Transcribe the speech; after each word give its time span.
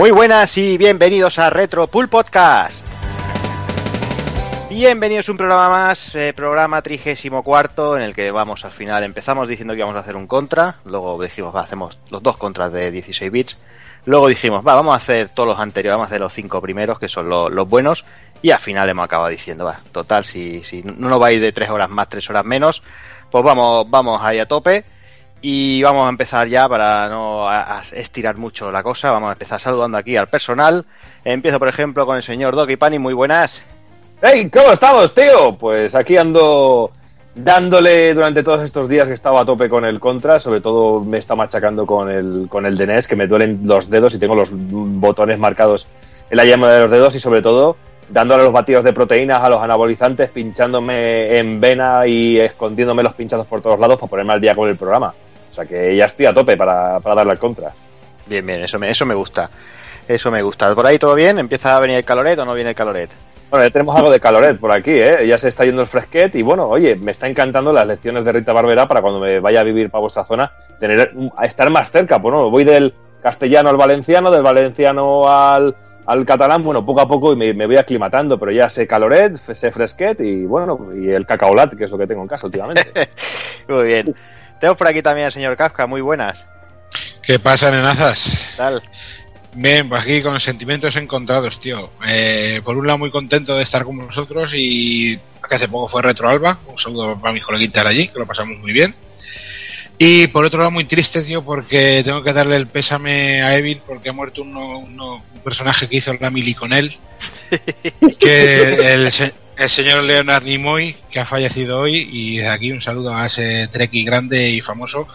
Muy 0.00 0.12
buenas 0.12 0.56
y 0.56 0.78
bienvenidos 0.78 1.38
a 1.38 1.50
Retro 1.50 1.86
Pool 1.86 2.08
Podcast. 2.08 2.86
Bienvenidos 4.70 5.28
a 5.28 5.32
un 5.32 5.36
programa 5.36 5.68
más, 5.68 6.14
eh, 6.14 6.32
programa 6.34 6.80
trigésimo 6.80 7.42
cuarto, 7.42 7.96
en 7.98 8.02
el 8.02 8.14
que 8.14 8.30
vamos 8.30 8.64
al 8.64 8.70
final, 8.70 9.04
empezamos 9.04 9.46
diciendo 9.46 9.74
que 9.74 9.80
íbamos 9.80 9.96
a 9.96 10.00
hacer 10.00 10.16
un 10.16 10.26
contra, 10.26 10.76
luego 10.86 11.22
dijimos, 11.22 11.54
va, 11.54 11.60
hacemos 11.60 11.98
los 12.08 12.22
dos 12.22 12.38
contras 12.38 12.72
de 12.72 12.90
16 12.90 13.30
bits, 13.30 13.62
luego 14.06 14.28
dijimos, 14.28 14.66
va, 14.66 14.74
vamos 14.74 14.94
a 14.94 14.96
hacer 14.96 15.28
todos 15.28 15.48
los 15.50 15.58
anteriores, 15.58 15.96
vamos 15.98 16.06
a 16.06 16.08
hacer 16.14 16.20
los 16.22 16.32
cinco 16.32 16.62
primeros, 16.62 16.98
que 16.98 17.08
son 17.08 17.28
lo- 17.28 17.50
los 17.50 17.68
buenos, 17.68 18.02
y 18.40 18.52
al 18.52 18.60
final 18.60 18.88
hemos 18.88 19.04
acabado 19.04 19.28
diciendo, 19.28 19.66
va, 19.66 19.80
total, 19.92 20.24
si, 20.24 20.62
si 20.64 20.82
no 20.82 21.10
nos 21.10 21.20
va 21.20 21.26
a 21.26 21.32
ir 21.32 21.42
de 21.42 21.52
tres 21.52 21.68
horas 21.68 21.90
más, 21.90 22.08
tres 22.08 22.30
horas 22.30 22.46
menos, 22.46 22.82
pues 23.30 23.44
vamos, 23.44 23.84
vamos 23.90 24.18
ahí 24.24 24.38
a 24.38 24.48
tope. 24.48 24.82
Y 25.42 25.82
vamos 25.82 26.06
a 26.06 26.10
empezar 26.10 26.48
ya 26.48 26.68
para 26.68 27.08
no 27.08 27.48
estirar 27.92 28.36
mucho 28.36 28.70
la 28.70 28.82
cosa. 28.82 29.10
Vamos 29.10 29.30
a 29.30 29.32
empezar 29.32 29.58
saludando 29.58 29.96
aquí 29.96 30.16
al 30.16 30.28
personal. 30.28 30.84
Empiezo, 31.24 31.58
por 31.58 31.68
ejemplo, 31.68 32.04
con 32.04 32.16
el 32.16 32.22
señor 32.22 32.54
Doki 32.54 32.76
Pani. 32.76 32.98
Muy 32.98 33.14
buenas. 33.14 33.62
¡Hey! 34.20 34.50
¿Cómo 34.52 34.72
estamos, 34.72 35.14
tío? 35.14 35.56
Pues 35.56 35.94
aquí 35.94 36.18
ando 36.18 36.90
dándole 37.34 38.12
durante 38.12 38.42
todos 38.42 38.62
estos 38.62 38.88
días 38.88 39.08
que 39.08 39.14
estaba 39.14 39.40
a 39.40 39.44
tope 39.46 39.70
con 39.70 39.84
el 39.86 39.98
contra, 39.98 40.38
sobre 40.38 40.60
todo 40.60 41.00
me 41.00 41.16
está 41.16 41.34
machacando 41.36 41.86
con 41.86 42.10
el, 42.10 42.46
con 42.48 42.66
el 42.66 42.76
de 42.76 42.86
NES, 42.86 43.08
que 43.08 43.16
me 43.16 43.26
duelen 43.26 43.60
los 43.64 43.88
dedos 43.88 44.14
y 44.14 44.18
tengo 44.18 44.34
los 44.34 44.50
botones 44.52 45.38
marcados 45.38 45.86
en 46.28 46.36
la 46.36 46.44
llama 46.44 46.70
de 46.70 46.80
los 46.80 46.90
dedos 46.90 47.14
y 47.14 47.20
sobre 47.20 47.40
todo 47.40 47.76
dándole 48.10 48.42
los 48.42 48.52
batidos 48.52 48.84
de 48.84 48.92
proteínas 48.92 49.38
a 49.38 49.48
los 49.48 49.62
anabolizantes, 49.62 50.30
pinchándome 50.30 51.38
en 51.38 51.60
vena 51.60 52.06
y 52.06 52.38
escondiéndome 52.38 53.02
los 53.02 53.14
pinchazos 53.14 53.46
por 53.46 53.62
todos 53.62 53.78
lados 53.78 53.98
para 53.98 54.10
ponerme 54.10 54.32
al 54.32 54.40
día 54.40 54.54
con 54.54 54.68
el 54.68 54.76
programa. 54.76 55.14
O 55.50 55.54
sea 55.54 55.64
que 55.64 55.96
ya 55.96 56.06
estoy 56.06 56.26
a 56.26 56.34
tope 56.34 56.56
para, 56.56 57.00
para 57.00 57.16
darle 57.16 57.32
al 57.32 57.38
contra. 57.38 57.72
Bien, 58.26 58.46
bien, 58.46 58.62
eso 58.62 58.78
me, 58.78 58.90
eso 58.90 59.04
me 59.04 59.14
gusta. 59.14 59.50
Eso 60.06 60.30
me 60.30 60.42
gusta. 60.42 60.74
¿Por 60.74 60.86
ahí 60.86 60.98
todo 60.98 61.14
bien? 61.14 61.38
¿Empieza 61.38 61.76
a 61.76 61.80
venir 61.80 61.96
el 61.96 62.04
caloret 62.04 62.38
o 62.38 62.44
no 62.44 62.54
viene 62.54 62.70
el 62.70 62.76
caloret? 62.76 63.10
Bueno, 63.50 63.66
ya 63.66 63.70
tenemos 63.72 63.96
algo 63.96 64.10
de 64.10 64.20
caloret 64.20 64.58
por 64.60 64.70
aquí, 64.70 64.92
¿eh? 64.92 65.26
Ya 65.26 65.36
se 65.36 65.48
está 65.48 65.64
yendo 65.64 65.82
el 65.82 65.88
fresquet 65.88 66.32
y 66.36 66.42
bueno, 66.42 66.68
oye, 66.68 66.94
me 66.94 67.10
está 67.10 67.26
encantando 67.26 67.72
las 67.72 67.84
lecciones 67.84 68.24
de 68.24 68.30
Rita 68.30 68.52
Barbera 68.52 68.86
para 68.86 69.02
cuando 69.02 69.18
me 69.18 69.40
vaya 69.40 69.60
a 69.60 69.64
vivir 69.64 69.90
para 69.90 70.02
vuestra 70.02 70.22
zona, 70.22 70.52
tener 70.78 71.12
a 71.36 71.46
estar 71.46 71.68
más 71.68 71.90
cerca, 71.90 72.20
pues 72.20 72.32
no, 72.32 72.48
voy 72.48 72.62
del 72.62 72.94
castellano 73.20 73.68
al 73.68 73.76
valenciano, 73.76 74.30
del 74.30 74.44
valenciano 74.44 75.28
al, 75.28 75.74
al 76.06 76.24
catalán, 76.24 76.62
bueno, 76.62 76.86
poco 76.86 77.00
a 77.00 77.08
poco 77.08 77.32
y 77.32 77.36
me, 77.36 77.52
me 77.52 77.66
voy 77.66 77.76
aclimatando, 77.76 78.38
pero 78.38 78.52
ya 78.52 78.68
sé 78.68 78.86
caloret, 78.86 79.34
sé 79.34 79.72
fresquet 79.72 80.20
y 80.20 80.46
bueno, 80.46 80.90
y 80.94 81.10
el 81.10 81.26
cacaolat, 81.26 81.74
que 81.74 81.84
es 81.84 81.90
lo 81.90 81.98
que 81.98 82.06
tengo 82.06 82.22
en 82.22 82.28
casa 82.28 82.46
últimamente. 82.46 83.10
Muy 83.68 83.84
bien. 83.84 84.14
Tenemos 84.60 84.76
por 84.76 84.86
aquí 84.88 85.02
también 85.02 85.26
al 85.26 85.32
señor 85.32 85.56
Kafka. 85.56 85.86
Muy 85.86 86.00
buenas. 86.00 86.44
¿Qué 87.22 87.38
pasa, 87.38 87.70
nenazas? 87.70 88.22
¿Qué 88.50 88.56
tal? 88.56 88.82
Bien, 89.54 89.88
pues 89.88 90.02
aquí 90.02 90.22
con 90.22 90.38
sentimientos 90.40 90.94
encontrados, 90.96 91.58
tío. 91.60 91.90
Eh, 92.06 92.60
por 92.64 92.76
un 92.76 92.86
lado, 92.86 92.98
muy 92.98 93.10
contento 93.10 93.54
de 93.56 93.62
estar 93.62 93.84
con 93.84 93.96
vosotros 93.98 94.52
y 94.54 95.16
que 95.16 95.56
hace 95.56 95.68
poco 95.68 95.88
fue 95.88 96.02
Retro 96.02 96.28
Alba. 96.28 96.58
Un 96.66 96.78
saludo 96.78 97.18
para 97.18 97.32
mis 97.32 97.42
coleguitas 97.44 97.84
allí, 97.86 98.08
que 98.08 98.18
lo 98.18 98.26
pasamos 98.26 98.58
muy 98.58 98.72
bien. 98.72 98.94
Y 99.98 100.28
por 100.28 100.44
otro 100.44 100.58
lado, 100.60 100.70
muy 100.70 100.84
triste, 100.84 101.22
tío, 101.22 101.42
porque 101.44 102.02
tengo 102.04 102.22
que 102.22 102.32
darle 102.32 102.56
el 102.56 102.68
pésame 102.68 103.42
a 103.42 103.54
Evil 103.56 103.82
porque 103.86 104.08
ha 104.10 104.12
muerto 104.12 104.42
uno, 104.42 104.78
uno- 104.78 105.16
un 105.34 105.40
personaje 105.42 105.88
que 105.88 105.96
hizo 105.96 106.12
la 106.14 106.30
mili 106.30 106.54
con 106.54 106.72
él. 106.72 106.96
que 108.18 108.62
el, 108.92 109.12
se- 109.12 109.32
el 109.56 109.68
señor 109.70 110.02
Leonard 110.04 110.44
Nimoy, 110.44 110.96
que 111.10 111.20
ha 111.20 111.26
fallecido 111.26 111.80
hoy. 111.80 112.08
Y 112.10 112.36
desde 112.38 112.50
aquí 112.50 112.72
un 112.72 112.80
saludo 112.82 113.14
a 113.14 113.26
ese 113.26 113.68
Treki 113.68 114.04
grande 114.04 114.48
y 114.50 114.60
famoso. 114.60 115.06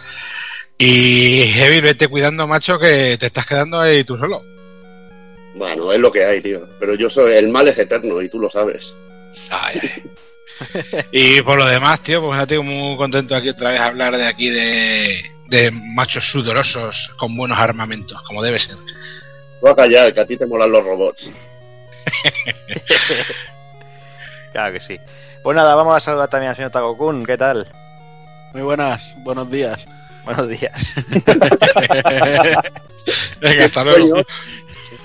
Y 0.78 1.42
Evil, 1.60 1.82
vete 1.82 2.08
cuidando, 2.08 2.46
macho, 2.48 2.78
que 2.78 3.18
te 3.18 3.28
estás 3.28 3.46
quedando 3.46 3.80
ahí 3.80 4.04
tú 4.04 4.18
solo. 4.18 4.42
Bueno, 5.56 5.92
es 5.94 6.00
lo 6.02 6.12
que 6.12 6.26
hay, 6.26 6.42
tío. 6.42 6.68
Pero 6.80 6.96
yo 6.96 7.10
soy 7.10 7.34
el 7.34 7.48
mal 7.48 7.68
es 7.70 7.78
eterno 7.78 8.22
y 8.22 8.28
tú 8.30 8.40
lo 8.40 8.50
sabes. 8.50 8.94
Ay, 9.50 9.80
ay. 9.82 10.04
y 11.12 11.42
por 11.42 11.58
lo 11.58 11.66
demás, 11.66 12.02
tío, 12.04 12.22
pues 12.22 12.38
ya 12.38 12.46
tengo 12.46 12.64
muy 12.64 12.98
contento 12.98 13.36
aquí 13.36 13.50
otra 13.50 13.72
vez 13.72 13.80
a 13.80 13.86
hablar 13.86 14.16
de 14.18 14.28
aquí 14.28 14.50
de, 14.50 15.22
de 15.48 15.72
machos 15.72 16.26
sudorosos 16.30 17.10
con 17.18 17.36
buenos 17.36 17.58
armamentos, 17.58 18.22
como 18.28 18.44
debe 18.44 18.60
ser. 18.60 18.76
Tú 19.62 19.68
a 19.68 19.76
callar, 19.76 20.14
que 20.14 20.20
a 20.20 20.26
ti 20.28 20.36
te 20.38 20.46
molan 20.46 20.72
los 20.72 20.84
robots. 20.86 21.30
Claro 24.52 24.72
que 24.72 24.80
sí. 24.80 24.98
Pues 25.44 25.54
nada, 25.54 25.76
vamos 25.76 25.98
a 25.98 26.00
saludar 26.00 26.30
también 26.30 26.52
al 26.52 26.56
señor 26.56 26.72
Takokun. 26.72 27.26
¿Qué 27.26 27.38
tal? 27.38 27.68
Muy 28.54 28.64
buenas, 28.64 29.14
buenos 29.18 29.52
días. 29.52 29.86
Buenos 30.24 30.48
días. 30.48 30.72
Venga, 33.42 33.66
hasta 33.66 33.84
luego. 33.84 34.22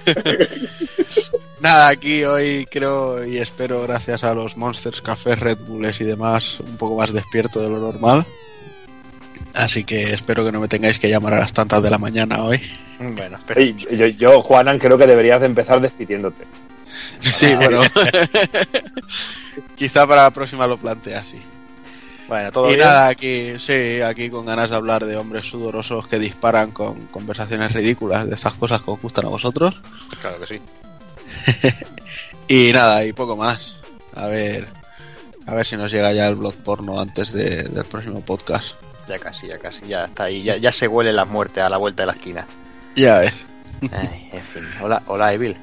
Nada, 1.60 1.88
aquí 1.88 2.22
hoy 2.24 2.64
creo 2.70 3.26
y 3.26 3.38
espero, 3.38 3.82
gracias 3.82 4.22
a 4.22 4.34
los 4.34 4.56
Monsters, 4.56 5.02
Cafés, 5.02 5.40
Red 5.40 5.58
Bulls 5.66 6.00
y 6.00 6.04
demás, 6.04 6.60
un 6.60 6.76
poco 6.76 6.96
más 6.96 7.12
despierto 7.12 7.60
de 7.60 7.70
lo 7.70 7.78
normal. 7.80 8.24
Así 9.56 9.82
que 9.82 10.00
espero 10.00 10.44
que 10.44 10.52
no 10.52 10.60
me 10.60 10.68
tengáis 10.68 10.98
que 10.98 11.08
llamar 11.08 11.34
a 11.34 11.40
las 11.40 11.52
tantas 11.52 11.82
de 11.82 11.90
la 11.90 11.98
mañana 11.98 12.44
hoy. 12.44 12.62
Bueno, 13.00 13.38
pero 13.46 13.62
yo, 13.62 14.06
yo, 14.06 14.42
Juanan, 14.42 14.78
creo 14.78 14.96
que 14.96 15.06
deberías 15.06 15.40
de 15.40 15.46
empezar 15.46 15.80
despidiéndote. 15.80 16.44
Sí, 17.20 17.54
bueno. 17.54 17.82
Quizá 19.76 20.06
para 20.06 20.22
la 20.24 20.30
próxima 20.30 20.66
lo 20.66 20.76
plantee 20.78 21.14
así. 21.14 21.40
bueno, 22.28 22.52
todo 22.52 22.66
Y 22.70 22.74
bien. 22.76 22.80
nada, 22.86 23.08
aquí, 23.08 23.54
sí, 23.58 24.00
aquí 24.02 24.30
con 24.30 24.46
ganas 24.46 24.70
de 24.70 24.76
hablar 24.76 25.04
de 25.04 25.16
hombres 25.16 25.46
sudorosos 25.46 26.06
que 26.08 26.18
disparan 26.18 26.70
con 26.70 27.06
conversaciones 27.06 27.72
ridículas, 27.72 28.28
de 28.28 28.34
estas 28.34 28.52
cosas 28.54 28.80
que 28.82 28.90
os 28.90 29.00
gustan 29.00 29.26
a 29.26 29.28
vosotros. 29.28 29.74
Claro 30.20 30.40
que 30.40 30.46
sí. 30.46 30.60
Y 32.48 32.72
nada, 32.72 33.04
y 33.04 33.12
poco 33.12 33.36
más. 33.36 33.76
A 34.14 34.26
ver, 34.26 34.66
a 35.46 35.54
ver 35.54 35.64
si 35.64 35.76
nos 35.76 35.92
llega 35.92 36.12
ya 36.12 36.26
el 36.26 36.34
blog 36.34 36.54
porno 36.54 37.00
antes 37.00 37.32
de- 37.32 37.62
del 37.62 37.84
próximo 37.84 38.20
podcast. 38.22 38.74
Ya 39.08 39.20
casi, 39.20 39.46
ya 39.46 39.58
casi, 39.58 39.86
ya 39.86 40.06
está 40.06 40.24
ahí. 40.24 40.42
Ya, 40.42 40.56
ya 40.56 40.72
se 40.72 40.88
huele 40.88 41.12
la 41.12 41.24
muerte 41.24 41.60
a 41.60 41.68
la 41.68 41.76
vuelta 41.76 42.02
de 42.02 42.06
la 42.08 42.12
esquina. 42.12 42.44
Ya 42.96 43.20
ves. 43.20 43.32
Ay, 43.92 44.30
en 44.32 44.42
fin. 44.42 44.64
Hola, 44.82 45.00
hola, 45.06 45.32
Evil. 45.32 45.56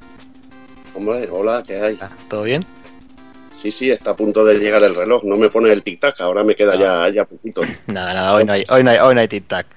Hombre, 0.97 1.29
hola, 1.29 1.61
¿qué 1.61 1.79
hay? 1.79 1.95
Ah, 2.01 2.09
¿Todo 2.27 2.41
bien? 2.41 2.63
Sí, 3.53 3.71
sí, 3.71 3.91
está 3.91 4.11
a 4.11 4.15
punto 4.15 4.43
de 4.43 4.55
llegar 4.55 4.83
el 4.83 4.95
reloj. 4.95 5.23
No 5.25 5.37
me 5.37 5.47
pone 5.47 5.71
el 5.71 5.83
tic-tac, 5.83 6.19
ahora 6.21 6.43
me 6.43 6.55
queda 6.55 6.75
ya, 6.75 7.07
ya 7.09 7.23
poquito. 7.23 7.61
Nada, 7.85 8.15
nada, 8.15 8.33
hoy 8.33 8.43
no 8.45 8.53
hay, 8.53 8.63
hoy 8.67 8.83
no 8.83 8.89
hay, 8.89 8.97
hoy 8.97 9.13
no 9.13 9.21
hay 9.21 9.27
tic-tac. 9.27 9.67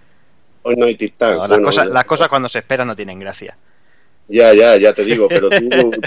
Hoy 0.62 0.76
no 0.76 0.86
hay 0.86 0.97
tic-tac. 0.97 1.34
No, 1.34 1.41
las, 1.41 1.48
Bueno, 1.50 1.66
cosas, 1.66 1.86
las 1.88 2.04
cosas 2.06 2.28
cuando 2.28 2.48
se 2.48 2.60
esperan 2.60 2.86
no 2.86 2.97
tienen 2.97 3.19
gracia. 3.19 3.54
Ya, 4.28 4.54
ya, 4.54 4.78
ya 4.78 4.94
te 4.94 5.04
digo, 5.04 5.28
pero 5.28 5.50
tú 5.50 6.00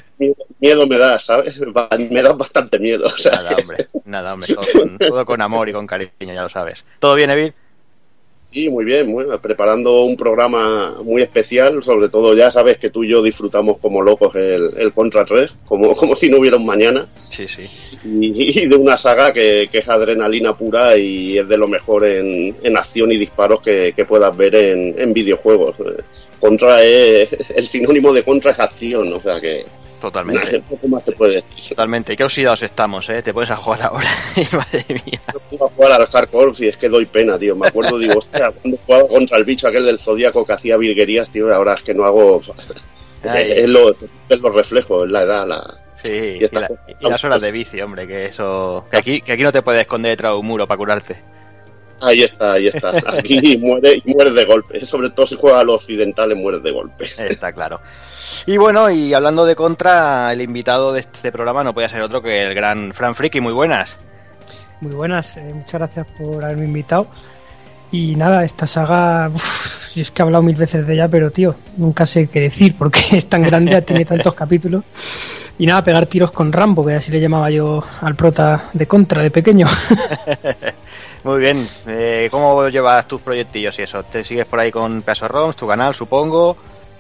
miedo, 0.59 0.87
me 0.87 0.97
das, 0.97 1.25
¿sabes? 1.25 1.59
Me 2.09 2.23
das 2.23 2.35
bastante 2.35 2.79
miedo. 2.79 3.05
O 3.05 3.09
sea, 3.09 3.33
Nada, 3.33 3.55
hombre. 3.61 3.85
Nada, 4.05 4.33
hombre. 4.33 4.55
Todo 4.55 4.65
con, 4.73 4.97
todo 4.97 5.25
con 5.25 5.41
amor 5.41 5.69
y 5.69 5.73
con 5.73 5.85
cariño, 5.85 6.09
ya 6.21 6.41
lo 6.41 6.49
sabes. 6.49 6.83
¿Todo 6.97 7.13
bien, 7.13 7.29
Evil? 7.29 7.53
Sí, 8.53 8.69
muy 8.69 8.85
bien, 8.85 9.07
bien. 9.07 9.27
preparando 9.41 10.03
un 10.03 10.15
programa 10.15 10.97
muy 11.03 11.23
especial, 11.23 11.81
sobre 11.81 12.07
todo 12.09 12.35
ya 12.35 12.51
sabes 12.51 12.77
que 12.77 12.91
tú 12.91 13.03
y 13.03 13.09
yo 13.09 13.23
disfrutamos 13.23 13.79
como 13.79 14.01
locos 14.01 14.35
el, 14.35 14.69
el 14.77 14.93
Contra 14.93 15.25
3, 15.25 15.51
como, 15.65 15.95
como 15.95 16.15
si 16.15 16.29
no 16.29 16.37
hubiera 16.37 16.57
un 16.57 16.65
mañana, 16.65 17.07
Sí, 17.31 17.47
sí. 17.47 17.97
y, 18.05 18.61
y 18.63 18.67
de 18.67 18.75
una 18.75 18.95
saga 18.95 19.33
que, 19.33 19.67
que 19.71 19.79
es 19.79 19.89
adrenalina 19.89 20.55
pura 20.55 20.95
y 20.95 21.35
es 21.39 21.47
de 21.47 21.57
lo 21.57 21.67
mejor 21.67 22.05
en, 22.05 22.55
en 22.61 22.77
acción 22.77 23.11
y 23.11 23.17
disparos 23.17 23.61
que, 23.61 23.93
que 23.95 24.05
puedas 24.05 24.37
ver 24.37 24.53
en, 24.53 24.93
en 24.99 25.13
videojuegos. 25.13 25.77
Contra 26.39 26.83
es, 26.83 27.31
el 27.55 27.65
sinónimo 27.65 28.13
de 28.13 28.21
Contra 28.23 28.51
es 28.51 28.59
acción, 28.59 29.11
o 29.13 29.21
sea 29.21 29.39
que 29.41 29.65
Totalmente. 30.03 30.59
poco 30.69 30.87
más 30.89 31.03
se 31.05 31.13
puede 31.13 31.35
decir. 31.35 31.69
Totalmente. 31.69 32.17
Qué 32.17 32.25
oxidados 32.25 32.61
estamos, 32.61 33.07
¿eh? 33.09 33.23
Te 33.23 33.33
pones 33.33 33.49
a 33.51 33.55
jugar 33.55 33.83
ahora 33.83 34.09
y 34.35 34.55
madre 34.55 34.85
mía. 34.89 35.21
No 35.33 35.39
puedo 35.39 35.67
jugar 35.69 35.91
al 36.01 36.07
hardcore 36.07 36.53
si 36.53 36.67
es 36.67 36.75
que 36.75 36.89
doy 36.89 37.05
pena, 37.05 37.39
tío. 37.39 37.55
Me 37.55 37.67
acuerdo, 37.69 37.97
digo, 37.97 38.17
hostia, 38.17 38.51
cuando 38.51 38.77
jugaba 38.85 39.07
contra 39.07 39.37
el 39.37 39.45
bicho 39.45 39.67
aquel 39.69 39.85
del 39.85 39.97
Zodíaco 39.97 40.45
que 40.45 40.51
hacía 40.53 40.75
virguerías, 40.75 41.29
tío, 41.29 41.53
ahora 41.55 41.75
es 41.75 41.81
que 41.83 41.93
no 41.93 42.03
hago. 42.05 42.41
Es, 43.23 43.69
lo, 43.69 43.91
es 44.27 44.41
los 44.41 44.53
reflejos, 44.53 45.05
es 45.05 45.09
la 45.11 45.21
edad, 45.21 45.47
la. 45.47 45.79
Sí, 46.03 46.11
Y 46.41 46.43
y, 46.43 46.49
la- 46.51 46.69
y 46.99 47.09
las 47.09 47.23
horas 47.23 47.41
de 47.41 47.53
bici, 47.53 47.79
hombre, 47.79 48.05
que 48.05 48.25
eso... 48.25 48.83
Que 48.91 48.97
aquí, 48.97 49.21
que 49.21 49.31
aquí 49.31 49.43
no 49.43 49.53
te 49.53 49.61
puedes 49.61 49.79
esconder 49.79 50.09
detrás 50.11 50.33
de 50.33 50.39
un 50.39 50.45
muro 50.45 50.67
para 50.67 50.77
curarte. 50.77 51.21
Ahí 52.03 52.21
está, 52.21 52.53
ahí 52.53 52.67
está. 52.67 52.91
Aquí 53.05 53.57
muere, 53.61 54.01
y 54.03 54.13
mueres 54.13 54.35
de 54.35 54.45
golpe. 54.45 54.85
Sobre 54.85 55.09
todo 55.11 55.25
si 55.25 55.35
juegas 55.35 55.61
a 55.61 55.63
los 55.63 55.75
occidentales, 55.75 56.37
mueres 56.37 56.61
de 56.61 56.71
golpe. 56.71 57.05
Está 57.17 57.53
claro. 57.53 57.79
Y 58.45 58.57
bueno, 58.57 58.89
y 58.89 59.13
hablando 59.13 59.45
de 59.45 59.55
contra, 59.55 60.33
el 60.33 60.41
invitado 60.41 60.91
de 60.91 60.99
este 60.99 61.31
programa 61.31 61.63
no 61.63 61.73
podía 61.73 61.87
ser 61.87 62.01
otro 62.01 62.21
que 62.21 62.43
el 62.43 62.53
gran 62.53 62.93
Fran 62.93 63.15
Friki. 63.15 63.39
Muy 63.39 63.53
buenas. 63.53 63.95
Muy 64.81 64.93
buenas, 64.93 65.37
eh, 65.37 65.49
muchas 65.53 65.73
gracias 65.73 66.07
por 66.17 66.43
haberme 66.43 66.65
invitado. 66.65 67.07
Y 67.89 68.15
nada, 68.17 68.43
esta 68.43 68.67
saga, 68.67 69.29
uf, 69.33 69.91
si 69.93 70.01
es 70.01 70.11
que 70.11 70.21
he 70.21 70.23
hablado 70.23 70.43
mil 70.43 70.57
veces 70.57 70.85
de 70.85 70.95
ella, 70.95 71.07
pero 71.07 71.31
tío, 71.31 71.55
nunca 71.77 72.05
sé 72.05 72.27
qué 72.27 72.41
decir 72.41 72.75
porque 72.77 72.99
es 73.11 73.29
tan 73.29 73.43
grande, 73.43 73.81
tiene 73.83 74.03
tantos 74.03 74.33
capítulos. 74.33 74.83
Y 75.57 75.67
nada, 75.67 75.83
pegar 75.83 76.07
tiros 76.07 76.31
con 76.31 76.51
Rambo, 76.51 76.85
que 76.85 76.95
así 76.95 77.11
le 77.11 77.21
llamaba 77.21 77.49
yo 77.49 77.81
al 78.01 78.15
prota 78.15 78.65
de 78.73 78.87
contra 78.87 79.21
de 79.21 79.31
pequeño. 79.31 79.67
Muy 81.23 81.39
bien. 81.39 81.67
Eh, 81.87 82.27
¿Cómo 82.31 82.67
llevas 82.67 83.07
tus 83.07 83.21
proyectillos 83.21 83.77
y 83.79 83.83
eso? 83.83 84.03
¿Te 84.03 84.23
sigues 84.23 84.45
por 84.45 84.59
ahí 84.59 84.71
con 84.71 85.01
Peso 85.03 85.27
ROMs, 85.27 85.55
tu 85.55 85.67
canal, 85.67 85.93
supongo? 85.95 86.57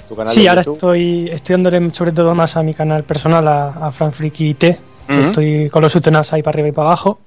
tu 0.07 0.15
canal 0.15 0.33
Sí, 0.33 0.47
ahora 0.47 0.61
YouTube. 0.61 0.75
estoy, 0.75 1.29
estoy 1.29 1.53
dándole 1.55 1.93
sobre 1.93 2.11
todo 2.11 2.33
más 2.35 2.55
a 2.57 2.63
mi 2.63 2.73
canal 2.73 3.03
personal, 3.03 3.47
a, 3.47 3.67
a 3.87 3.91
Fran 3.91 4.13
Friki 4.13 4.53
T. 4.55 4.79
Estoy 5.07 5.69
con 5.69 5.81
los 5.81 5.91
sutenas 5.91 6.31
ahí 6.31 6.41
para 6.41 6.55
arriba 6.55 6.69
y 6.69 6.71
para 6.71 6.87
abajo. 6.89 7.19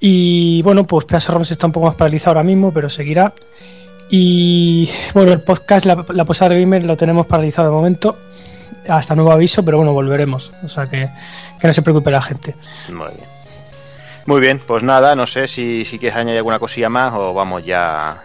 Y 0.00 0.60
bueno, 0.62 0.84
pues 0.84 1.06
PS 1.06 1.28
ROMs 1.28 1.50
está 1.50 1.66
un 1.66 1.72
poco 1.72 1.86
más 1.86 1.94
paralizado 1.96 2.30
ahora 2.36 2.42
mismo, 2.42 2.72
pero 2.72 2.90
seguirá. 2.90 3.32
Y 4.10 4.90
bueno, 5.14 5.32
el 5.32 5.40
podcast, 5.40 5.86
la, 5.86 6.04
la 6.10 6.24
posada 6.26 6.50
de 6.54 6.60
Gamer, 6.60 6.84
lo 6.84 6.96
tenemos 6.96 7.26
paralizado 7.26 7.68
de 7.68 7.74
momento. 7.74 8.16
Hasta 8.88 9.14
nuevo 9.14 9.32
aviso, 9.32 9.64
pero 9.64 9.78
bueno, 9.78 9.92
volveremos. 9.94 10.52
O 10.64 10.68
sea 10.68 10.86
que, 10.86 11.08
que 11.60 11.66
no 11.66 11.72
se 11.72 11.82
preocupe 11.82 12.10
la 12.10 12.20
gente. 12.20 12.54
Muy 12.88 13.08
bien. 13.08 13.31
Muy 14.26 14.40
bien, 14.40 14.60
pues 14.66 14.82
nada, 14.82 15.14
no 15.14 15.26
sé 15.26 15.48
si, 15.48 15.84
si 15.84 15.98
quieres 15.98 16.16
añadir 16.16 16.38
alguna 16.38 16.58
cosilla 16.58 16.88
más 16.88 17.12
o 17.14 17.34
vamos 17.34 17.64
ya 17.64 18.22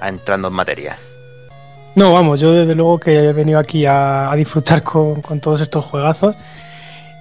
a 0.00 0.08
entrando 0.08 0.48
en 0.48 0.54
materia. 0.54 0.96
No, 1.94 2.12
vamos, 2.12 2.38
yo 2.40 2.52
desde 2.52 2.74
luego 2.74 2.98
que 3.00 3.16
he 3.16 3.32
venido 3.32 3.58
aquí 3.58 3.84
a, 3.86 4.30
a 4.30 4.36
disfrutar 4.36 4.82
con, 4.82 5.20
con 5.22 5.40
todos 5.40 5.60
estos 5.60 5.84
juegazos. 5.84 6.36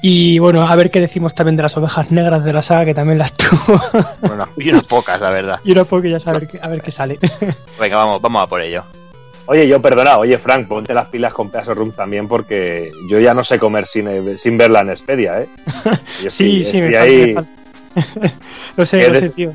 Y 0.03 0.37
bueno, 0.37 0.61
a 0.67 0.75
ver 0.75 0.91
qué 0.91 0.99
decimos 1.01 1.33
también 1.33 1.55
de 1.55 1.63
las 1.63 1.75
ovejas 1.75 2.11
negras 2.11 2.43
de 2.43 2.53
la 2.53 2.61
saga, 2.61 2.85
que 2.85 2.93
también 2.93 3.17
las 3.17 3.33
tuvo. 3.33 3.81
Bueno, 4.21 4.47
y 4.57 4.69
unas 4.69 4.85
pocas, 4.85 5.19
la 5.19 5.31
verdad. 5.31 5.59
y 5.63 5.71
una 5.71 5.85
poquilla 5.85 6.19
a 6.23 6.31
ver, 6.33 6.47
qué- 6.47 6.59
a 6.61 6.67
ver 6.67 6.81
qué 6.81 6.91
sale. 6.91 7.17
Venga, 7.79 7.97
vamos, 7.97 8.21
vamos 8.21 8.43
a 8.43 8.47
por 8.47 8.61
ello. 8.61 8.83
Oye, 9.47 9.65
yo 9.67 9.81
perdona, 9.81 10.17
oye 10.17 10.37
Frank, 10.37 10.67
ponte 10.67 10.93
las 10.93 11.07
pilas 11.07 11.33
con 11.33 11.49
Pedazo 11.49 11.73
Room 11.73 11.93
también 11.93 12.27
porque 12.27 12.91
yo 13.09 13.17
ya 13.17 13.33
no 13.33 13.43
sé 13.45 13.57
comer 13.57 13.85
sin, 13.87 14.07
eh, 14.09 14.37
sin 14.37 14.57
verla 14.57 14.81
en 14.81 14.89
Expedia, 14.89 15.39
¿eh? 15.39 15.47
Yo 16.21 16.29
sí, 16.29 16.61
estoy- 16.61 16.65
sí, 16.65 16.81
me 16.81 16.87
estoy 16.89 16.93
falta, 16.93 17.01
ahí, 17.01 17.25
me 17.27 17.33
falta. 17.33 17.51
lo 18.77 18.85
sé, 18.85 19.09
des- 19.11 19.33
tío. 19.33 19.53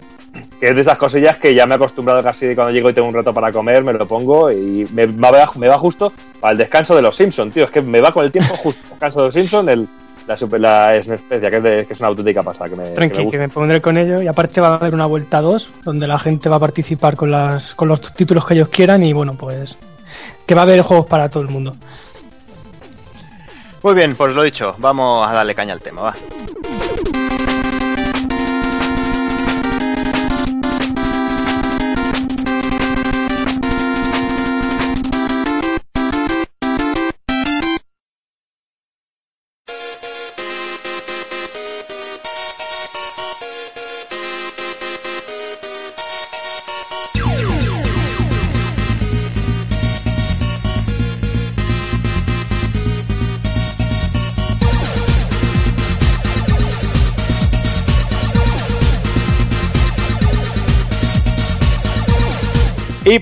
que 0.60 0.68
es 0.68 0.74
de 0.74 0.80
esas 0.80 0.96
cosillas 0.98 1.36
que 1.38 1.54
ya 1.54 1.66
me 1.66 1.72
he 1.72 1.76
acostumbrado 1.76 2.22
casi 2.22 2.46
de 2.46 2.54
cuando 2.54 2.72
llego 2.72 2.90
y 2.90 2.92
tengo 2.94 3.08
un 3.08 3.14
rato 3.14 3.32
para 3.34 3.52
comer, 3.52 3.84
me 3.84 3.92
lo 3.92 4.06
pongo 4.06 4.50
y 4.50 4.86
me, 4.92 5.06
me 5.06 5.30
va, 5.30 5.50
me 5.56 5.68
va 5.68 5.78
justo 5.78 6.12
para 6.40 6.52
el 6.52 6.58
descanso 6.58 6.94
de 6.96 7.02
los 7.02 7.16
Simpsons, 7.16 7.52
tío. 7.52 7.64
Es 7.64 7.70
que 7.70 7.82
me 7.82 8.00
va 8.00 8.12
con 8.12 8.24
el 8.24 8.32
tiempo 8.32 8.54
justo 8.56 8.80
el 8.84 8.90
descanso 8.90 9.20
de 9.20 9.24
los 9.26 9.34
Simpsons, 9.34 9.68
el, 9.68 9.88
la, 10.26 10.36
super, 10.36 10.60
la 10.60 10.94
especia, 10.96 11.50
que 11.50 11.56
es, 11.56 11.62
de- 11.62 11.86
que 11.86 11.92
es 11.94 11.98
una 12.00 12.08
auténtica 12.08 12.42
pasada, 12.42 12.70
que 12.70 12.76
me, 12.76 12.94
que 12.94 13.08
me 13.24 13.30
que 13.30 13.48
pondré 13.48 13.80
con 13.80 13.98
ello. 13.98 14.22
Y 14.22 14.26
aparte 14.28 14.60
va 14.60 14.68
a 14.68 14.74
haber 14.76 14.94
una 14.94 15.06
vuelta 15.06 15.40
2, 15.40 15.68
donde 15.84 16.06
la 16.06 16.18
gente 16.18 16.48
va 16.48 16.56
a 16.56 16.60
participar 16.60 17.16
con, 17.16 17.30
las, 17.30 17.74
con 17.74 17.88
los 17.88 18.14
títulos 18.14 18.46
que 18.46 18.54
ellos 18.54 18.68
quieran. 18.68 19.02
Y 19.04 19.12
bueno, 19.12 19.34
pues 19.34 19.76
que 20.46 20.54
va 20.54 20.62
a 20.62 20.64
haber 20.64 20.82
juegos 20.82 21.06
para 21.06 21.28
todo 21.28 21.42
el 21.42 21.48
mundo. 21.48 21.74
Muy 23.82 23.94
bien, 23.94 24.14
pues 24.14 24.32
lo 24.32 24.44
dicho, 24.44 24.76
vamos 24.78 25.26
a 25.28 25.32
darle 25.32 25.54
caña 25.56 25.72
al 25.72 25.80
tema, 25.80 26.02
va. 26.02 26.14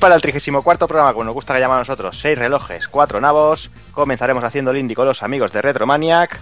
Para 0.01 0.15
el 0.15 0.23
34 0.23 0.89
programa, 0.89 1.13
como 1.13 1.25
nos 1.25 1.35
gusta 1.35 1.55
que 1.55 1.61
llamar 1.61 1.77
a 1.77 1.81
nosotros, 1.81 2.19
6 2.19 2.39
relojes, 2.39 2.89
4 2.89 3.21
nabos, 3.21 3.71
comenzaremos 3.93 4.43
haciendo 4.43 4.71
el 4.71 4.79
indie 4.79 4.97
con 4.97 5.07
los 5.07 5.23
amigos 5.23 5.53
de 5.53 5.61
Retromaniac, 5.63 6.41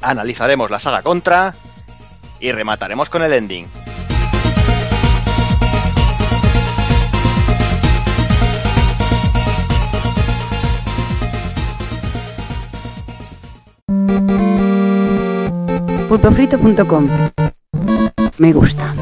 analizaremos 0.00 0.70
la 0.70 0.80
saga 0.80 1.02
Contra 1.02 1.54
y 2.40 2.50
remataremos 2.52 3.10
con 3.10 3.22
el 3.22 3.34
ending. 3.34 3.68
pulpofrito.com 16.08 17.08
Me 18.38 18.52
gusta. 18.52 18.94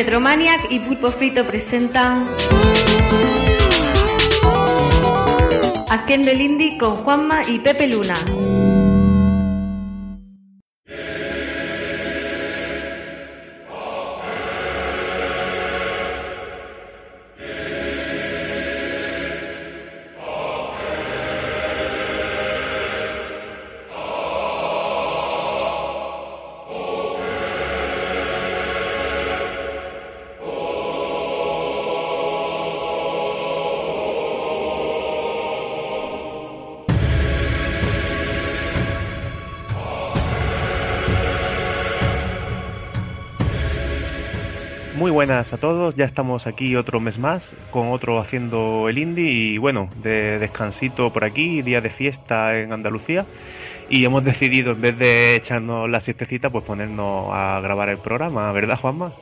Retromaniac 0.00 0.72
y 0.72 0.78
Pulpo 0.78 1.10
Frito 1.10 1.44
presentan 1.44 2.24
Haciendo 5.90 6.30
el 6.30 6.78
con 6.78 6.96
Juanma 7.04 7.42
y 7.46 7.58
Pepe 7.58 7.86
Luna. 7.86 8.14
Buenas 45.20 45.52
a 45.52 45.58
todos, 45.58 45.94
ya 45.96 46.06
estamos 46.06 46.46
aquí 46.46 46.76
otro 46.76 46.98
mes 46.98 47.18
más 47.18 47.54
con 47.70 47.92
otro 47.92 48.18
haciendo 48.18 48.88
el 48.88 48.96
indie 48.96 49.30
y 49.30 49.58
bueno, 49.58 49.90
de 50.02 50.38
descansito 50.38 51.12
por 51.12 51.24
aquí, 51.24 51.60
día 51.60 51.82
de 51.82 51.90
fiesta 51.90 52.56
en 52.56 52.72
Andalucía 52.72 53.26
y 53.90 54.02
hemos 54.06 54.24
decidido 54.24 54.72
en 54.72 54.80
vez 54.80 54.96
de 54.96 55.36
echarnos 55.36 55.90
la 55.90 56.00
siestecita 56.00 56.48
pues 56.48 56.64
ponernos 56.64 57.28
a 57.32 57.60
grabar 57.62 57.90
el 57.90 57.98
programa, 57.98 58.50
¿verdad 58.52 58.78
Juanma? 58.80 59.12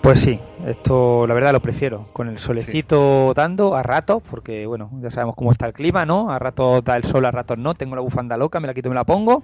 Pues 0.00 0.20
sí, 0.20 0.40
esto 0.66 1.26
la 1.26 1.34
verdad 1.34 1.52
lo 1.52 1.60
prefiero, 1.60 2.06
con 2.14 2.30
el 2.30 2.38
solecito 2.38 3.34
dando 3.34 3.76
a 3.76 3.82
ratos, 3.82 4.22
porque 4.22 4.64
bueno, 4.64 4.88
ya 5.02 5.10
sabemos 5.10 5.36
cómo 5.36 5.52
está 5.52 5.66
el 5.66 5.74
clima, 5.74 6.06
¿no? 6.06 6.30
A 6.30 6.38
ratos 6.38 6.82
da 6.82 6.96
el 6.96 7.04
sol, 7.04 7.26
a 7.26 7.30
ratos 7.30 7.58
no, 7.58 7.74
tengo 7.74 7.94
la 7.94 8.00
bufanda 8.00 8.38
loca, 8.38 8.58
me 8.58 8.66
la 8.66 8.72
quito 8.72 8.88
y 8.88 8.92
me 8.92 8.94
la 8.94 9.04
pongo, 9.04 9.42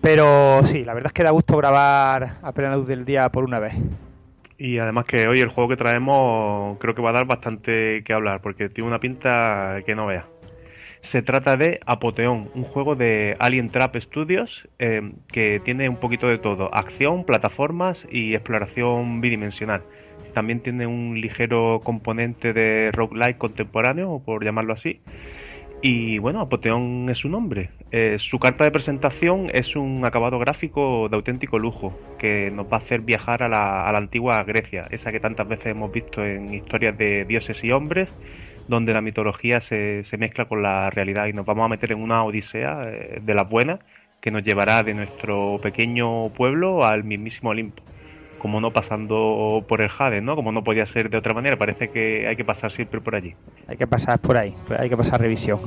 pero 0.00 0.60
sí, 0.62 0.84
la 0.84 0.94
verdad 0.94 1.08
es 1.08 1.14
que 1.14 1.24
da 1.24 1.30
gusto 1.30 1.56
grabar 1.56 2.34
a 2.40 2.52
plena 2.52 2.76
luz 2.76 2.86
del 2.86 3.04
día 3.04 3.28
por 3.30 3.42
una 3.42 3.58
vez. 3.58 3.74
Y 4.58 4.78
además 4.78 5.06
que 5.06 5.28
hoy 5.28 5.38
el 5.38 5.48
juego 5.48 5.70
que 5.70 5.76
traemos 5.76 6.78
creo 6.78 6.94
que 6.94 7.00
va 7.00 7.10
a 7.10 7.12
dar 7.12 7.26
bastante 7.26 8.02
que 8.04 8.12
hablar 8.12 8.42
porque 8.42 8.68
tiene 8.68 8.88
una 8.88 8.98
pinta 8.98 9.82
que 9.86 9.94
no 9.94 10.06
vea. 10.06 10.26
Se 11.00 11.22
trata 11.22 11.56
de 11.56 11.78
Apoteón, 11.86 12.50
un 12.54 12.64
juego 12.64 12.96
de 12.96 13.36
Alien 13.38 13.70
Trap 13.70 13.96
Studios 13.96 14.68
eh, 14.80 15.12
que 15.28 15.60
tiene 15.60 15.88
un 15.88 15.98
poquito 15.98 16.26
de 16.26 16.38
todo, 16.38 16.74
acción, 16.74 17.24
plataformas 17.24 18.06
y 18.10 18.34
exploración 18.34 19.20
bidimensional. 19.20 19.84
También 20.34 20.60
tiene 20.60 20.88
un 20.88 21.20
ligero 21.20 21.80
componente 21.84 22.52
de 22.52 22.90
roguelike 22.92 23.38
contemporáneo, 23.38 24.20
por 24.24 24.44
llamarlo 24.44 24.72
así. 24.72 25.00
Y 25.80 26.18
bueno, 26.18 26.40
Apoteón 26.40 27.08
es 27.08 27.18
su 27.18 27.28
nombre. 27.28 27.70
Eh, 27.92 28.16
su 28.18 28.40
carta 28.40 28.64
de 28.64 28.72
presentación 28.72 29.48
es 29.54 29.76
un 29.76 30.04
acabado 30.04 30.38
gráfico 30.40 31.08
de 31.08 31.16
auténtico 31.16 31.58
lujo, 31.58 31.96
que 32.18 32.50
nos 32.50 32.66
va 32.66 32.78
a 32.78 32.80
hacer 32.80 33.00
viajar 33.02 33.44
a 33.44 33.48
la, 33.48 33.86
a 33.86 33.92
la 33.92 33.98
antigua 33.98 34.42
Grecia, 34.42 34.88
esa 34.90 35.12
que 35.12 35.20
tantas 35.20 35.46
veces 35.46 35.66
hemos 35.66 35.92
visto 35.92 36.24
en 36.24 36.52
historias 36.52 36.98
de 36.98 37.24
dioses 37.24 37.62
y 37.62 37.70
hombres, 37.70 38.08
donde 38.66 38.92
la 38.92 39.00
mitología 39.00 39.60
se, 39.60 40.02
se 40.04 40.18
mezcla 40.18 40.46
con 40.46 40.62
la 40.62 40.90
realidad 40.90 41.26
y 41.26 41.32
nos 41.32 41.46
vamos 41.46 41.64
a 41.66 41.68
meter 41.68 41.92
en 41.92 42.02
una 42.02 42.24
odisea 42.24 42.82
eh, 42.90 43.20
de 43.22 43.34
las 43.34 43.48
buenas 43.48 43.80
que 44.20 44.30
nos 44.32 44.42
llevará 44.42 44.82
de 44.82 44.94
nuestro 44.94 45.60
pequeño 45.62 46.32
pueblo 46.34 46.84
al 46.84 47.04
mismísimo 47.04 47.50
Olimpo. 47.50 47.82
Como 48.38 48.60
no 48.60 48.72
pasando 48.72 49.64
por 49.68 49.80
el 49.80 49.88
Jade, 49.88 50.20
¿no? 50.20 50.36
Como 50.36 50.52
no 50.52 50.62
podía 50.62 50.86
ser 50.86 51.10
de 51.10 51.18
otra 51.18 51.34
manera, 51.34 51.56
parece 51.56 51.90
que 51.90 52.26
hay 52.28 52.36
que 52.36 52.44
pasar 52.44 52.70
siempre 52.72 53.00
por 53.00 53.14
allí. 53.14 53.34
Hay 53.66 53.76
que 53.76 53.86
pasar 53.86 54.18
por 54.20 54.36
ahí, 54.36 54.54
hay 54.78 54.88
que 54.88 54.96
pasar 54.96 55.20
revisión. 55.20 55.60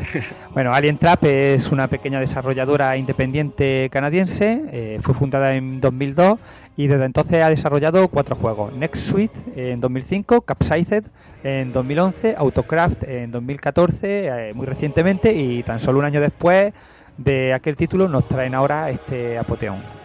bueno, 0.54 0.72
Alien 0.72 0.98
Trap 0.98 1.24
es 1.24 1.70
una 1.70 1.88
pequeña 1.88 2.20
desarrolladora 2.20 2.96
independiente 2.96 3.88
canadiense, 3.90 4.62
eh, 4.72 4.98
fue 5.02 5.14
fundada 5.14 5.54
en 5.54 5.80
2002 5.80 6.38
y 6.76 6.86
desde 6.86 7.04
entonces 7.04 7.42
ha 7.42 7.50
desarrollado 7.50 8.08
cuatro 8.08 8.36
juegos: 8.36 8.72
Next 8.74 9.06
Suite 9.06 9.34
en 9.54 9.80
2005, 9.80 10.42
Capsized 10.42 11.04
en 11.42 11.72
2011, 11.72 12.34
Autocraft 12.38 13.04
en 13.04 13.30
2014, 13.30 14.26
eh, 14.26 14.54
muy 14.54 14.66
recientemente, 14.66 15.32
y 15.32 15.62
tan 15.62 15.78
solo 15.78 15.98
un 15.98 16.06
año 16.06 16.20
después 16.20 16.72
de 17.16 17.52
aquel 17.52 17.76
título 17.76 18.08
nos 18.08 18.26
traen 18.26 18.54
ahora 18.54 18.90
este 18.90 19.38
Apoteón. 19.38 20.03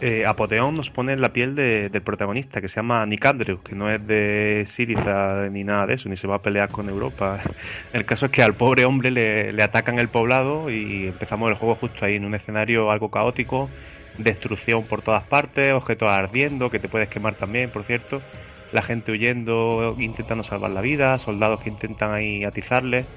Eh, 0.00 0.24
Apoteón 0.26 0.76
nos 0.76 0.90
pone 0.90 1.12
en 1.12 1.20
la 1.20 1.32
piel 1.32 1.54
de- 1.54 1.90
del 1.90 2.02
protagonista, 2.02 2.60
que 2.60 2.68
se 2.68 2.76
llama 2.76 3.04
Nick 3.06 3.24
Andrews, 3.26 3.62
que 3.62 3.74
no 3.74 3.90
es 3.90 4.04
de 4.06 4.64
Siriza 4.66 5.48
ni 5.50 5.62
nada 5.64 5.86
de 5.86 5.94
eso, 5.94 6.08
ni 6.08 6.16
se 6.16 6.26
va 6.26 6.36
a 6.36 6.42
pelear 6.42 6.70
con 6.70 6.88
Europa. 6.88 7.40
El 7.92 8.06
caso 8.06 8.26
es 8.26 8.32
que 8.32 8.42
al 8.42 8.56
pobre 8.56 8.84
hombre 8.86 9.10
le, 9.10 9.52
le 9.52 9.62
atacan 9.62 9.98
el 9.98 10.10
poblado 10.10 10.70
y 10.70 11.06
empezamos 11.08 11.48
el 11.50 11.54
juego 11.56 11.76
justo 11.76 12.04
ahí, 12.04 12.16
en 12.16 12.24
un 12.24 12.34
escenario 12.34 12.90
algo 12.90 13.10
caótico, 13.10 13.72
destrucción 14.16 14.86
por 14.88 15.02
todas 15.02 15.24
partes, 15.24 15.72
objetos 15.74 16.08
ardiendo, 16.10 16.70
que 16.70 16.80
te 16.80 16.88
puedes 16.88 17.08
quemar 17.08 17.36
también, 17.36 17.70
por 17.70 17.84
cierto, 17.84 18.24
la 18.70 18.82
gente 18.82 19.12
huyendo, 19.12 19.96
intentando 19.98 20.44
salvar 20.44 20.70
la 20.70 20.80
vida, 20.80 21.18
soldados 21.18 21.60
que 21.62 21.68
intentan 21.70 22.12
ahí 22.12 22.44
atizarle 22.44 23.10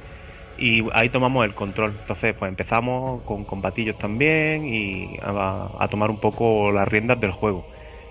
y 0.57 0.83
ahí 0.93 1.09
tomamos 1.09 1.45
el 1.45 1.55
control. 1.55 1.95
Entonces, 1.99 2.35
pues 2.37 2.49
empezamos 2.49 3.23
con 3.23 3.45
combatillos 3.45 3.97
también 3.97 4.65
y 4.65 5.17
a, 5.21 5.87
tomar 5.89 6.09
un 6.11 6.19
poco 6.19 6.71
las 6.71 6.87
riendas 6.87 7.19
del 7.19 7.31
juego. 7.31 7.65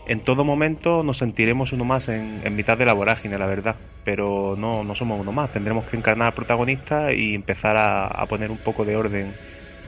En 0.06 0.24
todo 0.24 0.44
momento 0.44 1.02
nos 1.04 1.18
sentiremos 1.18 1.72
uno 1.72 1.84
más 1.84 2.08
en, 2.08 2.40
en 2.44 2.56
mitad 2.56 2.76
de 2.76 2.86
la 2.86 2.92
vorágine, 2.92 3.38
la 3.38 3.46
verdad, 3.46 3.76
pero 4.04 4.56
no, 4.58 4.82
no 4.84 4.94
somos 4.94 5.20
uno 5.20 5.32
más. 5.32 5.52
Tendremos 5.52 5.86
que 5.86 5.96
encarnar 5.96 6.28
al 6.28 6.34
protagonista 6.34 7.12
y 7.12 7.34
empezar 7.34 7.76
a, 7.76 8.06
a 8.06 8.26
poner 8.26 8.50
un 8.50 8.58
poco 8.58 8.84
de 8.84 8.96
orden 8.96 9.38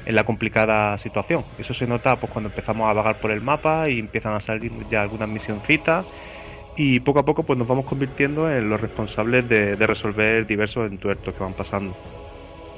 en 0.04 0.14
la 0.14 0.24
complicada 0.24 0.96
situación. 0.98 1.46
Eso 1.58 1.74
se 1.74 1.86
nota 1.86 2.20
pues 2.20 2.30
cuando 2.32 2.48
empezamos 2.50 2.88
a 2.88 2.92
vagar 2.92 3.20
por 3.20 3.30
el 3.32 3.40
mapa 3.40 3.88
y 3.88 3.98
empiezan 3.98 4.34
a 4.34 4.40
salir 4.40 4.72
ya 4.88 5.02
algunas 5.02 5.28
misioncitas 5.28 6.06
y 6.76 7.00
poco 7.00 7.20
a 7.20 7.24
poco 7.24 7.44
pues 7.44 7.58
nos 7.58 7.68
vamos 7.68 7.86
convirtiendo 7.86 8.50
en 8.50 8.68
los 8.68 8.80
responsables 8.80 9.48
de, 9.48 9.76
de 9.76 9.86
resolver 9.86 10.46
diversos 10.46 10.90
entuertos 10.90 11.34
que 11.34 11.44
van 11.44 11.54
pasando. 11.54 12.23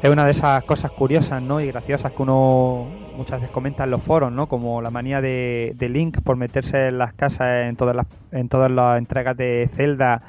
Es 0.03 0.11
una 0.11 0.25
de 0.25 0.31
esas 0.31 0.62
cosas 0.65 0.91
curiosas, 0.93 1.43
¿no? 1.43 1.61
Y 1.61 1.67
graciosas 1.67 2.12
que 2.12 2.23
uno 2.23 2.87
muchas 3.17 3.41
veces 3.41 3.53
comenta 3.53 3.85
en 3.85 3.91
los 3.91 4.03
foros, 4.03 4.31
¿no? 4.31 4.47
Como 4.47 4.83
la 4.83 4.91
manía 4.91 5.21
de, 5.21 5.73
de 5.75 5.88
Link 5.88 6.21
por 6.23 6.37
meterse 6.37 6.88
en 6.88 6.99
las 6.99 7.15
casas 7.15 7.67
en 7.67 7.76
todas 7.76 7.97
las, 7.97 8.07
en 8.31 8.49
todas 8.49 8.71
las 8.71 8.99
entregas 8.99 9.37
de 9.37 9.69
Zelda 9.73 10.23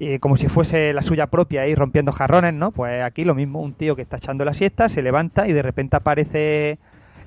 eh, 0.00 0.18
como 0.18 0.36
si 0.36 0.48
fuese 0.48 0.92
la 0.92 1.02
suya 1.02 1.28
propia 1.28 1.62
ahí 1.62 1.74
rompiendo 1.74 2.10
jarrones, 2.10 2.52
¿no? 2.52 2.72
Pues 2.72 3.02
aquí 3.02 3.24
lo 3.24 3.34
mismo, 3.34 3.60
un 3.62 3.74
tío 3.74 3.94
que 3.94 4.02
está 4.02 4.16
echando 4.16 4.44
la 4.44 4.52
siesta, 4.52 4.88
se 4.88 5.02
levanta 5.02 5.46
y 5.46 5.52
de 5.52 5.62
repente 5.62 5.96
aparece 5.96 6.78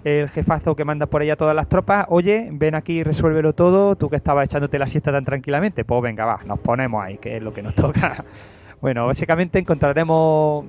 el 0.04 0.30
jefazo 0.30 0.76
que 0.76 0.84
manda 0.84 1.06
por 1.06 1.24
ella 1.24 1.38
todas 1.38 1.56
las 1.56 1.70
tropas, 1.70 2.06
oye, 2.10 2.50
ven 2.52 2.76
aquí 2.76 3.00
y 3.00 3.04
resuélvelo 3.04 3.54
todo, 3.54 3.96
tú 3.96 4.10
que 4.10 4.18
estabas 4.18 4.46
echándote 4.50 4.78
la 4.80 4.88
siesta 4.88 5.12
tan 5.12 5.24
tranquilamente, 5.24 5.86
pues 5.86 6.02
venga, 6.02 6.26
va, 6.26 6.40
nos 6.46 6.60
ponemos 6.60 7.04
ahí, 7.04 7.18
que 7.18 7.38
es 7.38 7.44
lo 7.44 7.54
que 7.54 7.62
nos 7.62 7.74
toca. 7.74 8.26
Bueno, 8.80 9.08
básicamente 9.08 9.58
encontraremos 9.58 10.64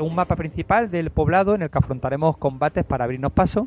un 0.00 0.14
mapa 0.14 0.36
principal 0.36 0.90
del 0.90 1.10
poblado 1.10 1.54
en 1.54 1.62
el 1.62 1.70
que 1.70 1.78
afrontaremos 1.78 2.36
combates 2.36 2.84
para 2.84 3.04
abrirnos 3.04 3.32
paso 3.32 3.66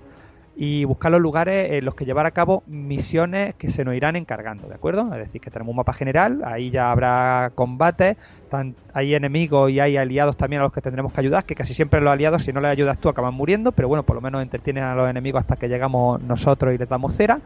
y 0.55 0.85
buscar 0.85 1.11
los 1.11 1.19
lugares 1.19 1.71
en 1.71 1.83
los 1.83 1.95
que 1.95 2.05
llevar 2.05 2.27
a 2.27 2.31
cabo 2.31 2.61
misiones 2.67 3.55
que 3.55 3.69
se 3.69 3.83
nos 3.83 3.95
irán 3.95 4.15
encargando, 4.15 4.67
¿de 4.67 4.75
acuerdo? 4.75 5.11
Es 5.13 5.17
decir, 5.17 5.41
que 5.41 5.49
tenemos 5.49 5.71
un 5.71 5.77
mapa 5.77 5.93
general, 5.93 6.43
ahí 6.45 6.69
ya 6.69 6.91
habrá 6.91 7.51
combates, 7.55 8.17
tan- 8.49 8.75
hay 8.93 9.15
enemigos 9.15 9.71
y 9.71 9.79
hay 9.79 9.97
aliados 9.97 10.37
también 10.37 10.59
a 10.59 10.63
los 10.65 10.71
que 10.71 10.81
tendremos 10.81 11.11
que 11.11 11.21
ayudar, 11.21 11.43
que 11.43 11.55
casi 11.55 11.73
siempre 11.73 11.99
los 12.01 12.13
aliados, 12.13 12.43
si 12.43 12.53
no 12.53 12.61
les 12.61 12.69
ayudas 12.69 12.99
tú, 12.99 13.09
acaban 13.09 13.33
muriendo, 13.33 13.71
pero 13.71 13.87
bueno, 13.87 14.03
por 14.03 14.15
lo 14.15 14.21
menos 14.21 14.43
entretienen 14.43 14.83
a 14.83 14.93
los 14.93 15.09
enemigos 15.09 15.39
hasta 15.39 15.55
que 15.55 15.67
llegamos 15.67 16.21
nosotros 16.21 16.71
y 16.73 16.77
les 16.77 16.87
damos 16.87 17.15
cera. 17.15 17.39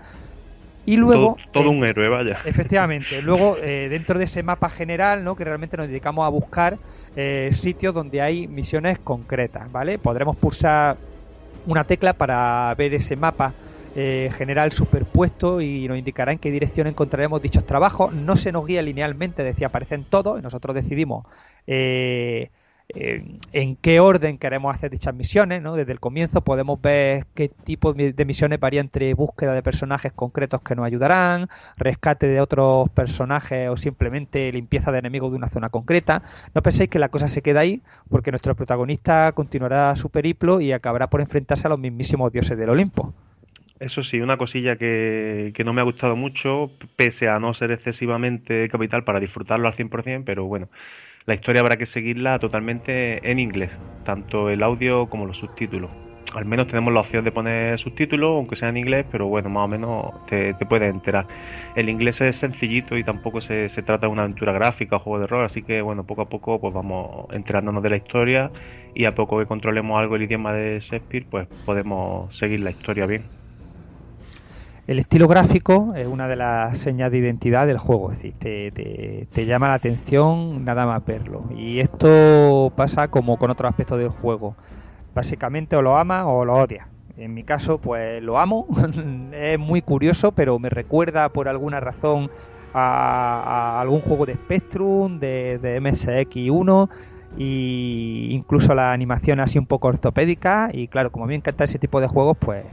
Y 0.85 0.97
luego... 0.97 1.37
todo, 1.53 1.63
todo 1.63 1.71
eh, 1.71 1.77
un 1.77 1.85
héroe, 1.85 2.09
vaya. 2.09 2.37
Efectivamente. 2.45 3.21
Luego, 3.21 3.57
eh, 3.57 3.87
dentro 3.89 4.17
de 4.17 4.25
ese 4.25 4.43
mapa 4.43 4.69
general, 4.69 5.23
¿no? 5.23 5.35
que 5.35 5.45
realmente 5.45 5.77
nos 5.77 5.87
dedicamos 5.87 6.25
a 6.25 6.29
buscar 6.29 6.77
eh, 7.15 7.49
sitios 7.51 7.93
donde 7.93 8.21
hay 8.21 8.47
misiones 8.47 8.99
concretas, 8.99 9.71
¿vale? 9.71 9.99
Podremos 9.99 10.37
pulsar 10.37 10.97
una 11.65 11.83
tecla 11.85 12.13
para 12.13 12.73
ver 12.75 12.93
ese 12.93 13.15
mapa 13.15 13.53
eh, 13.95 14.29
general 14.37 14.71
superpuesto 14.71 15.59
y 15.59 15.87
nos 15.87 15.97
indicará 15.97 16.31
en 16.31 16.39
qué 16.39 16.51
dirección 16.51 16.87
encontraremos 16.87 17.41
dichos 17.41 17.65
trabajos. 17.65 18.13
No 18.13 18.37
se 18.37 18.51
nos 18.51 18.65
guía 18.65 18.81
linealmente, 18.81 19.43
decía, 19.43 19.67
aparecen 19.67 20.05
todos 20.05 20.39
y 20.39 20.41
nosotros 20.41 20.75
decidimos 20.75 21.25
eh, 21.65 22.51
eh, 22.95 23.21
en 23.51 23.75
qué 23.75 23.99
orden 23.99 24.37
queremos 24.37 24.73
hacer 24.73 24.89
dichas 24.91 25.13
misiones, 25.13 25.61
¿no? 25.61 25.75
Desde 25.75 25.91
el 25.91 25.99
comienzo 25.99 26.41
podemos 26.41 26.81
ver 26.81 27.25
qué 27.35 27.49
tipo 27.49 27.93
de 27.93 28.25
misiones 28.25 28.61
varía 28.61 28.79
entre 28.79 29.13
búsqueda 29.13 29.53
de 29.53 29.61
personajes 29.61 30.13
concretos 30.13 30.61
que 30.61 30.73
nos 30.73 30.85
ayudarán, 30.85 31.49
rescate 31.75 32.27
de 32.27 32.39
otros 32.39 32.89
personajes 32.91 33.69
o 33.69 33.75
simplemente 33.75 34.49
limpieza 34.53 34.93
de 34.93 34.99
enemigos 34.99 35.31
de 35.31 35.37
una 35.37 35.49
zona 35.49 35.69
concreta. 35.69 36.23
No 36.55 36.61
penséis 36.61 36.89
que 36.89 36.97
la 36.97 37.09
cosa 37.09 37.27
se 37.27 37.41
queda 37.41 37.59
ahí, 37.59 37.81
porque 38.09 38.31
nuestro 38.31 38.55
protagonista 38.55 39.33
continuará 39.33 39.93
su 39.97 40.09
periplo 40.09 40.61
y 40.61 40.71
acabará 40.71 41.09
por 41.09 41.19
enfrentarse 41.19 41.67
a 41.67 41.69
los 41.69 41.79
mismísimos 41.79 42.31
dioses 42.31 42.57
del 42.57 42.69
Olimpo. 42.69 43.13
Eso 43.79 44.01
sí, 44.01 44.21
una 44.21 44.37
cosilla 44.37 44.77
que, 44.77 45.51
que 45.53 45.63
no 45.63 45.73
me 45.73 45.81
ha 45.81 45.83
gustado 45.83 46.15
mucho, 46.15 46.71
pese 46.95 47.27
a 47.27 47.37
no 47.39 47.53
ser 47.53 47.71
excesivamente 47.71 48.69
capital 48.69 49.03
para 49.03 49.19
disfrutarlo 49.19 49.67
al 49.67 49.75
100%, 49.75 50.23
pero 50.25 50.45
bueno, 50.45 50.69
la 51.27 51.35
historia 51.35 51.61
habrá 51.61 51.77
que 51.77 51.85
seguirla 51.85 52.39
totalmente 52.39 53.29
en 53.29 53.39
inglés, 53.39 53.71
tanto 54.03 54.49
el 54.49 54.63
audio 54.63 55.09
como 55.09 55.25
los 55.25 55.37
subtítulos. 55.37 55.91
Al 56.33 56.45
menos 56.45 56.67
tenemos 56.67 56.93
la 56.93 57.01
opción 57.01 57.23
de 57.25 57.31
poner 57.31 57.77
subtítulos, 57.79 58.31
aunque 58.31 58.55
sea 58.55 58.69
en 58.69 58.77
inglés, 58.77 59.05
pero 59.11 59.27
bueno, 59.27 59.49
más 59.49 59.65
o 59.65 59.67
menos 59.67 60.25
te, 60.25 60.53
te 60.53 60.65
puedes 60.65 60.89
enterar. 60.89 61.27
El 61.75 61.89
inglés 61.89 62.21
es 62.21 62.37
sencillito 62.37 62.97
y 62.97 63.03
tampoco 63.03 63.41
se, 63.41 63.69
se 63.69 63.83
trata 63.83 64.07
de 64.07 64.11
una 64.13 64.23
aventura 64.23 64.53
gráfica 64.53 64.97
o 64.97 64.99
juego 64.99 65.19
de 65.19 65.27
rol, 65.27 65.45
así 65.45 65.63
que 65.63 65.81
bueno, 65.81 66.05
poco 66.05 66.23
a 66.23 66.29
poco 66.29 66.59
pues 66.61 66.73
vamos 66.73 67.27
enterándonos 67.31 67.83
de 67.83 67.89
la 67.89 67.97
historia 67.97 68.51
y 68.93 69.05
a 69.05 69.15
poco 69.15 69.39
que 69.39 69.45
controlemos 69.47 69.99
algo 69.99 70.15
el 70.15 70.23
idioma 70.23 70.53
de 70.53 70.79
Shakespeare, 70.79 71.27
pues 71.29 71.47
podemos 71.65 72.35
seguir 72.35 72.61
la 72.61 72.71
historia 72.71 73.05
bien. 73.05 73.46
El 74.87 74.99
estilo 74.99 75.27
gráfico 75.27 75.93
es 75.95 76.07
una 76.07 76.27
de 76.29 76.37
las 76.37 76.77
señas 76.77 77.11
de 77.11 77.17
identidad 77.17 77.67
del 77.67 77.77
juego, 77.77 78.11
es 78.11 78.19
decir, 78.19 78.35
te, 78.39 78.71
te- 79.31 79.45
llama 79.45 79.67
la 79.67 79.73
atención 79.75 80.63
nada 80.63 80.85
más 80.85 81.03
verlo. 81.05 81.43
Y 81.53 81.79
esto 81.79 82.71
pasa 82.75 83.09
como 83.09 83.37
con 83.37 83.51
otros 83.51 83.69
aspectos 83.69 83.99
del 83.99 84.09
juego. 84.09 84.55
Básicamente 85.13 85.75
o 85.75 85.81
lo 85.81 85.97
amas 85.97 86.23
o 86.27 86.45
lo 86.45 86.53
odias. 86.55 86.87
En 87.17 87.33
mi 87.33 87.43
caso, 87.43 87.79
pues 87.79 88.21
lo 88.23 88.39
amo. 88.39 88.67
es 89.33 89.59
muy 89.59 89.81
curioso, 89.81 90.31
pero 90.33 90.57
me 90.59 90.69
recuerda 90.69 91.29
por 91.29 91.49
alguna 91.49 91.79
razón 91.81 92.31
a, 92.73 93.77
a 93.77 93.81
algún 93.81 94.01
juego 94.01 94.25
de 94.25 94.35
Spectrum, 94.35 95.19
de, 95.19 95.59
de 95.61 95.77
MSX1 95.77 96.89
y 97.35 98.29
incluso 98.31 98.73
la 98.73 98.93
animación 98.93 99.39
así 99.41 99.59
un 99.59 99.67
poco 99.67 99.89
ortopédica. 99.89 100.69
Y 100.73 100.87
claro, 100.87 101.11
como 101.11 101.25
a 101.25 101.27
mí 101.27 101.31
me 101.33 101.37
encanta 101.37 101.65
ese 101.65 101.79
tipo 101.79 101.99
de 102.01 102.07
juegos, 102.07 102.37
pues 102.39 102.65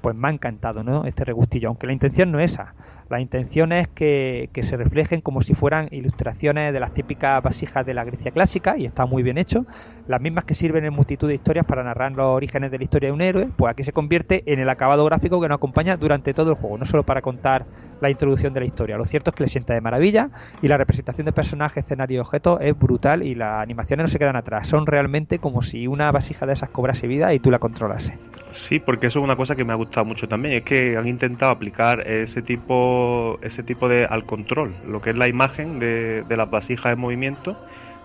pues 0.00 0.16
me 0.16 0.28
ha 0.28 0.30
encantado 0.30 0.82
¿no? 0.82 1.04
este 1.04 1.24
regustillo, 1.24 1.68
aunque 1.68 1.86
la 1.86 1.92
intención 1.92 2.32
no 2.32 2.40
es 2.40 2.52
esa. 2.52 2.74
La 3.08 3.20
intención 3.20 3.72
es 3.72 3.88
que, 3.88 4.50
que 4.52 4.62
se 4.62 4.76
reflejen 4.76 5.20
como 5.20 5.42
si 5.42 5.54
fueran 5.54 5.88
ilustraciones 5.90 6.72
de 6.72 6.80
las 6.80 6.94
típicas 6.94 7.42
vasijas 7.42 7.84
de 7.84 7.94
la 7.94 8.04
Grecia 8.04 8.30
clásica, 8.30 8.76
y 8.78 8.84
está 8.84 9.04
muy 9.06 9.22
bien 9.22 9.36
hecho. 9.36 9.66
Las 10.10 10.20
mismas 10.20 10.44
que 10.44 10.54
sirven 10.54 10.84
en 10.84 10.92
multitud 10.92 11.28
de 11.28 11.34
historias 11.34 11.64
para 11.64 11.84
narrar 11.84 12.10
los 12.10 12.26
orígenes 12.26 12.72
de 12.72 12.78
la 12.78 12.82
historia 12.82 13.10
de 13.10 13.12
un 13.12 13.20
héroe, 13.20 13.48
pues 13.56 13.70
aquí 13.70 13.84
se 13.84 13.92
convierte 13.92 14.42
en 14.52 14.58
el 14.58 14.68
acabado 14.68 15.04
gráfico 15.04 15.40
que 15.40 15.46
nos 15.46 15.54
acompaña 15.54 15.96
durante 15.96 16.34
todo 16.34 16.50
el 16.50 16.56
juego, 16.56 16.78
no 16.78 16.84
solo 16.84 17.04
para 17.04 17.22
contar 17.22 17.64
la 18.00 18.10
introducción 18.10 18.52
de 18.52 18.58
la 18.58 18.66
historia. 18.66 18.96
Lo 18.96 19.04
cierto 19.04 19.30
es 19.30 19.36
que 19.36 19.44
le 19.44 19.46
sienta 19.46 19.72
de 19.72 19.80
maravilla, 19.80 20.30
y 20.62 20.66
la 20.66 20.78
representación 20.78 21.26
de 21.26 21.32
personajes, 21.32 21.84
escenarios 21.84 22.16
y 22.16 22.20
objetos 22.26 22.58
es 22.60 22.76
brutal, 22.76 23.22
y 23.22 23.36
las 23.36 23.62
animaciones 23.62 24.02
no 24.02 24.08
se 24.08 24.18
quedan 24.18 24.34
atrás. 24.34 24.66
Son 24.66 24.84
realmente 24.84 25.38
como 25.38 25.62
si 25.62 25.86
una 25.86 26.10
vasija 26.10 26.44
de 26.44 26.54
esas 26.54 26.70
cobrase 26.70 27.06
vida 27.06 27.32
y 27.32 27.38
tú 27.38 27.52
la 27.52 27.60
controlase. 27.60 28.18
Sí, 28.48 28.80
porque 28.80 29.06
eso 29.06 29.20
es 29.20 29.24
una 29.24 29.36
cosa 29.36 29.54
que 29.54 29.64
me 29.64 29.72
ha 29.72 29.76
gustado 29.76 30.06
mucho 30.06 30.26
también, 30.26 30.54
es 30.56 30.64
que 30.64 30.96
han 30.96 31.06
intentado 31.06 31.52
aplicar 31.52 32.00
ese 32.00 32.42
tipo, 32.42 33.38
ese 33.42 33.62
tipo 33.62 33.88
de 33.88 34.06
al 34.06 34.24
control, 34.24 34.74
lo 34.88 35.00
que 35.00 35.10
es 35.10 35.16
la 35.16 35.28
imagen 35.28 35.78
de, 35.78 36.24
de 36.28 36.36
las 36.36 36.50
vasijas 36.50 36.94
en 36.94 36.98
movimiento 36.98 37.56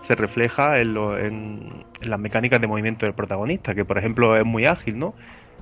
se 0.06 0.14
refleja 0.16 0.80
en, 0.80 0.94
lo- 0.94 1.16
las 2.00 2.18
mecánicas 2.20 2.60
de 2.60 2.66
movimiento 2.68 3.06
del 3.06 3.14
protagonista, 3.14 3.74
que 3.74 3.84
por 3.84 3.98
ejemplo 3.98 4.36
es 4.36 4.44
muy 4.44 4.66
ágil, 4.66 4.98
¿no? 4.98 5.16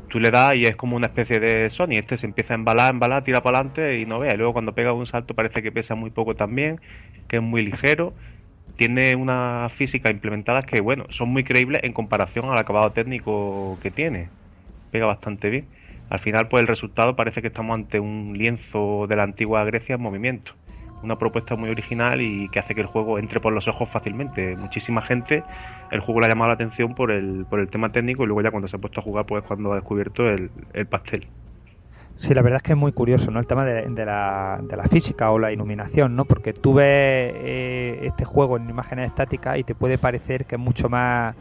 Tú 0.08 0.20
le 0.20 0.30
das 0.30 0.56
y 0.56 0.66
es 0.66 0.76
como 0.76 0.96
una 0.96 1.08
especie 1.08 1.40
de 1.40 1.70
Sony, 1.70 1.92
este 1.98 2.18
se 2.18 2.26
empieza 2.26 2.54
a 2.54 2.56
embalar, 2.56 2.92
embalar, 2.94 3.24
tira 3.24 3.42
para 3.42 3.58
adelante 3.58 4.00
y 4.00 4.06
no 4.06 4.20
vea, 4.20 4.34
y 4.34 4.38
luego 4.38 4.54
cuando 4.54 4.74
pega 4.74 4.92
un 4.94 5.06
salto 5.06 5.34
parece 5.34 5.62
que 5.62 5.72
pesa 5.72 5.94
muy 5.96 6.10
poco 6.10 6.36
también, 6.36 6.80
que 7.28 7.36
es 7.38 7.42
muy 7.42 7.64
ligero, 7.64 8.16
tiene 8.76 9.16
unas 9.16 9.72
físicas 9.72 10.12
implementadas 10.12 10.66
que, 10.66 10.80
bueno, 10.80 11.06
son 11.10 11.28
muy 11.30 11.44
creíbles 11.44 11.82
en 11.84 11.92
comparación 11.92 12.46
al 12.50 12.58
acabado 12.58 12.92
técnico 12.92 13.78
que 13.80 13.90
tiene 13.90 14.32
pega 14.90 15.06
bastante 15.06 15.50
bien. 15.50 15.70
Al 16.08 16.18
final, 16.20 16.48
pues 16.48 16.62
el 16.62 16.68
resultado 16.68 17.16
parece 17.16 17.42
que 17.42 17.48
estamos 17.48 17.74
ante 17.74 18.00
un 18.00 18.36
lienzo 18.38 19.06
de 19.08 19.16
la 19.16 19.24
antigua 19.24 19.64
Grecia 19.64 19.96
en 19.96 20.02
movimiento. 20.02 20.58
Una 21.04 21.18
propuesta 21.18 21.54
muy 21.54 21.68
original 21.68 22.22
y 22.22 22.48
que 22.48 22.58
hace 22.58 22.74
que 22.74 22.80
el 22.80 22.86
juego 22.86 23.18
entre 23.18 23.38
por 23.38 23.52
los 23.52 23.68
ojos 23.68 23.88
fácilmente. 23.88 24.56
Muchísima 24.56 25.02
gente, 25.02 25.44
el 25.90 26.00
juego 26.00 26.20
le 26.20 26.26
ha 26.26 26.28
llamado 26.30 26.48
la 26.48 26.54
atención 26.54 26.94
por 26.94 27.10
el, 27.10 27.44
por 27.48 27.60
el 27.60 27.68
tema 27.68 27.92
técnico 27.92 28.24
y 28.24 28.26
luego 28.26 28.40
ya 28.42 28.50
cuando 28.50 28.68
se 28.68 28.76
ha 28.76 28.80
puesto 28.80 29.00
a 29.00 29.02
jugar, 29.02 29.26
pues 29.26 29.44
cuando 29.44 29.72
ha 29.72 29.76
descubierto 29.76 30.28
el, 30.28 30.50
el 30.72 30.86
pastel. 30.86 31.28
Sí, 32.16 32.32
la 32.32 32.42
verdad 32.42 32.58
es 32.58 32.62
que 32.62 32.72
es 32.72 32.78
muy 32.78 32.92
curioso, 32.92 33.30
¿no? 33.32 33.40
El 33.40 33.46
tema 33.46 33.64
de, 33.64 34.04
la, 34.04 34.60
de 34.62 34.76
la 34.76 34.84
física 34.84 35.32
o 35.32 35.38
la 35.38 35.52
iluminación, 35.52 36.14
¿no? 36.14 36.24
Porque 36.24 36.52
tú 36.52 36.74
ves 36.74 36.86
eh, 36.86 37.98
este 38.02 38.24
juego 38.24 38.56
en 38.56 38.70
imágenes 38.70 39.08
estáticas 39.08 39.58
y 39.58 39.64
te 39.64 39.74
puede 39.74 39.98
parecer 39.98 40.46
que 40.46 40.54
es 40.54 40.60
mucho 40.60 40.88
más 40.88 41.34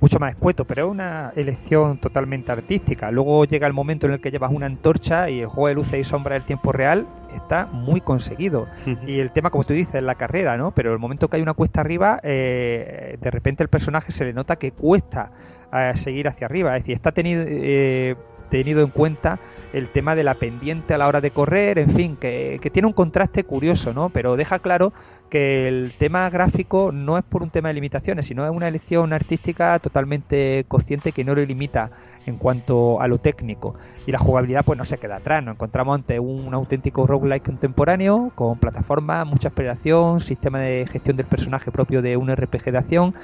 mucho 0.00 0.18
más 0.18 0.32
escueto, 0.32 0.64
pero 0.64 0.86
es 0.86 0.90
una 0.90 1.32
elección 1.36 1.98
totalmente 1.98 2.52
artística. 2.52 3.10
Luego 3.10 3.44
llega 3.44 3.66
el 3.66 3.72
momento 3.72 4.06
en 4.06 4.14
el 4.14 4.20
que 4.20 4.30
llevas 4.30 4.52
una 4.52 4.66
antorcha 4.66 5.30
y 5.30 5.40
el 5.40 5.46
juego 5.46 5.68
de 5.68 5.74
luces 5.74 6.00
y 6.00 6.04
sombras 6.04 6.36
del 6.36 6.46
tiempo 6.46 6.72
real 6.72 7.06
está 7.34 7.66
muy 7.66 8.00
conseguido. 8.00 8.66
Y 9.06 9.18
el 9.18 9.30
tema, 9.30 9.50
como 9.50 9.64
tú 9.64 9.74
dices, 9.74 9.96
es 9.96 10.02
la 10.02 10.14
carrera, 10.14 10.56
¿no? 10.56 10.70
Pero 10.72 10.92
el 10.92 10.98
momento 10.98 11.28
que 11.28 11.36
hay 11.36 11.42
una 11.42 11.54
cuesta 11.54 11.80
arriba, 11.80 12.20
eh, 12.22 13.18
de 13.20 13.30
repente 13.30 13.62
el 13.62 13.68
personaje 13.68 14.12
se 14.12 14.24
le 14.24 14.32
nota 14.32 14.56
que 14.56 14.72
cuesta 14.72 15.30
eh, 15.72 15.92
seguir 15.94 16.28
hacia 16.28 16.46
arriba. 16.46 16.76
Es 16.76 16.82
decir, 16.82 16.94
está 16.94 17.12
tenido, 17.12 17.42
eh, 17.46 18.16
tenido 18.50 18.82
en 18.82 18.90
cuenta 18.90 19.38
el 19.72 19.90
tema 19.90 20.14
de 20.14 20.22
la 20.22 20.34
pendiente 20.34 20.94
a 20.94 20.98
la 20.98 21.08
hora 21.08 21.20
de 21.20 21.30
correr, 21.32 21.78
en 21.78 21.90
fin, 21.90 22.16
que, 22.16 22.58
que 22.62 22.70
tiene 22.70 22.86
un 22.86 22.92
contraste 22.92 23.44
curioso, 23.44 23.92
¿no? 23.92 24.10
Pero 24.10 24.36
deja 24.36 24.60
claro 24.60 24.92
el 25.34 25.92
tema 25.98 26.28
gráfico 26.30 26.92
no 26.92 27.18
es 27.18 27.24
por 27.24 27.42
un 27.42 27.50
tema 27.50 27.68
de 27.68 27.74
limitaciones, 27.74 28.26
sino 28.26 28.44
es 28.44 28.50
una 28.50 28.68
elección 28.68 29.12
artística 29.12 29.78
totalmente 29.78 30.64
consciente 30.68 31.12
que 31.12 31.24
no 31.24 31.34
lo 31.34 31.44
limita 31.44 31.90
en 32.26 32.36
cuanto 32.36 33.00
a 33.00 33.08
lo 33.08 33.18
técnico. 33.18 33.74
Y 34.06 34.12
la 34.12 34.18
jugabilidad 34.18 34.64
pues 34.64 34.78
no 34.78 34.84
se 34.84 34.98
queda 34.98 35.16
atrás, 35.16 35.42
nos 35.42 35.54
encontramos 35.54 35.94
ante 35.94 36.18
un 36.20 36.52
auténtico 36.54 37.06
roguelike 37.06 37.44
contemporáneo, 37.44 38.32
con 38.34 38.58
plataforma, 38.58 39.24
mucha 39.24 39.48
exploración, 39.48 40.20
sistema 40.20 40.60
de 40.60 40.86
gestión 40.86 41.16
del 41.16 41.26
personaje 41.26 41.70
propio 41.70 42.02
de 42.02 42.16
un 42.16 42.34
RPG 42.34 42.70
de 42.70 42.78
acción. 42.78 43.14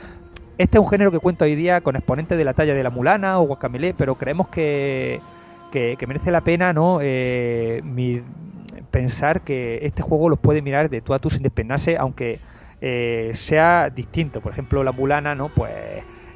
Este 0.58 0.78
es 0.78 0.84
un 0.84 0.90
género 0.90 1.10
que 1.10 1.20
cuenta 1.20 1.44
hoy 1.44 1.54
día 1.54 1.80
con 1.80 1.96
exponentes 1.96 2.36
de 2.36 2.44
la 2.44 2.52
talla 2.52 2.74
de 2.74 2.82
la 2.82 2.90
Mulana 2.90 3.40
o 3.40 3.46
Guacamele, 3.46 3.94
pero 3.94 4.16
creemos 4.16 4.48
que, 4.48 5.20
que, 5.70 5.96
merece 6.06 6.30
la 6.30 6.42
pena 6.42 6.72
¿no? 6.72 6.98
Eh, 7.00 7.82
pensar 8.90 9.42
que 9.42 9.80
este 9.82 10.02
juego 10.02 10.28
los 10.28 10.38
puede 10.38 10.62
mirar 10.62 10.90
de 10.90 11.00
tú 11.00 11.14
a 11.14 11.18
tú 11.18 11.30
sin 11.30 11.42
despeinarse, 11.42 11.96
aunque 11.96 12.40
eh, 12.80 13.30
sea 13.34 13.90
distinto. 13.90 14.40
Por 14.40 14.52
ejemplo, 14.52 14.82
la 14.82 14.92
Mulana, 14.92 15.34
¿no? 15.34 15.48
Pues 15.48 15.72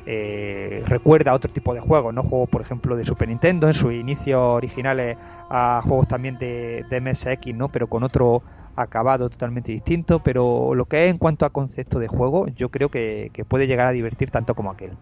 eh, 0.06 0.82
recuerda 0.86 1.32
a 1.32 1.34
otro 1.34 1.50
tipo 1.50 1.74
de 1.74 1.80
juegos, 1.80 2.14
¿no? 2.14 2.22
Juegos, 2.22 2.48
por 2.48 2.60
ejemplo, 2.60 2.96
de 2.96 3.04
Super 3.04 3.28
Nintendo, 3.28 3.66
en 3.66 3.74
sus 3.74 3.92
inicios 3.92 4.40
originales 4.40 5.16
a 5.50 5.80
juegos 5.82 6.08
también 6.08 6.38
de, 6.38 6.84
de 6.88 7.00
MSX, 7.00 7.54
¿no? 7.54 7.68
Pero 7.68 7.88
con 7.88 8.02
otro 8.02 8.42
acabado 8.76 9.28
totalmente 9.28 9.72
distinto, 9.72 10.20
pero 10.22 10.74
lo 10.74 10.86
que 10.86 11.04
es 11.04 11.10
en 11.10 11.18
cuanto 11.18 11.46
a 11.46 11.50
concepto 11.50 11.98
de 11.98 12.08
juego, 12.08 12.46
yo 12.48 12.70
creo 12.70 12.88
que, 12.88 13.30
que 13.32 13.44
puede 13.44 13.66
llegar 13.66 13.86
a 13.86 13.92
divertir 13.92 14.30
tanto 14.30 14.54
como 14.54 14.70
aquel. 14.70 14.92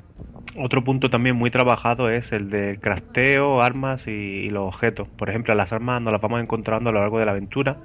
Otro 0.57 0.85
punto 0.85 1.11
también 1.11 1.37
muy 1.37 1.51
trabajado 1.51 2.11
es 2.11 2.33
el 2.33 2.51
de 2.51 2.79
crafteo, 2.81 3.63
armas 3.63 4.07
y, 4.07 4.11
y 4.11 4.51
los 4.51 4.69
objetos. 4.69 5.09
Por 5.09 5.31
ejemplo, 5.31 5.55
las 5.55 5.73
armas 5.73 6.03
nos 6.03 6.13
las 6.13 6.21
vamos 6.21 6.43
encontrando 6.43 6.91
a 6.91 6.93
lo 6.93 7.01
largo 7.01 7.19
de 7.19 7.27
la 7.27 7.33
aventura, 7.33 7.79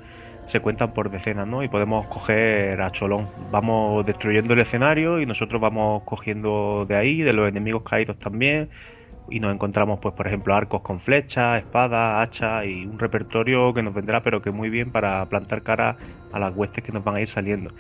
se 0.47 0.61
cuentan 0.61 0.93
por 0.93 1.11
decenas, 1.11 1.45
¿no? 1.47 1.61
Y 1.63 1.67
podemos 1.67 2.07
coger 2.07 2.81
a 2.81 2.91
cholón. 2.91 3.27
Vamos 3.51 4.05
destruyendo 4.05 4.53
el 4.53 4.61
escenario 4.61 5.19
y 5.19 5.25
nosotros 5.25 5.61
vamos 5.61 6.03
cogiendo 6.03 6.85
de 6.87 6.95
ahí, 6.95 7.21
de 7.21 7.33
los 7.33 7.49
enemigos 7.49 7.83
caídos 7.83 8.17
también. 8.17 8.69
Y 9.29 9.39
nos 9.39 9.53
encontramos, 9.53 9.99
pues, 9.99 10.13
por 10.15 10.27
ejemplo, 10.27 10.55
arcos 10.55 10.81
con 10.81 10.99
flechas, 10.99 11.59
espadas, 11.59 12.25
hachas 12.25 12.65
y 12.65 12.85
un 12.85 12.97
repertorio 12.97 13.73
que 13.73 13.83
nos 13.83 13.93
vendrá, 13.93 14.23
pero 14.23 14.41
que 14.41 14.51
muy 14.51 14.69
bien 14.69 14.91
para 14.91 15.25
plantar 15.27 15.63
cara 15.63 15.97
a 16.31 16.39
las 16.39 16.55
huestes 16.55 16.83
que 16.83 16.91
nos 16.91 17.03
van 17.03 17.15
a 17.15 17.21
ir 17.21 17.27
saliendo. 17.27 17.73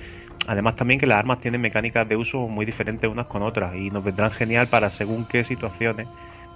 Además 0.47 0.75
también 0.75 0.99
que 0.99 1.07
las 1.07 1.19
armas 1.19 1.39
tienen 1.39 1.61
mecánicas 1.61 2.07
de 2.07 2.15
uso 2.15 2.47
muy 2.47 2.65
diferentes 2.65 3.09
unas 3.09 3.27
con 3.27 3.43
otras 3.43 3.75
y 3.75 3.89
nos 3.91 4.03
vendrán 4.03 4.31
genial 4.31 4.67
para 4.67 4.89
según 4.89 5.25
qué 5.25 5.43
situaciones, 5.43 6.07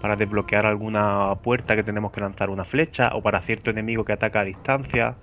para 0.02 0.16
desbloquear 0.16 0.66
alguna 0.66 1.36
puerta 1.44 1.76
que 1.76 1.84
tenemos 1.84 2.12
que 2.12 2.22
lanzar 2.22 2.50
una 2.50 2.66
flecha 2.66 3.12
o 3.14 3.22
para 3.22 3.42
cierto 3.42 3.70
enemigo 3.70 4.06
que 4.06 4.14
ataca 4.14 4.42
a 4.42 4.46
distancia. 4.46 5.18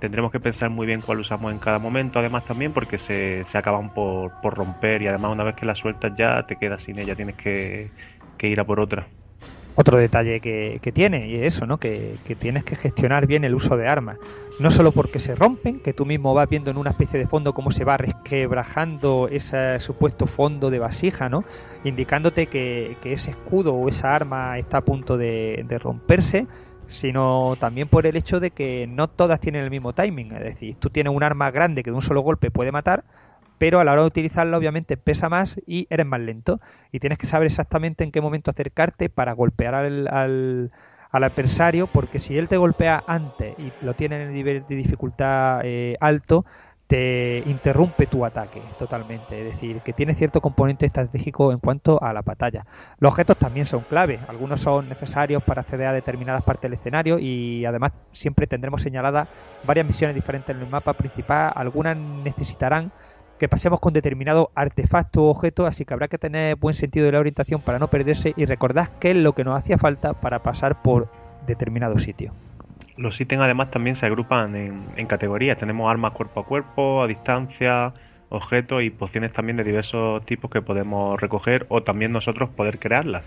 Tendremos 0.00 0.30
que 0.30 0.40
pensar 0.40 0.70
muy 0.70 0.86
bien 0.86 1.02
cuál 1.02 1.18
usamos 1.20 1.52
en 1.52 1.58
cada 1.58 1.80
momento, 1.80 2.20
además 2.20 2.44
también 2.44 2.72
porque 2.72 2.98
se, 2.98 3.44
se 3.44 3.58
acaban 3.58 3.92
por, 3.92 4.32
por 4.40 4.54
romper 4.56 5.02
y 5.02 5.08
además 5.08 5.32
una 5.32 5.44
vez 5.44 5.56
que 5.56 5.66
las 5.66 5.78
sueltas 5.78 6.12
ya 6.16 6.46
te 6.46 6.56
quedas 6.56 6.82
sin 6.82 6.98
ella, 7.00 7.16
tienes 7.16 7.34
que, 7.36 7.90
que 8.38 8.48
ir 8.48 8.60
a 8.60 8.64
por 8.64 8.80
otra. 8.80 9.08
Otro 9.80 9.96
detalle 9.96 10.40
que, 10.40 10.80
que 10.82 10.90
tiene, 10.90 11.28
y 11.28 11.36
es 11.36 11.54
eso, 11.54 11.64
¿no? 11.64 11.78
Que, 11.78 12.16
que, 12.24 12.34
tienes 12.34 12.64
que 12.64 12.74
gestionar 12.74 13.28
bien 13.28 13.44
el 13.44 13.54
uso 13.54 13.76
de 13.76 13.86
armas. 13.86 14.18
No 14.58 14.72
solo 14.72 14.90
porque 14.90 15.20
se 15.20 15.36
rompen, 15.36 15.78
que 15.78 15.92
tú 15.92 16.04
mismo 16.04 16.34
vas 16.34 16.48
viendo 16.48 16.72
en 16.72 16.78
una 16.78 16.90
especie 16.90 17.16
de 17.16 17.28
fondo 17.28 17.52
cómo 17.52 17.70
se 17.70 17.84
va 17.84 17.96
resquebrajando 17.96 19.28
ese 19.30 19.78
supuesto 19.78 20.26
fondo 20.26 20.70
de 20.70 20.80
vasija, 20.80 21.28
¿no? 21.28 21.44
Indicándote 21.84 22.46
que, 22.46 22.96
que 23.00 23.12
ese 23.12 23.30
escudo 23.30 23.72
o 23.72 23.88
esa 23.88 24.16
arma 24.16 24.58
está 24.58 24.78
a 24.78 24.80
punto 24.80 25.16
de, 25.16 25.64
de 25.68 25.78
romperse, 25.78 26.48
sino 26.88 27.54
también 27.60 27.86
por 27.86 28.06
el 28.06 28.16
hecho 28.16 28.40
de 28.40 28.50
que 28.50 28.88
no 28.88 29.06
todas 29.06 29.38
tienen 29.38 29.62
el 29.62 29.70
mismo 29.70 29.92
timing. 29.92 30.32
Es 30.32 30.42
decir, 30.42 30.74
tú 30.74 30.90
tienes 30.90 31.14
un 31.14 31.22
arma 31.22 31.52
grande 31.52 31.84
que 31.84 31.90
de 31.90 31.94
un 31.94 32.02
solo 32.02 32.22
golpe 32.22 32.50
puede 32.50 32.72
matar, 32.72 33.04
pero 33.58 33.80
a 33.80 33.84
la 33.84 33.92
hora 33.92 34.02
de 34.02 34.08
utilizarla 34.08 34.56
obviamente 34.56 34.96
pesa 34.96 35.28
más 35.28 35.60
y 35.66 35.86
eres 35.90 36.06
más 36.06 36.20
lento. 36.20 36.60
Y 36.92 37.00
tienes 37.00 37.18
que 37.18 37.26
saber 37.26 37.46
exactamente 37.46 38.04
en 38.04 38.12
qué 38.12 38.20
momento 38.20 38.50
acercarte 38.50 39.08
para 39.08 39.32
golpear 39.32 39.74
al, 39.74 40.08
al, 40.08 40.70
al 41.10 41.24
adversario 41.24 41.86
porque 41.86 42.18
si 42.18 42.38
él 42.38 42.48
te 42.48 42.56
golpea 42.56 43.02
antes 43.06 43.58
y 43.58 43.72
lo 43.84 43.94
tiene 43.94 44.16
en 44.16 44.28
el 44.28 44.34
nivel 44.34 44.64
de 44.66 44.74
dificultad 44.76 45.60
eh, 45.64 45.96
alto 46.00 46.44
te 46.88 47.42
interrumpe 47.44 48.06
tu 48.06 48.24
ataque 48.24 48.62
totalmente, 48.78 49.38
es 49.38 49.52
decir, 49.52 49.82
que 49.82 49.92
tiene 49.92 50.14
cierto 50.14 50.40
componente 50.40 50.86
estratégico 50.86 51.52
en 51.52 51.58
cuanto 51.58 52.02
a 52.02 52.14
la 52.14 52.22
batalla. 52.22 52.64
Los 52.98 53.12
objetos 53.12 53.36
también 53.36 53.66
son 53.66 53.82
clave, 53.82 54.18
algunos 54.26 54.60
son 54.62 54.88
necesarios 54.88 55.42
para 55.42 55.60
acceder 55.60 55.86
a 55.86 55.92
determinadas 55.92 56.42
partes 56.44 56.62
del 56.62 56.72
escenario 56.72 57.18
y 57.18 57.66
además 57.66 57.92
siempre 58.12 58.46
tendremos 58.46 58.80
señaladas 58.80 59.28
varias 59.64 59.84
misiones 59.84 60.14
diferentes 60.14 60.56
en 60.56 60.62
el 60.62 60.68
mapa 60.68 60.94
principal, 60.94 61.52
algunas 61.54 61.94
necesitarán 61.94 62.90
que 63.38 63.48
pasemos 63.48 63.80
con 63.80 63.92
determinado 63.92 64.50
artefacto 64.54 65.24
o 65.24 65.30
objeto, 65.30 65.66
así 65.66 65.84
que 65.84 65.94
habrá 65.94 66.08
que 66.08 66.18
tener 66.18 66.56
buen 66.56 66.74
sentido 66.74 67.06
de 67.06 67.12
la 67.12 67.20
orientación 67.20 67.60
para 67.60 67.78
no 67.78 67.88
perderse 67.88 68.34
y 68.36 68.44
recordad 68.44 68.88
qué 69.00 69.12
es 69.12 69.16
lo 69.16 69.34
que 69.34 69.44
nos 69.44 69.58
hacía 69.58 69.78
falta 69.78 70.12
para 70.14 70.42
pasar 70.42 70.82
por 70.82 71.10
determinado 71.46 71.98
sitio. 71.98 72.32
Los 72.96 73.20
ítems 73.20 73.42
además 73.42 73.70
también 73.70 73.96
se 73.96 74.06
agrupan 74.06 74.56
en, 74.56 74.86
en 74.96 75.06
categorías. 75.06 75.56
Tenemos 75.56 75.88
armas 75.88 76.12
cuerpo 76.12 76.40
a 76.40 76.44
cuerpo, 76.44 77.02
a 77.02 77.06
distancia, 77.06 77.94
objetos 78.28 78.82
y 78.82 78.90
pociones 78.90 79.32
también 79.32 79.56
de 79.56 79.64
diversos 79.64 80.24
tipos 80.26 80.50
que 80.50 80.62
podemos 80.62 81.20
recoger 81.20 81.66
o 81.68 81.82
también 81.82 82.12
nosotros 82.12 82.50
poder 82.50 82.78
crearlas. 82.78 83.22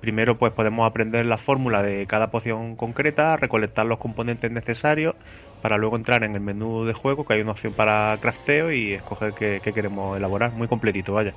Primero 0.00 0.38
pues 0.38 0.52
podemos 0.52 0.86
aprender 0.86 1.24
la 1.26 1.38
fórmula 1.38 1.82
de 1.82 2.06
cada 2.06 2.30
poción 2.30 2.76
concreta, 2.76 3.36
recolectar 3.36 3.86
los 3.86 3.98
componentes 3.98 4.50
necesarios 4.50 5.14
para 5.64 5.78
luego 5.78 5.96
entrar 5.96 6.22
en 6.24 6.34
el 6.34 6.42
menú 6.42 6.84
de 6.84 6.92
juego 6.92 7.24
que 7.24 7.32
hay 7.32 7.40
una 7.40 7.52
opción 7.52 7.72
para 7.72 8.18
crafteo 8.20 8.70
y 8.70 8.92
escoger 8.92 9.32
qué, 9.32 9.72
queremos 9.72 10.14
elaborar. 10.14 10.52
Muy 10.52 10.68
completito, 10.68 11.14
vaya. 11.14 11.32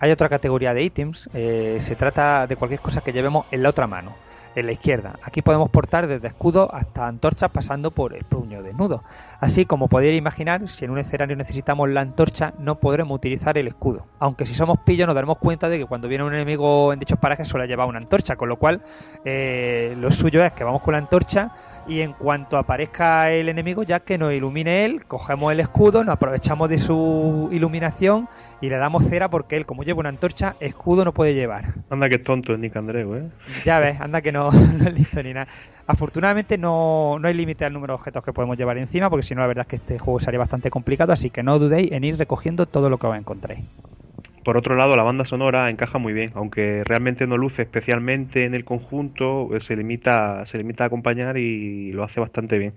Hay 0.00 0.10
otra 0.10 0.28
categoría 0.28 0.74
de 0.74 0.82
ítems, 0.82 1.30
eh, 1.32 1.78
se 1.80 1.96
trata 1.96 2.46
de 2.46 2.56
cualquier 2.56 2.80
cosa 2.80 3.00
que 3.00 3.10
llevemos 3.10 3.46
en 3.50 3.62
la 3.62 3.70
otra 3.70 3.86
mano 3.86 4.12
en 4.54 4.66
la 4.66 4.72
izquierda. 4.72 5.14
Aquí 5.22 5.42
podemos 5.42 5.70
portar 5.70 6.06
desde 6.06 6.28
escudo 6.28 6.68
hasta 6.74 7.06
antorchas 7.06 7.50
pasando 7.50 7.90
por 7.90 8.14
el 8.14 8.24
puño 8.24 8.62
desnudo. 8.62 9.02
Así 9.40 9.64
como 9.64 9.88
podéis 9.88 10.18
imaginar, 10.18 10.68
si 10.68 10.84
en 10.84 10.90
un 10.90 10.98
escenario 10.98 11.36
necesitamos 11.36 11.88
la 11.88 12.00
antorcha, 12.00 12.52
no 12.58 12.78
podremos 12.78 13.16
utilizar 13.16 13.56
el 13.58 13.68
escudo. 13.68 14.06
Aunque 14.18 14.46
si 14.46 14.54
somos 14.54 14.80
pillos 14.80 15.06
nos 15.06 15.14
daremos 15.14 15.38
cuenta 15.38 15.68
de 15.68 15.78
que 15.78 15.86
cuando 15.86 16.08
viene 16.08 16.24
un 16.24 16.34
enemigo 16.34 16.92
en 16.92 16.98
dichos 16.98 17.18
parajes 17.18 17.48
suele 17.48 17.66
llevar 17.66 17.88
una 17.88 17.98
antorcha, 17.98 18.36
con 18.36 18.48
lo 18.48 18.56
cual 18.56 18.82
eh, 19.24 19.96
lo 19.98 20.10
suyo 20.10 20.44
es 20.44 20.52
que 20.52 20.64
vamos 20.64 20.82
con 20.82 20.92
la 20.92 20.98
antorcha 20.98 21.52
y 21.86 22.00
en 22.00 22.12
cuanto 22.12 22.58
aparezca 22.58 23.30
el 23.30 23.48
enemigo, 23.48 23.82
ya 23.82 24.00
que 24.00 24.18
nos 24.18 24.32
ilumine 24.32 24.84
él, 24.84 25.04
cogemos 25.06 25.52
el 25.52 25.60
escudo, 25.60 26.04
nos 26.04 26.14
aprovechamos 26.14 26.68
de 26.68 26.78
su 26.78 27.48
iluminación 27.50 28.28
y 28.60 28.68
le 28.68 28.76
damos 28.76 29.04
cera 29.04 29.28
porque 29.28 29.56
él, 29.56 29.66
como 29.66 29.82
lleva 29.82 30.00
una 30.00 30.08
antorcha, 30.08 30.54
escudo 30.60 31.04
no 31.04 31.12
puede 31.12 31.34
llevar. 31.34 31.64
Anda 31.90 32.08
que 32.08 32.16
es 32.16 32.24
tonto 32.24 32.52
el 32.52 32.60
Nick 32.60 32.76
Andreu, 32.76 33.14
¿eh? 33.16 33.28
Ya 33.64 33.80
ves, 33.80 34.00
anda 34.00 34.20
que 34.20 34.30
no, 34.30 34.50
no 34.50 34.84
es 34.84 34.94
listo 34.94 35.22
ni 35.22 35.34
nada. 35.34 35.48
Afortunadamente 35.86 36.56
no, 36.56 37.18
no 37.18 37.28
hay 37.28 37.34
límite 37.34 37.64
al 37.64 37.72
número 37.72 37.92
de 37.92 37.96
objetos 37.96 38.24
que 38.24 38.32
podemos 38.32 38.56
llevar 38.56 38.78
encima, 38.78 39.10
porque 39.10 39.24
si 39.24 39.34
no 39.34 39.40
la 39.40 39.48
verdad 39.48 39.62
es 39.62 39.68
que 39.68 39.76
este 39.76 39.98
juego 39.98 40.20
sería 40.20 40.38
bastante 40.38 40.70
complicado, 40.70 41.12
así 41.12 41.30
que 41.30 41.42
no 41.42 41.58
dudéis 41.58 41.90
en 41.92 42.04
ir 42.04 42.16
recogiendo 42.16 42.66
todo 42.66 42.88
lo 42.88 42.98
que 42.98 43.06
os 43.08 43.16
encontréis. 43.16 43.64
Por 44.44 44.56
otro 44.56 44.74
lado, 44.74 44.96
la 44.96 45.04
banda 45.04 45.24
sonora 45.24 45.70
encaja 45.70 45.98
muy 45.98 46.12
bien, 46.12 46.32
aunque 46.34 46.82
realmente 46.84 47.28
no 47.28 47.36
luce 47.36 47.62
especialmente 47.62 48.44
en 48.44 48.54
el 48.54 48.64
conjunto, 48.64 49.48
se 49.60 49.76
limita, 49.76 50.44
se 50.46 50.58
limita 50.58 50.82
a 50.84 50.88
acompañar 50.88 51.36
y 51.38 51.92
lo 51.92 52.02
hace 52.02 52.18
bastante 52.18 52.58
bien. 52.58 52.74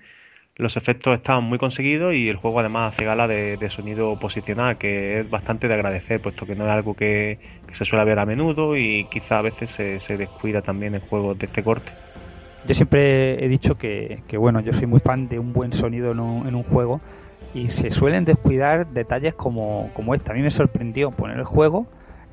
Los 0.58 0.78
efectos 0.78 1.15
están 1.15 1.43
muy 1.43 1.58
conseguidos 1.58 2.13
y 2.13 2.30
el 2.30 2.38
juego 2.38 2.60
además 2.60 2.93
hace 2.93 3.04
gala 3.04 3.28
de, 3.28 3.69
sonido 3.69 4.17
posicional, 4.19 4.78
que 4.78 5.21
es 5.21 5.30
bastante 5.30 5.67
de 5.67 5.73
agradecer, 5.73 6.21
puesto 6.21 6.45
que 6.45 6.56
no 6.56 6.65
es 6.65 6.71
algo 6.71 6.93
que, 6.93 7.39
que 7.67 7.75
se 7.75 7.84
suele 7.84 8.06
ver 8.06 8.19
a 8.19 8.25
menudo 8.25 8.78
y 8.78 9.06
quizá 9.12 9.39
a 9.39 9.41
veces 9.41 9.71
se, 9.71 9.99
se, 9.99 10.17
descuida 10.17 10.62
también 10.62 10.95
en 10.95 11.01
juegos 11.01 11.38
de 11.39 11.47
este 11.47 11.63
corte. 11.63 11.91
Yo 12.67 12.73
siempre 12.73 13.43
he 13.43 13.49
dicho 13.49 13.75
que, 13.78 14.21
que 14.28 14.38
bueno, 14.38 14.62
yo 14.62 14.71
soy 14.71 14.88
muy 14.88 14.99
fan 14.99 15.28
de 15.28 15.39
un 15.39 15.51
buen 15.51 15.73
sonido 15.73 16.12
en 16.12 16.19
un, 16.19 16.47
en 16.47 16.56
un 16.56 16.63
juego 16.63 17.01
y 17.55 17.69
se 17.69 17.89
suelen 17.89 18.25
descuidar 18.25 18.87
detalles 18.87 19.33
como, 19.33 19.89
como 19.93 20.13
este. 20.13 20.31
A 20.31 20.35
mí 20.35 20.41
me 20.41 20.51
sorprendió 20.51 21.11
poner 21.11 21.37
el 21.37 21.45
juego 21.45 21.87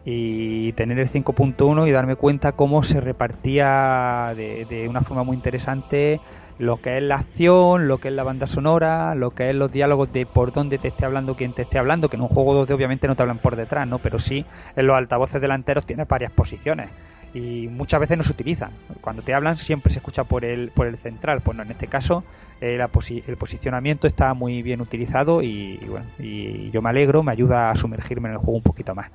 y 0.05 0.73
tener 0.73 0.99
el 0.99 1.09
5.1 1.09 1.89
y 1.89 1.93
darme 1.93 2.17
cuenta 2.17 2.53
cómo 2.53 2.83
se 2.83 3.01
repartía 3.01 4.33
de, 4.37 4.65
de, 4.65 4.89
una 4.89 5.03
forma 5.03 5.23
muy 5.23 5.37
interesante 5.37 6.21
lo 6.59 6.79
que 6.79 6.97
es 6.97 7.03
la 7.05 7.15
acción, 7.15 7.87
lo 7.87 7.99
que 7.99 8.09
es 8.09 8.15
la 8.15 8.25
banda 8.25 8.49
sonora, 8.49 9.15
lo 9.15 9.31
que 9.31 9.51
es 9.51 9.55
los 9.55 9.71
diálogos 9.71 10.13
de 10.13 10.27
por 10.27 10.53
dónde 10.53 10.79
te 10.79 10.89
esté 10.89 11.05
hablando 11.05 11.37
quien 11.37 11.55
te 11.55 11.63
esté 11.63 11.79
hablando, 11.79 12.09
que 12.09 12.17
en 12.17 12.23
un 12.23 12.29
juego 12.29 12.61
2D 12.67 12.75
obviamente 12.75 13.07
no 13.07 13.15
te 13.15 13.23
hablan 13.23 13.39
por 13.39 13.55
detrás, 13.55 13.87
¿no? 13.87 14.01
Pero 14.01 14.19
sí 14.19 14.45
en 14.75 14.87
los 14.89 14.97
altavoces 14.97 15.41
delanteros 15.41 15.87
tienes 15.87 16.09
varias 16.09 16.33
posiciones 16.33 16.91
y 17.35 17.69
muchas 17.69 18.01
veces 18.01 18.19
no 18.19 18.25
se 18.25 18.33
utilizan. 18.33 18.71
Cuando 19.01 19.23
te 19.23 19.35
hablan 19.35 19.57
siempre 19.57 19.93
se 19.93 19.99
escucha 19.99 20.25
por 20.25 20.45
el, 20.45 20.71
por 20.71 20.87
el 20.87 20.99
central. 20.99 21.41
Pues 21.41 21.57
no, 21.57 21.63
en 21.63 21.71
este 21.71 21.87
caso 21.87 22.25
eh, 22.61 22.79
el 23.27 23.37
posicionamiento 23.37 24.07
está 24.07 24.35
muy 24.35 24.63
bien 24.63 24.81
utilizado 24.81 25.43
y, 25.43 25.79
y 25.81 25.87
bueno, 25.87 26.07
y 26.19 26.71
yo 26.71 26.83
me 26.83 26.91
alegro, 26.91 27.23
me 27.23 27.33
ayuda 27.33 27.71
a 27.71 27.75
sumergirme 27.77 28.29
en 28.29 28.35
el 28.35 28.39
juego 28.39 28.59
un 28.59 28.63
poquito 28.63 28.95
más. 28.95 29.11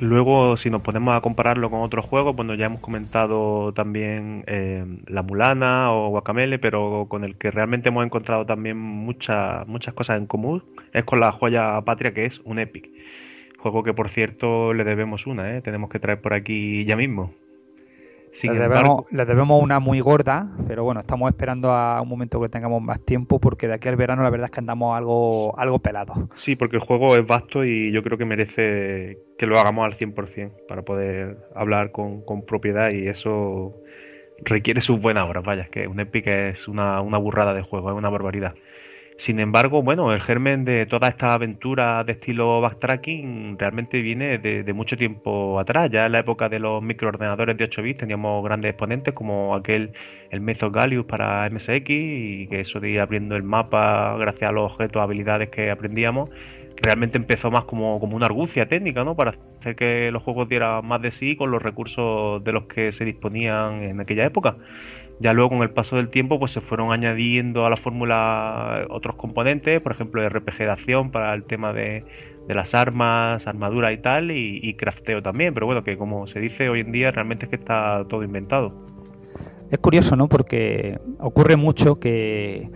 Luego, 0.00 0.56
si 0.56 0.70
nos 0.70 0.80
ponemos 0.80 1.14
a 1.14 1.20
compararlo 1.20 1.68
con 1.68 1.82
otros 1.82 2.06
juegos, 2.06 2.34
bueno, 2.34 2.54
ya 2.54 2.64
hemos 2.64 2.80
comentado 2.80 3.74
también 3.74 4.44
eh, 4.46 4.82
La 5.06 5.22
Mulana 5.22 5.92
o 5.92 6.08
Guacamele, 6.08 6.58
pero 6.58 7.04
con 7.06 7.22
el 7.22 7.36
que 7.36 7.50
realmente 7.50 7.90
hemos 7.90 8.06
encontrado 8.06 8.46
también 8.46 8.78
muchas 8.78 9.68
muchas 9.68 9.92
cosas 9.92 10.16
en 10.16 10.26
común 10.26 10.64
es 10.94 11.04
con 11.04 11.20
la 11.20 11.32
joya 11.32 11.78
patria 11.82 12.14
que 12.14 12.24
es 12.24 12.40
un 12.44 12.58
Epic. 12.58 12.88
Juego 13.62 13.82
que, 13.82 13.92
por 13.92 14.08
cierto, 14.08 14.72
le 14.72 14.84
debemos 14.84 15.26
una, 15.26 15.54
¿eh? 15.54 15.60
Tenemos 15.60 15.90
que 15.90 15.98
traer 15.98 16.20
por 16.20 16.32
aquí 16.32 16.84
ya 16.86 16.96
mismo. 16.96 17.34
Sin 18.32 18.54
les, 18.54 18.62
embargo, 18.62 18.82
debemos, 18.82 19.12
les 19.12 19.26
debemos 19.26 19.62
una 19.62 19.80
muy 19.80 20.00
gorda, 20.00 20.48
pero 20.66 20.84
bueno, 20.84 21.00
estamos 21.00 21.28
esperando 21.28 21.72
a 21.72 22.00
un 22.00 22.08
momento 22.08 22.40
que 22.40 22.48
tengamos 22.48 22.80
más 22.80 23.04
tiempo 23.04 23.40
porque 23.40 23.66
de 23.66 23.74
aquí 23.74 23.88
al 23.88 23.96
verano 23.96 24.22
la 24.22 24.30
verdad 24.30 24.46
es 24.46 24.50
que 24.52 24.60
andamos 24.60 24.96
algo, 24.96 25.58
algo 25.58 25.78
pelados. 25.80 26.16
Sí, 26.34 26.54
porque 26.56 26.76
el 26.76 26.82
juego 26.82 27.16
es 27.16 27.26
vasto 27.26 27.64
y 27.64 27.90
yo 27.92 28.02
creo 28.02 28.16
que 28.16 28.24
merece 28.24 29.18
que 29.36 29.46
lo 29.46 29.58
hagamos 29.58 29.84
al 29.84 29.98
100% 29.98 30.66
para 30.68 30.82
poder 30.82 31.38
hablar 31.54 31.90
con, 31.90 32.22
con 32.24 32.46
propiedad 32.46 32.90
y 32.90 33.08
eso 33.08 33.74
requiere 34.44 34.80
sus 34.80 35.00
buenas 35.00 35.28
horas, 35.28 35.44
vaya, 35.44 35.68
que 35.70 35.86
un 35.86 36.00
Epic 36.00 36.26
es 36.28 36.68
una, 36.68 37.00
una 37.00 37.18
burrada 37.18 37.52
de 37.52 37.62
juego, 37.62 37.90
es 37.90 37.96
una 37.96 38.10
barbaridad. 38.10 38.54
Sin 39.20 39.38
embargo, 39.38 39.82
bueno, 39.82 40.14
el 40.14 40.22
germen 40.22 40.64
de 40.64 40.86
toda 40.86 41.08
esta 41.08 41.34
aventura 41.34 42.02
de 42.04 42.12
estilo 42.12 42.62
backtracking 42.62 43.58
realmente 43.58 44.00
viene 44.00 44.38
de, 44.38 44.72
mucho 44.72 44.96
tiempo 44.96 45.60
atrás. 45.60 45.90
Ya 45.90 46.06
en 46.06 46.12
la 46.12 46.20
época 46.20 46.48
de 46.48 46.58
los 46.58 46.82
microordenadores 46.82 47.54
de 47.58 47.64
8 47.64 47.82
bits 47.82 47.98
teníamos 47.98 48.42
grandes 48.42 48.70
exponentes 48.70 49.12
como 49.12 49.54
aquel, 49.54 49.92
el 50.30 50.40
Method 50.40 50.72
Gallius 50.72 51.04
para 51.04 51.50
MSX 51.50 51.90
y 51.90 52.46
que 52.48 52.60
eso 52.60 52.80
de 52.80 52.92
ir 52.92 53.00
abriendo 53.00 53.36
el 53.36 53.42
mapa 53.42 54.16
gracias 54.16 54.48
a 54.48 54.52
los 54.54 54.72
objetos, 54.72 55.02
habilidades 55.02 55.50
que 55.50 55.70
aprendíamos, 55.70 56.30
realmente 56.80 57.18
empezó 57.18 57.50
más 57.50 57.64
como, 57.64 58.00
como 58.00 58.16
una 58.16 58.24
argucia 58.24 58.68
técnica, 58.68 59.04
¿no? 59.04 59.16
Para 59.16 59.34
hacer 59.60 59.76
que 59.76 60.10
los 60.10 60.22
juegos 60.22 60.48
dieran 60.48 60.86
más 60.86 61.02
de 61.02 61.10
sí 61.10 61.36
con 61.36 61.50
los 61.50 61.62
recursos 61.62 62.42
de 62.42 62.52
los 62.52 62.64
que 62.64 62.90
se 62.90 63.04
disponían 63.04 63.82
en 63.82 64.00
aquella 64.00 64.24
época. 64.24 64.56
Ya 65.20 65.34
luego 65.34 65.50
con 65.50 65.62
el 65.62 65.70
paso 65.70 65.96
del 65.96 66.08
tiempo 66.08 66.38
pues 66.38 66.52
se 66.52 66.60
fueron 66.60 66.92
añadiendo 66.92 67.66
a 67.66 67.70
la 67.70 67.76
fórmula 67.76 68.86
otros 68.88 69.16
componentes, 69.16 69.80
por 69.80 69.92
ejemplo 69.92 70.22
de 70.22 70.70
acción 70.70 71.10
para 71.10 71.34
el 71.34 71.44
tema 71.44 71.74
de, 71.74 72.04
de 72.48 72.54
las 72.54 72.74
armas, 72.74 73.46
armadura 73.46 73.92
y 73.92 73.98
tal, 73.98 74.30
y, 74.30 74.60
y, 74.62 74.74
crafteo 74.74 75.22
también, 75.22 75.52
pero 75.52 75.66
bueno, 75.66 75.84
que 75.84 75.98
como 75.98 76.26
se 76.26 76.40
dice 76.40 76.70
hoy 76.70 76.80
en 76.80 76.90
día 76.90 77.12
realmente 77.12 77.44
es 77.44 77.50
que 77.50 77.56
está 77.56 78.04
todo 78.08 78.24
inventado. 78.24 78.72
Es 79.70 79.78
curioso, 79.78 80.16
¿no? 80.16 80.26
Porque 80.28 80.98
ocurre 81.18 81.56
mucho 81.56 82.00
que 82.00 82.70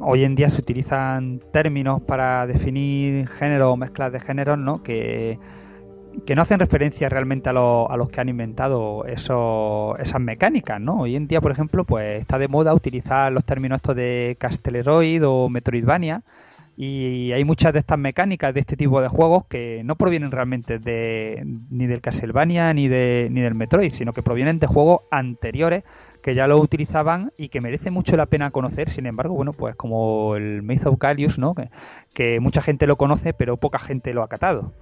hoy 0.00 0.24
en 0.24 0.34
día 0.34 0.50
se 0.50 0.60
utilizan 0.60 1.40
términos 1.52 2.02
para 2.02 2.46
definir 2.46 3.28
géneros 3.28 3.72
o 3.72 3.76
mezclas 3.76 4.12
de 4.12 4.20
géneros, 4.20 4.58
¿no? 4.58 4.82
Que 4.82 5.38
que 6.24 6.34
no 6.34 6.42
hacen 6.42 6.58
referencia 6.58 7.08
realmente 7.08 7.50
a, 7.50 7.52
lo, 7.52 7.90
a 7.90 7.96
los 7.96 8.08
que 8.08 8.20
han 8.20 8.28
inventado 8.28 9.04
esas 9.06 10.20
mecánicas, 10.20 10.80
¿no? 10.80 11.00
Hoy 11.00 11.16
en 11.16 11.26
día, 11.26 11.40
por 11.40 11.52
ejemplo, 11.52 11.84
pues 11.84 12.20
está 12.20 12.38
de 12.38 12.48
moda 12.48 12.74
utilizar 12.74 13.32
los 13.32 13.44
términos 13.44 13.76
estos 13.76 13.96
de 13.96 14.36
Castleroid 14.38 15.26
o 15.26 15.48
Metroidvania 15.48 16.22
y 16.76 17.32
hay 17.32 17.44
muchas 17.44 17.72
de 17.72 17.78
estas 17.78 17.98
mecánicas 17.98 18.52
de 18.52 18.60
este 18.60 18.76
tipo 18.76 19.00
de 19.00 19.08
juegos 19.08 19.46
que 19.46 19.82
no 19.84 19.96
provienen 19.96 20.30
realmente 20.30 20.78
de 20.78 21.42
ni 21.70 21.86
del 21.86 22.02
Castlevania 22.02 22.72
ni 22.74 22.86
de 22.86 23.28
ni 23.30 23.40
del 23.40 23.54
Metroid, 23.54 23.90
sino 23.90 24.12
que 24.12 24.22
provienen 24.22 24.58
de 24.58 24.66
juegos 24.66 25.00
anteriores 25.10 25.84
que 26.22 26.34
ya 26.34 26.46
lo 26.46 26.60
utilizaban 26.60 27.32
y 27.38 27.48
que 27.48 27.62
merece 27.62 27.90
mucho 27.90 28.16
la 28.16 28.26
pena 28.26 28.50
conocer. 28.50 28.90
Sin 28.90 29.06
embargo, 29.06 29.34
bueno, 29.34 29.52
pues 29.54 29.74
como 29.74 30.36
el 30.36 30.62
Maze 30.62 30.88
of 30.88 30.98
Callius, 30.98 31.38
¿no? 31.38 31.54
Que, 31.54 31.70
que 32.12 32.40
mucha 32.40 32.60
gente 32.60 32.86
lo 32.86 32.96
conoce, 32.96 33.32
pero 33.32 33.56
poca 33.56 33.78
gente 33.78 34.12
lo 34.12 34.22
ha 34.22 34.28
catado. 34.28 34.74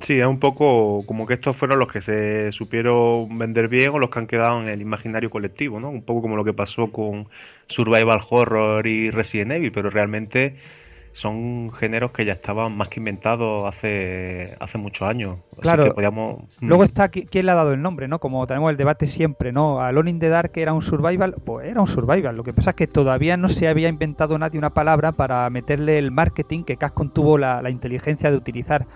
Sí, 0.00 0.18
es 0.18 0.26
un 0.26 0.40
poco 0.40 1.04
como 1.06 1.26
que 1.26 1.34
estos 1.34 1.56
fueron 1.56 1.78
los 1.78 1.88
que 1.92 2.00
se 2.00 2.52
supieron 2.52 3.38
vender 3.38 3.68
bien 3.68 3.90
o 3.90 3.98
los 3.98 4.10
que 4.10 4.18
han 4.18 4.26
quedado 4.26 4.60
en 4.60 4.68
el 4.68 4.80
imaginario 4.80 5.30
colectivo, 5.30 5.78
¿no? 5.78 5.90
Un 5.90 6.02
poco 6.02 6.22
como 6.22 6.36
lo 6.36 6.44
que 6.44 6.54
pasó 6.54 6.90
con 6.90 7.28
Survival 7.68 8.20
Horror 8.28 8.86
y 8.86 9.10
Resident 9.10 9.52
Evil, 9.52 9.72
pero 9.72 9.90
realmente 9.90 10.56
son 11.12 11.72
géneros 11.72 12.12
que 12.12 12.24
ya 12.24 12.34
estaban 12.34 12.76
más 12.76 12.88
que 12.88 13.00
inventados 13.00 13.68
hace, 13.68 14.56
hace 14.60 14.78
muchos 14.78 15.08
años. 15.08 15.38
Claro. 15.60 15.82
Así 15.82 15.90
que 15.90 15.94
podíamos... 15.94 16.44
Luego 16.60 16.84
está 16.84 17.08
quién 17.08 17.46
le 17.46 17.52
ha 17.52 17.54
dado 17.54 17.72
el 17.72 17.82
nombre, 17.82 18.08
¿no? 18.08 18.20
Como 18.20 18.46
tenemos 18.46 18.70
el 18.70 18.76
debate 18.76 19.06
siempre, 19.06 19.52
¿no? 19.52 19.80
Alone 19.80 20.10
in 20.10 20.18
the 20.18 20.28
Dark 20.28 20.52
era 20.54 20.72
un 20.72 20.82
survival, 20.82 21.34
pues 21.44 21.68
era 21.68 21.80
un 21.80 21.88
survival. 21.88 22.36
Lo 22.36 22.44
que 22.44 22.52
pasa 22.52 22.70
es 22.70 22.76
que 22.76 22.86
todavía 22.86 23.36
no 23.36 23.48
se 23.48 23.68
había 23.68 23.88
inventado 23.88 24.38
nadie 24.38 24.58
una 24.58 24.70
palabra 24.70 25.12
para 25.12 25.50
meterle 25.50 25.98
el 25.98 26.10
marketing 26.10 26.62
que 26.62 26.76
Capcom 26.76 27.10
tuvo 27.10 27.38
la, 27.38 27.60
la 27.60 27.70
inteligencia 27.70 28.30
de 28.30 28.36
utilizar 28.36 28.86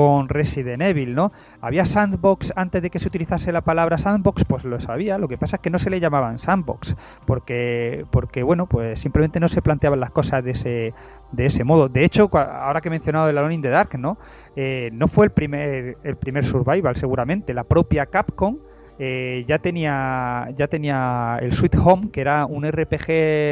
con 0.00 0.30
Resident 0.30 0.80
Evil, 0.80 1.14
¿no? 1.14 1.30
Había 1.60 1.84
sandbox 1.84 2.54
antes 2.56 2.80
de 2.80 2.88
que 2.88 2.98
se 2.98 3.06
utilizase 3.06 3.52
la 3.52 3.60
palabra 3.60 3.98
sandbox, 3.98 4.46
pues 4.46 4.64
lo 4.64 4.80
sabía. 4.80 5.18
Lo 5.18 5.28
que 5.28 5.36
pasa 5.36 5.56
es 5.56 5.60
que 5.60 5.68
no 5.68 5.78
se 5.78 5.90
le 5.90 6.00
llamaban 6.00 6.38
sandbox, 6.38 6.96
porque, 7.26 8.06
porque 8.10 8.42
bueno, 8.42 8.66
pues 8.66 8.98
simplemente 8.98 9.40
no 9.40 9.48
se 9.48 9.60
planteaban 9.60 10.00
las 10.00 10.10
cosas 10.10 10.42
de 10.42 10.52
ese, 10.52 10.94
de 11.32 11.44
ese 11.44 11.64
modo. 11.64 11.90
De 11.90 12.02
hecho, 12.02 12.30
ahora 12.32 12.80
que 12.80 12.88
he 12.88 12.90
mencionado 12.90 13.28
el 13.28 13.36
Alone 13.36 13.56
in 13.56 13.60
the 13.60 13.68
Dark, 13.68 13.98
¿no? 13.98 14.16
Eh, 14.56 14.88
no 14.94 15.06
fue 15.06 15.26
el 15.26 15.32
primer, 15.32 15.98
el 16.02 16.16
primer 16.16 16.46
survival, 16.46 16.96
seguramente. 16.96 17.52
La 17.52 17.64
propia 17.64 18.06
Capcom 18.06 18.56
eh, 18.98 19.44
ya 19.46 19.58
tenía 19.58 20.48
ya 20.56 20.66
tenía 20.66 21.36
el 21.42 21.52
Sweet 21.52 21.76
Home, 21.76 22.10
que 22.10 22.22
era 22.22 22.46
un 22.46 22.66
RPG 22.66 23.06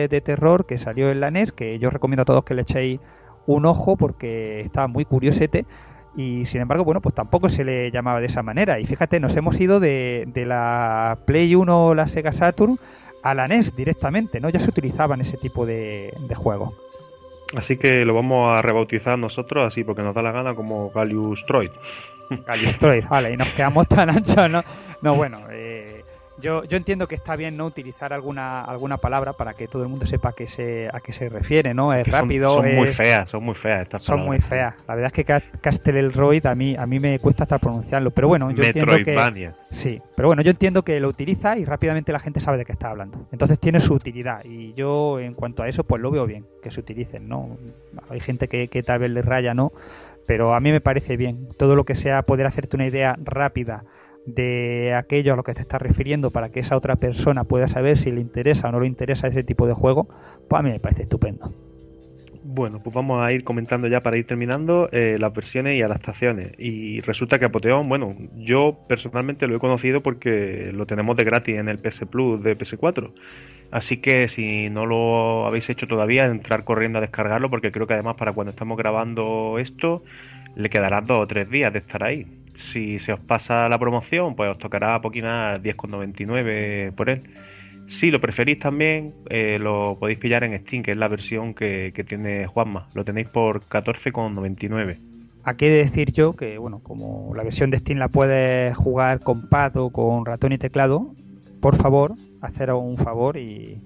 de 0.08 0.22
terror 0.24 0.64
que 0.64 0.78
salió 0.78 1.10
en 1.10 1.20
la 1.20 1.30
NES, 1.30 1.52
que 1.52 1.78
yo 1.78 1.90
recomiendo 1.90 2.22
a 2.22 2.24
todos 2.24 2.42
que 2.42 2.54
le 2.54 2.62
echéis 2.62 3.00
un 3.44 3.66
ojo 3.66 3.96
porque 3.96 4.60
está 4.60 4.86
muy 4.86 5.04
curiosete 5.04 5.66
y 6.16 6.44
sin 6.46 6.60
embargo, 6.60 6.84
bueno, 6.84 7.00
pues 7.00 7.14
tampoco 7.14 7.48
se 7.48 7.64
le 7.64 7.90
llamaba 7.90 8.20
de 8.20 8.26
esa 8.26 8.42
manera. 8.42 8.80
Y 8.80 8.86
fíjate, 8.86 9.20
nos 9.20 9.36
hemos 9.36 9.60
ido 9.60 9.80
de, 9.80 10.24
de 10.28 10.46
la 10.46 11.18
Play 11.26 11.54
1 11.54 11.86
o 11.86 11.94
la 11.94 12.06
Sega 12.06 12.32
Saturn 12.32 12.78
a 13.22 13.34
la 13.34 13.48
NES 13.48 13.76
directamente, 13.76 14.40
¿no? 14.40 14.48
Ya 14.48 14.60
se 14.60 14.70
utilizaban 14.70 15.20
ese 15.20 15.36
tipo 15.36 15.66
de, 15.66 16.14
de 16.18 16.34
juegos. 16.34 16.74
Así 17.56 17.76
que 17.76 18.04
lo 18.04 18.14
vamos 18.14 18.52
a 18.52 18.62
rebautizar 18.62 19.18
nosotros 19.18 19.66
así 19.66 19.82
porque 19.82 20.02
nos 20.02 20.14
da 20.14 20.22
la 20.22 20.32
gana 20.32 20.54
como 20.54 20.90
Gallius 20.90 21.46
Troid. 21.46 21.70
Gallius 22.46 22.76
Troid, 22.78 23.04
vale, 23.08 23.32
y 23.32 23.36
nos 23.36 23.48
quedamos 23.48 23.88
tan 23.88 24.10
anchos, 24.10 24.50
¿no? 24.50 24.62
No, 25.00 25.14
bueno, 25.14 25.40
eh, 25.50 25.77
yo, 26.40 26.64
yo 26.64 26.76
entiendo 26.76 27.06
que 27.08 27.14
está 27.14 27.36
bien 27.36 27.56
no 27.56 27.66
utilizar 27.66 28.12
alguna 28.12 28.62
alguna 28.64 28.98
palabra 28.98 29.32
para 29.32 29.54
que 29.54 29.68
todo 29.68 29.82
el 29.82 29.88
mundo 29.88 30.06
sepa 30.06 30.30
a 30.30 30.32
qué 30.32 30.46
se, 30.46 30.88
a 30.92 31.00
qué 31.00 31.12
se 31.12 31.28
refiere, 31.28 31.74
¿no? 31.74 31.92
Es 31.92 32.04
Que 32.04 32.10
rápido, 32.10 32.54
Son, 32.54 32.64
son 32.64 32.74
muy 32.74 32.88
es- 32.88 32.96
feas, 32.96 33.30
son 33.30 33.44
muy 33.44 33.54
feas 33.54 33.82
estas 33.82 34.02
son 34.02 34.20
muy 34.20 34.40
feas. 34.40 34.74
La 34.86 34.94
verdad 34.94 35.06
es 35.08 35.12
que 35.12 35.24
Ca- 35.24 35.42
Castelroid 35.60 36.46
a 36.46 36.54
mí 36.54 36.76
a 36.76 36.86
mí 36.86 37.00
me 37.00 37.18
cuesta 37.18 37.44
hasta 37.44 37.58
pronunciarlo, 37.58 38.10
pero 38.10 38.28
bueno, 38.28 38.50
yo 38.50 38.62
entiendo 38.68 38.92
que 39.04 39.14
sí, 39.70 40.00
pero 40.14 40.28
bueno, 40.28 40.42
yo 40.42 40.50
entiendo 40.50 40.82
que 40.82 40.98
lo 41.00 41.08
utiliza 41.08 41.56
y 41.58 41.64
rápidamente 41.64 42.12
la 42.12 42.18
gente 42.18 42.40
sabe 42.40 42.58
de 42.58 42.64
qué 42.64 42.72
está 42.72 42.90
hablando. 42.90 43.26
Entonces 43.32 43.58
tiene 43.58 43.80
su 43.80 43.94
utilidad 43.94 44.44
y 44.44 44.72
yo 44.74 45.18
en 45.20 45.34
cuanto 45.34 45.62
a 45.62 45.68
eso 45.68 45.84
pues 45.84 46.00
lo 46.00 46.10
veo 46.10 46.26
bien 46.26 46.46
que 46.62 46.70
se 46.70 46.80
utilicen, 46.80 47.28
¿no? 47.28 47.58
Hay 48.08 48.20
gente 48.20 48.48
que, 48.48 48.68
que 48.68 48.82
tal 48.82 49.00
vez 49.00 49.10
le 49.10 49.22
raya, 49.22 49.54
¿no? 49.54 49.72
Pero 50.26 50.54
a 50.54 50.60
mí 50.60 50.70
me 50.72 50.80
parece 50.80 51.16
bien 51.16 51.48
todo 51.56 51.74
lo 51.74 51.84
que 51.84 51.94
sea 51.94 52.22
poder 52.22 52.46
hacerte 52.46 52.76
una 52.76 52.86
idea 52.86 53.16
rápida 53.22 53.84
de 54.26 54.94
aquello 54.94 55.32
a 55.32 55.36
lo 55.36 55.42
que 55.42 55.54
te 55.54 55.62
estás 55.62 55.80
refiriendo 55.80 56.30
para 56.30 56.50
que 56.50 56.60
esa 56.60 56.76
otra 56.76 56.96
persona 56.96 57.44
pueda 57.44 57.68
saber 57.68 57.96
si 57.96 58.10
le 58.10 58.20
interesa 58.20 58.68
o 58.68 58.72
no 58.72 58.80
le 58.80 58.86
interesa 58.86 59.28
ese 59.28 59.42
tipo 59.42 59.66
de 59.66 59.74
juego, 59.74 60.08
pues 60.48 60.60
a 60.60 60.62
mí 60.62 60.70
me 60.70 60.80
parece 60.80 61.02
estupendo. 61.02 61.52
Bueno, 62.50 62.82
pues 62.82 62.94
vamos 62.94 63.22
a 63.22 63.30
ir 63.30 63.44
comentando 63.44 63.88
ya 63.88 64.02
para 64.02 64.16
ir 64.16 64.26
terminando 64.26 64.88
eh, 64.90 65.18
las 65.20 65.34
versiones 65.34 65.76
y 65.76 65.82
adaptaciones. 65.82 66.52
Y 66.58 67.02
resulta 67.02 67.38
que 67.38 67.44
Apoteón, 67.44 67.90
bueno, 67.90 68.16
yo 68.36 68.78
personalmente 68.88 69.46
lo 69.46 69.56
he 69.56 69.58
conocido 69.58 70.02
porque 70.02 70.70
lo 70.72 70.86
tenemos 70.86 71.14
de 71.18 71.24
gratis 71.24 71.56
en 71.58 71.68
el 71.68 71.78
PS 71.78 72.06
Plus 72.06 72.42
de 72.42 72.56
PS4. 72.56 73.12
Así 73.70 73.98
que 73.98 74.28
si 74.28 74.70
no 74.70 74.86
lo 74.86 75.46
habéis 75.46 75.68
hecho 75.68 75.86
todavía, 75.86 76.24
entrar 76.24 76.64
corriendo 76.64 76.98
a 76.98 77.02
descargarlo 77.02 77.50
porque 77.50 77.70
creo 77.70 77.86
que 77.86 77.94
además 77.94 78.16
para 78.16 78.32
cuando 78.32 78.50
estamos 78.52 78.78
grabando 78.78 79.58
esto 79.58 80.02
le 80.56 80.70
quedarán 80.70 81.04
dos 81.04 81.18
o 81.18 81.26
tres 81.26 81.50
días 81.50 81.70
de 81.72 81.80
estar 81.80 82.02
ahí. 82.02 82.26
Si 82.58 82.98
se 82.98 83.12
os 83.12 83.20
pasa 83.20 83.68
la 83.68 83.78
promoción, 83.78 84.34
pues 84.34 84.50
os 84.50 84.58
tocará 84.58 85.00
poquinar 85.00 85.62
10,99 85.62 86.92
por 86.92 87.08
él. 87.08 87.22
Si 87.86 88.10
lo 88.10 88.20
preferís 88.20 88.58
también, 88.58 89.14
eh, 89.30 89.58
lo 89.60 89.96
podéis 89.98 90.18
pillar 90.18 90.42
en 90.42 90.58
Steam, 90.58 90.82
que 90.82 90.90
es 90.90 90.98
la 90.98 91.06
versión 91.06 91.54
que, 91.54 91.92
que 91.94 92.02
tiene 92.02 92.48
Juanma. 92.48 92.88
Lo 92.94 93.04
tenéis 93.04 93.28
por 93.28 93.62
14,99. 93.68 94.98
Aquí 95.44 95.66
he 95.66 95.70
de 95.70 95.76
decir 95.76 96.12
yo 96.12 96.34
que, 96.34 96.58
bueno, 96.58 96.80
como 96.80 97.32
la 97.36 97.44
versión 97.44 97.70
de 97.70 97.78
Steam 97.78 98.00
la 98.00 98.08
puedes 98.08 98.76
jugar 98.76 99.20
con 99.20 99.48
pad 99.48 99.76
o 99.76 99.90
con 99.90 100.26
ratón 100.26 100.50
y 100.50 100.58
teclado, 100.58 101.14
por 101.60 101.76
favor, 101.76 102.16
haceros 102.40 102.82
un 102.82 102.98
favor 102.98 103.36
y, 103.36 103.80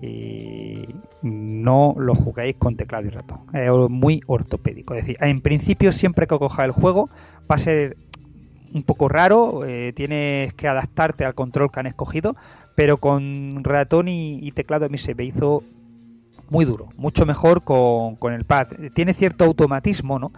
y 0.00 0.86
no 1.22 1.96
lo 1.98 2.14
juguéis 2.14 2.54
con 2.54 2.76
teclado 2.76 3.08
y 3.08 3.10
ratón. 3.10 3.40
Es 3.52 3.68
muy 3.90 4.20
ortopédico. 4.28 4.94
Es 4.94 5.06
decir, 5.06 5.16
en 5.20 5.40
principio 5.40 5.90
siempre 5.90 6.28
que 6.28 6.38
coja 6.38 6.64
el 6.64 6.70
juego 6.70 7.10
va 7.50 7.56
a 7.56 7.58
ser 7.58 7.96
un 8.74 8.82
poco 8.82 9.08
raro, 9.08 9.64
eh, 9.64 9.92
tienes 9.94 10.54
que 10.54 10.68
adaptarte 10.68 11.24
al 11.24 11.34
control 11.34 11.70
que 11.70 11.80
han 11.80 11.86
escogido, 11.86 12.36
pero 12.74 12.96
con 12.96 13.62
ratón 13.64 14.08
y, 14.08 14.50
teclado 14.52 14.86
a 14.86 14.88
mí 14.88 14.98
se 14.98 15.14
me 15.14 15.24
hizo 15.24 15.62
muy 16.48 16.64
duro, 16.64 16.88
mucho 16.96 17.26
mejor 17.26 17.64
con, 17.64 18.16
con 18.16 18.32
el 18.32 18.44
pad. 18.44 18.68
Tiene 18.94 19.14
cierto 19.14 19.44
automatismo, 19.44 20.18
¿no? 20.18 20.32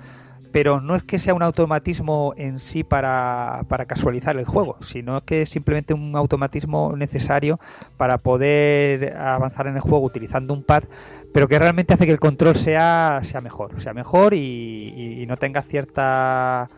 pero 0.55 0.81
no 0.81 0.95
es 0.95 1.03
que 1.03 1.19
sea 1.19 1.35
un 1.35 1.43
automatismo 1.43 2.33
en 2.37 2.61
sí 2.61 2.85
para, 2.85 3.63
para, 3.67 3.87
casualizar 3.87 4.37
el 4.37 4.45
juego, 4.45 4.77
sino 4.83 5.21
que 5.25 5.43
es 5.43 5.49
simplemente 5.49 5.95
un 5.95 6.15
automatismo 6.15 6.95
necesario 6.97 7.59
para 7.97 8.19
poder 8.19 9.17
avanzar 9.17 9.67
en 9.67 9.75
el 9.75 9.81
juego 9.81 10.05
utilizando 10.05 10.55
un 10.55 10.63
pad, 10.63 10.85
pero 11.33 11.49
que 11.49 11.59
realmente 11.59 11.93
hace 11.93 12.07
que 12.07 12.13
el 12.13 12.21
control 12.21 12.55
sea, 12.55 13.19
sea 13.23 13.41
mejor, 13.41 13.81
sea 13.81 13.95
mejor 13.95 14.33
y, 14.33 15.23
y 15.23 15.27
no 15.27 15.37
tenga 15.37 15.61
ciertas 15.61 16.71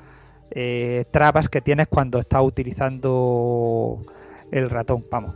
eh, 0.50 1.04
trabas 1.10 1.48
que 1.48 1.60
tienes 1.60 1.86
cuando 1.88 2.18
estás 2.18 2.42
utilizando 2.42 4.04
el 4.50 4.70
ratón, 4.70 5.04
vamos. 5.10 5.34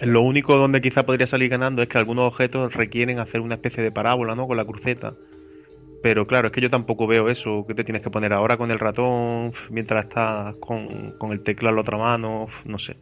Lo 0.00 0.22
único 0.22 0.56
donde 0.56 0.80
quizá 0.80 1.04
podría 1.04 1.26
salir 1.26 1.50
ganando 1.50 1.82
es 1.82 1.88
que 1.88 1.98
algunos 1.98 2.26
objetos 2.26 2.72
requieren 2.72 3.18
hacer 3.18 3.40
una 3.40 3.56
especie 3.56 3.82
de 3.82 3.92
parábola, 3.92 4.34
¿no? 4.34 4.46
Con 4.46 4.56
la 4.56 4.64
cruceta 4.64 5.14
pero 6.02 6.26
claro, 6.26 6.48
es 6.48 6.52
que 6.52 6.60
yo 6.60 6.70
tampoco 6.70 7.06
veo 7.06 7.28
eso, 7.28 7.64
que 7.66 7.74
te 7.74 7.84
tienes 7.84 8.02
que 8.02 8.10
poner 8.10 8.32
ahora 8.32 8.56
con 8.56 8.70
el 8.70 8.78
ratón 8.78 9.52
mientras 9.68 10.04
estás 10.04 10.54
con, 10.56 11.12
con 11.18 11.32
el 11.32 11.42
teclado 11.42 11.70
en 11.70 11.76
la 11.76 11.82
otra 11.82 11.98
mano, 11.98 12.48
no 12.64 12.78
sé. 12.78 12.96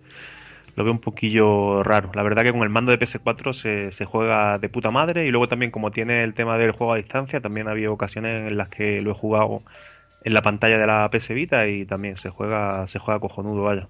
Lo 0.74 0.84
veo 0.84 0.92
un 0.92 1.00
poquillo 1.00 1.82
raro. 1.82 2.10
La 2.14 2.22
verdad 2.22 2.42
que 2.42 2.52
con 2.52 2.62
el 2.62 2.70
mando 2.70 2.92
de 2.92 2.98
PS4 2.98 3.52
se, 3.52 3.92
se 3.92 4.04
juega 4.04 4.58
de 4.58 4.68
puta 4.68 4.90
madre 4.90 5.26
y 5.26 5.30
luego 5.30 5.48
también 5.48 5.70
como 5.70 5.90
tiene 5.90 6.22
el 6.22 6.34
tema 6.34 6.58
del 6.58 6.72
juego 6.72 6.92
a 6.92 6.96
distancia, 6.96 7.40
también 7.40 7.68
ha 7.68 7.72
habido 7.72 7.92
ocasiones 7.92 8.48
en 8.48 8.56
las 8.56 8.68
que 8.68 9.00
lo 9.00 9.12
he 9.12 9.14
jugado 9.14 9.62
en 10.28 10.34
la 10.34 10.42
pantalla 10.42 10.78
de 10.78 10.86
la 10.86 11.10
PS 11.10 11.30
Vita 11.30 11.66
y 11.66 11.86
también 11.86 12.16
se 12.18 12.30
juega, 12.30 12.86
se 12.86 12.98
juega 12.98 13.18
cojonudo, 13.18 13.62
vaya. 13.62 13.88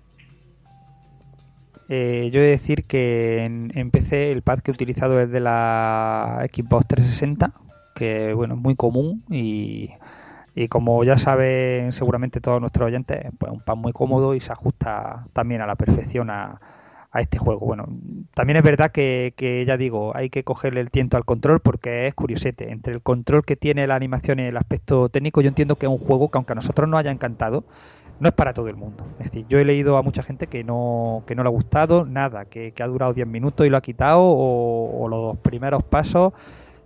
Eh, 1.88 2.30
yo 2.32 2.40
he 2.40 2.44
de 2.44 2.50
decir 2.50 2.84
que 2.84 3.44
en, 3.44 3.72
en, 3.74 3.90
PC 3.90 4.30
el 4.30 4.42
pad 4.42 4.60
que 4.60 4.70
he 4.70 4.74
utilizado 4.74 5.20
es 5.20 5.30
de 5.30 5.40
la 5.40 6.46
Xbox 6.52 6.86
360 6.86 7.52
que 7.94 8.32
bueno, 8.34 8.54
es 8.54 8.60
muy 8.60 8.76
común 8.76 9.24
y, 9.28 9.90
y 10.54 10.68
como 10.68 11.02
ya 11.02 11.16
saben 11.16 11.90
seguramente 11.90 12.40
todos 12.40 12.60
nuestros 12.60 12.86
oyentes, 12.86 13.26
pues 13.38 13.50
un 13.50 13.60
pad 13.60 13.76
muy 13.76 13.92
cómodo 13.92 14.34
y 14.34 14.40
se 14.40 14.52
ajusta 14.52 15.26
también 15.32 15.62
a 15.62 15.66
la 15.66 15.74
perfección 15.74 16.30
a, 16.30 16.60
a 17.18 17.20
este 17.20 17.38
juego. 17.38 17.66
Bueno, 17.66 17.86
también 18.34 18.56
es 18.56 18.62
verdad 18.62 18.90
que, 18.90 19.34
que, 19.36 19.64
ya 19.64 19.76
digo, 19.76 20.16
hay 20.16 20.30
que 20.30 20.44
cogerle 20.44 20.80
el 20.80 20.90
tiento 20.90 21.16
al 21.16 21.24
control 21.24 21.60
porque 21.60 22.06
es 22.06 22.14
curiosete. 22.14 22.70
Entre 22.72 22.94
el 22.94 23.02
control 23.02 23.44
que 23.44 23.56
tiene 23.56 23.86
la 23.86 23.96
animación 23.96 24.38
y 24.40 24.44
el 24.44 24.56
aspecto 24.56 25.08
técnico, 25.08 25.40
yo 25.40 25.48
entiendo 25.48 25.76
que 25.76 25.86
es 25.86 25.92
un 25.92 25.98
juego 25.98 26.30
que 26.30 26.38
aunque 26.38 26.52
a 26.52 26.56
nosotros 26.56 26.88
nos 26.88 27.00
haya 27.00 27.10
encantado, 27.10 27.64
no 28.20 28.28
es 28.28 28.34
para 28.34 28.52
todo 28.52 28.68
el 28.68 28.76
mundo. 28.76 29.04
Es 29.18 29.26
decir, 29.26 29.46
yo 29.48 29.58
he 29.58 29.64
leído 29.64 29.96
a 29.96 30.02
mucha 30.02 30.22
gente 30.22 30.46
que 30.46 30.64
no, 30.64 31.22
que 31.26 31.34
no 31.34 31.42
le 31.42 31.48
ha 31.48 31.52
gustado 31.52 32.04
nada, 32.04 32.44
que, 32.44 32.72
ha 32.80 32.86
durado 32.86 33.12
10 33.12 33.26
minutos 33.26 33.66
y 33.66 33.70
lo 33.70 33.76
ha 33.76 33.80
quitado, 33.82 34.22
o, 34.22 35.04
o 35.04 35.08
los 35.08 35.38
primeros 35.38 35.82
pasos 35.82 36.32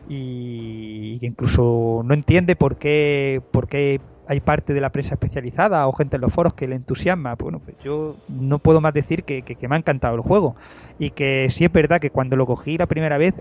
y 0.08 1.18
incluso 1.22 2.02
no 2.04 2.14
entiende 2.14 2.56
por 2.56 2.76
qué, 2.76 3.40
por 3.50 3.68
qué 3.68 4.00
hay 4.32 4.40
parte 4.40 4.72
de 4.72 4.80
la 4.80 4.90
prensa 4.90 5.14
especializada 5.14 5.86
o 5.86 5.92
gente 5.92 6.16
en 6.16 6.22
los 6.22 6.32
foros 6.32 6.54
que 6.54 6.66
le 6.66 6.74
entusiasma. 6.74 7.34
Bueno, 7.34 7.58
pues 7.58 7.76
yo 7.84 8.16
no 8.28 8.58
puedo 8.58 8.80
más 8.80 8.94
decir 8.94 9.24
que, 9.24 9.42
que, 9.42 9.68
me 9.68 9.76
ha 9.76 9.78
encantado 9.78 10.14
el 10.14 10.22
juego 10.22 10.56
y 10.98 11.10
que 11.10 11.46
sí 11.50 11.64
es 11.64 11.72
verdad 11.72 12.00
que 12.00 12.10
cuando 12.10 12.34
lo 12.36 12.46
cogí 12.46 12.78
la 12.78 12.86
primera 12.86 13.18
vez 13.18 13.34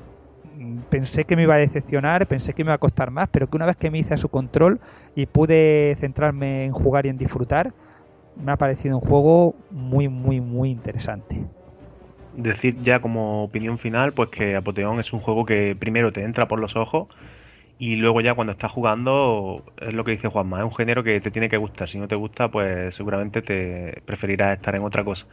mm, 0.58 0.80
pensé 0.90 1.24
que 1.24 1.38
me 1.38 1.44
iba 1.44 1.56
a 1.56 1.60
decepcionar, 1.60 2.28
pensé 2.28 2.54
que 2.54 2.66
me 2.66 2.70
iba 2.70 2.76
a 2.76 2.78
costar 2.78 3.10
más, 3.10 3.30
pero 3.32 3.50
que 3.50 3.56
una 3.56 3.66
vez 3.66 3.78
que 3.78 3.90
me 3.90 4.00
hice 4.00 4.14
a 4.14 4.18
su 4.18 4.28
control 4.28 4.82
y 5.16 5.28
pude 5.28 5.96
centrarme 5.98 6.66
en 6.66 6.74
jugar 6.74 7.06
y 7.06 7.10
en 7.10 7.18
disfrutar, 7.18 7.74
me 8.36 8.52
ha 8.52 8.58
parecido 8.58 8.98
un 8.98 9.02
juego 9.02 9.56
muy, 9.72 10.10
muy, 10.10 10.42
muy 10.42 10.72
interesante 10.72 11.46
decir 12.34 12.78
ya 12.82 13.02
como 13.02 13.44
opinión 13.44 13.78
final, 13.78 14.14
pues 14.14 14.30
que 14.30 14.56
Apoteón 14.56 15.02
es 15.02 15.12
un 15.12 15.20
juego 15.20 15.46
que 15.46 15.76
primero 15.78 16.14
te 16.14 16.24
entra 16.24 16.48
por 16.48 16.60
los 16.60 16.78
ojos 16.78 17.08
y 17.82 17.96
luego 17.96 18.22
ya 18.22 18.36
cuando 18.36 18.52
estás 18.52 18.70
jugando 18.72 19.66
es 19.82 19.92
lo 19.92 20.04
que 20.04 20.12
dice 20.12 20.28
Juanma, 20.28 20.60
es 20.60 20.66
un 20.66 20.76
género 20.76 21.04
que 21.04 21.20
te 21.20 21.32
tiene 21.32 21.50
que 21.50 21.58
gustar. 21.58 21.90
Si 21.90 21.98
no 21.98 22.08
te 22.08 22.14
gusta, 22.14 22.52
pues 22.52 22.94
seguramente 22.94 23.42
te 23.42 24.04
preferirás 24.06 24.56
estar 24.56 24.76
en 24.76 24.84
otra 24.84 25.04
cosa. 25.04 25.26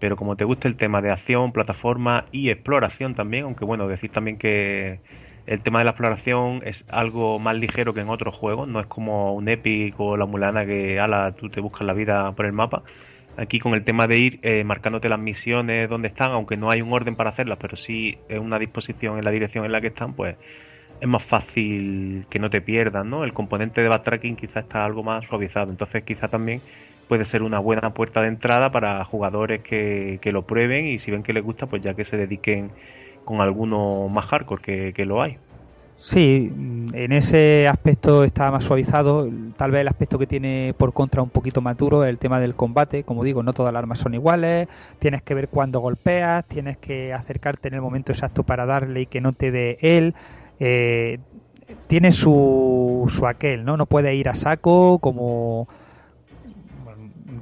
Pero 0.00 0.16
como 0.16 0.34
te 0.34 0.44
gusta 0.44 0.68
el 0.68 0.76
tema 0.76 1.02
de 1.02 1.10
acción, 1.10 1.52
plataforma 1.52 2.24
y 2.32 2.48
exploración 2.48 3.14
también, 3.14 3.44
aunque 3.44 3.66
bueno, 3.66 3.88
decir 3.88 4.10
también 4.10 4.38
que 4.38 5.00
el 5.44 5.60
tema 5.60 5.80
de 5.80 5.84
la 5.84 5.90
exploración 5.90 6.62
es 6.64 6.86
algo 6.88 7.38
más 7.38 7.56
ligero 7.56 7.92
que 7.92 8.00
en 8.00 8.08
otros 8.08 8.34
juegos, 8.34 8.66
no 8.68 8.80
es 8.80 8.86
como 8.86 9.34
un 9.34 9.50
Epic 9.50 9.94
o 10.00 10.16
la 10.16 10.24
Mulana 10.24 10.64
que 10.64 10.98
ala, 10.98 11.32
tú 11.32 11.50
te 11.50 11.60
buscas 11.60 11.86
la 11.86 11.92
vida 11.92 12.32
por 12.32 12.46
el 12.46 12.52
mapa 12.54 12.84
Aquí 13.36 13.58
con 13.58 13.74
el 13.74 13.84
tema 13.84 14.06
de 14.06 14.18
ir 14.18 14.40
eh, 14.42 14.64
marcándote 14.64 15.10
las 15.10 15.18
misiones 15.18 15.90
donde 15.90 16.08
están, 16.08 16.32
aunque 16.32 16.56
no 16.56 16.70
hay 16.70 16.80
un 16.80 16.90
orden 16.90 17.16
para 17.16 17.30
hacerlas, 17.30 17.58
pero 17.60 17.76
sí 17.76 18.18
es 18.30 18.38
una 18.38 18.58
disposición 18.58 19.18
en 19.18 19.24
la 19.26 19.30
dirección 19.30 19.66
en 19.66 19.72
la 19.72 19.82
que 19.82 19.88
están, 19.88 20.14
pues 20.14 20.36
es 21.02 21.08
más 21.08 21.24
fácil 21.24 22.26
que 22.30 22.38
no 22.38 22.48
te 22.48 22.60
pierdas, 22.60 23.04
¿no? 23.04 23.24
El 23.24 23.32
componente 23.32 23.82
de 23.82 23.88
backtracking 23.88 24.36
quizá 24.36 24.60
está 24.60 24.84
algo 24.84 25.02
más 25.02 25.24
suavizado, 25.24 25.72
entonces 25.72 26.04
quizá 26.04 26.28
también 26.28 26.60
puede 27.08 27.24
ser 27.24 27.42
una 27.42 27.58
buena 27.58 27.92
puerta 27.92 28.22
de 28.22 28.28
entrada 28.28 28.70
para 28.70 29.04
jugadores 29.04 29.62
que, 29.62 30.20
que 30.22 30.30
lo 30.30 30.42
prueben 30.42 30.86
y 30.86 31.00
si 31.00 31.10
ven 31.10 31.24
que 31.24 31.32
les 31.32 31.42
gusta, 31.42 31.66
pues 31.66 31.82
ya 31.82 31.94
que 31.94 32.04
se 32.04 32.16
dediquen 32.16 32.70
con 33.24 33.40
alguno 33.40 34.08
más 34.10 34.26
hardcore 34.26 34.62
que, 34.62 34.92
que 34.92 35.04
lo 35.04 35.20
hay. 35.20 35.38
Sí, 35.96 36.52
en 36.92 37.12
ese 37.12 37.68
aspecto 37.68 38.24
está 38.24 38.50
más 38.50 38.64
suavizado. 38.64 39.28
Tal 39.56 39.70
vez 39.70 39.82
el 39.82 39.88
aspecto 39.88 40.18
que 40.18 40.26
tiene 40.26 40.74
por 40.76 40.92
contra 40.92 41.22
un 41.22 41.30
poquito 41.30 41.60
más 41.60 41.76
duro 41.76 42.02
es 42.02 42.10
el 42.10 42.18
tema 42.18 42.40
del 42.40 42.56
combate. 42.56 43.04
Como 43.04 43.22
digo, 43.22 43.44
no 43.44 43.52
todas 43.52 43.72
las 43.72 43.80
armas 43.80 44.00
son 44.00 44.14
iguales. 44.14 44.66
Tienes 44.98 45.22
que 45.22 45.34
ver 45.34 45.48
cuándo 45.48 45.78
golpeas, 45.78 46.44
tienes 46.46 46.76
que 46.78 47.12
acercarte 47.12 47.68
en 47.68 47.74
el 47.74 47.82
momento 47.82 48.10
exacto 48.10 48.42
para 48.42 48.66
darle 48.66 49.02
y 49.02 49.06
que 49.06 49.20
no 49.20 49.32
te 49.32 49.52
dé 49.52 49.78
él. 49.80 50.14
Eh, 50.64 51.18
tiene 51.88 52.12
su, 52.12 53.06
su 53.08 53.26
aquel, 53.26 53.64
¿no? 53.64 53.76
No 53.76 53.86
puede 53.86 54.14
ir 54.14 54.28
a 54.28 54.34
saco 54.34 55.00
como 55.00 55.66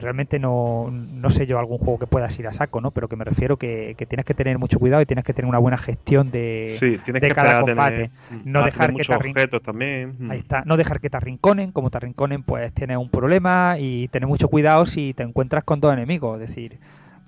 realmente 0.01 0.39
no, 0.39 0.91
no, 0.91 1.29
sé 1.29 1.47
yo 1.47 1.59
algún 1.59 1.77
juego 1.77 1.99
que 1.99 2.07
puedas 2.07 2.39
ir 2.39 2.47
a 2.47 2.53
saco, 2.53 2.81
¿no? 2.81 2.93
Pero 2.93 3.09
que 3.09 3.17
me 3.17 3.25
refiero 3.25 3.59
que, 3.59 3.95
que 3.99 4.07
tienes 4.07 4.25
que 4.25 4.33
tener 4.33 4.59
mucho 4.59 4.79
cuidado 4.79 5.03
y 5.03 5.07
tienes 5.07 5.25
que 5.25 5.35
tener 5.35 5.51
una 5.51 5.59
buena 5.59 5.77
gestión 5.77 6.31
de, 6.31 6.77
sí, 6.81 6.99
de 7.13 7.29
cada 7.29 7.61
combate. 7.61 8.11
Tener, 8.31 8.47
no 8.47 8.65
dejar 8.65 8.95
que 8.95 9.05
te 9.05 9.15
objetos 9.15 9.63
también. 9.63 10.17
Ahí 10.31 10.39
está, 10.39 10.63
no 10.65 10.79
dejar 10.79 11.01
que 11.01 11.11
te 11.11 11.19
arrinconen, 11.19 11.73
como 11.73 11.91
te 11.91 11.99
arrinconen 11.99 12.43
pues 12.43 12.73
tienes 12.73 12.97
un 12.97 13.11
problema 13.11 13.77
y 13.79 14.09
tener 14.09 14.29
mucho 14.29 14.49
cuidado 14.49 14.87
si 14.87 15.13
te 15.13 15.25
encuentras 15.25 15.65
con 15.65 15.81
dos 15.81 15.93
enemigos, 15.93 16.41
es 16.41 16.49
decir, 16.49 16.79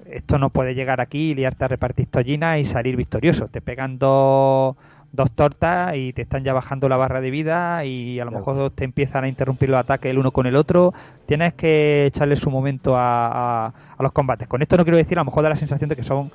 esto 0.07 0.39
no 0.39 0.49
puede 0.49 0.75
llegar 0.75 1.03
aquí 1.03 1.33
y 1.33 1.35
liarte 1.35 1.67
a 1.67 1.69
repartir 1.69 2.07
tollinas 2.07 2.59
y 2.59 2.65
salir 2.65 2.97
victorioso. 2.97 3.49
Te 3.49 3.61
pegan 3.61 3.99
dos 3.99 4.77
dos 5.13 5.31
tortas 5.31 5.95
y 5.97 6.13
te 6.13 6.23
están 6.23 6.43
ya 6.43 6.53
bajando 6.53 6.89
la 6.89 6.97
barra 6.97 7.21
de 7.21 7.31
vida 7.31 7.85
y 7.85 8.19
a 8.19 8.25
lo 8.25 8.31
claro. 8.31 8.47
mejor 8.47 8.71
te 8.71 8.85
empiezan 8.85 9.25
a 9.25 9.29
interrumpir 9.29 9.69
los 9.69 9.79
ataques 9.79 10.11
el 10.11 10.19
uno 10.19 10.31
con 10.31 10.47
el 10.47 10.57
otro. 10.57 10.93
Tienes 11.27 11.55
que 11.55 12.07
echarle 12.07 12.37
su 12.37 12.51
momento 12.51 12.97
a, 12.97 13.27
a, 13.27 13.67
a, 13.99 14.03
los 14.03 14.13
combates. 14.13 14.49
Con 14.49 14.63
esto 14.63 14.77
no 14.77 14.85
quiero 14.85 14.97
decir, 14.97 15.19
a 15.19 15.21
lo 15.21 15.27
mejor 15.27 15.43
da 15.43 15.51
la 15.51 15.57
sensación 15.57 15.89
de 15.89 15.97
que 15.97 16.03
son 16.03 16.31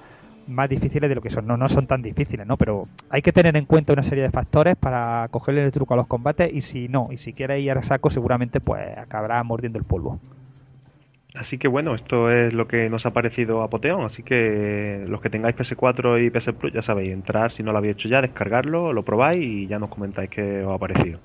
más 0.47 0.69
difíciles 0.69 1.09
de 1.09 1.15
lo 1.15 1.21
que 1.21 1.29
son. 1.29 1.45
No, 1.45 1.57
no 1.57 1.67
son 1.69 1.87
tan 1.87 2.01
difíciles, 2.01 2.45
¿no? 2.45 2.57
Pero 2.57 2.87
hay 3.09 3.21
que 3.21 3.33
tener 3.33 3.55
en 3.57 3.65
cuenta 3.65 3.93
una 3.93 4.03
serie 4.03 4.23
de 4.23 4.29
factores 4.29 4.75
para 4.75 5.27
cogerle 5.29 5.63
el 5.63 5.71
truco 5.71 5.93
a 5.93 5.97
los 5.97 6.07
combates 6.07 6.51
y 6.53 6.61
si 6.61 6.87
no, 6.87 7.09
y 7.11 7.17
si 7.17 7.33
quieres 7.33 7.61
ir 7.61 7.71
a 7.71 7.83
saco, 7.83 8.09
seguramente 8.09 8.59
pues 8.61 8.97
acabará 8.97 9.43
mordiendo 9.43 9.77
el 9.79 9.85
polvo. 9.85 10.19
Así 11.37 11.57
que 11.59 11.67
bueno, 11.67 11.93
esto 11.93 12.31
es 12.31 12.53
lo 12.53 12.67
que 12.67 12.89
nos 12.89 13.05
ha 13.05 13.13
parecido 13.13 13.61
Apoteón. 13.61 14.03
Así 14.03 14.23
que 14.23 15.05
los 15.07 15.21
que 15.21 15.29
tengáis 15.29 15.55
PS4 15.55 16.25
y 16.25 16.29
PS 16.31 16.53
Plus 16.53 16.73
ya 16.73 16.81
sabéis, 16.81 17.13
entrar 17.13 17.51
si 17.51 17.63
no 17.63 17.71
lo 17.71 17.77
habéis 17.77 17.93
hecho 17.93 18.09
ya, 18.09 18.21
descargarlo, 18.21 18.91
lo 18.91 19.03
probáis 19.03 19.43
y 19.43 19.67
ya 19.67 19.79
nos 19.79 19.89
comentáis 19.89 20.29
qué 20.29 20.63
os 20.63 20.73
ha 20.73 20.79
parecido. 20.79 21.19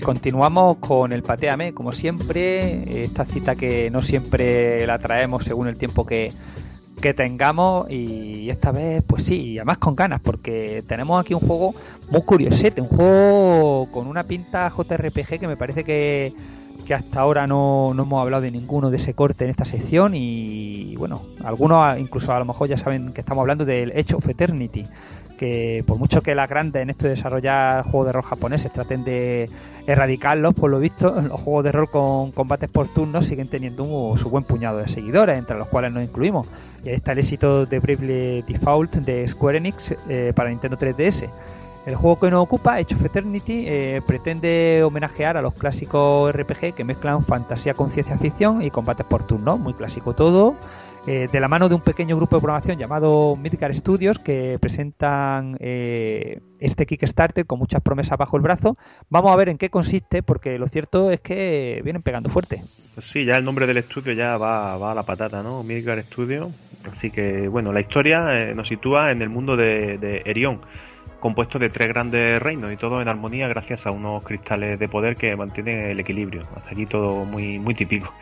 Y 0.00 0.02
continuamos 0.02 0.78
con 0.78 1.12
el 1.12 1.22
Pateame, 1.22 1.74
como 1.74 1.92
siempre, 1.92 3.02
esta 3.04 3.26
cita 3.26 3.54
que 3.54 3.90
no 3.90 4.00
siempre 4.00 4.86
la 4.86 4.98
traemos 4.98 5.44
según 5.44 5.68
el 5.68 5.76
tiempo 5.76 6.06
que, 6.06 6.32
que 7.02 7.12
tengamos 7.12 7.90
y 7.90 8.48
esta 8.48 8.72
vez 8.72 9.02
pues 9.06 9.24
sí, 9.24 9.58
además 9.58 9.76
con 9.76 9.94
ganas 9.94 10.22
porque 10.22 10.82
tenemos 10.86 11.20
aquí 11.20 11.34
un 11.34 11.40
juego 11.40 11.74
muy 12.10 12.22
curiosete, 12.22 12.80
un 12.80 12.88
juego 12.88 13.88
con 13.92 14.06
una 14.06 14.22
pinta 14.22 14.70
JRPG 14.70 15.38
que 15.38 15.46
me 15.46 15.58
parece 15.58 15.84
que, 15.84 16.32
que 16.86 16.94
hasta 16.94 17.20
ahora 17.20 17.46
no, 17.46 17.92
no 17.92 18.04
hemos 18.04 18.22
hablado 18.22 18.42
de 18.42 18.50
ninguno 18.50 18.88
de 18.88 18.96
ese 18.96 19.12
corte 19.12 19.44
en 19.44 19.50
esta 19.50 19.66
sección 19.66 20.14
y 20.14 20.96
bueno, 20.96 21.20
algunos 21.44 21.98
incluso 21.98 22.32
a 22.32 22.38
lo 22.38 22.46
mejor 22.46 22.68
ya 22.68 22.78
saben 22.78 23.12
que 23.12 23.20
estamos 23.20 23.42
hablando 23.42 23.66
del 23.66 23.90
Age 23.90 24.14
of 24.14 24.26
Eternity 24.26 24.86
que 25.40 25.82
por 25.86 25.96
mucho 25.96 26.20
que 26.20 26.34
las 26.34 26.50
grandes 26.50 26.82
en 26.82 26.90
esto 26.90 27.04
de 27.04 27.10
desarrollar 27.10 27.82
juegos 27.84 28.08
de 28.08 28.12
rol 28.12 28.22
japoneses 28.22 28.70
traten 28.70 29.04
de 29.04 29.48
erradicarlos, 29.86 30.52
por 30.52 30.70
lo 30.70 30.78
visto, 30.78 31.18
los 31.22 31.40
juegos 31.40 31.64
de 31.64 31.72
rol 31.72 31.90
con 31.90 32.30
combates 32.32 32.68
por 32.68 32.88
turnos 32.88 33.24
siguen 33.24 33.48
teniendo 33.48 33.84
un, 33.84 34.18
su 34.18 34.28
buen 34.28 34.44
puñado 34.44 34.76
de 34.76 34.86
seguidores, 34.86 35.38
entre 35.38 35.56
los 35.56 35.66
cuales 35.68 35.92
nos 35.92 36.04
incluimos. 36.04 36.46
Y 36.84 36.90
ahí 36.90 36.94
está 36.94 37.12
el 37.12 37.20
éxito 37.20 37.64
de 37.64 37.78
Bravely 37.78 38.42
Default 38.42 38.96
de 38.96 39.26
Square 39.26 39.56
Enix 39.56 39.94
eh, 40.10 40.34
para 40.36 40.50
Nintendo 40.50 40.76
3DS. 40.76 41.30
El 41.86 41.94
juego 41.94 42.20
que 42.20 42.30
nos 42.30 42.42
ocupa, 42.42 42.74
Age 42.74 42.94
of 42.94 43.04
Eternity, 43.06 43.64
eh, 43.66 44.02
pretende 44.06 44.82
homenajear 44.84 45.38
a 45.38 45.42
los 45.42 45.54
clásicos 45.54 46.30
RPG 46.34 46.74
que 46.74 46.84
mezclan 46.84 47.24
fantasía 47.24 47.72
con 47.72 47.88
ciencia 47.88 48.18
ficción 48.18 48.60
y 48.60 48.70
combates 48.70 49.06
por 49.06 49.24
turnos, 49.24 49.58
muy 49.58 49.72
clásico 49.72 50.12
todo. 50.12 50.54
Eh, 51.06 51.28
de 51.32 51.40
la 51.40 51.48
mano 51.48 51.68
de 51.68 51.74
un 51.74 51.80
pequeño 51.80 52.16
grupo 52.16 52.36
de 52.36 52.40
programación 52.42 52.78
llamado 52.78 53.34
Midgar 53.34 53.74
Studios 53.74 54.18
que 54.18 54.58
presentan 54.60 55.56
eh, 55.58 56.40
este 56.58 56.84
Kickstarter 56.84 57.46
con 57.46 57.58
muchas 57.58 57.80
promesas 57.80 58.18
bajo 58.18 58.36
el 58.36 58.42
brazo. 58.42 58.76
Vamos 59.08 59.32
a 59.32 59.36
ver 59.36 59.48
en 59.48 59.56
qué 59.56 59.70
consiste 59.70 60.22
porque 60.22 60.58
lo 60.58 60.68
cierto 60.68 61.10
es 61.10 61.20
que 61.20 61.80
vienen 61.84 62.02
pegando 62.02 62.28
fuerte. 62.28 62.62
Sí, 63.00 63.24
ya 63.24 63.36
el 63.36 63.44
nombre 63.44 63.66
del 63.66 63.78
estudio 63.78 64.12
ya 64.12 64.36
va, 64.36 64.76
va 64.76 64.92
a 64.92 64.94
la 64.94 65.02
patata, 65.02 65.42
¿no? 65.42 65.62
Midgar 65.62 66.02
Studios. 66.02 66.52
Así 66.90 67.10
que, 67.10 67.48
bueno, 67.48 67.72
la 67.72 67.80
historia 67.80 68.38
eh, 68.38 68.54
nos 68.54 68.68
sitúa 68.68 69.10
en 69.10 69.22
el 69.22 69.30
mundo 69.30 69.56
de, 69.56 69.96
de 69.96 70.22
Erión 70.26 70.60
compuesto 71.20 71.58
de 71.58 71.68
tres 71.68 71.88
grandes 71.88 72.40
reinos 72.42 72.72
y 72.72 72.76
todo 72.76 73.00
en 73.00 73.08
armonía 73.08 73.46
gracias 73.46 73.86
a 73.86 73.90
unos 73.90 74.24
cristales 74.24 74.78
de 74.78 74.88
poder 74.88 75.16
que 75.16 75.36
mantienen 75.36 75.90
el 75.90 76.00
equilibrio. 76.00 76.42
Hasta 76.56 76.70
aquí 76.70 76.86
todo 76.86 77.24
muy, 77.24 77.58
muy 77.58 77.74
típico. 77.74 78.12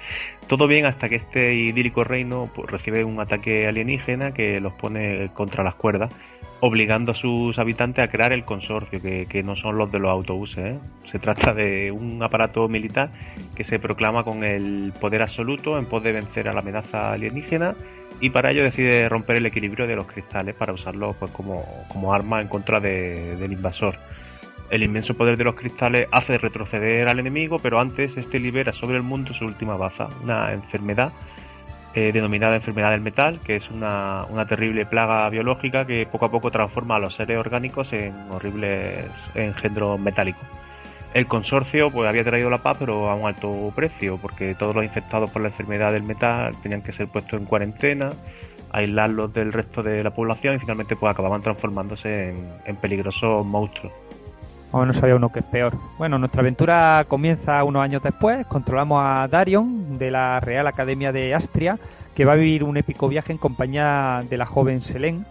Todo 0.47 0.67
bien 0.67 0.85
hasta 0.85 1.09
que 1.09 1.17
este 1.17 1.55
idílico 1.55 2.05
reino 2.05 2.51
pues, 2.55 2.71
recibe 2.71 3.05
un 3.05 3.21
ataque 3.21 3.67
alienígena 3.67 4.35
que 4.35 4.61
los 4.61 4.73
pone 4.75 5.31
contra 5.35 5.65
las 5.65 5.77
cuerdas, 5.77 6.15
obligando 6.61 7.13
a 7.13 7.15
sus 7.15 7.59
habitantes 7.59 8.05
a 8.05 8.09
crear 8.09 8.33
el 8.33 8.45
consorcio, 8.45 9.01
que, 9.01 9.43
no 9.45 9.57
son 9.57 9.79
los 9.79 9.91
de 9.93 10.01
los 10.01 10.11
autobuses. 10.11 10.59
¿eh? 10.59 10.79
Se 11.05 11.19
trata 11.19 11.55
de 11.55 11.93
un 11.93 12.23
aparato 12.23 12.69
militar 12.69 13.11
que 13.55 13.65
se 13.65 13.79
proclama 13.79 14.25
con 14.25 14.45
el 14.45 14.93
poder 15.01 15.23
absoluto 15.23 15.79
en 15.79 15.87
pos 15.87 16.03
de 16.03 16.13
vencer 16.13 16.49
a 16.49 16.53
la 16.53 16.61
amenaza 16.61 17.13
alienígena 17.13 17.77
y 18.21 18.31
para 18.31 18.51
ello 18.51 18.65
decide 18.65 19.09
romper 19.09 19.37
el 19.37 19.47
equilibrio 19.47 19.87
de 19.87 19.97
los 19.97 20.07
cristales 20.07 20.55
para 20.55 20.73
usarlos 20.73 21.17
pues, 21.17 21.31
como, 21.31 21.65
como 21.89 22.13
arma 22.13 22.41
en 22.41 22.49
contra 22.49 22.81
del 22.81 23.53
invasor. 23.53 23.97
El 24.71 24.83
inmenso 24.83 25.17
poder 25.17 25.39
de 25.39 25.45
los 25.45 25.55
cristales 25.55 26.09
hace 26.11 26.37
retroceder 26.37 27.09
al 27.09 27.19
enemigo, 27.19 27.59
pero 27.59 27.81
antes 27.81 28.17
este 28.17 28.39
libera 28.39 28.73
sobre 28.73 28.97
el 28.97 29.03
mundo 29.03 29.33
su 29.33 29.45
última 29.45 29.77
baza, 29.77 30.09
una 30.23 30.53
enfermedad 30.53 31.13
eh, 31.95 32.13
denominada 32.13 32.57
enfermedad 32.57 32.91
del 32.91 33.01
metal, 33.01 33.41
que 33.43 33.57
es 33.57 33.71
una, 33.71 34.27
una, 34.29 34.47
terrible 34.47 34.85
plaga 34.85 35.29
biológica 35.31 35.87
que 35.87 36.07
poco 36.07 36.27
a 36.27 36.31
poco 36.31 36.51
transforma 36.51 36.97
a 36.97 36.99
los 36.99 37.15
seres 37.15 37.39
orgánicos 37.39 37.93
en 37.95 38.15
horribles 38.31 39.07
engendros 39.35 39.99
metálicos. 39.99 40.58
El 41.15 41.27
consorcio 41.27 41.91
pues 41.91 42.09
había 42.09 42.23
traído 42.23 42.51
la 42.51 42.59
paz 42.59 42.77
pero 42.79 43.11
a 43.11 43.15
un 43.15 43.27
alto 43.27 43.73
precio 43.75 44.19
porque 44.19 44.55
todos 44.55 44.75
los 44.75 44.85
infectados 44.85 45.31
por 45.31 45.43
la 45.43 45.49
enfermedad 45.49 45.93
del 45.93 46.03
metal 46.03 46.55
tenían 46.63 46.83
que 46.83 46.93
ser 46.93 47.09
puestos 47.09 47.41
en 47.41 47.47
cuarentena, 47.47 48.13
aislarlos 48.71 49.33
del 49.33 49.53
resto 49.53 49.83
de 49.83 50.05
la 50.05 50.11
población 50.11 50.57
y 50.57 50.59
finalmente 50.59 50.97
pues 50.97 51.11
acababan 51.11 51.43
transformándose 51.43 52.35
en, 52.65 52.77
peligrosos 52.77 53.45
monstruos. 53.47 53.93
O 54.71 54.85
no 54.85 54.93
sabía 54.93 55.17
uno 55.17 55.33
que 55.33 55.39
es 55.39 55.47
peor. 55.47 55.73
Bueno, 55.97 56.19
nuestra 56.19 56.43
aventura 56.43 57.07
comienza 57.09 57.65
unos 57.65 57.83
años 57.83 58.03
después. 58.03 58.47
Controlamos 58.47 59.03
a 59.03 59.27
Darion 59.27 59.97
de 59.97 60.11
la 60.11 60.41
Real 60.41 60.67
Academia 60.67 61.11
de 61.11 61.35
Astria, 61.35 61.79
que 62.15 62.27
va 62.27 62.35
a 62.35 62.37
vivir 62.37 62.65
un 62.65 62.77
épico 62.77 63.09
viaje 63.09 63.33
en 63.33 63.39
compañía 63.39 64.21
de 64.29 64.37
la 64.37 64.45
joven 64.45 64.83
Selene 64.83 65.25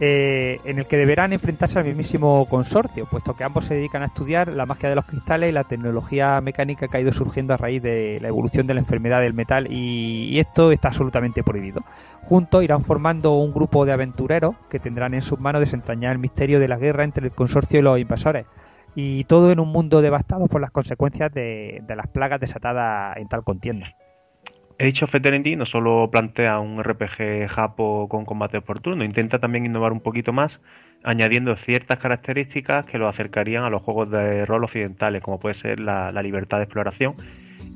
eh, 0.00 0.60
en 0.64 0.80
el 0.80 0.86
que 0.86 0.96
deberán 0.96 1.32
enfrentarse 1.32 1.78
al 1.78 1.84
mismísimo 1.84 2.46
consorcio, 2.46 3.06
puesto 3.06 3.36
que 3.36 3.44
ambos 3.44 3.66
se 3.66 3.74
dedican 3.74 4.02
a 4.02 4.06
estudiar 4.06 4.48
la 4.48 4.66
magia 4.66 4.88
de 4.88 4.96
los 4.96 5.04
cristales 5.04 5.50
y 5.50 5.52
la 5.52 5.62
tecnología 5.62 6.40
mecánica 6.40 6.88
que 6.88 6.96
ha 6.96 7.00
ido 7.00 7.12
surgiendo 7.12 7.54
a 7.54 7.56
raíz 7.56 7.80
de 7.80 8.18
la 8.20 8.28
evolución 8.28 8.66
de 8.66 8.74
la 8.74 8.80
enfermedad 8.80 9.20
del 9.20 9.34
metal 9.34 9.68
y, 9.70 10.38
esto 10.38 10.72
está 10.72 10.88
absolutamente 10.88 11.44
prohibido. 11.44 11.82
Juntos 12.22 12.64
irán 12.64 12.82
formando 12.82 13.34
un 13.34 13.52
grupo 13.52 13.84
de 13.84 13.92
aventureros 13.92 14.56
que 14.68 14.80
tendrán 14.80 15.14
en 15.14 15.22
sus 15.22 15.38
manos 15.38 15.60
desentrañar 15.60 16.12
el 16.12 16.18
misterio 16.18 16.58
de 16.58 16.68
la 16.68 16.76
guerra 16.76 17.04
entre 17.04 17.26
el 17.26 17.32
consorcio 17.32 17.78
y 17.78 17.82
los 17.82 17.98
invasores. 17.98 18.46
Y 18.96 19.24
todo 19.24 19.52
en 19.52 19.60
un 19.60 19.68
mundo 19.68 20.02
devastado 20.02 20.46
por 20.48 20.60
las 20.60 20.70
consecuencias 20.70 21.32
de 21.32 21.82
las 21.96 22.08
plagas 22.08 22.40
desatadas 22.40 23.16
en 23.16 23.28
tal 23.28 23.44
contienda. 23.44 23.94
Age 24.78 25.04
of 25.04 25.14
Eternity 25.14 25.54
no 25.54 25.66
solo 25.66 26.08
plantea 26.10 26.58
un 26.58 26.82
RPG 26.82 27.46
japo 27.48 28.08
con 28.08 28.24
combate 28.24 28.60
por 28.60 28.80
turno, 28.80 29.04
intenta 29.04 29.38
también 29.38 29.66
innovar 29.66 29.92
un 29.92 30.00
poquito 30.00 30.32
más, 30.32 30.60
añadiendo 31.04 31.54
ciertas 31.54 31.98
características 31.98 32.84
que 32.84 32.98
lo 32.98 33.08
acercarían 33.08 33.62
a 33.62 33.70
los 33.70 33.82
juegos 33.82 34.10
de 34.10 34.44
rol 34.46 34.64
occidentales, 34.64 35.22
como 35.22 35.38
puede 35.38 35.54
ser 35.54 35.78
la, 35.78 36.10
libertad 36.22 36.58
de 36.58 36.64
exploración, 36.64 37.14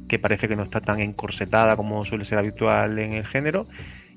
que 0.08 0.18
parece 0.18 0.48
que 0.48 0.56
no 0.56 0.64
está 0.64 0.80
tan 0.80 0.98
encorsetada 1.00 1.76
como 1.76 2.04
suele 2.04 2.24
ser 2.24 2.38
habitual 2.38 2.98
en 2.98 3.12
el 3.12 3.26
género, 3.26 3.68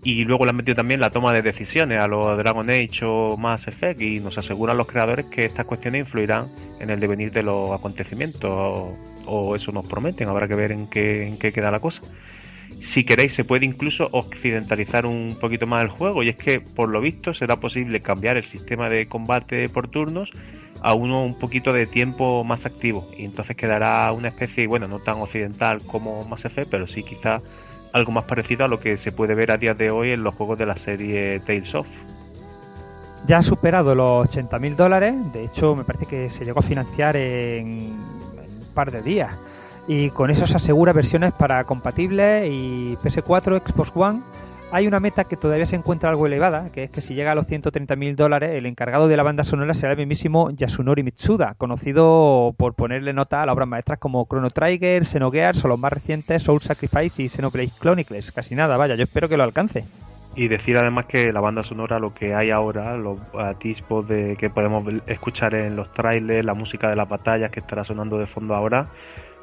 y 0.03 0.23
luego 0.25 0.45
le 0.45 0.49
han 0.49 0.55
metido 0.55 0.75
también 0.75 0.99
la 0.99 1.11
toma 1.11 1.33
de 1.33 1.43
decisiones 1.43 2.01
a 2.01 2.07
los 2.07 2.35
Dragon 2.35 2.67
Age 2.67 3.05
o 3.05 3.37
Mass 3.37 3.67
Effect, 3.67 4.01
y 4.01 4.19
nos 4.19 4.39
aseguran 4.39 4.77
los 4.77 4.87
creadores 4.87 5.27
que 5.27 5.45
estas 5.45 5.67
cuestiones 5.67 5.99
influirán 5.99 6.47
en 6.79 6.89
el 6.89 6.99
devenir 6.99 7.31
de 7.31 7.43
los 7.43 7.71
acontecimientos, 7.71 8.95
o, 9.27 9.55
eso 9.55 9.71
nos 9.71 9.87
prometen, 9.87 10.29
habrá 10.29 10.47
que 10.47 10.55
ver 10.55 10.71
en 10.71 10.87
qué, 10.87 11.27
en 11.27 11.37
qué 11.37 11.53
queda 11.53 11.69
la 11.69 11.79
cosa 11.79 12.01
si 12.81 13.03
queréis 13.03 13.33
se 13.33 13.43
puede 13.43 13.65
incluso 13.65 14.09
occidentalizar 14.11 15.05
un 15.05 15.37
poquito 15.39 15.67
más 15.67 15.83
el 15.83 15.89
juego 15.89 16.23
y 16.23 16.29
es 16.29 16.35
que 16.35 16.59
por 16.59 16.89
lo 16.89 16.99
visto 16.99 17.33
será 17.33 17.59
posible 17.59 18.01
cambiar 18.01 18.37
el 18.37 18.43
sistema 18.43 18.89
de 18.89 19.07
combate 19.07 19.69
por 19.69 19.87
turnos 19.87 20.31
a 20.81 20.95
uno 20.95 21.23
un 21.23 21.37
poquito 21.37 21.73
de 21.73 21.85
tiempo 21.85 22.43
más 22.43 22.65
activo. 22.65 23.07
Y 23.15 23.25
entonces 23.25 23.55
quedará 23.55 24.11
una 24.11 24.29
especie, 24.29 24.65
bueno, 24.65 24.87
no 24.87 24.97
tan 24.97 25.21
occidental 25.21 25.81
como 25.85 26.23
Mass 26.23 26.45
Effect, 26.45 26.71
pero 26.71 26.87
sí 26.87 27.03
quizá 27.03 27.39
algo 27.93 28.11
más 28.11 28.25
parecido 28.25 28.65
a 28.65 28.67
lo 28.67 28.79
que 28.79 28.97
se 28.97 29.11
puede 29.11 29.35
ver 29.35 29.51
a 29.51 29.57
día 29.57 29.75
de 29.75 29.91
hoy 29.91 30.11
en 30.11 30.23
los 30.23 30.33
juegos 30.33 30.57
de 30.57 30.65
la 30.65 30.77
serie 30.77 31.39
Tales 31.41 31.75
of. 31.75 31.87
Ya 33.27 33.37
ha 33.37 33.41
superado 33.43 33.93
los 33.93 34.27
80.000 34.27 34.75
dólares, 34.75 35.13
de 35.33 35.43
hecho 35.43 35.75
me 35.75 35.83
parece 35.83 36.07
que 36.07 36.31
se 36.31 36.45
llegó 36.45 36.61
a 36.61 36.63
financiar 36.63 37.15
en 37.15 37.91
un 37.91 38.67
par 38.73 38.91
de 38.91 39.03
días 39.03 39.37
y 39.87 40.09
con 40.11 40.29
eso 40.29 40.47
se 40.47 40.57
asegura 40.57 40.93
versiones 40.93 41.33
para 41.33 41.63
compatibles 41.63 42.47
y 42.49 42.95
PS4, 43.03 43.61
Xbox 43.65 43.91
One. 43.95 44.21
Hay 44.73 44.87
una 44.87 45.01
meta 45.01 45.25
que 45.25 45.35
todavía 45.35 45.65
se 45.65 45.75
encuentra 45.75 46.09
algo 46.09 46.27
elevada, 46.27 46.69
que 46.71 46.83
es 46.83 46.89
que 46.89 47.01
si 47.01 47.13
llega 47.13 47.33
a 47.33 47.35
los 47.35 47.45
130.000 47.45 48.15
dólares, 48.15 48.51
el 48.51 48.65
encargado 48.65 49.09
de 49.09 49.17
la 49.17 49.23
banda 49.23 49.43
sonora 49.43 49.73
será 49.73 49.91
el 49.91 49.97
mismísimo 49.97 50.49
Yasunori 50.51 51.03
Mitsuda, 51.03 51.55
conocido 51.57 52.55
por 52.55 52.73
ponerle 52.73 53.11
nota 53.11 53.41
a 53.41 53.45
las 53.45 53.53
obras 53.53 53.67
maestras 53.67 53.99
como 53.99 54.25
Chrono 54.29 54.49
Trigger, 54.49 55.03
Xenogears 55.03 55.65
o 55.65 55.67
los 55.67 55.77
más 55.77 55.91
recientes 55.91 56.43
Soul 56.43 56.61
Sacrifice 56.61 57.21
y 57.21 57.27
Xenoblade 57.27 57.71
Chronicles. 57.81 58.31
Casi 58.31 58.55
nada, 58.55 58.77
vaya, 58.77 58.95
yo 58.95 59.03
espero 59.03 59.27
que 59.27 59.35
lo 59.35 59.43
alcance. 59.43 59.83
Y 60.37 60.47
decir 60.47 60.77
además 60.77 61.07
que 61.07 61.33
la 61.33 61.41
banda 61.41 61.65
sonora, 61.65 61.99
lo 61.99 62.13
que 62.13 62.33
hay 62.33 62.51
ahora, 62.51 62.95
los 62.95 63.19
atisbos 63.37 64.07
de 64.07 64.37
que 64.37 64.49
podemos 64.49 64.85
escuchar 65.07 65.53
en 65.53 65.75
los 65.75 65.93
trailers, 65.93 66.45
la 66.45 66.53
música 66.53 66.89
de 66.89 66.95
las 66.95 67.09
batallas 67.09 67.51
que 67.51 67.59
estará 67.59 67.83
sonando 67.83 68.17
de 68.17 68.27
fondo 68.27 68.55
ahora, 68.55 68.87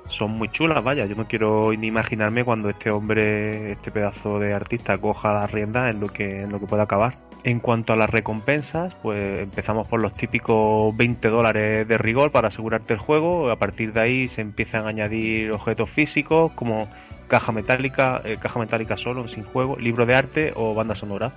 son 0.09 0.32
muy 0.32 0.48
chulas, 0.48 0.82
vaya. 0.82 1.06
Yo 1.06 1.16
no 1.16 1.26
quiero 1.26 1.72
ni 1.72 1.86
imaginarme 1.86 2.44
cuando 2.44 2.68
este 2.68 2.90
hombre, 2.90 3.72
este 3.72 3.90
pedazo 3.90 4.38
de 4.38 4.54
artista, 4.54 4.98
coja 4.98 5.32
las 5.32 5.50
riendas 5.50 5.90
en 5.90 6.00
lo 6.00 6.09
que, 6.09 6.42
en 6.42 6.50
lo 6.50 6.61
que 6.61 6.66
pueda 6.66 6.84
acabar. 6.84 7.18
En 7.44 7.61
cuanto 7.61 7.92
a 7.92 7.96
las 7.96 8.11
recompensas, 8.11 8.94
pues 8.96 9.42
empezamos 9.42 9.86
por 9.86 10.02
los 10.02 10.12
típicos 10.14 10.96
20 10.96 11.28
dólares 11.28 11.86
de 11.86 11.96
rigor 11.96 12.32
para 12.32 12.48
asegurarte 12.48 12.94
el 12.94 12.98
juego. 12.98 13.50
A 13.50 13.56
partir 13.56 13.92
de 13.92 14.00
ahí 14.00 14.28
se 14.28 14.40
empiezan 14.40 14.86
a 14.86 14.88
añadir 14.88 15.52
objetos 15.52 15.88
físicos 15.88 16.52
como 16.52 16.88
caja 17.28 17.52
metálica, 17.52 18.20
eh, 18.24 18.38
caja 18.40 18.59
metálica 18.59 18.96
solo, 18.96 19.28
sin 19.28 19.44
juego, 19.44 19.76
libro 19.76 20.04
de 20.04 20.14
arte 20.14 20.52
o 20.56 20.74
banda 20.74 20.94
sonora. 20.94 21.32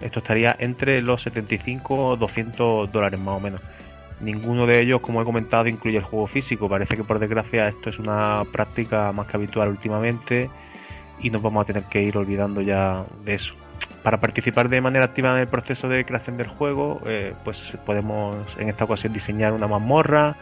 Esto 0.00 0.18
estaría 0.18 0.56
entre 0.58 1.00
los 1.02 1.22
75 1.22 2.08
o 2.08 2.16
200 2.16 2.90
dólares 2.90 3.20
más 3.20 3.36
o 3.36 3.40
menos. 3.40 3.60
Ninguno 4.24 4.66
de 4.66 4.80
ellos, 4.80 5.02
como 5.02 5.20
he 5.20 5.24
comentado, 5.24 5.68
incluye 5.68 5.98
el 5.98 6.02
juego 6.02 6.26
físico. 6.26 6.66
Parece 6.66 6.96
que 6.96 7.04
por 7.04 7.18
desgracia 7.18 7.68
esto 7.68 7.90
es 7.90 7.98
una 7.98 8.42
práctica 8.50 9.12
más 9.12 9.26
que 9.26 9.36
habitual 9.36 9.68
últimamente 9.68 10.48
y 11.20 11.28
nos 11.28 11.42
vamos 11.42 11.62
a 11.62 11.66
tener 11.66 11.82
que 11.84 12.02
ir 12.02 12.16
olvidando 12.16 12.62
ya 12.62 13.04
de 13.22 13.34
eso. 13.34 13.54
Para 14.02 14.20
participar 14.20 14.70
de 14.70 14.80
manera 14.80 15.04
activa 15.04 15.34
en 15.34 15.40
el 15.40 15.46
proceso 15.46 15.88
de 15.88 16.06
creación 16.06 16.38
del 16.38 16.46
juego, 16.46 17.02
eh, 17.06 17.34
pues 17.44 17.76
podemos 17.84 18.36
en 18.58 18.70
esta 18.70 18.84
ocasión 18.84 19.12
diseñar 19.12 19.52
una 19.52 19.66
mazmorra, 19.66 20.36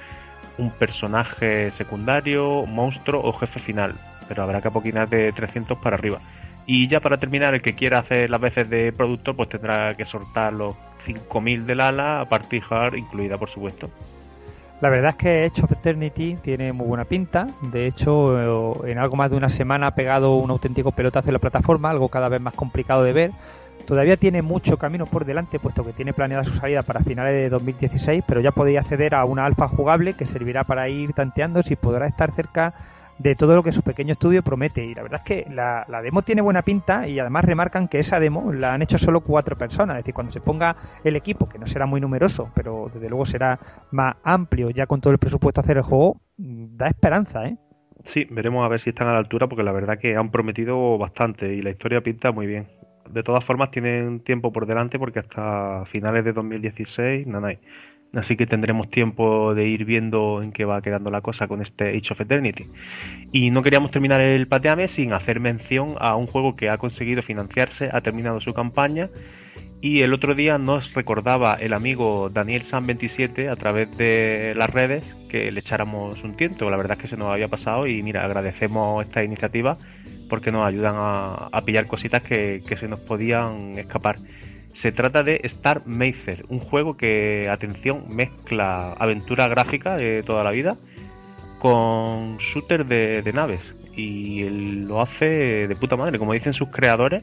un 0.58 0.70
personaje 0.70 1.70
secundario, 1.72 2.64
monstruo 2.66 3.20
o 3.24 3.32
jefe 3.32 3.58
final, 3.58 3.94
pero 4.28 4.44
habrá 4.44 4.60
que 4.60 4.68
apoquinar 4.68 5.08
de 5.08 5.32
300 5.32 5.76
para 5.78 5.96
arriba. 5.96 6.20
Y 6.66 6.86
ya 6.86 7.00
para 7.00 7.18
terminar, 7.18 7.54
el 7.54 7.62
que 7.62 7.74
quiera 7.74 7.98
hacer 7.98 8.30
las 8.30 8.40
veces 8.40 8.70
de 8.70 8.92
productor, 8.92 9.34
pues 9.34 9.48
tendrá 9.48 9.96
que 9.96 10.04
soltar 10.04 10.52
los 10.52 10.76
5.000 11.07 11.64
del 11.64 11.80
ala, 11.80 12.26
party 12.28 12.61
hard 12.68 12.94
incluida, 12.94 13.38
por 13.38 13.50
supuesto. 13.50 13.90
La 14.80 14.88
verdad 14.88 15.11
es 15.11 15.14
que 15.16 15.44
Edge 15.44 15.62
of 15.62 15.70
Eternity 15.70 16.36
tiene 16.42 16.72
muy 16.72 16.88
buena 16.88 17.05
pinta. 17.05 17.46
De 17.61 17.86
hecho, 17.86 18.84
en 18.84 18.98
algo 18.98 19.14
más 19.14 19.30
de 19.30 19.36
una 19.36 19.48
semana 19.48 19.86
ha 19.86 19.94
pegado 19.94 20.34
un 20.34 20.50
auténtico 20.50 20.90
pelotazo 20.90 21.28
en 21.28 21.34
la 21.34 21.38
plataforma, 21.38 21.90
algo 21.90 22.09
cada 22.09 22.28
vez 22.28 22.40
más 22.40 22.55
complicado 22.55 23.05
de 23.05 23.12
ver. 23.12 23.30
Todavía 23.86 24.16
tiene 24.16 24.42
mucho 24.42 24.78
camino 24.78 25.07
por 25.07 25.24
delante, 25.24 25.61
puesto 25.61 25.84
que 25.84 25.92
tiene 25.92 26.12
planeada 26.12 26.42
su 26.42 26.55
salida 26.55 26.82
para 26.82 27.00
finales 27.00 27.34
de 27.34 27.48
2016, 27.48 28.24
pero 28.26 28.40
ya 28.40 28.50
podéis 28.50 28.78
acceder 28.78 29.14
a 29.14 29.24
una 29.24 29.44
alfa 29.44 29.68
jugable 29.68 30.14
que 30.14 30.26
servirá 30.26 30.64
para 30.64 30.88
ir 30.88 31.12
tanteando 31.12 31.62
si 31.62 31.76
podrá 31.76 32.07
estar 32.07 32.32
cerca 32.32 32.74
de 33.22 33.36
todo 33.36 33.54
lo 33.54 33.62
que 33.62 33.70
su 33.70 33.82
pequeño 33.82 34.12
estudio 34.12 34.42
promete. 34.42 34.84
Y 34.84 34.94
la 34.94 35.02
verdad 35.02 35.20
es 35.24 35.26
que 35.26 35.50
la, 35.50 35.84
demo 36.02 36.22
tiene 36.22 36.42
buena 36.42 36.62
pinta 36.62 37.06
y 37.06 37.18
además 37.18 37.44
remarcan 37.44 37.88
que 37.88 37.98
esa 37.98 38.18
demo 38.18 38.52
la 38.52 38.74
han 38.74 38.82
hecho 38.82 38.98
solo 38.98 39.20
cuatro 39.20 39.56
personas. 39.56 39.96
Es 39.96 40.04
decir, 40.04 40.14
cuando 40.14 40.32
se 40.32 40.40
ponga 40.40 40.76
el 41.04 41.14
equipo, 41.14 41.48
que 41.48 41.58
no 41.58 41.66
será 41.66 41.86
muy 41.86 42.00
numeroso, 42.00 42.50
pero 42.54 42.90
desde 42.92 43.08
luego 43.08 43.24
será 43.24 43.58
más 43.92 44.16
amplio 44.24 44.70
ya 44.70 44.86
con 44.86 45.00
todo 45.00 45.12
el 45.12 45.18
presupuesto 45.18 45.60
a 45.60 45.62
hacer 45.62 45.76
el 45.76 45.84
juego, 45.84 46.20
da 46.36 46.88
esperanza, 46.88 47.46
¿eh? 47.46 47.56
Sí, 48.04 48.26
veremos 48.28 48.64
a 48.64 48.68
ver 48.68 48.80
si 48.80 48.90
están 48.90 49.06
a 49.06 49.12
la 49.12 49.18
altura 49.18 49.46
porque 49.46 49.62
la 49.62 49.70
verdad 49.70 49.98
que 49.98 50.16
han 50.16 50.32
prometido 50.32 50.98
bastante 50.98 51.54
y 51.54 51.62
la 51.62 51.70
historia 51.70 52.00
pinta 52.00 52.32
muy 52.32 52.46
bien. 52.46 52.66
De 53.08 53.22
todas 53.22 53.44
formas 53.44 53.70
tienen 53.70 54.20
tiempo 54.20 54.52
por 54.52 54.66
delante 54.66 54.98
porque 54.98 55.20
hasta 55.20 55.84
finales 55.84 56.24
de 56.24 56.32
2016, 56.32 57.26
nanay. 57.28 57.60
Así 58.14 58.36
que 58.36 58.46
tendremos 58.46 58.90
tiempo 58.90 59.54
de 59.54 59.66
ir 59.66 59.86
viendo 59.86 60.42
en 60.42 60.52
qué 60.52 60.66
va 60.66 60.82
quedando 60.82 61.10
la 61.10 61.22
cosa 61.22 61.48
con 61.48 61.62
este 61.62 61.96
Age 61.96 62.12
of 62.12 62.20
Eternity. 62.20 62.66
Y 63.32 63.50
no 63.50 63.62
queríamos 63.62 63.90
terminar 63.90 64.20
el 64.20 64.46
pateame 64.46 64.86
sin 64.86 65.14
hacer 65.14 65.40
mención 65.40 65.94
a 65.98 66.14
un 66.16 66.26
juego 66.26 66.54
que 66.54 66.68
ha 66.68 66.76
conseguido 66.76 67.22
financiarse, 67.22 67.88
ha 67.90 68.02
terminado 68.02 68.40
su 68.40 68.52
campaña. 68.52 69.08
Y 69.80 70.02
el 70.02 70.12
otro 70.12 70.34
día 70.34 70.58
nos 70.58 70.92
recordaba 70.92 71.54
el 71.54 71.72
amigo 71.72 72.28
Daniel 72.28 72.62
San 72.62 72.86
27 72.86 73.48
a 73.48 73.56
través 73.56 73.96
de 73.96 74.52
las 74.56 74.70
redes 74.70 75.16
que 75.28 75.50
le 75.50 75.60
echáramos 75.60 76.22
un 76.22 76.36
tiento. 76.36 76.70
La 76.70 76.76
verdad 76.76 76.98
es 76.98 77.02
que 77.02 77.08
se 77.08 77.16
nos 77.16 77.28
había 77.28 77.48
pasado 77.48 77.86
y 77.86 78.02
mira, 78.02 78.24
agradecemos 78.24 79.04
esta 79.04 79.24
iniciativa 79.24 79.78
porque 80.28 80.52
nos 80.52 80.66
ayudan 80.66 80.94
a, 80.96 81.48
a 81.50 81.64
pillar 81.64 81.86
cositas 81.86 82.22
que, 82.22 82.62
que 82.66 82.76
se 82.76 82.88
nos 82.88 83.00
podían 83.00 83.76
escapar. 83.78 84.16
Se 84.72 84.92
trata 84.92 85.22
de 85.22 85.40
Star 85.44 85.82
Mazer, 85.86 86.44
un 86.48 86.60
juego 86.60 86.96
que, 86.96 87.48
atención, 87.50 88.06
mezcla 88.08 88.92
aventura 88.94 89.48
gráfica 89.48 89.96
de 89.96 90.22
toda 90.22 90.44
la 90.44 90.50
vida 90.50 90.76
con 91.58 92.38
shooter 92.38 92.86
de, 92.86 93.22
de 93.22 93.32
naves. 93.32 93.74
Y 93.94 94.44
lo 94.84 95.02
hace 95.02 95.68
de 95.68 95.76
puta 95.76 95.96
madre, 95.96 96.18
como 96.18 96.32
dicen 96.32 96.54
sus 96.54 96.68
creadores. 96.68 97.22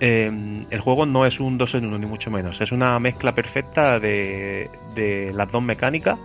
Eh, 0.00 0.64
el 0.68 0.80
juego 0.80 1.06
no 1.06 1.24
es 1.24 1.40
un 1.40 1.56
2 1.56 1.76
en 1.76 1.86
1, 1.86 1.98
ni 1.98 2.06
mucho 2.06 2.30
menos. 2.30 2.60
Es 2.60 2.72
una 2.72 2.98
mezcla 2.98 3.34
perfecta 3.34 3.98
de, 3.98 4.68
de 4.94 5.32
las 5.32 5.50
dos 5.50 5.62
mecánicas 5.62 6.18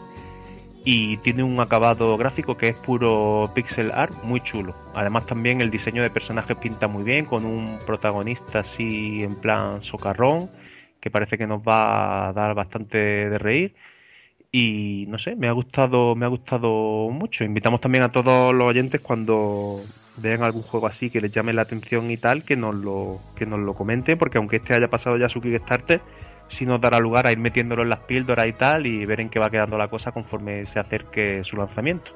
y 0.84 1.18
tiene 1.18 1.44
un 1.44 1.60
acabado 1.60 2.18
gráfico 2.18 2.58
que 2.58 2.70
es 2.70 2.76
puro 2.76 3.52
pixel 3.54 3.92
art 3.92 4.14
muy 4.24 4.42
chulo. 4.42 4.76
Además 4.96 5.26
también 5.26 5.62
el 5.62 5.70
diseño 5.70 6.02
de 6.02 6.10
personajes 6.10 6.58
pinta 6.58 6.88
muy 6.88 7.04
bien 7.04 7.26
con 7.26 7.46
un 7.46 7.78
protagonista 7.86 8.60
así 8.60 9.24
en 9.24 9.36
plan 9.36 9.84
socarrón 9.84 10.50
que 11.00 11.12
parece 11.12 11.38
que 11.38 11.48
nos 11.48 11.62
va 11.62 12.30
a 12.30 12.34
dar 12.34 12.56
bastante 12.56 12.98
de 12.98 13.38
reír 13.38 13.76
y 14.52 15.06
no 15.08 15.18
sé, 15.18 15.36
me 15.36 15.48
ha 15.48 15.52
gustado 15.54 16.16
me 16.16 16.26
ha 16.26 16.30
gustado 16.30 17.10
mucho. 17.12 17.44
Invitamos 17.44 17.82
también 17.82 18.04
a 18.04 18.12
todos 18.12 18.54
los 18.54 18.66
oyentes 18.66 19.02
cuando 19.02 19.80
vean 20.22 20.44
algún 20.44 20.64
juego 20.64 20.88
así 20.88 21.10
que 21.10 21.22
les 21.22 21.32
llame 21.32 21.54
la 21.54 21.62
atención 21.62 22.10
y 22.12 22.18
tal 22.18 22.44
que 22.44 22.56
nos 22.56 22.76
lo 22.76 23.20
que 23.36 23.46
nos 23.46 23.60
lo 23.60 23.74
comenten 23.76 24.18
porque 24.18 24.38
aunque 24.40 24.58
este 24.58 24.74
haya 24.74 24.90
pasado 24.90 25.18
ya 25.18 25.30
su 25.30 25.42
Kickstarter 25.42 26.02
si 26.52 26.66
nos 26.66 26.80
dará 26.80 27.00
lugar 27.00 27.26
a 27.26 27.32
ir 27.32 27.40
metiéndolo 27.40 27.84
en 27.84 27.90
las 27.90 28.00
píldoras 28.00 28.46
y 28.46 28.54
tal 28.54 28.86
y 28.86 29.06
ver 29.06 29.22
en 29.22 29.30
qué 29.30 29.40
va 29.40 29.50
quedando 29.50 29.78
la 29.78 29.88
cosa 29.88 30.12
conforme 30.12 30.66
se 30.66 30.80
acerque 30.80 31.44
su 31.44 31.56
lanzamiento. 31.56 32.12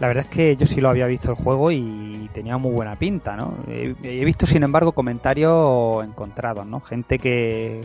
La 0.00 0.06
verdad 0.06 0.24
es 0.24 0.30
que 0.30 0.56
yo 0.56 0.64
sí 0.64 0.80
lo 0.80 0.88
había 0.88 1.06
visto 1.06 1.30
el 1.30 1.36
juego 1.36 1.72
y 1.72 2.30
tenía 2.32 2.56
muy 2.56 2.72
buena 2.72 2.96
pinta, 2.96 3.36
¿no? 3.36 3.54
He, 3.68 3.94
he 4.02 4.24
visto, 4.24 4.46
sin 4.46 4.62
embargo, 4.62 4.92
comentarios 4.92 6.04
encontrados, 6.04 6.66
¿no? 6.66 6.80
Gente 6.80 7.18
que, 7.18 7.80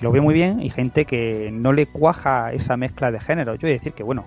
lo 0.00 0.12
ve 0.12 0.20
muy 0.20 0.34
bien 0.34 0.62
y 0.62 0.70
gente 0.70 1.04
que 1.04 1.50
no 1.52 1.72
le 1.72 1.86
cuaja 1.86 2.52
esa 2.52 2.76
mezcla 2.76 3.10
de 3.10 3.18
géneros. 3.18 3.58
Yo 3.58 3.62
voy 3.62 3.72
a 3.72 3.74
decir 3.74 3.92
que, 3.92 4.04
bueno, 4.04 4.24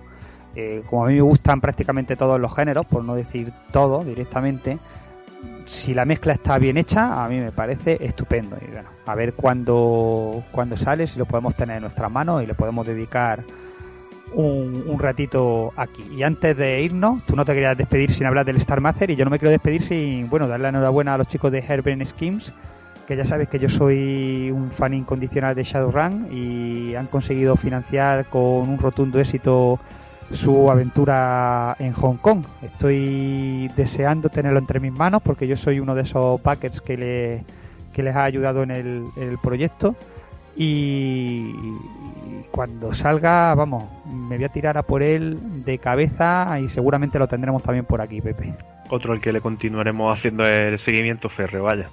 eh, 0.54 0.82
como 0.88 1.06
a 1.06 1.08
mí 1.08 1.14
me 1.14 1.22
gustan 1.22 1.62
prácticamente 1.62 2.16
todos 2.16 2.38
los 2.38 2.54
géneros, 2.54 2.84
por 2.84 3.02
no 3.02 3.14
decir 3.14 3.50
todo 3.70 4.04
directamente, 4.04 4.78
si 5.72 5.94
la 5.94 6.04
mezcla 6.04 6.34
está 6.34 6.58
bien 6.58 6.76
hecha, 6.76 7.24
a 7.24 7.28
mí 7.28 7.40
me 7.40 7.50
parece 7.50 7.96
estupendo. 8.00 8.56
Y 8.60 8.70
bueno, 8.70 8.90
a 9.06 9.14
ver 9.14 9.32
cuándo, 9.32 10.44
cuando 10.52 10.76
sale, 10.76 11.06
si 11.06 11.18
lo 11.18 11.24
podemos 11.24 11.56
tener 11.56 11.76
en 11.76 11.82
nuestras 11.82 12.10
manos 12.10 12.42
y 12.42 12.46
le 12.46 12.54
podemos 12.54 12.86
dedicar 12.86 13.42
un, 14.34 14.84
un, 14.86 14.98
ratito 14.98 15.72
aquí. 15.76 16.04
Y 16.14 16.22
antes 16.22 16.56
de 16.56 16.82
irnos, 16.82 17.22
tú 17.24 17.36
no 17.36 17.44
te 17.44 17.54
querías 17.54 17.76
despedir 17.76 18.12
sin 18.12 18.26
hablar 18.26 18.44
del 18.44 18.56
Star 18.56 18.80
Master 18.80 19.10
y 19.10 19.16
yo 19.16 19.24
no 19.24 19.30
me 19.30 19.38
quiero 19.38 19.50
despedir 19.50 19.82
sin, 19.82 20.28
bueno, 20.28 20.46
darle 20.46 20.64
la 20.64 20.68
enhorabuena 20.68 21.14
a 21.14 21.18
los 21.18 21.26
chicos 21.26 21.50
de 21.50 21.60
Herben 21.66 22.04
Schemes, 22.04 22.52
que 23.08 23.16
ya 23.16 23.24
sabes 23.24 23.48
que 23.48 23.58
yo 23.58 23.70
soy 23.70 24.50
un 24.50 24.70
fan 24.70 24.92
incondicional 24.92 25.54
de 25.54 25.64
Shadowrun 25.64 26.28
y 26.32 26.94
han 26.94 27.06
conseguido 27.06 27.56
financiar 27.56 28.26
con 28.26 28.68
un 28.68 28.78
rotundo 28.78 29.18
éxito 29.18 29.80
su 30.32 30.70
aventura 30.70 31.76
en 31.78 31.92
Hong 31.92 32.16
Kong. 32.16 32.44
Estoy 32.62 33.70
deseando 33.76 34.28
tenerlo 34.28 34.58
entre 34.58 34.80
mis 34.80 34.92
manos 34.92 35.22
porque 35.22 35.46
yo 35.46 35.56
soy 35.56 35.80
uno 35.80 35.94
de 35.94 36.02
esos 36.02 36.40
packers 36.40 36.80
que, 36.80 36.96
le, 36.96 37.44
que 37.92 38.02
les 38.02 38.16
ha 38.16 38.24
ayudado 38.24 38.62
en 38.62 38.70
el, 38.70 39.04
el 39.16 39.38
proyecto. 39.38 39.94
Y 40.56 41.54
cuando 42.50 42.92
salga, 42.92 43.54
vamos, 43.54 43.84
me 44.06 44.36
voy 44.36 44.44
a 44.44 44.50
tirar 44.50 44.76
a 44.76 44.82
por 44.82 45.02
él 45.02 45.64
de 45.64 45.78
cabeza 45.78 46.58
y 46.60 46.68
seguramente 46.68 47.18
lo 47.18 47.26
tendremos 47.26 47.62
también 47.62 47.84
por 47.86 48.00
aquí, 48.00 48.20
Pepe. 48.20 48.54
Otro 48.90 49.12
al 49.14 49.20
que 49.20 49.32
le 49.32 49.40
continuaremos 49.40 50.12
haciendo 50.12 50.44
el 50.44 50.78
seguimiento 50.78 51.28
férreo, 51.30 51.64
vaya. 51.64 51.88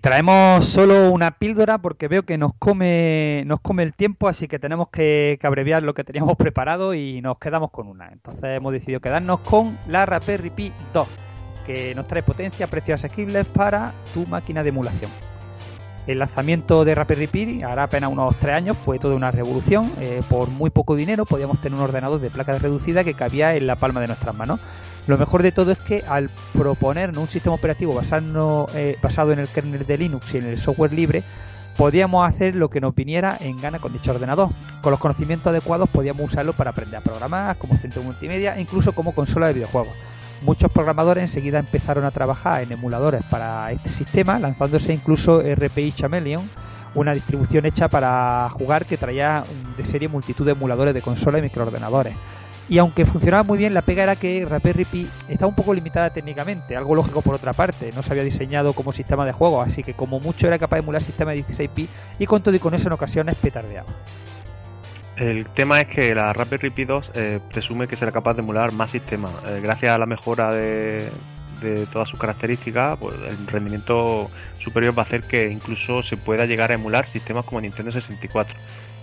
Traemos 0.00 0.64
solo 0.64 1.10
una 1.10 1.32
píldora 1.32 1.78
porque 1.78 2.08
veo 2.08 2.24
que 2.24 2.38
nos 2.38 2.52
come, 2.54 3.44
nos 3.46 3.60
come 3.60 3.82
el 3.82 3.94
tiempo, 3.94 4.28
así 4.28 4.48
que 4.48 4.58
tenemos 4.58 4.88
que, 4.88 5.38
abreviar 5.42 5.82
lo 5.82 5.94
que 5.94 6.04
teníamos 6.04 6.36
preparado 6.38 6.94
y 6.94 7.20
nos 7.20 7.38
quedamos 7.38 7.70
con 7.70 7.88
una. 7.88 8.08
Entonces 8.08 8.44
hemos 8.44 8.72
decidido 8.72 9.00
quedarnos 9.00 9.40
con 9.40 9.78
la 9.88 10.06
Raspberry 10.06 10.50
Pi 10.50 10.72
2, 10.92 11.08
que 11.66 11.94
nos 11.94 12.06
trae 12.06 12.22
potencia, 12.22 12.66
precios 12.66 13.00
asequibles 13.00 13.46
para 13.46 13.92
tu 14.14 14.26
máquina 14.26 14.62
de 14.62 14.70
emulación. 14.70 15.10
El 16.06 16.18
lanzamiento 16.18 16.84
de 16.84 16.94
Raspberry 16.94 17.26
Pi 17.26 17.62
hará 17.62 17.84
apenas 17.84 18.10
unos 18.10 18.36
3 18.38 18.54
años 18.54 18.76
fue 18.76 18.98
toda 18.98 19.14
una 19.14 19.30
revolución. 19.30 19.90
Eh, 20.00 20.22
por 20.28 20.48
muy 20.48 20.70
poco 20.70 20.96
dinero 20.96 21.24
podíamos 21.26 21.60
tener 21.60 21.78
un 21.78 21.84
ordenador 21.84 22.20
de 22.20 22.30
placa 22.30 22.58
reducida 22.58 23.04
que 23.04 23.14
cabía 23.14 23.54
en 23.54 23.66
la 23.66 23.76
palma 23.76 24.00
de 24.00 24.08
nuestras 24.08 24.34
manos. 24.34 24.60
Lo 25.06 25.18
mejor 25.18 25.42
de 25.42 25.52
todo 25.52 25.72
es 25.72 25.78
que 25.78 26.04
al 26.08 26.30
proponernos 26.52 27.22
un 27.22 27.28
sistema 27.28 27.54
operativo 27.54 27.94
basado, 27.94 28.68
eh, 28.74 28.96
basado 29.02 29.32
en 29.32 29.38
el 29.38 29.48
kernel 29.48 29.86
de 29.86 29.98
Linux 29.98 30.34
y 30.34 30.38
en 30.38 30.46
el 30.46 30.58
software 30.58 30.92
libre, 30.92 31.22
podíamos 31.76 32.28
hacer 32.28 32.54
lo 32.54 32.68
que 32.68 32.80
nos 32.80 32.94
viniera 32.94 33.36
en 33.40 33.60
gana 33.60 33.78
con 33.78 33.92
dicho 33.92 34.10
ordenador. 34.12 34.50
Con 34.82 34.90
los 34.90 35.00
conocimientos 35.00 35.48
adecuados 35.48 35.88
podíamos 35.88 36.30
usarlo 36.30 36.52
para 36.52 36.70
aprender 36.70 36.96
a 36.96 37.00
programar, 37.00 37.56
como 37.56 37.76
centro 37.76 38.02
multimedia 38.02 38.56
e 38.56 38.60
incluso 38.60 38.92
como 38.92 39.14
consola 39.14 39.46
de 39.46 39.54
videojuegos. 39.54 39.92
Muchos 40.42 40.70
programadores 40.72 41.22
enseguida 41.22 41.58
empezaron 41.58 42.04
a 42.04 42.10
trabajar 42.10 42.62
en 42.62 42.72
emuladores 42.72 43.22
para 43.30 43.72
este 43.72 43.90
sistema, 43.90 44.38
lanzándose 44.38 44.92
incluso 44.92 45.42
RPI 45.42 45.92
Chameleon, 45.92 46.48
una 46.94 47.12
distribución 47.12 47.66
hecha 47.66 47.88
para 47.88 48.48
jugar 48.50 48.86
que 48.86 48.96
traía 48.96 49.44
de 49.76 49.84
serie 49.84 50.08
multitud 50.08 50.46
de 50.46 50.52
emuladores 50.52 50.94
de 50.94 51.02
consola 51.02 51.38
y 51.38 51.42
microordenadores. 51.42 52.14
Y 52.70 52.78
aunque 52.78 53.04
funcionaba 53.04 53.42
muy 53.42 53.58
bien, 53.58 53.74
la 53.74 53.82
pega 53.82 54.04
era 54.04 54.14
que 54.14 54.46
Raspberry 54.48 54.84
Pi 54.84 55.08
estaba 55.28 55.48
un 55.48 55.56
poco 55.56 55.74
limitada 55.74 56.10
técnicamente, 56.10 56.76
algo 56.76 56.94
lógico 56.94 57.20
por 57.20 57.34
otra 57.34 57.52
parte, 57.52 57.90
no 57.96 58.02
se 58.02 58.12
había 58.12 58.22
diseñado 58.22 58.74
como 58.74 58.92
sistema 58.92 59.26
de 59.26 59.32
juego, 59.32 59.60
así 59.60 59.82
que 59.82 59.94
como 59.94 60.20
mucho 60.20 60.46
era 60.46 60.56
capaz 60.56 60.76
de 60.76 60.82
emular 60.82 61.02
sistema 61.02 61.32
de 61.32 61.38
16 61.38 61.70
pi 61.74 61.88
y 62.20 62.26
con 62.26 62.44
todo 62.44 62.54
y 62.54 62.60
con 62.60 62.72
eso 62.72 62.88
en 62.88 62.92
ocasiones 62.92 63.34
petardeaba. 63.34 63.88
El 65.16 65.46
tema 65.46 65.80
es 65.80 65.88
que 65.88 66.14
la 66.14 66.32
Raspberry 66.32 66.70
Pi 66.70 66.84
2 66.84 67.10
eh, 67.14 67.40
presume 67.50 67.88
que 67.88 67.96
será 67.96 68.12
capaz 68.12 68.34
de 68.34 68.42
emular 68.42 68.70
más 68.70 68.92
sistemas. 68.92 69.32
Eh, 69.48 69.60
gracias 69.60 69.92
a 69.92 69.98
la 69.98 70.06
mejora 70.06 70.52
de, 70.52 71.10
de, 71.60 71.86
todas 71.86 72.08
sus 72.08 72.20
características, 72.20 72.98
pues 73.00 73.16
el 73.28 73.48
rendimiento 73.48 74.30
superior 74.60 74.96
va 74.96 75.02
a 75.02 75.06
hacer 75.06 75.22
que 75.22 75.50
incluso 75.50 76.04
se 76.04 76.16
pueda 76.16 76.46
llegar 76.46 76.70
a 76.70 76.74
emular 76.74 77.08
sistemas 77.08 77.44
como 77.44 77.60
Nintendo 77.60 77.90
64. 77.90 78.54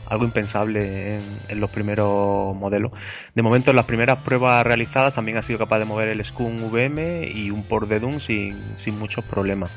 Algo 0.10 0.26
impensable 0.26 1.16
en, 1.16 1.22
en, 1.50 1.60
los 1.60 1.70
primeros 1.70 2.56
modelos. 2.56 2.92
De 3.36 3.42
momento, 3.42 3.72
en 3.72 3.76
las 3.76 3.86
primeras 3.86 4.20
pruebas 4.20 4.66
realizadas 4.66 5.16
también 5.16 5.38
ha 5.38 5.42
sido 5.42 5.60
capaz 5.60 5.80
de 5.80 5.86
mover 5.86 6.08
el 6.08 6.24
Scum 6.24 6.72
VM 6.72 7.28
y 7.34 7.52
un 7.52 7.64
port 7.64 7.88
de 7.88 8.00
Doom 8.00 8.20
sin, 8.20 8.58
sin 8.78 8.98
muchos 8.98 9.24
problemas. 9.26 9.72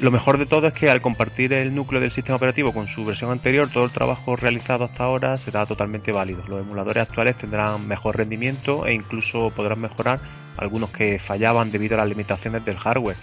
Lo 0.00 0.10
mejor 0.10 0.38
de 0.38 0.46
todo 0.46 0.66
es 0.66 0.72
que 0.72 0.90
al 0.90 1.00
compartir 1.00 1.52
el 1.52 1.74
núcleo 1.74 2.00
del 2.00 2.10
sistema 2.10 2.36
operativo 2.36 2.72
con 2.72 2.88
su 2.88 3.04
versión 3.04 3.30
anterior, 3.30 3.68
todo 3.68 3.84
el 3.84 3.90
trabajo 3.90 4.34
realizado 4.34 4.84
hasta 4.84 5.04
ahora 5.04 5.36
será 5.36 5.64
totalmente 5.64 6.10
válido. 6.10 6.42
Los 6.48 6.62
emuladores 6.62 7.02
actuales 7.02 7.36
tendrán 7.36 7.86
mejor 7.86 8.16
rendimiento 8.16 8.86
e 8.86 8.94
incluso 8.94 9.50
podrán 9.50 9.80
mejorar 9.80 10.18
algunos 10.56 10.90
que 10.90 11.18
fallaban 11.18 11.70
debido 11.70 11.94
a 11.94 11.98
las 11.98 12.08
limitaciones 12.08 12.64
del 12.64 12.78
hardware. 12.78 13.16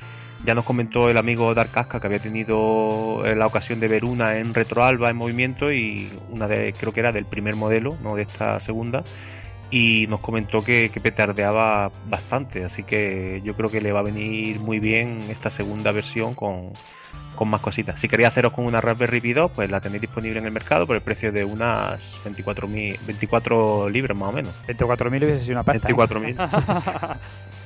Ya 0.46 0.56
nos 0.56 0.64
comentó 0.64 1.10
el 1.10 1.18
amigo 1.18 1.54
Dark 1.54 1.72
Casca 1.72 2.00
que 2.00 2.08
había 2.08 2.20
tenido 2.20 3.24
la 3.36 3.46
ocasión 3.46 3.80
de 3.80 3.88
ver 3.88 4.06
una 4.06 4.38
en 4.38 4.54
RetroAlba 4.54 5.10
en 5.10 5.18
movimiento 5.18 5.72
y 5.72 6.12
una 6.30 6.48
de 6.48 6.74
creo 6.74 6.94
que 6.94 7.02
era 7.02 7.12
del 7.12 7.26
primer 7.26 7.56
modelo, 7.56 7.98
no 8.02 8.16
de 8.16 8.24
esta 8.24 8.60
segunda, 8.60 9.04
y 9.70 10.08
nos 10.08 10.22
comentó 10.22 10.64
que, 10.64 10.90
que, 10.94 11.00
petardeaba 11.00 11.92
bastante, 12.08 12.64
así 12.64 12.84
que 12.84 13.42
yo 13.44 13.54
creo 13.56 13.70
que 13.70 13.82
le 13.82 13.92
va 13.92 14.00
a 14.00 14.04
venir 14.04 14.60
muy 14.60 14.80
bien 14.80 15.24
esta 15.30 15.50
segunda 15.50 15.92
versión 15.92 16.34
con, 16.34 16.72
con 17.40 17.48
más 17.48 17.62
cositas. 17.62 18.00
Si 18.02 18.10
queréis 18.10 18.28
haceros 18.28 18.52
con 18.52 18.66
una 18.66 18.82
Raspberry 18.82 19.22
Pi 19.22 19.32
2, 19.32 19.52
pues 19.52 19.70
la 19.72 19.80
tenéis 19.80 20.02
disponible 20.02 20.40
en 20.40 20.46
el 20.46 20.52
mercado 20.52 20.86
por 20.86 20.98
el 20.98 21.02
precio 21.02 21.32
de 21.32 21.46
unas 21.46 22.02
24, 22.26 22.68
24 22.68 23.90
libras 23.90 24.18
más 24.18 24.30
o 24.30 24.32
menos. 24.34 24.54
24.000 24.68 25.24
hubiese 25.24 25.42
sido 25.42 25.54
una 25.54 25.64
pasta. 25.64 25.88
24.000. 25.88 27.18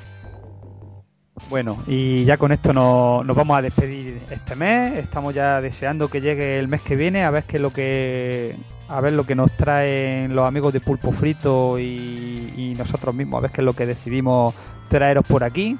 Bueno, 1.49 1.77
y 1.87 2.25
ya 2.25 2.37
con 2.37 2.51
esto 2.51 2.73
nos, 2.73 3.25
vamos 3.35 3.57
a 3.57 3.61
despedir 3.61 4.21
este 4.29 4.55
mes. 4.55 4.97
Estamos 4.97 5.33
ya 5.33 5.61
deseando 5.61 6.07
que 6.07 6.21
llegue 6.21 6.59
el 6.59 6.67
mes 6.67 6.81
que 6.81 6.95
viene 6.95 7.23
a 7.23 7.31
ver 7.31 7.43
qué 7.43 7.57
es 7.57 7.61
lo 7.61 7.73
que 7.73 8.55
a 8.89 9.01
ver 9.01 9.13
lo 9.13 9.25
que 9.25 9.33
nos 9.33 9.51
traen 9.53 10.35
los 10.35 10.47
amigos 10.47 10.71
de 10.73 10.79
Pulpo 10.79 11.11
Frito 11.11 11.79
y, 11.79 12.53
y 12.55 12.75
nosotros 12.77 13.15
mismos, 13.15 13.39
a 13.39 13.41
ver 13.41 13.51
qué 13.51 13.61
es 13.61 13.65
lo 13.65 13.73
que 13.73 13.85
decidimos 13.85 14.53
traeros 14.89 15.25
por 15.25 15.43
aquí. 15.43 15.77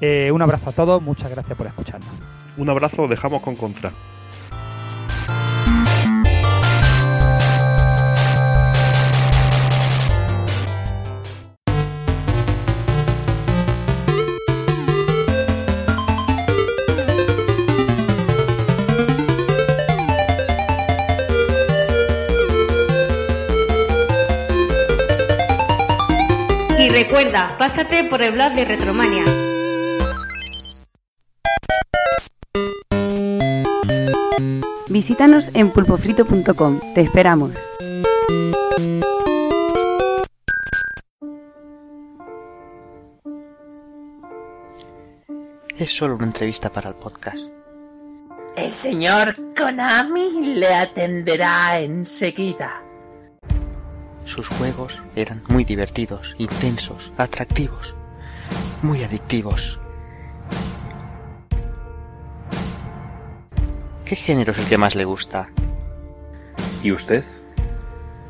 Eh, 0.00 0.30
un 0.32 0.42
abrazo 0.42 0.70
a 0.70 0.72
todos, 0.72 1.00
muchas 1.02 1.30
gracias 1.30 1.56
por 1.56 1.66
escucharnos. 1.66 2.10
Un 2.56 2.68
abrazo, 2.68 3.08
dejamos 3.08 3.42
con 3.42 3.56
contra. 3.56 3.92
Recuerda, 27.12 27.54
pásate 27.58 28.04
por 28.04 28.22
el 28.22 28.32
blog 28.32 28.54
de 28.54 28.64
Retromania. 28.64 29.22
Visítanos 34.88 35.50
en 35.52 35.68
pulpofrito.com. 35.72 36.80
Te 36.94 37.02
esperamos. 37.02 37.52
Es 45.76 45.94
solo 45.94 46.14
una 46.14 46.24
entrevista 46.24 46.70
para 46.70 46.88
el 46.88 46.94
podcast. 46.94 47.46
El 48.56 48.72
señor 48.72 49.36
Konami 49.54 50.54
le 50.54 50.74
atenderá 50.74 51.78
enseguida. 51.78 52.82
Sus 54.24 54.48
juegos 54.48 54.98
eran 55.16 55.42
muy 55.48 55.64
divertidos, 55.64 56.34
intensos, 56.38 57.12
atractivos, 57.16 57.94
muy 58.82 59.02
adictivos. 59.02 59.78
¿Qué 64.04 64.16
género 64.16 64.52
es 64.52 64.58
el 64.58 64.66
que 64.66 64.78
más 64.78 64.94
le 64.94 65.04
gusta? 65.04 65.48
¿Y 66.82 66.92
usted? 66.92 67.24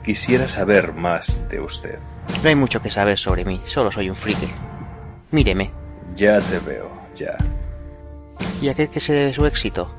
Quisiera 0.05 0.49
saber 0.49 0.93
más 0.93 1.41
de 1.49 1.61
usted. 1.61 1.99
No 2.43 2.49
hay 2.49 2.55
mucho 2.55 2.83
que 2.83 2.91
saber 2.91 3.19
sobre 3.19 3.45
mí, 3.45 3.61
solo 3.65 3.91
soy 3.91 4.09
un 4.09 4.17
friki. 4.17 4.49
Míreme. 5.31 5.71
Ya 6.15 6.41
te 6.41 6.59
veo, 6.59 6.91
ya. 7.15 7.37
¿Y 8.61 8.69
a 8.69 8.75
qué 8.75 8.89
que 8.89 9.01
se 9.01 9.13
debe 9.13 9.33
su 9.33 9.47
éxito? 9.47 9.91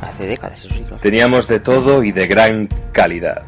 Hace 0.00 0.26
décadas 0.26 0.58
esos 0.60 0.72
siglos. 0.72 1.00
Teníamos 1.00 1.46
de 1.48 1.60
todo 1.60 2.02
y 2.02 2.12
de 2.12 2.26
gran 2.26 2.68
calidad. 2.92 3.42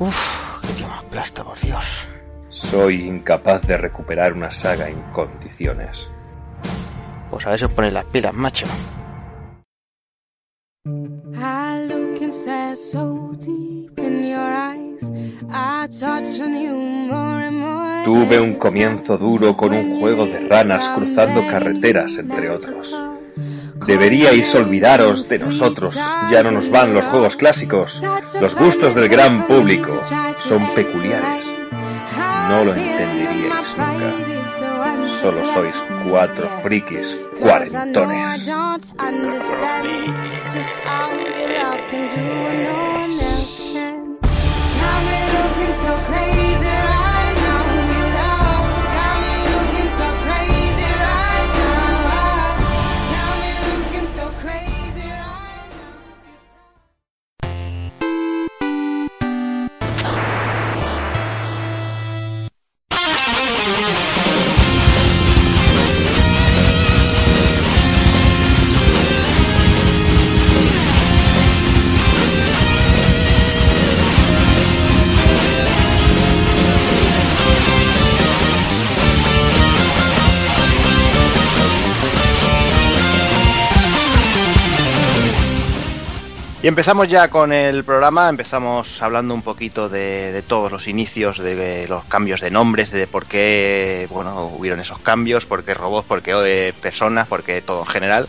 Uf, 0.00 0.60
qué 0.62 0.72
tío 0.74 0.88
más 0.88 1.02
plasta, 1.04 1.42
por 1.42 1.58
Dios. 1.60 2.06
Soy 2.50 3.06
incapaz 3.06 3.62
de 3.62 3.76
recuperar 3.76 4.32
una 4.32 4.50
saga 4.50 4.88
en 4.88 5.00
condiciones. 5.12 6.10
Pues 7.30 7.46
a 7.46 7.50
os 7.52 7.72
ponéis 7.72 7.94
las 7.94 8.04
pilas, 8.06 8.32
macho. 8.32 8.66
Tuve 18.04 18.40
un 18.40 18.54
comienzo 18.54 19.18
duro 19.18 19.56
con 19.56 19.74
un 19.74 20.00
juego 20.00 20.26
de 20.26 20.48
ranas 20.48 20.88
cruzando 20.90 21.46
carreteras, 21.46 22.16
entre 22.18 22.50
otros. 22.50 23.17
Deberíais 23.88 24.54
olvidaros 24.54 25.30
de 25.30 25.38
nosotros, 25.38 25.94
ya 26.30 26.42
no 26.42 26.50
nos 26.50 26.68
van 26.70 26.92
los 26.92 27.06
juegos 27.06 27.36
clásicos. 27.36 28.02
Los 28.38 28.54
gustos 28.54 28.94
del 28.94 29.08
gran 29.08 29.46
público 29.46 29.96
son 30.36 30.74
peculiares. 30.74 31.46
No 32.50 32.64
lo 32.66 32.74
entenderíais 32.74 33.78
nunca. 33.78 34.12
Solo 35.22 35.42
sois 35.42 35.74
cuatro 36.04 36.50
frikis 36.62 37.18
cuarentones. 37.40 38.46
Empezamos 86.68 87.08
ya 87.08 87.28
con 87.28 87.50
el 87.50 87.82
programa, 87.82 88.28
empezamos 88.28 89.00
hablando 89.00 89.32
un 89.32 89.40
poquito 89.40 89.88
de, 89.88 90.44
todos 90.46 90.70
los 90.70 90.86
inicios, 90.86 91.38
de 91.38 91.86
los 91.88 92.04
cambios 92.04 92.42
de 92.42 92.50
nombres, 92.50 92.90
de 92.90 93.06
por 93.06 93.24
qué 93.24 94.06
bueno, 94.10 94.44
hubieron 94.44 94.78
esos 94.78 94.98
cambios, 94.98 95.46
por 95.46 95.64
qué 95.64 95.72
robots, 95.72 96.06
por 96.06 96.20
qué 96.20 96.32
eh, 96.44 96.74
personas, 96.74 97.26
por 97.26 97.42
qué 97.42 97.62
todo 97.62 97.80
en 97.80 97.86
general. 97.86 98.28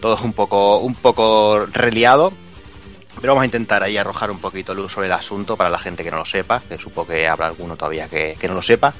Todo 0.00 0.18
un 0.24 0.32
poco, 0.32 0.78
un 0.78 0.96
poco 0.96 1.64
reliado, 1.72 2.32
pero 3.20 3.34
vamos 3.34 3.42
a 3.42 3.46
intentar 3.46 3.84
ahí 3.84 3.96
arrojar 3.96 4.32
un 4.32 4.40
poquito 4.40 4.74
luz 4.74 4.92
sobre 4.92 5.06
el 5.06 5.12
asunto 5.12 5.56
para 5.56 5.70
la 5.70 5.78
gente 5.78 6.02
que 6.02 6.10
no 6.10 6.16
lo 6.16 6.26
sepa, 6.26 6.62
que 6.68 6.78
supongo 6.78 7.12
que 7.12 7.28
habrá 7.28 7.46
alguno 7.46 7.76
todavía 7.76 8.08
que, 8.08 8.36
no 8.48 8.54
lo 8.54 8.62
sepa. 8.62 8.94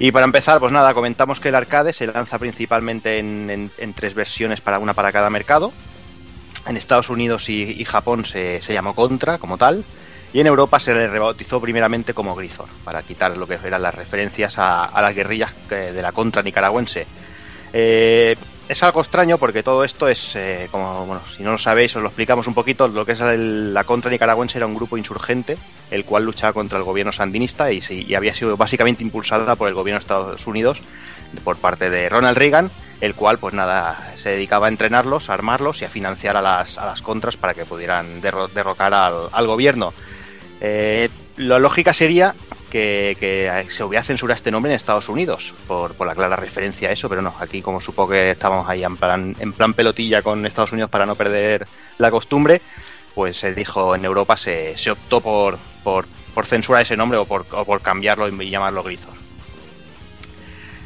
Y 0.00 0.10
para 0.10 0.24
empezar, 0.24 0.58
pues 0.58 0.72
nada, 0.72 0.94
comentamos 0.94 1.38
que 1.38 1.50
el 1.50 1.54
arcade 1.54 1.92
se 1.92 2.08
lanza 2.08 2.40
principalmente 2.40 3.20
en, 3.20 3.48
en, 3.50 3.70
en 3.78 3.94
tres 3.94 4.14
versiones, 4.14 4.60
para 4.60 4.80
una 4.80 4.94
para 4.94 5.12
cada 5.12 5.30
mercado. 5.30 5.72
En 6.66 6.76
Estados 6.76 7.08
Unidos 7.08 7.48
y, 7.48 7.62
y 7.62 7.84
Japón 7.84 8.24
se, 8.24 8.60
se, 8.62 8.72
llamó 8.72 8.94
Contra 8.94 9.38
como 9.38 9.56
tal, 9.58 9.84
y 10.32 10.40
en 10.40 10.46
Europa 10.46 10.78
se 10.78 10.94
le 10.94 11.08
rebautizó 11.08 11.60
primeramente 11.60 12.14
como 12.14 12.34
Grisor, 12.34 12.68
para 12.84 13.02
quitar 13.02 13.36
lo 13.36 13.46
que 13.46 13.54
eran 13.54 13.82
las 13.82 13.94
referencias 13.94 14.54
a, 14.58 15.00
las 15.00 15.14
guerrillas 15.14 15.52
de 15.68 16.02
la 16.02 16.12
Contra 16.12 16.42
nicaragüense. 16.42 17.06
Eh, 17.72 18.36
es 18.68 18.82
algo 18.84 19.00
extraño 19.00 19.36
porque 19.36 19.64
todo 19.64 19.82
esto 19.82 20.06
es, 20.06 20.36
eh, 20.36 20.68
como, 20.70 21.04
bueno, 21.04 21.22
si 21.36 21.42
no 21.42 21.50
lo 21.50 21.58
sabéis, 21.58 21.96
os 21.96 22.02
lo 22.02 22.08
explicamos 22.08 22.46
un 22.46 22.54
poquito. 22.54 22.86
Lo 22.86 23.04
que 23.04 23.12
es 23.12 23.20
la 23.20 23.82
Contra 23.82 24.12
nicaragüense 24.12 24.58
era 24.58 24.66
un 24.66 24.76
grupo 24.76 24.96
insurgente, 24.96 25.58
el 25.90 26.04
cual 26.04 26.24
luchaba 26.24 26.52
contra 26.52 26.78
el 26.78 26.84
gobierno 26.84 27.12
sandinista 27.12 27.72
y, 27.72 27.82
y 27.88 28.14
había 28.14 28.32
sido 28.32 28.56
básicamente 28.56 29.02
impulsada 29.02 29.56
por 29.56 29.66
el 29.66 29.74
gobierno 29.74 29.98
de 29.98 30.02
Estados 30.02 30.46
Unidos 30.46 30.80
por 31.42 31.56
parte 31.56 31.90
de 31.90 32.08
Ronald 32.08 32.38
Reagan 32.38 32.70
el 33.00 33.14
cual, 33.14 33.38
pues 33.38 33.54
nada, 33.54 34.12
se 34.16 34.30
dedicaba 34.30 34.66
a 34.66 34.68
entrenarlos, 34.68 35.30
a 35.30 35.34
armarlos 35.34 35.80
y 35.80 35.84
a 35.84 35.88
financiar 35.88 36.36
a 36.36 36.42
las, 36.42 36.76
a 36.78 36.86
las 36.86 37.02
contras 37.02 37.36
para 37.36 37.54
que 37.54 37.64
pudieran 37.64 38.20
derro- 38.20 38.48
derrocar 38.48 38.92
al, 38.92 39.46
gobierno. 39.46 39.94
Eh, 40.60 41.08
la 41.36 41.58
lógica 41.58 41.94
sería 41.94 42.34
que, 42.70 43.66
se 43.70 43.84
hubiera 43.84 44.04
censurado 44.04 44.36
este 44.36 44.50
nombre 44.50 44.70
en 44.72 44.76
Estados 44.76 45.08
Unidos, 45.08 45.54
por, 45.66 45.94
por 45.94 46.06
la 46.06 46.14
clara 46.14 46.36
referencia 46.36 46.90
a 46.90 46.92
eso, 46.92 47.08
pero 47.08 47.22
no, 47.22 47.34
aquí 47.40 47.62
como 47.62 47.80
supo 47.80 48.06
que 48.06 48.30
estábamos 48.32 48.68
ahí 48.68 48.84
en 48.84 48.96
plan, 48.96 49.34
en 49.38 49.52
plan 49.54 49.72
pelotilla 49.74 50.22
con 50.22 50.44
Estados 50.44 50.72
Unidos 50.72 50.90
para 50.90 51.06
no 51.06 51.14
perder 51.16 51.66
la 51.98 52.10
costumbre, 52.10 52.60
pues 53.14 53.36
se 53.36 53.54
dijo 53.54 53.94
en 53.94 54.04
Europa 54.04 54.36
se, 54.36 54.76
se 54.76 54.90
optó 54.90 55.20
por, 55.20 55.58
por, 55.82 56.06
por 56.34 56.46
censurar 56.46 56.82
ese 56.82 56.96
nombre 56.96 57.18
o 57.18 57.24
por, 57.24 57.46
o 57.50 57.64
por 57.64 57.80
cambiarlo 57.80 58.28
y 58.28 58.50
llamarlo 58.50 58.82
Grisor. 58.82 59.19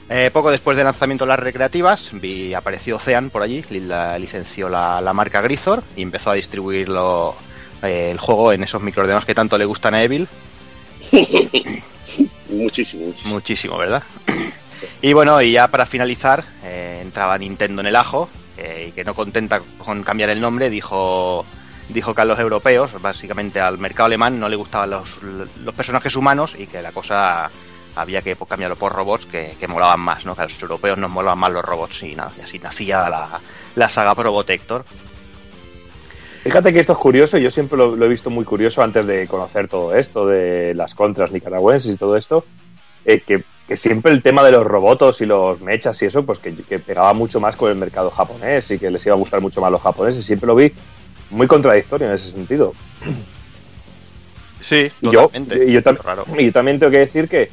Eh, 0.09 0.31
poco 0.33 0.51
después 0.51 0.77
del 0.77 0.85
lanzamiento 0.85 1.25
de 1.25 1.31
las 1.31 1.39
recreativas, 1.39 2.11
vi, 2.13 2.53
apareció 2.53 2.97
Ocean 2.97 3.31
por 3.31 3.43
allí, 3.43 3.65
la- 3.71 4.19
licenció 4.19 4.69
la, 4.69 5.01
la 5.01 5.13
marca 5.15 5.41
Grisor 5.41 5.83
y 5.97 6.03
empezó 6.03 6.31
a 6.31 6.35
distribuirlo 6.35 7.35
eh, 7.83 8.11
el 8.13 8.19
juego 8.19 8.53
en 8.53 8.63
esos 8.65 8.83
microordenados 8.83 9.25
que 9.25 9.35
tanto 9.35 9.57
le 9.57 9.65
gustan 9.65 9.95
a 9.95 10.03
Evil. 10.03 10.29
muchísimo, 12.51 13.07
muchísimo. 13.07 13.35
Muchísimo, 13.35 13.79
¿verdad? 13.79 14.03
y 15.01 15.13
bueno, 15.15 15.41
y 15.41 15.53
ya 15.53 15.69
para 15.69 15.87
finalizar, 15.87 16.45
eh, 16.63 17.01
entraba 17.03 17.39
Nintendo 17.39 17.81
en 17.81 17.87
el 17.87 17.97
ajo 17.97 18.29
eh, 18.59 18.87
y 18.89 18.93
que 18.93 19.05
no 19.05 19.15
contenta 19.15 19.61
con 19.79 20.03
cambiar 20.03 20.31
el 20.31 20.41
nombre, 20.41 20.71
dijo 20.71 21.45
dijo 21.89 22.15
que 22.15 22.23
a 22.23 22.25
los 22.25 22.39
europeos, 22.39 22.93
básicamente 23.03 23.61
al 23.61 23.77
mercado 23.79 24.07
alemán, 24.07 24.41
no 24.41 24.49
le 24.49 24.57
gustaban 24.57 24.89
los, 24.91 25.19
los 25.23 25.75
personajes 25.75 26.17
humanos 26.17 26.55
y 26.59 26.67
que 26.67 26.81
la 26.81 26.93
cosa 26.93 27.51
había 27.97 28.23
que 28.23 28.35
pues, 28.37 28.49
cambiarlo 28.49 28.77
por 28.77 28.93
robots 28.93 29.27
que, 29.27 29.57
que 29.59 29.69
molaban 29.69 30.01
más, 30.01 30.25
¿no? 30.27 30.35
Que 30.35 30.43
a 30.43 30.45
los 30.45 30.61
europeos 30.63 30.99
nos 30.99 31.11
molaban 31.11 31.39
más 31.39 31.53
los 31.53 31.65
robots 31.65 32.03
y 32.03 32.15
nada, 32.15 32.33
y 32.39 32.41
así 32.43 32.59
nacía 32.59 33.09
la, 33.09 33.41
la 33.77 33.89
saga 33.89 34.15
Probotector. 34.15 34.85
Fíjate 36.43 36.73
que 36.75 36.81
esto 36.81 36.93
es 36.93 36.99
curioso, 36.99 37.39
yo 37.39 37.51
siempre 37.51 37.79
lo, 37.79 37.97
lo 37.97 38.05
he 38.05 38.09
visto 38.09 38.29
muy 38.29 38.45
curioso 38.45 38.83
antes 38.83 39.07
de 39.07 39.27
conocer 39.27 39.67
todo 39.69 39.95
esto, 39.95 40.27
de 40.27 40.75
las 40.75 40.95
contras 40.95 41.31
nicaragüenses 41.33 41.95
y 41.95 41.97
todo 41.97 42.17
esto, 42.19 42.45
eh, 43.07 43.21
que, 43.21 43.45
que 43.67 43.77
siempre 43.79 44.13
el 44.13 44.21
tema 44.23 44.43
de 44.45 44.53
los 44.53 44.63
robots 44.65 45.23
y 45.23 45.27
los 45.27 45.59
mechas 45.63 46.03
y 46.03 46.07
eso, 46.07 46.27
pues 46.27 46.39
que, 46.41 46.55
que 46.55 46.79
pegaba 46.79 47.15
mucho 47.15 47.41
más 47.41 47.57
con 47.57 47.71
el 47.71 47.77
mercado 47.79 48.11
japonés 48.11 48.71
y 48.73 48.79
que 48.79 48.91
les 48.91 49.07
iba 49.07 49.15
a 49.15 49.19
gustar 49.19 49.41
mucho 49.41 49.63
más 49.63 49.71
los 49.73 49.81
japoneses, 49.81 50.27
siempre 50.27 50.47
lo 50.47 50.55
vi 50.55 50.71
muy 51.31 51.47
contradictorio 51.47 52.09
en 52.09 52.15
ese 52.15 52.31
sentido. 52.31 52.75
Sí, 54.61 54.91
Y 55.01 55.11
yo, 55.11 55.31
y 55.35 55.73
yo, 55.73 55.83
tam- 55.83 55.99
Raro. 56.03 56.25
y 56.39 56.47
yo 56.47 56.53
también 56.53 56.79
tengo 56.79 56.91
que 56.93 56.99
decir 56.99 57.29
que, 57.29 57.51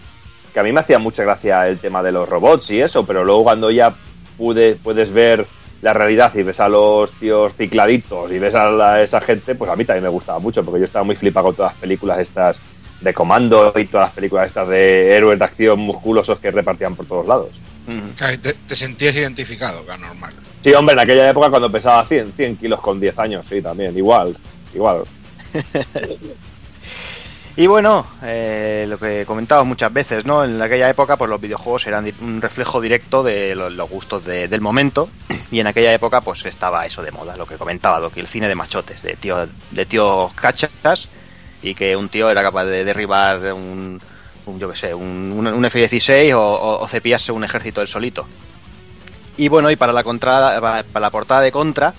que 0.53 0.59
a 0.59 0.63
mí 0.63 0.71
me 0.71 0.79
hacía 0.81 0.99
mucha 0.99 1.23
gracia 1.23 1.67
el 1.67 1.79
tema 1.79 2.03
de 2.03 2.11
los 2.11 2.27
robots 2.27 2.69
y 2.71 2.81
eso, 2.81 3.05
pero 3.05 3.23
luego 3.23 3.43
cuando 3.43 3.71
ya 3.71 3.93
pude, 4.37 4.75
puedes 4.75 5.11
ver 5.11 5.45
la 5.81 5.93
realidad 5.93 6.31
y 6.35 6.43
ves 6.43 6.59
a 6.59 6.69
los 6.69 7.11
tíos 7.13 7.55
cicladitos 7.55 8.31
y 8.31 8.37
ves 8.39 8.53
a 8.55 8.69
la- 8.69 9.01
esa 9.01 9.19
gente, 9.21 9.55
pues 9.55 9.71
a 9.71 9.75
mí 9.75 9.83
también 9.85 10.03
me 10.03 10.09
gustaba 10.09 10.39
mucho, 10.39 10.63
porque 10.63 10.79
yo 10.79 10.85
estaba 10.85 11.03
muy 11.03 11.15
flipado 11.15 11.47
con 11.47 11.55
todas 11.55 11.71
las 11.73 11.81
películas 11.81 12.19
estas 12.19 12.61
de 12.99 13.13
comando 13.15 13.73
y 13.75 13.85
todas 13.85 14.07
las 14.09 14.13
películas 14.15 14.45
estas 14.47 14.67
de 14.67 15.15
héroes 15.15 15.39
de 15.39 15.45
acción 15.45 15.79
musculosos 15.79 16.39
que 16.39 16.51
repartían 16.51 16.95
por 16.95 17.07
todos 17.07 17.27
lados. 17.27 17.49
Claro, 18.15 18.39
Te, 18.39 18.53
te 18.53 18.75
sentías 18.75 19.15
identificado, 19.15 19.83
que 19.83 19.91
es 19.93 19.99
normal. 19.99 20.35
Sí, 20.63 20.71
hombre, 20.73 20.93
en 20.93 20.99
aquella 20.99 21.27
época 21.31 21.49
cuando 21.49 21.71
pesaba 21.71 22.05
100, 22.05 22.31
100 22.33 22.57
kilos 22.57 22.79
con 22.79 22.99
10 22.99 23.17
años, 23.17 23.47
sí, 23.47 23.59
también, 23.59 23.97
igual, 23.97 24.37
igual. 24.75 25.01
Y 27.57 27.67
bueno, 27.67 28.07
eh, 28.23 28.85
lo 28.87 28.97
que 28.97 29.25
comentaba 29.25 29.63
muchas 29.63 29.91
veces, 29.91 30.25
¿no? 30.25 30.43
En 30.43 30.61
aquella 30.61 30.89
época, 30.89 31.17
pues 31.17 31.29
los 31.29 31.39
videojuegos 31.41 31.85
eran 31.85 32.11
un 32.21 32.41
reflejo 32.41 32.79
directo 32.79 33.23
de 33.23 33.55
lo- 33.55 33.69
los, 33.69 33.89
gustos 33.89 34.23
de- 34.23 34.47
del 34.47 34.61
momento. 34.61 35.09
Y 35.51 35.59
en 35.59 35.67
aquella 35.67 35.91
época, 35.93 36.21
pues 36.21 36.45
estaba 36.45 36.85
eso 36.85 37.01
de 37.03 37.11
moda, 37.11 37.35
lo 37.35 37.45
que 37.45 37.57
comentaba, 37.57 37.99
lo 37.99 38.09
que 38.09 38.21
el 38.21 38.27
cine 38.27 38.47
de 38.47 38.55
machotes, 38.55 39.01
de 39.03 39.15
tío, 39.17 39.47
de 39.71 39.85
tío 39.85 40.31
cachas, 40.33 41.09
y 41.61 41.75
que 41.75 41.95
un 41.97 42.07
tío 42.07 42.29
era 42.29 42.41
capaz 42.41 42.65
de 42.65 42.85
derribar 42.85 43.37
un, 43.53 44.01
un 44.45 44.59
yo 44.59 44.69
que 44.71 44.77
sé, 44.77 44.93
un, 44.93 45.33
un- 45.35 45.47
un 45.47 45.65
F-16 45.65 46.33
o, 46.33 46.39
o, 46.41 46.81
o 46.81 46.87
cepillarse 46.87 47.33
un 47.33 47.43
ejército 47.43 47.81
del 47.81 47.87
solito. 47.89 48.25
Y 49.35 49.49
bueno, 49.49 49.69
y 49.69 49.75
para 49.75 49.91
la, 49.91 50.03
contra, 50.03 50.59
para 50.61 50.99
la 51.01 51.09
portada 51.09 51.41
de 51.41 51.51
Contra, 51.51 51.93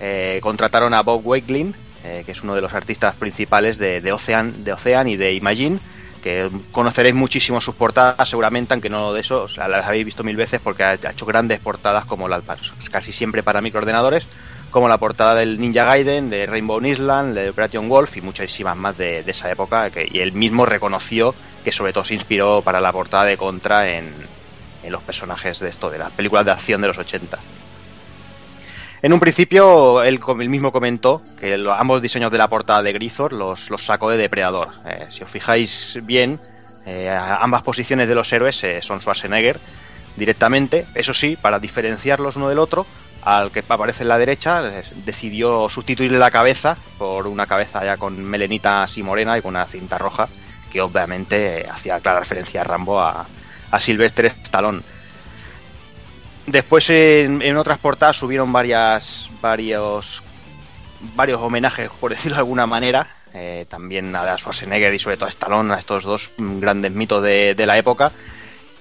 eh, 0.00 0.38
contrataron 0.42 0.94
a 0.94 1.02
Bob 1.02 1.20
Wakelin, 1.26 1.74
eh, 2.06 2.22
que 2.24 2.32
es 2.32 2.42
uno 2.42 2.54
de 2.54 2.60
los 2.60 2.72
artistas 2.72 3.16
principales 3.16 3.78
de, 3.78 4.12
Ocean, 4.12 4.62
de 4.62 4.72
Ocean 4.72 5.08
y 5.08 5.16
de 5.16 5.34
Imagine, 5.34 5.80
que 6.22 6.48
conoceréis 6.70 7.16
muchísimo 7.16 7.60
sus 7.60 7.74
portadas, 7.74 8.28
seguramente, 8.28 8.74
aunque 8.74 8.88
no 8.88 9.12
de 9.12 9.22
eso, 9.22 9.42
o 9.42 9.48
sea, 9.48 9.66
las 9.66 9.84
habéis 9.86 10.06
visto 10.06 10.22
mil 10.22 10.36
veces 10.36 10.60
porque 10.62 10.84
ha, 10.84 10.94
hecho 10.94 11.26
grandes 11.26 11.58
portadas 11.58 12.04
como 12.04 12.28
la 12.28 12.40
casi 12.92 13.10
siempre 13.10 13.42
para 13.42 13.60
microordenadores, 13.60 14.26
como 14.70 14.88
la 14.88 14.98
portada 14.98 15.34
del 15.34 15.58
Ninja 15.58 15.84
Gaiden, 15.84 16.30
de 16.30 16.46
Rainbow 16.46 16.80
Island, 16.84 17.34
de 17.34 17.50
Operation 17.50 17.88
Wolf 17.88 18.16
y 18.16 18.20
muchísimas 18.20 18.76
más 18.76 18.96
de, 18.96 19.24
de 19.24 19.30
esa 19.32 19.50
época, 19.50 19.90
que, 19.90 20.08
y 20.08 20.20
él 20.20 20.32
mismo 20.32 20.64
reconoció 20.64 21.34
que 21.64 21.72
sobre 21.72 21.92
todo 21.92 22.04
se 22.04 22.14
inspiró 22.14 22.62
para 22.62 22.80
la 22.80 22.92
portada 22.92 23.24
de 23.24 23.36
Contra 23.36 23.88
en, 23.88 24.12
en 24.84 24.92
los 24.92 25.02
personajes 25.02 25.58
de 25.58 25.70
esto, 25.70 25.90
de 25.90 25.98
las 25.98 26.12
películas 26.12 26.44
de 26.44 26.52
acción 26.52 26.80
de 26.80 26.88
los 26.88 26.98
80. 26.98 27.36
En 29.02 29.12
un 29.12 29.20
principio, 29.20 30.02
él, 30.02 30.20
él 30.40 30.48
mismo 30.48 30.72
comentó 30.72 31.22
que 31.38 31.62
ambos 31.76 32.00
diseños 32.00 32.30
de 32.30 32.38
la 32.38 32.48
portada 32.48 32.82
de 32.82 32.92
Grisor 32.92 33.32
los, 33.32 33.68
sacó 33.78 34.10
de 34.10 34.16
Depredador. 34.16 34.70
Eh, 34.86 35.06
si 35.10 35.22
os 35.22 35.30
fijáis 35.30 35.98
bien, 36.02 36.40
eh, 36.86 37.10
ambas 37.10 37.62
posiciones 37.62 38.08
de 38.08 38.14
los 38.14 38.32
héroes 38.32 38.62
eh, 38.64 38.80
son 38.80 39.00
Schwarzenegger 39.00 39.60
directamente. 40.16 40.86
Eso 40.94 41.12
sí, 41.12 41.36
para 41.36 41.58
diferenciarlos 41.58 42.36
uno 42.36 42.48
del 42.48 42.58
otro, 42.58 42.86
al 43.22 43.50
que 43.50 43.62
aparece 43.68 44.02
en 44.02 44.08
la 44.08 44.18
derecha 44.18 44.62
decidió 45.04 45.68
sustituirle 45.68 46.18
la 46.18 46.30
cabeza 46.30 46.76
por 46.96 47.26
una 47.26 47.46
cabeza 47.46 47.84
ya 47.84 47.96
con 47.96 48.22
melenita 48.24 48.84
así 48.84 49.02
morena 49.02 49.36
y 49.36 49.42
con 49.42 49.50
una 49.50 49.66
cinta 49.66 49.98
roja, 49.98 50.28
que 50.72 50.80
obviamente 50.80 51.66
hacía 51.68 52.00
clara 52.00 52.20
referencia 52.20 52.62
a 52.62 52.64
Rambo 52.64 53.00
a, 53.00 53.26
a 53.70 53.80
Sylvester 53.80 54.26
Stallone. 54.26 54.95
Después 56.46 56.88
en, 56.90 57.42
en 57.42 57.56
otras 57.56 57.78
portadas 57.78 58.16
subieron 58.16 58.52
varias, 58.52 59.28
varios, 59.40 60.22
varios 61.14 61.40
homenajes, 61.40 61.90
por 62.00 62.10
decirlo 62.12 62.36
de 62.36 62.40
alguna 62.40 62.66
manera, 62.66 63.06
eh, 63.34 63.66
también 63.68 64.14
a 64.14 64.36
Schwarzenegger 64.38 64.94
y 64.94 64.98
sobre 64.98 65.16
todo 65.16 65.26
a 65.26 65.30
Stallone, 65.30 65.74
a 65.74 65.78
estos 65.78 66.04
dos 66.04 66.30
grandes 66.38 66.92
mitos 66.92 67.22
de, 67.22 67.54
de 67.54 67.66
la 67.66 67.76
época. 67.76 68.12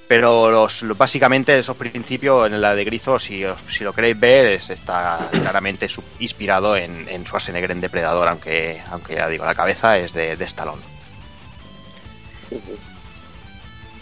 Pero 0.07 0.51
los, 0.51 0.83
lo- 0.83 0.93
básicamente 0.93 1.57
esos 1.57 1.75
principios 1.75 2.45
en 2.45 2.61
la 2.61 2.75
de 2.75 2.85
Grizo, 2.85 3.17
si, 3.17 3.43
si 3.75 3.83
lo 3.83 3.91
queréis 3.91 4.19
ver, 4.19 4.45
es- 4.45 4.69
está 4.69 5.27
claramente 5.31 5.87
inspirado 6.19 6.77
en, 6.77 7.09
en 7.09 7.25
Schwarzenegger 7.25 7.71
en 7.71 7.81
Depredador, 7.81 8.27
aunque, 8.27 8.79
aunque 8.91 9.15
ya 9.15 9.27
digo, 9.27 9.43
la 9.45 9.55
cabeza 9.55 9.97
es 9.97 10.13
de, 10.13 10.37
de 10.37 10.45
Stallone. 10.45 10.83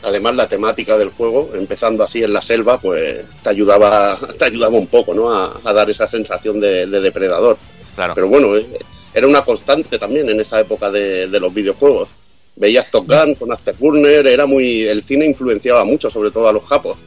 Además, 0.04 0.36
la 0.36 0.50
temática 0.50 0.98
del 0.98 1.10
juego, 1.10 1.52
empezando 1.54 2.04
así 2.04 2.24
en 2.24 2.34
la 2.34 2.42
selva, 2.42 2.80
pues 2.80 3.30
te 3.42 3.50
ayudaba, 3.50 4.20
te 4.38 4.46
ayudaba 4.46 4.78
un 4.78 4.88
poco, 4.88 5.14
¿no? 5.14 5.32
A, 5.32 5.62
a 5.64 5.74
dar 5.74 5.90
esa 5.90 6.08
sensación 6.08 6.60
de, 6.60 6.86
de 6.88 7.00
depredador. 7.00 7.58
Claro. 7.96 8.14
Pero 8.14 8.28
bueno, 8.28 8.56
eh, 8.56 8.68
era 9.14 9.28
una 9.28 9.46
constante 9.46 10.00
también 10.00 10.30
en 10.30 10.42
esa 10.42 10.60
época 10.60 10.90
de, 10.92 11.28
de 11.28 11.40
los 11.40 11.54
videojuegos. 11.54 12.10
Veías 12.56 12.90
Top 12.92 13.08
Gun 13.08 13.36
con 13.36 13.52
Afterburner, 13.52 14.28
era 14.28 14.46
muy, 14.46 14.84
el 14.84 15.04
cine 15.04 15.26
influenciaba 15.26 15.84
mucho, 15.86 16.10
sobre 16.10 16.32
todo 16.32 16.48
a 16.48 16.54
los 16.54 16.66
japos, 16.66 16.98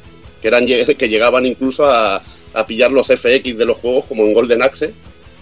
que 0.41 0.49
eran 0.49 0.67
que 0.99 1.09
llegaban 1.09 1.47
incluso 1.47 1.87
a, 1.87 2.23
a 2.55 2.67
pillar 2.67 2.91
los 2.91 3.09
FX 3.09 3.57
de 3.57 3.65
los 3.65 3.77
juegos, 3.79 4.07
como 4.07 4.25
en 4.25 4.35
Golden 4.35 4.63
Axe, 4.63 4.95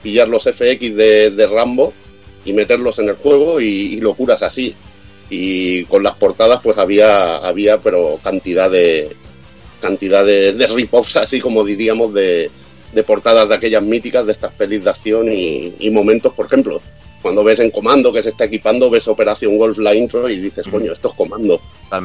pillar 0.03 0.29
los 0.29 0.45
FX 0.45 0.95
de, 0.97 1.31
de 1.31 1.47
Rambo 1.47 1.93
y 2.45 2.53
meterlos 2.53 2.99
en 2.99 3.09
el 3.09 3.15
juego 3.15 3.61
y, 3.61 3.95
y 3.95 4.01
locuras 4.01 4.43
así. 4.43 4.75
Y 5.31 5.85
con 5.87 6.03
las 6.03 6.15
portadas, 6.15 6.61
pues 6.63 6.79
había, 6.79 7.37
había 7.39 7.81
pero 7.81 8.19
cantidad 8.23 8.71
de 8.71 9.15
cantidad 9.81 10.25
de, 10.25 10.53
de 10.53 10.67
rip-offs, 10.69 11.17
así 11.17 11.41
como 11.41 11.63
diríamos, 11.63 12.15
de, 12.15 12.51
de 12.93 13.03
portadas 13.03 13.49
de 13.49 13.55
aquellas 13.55 13.83
míticas 13.83 14.25
de 14.25 14.33
estas 14.33 14.53
pelis 14.53 14.83
de 14.85 14.91
acción 14.91 15.31
y, 15.31 15.75
y 15.79 15.91
momentos, 15.91 16.33
por 16.33 16.47
ejemplo, 16.47 16.81
cuando 17.25 17.43
ves 17.43 17.61
en 17.61 17.71
Comando 17.71 18.13
que 18.13 18.23
se 18.23 18.29
está 18.29 18.45
equipando, 18.45 18.91
ves 18.91 19.09
Operación 19.09 19.57
Wolf 19.57 19.79
la 19.79 19.95
intro 19.95 20.29
y 20.29 20.37
dices, 20.37 20.67
coño, 20.71 20.93
esto 20.93 21.09
es 21.09 21.15
Comando. 21.15 21.59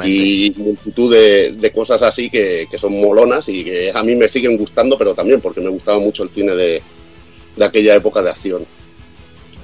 Y 0.05 0.53
multitud 0.55 1.13
de, 1.13 1.51
de 1.51 1.71
cosas 1.71 2.01
así 2.03 2.29
que, 2.29 2.67
que 2.71 2.77
son 2.77 2.99
molonas 3.01 3.49
y 3.49 3.65
que 3.65 3.91
a 3.93 4.01
mí 4.01 4.15
me 4.15 4.29
siguen 4.29 4.57
gustando, 4.57 4.97
pero 4.97 5.13
también 5.13 5.41
porque 5.41 5.59
me 5.59 5.67
gustaba 5.67 5.99
mucho 5.99 6.23
el 6.23 6.29
cine 6.29 6.53
de, 6.55 6.81
de 7.55 7.65
aquella 7.65 7.95
época 7.95 8.21
de 8.21 8.29
acción. 8.29 8.65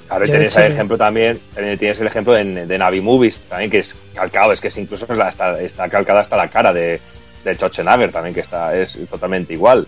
Claro, 0.07 0.25
y 0.25 0.31
el 0.31 0.43
ejemplo 0.43 0.97
también, 0.97 1.39
también 1.53 1.79
tienes 1.79 1.99
el 1.99 2.07
ejemplo 2.07 2.33
de, 2.33 2.65
de 2.67 2.77
Navi 2.77 3.01
Movies, 3.01 3.39
también 3.49 3.71
que 3.71 3.79
es 3.79 3.97
calcado, 4.13 4.51
es 4.53 4.61
que 4.61 4.67
es 4.67 4.77
incluso 4.77 5.05
la- 5.15 5.29
está, 5.29 5.59
está 5.59 5.89
calcada 5.89 6.21
hasta 6.21 6.37
la 6.37 6.47
cara 6.49 6.71
de, 6.71 6.99
de 7.43 7.55
Schwarzenegger 7.55 8.11
también, 8.11 8.33
que 8.35 8.41
está, 8.41 8.75
es 8.75 8.99
totalmente 9.09 9.53
igual. 9.53 9.87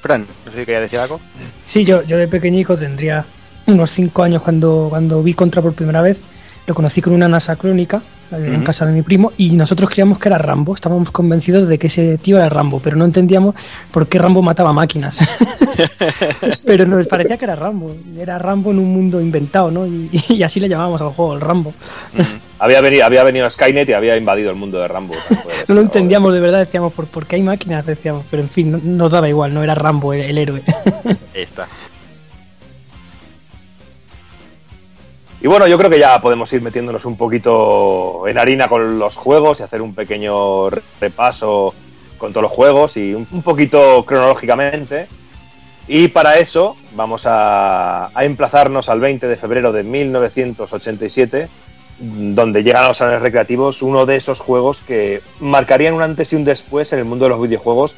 Fran, 0.00 0.26
no 0.46 0.52
sé 0.52 0.60
si 0.60 0.64
quería 0.66 0.80
decir 0.80 0.98
algo. 0.98 1.20
Sí, 1.66 1.84
yo, 1.84 2.02
yo 2.02 2.16
de 2.16 2.26
pequeñico 2.26 2.76
tendría 2.76 3.24
unos 3.66 3.90
5 3.90 4.22
años 4.22 4.42
cuando, 4.42 4.86
cuando 4.88 5.22
vi 5.22 5.34
Contra 5.34 5.60
por 5.60 5.74
primera 5.74 6.00
vez. 6.00 6.20
Lo 6.66 6.74
conocí 6.74 7.02
con 7.02 7.12
una 7.12 7.28
NASA 7.28 7.56
crónica 7.56 8.00
en 8.32 8.62
casa 8.62 8.86
de 8.86 8.92
mi 8.92 9.02
primo, 9.02 9.32
y 9.36 9.50
nosotros 9.52 9.90
creíamos 9.90 10.18
que 10.18 10.28
era 10.28 10.38
Rambo, 10.38 10.74
estábamos 10.74 11.10
convencidos 11.10 11.68
de 11.68 11.78
que 11.78 11.88
ese 11.88 12.18
tío 12.18 12.36
era 12.36 12.48
Rambo, 12.48 12.80
pero 12.82 12.96
no 12.96 13.04
entendíamos 13.04 13.54
por 13.90 14.06
qué 14.06 14.18
Rambo 14.18 14.42
mataba 14.42 14.72
máquinas. 14.72 15.18
pero 16.64 16.86
nos 16.86 17.06
parecía 17.06 17.36
que 17.36 17.44
era 17.44 17.56
Rambo, 17.56 17.94
era 18.18 18.38
Rambo 18.38 18.70
en 18.70 18.78
un 18.78 18.92
mundo 18.92 19.20
inventado, 19.20 19.70
¿no? 19.70 19.86
Y, 19.86 20.10
y 20.28 20.42
así 20.42 20.60
le 20.60 20.68
llamábamos 20.68 21.00
al 21.00 21.10
juego, 21.10 21.34
el 21.34 21.40
Rambo. 21.40 21.74
Había 22.58 22.82
venido, 22.82 23.06
había 23.06 23.24
venido 23.24 23.48
Skynet 23.48 23.88
y 23.88 23.94
había 23.94 24.16
invadido 24.16 24.50
el 24.50 24.56
mundo 24.56 24.78
de 24.80 24.88
Rambo. 24.88 25.14
No 25.68 25.74
lo 25.74 25.82
entendíamos 25.82 26.34
de 26.34 26.40
verdad, 26.40 26.58
decíamos, 26.58 26.92
¿por, 26.92 27.06
por 27.06 27.26
qué 27.26 27.36
hay 27.36 27.42
máquinas? 27.42 27.86
Decíamos, 27.86 28.24
pero 28.30 28.42
en 28.42 28.48
fin, 28.48 28.72
no, 28.72 28.80
nos 28.82 29.12
daba 29.12 29.28
igual, 29.28 29.54
no 29.54 29.62
era 29.62 29.74
Rambo 29.74 30.12
el, 30.12 30.22
el 30.22 30.38
héroe. 30.38 30.62
Ahí 31.34 31.42
está. 31.42 31.68
Y 35.42 35.46
bueno, 35.46 35.66
yo 35.66 35.78
creo 35.78 35.88
que 35.88 35.98
ya 35.98 36.20
podemos 36.20 36.52
ir 36.52 36.60
metiéndonos 36.60 37.06
un 37.06 37.16
poquito 37.16 38.28
en 38.28 38.38
harina 38.38 38.68
con 38.68 38.98
los 38.98 39.16
juegos 39.16 39.60
y 39.60 39.62
hacer 39.62 39.80
un 39.80 39.94
pequeño 39.94 40.68
repaso 41.00 41.74
con 42.18 42.32
todos 42.32 42.42
los 42.42 42.52
juegos 42.52 42.98
y 42.98 43.14
un, 43.14 43.24
poquito 43.42 44.04
cronológicamente. 44.04 45.08
Y 45.88 46.08
para 46.08 46.38
eso 46.38 46.76
vamos 46.92 47.24
a, 47.24 48.10
a 48.16 48.24
emplazarnos 48.24 48.90
al 48.90 49.00
20 49.00 49.26
de 49.26 49.36
febrero 49.38 49.72
de 49.72 49.82
1987, 49.82 51.48
donde 51.98 52.62
llegan 52.62 52.84
a 52.84 52.88
los 52.88 52.98
salones 52.98 53.22
recreativos 53.22 53.80
uno 53.80 54.04
de 54.04 54.16
esos 54.16 54.40
juegos 54.40 54.82
que 54.82 55.22
marcarían 55.40 55.94
un 55.94 56.02
antes 56.02 56.34
y 56.34 56.36
un 56.36 56.44
después 56.44 56.92
en 56.92 56.98
el 56.98 57.06
mundo 57.06 57.24
de 57.24 57.30
los 57.30 57.40
videojuegos, 57.40 57.96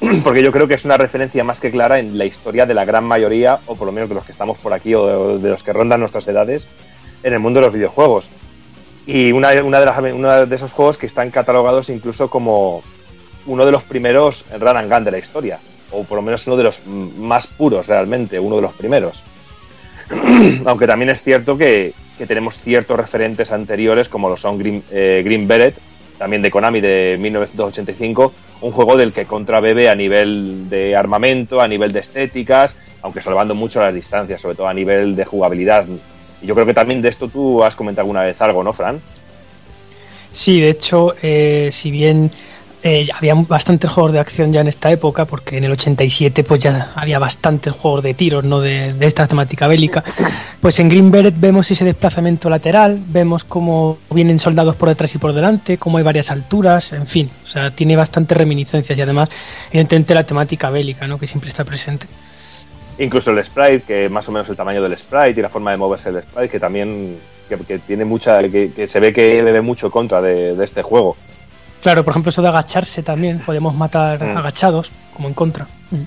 porque 0.24 0.42
yo 0.42 0.52
creo 0.52 0.68
que 0.68 0.74
es 0.74 0.84
una 0.84 0.96
referencia 0.96 1.44
más 1.44 1.60
que 1.60 1.70
clara 1.70 1.98
en 1.98 2.18
la 2.18 2.24
historia 2.24 2.66
de 2.66 2.74
la 2.74 2.84
gran 2.84 3.04
mayoría, 3.04 3.60
o 3.66 3.76
por 3.76 3.86
lo 3.86 3.92
menos 3.92 4.08
de 4.08 4.14
los 4.14 4.24
que 4.24 4.32
estamos 4.32 4.58
por 4.58 4.72
aquí, 4.72 4.94
o 4.94 5.38
de, 5.38 5.48
los 5.48 5.62
que 5.62 5.72
rondan 5.72 6.00
nuestras 6.00 6.26
edades, 6.28 6.68
en 7.22 7.32
el 7.32 7.40
mundo 7.40 7.60
de 7.60 7.66
los 7.66 7.74
videojuegos. 7.74 8.30
Y 9.06 9.32
una, 9.32 9.50
una 9.62 9.80
de 9.80 9.86
las, 9.86 9.98
uno 9.98 10.46
de 10.46 10.54
esos 10.54 10.72
juegos 10.72 10.98
que 10.98 11.06
están 11.06 11.30
catalogados 11.30 11.88
incluso 11.88 12.28
como 12.28 12.82
uno 13.46 13.64
de 13.64 13.72
los 13.72 13.82
primeros 13.82 14.44
run 14.58 14.76
and 14.76 14.92
gun 14.92 15.04
de 15.04 15.10
la 15.10 15.18
historia, 15.18 15.58
o 15.90 16.04
por 16.04 16.16
lo 16.16 16.22
menos 16.22 16.46
uno 16.46 16.56
de 16.56 16.64
los 16.64 16.86
más 16.86 17.46
puros 17.46 17.86
realmente, 17.86 18.38
uno 18.38 18.56
de 18.56 18.62
los 18.62 18.74
primeros. 18.74 19.24
Aunque 20.66 20.86
también 20.86 21.10
es 21.10 21.22
cierto 21.22 21.56
que, 21.56 21.94
que 22.16 22.26
tenemos 22.26 22.60
ciertos 22.60 22.96
referentes 22.96 23.50
anteriores, 23.50 24.08
como 24.08 24.28
lo 24.28 24.36
son 24.36 24.58
Green, 24.58 24.84
eh, 24.90 25.22
Green 25.24 25.48
Beret, 25.48 25.76
también 26.18 26.42
de 26.42 26.50
Konami 26.50 26.80
de 26.80 27.16
1985, 27.18 28.32
un 28.60 28.72
juego 28.72 28.96
del 28.96 29.12
que 29.12 29.26
Contra 29.26 29.60
bebe 29.60 29.88
a 29.88 29.94
nivel 29.94 30.68
de 30.68 30.96
armamento, 30.96 31.60
a 31.60 31.68
nivel 31.68 31.92
de 31.92 32.00
estéticas, 32.00 32.76
aunque 33.02 33.22
salvando 33.22 33.54
mucho 33.54 33.80
las 33.80 33.94
distancias, 33.94 34.40
sobre 34.40 34.56
todo 34.56 34.68
a 34.68 34.74
nivel 34.74 35.14
de 35.16 35.24
jugabilidad. 35.24 35.86
Y 36.42 36.46
yo 36.46 36.54
creo 36.54 36.66
que 36.66 36.74
también 36.74 37.02
de 37.02 37.08
esto 37.08 37.28
tú 37.28 37.62
has 37.64 37.76
comentado 37.76 38.02
alguna 38.02 38.22
vez 38.22 38.40
algo, 38.40 38.62
¿no, 38.62 38.72
Fran? 38.72 39.00
Sí, 40.32 40.60
de 40.60 40.70
hecho, 40.70 41.14
eh, 41.22 41.70
si 41.72 41.90
bien 41.90 42.30
eh, 42.82 43.08
había 43.14 43.34
bastantes 43.34 43.90
juegos 43.90 44.12
de 44.12 44.20
acción 44.20 44.52
ya 44.52 44.60
en 44.60 44.68
esta 44.68 44.90
época, 44.90 45.24
porque 45.24 45.58
en 45.58 45.64
el 45.64 45.72
87 45.72 46.44
pues 46.44 46.62
ya 46.62 46.92
había 46.94 47.18
bastantes 47.18 47.72
juegos 47.72 48.02
de 48.02 48.14
tiros, 48.14 48.44
no 48.44 48.60
de, 48.60 48.92
de 48.92 49.06
esta 49.06 49.26
temática 49.26 49.66
bélica, 49.66 50.04
pues 50.60 50.78
en 50.78 50.88
Green 50.88 51.10
Beret 51.10 51.34
vemos 51.38 51.70
ese 51.70 51.84
desplazamiento 51.84 52.50
lateral, 52.50 53.00
vemos 53.08 53.44
cómo 53.44 53.98
vienen 54.10 54.38
soldados 54.38 54.76
por 54.76 54.88
detrás 54.88 55.14
y 55.14 55.18
por 55.18 55.32
delante, 55.32 55.78
cómo 55.78 55.98
hay 55.98 56.04
varias 56.04 56.30
alturas, 56.30 56.92
en 56.92 57.06
fin, 57.06 57.30
o 57.44 57.48
sea, 57.48 57.70
tiene 57.70 57.96
bastantes 57.96 58.36
reminiscencias 58.36 58.98
y 58.98 59.02
además, 59.02 59.28
evidentemente, 59.70 60.14
la 60.14 60.24
temática 60.24 60.70
bélica, 60.70 61.06
¿no? 61.06 61.18
que 61.18 61.26
siempre 61.26 61.50
está 61.50 61.64
presente. 61.64 62.06
Incluso 62.98 63.30
el 63.30 63.44
sprite, 63.44 63.82
que 63.86 64.08
más 64.08 64.28
o 64.28 64.32
menos 64.32 64.48
el 64.48 64.56
tamaño 64.56 64.82
del 64.82 64.96
sprite 64.96 65.38
y 65.38 65.42
la 65.42 65.48
forma 65.48 65.70
de 65.70 65.76
moverse 65.76 66.10
del 66.10 66.22
sprite, 66.22 66.48
que 66.48 66.60
también 66.60 67.16
que, 67.48 67.78
tiene 67.78 68.04
mucha, 68.04 68.40
que, 68.48 68.86
se 68.86 69.00
ve 69.00 69.12
que 69.12 69.40
bebe 69.42 69.60
mucho 69.60 69.90
contra 69.90 70.20
de, 70.20 70.62
este 70.62 70.82
juego. 70.82 71.16
Claro, 71.82 72.04
por 72.04 72.12
ejemplo, 72.12 72.30
eso 72.30 72.42
de 72.42 72.48
agacharse 72.48 73.02
también, 73.02 73.40
podemos 73.40 73.74
matar 73.74 74.22
mm. 74.22 74.36
agachados, 74.36 74.90
como 75.14 75.28
en 75.28 75.34
contra. 75.34 75.66
Mm. 75.90 76.02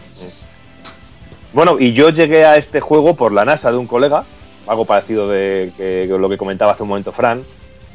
Bueno, 1.54 1.78
y 1.80 1.94
yo 1.94 2.10
llegué 2.10 2.46
a 2.46 2.58
este 2.58 2.80
juego 2.80 3.16
por 3.16 3.32
la 3.32 3.46
NASA 3.46 3.72
de 3.72 3.78
un 3.78 3.88
colega, 3.88 4.24
algo 4.68 4.86
parecido 4.86 5.28
de 5.28 5.72
que, 5.76 6.08
lo 6.08 6.30
que 6.30 6.38
comentaba 6.38 6.74
hace 6.74 6.84
un 6.84 6.90
momento 6.90 7.12
Fran. 7.12 7.44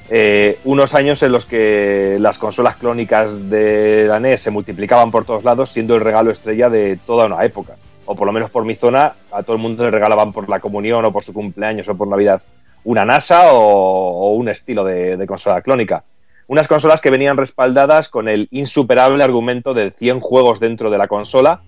Eh, 0.09 0.61
unos 0.65 0.95
años 0.95 1.23
en 1.23 1.33
los 1.33 1.47
que 1.47 2.17
las 2.21 2.39
consolas 2.39 2.77
clónicas 2.77 3.51
de 3.51 4.07
la 4.07 4.21
NES 4.21 4.43
se 4.43 4.51
multiplicaban 4.51 5.11
por 5.11 5.25
todos 5.25 5.43
lados, 5.43 5.71
siendo 5.71 5.97
el 5.97 6.03
regalo 6.03 6.31
estrella 6.31 6.71
de 6.71 6.99
toda 7.07 7.27
una 7.27 7.45
época. 7.45 7.77
O 8.05 8.15
por 8.15 8.27
lo 8.27 8.33
menos 8.33 8.51
por 8.51 8.65
mi 8.65 8.77
zona, 8.77 9.15
a 9.33 9.43
todo 9.43 9.57
el 9.57 9.63
mundo 9.63 9.85
le 9.85 9.91
regalaban 9.91 10.33
por 10.33 10.49
la 10.49 10.61
comunión 10.61 11.05
o 11.05 11.13
por 11.13 11.25
su 11.25 11.33
cumpleaños 11.33 11.89
o 11.89 11.97
por 11.97 12.09
Navidad 12.09 12.43
una 12.85 13.05
NASA 13.05 13.53
o, 13.53 13.59
o 13.59 14.35
un 14.35 14.49
estilo 14.49 14.85
de, 14.85 15.17
de 15.17 15.27
consola 15.27 15.61
clónica 15.61 16.05
unas 16.49 16.69
consolas 16.69 17.01
que 17.01 17.11
venían 17.11 17.37
respaldadas 17.37 18.09
con 18.09 18.29
el 18.29 18.49
insuperable 18.51 19.23
argumento 19.23 19.75
de 19.75 19.91
100 19.91 20.21
juegos 20.21 20.61
dentro 20.61 20.91
de 20.91 20.99
la 20.99 21.09
consola, 21.09 21.63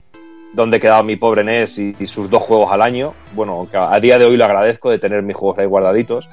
donde 0.53 0.81
quedaba 0.81 1.03
mi 1.03 1.17
pobre 1.17 1.45
NES 1.45 1.79
y, 1.79 2.07
sus 2.07 2.31
dos 2.31 2.43
juegos 2.43 2.71
al 2.71 2.83
año. 2.83 3.13
Bueno, 3.33 3.69
a 3.73 4.01
día 4.01 4.19
de 4.19 4.25
hoy 4.25 4.37
lo 4.37 4.45
agradezco 4.45 4.91
de 4.91 4.99
tener 4.99 5.23
mis 5.23 5.37
juegos 5.37 5.59
ahí 5.59 5.67
guardaditos. 5.67 6.29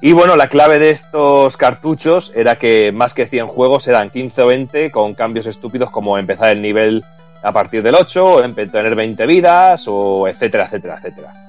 Y 0.00 0.12
bueno, 0.12 0.36
la 0.36 0.48
clave 0.48 0.78
de 0.78 0.90
estos 0.90 1.56
cartuchos 1.56 2.32
era 2.34 2.56
que 2.56 2.92
más 2.92 3.14
que 3.14 3.26
100 3.26 3.46
juegos 3.46 3.88
eran 3.88 4.10
15 4.10 4.42
o 4.42 4.46
20 4.48 4.90
con 4.90 5.14
cambios 5.14 5.46
estúpidos 5.46 5.90
como 5.90 6.18
empezar 6.18 6.50
el 6.50 6.60
nivel 6.62 7.04
a 7.42 7.52
partir 7.52 7.82
del 7.82 7.94
8, 7.94 8.26
o 8.26 8.42
tener 8.42 8.94
20 8.94 9.26
vidas, 9.26 9.84
o 9.86 10.28
etcétera, 10.28 10.64
etcétera, 10.64 10.96
etcétera. 10.96 11.43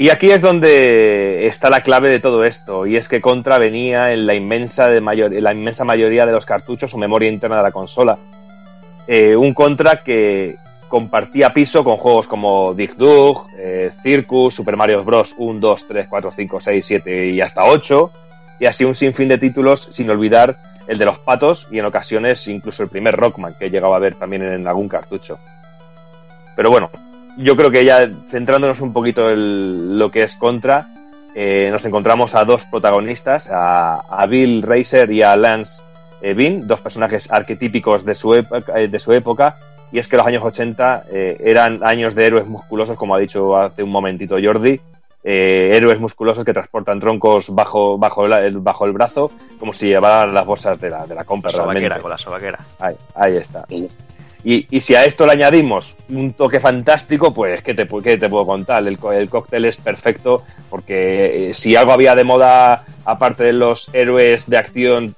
Y 0.00 0.08
aquí 0.08 0.30
es 0.30 0.40
donde 0.40 1.46
está 1.46 1.68
la 1.68 1.82
clave 1.82 2.08
de 2.08 2.20
todo 2.20 2.42
esto, 2.44 2.86
y 2.86 2.96
es 2.96 3.06
que 3.06 3.20
Contra 3.20 3.58
venía 3.58 4.14
en 4.14 4.26
la 4.26 4.34
inmensa, 4.34 4.88
de 4.88 5.02
mayor, 5.02 5.34
en 5.34 5.44
la 5.44 5.52
inmensa 5.52 5.84
mayoría 5.84 6.24
de 6.24 6.32
los 6.32 6.46
cartuchos 6.46 6.94
o 6.94 6.96
memoria 6.96 7.28
interna 7.28 7.58
de 7.58 7.62
la 7.64 7.70
consola. 7.70 8.16
Eh, 9.06 9.36
un 9.36 9.52
Contra 9.52 9.96
que 9.96 10.56
compartía 10.88 11.52
piso 11.52 11.84
con 11.84 11.98
juegos 11.98 12.28
como 12.28 12.72
Dig 12.72 12.96
Dug, 12.96 13.46
eh, 13.58 13.90
Circus, 14.02 14.54
Super 14.54 14.74
Mario 14.78 15.04
Bros. 15.04 15.34
1, 15.36 15.60
2, 15.60 15.88
3, 15.88 16.06
4, 16.08 16.30
5, 16.30 16.60
6, 16.60 16.86
7 16.86 17.26
y 17.26 17.40
hasta 17.42 17.66
8, 17.66 18.10
y 18.58 18.64
así 18.64 18.86
un 18.86 18.94
sinfín 18.94 19.28
de 19.28 19.36
títulos, 19.36 19.86
sin 19.90 20.08
olvidar 20.08 20.56
el 20.86 20.96
de 20.96 21.04
los 21.04 21.18
patos 21.18 21.68
y 21.70 21.78
en 21.78 21.84
ocasiones 21.84 22.48
incluso 22.48 22.82
el 22.82 22.88
primer 22.88 23.16
Rockman 23.16 23.54
que 23.58 23.68
llegaba 23.68 23.96
a 23.96 24.00
ver 24.00 24.14
también 24.14 24.44
en 24.44 24.66
algún 24.66 24.88
cartucho. 24.88 25.38
Pero 26.56 26.70
bueno, 26.70 26.88
yo 27.42 27.56
creo 27.56 27.70
que 27.70 27.84
ya 27.84 28.08
centrándonos 28.28 28.80
un 28.80 28.92
poquito 28.92 29.30
en 29.30 29.98
lo 29.98 30.10
que 30.10 30.22
es 30.22 30.34
Contra, 30.34 30.88
eh, 31.34 31.68
nos 31.70 31.84
encontramos 31.84 32.34
a 32.34 32.44
dos 32.44 32.64
protagonistas, 32.64 33.48
a, 33.50 34.00
a 34.00 34.26
Bill 34.26 34.62
Racer 34.62 35.10
y 35.10 35.22
a 35.22 35.36
Lance 35.36 35.82
eh, 36.22 36.34
Bean, 36.34 36.66
dos 36.66 36.80
personajes 36.80 37.30
arquetípicos 37.30 38.04
de 38.04 38.14
su, 38.14 38.34
época, 38.34 38.74
de 38.74 38.98
su 38.98 39.12
época, 39.12 39.58
y 39.92 39.98
es 39.98 40.08
que 40.08 40.16
los 40.16 40.26
años 40.26 40.42
80 40.44 41.04
eh, 41.10 41.36
eran 41.40 41.80
años 41.82 42.14
de 42.14 42.26
héroes 42.26 42.46
musculosos, 42.46 42.96
como 42.96 43.14
ha 43.14 43.18
dicho 43.18 43.56
hace 43.56 43.82
un 43.82 43.90
momentito 43.90 44.36
Jordi, 44.42 44.80
eh, 45.22 45.72
héroes 45.74 46.00
musculosos 46.00 46.44
que 46.44 46.52
transportan 46.52 47.00
troncos 47.00 47.54
bajo, 47.54 47.98
bajo, 47.98 48.26
el, 48.26 48.58
bajo 48.58 48.86
el 48.86 48.92
brazo, 48.92 49.30
como 49.58 49.72
si 49.72 49.88
llevaran 49.88 50.34
las 50.34 50.46
bolsas 50.46 50.80
de 50.80 50.90
la, 50.90 51.06
de 51.06 51.14
la 51.14 51.24
compra. 51.24 51.50
Sobaquera, 51.50 51.72
realmente. 51.72 52.02
con 52.02 52.10
la 52.10 52.18
sobaquera. 52.18 52.58
Ahí, 52.78 52.94
ahí 53.14 53.36
está. 53.36 53.66
Y, 54.42 54.66
y, 54.70 54.80
si 54.80 54.94
a 54.94 55.04
esto 55.04 55.26
le 55.26 55.32
añadimos 55.32 55.96
un 56.08 56.32
toque 56.32 56.60
fantástico, 56.60 57.34
pues, 57.34 57.62
¿qué 57.62 57.74
te, 57.74 57.86
qué 57.86 58.16
te 58.16 58.28
puedo 58.28 58.46
contar? 58.46 58.86
El, 58.86 58.98
el, 59.12 59.28
cóctel 59.28 59.66
es 59.66 59.76
perfecto 59.76 60.42
porque 60.70 61.50
eh, 61.50 61.54
si 61.54 61.76
algo 61.76 61.92
había 61.92 62.14
de 62.14 62.24
moda, 62.24 62.84
aparte 63.04 63.44
de 63.44 63.52
los 63.52 63.92
héroes 63.92 64.48
de 64.48 64.56
acción, 64.56 65.14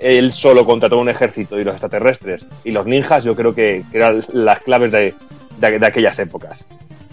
él 0.00 0.32
solo 0.32 0.64
contra 0.64 0.88
todo 0.88 1.00
un 1.00 1.08
ejército 1.08 1.58
y 1.60 1.64
los 1.64 1.74
extraterrestres 1.74 2.46
y 2.64 2.72
los 2.72 2.84
ninjas, 2.84 3.22
yo 3.22 3.36
creo 3.36 3.54
que, 3.54 3.84
que 3.92 3.96
eran 3.96 4.24
las 4.32 4.58
claves 4.60 4.90
de, 4.90 5.14
de, 5.58 5.78
de 5.78 5.86
aquellas 5.86 6.18
épocas. 6.18 6.64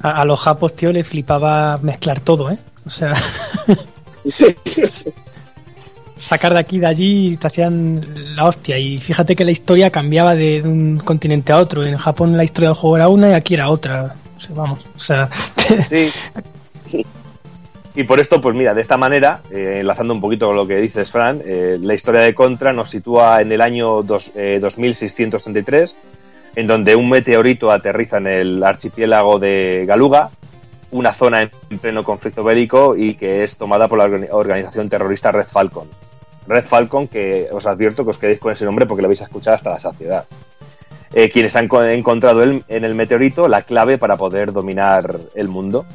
A, 0.01 0.21
a, 0.21 0.25
los 0.25 0.39
japos, 0.39 0.75
tío, 0.75 0.91
le 0.91 1.03
flipaba 1.03 1.77
mezclar 1.77 2.21
todo, 2.21 2.49
¿eh? 2.49 2.57
O 2.85 2.89
sea... 2.89 3.13
sacar 6.21 6.53
de 6.53 6.59
aquí 6.59 6.77
de 6.79 6.87
allí 6.87 7.37
te 7.37 7.47
hacían 7.47 8.35
la 8.35 8.45
hostia 8.45 8.77
y 8.77 8.99
fíjate 8.99 9.35
que 9.35 9.43
la 9.43 9.51
historia 9.51 9.89
cambiaba 9.89 10.35
de, 10.35 10.61
un 10.61 10.97
continente 10.97 11.51
a 11.51 11.57
otro 11.57 11.83
en 11.83 11.97
Japón 11.97 12.37
la 12.37 12.43
historia 12.43 12.69
del 12.69 12.77
juego 12.77 12.97
era 12.97 13.09
una 13.09 13.31
y 13.31 13.33
aquí 13.33 13.55
era 13.55 13.69
otra 13.69 14.15
o 14.37 14.39
sea, 14.39 14.55
vamos 14.55 14.79
o 14.95 14.99
sea 14.99 15.29
sí. 15.89 16.11
y 17.95 18.03
por 18.03 18.19
esto 18.19 18.39
pues 18.39 18.55
mira 18.55 18.75
de 18.75 18.81
esta 18.81 18.97
manera 18.97 19.41
eh, 19.51 19.79
enlazando 19.79 20.13
un 20.13 20.21
poquito 20.21 20.47
con 20.47 20.55
lo 20.55 20.67
que 20.67 20.77
dices 20.77 21.11
Fran 21.11 21.41
eh, 21.43 21.79
la 21.81 21.95
historia 21.95 22.21
de 22.21 22.35
Contra 22.35 22.71
nos 22.71 22.89
sitúa 22.89 23.41
en 23.41 23.51
el 23.51 23.61
año 23.61 24.03
dos, 24.03 24.31
eh, 24.35 24.59
2633 24.61 25.97
en 26.55 26.67
donde 26.67 26.95
un 26.95 27.09
meteorito 27.09 27.71
aterriza 27.71 28.17
en 28.17 28.27
el 28.27 28.63
archipiélago 28.63 29.39
de 29.39 29.85
Galuga 29.87 30.29
una 30.91 31.13
zona 31.13 31.41
en 31.41 31.79
pleno 31.79 32.03
conflicto 32.03 32.43
bélico 32.43 32.95
y 32.95 33.15
que 33.15 33.43
es 33.43 33.57
tomada 33.57 33.87
por 33.87 33.97
la 33.97 34.27
organización 34.35 34.89
terrorista 34.89 35.31
Red 35.31 35.45
Falcon. 35.45 35.87
Red 36.47 36.65
Falcon, 36.65 37.07
que 37.07 37.47
os 37.51 37.65
advierto 37.65 38.03
que 38.03 38.11
os 38.11 38.17
quedéis 38.17 38.39
con 38.39 38.51
ese 38.51 38.65
nombre 38.65 38.85
porque 38.85 39.01
lo 39.01 39.07
vais 39.07 39.21
a 39.21 39.53
hasta 39.53 39.69
la 39.69 39.79
saciedad. 39.79 40.25
Eh, 41.13 41.29
quienes 41.29 41.55
han 41.55 41.69
encontrado 41.89 42.41
en 42.43 42.63
el 42.67 42.95
meteorito 42.95 43.47
la 43.47 43.63
clave 43.63 43.97
para 43.97 44.17
poder 44.17 44.53
dominar 44.53 45.19
el 45.35 45.47
mundo. 45.49 45.85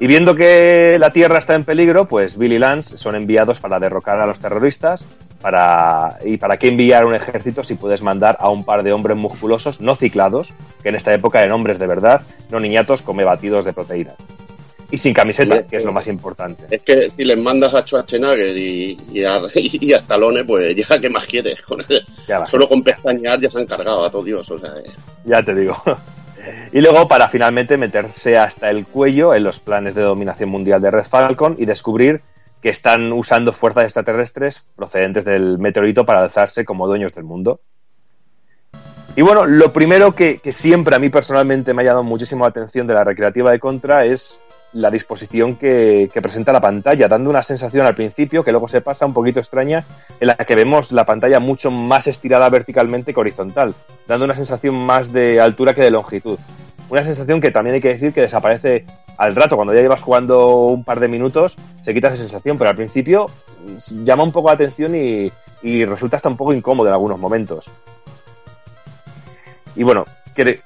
Y 0.00 0.08
viendo 0.08 0.34
que 0.34 0.96
la 0.98 1.12
Tierra 1.12 1.38
está 1.38 1.54
en 1.54 1.62
peligro, 1.62 2.08
pues 2.08 2.36
Bill 2.36 2.54
y 2.54 2.58
Lance 2.58 2.98
son 2.98 3.14
enviados 3.14 3.60
para 3.60 3.78
derrocar 3.78 4.20
a 4.20 4.26
los 4.26 4.40
terroristas. 4.40 5.06
Para, 5.40 6.18
¿Y 6.24 6.38
para 6.38 6.56
qué 6.56 6.68
enviar 6.68 7.04
un 7.04 7.14
ejército 7.14 7.62
si 7.62 7.74
puedes 7.74 8.02
mandar 8.02 8.36
a 8.40 8.48
un 8.48 8.64
par 8.64 8.82
de 8.82 8.92
hombres 8.92 9.16
musculosos, 9.16 9.80
no 9.80 9.94
ciclados, 9.94 10.52
que 10.82 10.88
en 10.88 10.96
esta 10.96 11.14
época 11.14 11.40
eran 11.40 11.52
hombres 11.52 11.78
de 11.78 11.86
verdad, 11.86 12.22
no 12.50 12.58
niñatos 12.58 13.02
come 13.02 13.24
batidos 13.24 13.64
de 13.64 13.72
proteínas? 13.72 14.16
Y 14.92 14.98
sin 14.98 15.12
camiseta, 15.14 15.62
que 15.64 15.78
es 15.78 15.84
lo 15.84 15.92
más 15.92 16.06
importante. 16.06 16.66
Es 16.70 16.82
que 16.82 17.10
si 17.16 17.24
les 17.24 17.40
mandas 17.40 17.74
a 17.74 17.80
Schwarzenegger 17.82 18.56
y, 18.56 18.98
y, 19.10 19.24
a, 19.24 19.40
y 19.54 19.92
a 19.92 19.96
Stallone, 19.96 20.44
pues 20.44 20.76
ya, 20.76 21.00
¿qué 21.00 21.08
más 21.10 21.26
quieres? 21.26 21.62
Con 21.66 21.80
el- 21.80 22.04
Ya 22.28 22.40
va. 22.40 22.46
solo 22.46 22.68
con 22.68 22.82
pestañear 22.82 23.40
ya 23.40 23.50
se 23.50 23.58
han 23.58 23.66
cargado 23.66 24.04
a 24.04 24.10
todo 24.10 24.22
Dios. 24.22 24.48
O 24.50 24.58
sea, 24.58 24.70
eh. 24.84 24.90
Ya 25.24 25.42
te 25.42 25.54
digo. 25.54 25.76
Y 26.72 26.80
luego 26.80 27.06
para 27.06 27.28
finalmente 27.28 27.76
meterse 27.76 28.36
hasta 28.36 28.68
el 28.70 28.84
cuello 28.84 29.32
en 29.32 29.44
los 29.44 29.60
planes 29.60 29.94
de 29.94 30.02
dominación 30.02 30.48
mundial 30.50 30.82
de 30.82 30.90
Red 30.90 31.04
Falcon 31.04 31.54
y 31.56 31.66
descubrir 31.66 32.20
que 32.60 32.68
están 32.68 33.12
usando 33.12 33.52
fuerzas 33.52 33.84
extraterrestres 33.84 34.64
procedentes 34.74 35.24
del 35.24 35.58
meteorito 35.58 36.04
para 36.04 36.20
alzarse 36.22 36.64
como 36.64 36.88
dueños 36.88 37.14
del 37.14 37.22
mundo. 37.24 37.60
Y 39.14 39.22
bueno, 39.22 39.44
lo 39.44 39.72
primero 39.72 40.16
que, 40.16 40.38
que 40.38 40.50
siempre 40.50 40.96
a 40.96 40.98
mí 40.98 41.10
personalmente 41.10 41.74
me 41.74 41.82
ha 41.82 41.84
llamado 41.84 42.02
muchísimo 42.04 42.44
la 42.44 42.48
atención 42.50 42.88
de 42.88 42.94
la 42.94 43.04
recreativa 43.04 43.52
de 43.52 43.60
Contra 43.60 44.04
es 44.04 44.40
la 44.72 44.90
disposición 44.90 45.56
que, 45.56 46.10
presenta 46.22 46.52
la 46.52 46.60
pantalla, 46.60 47.08
dando 47.08 47.28
una 47.30 47.42
sensación 47.42 47.86
al 47.86 47.94
principio 47.94 48.42
que 48.42 48.52
luego 48.52 48.68
se 48.68 48.80
pasa 48.80 49.04
un 49.04 49.12
poquito 49.12 49.38
extraña, 49.40 49.84
en 50.18 50.28
la 50.28 50.36
que 50.36 50.54
vemos 50.54 50.92
la 50.92 51.04
pantalla 51.04 51.40
mucho 51.40 51.70
más 51.70 52.06
estirada 52.06 52.48
verticalmente 52.48 53.12
que 53.12 53.20
horizontal, 53.20 53.74
dando 54.08 54.24
una 54.24 54.34
sensación 54.34 54.74
más 54.74 55.12
de 55.12 55.40
altura 55.40 55.74
que 55.74 55.82
de 55.82 55.90
longitud. 55.90 56.38
Una 56.88 57.04
sensación 57.04 57.40
que 57.40 57.50
también 57.50 57.74
hay 57.74 57.80
que 57.80 57.88
decir 57.88 58.12
que 58.12 58.22
desaparece 58.22 58.84
al 59.18 59.36
rato, 59.36 59.56
cuando 59.56 59.74
ya 59.74 59.82
llevas 59.82 60.02
jugando 60.02 60.66
un 60.66 60.84
par 60.84 61.00
de 61.00 61.08
minutos, 61.08 61.56
se 61.82 61.92
quita 61.94 62.08
esa 62.08 62.16
sensación, 62.16 62.58
pero 62.58 62.70
al 62.70 62.76
principio 62.76 63.30
llama 64.04 64.22
un 64.22 64.32
poco 64.32 64.48
la 64.48 64.54
atención 64.54 64.94
y, 64.96 65.30
y 65.62 65.84
resulta 65.84 66.16
hasta 66.16 66.28
un 66.28 66.36
poco 66.36 66.52
incómodo 66.52 66.88
en 66.88 66.94
algunos 66.94 67.18
momentos. 67.18 67.70
Y 69.76 69.84
bueno, 69.84 70.06
cre- 70.34 70.60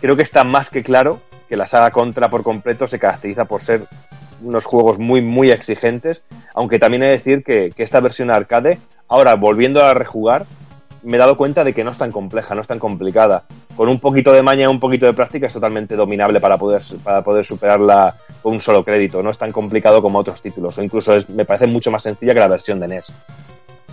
creo 0.00 0.16
que 0.16 0.22
está 0.22 0.44
más 0.44 0.70
que 0.70 0.82
claro 0.82 1.20
que 1.48 1.56
la 1.56 1.66
saga 1.66 1.90
Contra 1.90 2.28
por 2.30 2.42
completo 2.42 2.86
se 2.86 2.98
caracteriza 2.98 3.44
por 3.46 3.60
ser 3.62 3.82
unos 4.42 4.64
juegos 4.64 4.98
muy, 4.98 5.20
muy 5.22 5.50
exigentes, 5.50 6.22
aunque 6.54 6.78
también 6.78 7.02
he 7.02 7.06
de 7.06 7.12
decir 7.12 7.42
que, 7.42 7.72
que 7.74 7.82
esta 7.82 8.00
versión 8.00 8.30
arcade, 8.30 8.78
ahora 9.08 9.34
volviendo 9.34 9.84
a 9.84 9.94
rejugar, 9.94 10.46
me 11.02 11.16
he 11.16 11.20
dado 11.20 11.36
cuenta 11.36 11.64
de 11.64 11.72
que 11.74 11.84
no 11.84 11.90
es 11.90 11.98
tan 11.98 12.12
compleja, 12.12 12.54
no 12.54 12.60
es 12.60 12.66
tan 12.66 12.78
complicada. 12.78 13.44
Con 13.76 13.88
un 13.88 14.00
poquito 14.00 14.32
de 14.32 14.42
maña 14.42 14.64
y 14.64 14.66
un 14.66 14.80
poquito 14.80 15.06
de 15.06 15.12
práctica 15.12 15.46
es 15.46 15.52
totalmente 15.52 15.94
dominable 15.94 16.40
para 16.40 16.58
poder, 16.58 16.82
para 17.02 17.22
poder 17.22 17.44
superarla 17.44 18.16
con 18.42 18.54
un 18.54 18.60
solo 18.60 18.84
crédito. 18.84 19.22
No 19.22 19.30
es 19.30 19.38
tan 19.38 19.52
complicado 19.52 20.02
como 20.02 20.18
otros 20.18 20.42
títulos, 20.42 20.76
o 20.78 20.82
incluso 20.82 21.14
es- 21.14 21.28
me 21.30 21.44
parece 21.44 21.66
mucho 21.66 21.90
más 21.90 22.02
sencilla 22.02 22.34
que 22.34 22.40
la 22.40 22.48
versión 22.48 22.80
de 22.80 22.88
NES. 22.88 23.12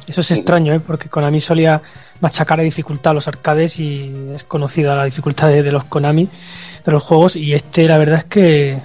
Eso 0.07 0.21
es 0.21 0.31
extraño, 0.31 0.73
¿eh? 0.73 0.79
porque 0.79 1.09
Konami 1.09 1.41
solía 1.41 1.81
machacar 2.21 2.59
a 2.59 2.63
dificultad 2.63 3.11
a 3.11 3.13
los 3.15 3.27
arcades 3.27 3.79
y 3.79 4.13
es 4.35 4.43
conocida 4.43 4.95
la 4.95 5.05
dificultad 5.05 5.49
de, 5.49 5.63
de 5.63 5.71
los 5.71 5.85
Konami, 5.85 6.29
de 6.85 6.91
los 6.91 7.01
juegos, 7.03 7.35
y 7.35 7.53
este 7.53 7.87
la 7.87 7.97
verdad 7.97 8.19
es 8.19 8.25
que 8.25 8.77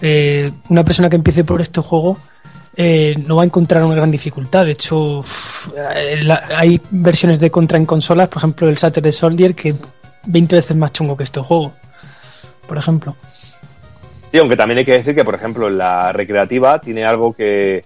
eh, 0.00 0.50
una 0.68 0.82
persona 0.84 1.08
que 1.10 1.16
empiece 1.16 1.44
por 1.44 1.60
este 1.60 1.80
juego 1.80 2.16
eh, 2.76 3.14
no 3.26 3.36
va 3.36 3.42
a 3.42 3.46
encontrar 3.46 3.82
una 3.84 3.94
gran 3.94 4.10
dificultad. 4.10 4.64
De 4.66 4.72
hecho, 4.72 5.22
eh, 5.94 6.20
la- 6.22 6.44
hay 6.56 6.80
versiones 6.90 7.38
de 7.40 7.50
Contra 7.50 7.78
en 7.78 7.86
consolas, 7.86 8.28
por 8.28 8.38
ejemplo 8.38 8.68
el 8.68 8.78
Saturday 8.78 9.12
Soldier, 9.12 9.54
que 9.54 9.74
20 10.26 10.56
veces 10.56 10.76
más 10.76 10.92
chungo 10.92 11.16
que 11.16 11.24
este 11.24 11.40
juego, 11.40 11.72
por 12.66 12.78
ejemplo. 12.78 13.14
Sí, 14.32 14.38
aunque 14.38 14.56
también 14.56 14.78
hay 14.78 14.84
que 14.84 14.92
decir 14.98 15.14
que, 15.14 15.24
por 15.24 15.34
ejemplo, 15.34 15.70
la 15.70 16.12
recreativa 16.12 16.78
tiene 16.80 17.04
algo 17.04 17.32
que, 17.32 17.84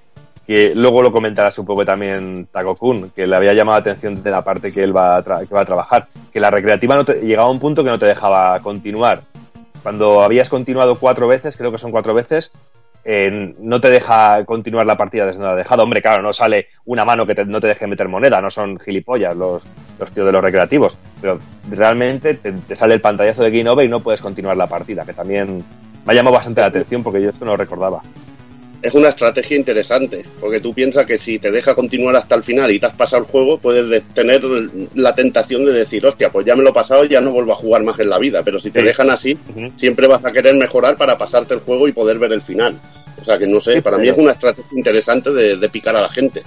que 0.51 0.74
luego 0.74 1.01
lo 1.01 1.12
comentará 1.12 1.48
supongo 1.53 1.84
también 1.84 2.48
Takokun, 2.51 3.11
que 3.11 3.24
le 3.28 3.36
había 3.36 3.55
llamado 3.55 3.76
la 3.78 3.82
atención 3.82 4.20
de 4.20 4.32
la 4.32 4.42
parte 4.42 4.72
que 4.72 4.82
él 4.82 4.96
va 4.96 5.14
a, 5.18 5.24
tra- 5.24 5.46
a 5.48 5.64
trabajar, 5.64 6.09
que 6.32 6.40
la 6.40 6.51
recreativa 6.51 6.96
no 6.96 7.05
te- 7.05 7.20
llegaba 7.20 7.46
a 7.46 7.53
un 7.53 7.61
punto 7.61 7.84
que 7.84 7.90
no 7.90 8.01
te 8.01 8.07
dejaba 8.07 8.59
continuar. 8.59 9.20
Cuando 9.84 10.24
habías 10.24 10.48
continuado 10.48 10.98
cuatro 10.98 11.28
veces, 11.28 11.57
creo 11.57 11.70
que 11.70 11.78
son 11.78 11.92
cuatro 11.92 12.14
veces, 12.14 12.51
eh, 13.05 13.55
no 13.61 13.80
te 13.80 13.90
deja 13.90 14.44
continuar 14.44 14.86
la 14.86 14.96
partida 14.96 15.24
desde 15.24 15.38
donde 15.40 15.53
has 15.53 15.64
dejado. 15.68 15.84
Hombre, 15.84 16.03
claro, 16.03 16.20
no 16.20 16.32
sale 16.32 16.66
una 16.84 17.05
mano 17.05 17.26
que 17.26 17.44
no 17.44 17.61
te 17.61 17.68
deje 17.68 17.86
meter 17.86 18.09
moneda, 18.09 18.40
no 18.40 18.51
son 18.51 18.76
gilipollas 18.80 19.36
los, 19.36 19.62
los 20.01 20.11
tíos 20.11 20.26
de 20.26 20.32
los 20.32 20.42
recreativos, 20.42 20.98
pero 21.20 21.38
realmente 21.70 22.34
te, 22.34 22.51
te 22.51 22.74
sale 22.74 22.94
el 22.94 23.01
pantallazo 23.01 23.44
de 23.44 23.53
Game 23.53 23.70
Over 23.70 23.86
y 23.86 23.88
no 23.88 24.01
puedes 24.01 24.20
continuar 24.20 24.57
la 24.57 24.66
partida, 24.66 25.05
que 25.07 25.12
también 25.14 25.59
me 26.05 26.12
ha 26.12 26.16
llamado 26.16 26.34
bastante 26.34 26.61
la 26.61 26.66
atención 26.66 27.05
porque 27.05 27.22
yo 27.22 27.28
esto 27.30 27.44
no 27.44 27.53
lo 27.53 27.57
recordaba. 27.57 28.03
Es 28.82 28.94
una 28.94 29.10
estrategia 29.10 29.56
interesante, 29.58 30.24
porque 30.40 30.60
tú 30.60 30.72
piensas 30.72 31.04
que 31.06 31.18
si 31.18 31.38
te 31.38 31.50
deja 31.50 31.74
continuar 31.74 32.16
hasta 32.16 32.34
el 32.34 32.42
final 32.42 32.70
y 32.70 32.78
te 32.80 32.86
has 32.86 32.94
pasado 32.94 33.22
el 33.24 33.28
juego, 33.28 33.58
puedes 33.58 33.88
de- 33.90 34.00
tener 34.00 34.42
la 34.94 35.14
tentación 35.14 35.64
de 35.66 35.72
decir, 35.72 36.04
hostia, 36.06 36.30
pues 36.30 36.46
ya 36.46 36.56
me 36.56 36.62
lo 36.62 36.70
he 36.70 36.72
pasado, 36.72 37.04
ya 37.04 37.20
no 37.20 37.30
vuelvo 37.32 37.52
a 37.52 37.56
jugar 37.56 37.82
más 37.82 37.98
en 38.00 38.08
la 38.08 38.18
vida. 38.18 38.42
Pero 38.42 38.58
si 38.58 38.70
te 38.70 38.80
Sí. 38.80 38.86
dejan 38.86 39.10
así, 39.10 39.36
siempre 39.76 40.06
vas 40.06 40.24
a 40.24 40.32
querer 40.32 40.54
mejorar 40.54 40.96
para 40.96 41.18
pasarte 41.18 41.52
el 41.54 41.60
juego 41.60 41.88
y 41.88 41.92
poder 41.92 42.18
ver 42.18 42.32
el 42.32 42.40
final. 42.42 42.80
O 43.20 43.24
sea 43.24 43.36
que 43.38 43.46
no 43.46 43.60
sé, 43.60 43.74
Sí, 43.74 43.80
para 43.82 43.98
mí 43.98 44.08
es 44.08 44.16
una 44.16 44.32
estrategia 44.32 44.78
interesante 44.78 45.30
de, 45.30 45.56
de 45.58 45.68
picar 45.68 45.94
a 45.96 46.00
la 46.02 46.08
gente. 46.08 46.42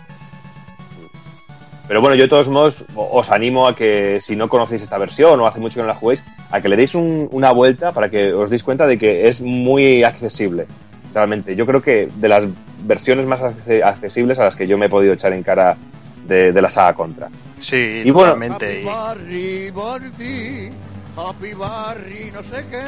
Pero 1.87 1.99
bueno, 2.01 2.15
yo 2.15 2.23
de 2.23 2.29
todos 2.29 2.47
modos 2.47 2.85
os 2.95 3.29
animo 3.29 3.67
a 3.67 3.75
que 3.75 4.19
si 4.21 4.35
no 4.35 4.47
conocéis 4.47 4.81
esta 4.81 4.97
versión 4.97 5.39
o 5.39 5.45
hace 5.45 5.59
mucho 5.59 5.75
que 5.75 5.81
no 5.81 5.87
la 5.87 5.93
juguéis, 5.95 6.23
a 6.49 6.61
que 6.61 6.69
le 6.69 6.77
deis 6.77 6.95
un- 6.95 7.27
una 7.31 7.51
vuelta 7.51 7.91
para 7.91 8.09
que 8.09 8.33
os 8.33 8.49
deis 8.49 8.63
cuenta 8.63 8.87
de 8.87 8.97
que 8.97 9.27
es 9.27 9.41
muy 9.41 10.03
accesible. 10.03 10.65
Realmente, 11.13 11.55
yo 11.55 11.65
creo 11.65 11.81
que 11.81 12.09
de 12.15 12.27
las 12.27 12.45
versiones 12.85 13.25
más 13.27 13.41
acce- 13.41 13.83
accesibles 13.83 14.39
a 14.39 14.45
las 14.45 14.55
que 14.55 14.67
yo 14.67 14.77
me 14.77 14.87
he 14.87 14.89
podido 14.89 15.13
echar 15.13 15.31
en 15.33 15.43
cara 15.43 15.77
de, 16.25 16.51
de 16.51 16.61
la 16.61 16.69
saga 16.69 16.93
Contra. 16.93 17.29
Sí, 17.61 18.01
Y 18.03 18.09
bueno- 18.11 18.33
totalmente. 18.33 18.81
y- 18.81 18.85
Barry, 18.85 19.69
Barry, 19.71 20.69
Happy 21.15 21.53
Barry, 21.53 22.31
no 22.33 22.41
sé 22.43 22.65
qué. 22.69 22.83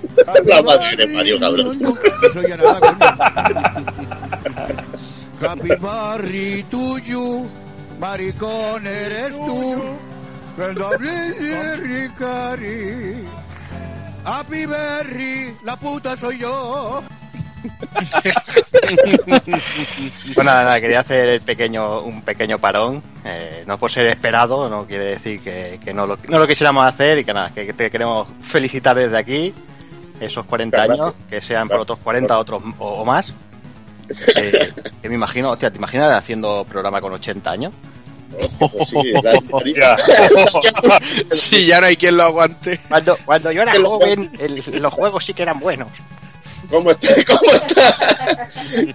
La 0.46 0.62
madre 0.62 0.96
de 0.96 1.06
Mario, 1.14 1.38
cabrón. 1.38 1.78
No, 1.78 1.90
no, 1.90 1.98
oye 2.40 2.56
nada, 2.56 2.80
coño. 2.80 2.96
Happy 5.50 5.68
Barry, 5.80 6.64
tuyo, 6.70 7.42
maricón 7.98 8.86
eres 8.86 9.30
tú. 9.32 9.76
Cuando 10.56 10.86
hablé 10.88 11.30
de 11.34 11.76
Ricari. 11.76 13.24
Happy 14.24 14.66
Berry, 14.66 15.54
la 15.64 15.76
puta 15.76 16.16
soy 16.16 16.38
yo. 16.38 17.02
Bueno, 20.34 20.50
nada, 20.50 20.64
nada, 20.64 20.80
quería 20.80 21.00
hacer 21.00 21.28
el 21.28 21.40
pequeño, 21.40 22.00
un 22.02 22.22
pequeño 22.22 22.58
parón. 22.58 23.02
eh, 23.24 23.64
no 23.66 23.78
por 23.78 23.90
ser 23.90 24.06
esperado, 24.06 24.68
no 24.68 24.84
quiere 24.86 25.04
decir 25.06 25.40
que, 25.40 25.78
que 25.82 25.92
no, 25.94 26.06
lo, 26.06 26.18
no 26.28 26.38
lo 26.38 26.46
quisiéramos 26.46 26.84
hacer 26.86 27.18
y 27.18 27.24
que 27.24 27.32
nada, 27.34 27.50
que 27.54 27.72
te 27.72 27.90
queremos 27.90 28.28
felicitar 28.42 28.96
desde 28.96 29.16
aquí 29.18 29.54
esos 30.20 30.44
40 30.46 30.76
Gracias. 30.76 31.00
años, 31.00 31.14
que 31.28 31.40
sean 31.40 31.68
por 31.68 31.80
otros 31.80 31.98
40 32.02 32.38
otros 32.38 32.62
o, 32.78 32.88
o 32.88 33.04
más. 33.04 33.32
Eh, 34.34 34.72
que 35.00 35.08
me 35.08 35.14
imagino, 35.14 35.50
hostia, 35.50 35.70
¿te 35.70 35.76
imaginas 35.78 36.12
haciendo 36.12 36.64
programa 36.68 37.00
con 37.00 37.12
80 37.12 37.48
años? 37.48 37.72
Pues 38.58 38.88
sí, 38.88 39.12
Ya. 39.80 39.96
Sí, 41.30 41.66
ya 41.66 41.80
no 41.80 41.86
hay 41.86 41.96
quien 41.96 42.16
lo 42.16 42.24
aguante. 42.24 42.80
Cuando, 42.88 43.16
cuando 43.24 43.52
yo 43.52 43.62
era 43.62 43.72
joven, 43.80 44.28
el- 44.40 44.64
los 44.82 44.92
juegos 44.92 45.24
sí 45.24 45.32
que 45.32 45.42
eran 45.42 45.60
buenos. 45.60 45.86
¿Cómo 46.70 46.90
está? 46.92 47.08
¿Cómo 47.26 47.50
está? 47.52 48.48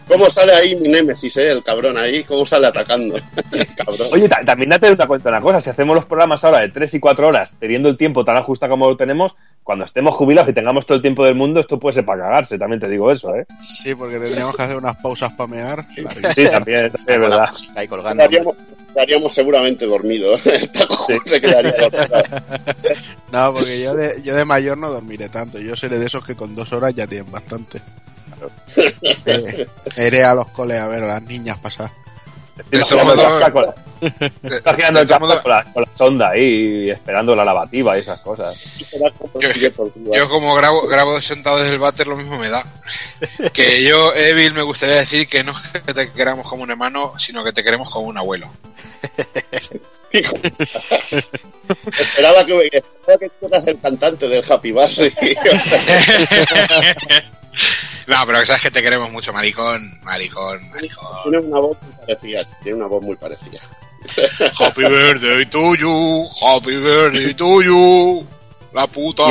¿Cómo 0.07 0.30
sale 0.32 0.53
ahí 0.53 0.76
mi 0.76 0.88
némesis, 0.88 1.36
eh? 1.38 1.51
El 1.51 1.61
cabrón 1.63 1.97
ahí, 1.97 2.23
¿cómo 2.23 2.45
sale 2.45 2.67
atacando? 2.67 3.15
Cabrón. 3.78 4.07
Oye, 4.13 4.30
ta- 4.30 4.43
también 4.45 4.69
date 4.69 4.91
una 4.91 5.07
cuenta 5.07 5.30
una 5.30 5.41
cosa, 5.41 5.59
si 5.61 5.69
hacemos 5.69 5.95
los 5.95 6.05
programas 6.05 6.43
ahora 6.43 6.59
de 6.59 6.69
3 6.69 6.93
y 6.93 6.99
4 6.99 7.28
horas, 7.28 7.55
teniendo 7.59 7.89
el 7.89 7.97
tiempo 7.97 8.23
tan 8.23 8.38
ajustado 8.38 8.71
como 8.71 8.88
lo 8.89 8.95
tenemos, 8.97 9.36
cuando 9.63 9.84
estemos 9.86 10.15
jubilados 10.15 10.49
y 10.49 10.53
tengamos 10.53 10.86
todo 10.86 10.95
el 10.95 11.01
tiempo 11.01 11.26
del 11.26 11.36
mundo, 11.36 11.59
esto 11.59 11.80
puede 11.80 11.93
ser 11.95 12.05
para 12.05 12.23
cagarse, 12.23 12.57
también 12.57 12.80
te 12.80 12.88
digo 12.88 13.11
eso, 13.11 13.36
¿eh? 13.36 13.45
Sí, 13.61 13.93
porque 13.95 14.19
tendríamos 14.19 14.55
que 14.55 14.63
hacer 14.63 14.78
unas 14.78 14.95
pausas 14.95 15.32
para 15.34 15.47
mear. 15.47 15.86
Sí, 15.95 16.03
también, 16.03 16.53
también 16.53 16.86
es 16.86 17.05
verdad. 17.05 17.49
Ahí 17.76 17.88
colgando. 17.88 18.23
Estaríamos, 18.23 18.55
estaríamos 18.96 19.34
seguramente 19.34 19.86
dormidos. 19.86 20.41
Se 21.26 21.41
quedaría. 21.41 21.74
No, 23.32 23.52
porque 23.52 23.82
yo 23.82 23.93
de, 23.93 24.22
yo 24.24 24.34
de 24.34 24.46
mayor 24.46 24.78
no 24.78 24.89
dormiré 24.89 25.28
tanto. 25.28 25.60
Yo 25.60 25.76
seré 25.76 25.98
de 25.98 26.06
esos 26.06 26.26
que 26.26 26.36
con 26.36 26.56
dos 26.56 26.72
horas 26.72 26.93
ya 26.96 27.06
tienen 27.06 27.30
bastante. 27.30 27.82
Eh, 29.26 29.68
iré 29.98 30.24
a 30.24 30.34
los 30.34 30.48
coles 30.52 30.80
a 30.80 30.88
ver 30.88 31.04
a 31.04 31.08
las 31.08 31.24
niñas 31.24 31.58
pasar. 31.58 31.91
Estás 34.43 34.76
girando 34.76 34.99
el 34.99 35.08
modos, 35.20 35.41
con 35.41 35.51
la, 35.51 35.64
con 35.74 35.84
la 35.84 35.89
sonda 35.95 36.30
ahí 36.30 36.86
y 36.86 36.89
esperando 36.89 37.36
la 37.36 37.43
lavativa 37.43 37.97
y 37.97 38.01
esas 38.01 38.20
cosas. 38.20 38.58
Yo 40.14 40.30
como 40.30 40.56
grabo, 40.56 40.88
grabo 40.88 41.22
sentado 41.22 41.58
desde 41.60 41.74
el 41.74 41.80
váter 41.80 42.08
lo 42.08 42.16
mismo 42.16 42.38
me 42.38 42.49
da. 42.49 42.66
Que 43.53 43.84
yo, 43.84 44.14
Evil, 44.14 44.53
me 44.53 44.62
gustaría 44.62 44.95
decir 44.97 45.28
que 45.28 45.43
no 45.43 45.53
es 45.74 45.82
que 45.82 45.93
te 45.93 46.12
queramos 46.12 46.47
como 46.47 46.64
un 46.64 46.72
hermano, 46.72 47.14
sino 47.18 47.43
que 47.43 47.51
te 47.53 47.64
queremos 47.64 47.89
como 47.89 48.08
un 48.08 48.18
abuelo. 48.18 48.47
Esperaba 51.99 52.45
que, 52.45 52.70
esperaba 52.72 53.20
que 53.20 53.30
tú 53.39 53.47
eras 53.47 53.68
el 53.68 53.80
cantante 53.80 54.28
del 54.28 54.43
Happy 54.47 54.72
Birthday. 54.72 55.12
No, 58.08 58.18
pero 58.28 58.45
sabes 58.45 58.62
que 58.62 58.72
te 58.72 58.84
queremos 58.84 59.12
mucho, 59.12 59.34
maricón, 59.34 59.99
maricón, 60.03 60.70
maricón. 60.70 61.08
Tiene 61.24 61.39
una 61.39 61.60
voz 61.60 61.78
muy 61.82 61.91
parecida. 62.06 62.43
Tiene 62.62 62.78
una 62.78 62.88
voz 62.88 63.03
muy 63.03 63.16
parecida. 63.16 63.60
Happy 64.60 64.82
birthday 64.84 65.45
to 65.47 65.76
you, 65.76 66.30
happy 66.39 66.76
birthday 66.78 67.34
to 67.34 67.62
you. 67.64 68.28
La 68.74 68.86
puta. 68.86 69.24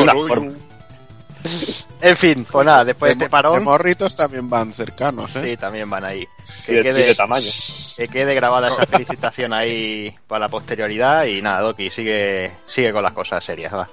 En 2.00 2.16
fin, 2.16 2.46
pues 2.50 2.66
nada, 2.66 2.84
después 2.84 3.10
de 3.10 3.16
De, 3.16 3.24
este 3.24 3.30
parón. 3.30 3.54
de 3.54 3.60
morritos 3.60 4.16
también 4.16 4.48
van 4.50 4.72
cercanos, 4.72 5.34
¿eh? 5.36 5.50
Sí, 5.50 5.56
también 5.56 5.88
van 5.88 6.04
ahí. 6.04 6.26
Y 6.62 6.66
Que 6.66 6.72
de, 6.74 6.82
quede, 6.82 7.06
de 7.06 7.14
tamaño. 7.14 7.50
que 7.96 8.08
quede 8.08 8.34
grabada 8.34 8.68
esa 8.68 8.86
felicitación 8.90 9.52
ahí 9.52 10.14
para 10.26 10.40
la 10.40 10.48
posterioridad 10.48 11.26
y 11.26 11.40
nada, 11.42 11.60
Doki, 11.60 11.90
sigue, 11.90 12.52
sigue 12.66 12.92
con 12.92 13.02
las 13.02 13.12
cosas 13.12 13.44
serias, 13.44 13.72
va. 13.74 13.86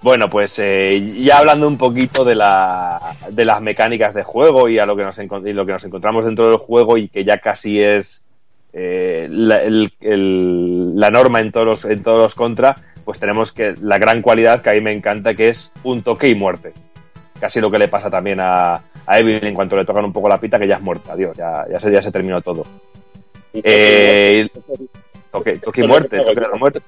Bueno, 0.00 0.30
pues 0.30 0.58
eh, 0.60 1.12
ya 1.24 1.38
hablando 1.38 1.66
un 1.66 1.76
poquito 1.76 2.24
de, 2.24 2.36
la, 2.36 3.00
de 3.30 3.44
las 3.44 3.60
mecánicas 3.60 4.14
de 4.14 4.22
juego 4.22 4.68
y 4.68 4.78
a 4.78 4.86
lo 4.86 4.94
que 4.96 5.02
nos, 5.02 5.18
y 5.18 5.52
lo 5.52 5.66
que 5.66 5.72
nos 5.72 5.84
encontramos 5.84 6.24
dentro 6.24 6.48
del 6.48 6.58
juego 6.58 6.96
y 6.96 7.08
que 7.08 7.24
ya 7.24 7.38
casi 7.38 7.82
es 7.82 8.24
eh, 8.72 9.26
la, 9.28 9.60
el- 9.62 9.92
el- 10.00 10.94
la 10.98 11.10
norma 11.10 11.40
en 11.40 11.50
todos, 11.50 11.66
los, 11.66 11.84
en 11.84 12.02
todos 12.04 12.22
los 12.22 12.34
contra, 12.36 12.76
pues 13.04 13.18
tenemos 13.18 13.50
que 13.52 13.74
la 13.82 13.98
gran 13.98 14.22
cualidad 14.22 14.62
que 14.62 14.70
a 14.70 14.74
mí 14.74 14.80
me 14.80 14.92
encanta 14.92 15.34
que 15.34 15.48
es 15.48 15.72
un 15.82 16.02
toque 16.02 16.28
y 16.28 16.34
muerte. 16.36 16.72
Casi 17.40 17.60
lo 17.60 17.70
que 17.70 17.78
le 17.78 17.88
pasa 17.88 18.08
también 18.08 18.38
a, 18.40 18.74
a 19.06 19.18
en 19.18 19.54
cuanto 19.54 19.76
le 19.76 19.84
tocan 19.84 20.04
un 20.04 20.12
poco 20.12 20.28
la 20.28 20.38
pita, 20.38 20.58
que 20.60 20.68
ya 20.68 20.76
es 20.76 20.80
muerta, 20.82 21.16
Dios, 21.16 21.36
ya, 21.36 21.64
ya, 21.70 21.80
se, 21.80 21.90
ya 21.90 22.02
se 22.02 22.12
terminó 22.12 22.40
todo. 22.40 22.64
Eh, 23.52 24.48
toque, 25.32 25.58
toque 25.58 25.80
y 25.80 25.86
muerte, 25.88 26.18
toque 26.20 26.40
de 26.40 26.48
la 26.48 26.56
muerte. 26.58 26.80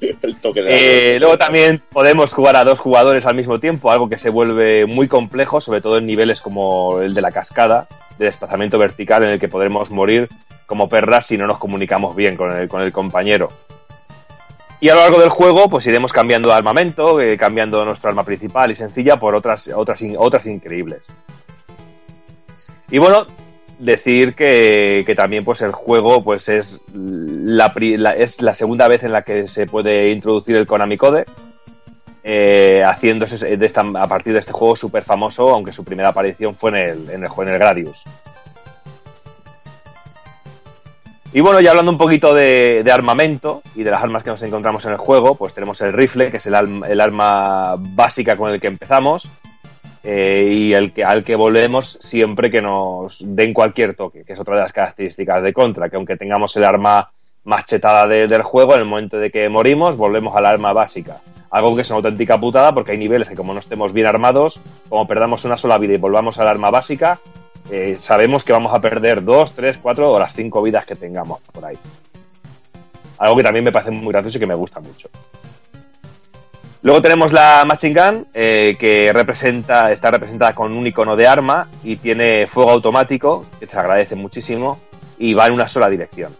El 0.22 0.36
toque 0.36 0.62
de 0.62 1.14
Eh, 1.14 1.20
luego 1.20 1.38
también 1.38 1.82
podemos 1.90 2.32
jugar 2.32 2.56
a 2.56 2.64
dos 2.64 2.78
jugadores 2.78 3.26
al 3.26 3.34
mismo 3.34 3.60
tiempo, 3.60 3.90
algo 3.90 4.08
que 4.08 4.18
se 4.18 4.30
vuelve 4.30 4.86
muy 4.86 5.08
complejo, 5.08 5.60
sobre 5.60 5.80
todo 5.80 5.98
en 5.98 6.06
niveles 6.06 6.42
como 6.42 7.00
el 7.00 7.14
de 7.14 7.22
la 7.22 7.32
cascada, 7.32 7.88
de 8.18 8.26
desplazamiento 8.26 8.78
vertical, 8.78 9.24
en 9.24 9.30
el 9.30 9.40
que 9.40 9.48
podremos 9.48 9.90
morir 9.90 10.28
como 10.66 10.88
perras 10.88 11.26
si 11.26 11.38
no 11.38 11.46
nos 11.46 11.58
comunicamos 11.58 12.16
bien 12.16 12.36
con 12.36 12.56
el, 12.56 12.68
con 12.68 12.82
el 12.82 12.92
compañero. 12.92 13.50
Y 14.78 14.90
a 14.90 14.94
lo 14.94 15.00
largo 15.00 15.20
del 15.20 15.30
juego, 15.30 15.68
pues 15.70 15.86
iremos 15.86 16.12
cambiando 16.12 16.50
de 16.50 16.54
armamento, 16.54 17.20
eh, 17.20 17.38
cambiando 17.38 17.84
nuestro 17.84 18.10
arma 18.10 18.24
principal 18.24 18.70
y 18.70 18.74
sencilla 18.74 19.18
por 19.18 19.34
otras, 19.34 19.68
otras, 19.74 20.02
otras 20.18 20.46
increíbles. 20.46 21.06
Y 22.90 22.98
bueno, 22.98 23.26
decir 23.78 24.34
que, 24.34 25.04
que 25.06 25.14
también 25.14 25.44
pues 25.44 25.60
el 25.60 25.72
juego 25.72 26.24
pues 26.24 26.48
es 26.48 26.80
la, 26.94 27.72
es 28.16 28.40
la 28.42 28.54
segunda 28.54 28.88
vez 28.88 29.02
en 29.02 29.12
la 29.12 29.22
que 29.22 29.48
se 29.48 29.66
puede 29.66 30.10
introducir 30.10 30.56
el 30.56 30.66
Konami 30.66 30.96
Code 30.96 31.26
eh, 32.24 32.82
haciéndose 32.84 33.56
de 33.56 33.66
esta, 33.66 33.82
a 33.82 34.08
partir 34.08 34.32
de 34.32 34.40
este 34.40 34.52
juego 34.52 34.76
súper 34.76 35.04
famoso 35.04 35.50
aunque 35.50 35.72
su 35.72 35.84
primera 35.84 36.08
aparición 36.08 36.54
fue 36.54 36.70
en 36.70 36.76
el, 36.76 37.10
en 37.10 37.24
el, 37.24 37.30
en 37.36 37.48
el 37.48 37.58
Gradius. 37.58 38.04
Y 41.32 41.40
bueno, 41.40 41.60
ya 41.60 41.70
hablando 41.70 41.92
un 41.92 41.98
poquito 41.98 42.34
de, 42.34 42.82
de 42.82 42.92
armamento 42.92 43.62
y 43.74 43.82
de 43.82 43.90
las 43.90 44.02
armas 44.02 44.22
que 44.22 44.30
nos 44.30 44.42
encontramos 44.42 44.86
en 44.86 44.92
el 44.92 44.96
juego, 44.96 45.34
pues 45.34 45.52
tenemos 45.52 45.78
el 45.82 45.92
rifle, 45.92 46.30
que 46.30 46.38
es 46.38 46.46
el, 46.46 46.54
el 46.88 46.98
arma 46.98 47.74
básica 47.78 48.38
con 48.38 48.50
el 48.50 48.58
que 48.58 48.68
empezamos, 48.68 49.28
eh, 50.08 50.48
y 50.50 50.72
el 50.72 50.92
que, 50.92 51.02
al 51.04 51.24
que 51.24 51.34
volvemos 51.34 51.98
siempre 52.00 52.48
que 52.48 52.62
nos 52.62 53.18
den 53.26 53.52
cualquier 53.52 53.94
toque, 53.94 54.22
que 54.24 54.34
es 54.34 54.38
otra 54.40 54.54
de 54.54 54.62
las 54.62 54.72
características 54.72 55.42
de 55.42 55.52
Contra, 55.52 55.88
que 55.90 55.96
aunque 55.96 56.16
tengamos 56.16 56.56
el 56.56 56.62
arma 56.64 57.10
más 57.42 57.64
chetada 57.64 58.06
de- 58.06 58.28
del 58.28 58.42
juego, 58.42 58.74
en 58.74 58.80
el 58.80 58.86
momento 58.86 59.18
de 59.18 59.30
que 59.30 59.48
morimos, 59.48 59.96
volvemos 59.96 60.34
al 60.36 60.46
arma 60.46 60.72
básica. 60.72 61.18
Algo 61.50 61.74
que 61.74 61.82
es 61.82 61.90
una 61.90 61.96
auténtica 61.98 62.38
putada 62.38 62.72
porque 62.72 62.92
hay 62.92 62.98
niveles 62.98 63.28
que 63.28 63.34
como 63.34 63.52
no 63.52 63.60
estemos 63.60 63.92
bien 63.92 64.06
armados, 64.06 64.60
como 64.88 65.06
perdamos 65.08 65.44
una 65.44 65.56
sola 65.56 65.78
vida 65.78 65.94
y 65.94 65.96
volvamos 65.98 66.38
al 66.38 66.48
arma 66.48 66.70
básica, 66.70 67.18
eh, 67.70 67.96
sabemos 67.98 68.44
que 68.44 68.52
vamos 68.52 68.72
a 68.74 68.80
perder 68.80 69.24
dos, 69.24 69.54
tres, 69.54 69.76
cuatro 69.78 70.12
o 70.12 70.18
las 70.20 70.32
cinco 70.32 70.62
vidas 70.62 70.86
que 70.86 70.94
tengamos 70.94 71.40
por 71.52 71.64
ahí. 71.64 71.76
Algo 73.18 73.36
que 73.36 73.42
también 73.42 73.64
me 73.64 73.72
parece 73.72 73.90
muy 73.90 74.12
gracioso 74.12 74.36
y 74.38 74.40
que 74.40 74.46
me 74.46 74.54
gusta 74.54 74.78
mucho. 74.80 75.08
Luego 76.86 77.02
tenemos 77.02 77.32
la 77.32 77.64
Machine 77.66 78.00
Gun, 78.00 78.26
eh, 78.32 78.76
que 78.78 79.12
representa, 79.12 79.90
está 79.90 80.12
representada 80.12 80.52
con 80.52 80.72
un 80.72 80.86
icono 80.86 81.16
de 81.16 81.26
arma 81.26 81.66
y 81.82 81.96
tiene 81.96 82.46
fuego 82.46 82.70
automático, 82.70 83.44
que 83.58 83.66
se 83.66 83.76
agradece 83.76 84.14
muchísimo, 84.14 84.78
y 85.18 85.34
va 85.34 85.48
en 85.48 85.54
una 85.54 85.66
sola 85.66 85.90
dirección. 85.90 86.36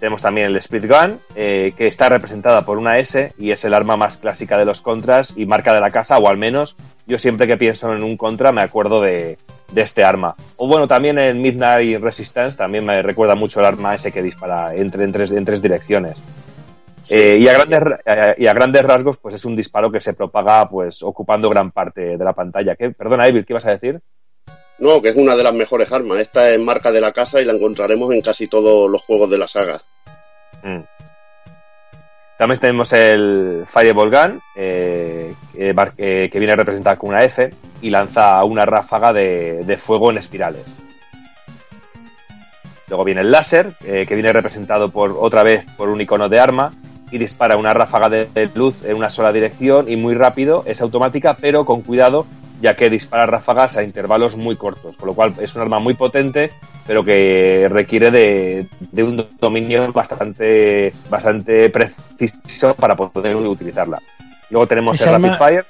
Tenemos 0.00 0.20
también 0.20 0.48
el 0.48 0.56
Speed 0.56 0.86
Gun, 0.86 1.18
eh, 1.34 1.72
que 1.78 1.86
está 1.86 2.10
representada 2.10 2.66
por 2.66 2.76
una 2.76 2.98
S 2.98 3.32
y 3.38 3.52
es 3.52 3.64
el 3.64 3.72
arma 3.72 3.96
más 3.96 4.18
clásica 4.18 4.58
de 4.58 4.66
los 4.66 4.82
contras 4.82 5.32
y 5.34 5.46
marca 5.46 5.72
de 5.72 5.80
la 5.80 5.90
casa, 5.90 6.18
o 6.18 6.28
al 6.28 6.36
menos 6.36 6.76
yo 7.06 7.18
siempre 7.18 7.46
que 7.46 7.56
pienso 7.56 7.90
en 7.94 8.02
un 8.02 8.18
contra 8.18 8.52
me 8.52 8.60
acuerdo 8.60 9.00
de, 9.00 9.38
este 9.74 10.04
arma. 10.04 10.36
O 10.56 10.68
bueno, 10.68 10.86
también 10.86 11.18
en 11.18 11.40
Midnight 11.40 12.02
Resistance 12.02 12.58
también 12.58 12.84
me 12.84 13.00
recuerda 13.00 13.34
mucho 13.34 13.60
el 13.60 13.66
arma 13.66 13.94
ese 13.94 14.12
que 14.12 14.22
dispara 14.22 14.74
entre, 14.74 15.04
en 15.04 15.44
tres 15.46 15.62
direcciones. 15.62 16.20
Eh, 17.10 17.38
y, 17.40 17.48
a 17.48 17.52
grandes, 17.52 17.80
ra- 17.80 18.00
eh, 18.04 18.34
y 18.38 18.46
a 18.46 18.54
grandes 18.54 18.82
rasgos, 18.82 19.18
pues 19.18 19.34
es 19.34 19.44
un 19.44 19.54
disparo 19.56 19.90
que 19.90 20.00
se 20.00 20.14
propaga 20.14 20.66
pues 20.68 21.02
ocupando 21.02 21.50
gran 21.50 21.70
parte 21.70 22.16
de 22.16 22.24
la 22.24 22.32
pantalla. 22.32 22.76
¿Qué? 22.76 22.90
Perdona, 22.90 23.28
Evil, 23.28 23.44
¿qué 23.44 23.52
ibas 23.52 23.66
a 23.66 23.70
decir? 23.70 24.00
No, 24.78 25.00
que 25.00 25.10
es 25.10 25.16
una 25.16 25.36
de 25.36 25.44
las 25.44 25.54
mejores 25.54 25.92
armas. 25.92 26.18
Esta 26.18 26.50
es 26.50 26.60
marca 26.60 26.90
de 26.90 27.00
la 27.00 27.12
casa 27.12 27.40
y 27.40 27.44
la 27.44 27.52
encontraremos 27.52 28.12
en 28.12 28.22
casi 28.22 28.46
todos 28.46 28.90
los 28.90 29.02
juegos 29.02 29.30
de 29.30 29.38
la 29.38 29.48
saga. 29.48 29.80
Mm. 30.62 30.80
También 32.38 32.60
tenemos 32.60 32.92
el 32.92 33.64
Fireball 33.66 34.10
Gun, 34.10 34.40
eh, 34.56 35.34
que, 35.52 36.38
viene 36.38 36.56
representada 36.56 36.96
con 36.96 37.10
una 37.10 37.22
F 37.22 37.50
y 37.80 37.90
lanza 37.90 38.42
una 38.44 38.66
ráfaga 38.66 39.12
de, 39.12 39.62
de 39.64 39.78
fuego 39.78 40.10
en 40.10 40.18
espirales. 40.18 40.74
Luego 42.88 43.04
viene 43.04 43.20
el 43.20 43.30
láser, 43.30 43.72
eh, 43.84 44.04
que 44.06 44.14
viene 44.14 44.32
representado 44.32 44.90
por 44.90 45.16
otra 45.18 45.42
vez 45.44 45.64
por 45.76 45.88
un 45.88 46.00
icono 46.00 46.28
de 46.28 46.40
arma 46.40 46.72
y 47.14 47.18
dispara 47.18 47.56
una 47.56 47.72
ráfaga 47.72 48.08
de, 48.08 48.26
de 48.26 48.50
luz 48.56 48.82
en 48.82 48.96
una 48.96 49.08
sola 49.08 49.32
dirección 49.32 49.88
y 49.88 49.94
muy 49.94 50.14
rápido, 50.14 50.64
es 50.66 50.80
automática, 50.80 51.36
pero 51.40 51.64
con 51.64 51.82
cuidado, 51.82 52.26
ya 52.60 52.74
que 52.74 52.90
dispara 52.90 53.24
ráfagas 53.24 53.76
a 53.76 53.84
intervalos 53.84 54.36
muy 54.36 54.56
cortos, 54.56 54.96
con 54.96 55.06
lo 55.06 55.14
cual 55.14 55.32
es 55.38 55.54
un 55.54 55.62
arma 55.62 55.78
muy 55.78 55.94
potente, 55.94 56.50
pero 56.88 57.04
que 57.04 57.68
requiere 57.70 58.10
de, 58.10 58.66
de 58.80 59.02
un 59.04 59.24
dominio 59.38 59.92
bastante, 59.92 60.92
bastante 61.08 61.70
preciso 61.70 62.74
para 62.74 62.96
poder 62.96 63.36
utilizarla. 63.36 64.02
Luego 64.50 64.66
tenemos 64.66 65.00
el 65.00 65.10
Rapid 65.10 65.38
Fire. 65.38 65.66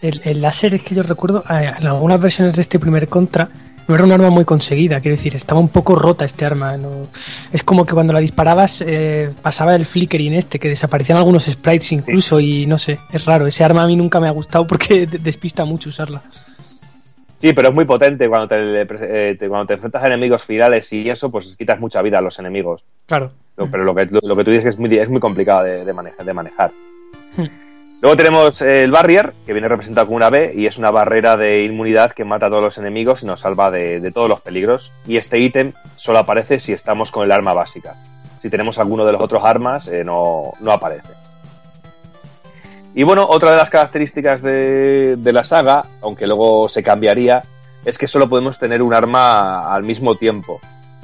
El, 0.00 0.20
el 0.22 0.40
láser 0.40 0.74
es 0.74 0.82
que 0.82 0.94
yo 0.94 1.02
recuerdo, 1.02 1.42
en 1.50 1.86
algunas 1.88 2.20
versiones 2.20 2.54
de 2.54 2.62
este 2.62 2.78
primer 2.78 3.08
contra, 3.08 3.48
no 3.88 3.94
era 3.94 4.04
un 4.04 4.12
arma 4.12 4.30
muy 4.30 4.44
conseguida, 4.44 5.00
quiero 5.00 5.16
decir, 5.16 5.34
estaba 5.34 5.58
un 5.60 5.70
poco 5.70 5.94
rota 5.96 6.24
este 6.24 6.44
arma. 6.44 6.76
¿no? 6.76 7.08
Es 7.52 7.62
como 7.62 7.84
que 7.86 7.94
cuando 7.94 8.12
la 8.12 8.20
disparabas 8.20 8.82
eh, 8.86 9.30
pasaba 9.42 9.74
el 9.74 9.86
flickering 9.86 10.34
este, 10.34 10.58
que 10.58 10.68
desaparecían 10.68 11.18
algunos 11.18 11.44
sprites 11.46 11.90
incluso, 11.92 12.38
y 12.38 12.66
no 12.66 12.78
sé, 12.78 12.98
es 13.12 13.24
raro. 13.24 13.46
Ese 13.46 13.64
arma 13.64 13.82
a 13.82 13.86
mí 13.86 13.96
nunca 13.96 14.20
me 14.20 14.28
ha 14.28 14.32
gustado 14.32 14.66
porque 14.66 15.06
de- 15.08 15.18
despista 15.18 15.64
mucho 15.64 15.88
usarla. 15.88 16.22
Sí, 17.38 17.52
pero 17.52 17.68
es 17.68 17.74
muy 17.74 17.84
potente 17.84 18.28
cuando 18.28 18.48
te, 18.48 18.82
eh, 18.82 19.34
te- 19.36 19.48
cuando 19.48 19.66
te 19.66 19.74
enfrentas 19.74 20.02
a 20.02 20.06
enemigos 20.08 20.42
finales 20.44 20.92
y 20.92 21.08
eso, 21.08 21.30
pues 21.30 21.56
quitas 21.56 21.78
mucha 21.80 22.02
vida 22.02 22.18
a 22.18 22.20
los 22.20 22.38
enemigos. 22.38 22.84
Claro. 23.06 23.32
Pero 23.56 23.84
lo 23.84 23.94
que, 23.94 24.06
lo, 24.06 24.20
lo 24.22 24.36
que 24.36 24.44
tú 24.44 24.50
dices 24.50 24.66
es 24.66 24.76
que 24.76 24.82
es 24.84 24.88
muy, 24.90 24.98
es 24.98 25.08
muy 25.08 25.20
complicado 25.20 25.64
de, 25.64 25.84
de 25.84 25.92
manejar, 25.92 26.24
de 26.26 26.32
manejar. 26.34 26.70
Luego 28.00 28.16
tenemos 28.16 28.62
el 28.62 28.92
Barrier, 28.92 29.34
que 29.44 29.52
viene 29.52 29.66
representado 29.66 30.06
con 30.06 30.14
una 30.14 30.30
B 30.30 30.52
y 30.54 30.66
es 30.66 30.78
una 30.78 30.92
barrera 30.92 31.36
de 31.36 31.64
inmunidad 31.64 32.12
que 32.12 32.24
mata 32.24 32.46
a 32.46 32.48
todos 32.48 32.62
los 32.62 32.78
enemigos 32.78 33.24
y 33.24 33.26
nos 33.26 33.40
salva 33.40 33.72
de, 33.72 34.12
todos 34.12 34.28
los 34.28 34.40
peligros. 34.40 34.92
Y 35.04 35.16
este 35.16 35.40
ítem 35.40 35.72
solo 35.96 36.20
aparece 36.20 36.60
si 36.60 36.72
estamos 36.72 37.10
con 37.10 37.24
el 37.24 37.32
arma 37.32 37.54
básica. 37.54 37.96
Si 38.40 38.50
tenemos 38.50 38.78
alguno 38.78 39.04
de 39.04 39.12
los 39.12 39.20
otros 39.20 39.44
armas, 39.44 39.88
eh, 39.88 40.04
no, 40.04 40.52
no 40.60 40.70
aparece. 40.70 41.12
Y 42.94 43.02
bueno, 43.02 43.26
otra 43.28 43.50
de 43.50 43.56
las 43.56 43.68
características 43.68 44.42
de, 44.42 45.16
de 45.16 45.32
la 45.32 45.42
saga, 45.42 45.86
aunque 46.00 46.28
luego 46.28 46.68
se 46.68 46.84
cambiaría, 46.84 47.42
es 47.84 47.98
que 47.98 48.06
solo 48.06 48.28
podemos 48.28 48.60
tener 48.60 48.80
un 48.80 48.94
arma 48.94 49.74
al 49.74 49.82
mismo 49.82 50.14
tiempo. 50.14 50.60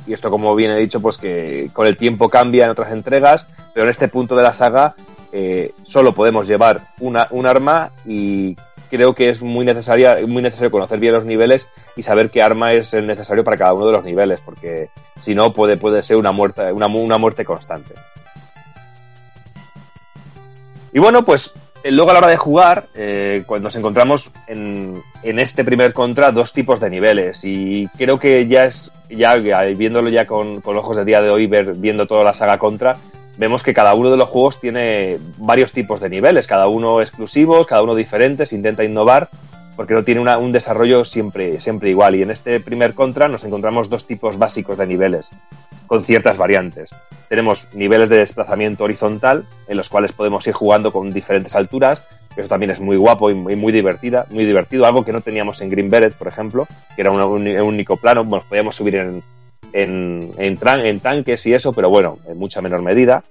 Y 0.06 0.12
esto, 0.12 0.30
como 0.30 0.54
bien 0.54 0.70
he 0.70 0.78
dicho, 0.78 1.00
pues 1.00 1.18
que 1.18 1.70
con 1.72 1.88
el 1.88 1.96
tiempo 1.96 2.28
cambia 2.28 2.66
en 2.66 2.70
otras 2.70 2.92
entregas, 2.92 3.48
pero 3.72 3.86
en 3.86 3.90
este 3.90 4.06
punto 4.06 4.36
de 4.36 4.44
la 4.44 4.54
saga 4.54 4.94
eh, 5.36 5.72
solo 5.82 6.14
podemos 6.14 6.46
llevar 6.46 6.80
una, 7.00 7.26
un 7.32 7.44
arma 7.44 7.90
y 8.06 8.56
creo 8.88 9.16
que 9.16 9.30
es 9.30 9.42
muy 9.42 9.66
muy 9.66 10.42
necesario 10.42 10.70
conocer 10.70 11.00
bien 11.00 11.12
los 11.12 11.24
niveles 11.24 11.66
y 11.96 12.04
saber 12.04 12.30
qué 12.30 12.40
arma 12.40 12.72
es 12.72 12.94
el 12.94 13.08
necesario 13.08 13.42
para 13.42 13.56
cada 13.56 13.74
uno 13.74 13.86
de 13.86 13.92
los 13.92 14.04
niveles, 14.04 14.38
porque 14.44 14.90
si 15.18 15.34
no 15.34 15.52
puede, 15.52 15.76
puede 15.76 16.04
ser 16.04 16.18
una 16.18 16.30
muerte, 16.30 16.70
una, 16.70 16.86
una 16.86 17.18
muerte 17.18 17.44
constante. 17.44 17.94
Y 20.92 21.00
bueno, 21.00 21.24
pues 21.24 21.52
eh, 21.82 21.90
luego 21.90 22.12
a 22.12 22.14
la 22.14 22.20
hora 22.20 22.28
de 22.28 22.36
jugar, 22.36 22.86
eh, 22.94 23.42
cuando 23.44 23.66
nos 23.66 23.74
encontramos 23.74 24.30
en, 24.46 25.02
en 25.24 25.40
este 25.40 25.64
primer 25.64 25.92
contra 25.92 26.30
dos 26.30 26.52
tipos 26.52 26.78
de 26.78 26.90
niveles 26.90 27.40
y 27.42 27.88
creo 27.98 28.20
que 28.20 28.46
ya 28.46 28.66
es, 28.66 28.92
ya 29.10 29.34
viéndolo 29.34 30.10
ya 30.10 30.28
con, 30.28 30.60
con 30.60 30.76
ojos 30.76 30.96
de 30.96 31.04
día 31.04 31.20
de 31.20 31.30
hoy, 31.30 31.48
ver, 31.48 31.74
viendo 31.74 32.06
toda 32.06 32.22
la 32.22 32.34
saga 32.34 32.60
contra, 32.60 32.96
vemos 33.36 33.62
que 33.62 33.74
cada 33.74 33.94
uno 33.94 34.10
de 34.10 34.16
los 34.16 34.28
juegos 34.28 34.60
tiene 34.60 35.18
varios 35.38 35.72
tipos 35.72 36.00
de 36.00 36.08
niveles, 36.08 36.46
cada 36.46 36.68
uno 36.68 37.00
exclusivos, 37.00 37.66
cada 37.66 37.82
uno 37.82 37.94
diferentes, 37.94 38.52
intenta 38.52 38.84
innovar 38.84 39.28
porque 39.76 39.94
no 39.94 40.04
tiene 40.04 40.20
un 40.36 40.52
desarrollo 40.52 41.04
siempre, 41.04 41.60
siempre 41.60 41.90
igual. 41.90 42.14
Y 42.14 42.22
en 42.22 42.30
este 42.30 42.60
primer 42.60 42.94
contra 42.94 43.26
nos 43.26 43.42
encontramos 43.42 43.90
dos 43.90 44.06
tipos 44.06 44.38
básicos 44.38 44.78
de 44.78 44.86
niveles, 44.86 45.30
con 45.88 46.04
ciertas 46.04 46.36
variantes. 46.36 46.90
Tenemos 47.28 47.68
niveles 47.74 48.08
de 48.08 48.18
desplazamiento 48.18 48.84
horizontal, 48.84 49.46
en 49.66 49.76
los 49.76 49.88
cuales 49.88 50.12
podemos 50.12 50.46
ir 50.46 50.52
jugando 50.54 50.92
con 50.92 51.10
diferentes 51.10 51.56
alturas, 51.56 52.04
que 52.36 52.42
eso 52.42 52.48
también 52.48 52.70
es 52.70 52.78
muy 52.78 52.96
guapo 52.96 53.30
y 53.30 53.34
muy, 53.34 53.56
muy 53.56 53.72
divertida, 53.72 54.26
muy 54.30 54.44
divertido, 54.44 54.86
algo 54.86 55.04
que 55.04 55.12
no 55.12 55.22
teníamos 55.22 55.60
en 55.60 55.70
Green 55.70 55.90
Beret, 55.90 56.14
por 56.14 56.28
ejemplo, 56.28 56.68
que 56.94 57.02
era 57.02 57.10
un- 57.10 57.20
un 57.20 57.48
único 57.60 57.96
plano, 57.96 58.22
nos 58.22 58.44
podíamos 58.44 58.76
subir 58.76 58.94
en, 58.94 59.24
en, 59.74 60.30
en 60.38 60.58
en 60.62 61.00
tanques 61.00 61.44
y 61.46 61.52
eso, 61.52 61.72
pero 61.72 61.90
bueno, 61.90 62.18
en 62.26 62.38
mucha 62.38 62.62
menor 62.62 62.80
medida. 62.80 63.24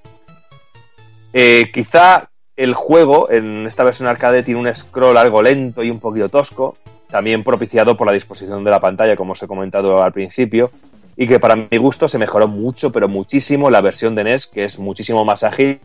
Eh, 1.31 1.71
quizá 1.73 2.29
el 2.57 2.75
juego 2.75 3.31
en 3.31 3.65
esta 3.65 3.83
versión 3.83 4.07
arcade 4.07 4.43
tiene 4.43 4.59
un 4.59 4.75
scroll 4.75 5.17
algo 5.17 5.41
lento 5.41 5.83
y 5.83 5.89
un 5.89 5.99
poquito 5.99 6.29
tosco, 6.29 6.75
también 7.09 7.43
propiciado 7.43 7.95
por 7.95 8.05
la 8.05 8.13
disposición 8.13 8.63
de 8.63 8.71
la 8.71 8.81
pantalla, 8.81 9.15
como 9.15 9.31
os 9.31 9.41
he 9.41 9.47
comentado 9.47 10.03
al 10.03 10.11
principio, 10.11 10.69
y 11.15 11.27
que 11.27 11.39
para 11.39 11.55
mi 11.55 11.77
gusto 11.77 12.09
se 12.09 12.19
mejoró 12.19 12.47
mucho, 12.47 12.91
pero 12.91 13.07
muchísimo 13.07 13.69
la 13.69 13.81
versión 13.81 14.13
de 14.13 14.25
NES, 14.25 14.47
que 14.47 14.65
es 14.65 14.77
muchísimo 14.77 15.23
más 15.23 15.43
ágil, 15.43 15.79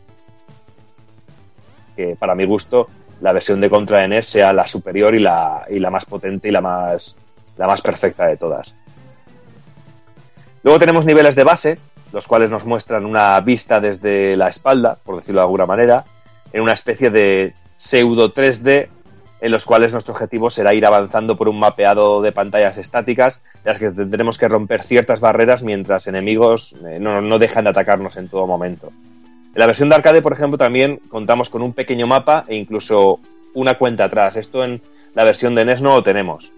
que 1.95 2.15
para 2.17 2.35
mi 2.35 2.45
gusto 2.45 2.87
la 3.21 3.31
versión 3.31 3.61
de 3.61 3.69
Contra 3.69 3.99
de 3.99 4.09
NES 4.09 4.27
sea 4.27 4.53
la 4.53 4.67
superior 4.67 5.15
y 5.15 5.19
la, 5.19 5.65
y 5.69 5.79
la 5.79 5.89
más 5.89 6.05
potente 6.05 6.49
y 6.49 6.51
la 6.51 6.61
más, 6.61 7.17
la 7.57 7.65
más 7.65 7.81
perfecta 7.81 8.27
de 8.27 8.37
todas. 8.37 8.75
Luego 10.63 10.79
tenemos 10.79 11.05
niveles 11.05 11.35
de 11.35 11.43
base, 11.43 11.79
los 12.11 12.27
cuales 12.27 12.49
nos 12.49 12.65
muestran 12.65 13.05
una 13.05 13.39
vista 13.41 13.79
desde 13.79 14.35
la 14.35 14.49
espalda, 14.49 14.97
por 15.03 15.15
decirlo 15.17 15.41
de 15.41 15.45
alguna 15.45 15.65
manera, 15.65 16.05
en 16.51 16.61
una 16.61 16.73
especie 16.73 17.09
de 17.11 17.53
pseudo 17.75 18.33
3D 18.33 18.89
en 19.41 19.51
los 19.51 19.65
cuales 19.65 19.93
nuestro 19.93 20.13
objetivo 20.13 20.49
será 20.49 20.73
ir 20.73 20.85
avanzando 20.85 21.37
por 21.37 21.47
un 21.47 21.59
mapeado 21.59 22.21
de 22.21 22.31
pantallas 22.31 22.77
estáticas, 22.77 23.41
en 23.63 23.65
las 23.65 23.79
que 23.79 23.91
tendremos 23.91 24.37
que 24.37 24.49
romper 24.49 24.83
ciertas 24.83 25.21
barreras 25.21 25.63
mientras 25.63 26.07
enemigos 26.07 26.75
eh, 26.85 26.99
no, 26.99 27.21
no 27.21 27.39
dejan 27.39 27.63
de 27.63 27.69
atacarnos 27.69 28.17
en 28.17 28.27
todo 28.27 28.47
momento. 28.47 28.91
En 29.53 29.59
la 29.59 29.65
versión 29.65 29.89
de 29.89 29.95
arcade, 29.95 30.21
por 30.21 30.33
ejemplo, 30.33 30.57
también 30.57 30.99
contamos 31.09 31.49
con 31.49 31.61
un 31.61 31.73
pequeño 31.73 32.05
mapa 32.05 32.43
e 32.47 32.55
incluso 32.55 33.19
una 33.53 33.77
cuenta 33.77 34.05
atrás. 34.05 34.35
Esto 34.35 34.63
en 34.63 34.81
la 35.15 35.23
versión 35.23 35.55
de 35.55 35.65
NES 35.65 35.81
no 35.81 35.95
lo 35.95 36.03
tenemos. 36.03 36.51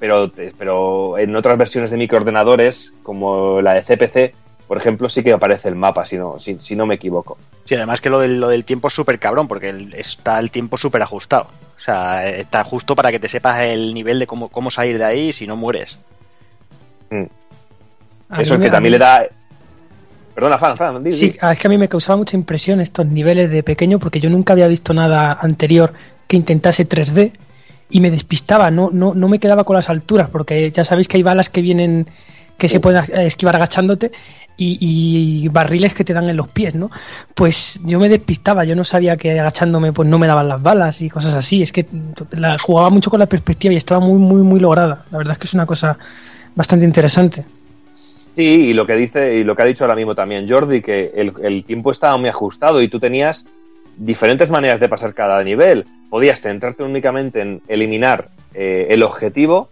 Pero, 0.00 0.32
pero 0.58 1.18
en 1.18 1.36
otras 1.36 1.56
versiones 1.56 1.90
de 1.92 1.96
microordenadores, 1.98 2.92
como 3.02 3.60
la 3.60 3.74
de 3.74 3.82
CPC, 3.82 4.34
por 4.66 4.78
ejemplo, 4.78 5.08
sí 5.08 5.22
que 5.22 5.32
aparece 5.32 5.68
el 5.68 5.76
mapa, 5.76 6.04
si 6.04 6.16
no, 6.16 6.38
si, 6.38 6.56
si 6.58 6.74
no 6.74 6.86
me 6.86 6.94
equivoco. 6.96 7.36
Sí, 7.66 7.74
además 7.74 8.00
que 8.00 8.08
lo 8.10 8.18
del, 8.18 8.40
lo 8.40 8.48
del 8.48 8.64
tiempo 8.64 8.88
es 8.88 8.94
súper 8.94 9.18
cabrón, 9.18 9.46
porque 9.46 9.68
el- 9.68 9.92
está 9.94 10.38
el 10.38 10.50
tiempo 10.50 10.76
súper 10.78 11.02
ajustado. 11.02 11.48
O 11.76 11.80
sea, 11.80 12.26
está 12.28 12.64
justo 12.64 12.96
para 12.96 13.10
que 13.10 13.18
te 13.20 13.28
sepas 13.28 13.62
el 13.62 13.92
nivel 13.94 14.18
de 14.18 14.26
cómo, 14.26 14.48
cómo 14.48 14.70
salir 14.70 14.96
de 14.98 15.04
ahí 15.04 15.32
si 15.32 15.46
no 15.46 15.56
mueres. 15.56 15.98
A 18.30 18.42
Eso 18.42 18.54
es 18.54 18.60
que 18.60 18.70
también 18.70 18.92
mí- 18.92 18.98
le 18.98 18.98
da... 18.98 19.26
Perdona, 20.34 20.56
Fran, 20.58 20.76
Fran, 20.76 21.02
di, 21.02 21.12
Sí, 21.12 21.30
di. 21.30 21.38
es 21.42 21.58
que 21.58 21.66
a 21.66 21.70
mí 21.70 21.76
me 21.76 21.88
causaba 21.88 22.16
mucha 22.16 22.36
impresión 22.36 22.80
estos 22.80 23.04
niveles 23.06 23.50
de 23.50 23.62
pequeño 23.62 23.98
porque 23.98 24.20
yo 24.20 24.30
nunca 24.30 24.52
había 24.52 24.68
visto 24.68 24.94
nada 24.94 25.32
anterior 25.40 25.92
que 26.28 26.36
intentase 26.36 26.88
3D 26.88 27.32
y 27.90 28.00
me 28.00 28.10
despistaba, 28.10 28.70
no, 28.70 28.90
no, 28.92 29.14
no 29.14 29.28
me 29.28 29.38
quedaba 29.38 29.64
con 29.64 29.76
las 29.76 29.88
alturas 29.88 30.28
porque 30.30 30.70
ya 30.70 30.84
sabéis 30.84 31.08
que 31.08 31.16
hay 31.16 31.22
balas 31.22 31.50
que 31.50 31.60
vienen 31.60 32.06
que 32.56 32.68
se 32.68 32.78
pueden 32.78 33.04
esquivar 33.20 33.56
agachándote 33.56 34.12
y, 34.56 34.76
y 35.44 35.48
barriles 35.48 35.94
que 35.94 36.04
te 36.04 36.12
dan 36.12 36.28
en 36.28 36.36
los 36.36 36.48
pies, 36.48 36.74
¿no? 36.74 36.90
Pues 37.34 37.80
yo 37.84 37.98
me 37.98 38.10
despistaba, 38.10 38.64
yo 38.64 38.76
no 38.76 38.84
sabía 38.84 39.16
que 39.16 39.40
agachándome 39.40 39.92
pues 39.92 40.06
no 40.06 40.18
me 40.18 40.26
daban 40.26 40.48
las 40.48 40.62
balas 40.62 41.00
y 41.00 41.08
cosas 41.08 41.32
así, 41.32 41.62
es 41.62 41.72
que 41.72 41.86
la, 42.32 42.58
jugaba 42.58 42.90
mucho 42.90 43.10
con 43.10 43.18
la 43.18 43.26
perspectiva 43.26 43.72
y 43.72 43.78
estaba 43.78 44.00
muy, 44.00 44.18
muy, 44.18 44.42
muy 44.42 44.60
lograda, 44.60 45.04
la 45.10 45.18
verdad 45.18 45.32
es 45.32 45.38
que 45.38 45.46
es 45.46 45.54
una 45.54 45.64
cosa 45.64 45.98
bastante 46.54 46.84
interesante. 46.84 47.44
Sí, 48.36 48.68
y 48.68 48.74
lo 48.74 48.86
que 48.86 48.96
dice, 48.96 49.36
y 49.36 49.44
lo 49.44 49.56
que 49.56 49.62
ha 49.62 49.66
dicho 49.66 49.84
ahora 49.84 49.96
mismo 49.96 50.14
también 50.14 50.48
Jordi, 50.48 50.82
que 50.82 51.12
el, 51.14 51.32
el 51.42 51.64
tiempo 51.64 51.90
estaba 51.90 52.16
muy 52.18 52.28
ajustado 52.28 52.82
y 52.82 52.88
tú 52.88 53.00
tenías 53.00 53.46
diferentes 53.96 54.50
maneras 54.50 54.80
de 54.80 54.88
pasar 54.88 55.14
cada 55.14 55.42
nivel. 55.44 55.86
Podías 56.08 56.40
centrarte 56.40 56.82
únicamente 56.82 57.40
en 57.40 57.62
eliminar 57.68 58.28
eh, 58.54 58.88
el 58.90 59.02
objetivo, 59.02 59.68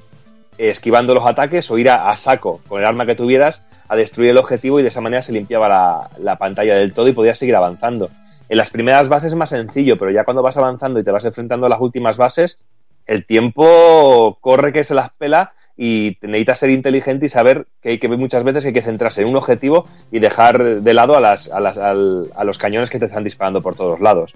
esquivando 0.59 1.15
los 1.15 1.27
ataques, 1.27 1.71
o 1.71 1.79
ir 1.79 1.91
a, 1.91 2.11
a 2.11 2.17
saco 2.17 2.61
con 2.69 2.81
el 2.81 2.87
arma 2.87 3.07
que 3.07 3.15
tuvieras 3.15 3.65
a 3.89 3.97
destruir 3.97 4.31
el 4.31 4.39
objetivo 4.39 4.79
y 4.79 4.83
de 4.83 4.89
esa 4.89 5.01
manera 5.01 5.23
se 5.23 5.33
limpiaba 5.33 5.69
la, 5.69 6.11
la 6.19 6.37
pantalla 6.37 6.75
del 6.75 6.93
todo 6.93 7.09
y 7.09 7.13
podías 7.13 7.39
seguir 7.39 7.57
avanzando. 7.57 8.11
En 8.49 8.57
las 8.57 8.71
primeras 8.71 9.09
bases 9.09 9.33
es 9.33 9.39
más 9.39 9.51
sencillo, 9.51 9.99
pero 9.99 10.11
ya 10.11 10.25
cuando 10.25 10.43
vas 10.43 10.57
avanzando 10.57 11.01
y 11.01 11.05
te 11.05 11.11
vas 11.11 11.25
enfrentando 11.25 11.67
a 11.67 11.71
las 11.71 11.81
últimas 11.81 12.17
bases, 12.17 12.59
el 13.07 13.27
tiempo 13.27 14.39
corre 14.41 14.73
que 14.73 14.85
se 14.85 14.95
las 14.95 15.11
pela 15.11 15.53
y 15.81 16.19
necesitas 16.23 16.59
ser 16.59 16.71
inteligente 16.71 17.27
y 17.27 17.29
saber 17.29 17.67
que 17.81 17.91
hay 17.91 17.99
que 17.99 18.09
muchas 18.09 18.43
veces 18.43 18.65
que 18.65 18.69
hay 18.69 18.75
que 18.75 18.83
centrarse 18.83 19.23
en 19.23 19.29
un 19.29 19.37
objetivo 19.37 19.87
y 20.11 20.19
dejar 20.19 20.81
de 20.81 20.93
lado 20.95 21.17
a, 21.17 21.21
las, 21.21 21.49
a, 21.51 21.61
las, 21.61 21.79
al- 21.79 22.27
a 22.35 22.43
los 22.45 22.59
cañones 22.59 22.91
que 22.91 22.99
te 22.99 23.05
están 23.07 23.23
disparando 23.23 23.63
por 23.63 23.77
todos 23.77 24.01
lados. 24.01 24.35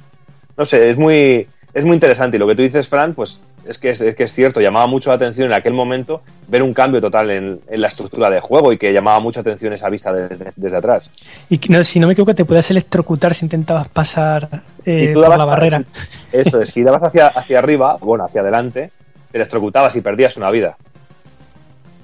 No 0.56 0.64
sé, 0.64 0.88
es 0.88 0.96
muy, 0.98 1.48
es 1.74 1.84
muy 1.84 1.94
interesante 1.94 2.36
y 2.36 2.40
lo 2.40 2.46
que 2.46 2.54
tú 2.54 2.62
dices, 2.62 2.88
Fran, 2.88 3.14
pues 3.14 3.40
es 3.66 3.78
que 3.78 3.90
es, 3.90 4.00
es 4.00 4.14
que 4.14 4.24
es 4.24 4.32
cierto, 4.34 4.60
llamaba 4.60 4.86
mucho 4.86 5.10
la 5.10 5.16
atención 5.16 5.46
en 5.46 5.52
aquel 5.54 5.72
momento 5.72 6.22
ver 6.46 6.62
un 6.62 6.74
cambio 6.74 7.00
total 7.00 7.30
en, 7.30 7.60
en 7.68 7.80
la 7.80 7.88
estructura 7.88 8.30
de 8.30 8.38
juego 8.40 8.72
y 8.72 8.78
que 8.78 8.92
llamaba 8.92 9.18
mucha 9.18 9.40
atención 9.40 9.72
esa 9.72 9.88
vista 9.88 10.12
desde, 10.12 10.46
desde 10.54 10.76
atrás. 10.76 11.10
Y 11.50 11.58
no, 11.68 11.82
si 11.82 11.98
no 11.98 12.06
me 12.06 12.12
equivoco 12.12 12.34
te 12.36 12.44
puedes 12.44 12.70
electrocutar 12.70 13.34
si 13.34 13.46
intentabas 13.46 13.88
pasar 13.88 14.62
eh, 14.84 15.06
Si 15.06 15.12
tú 15.12 15.20
por 15.20 15.24
dabas- 15.30 15.38
la 15.38 15.44
barrera. 15.44 15.82
Eso 16.30 16.60
es, 16.62 16.70
si 16.70 16.82
dabas 16.84 17.02
hacia, 17.02 17.26
hacia 17.28 17.58
arriba, 17.58 17.96
bueno, 18.00 18.24
hacia 18.24 18.42
adelante, 18.42 18.90
te 19.32 19.38
electrocutabas 19.38 19.96
y 19.96 20.00
perdías 20.02 20.36
una 20.36 20.50
vida. 20.50 20.76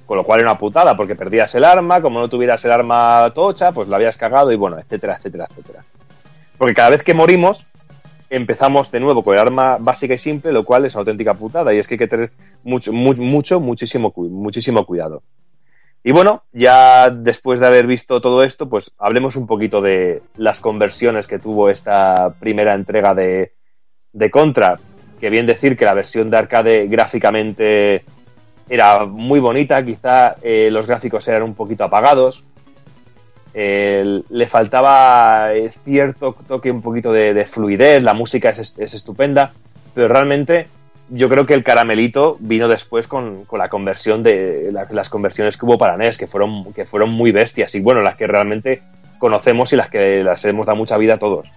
Con 0.09 0.17
lo 0.17 0.25
cual 0.25 0.41
era 0.41 0.51
una 0.51 0.59
putada, 0.59 0.97
porque 0.97 1.15
perdías 1.15 1.55
el 1.55 1.65
arma, 1.65 2.01
como 2.01 2.19
no 2.19 2.31
tuvieras 2.31 2.65
el 2.65 2.73
arma 2.73 3.31
tocha, 3.35 3.73
pues 3.73 3.89
la 3.89 3.97
habías 3.97 4.17
cagado 4.17 4.51
y 4.51 4.57
bueno, 4.57 4.79
etcétera, 4.79 5.17
etcétera, 5.17 5.47
etcétera. 5.51 5.85
Porque 6.57 6.73
cada 6.75 6.89
vez 6.89 7.03
que 7.03 7.13
morimos, 7.13 7.67
empezamos 8.31 8.91
de 8.91 9.01
nuevo 9.01 9.23
con 9.23 9.35
el 9.35 9.41
arma 9.41 9.77
básica 9.79 10.15
y 10.15 10.19
simple, 10.19 10.51
lo 10.51 10.65
cual 10.65 10.87
es 10.87 10.95
una 10.95 11.01
auténtica 11.01 11.35
putada 11.35 11.75
y 11.75 11.79
es 11.79 11.87
que 11.87 11.95
hay 11.95 11.99
que 11.99 12.09
tener 12.09 12.33
mucho, 12.65 12.91
mu- 12.91 13.17
mucho, 13.17 13.61
muchísimo, 13.61 14.11
muchísimo 14.17 14.87
cuidado. 14.87 15.23
Y 16.03 16.13
bueno, 16.13 16.45
ya 16.53 17.11
después 17.11 17.61
de 17.61 17.67
haber 17.67 17.87
visto 17.87 18.23
todo 18.23 18.43
esto, 18.45 18.67
pues 18.67 18.93
hablemos 18.97 19.37
un 19.37 19.47
poquito 19.47 19.83
de 19.83 20.23
las 20.37 20.61
conversiones 20.61 21.27
que 21.27 21.39
tuvo 21.39 21.69
esta 21.69 22.33
primera 22.41 22.73
entrega 22.73 23.15
de, 23.15 23.53
de 24.15 24.31
Contra. 24.31 24.79
Que 25.21 25.29
bien 25.29 25.47
decir 25.47 25.77
que 25.77 25.85
la 25.85 25.93
versión 25.95 26.31
de 26.31 26.37
arcade 26.39 26.87
gráficamente 26.87 28.05
era 28.69 29.05
muy 29.07 29.41
bonita, 29.41 29.85
quizá 29.85 30.37
eh, 30.43 30.69
los 30.71 30.87
gráficos 30.87 31.27
eran 31.29 31.43
un 31.43 31.55
poquito 31.55 31.85
apagados. 31.85 32.45
Eh, 33.55 34.23
le 34.28 34.47
faltaba 34.47 35.55
eh, 35.55 35.70
cierto 35.85 36.36
toque, 36.47 36.70
un 36.70 36.82
poquito 36.82 37.12
de, 37.12 37.35
de 37.35 37.45
fluidez, 37.47 38.03
la 38.03 38.15
música 38.15 38.51
es, 38.51 38.74
es 38.78 38.95
estupenda, 38.95 39.53
pero 39.95 40.07
realmente 40.09 40.69
yo 41.09 41.28
creo 41.31 41.47
que 41.47 41.55
el 41.55 41.65
caramelito 41.65 42.36
vino 42.40 42.69
después 42.69 43.09
con, 43.09 43.47
con 43.47 43.59
la 43.59 43.69
conversión 43.70 44.23
de 44.23 44.69
la- 44.70 44.86
las 44.90 45.09
conversiones 45.09 45.57
que 45.57 45.65
hubo 45.65 45.78
para 45.78 45.97
NES, 45.97 46.19
que 46.19 46.27
fueron, 46.27 46.73
que 46.74 46.85
fueron 46.85 47.09
muy 47.11 47.32
bestias 47.32 47.74
y 47.74 47.81
bueno, 47.81 48.03
las 48.03 48.16
que 48.16 48.27
realmente 48.27 48.82
conocemos 49.19 49.73
y 49.73 49.77
las 49.77 49.89
que 49.89 50.23
las 50.23 50.45
hemos 50.45 50.66
dado 50.66 50.77
mucha 50.77 50.97
vida 50.99 51.15
a 51.15 51.19
todos. 51.19 51.49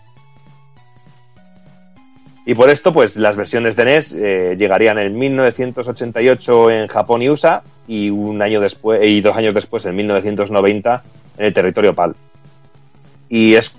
Y 2.52 2.54
por 2.54 2.70
esto, 2.70 2.92
pues 2.92 3.16
las 3.16 3.38
versiones 3.38 3.78
de 3.78 3.86
NES 3.86 4.12
eh, 4.12 4.56
llegarían 4.60 5.00
en 5.00 5.18
1988 5.18 6.70
en 6.72 6.88
Japón 6.90 7.22
y 7.22 7.30
USA 7.30 7.64
y 7.88 8.10
un 8.10 8.42
año 8.42 8.60
después 8.60 9.02
y 9.06 9.22
dos 9.22 9.38
años 9.38 9.54
después, 9.54 9.86
en 9.86 9.96
1990, 9.96 11.02
en 11.38 11.46
el 11.46 11.54
territorio 11.54 11.96
PAL. 11.96 12.14
Y 13.30 13.56
es, 13.56 13.74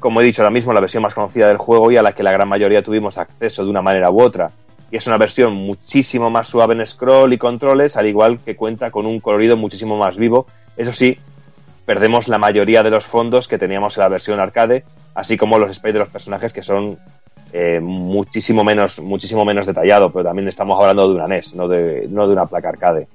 como 0.00 0.20
he 0.20 0.24
dicho 0.24 0.42
ahora 0.42 0.50
mismo, 0.50 0.72
la 0.72 0.80
versión 0.80 1.04
más 1.04 1.14
conocida 1.14 1.46
del 1.46 1.58
juego 1.58 1.92
y 1.92 1.98
a 1.98 2.02
la 2.02 2.16
que 2.16 2.24
la 2.24 2.32
gran 2.32 2.48
mayoría 2.48 2.82
tuvimos 2.82 3.16
acceso 3.16 3.62
de 3.62 3.70
una 3.70 3.80
manera 3.80 4.10
u 4.10 4.20
otra. 4.20 4.50
Y 4.90 4.96
es 4.96 5.06
una 5.06 5.18
versión 5.18 5.52
muchísimo 5.54 6.28
más 6.28 6.48
suave 6.48 6.74
en 6.74 6.84
scroll 6.84 7.32
y 7.32 7.38
controles, 7.38 7.96
al 7.96 8.08
igual 8.08 8.40
que 8.40 8.56
cuenta 8.56 8.90
con 8.90 9.06
un 9.06 9.20
colorido 9.20 9.56
muchísimo 9.56 9.96
más 9.98 10.16
vivo. 10.16 10.48
Eso 10.76 10.92
sí, 10.92 11.16
perdemos 11.84 12.26
la 12.26 12.38
mayoría 12.38 12.82
de 12.82 12.90
los 12.90 13.04
fondos 13.04 13.46
que 13.46 13.56
teníamos 13.56 13.96
en 13.96 14.02
la 14.02 14.08
versión 14.08 14.40
arcade, 14.40 14.82
así 15.14 15.36
como 15.36 15.60
los 15.60 15.72
sprites 15.76 15.94
de 15.94 16.00
los 16.00 16.08
personajes 16.08 16.52
que 16.52 16.64
son 16.64 16.98
eh, 17.58 17.80
muchísimo 17.80 18.62
menos 18.64 19.00
muchísimo 19.00 19.44
menos 19.44 19.64
detallado, 19.66 20.10
pero 20.12 20.24
también 20.24 20.48
estamos 20.48 20.78
hablando 20.78 21.08
de 21.08 21.14
una 21.14 21.26
NES, 21.26 21.54
no 21.54 21.68
de, 21.68 22.06
no 22.10 22.26
de 22.26 22.32
una 22.34 22.46
placa 22.46 22.68
arcade. 22.68 23.08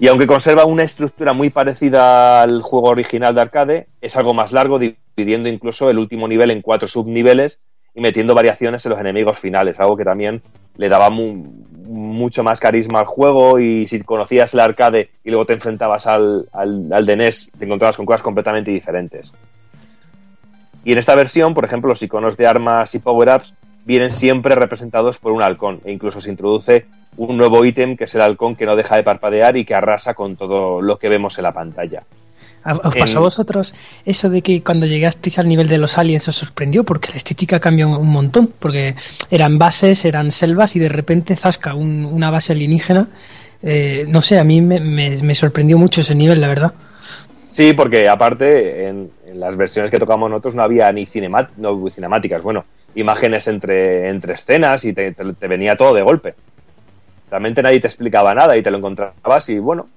Y 0.00 0.06
aunque 0.08 0.26
conserva 0.26 0.64
una 0.64 0.84
estructura 0.84 1.32
muy 1.32 1.50
parecida 1.50 2.40
al 2.42 2.62
juego 2.62 2.88
original 2.88 3.34
de 3.34 3.40
arcade, 3.40 3.86
es 4.00 4.16
algo 4.16 4.32
más 4.32 4.52
largo, 4.52 4.78
dividiendo 4.78 5.48
incluso 5.48 5.90
el 5.90 5.98
último 5.98 6.28
nivel 6.28 6.50
en 6.52 6.62
cuatro 6.62 6.86
subniveles 6.88 7.58
y 7.94 8.00
metiendo 8.00 8.34
variaciones 8.34 8.86
en 8.86 8.90
los 8.90 9.00
enemigos 9.00 9.38
finales, 9.38 9.80
algo 9.80 9.96
que 9.96 10.04
también 10.04 10.40
le 10.76 10.88
daba 10.88 11.10
mu- 11.10 11.64
mucho 11.88 12.44
más 12.44 12.60
carisma 12.60 13.00
al 13.00 13.06
juego 13.06 13.58
y 13.58 13.86
si 13.88 14.00
conocías 14.02 14.54
el 14.54 14.60
arcade 14.60 15.10
y 15.24 15.30
luego 15.30 15.46
te 15.46 15.54
enfrentabas 15.54 16.06
al, 16.06 16.48
al, 16.52 16.92
al 16.92 17.04
de 17.04 17.16
NES, 17.16 17.50
te 17.58 17.64
encontrabas 17.64 17.96
con 17.96 18.06
cosas 18.06 18.22
completamente 18.22 18.70
diferentes. 18.70 19.32
Y 20.84 20.92
en 20.92 20.98
esta 20.98 21.14
versión, 21.14 21.54
por 21.54 21.64
ejemplo, 21.64 21.88
los 21.90 22.02
iconos 22.02 22.36
de 22.36 22.46
armas 22.46 22.94
y 22.94 22.98
power-ups 22.98 23.54
vienen 23.84 24.10
siempre 24.10 24.54
representados 24.54 25.18
por 25.18 25.32
un 25.32 25.42
halcón 25.42 25.80
e 25.84 25.92
incluso 25.92 26.20
se 26.20 26.30
introduce 26.30 26.86
un 27.16 27.36
nuevo 27.36 27.64
ítem 27.64 27.96
que 27.96 28.04
es 28.04 28.14
el 28.14 28.20
halcón 28.20 28.54
que 28.54 28.66
no 28.66 28.76
deja 28.76 28.96
de 28.96 29.02
parpadear 29.02 29.56
y 29.56 29.64
que 29.64 29.74
arrasa 29.74 30.14
con 30.14 30.36
todo 30.36 30.80
lo 30.80 30.98
que 30.98 31.08
vemos 31.08 31.36
en 31.38 31.44
la 31.44 31.52
pantalla. 31.52 32.04
¿A- 32.64 32.74
¿Os 32.74 32.94
pasó 32.96 33.18
a 33.18 33.20
vosotros 33.22 33.74
eso 34.04 34.28
de 34.30 34.42
que 34.42 34.62
cuando 34.62 34.84
llegasteis 34.86 35.38
al 35.38 35.48
nivel 35.48 35.68
de 35.68 35.78
los 35.78 35.96
aliens 35.96 36.28
os 36.28 36.36
sorprendió? 36.36 36.84
Porque 36.84 37.10
la 37.12 37.16
estética 37.16 37.60
cambió 37.60 37.88
un 37.88 38.08
montón. 38.08 38.52
Porque 38.58 38.94
eran 39.30 39.58
bases, 39.58 40.04
eran 40.04 40.32
selvas 40.32 40.76
y 40.76 40.78
de 40.80 40.88
repente 40.88 41.34
zasca 41.36 41.74
un- 41.74 42.04
una 42.04 42.30
base 42.30 42.52
alienígena. 42.52 43.08
Eh, 43.62 44.04
no 44.08 44.22
sé, 44.22 44.38
a 44.38 44.44
mí 44.44 44.60
me, 44.60 44.80
me- 44.80 45.16
me 45.22 45.34
sorprendió 45.34 45.78
mucho 45.78 46.02
ese 46.02 46.14
nivel, 46.14 46.40
la 46.40 46.48
verdad. 46.48 46.72
Sí, 47.58 47.72
porque 47.72 48.08
aparte 48.08 48.86
en, 48.86 49.10
las 49.34 49.56
versiones 49.56 49.90
que 49.90 49.98
tocamos 49.98 50.30
nosotros 50.30 50.54
no 50.54 50.62
había 50.62 50.92
ni 50.92 51.06
cinemáticas, 51.06 52.40
bueno, 52.40 52.64
imágenes 52.94 53.48
entre, 53.48 54.10
entre 54.10 54.34
escenas 54.34 54.84
y 54.84 54.92
te, 54.92 55.12
venía 55.40 55.76
todo 55.76 55.92
de 55.92 56.02
golpe. 56.02 56.36
Realmente 57.28 57.60
nadie 57.60 57.80
te 57.80 57.88
explicaba 57.88 58.32
nada 58.32 58.56
y 58.56 58.62
te 58.62 58.70
lo 58.70 58.78
encontrabas 58.78 59.48
y 59.48 59.58
bueno, 59.58 59.88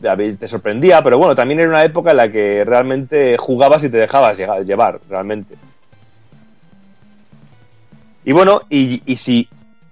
te 0.00 0.48
sorprendía, 0.48 1.02
pero 1.02 1.18
bueno, 1.18 1.34
también 1.34 1.60
era 1.60 1.68
una 1.68 1.84
época 1.84 2.12
en 2.12 2.16
la 2.16 2.32
que 2.32 2.64
realmente 2.64 3.36
jugabas 3.36 3.84
y 3.84 3.90
te 3.90 3.98
dejabas 3.98 4.38
llevar, 4.64 5.00
realmente. 5.10 5.56
Y 8.24 8.32
bueno, 8.32 8.62
y 8.70 9.16
si 9.18 9.46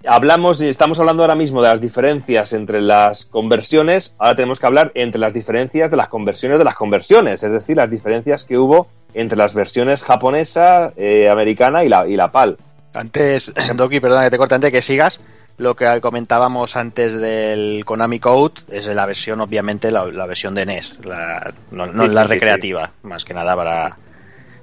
hablamos, 0.05 0.61
y 0.61 0.67
estamos 0.67 0.99
hablando 0.99 1.23
ahora 1.23 1.35
mismo 1.35 1.61
de 1.61 1.69
las 1.69 1.81
diferencias 1.81 2.53
entre 2.53 2.81
las 2.81 3.25
conversiones, 3.25 4.15
ahora 4.19 4.35
tenemos 4.35 4.59
que 4.59 4.65
hablar 4.65 4.91
entre 4.95 5.19
las 5.19 5.33
diferencias 5.33 5.89
de 5.91 5.97
las 5.97 6.07
conversiones 6.09 6.57
de 6.59 6.65
las 6.65 6.75
conversiones, 6.75 7.43
es 7.43 7.51
decir, 7.51 7.77
las 7.77 7.89
diferencias 7.89 8.43
que 8.43 8.57
hubo 8.57 8.87
entre 9.13 9.37
las 9.37 9.53
versiones 9.53 10.03
japonesa, 10.03 10.91
eh, 10.97 11.29
americana 11.29 11.83
y 11.83 11.89
la, 11.89 12.07
y 12.07 12.15
la 12.15 12.31
PAL. 12.31 12.57
Antes, 12.93 13.51
Doki, 13.75 13.99
perdona 13.99 14.23
que 14.25 14.31
te 14.31 14.37
corte, 14.37 14.55
antes 14.55 14.67
de 14.67 14.71
que 14.77 14.81
sigas, 14.81 15.19
lo 15.57 15.75
que 15.75 15.99
comentábamos 16.01 16.75
antes 16.75 17.13
del 17.19 17.83
Konami 17.85 18.19
Code 18.19 18.61
es 18.69 18.87
la 18.87 19.05
versión, 19.05 19.39
obviamente, 19.41 19.91
la, 19.91 20.05
la 20.05 20.25
versión 20.25 20.53
de 20.55 20.65
NES, 20.65 20.97
la- 21.05 21.53
no, 21.71 21.85
no 21.87 22.07
Sí, 22.07 22.13
la 22.13 22.21
sí, 22.21 22.27
sí, 22.27 22.33
recreativa, 22.33 22.91
más 23.03 23.23
que 23.25 23.33
nada 23.33 23.55
para, 23.55 23.97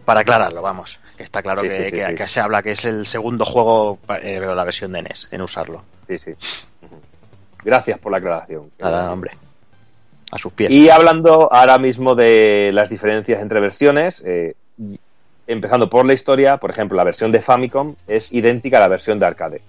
para 0.04 0.20
aclararlo, 0.20 0.62
vamos. 0.62 0.98
Está 1.22 1.42
claro 1.42 1.62
Sí, 1.62 1.68
que, 1.68 1.74
sí, 1.74 1.84
sí, 1.84 1.90
que- 1.92 2.06
sí. 2.06 2.14
que 2.14 2.26
se 2.26 2.40
habla 2.40 2.62
que 2.62 2.70
es 2.70 2.84
el 2.84 3.06
segundo 3.06 3.44
juego, 3.44 3.98
eh, 4.22 4.40
la 4.40 4.64
versión 4.64 4.92
de 4.92 5.02
NES, 5.02 5.28
en 5.30 5.42
usarlo. 5.42 5.82
Sí, 6.09 6.18
sí. 6.18 6.32
Gracias 7.62 7.98
por 7.98 8.10
la 8.12 8.18
aclaración. 8.18 8.70
Nada, 8.78 9.12
hombre. 9.12 9.32
A 10.32 10.38
sus 10.38 10.52
pies. 10.52 10.70
Y 10.70 10.88
hablando 10.88 11.52
ahora 11.52 11.76
mismo 11.78 12.14
de 12.14 12.70
las 12.72 12.88
diferencias 12.88 13.42
entre 13.42 13.60
versiones, 13.60 14.22
eh, 14.24 14.55
empezando 15.47 15.90
por 15.90 16.06
la 16.06 16.14
historia, 16.14 16.56
por 16.56 16.70
ejemplo, 16.70 16.97
la 16.97 17.05
versión 17.05 17.32
de 17.32 17.42
Famicom 17.42 17.97
es 18.06 18.32
idéntica 18.32 18.78
a 18.78 18.80
la 18.80 18.88
versión 18.88 19.18
de 19.18 19.26
arcade. 19.26 19.60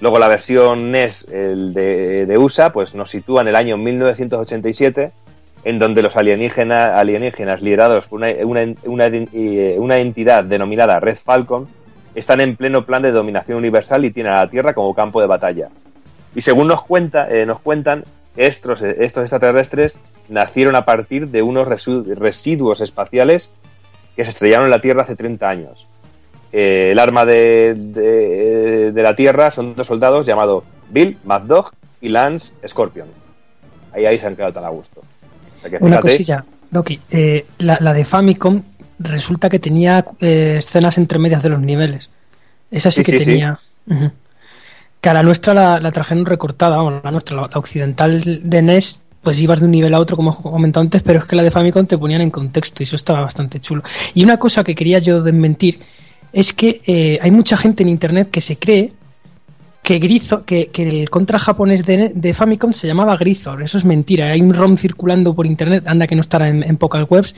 Luego 0.00 0.18
la 0.18 0.28
versión 0.28 0.90
NES 0.90 1.28
el 1.28 1.74
de, 1.74 2.24
de 2.24 2.38
USA 2.38 2.72
pues 2.72 2.94
nos 2.94 3.10
sitúa 3.10 3.42
en 3.42 3.48
el 3.48 3.56
año 3.56 3.76
1987, 3.76 5.12
en 5.64 5.78
donde 5.78 6.02
los 6.02 6.16
alienígenas, 6.16 7.60
liderados 7.62 8.06
por 8.06 8.20
una, 8.20 8.28
una- 8.84 9.06
eh, 9.06 9.76
una 9.78 9.98
entidad 9.98 10.44
denominada 10.44 11.00
Red 11.00 11.18
Falcon 11.22 11.68
están 12.14 12.40
en 12.40 12.56
pleno 12.56 12.84
plan 12.86 13.02
de 13.02 13.12
dominación 13.12 13.58
universal 13.58 14.04
y 14.04 14.10
tienen 14.10 14.32
a 14.32 14.38
la 14.44 14.50
Tierra 14.50 14.74
como 14.74 14.94
campo 14.94 15.20
de 15.20 15.26
batalla. 15.26 15.68
Y 16.34 16.42
según 16.42 16.68
nos, 16.68 16.82
cuenta, 16.82 17.28
eh, 17.30 17.44
nos 17.46 17.60
cuentan, 17.60 18.04
estos, 18.36 18.80
estos 18.82 19.22
extraterrestres 19.22 19.98
nacieron 20.28 20.76
a 20.76 20.84
partir 20.84 21.28
de 21.28 21.42
unos 21.42 21.66
residuos 21.68 22.80
espaciales 22.80 23.52
que 24.16 24.24
se 24.24 24.30
estrellaron 24.30 24.66
en 24.66 24.70
la 24.70 24.80
Tierra 24.80 25.02
hace 25.02 25.16
30 25.16 25.48
años. 25.48 25.86
Eh, 26.52 26.90
el 26.92 26.98
arma 26.98 27.24
de, 27.26 27.74
de- 27.76 28.92
de 28.92 29.02
la 29.02 29.14
Tierra 29.14 29.50
son 29.50 29.74
dos 29.74 29.86
soldados 29.86 30.26
llamados 30.26 30.64
Bill, 30.90 31.18
Mad 31.24 31.42
Dog 31.42 31.70
y 32.00 32.08
Lance 32.08 32.54
Scorpion. 32.66 33.08
Ahí, 33.92 34.06
ahí 34.06 34.18
se 34.18 34.26
han 34.26 34.36
quedado 34.36 34.52
tan 34.52 34.64
a 34.64 34.68
gusto. 34.70 35.02
O 35.60 35.68
sea 35.68 35.70
que 35.78 35.84
Una 35.84 35.98
cosilla, 36.00 36.44
Doki. 36.70 37.00
eh, 37.10 37.46
la, 37.58 37.78
la 37.80 37.92
de 37.92 38.04
Famicom 38.04 38.62
resulta 38.98 39.48
que 39.48 39.58
tenía 39.58 40.04
eh, 40.20 40.56
escenas 40.58 40.98
entre 40.98 41.18
medias 41.18 41.42
de 41.42 41.48
los 41.48 41.60
niveles. 41.60 42.10
Esa 42.70 42.90
sí, 42.90 43.02
Sí, 43.02 43.10
que 43.12 43.18
sí, 43.18 43.24
sí. 43.24 43.30
tenía. 43.32 43.58
Ujú. 43.88 44.10
Que 45.00 45.08
a 45.08 45.14
la 45.14 45.22
nuestra 45.22 45.54
la, 45.54 45.80
la 45.80 45.92
trajeron 45.92 46.26
recortada, 46.26 46.76
vamos, 46.76 47.02
la 47.02 47.10
nuestra, 47.10 47.34
la, 47.36 47.42
la 47.48 47.58
occidental 47.58 48.40
de 48.44 48.62
NES, 48.62 49.00
pues 49.22 49.38
ibas 49.38 49.58
de 49.60 49.64
un 49.66 49.70
nivel 49.72 49.94
a 49.94 49.98
otro, 50.00 50.16
como 50.16 50.32
he 50.38 50.42
comentado 50.42 50.82
antes, 50.82 51.02
pero 51.02 51.20
es 51.20 51.24
que 51.24 51.36
la 51.36 51.42
de 51.42 51.50
Famicom 51.50 51.86
te 51.86 51.96
ponían 51.98 52.20
en 52.20 52.30
contexto 52.30 52.82
y 52.82 52.84
eso 52.84 52.96
estaba 52.96 53.20
bastante 53.22 53.60
chulo. 53.60 53.82
Y 54.14 54.22
una 54.24 54.36
cosa 54.38 54.62
que 54.62 54.74
quería 54.74 54.98
yo 54.98 55.22
desmentir 55.22 55.80
es 56.32 56.52
que 56.52 56.80
eh, 56.86 57.18
hay 57.20 57.30
mucha 57.30 57.56
gente 57.56 57.82
en 57.82 57.88
internet 57.88 58.30
que 58.30 58.40
se 58.40 58.56
cree 58.56 58.92
que 59.82 59.98
Grizo, 59.98 60.44
que, 60.44 60.68
que 60.68 60.88
el 60.88 61.10
contra 61.10 61.38
japonés 61.38 61.84
de, 61.84 62.34
Famicom 62.34 62.72
se 62.72 62.86
llamaba 62.86 63.16
Grizor. 63.16 63.62
Eso 63.62 63.78
es 63.78 63.84
mentira. 63.84 64.30
Hay 64.30 64.40
un 64.40 64.54
ROM 64.54 64.76
circulando 64.76 65.34
por 65.34 65.46
internet, 65.46 65.84
anda 65.86 66.06
que 66.06 66.14
no 66.14 66.22
estará 66.22 66.48
en, 66.48 66.76
pocas 66.76 67.06
webs, 67.10 67.34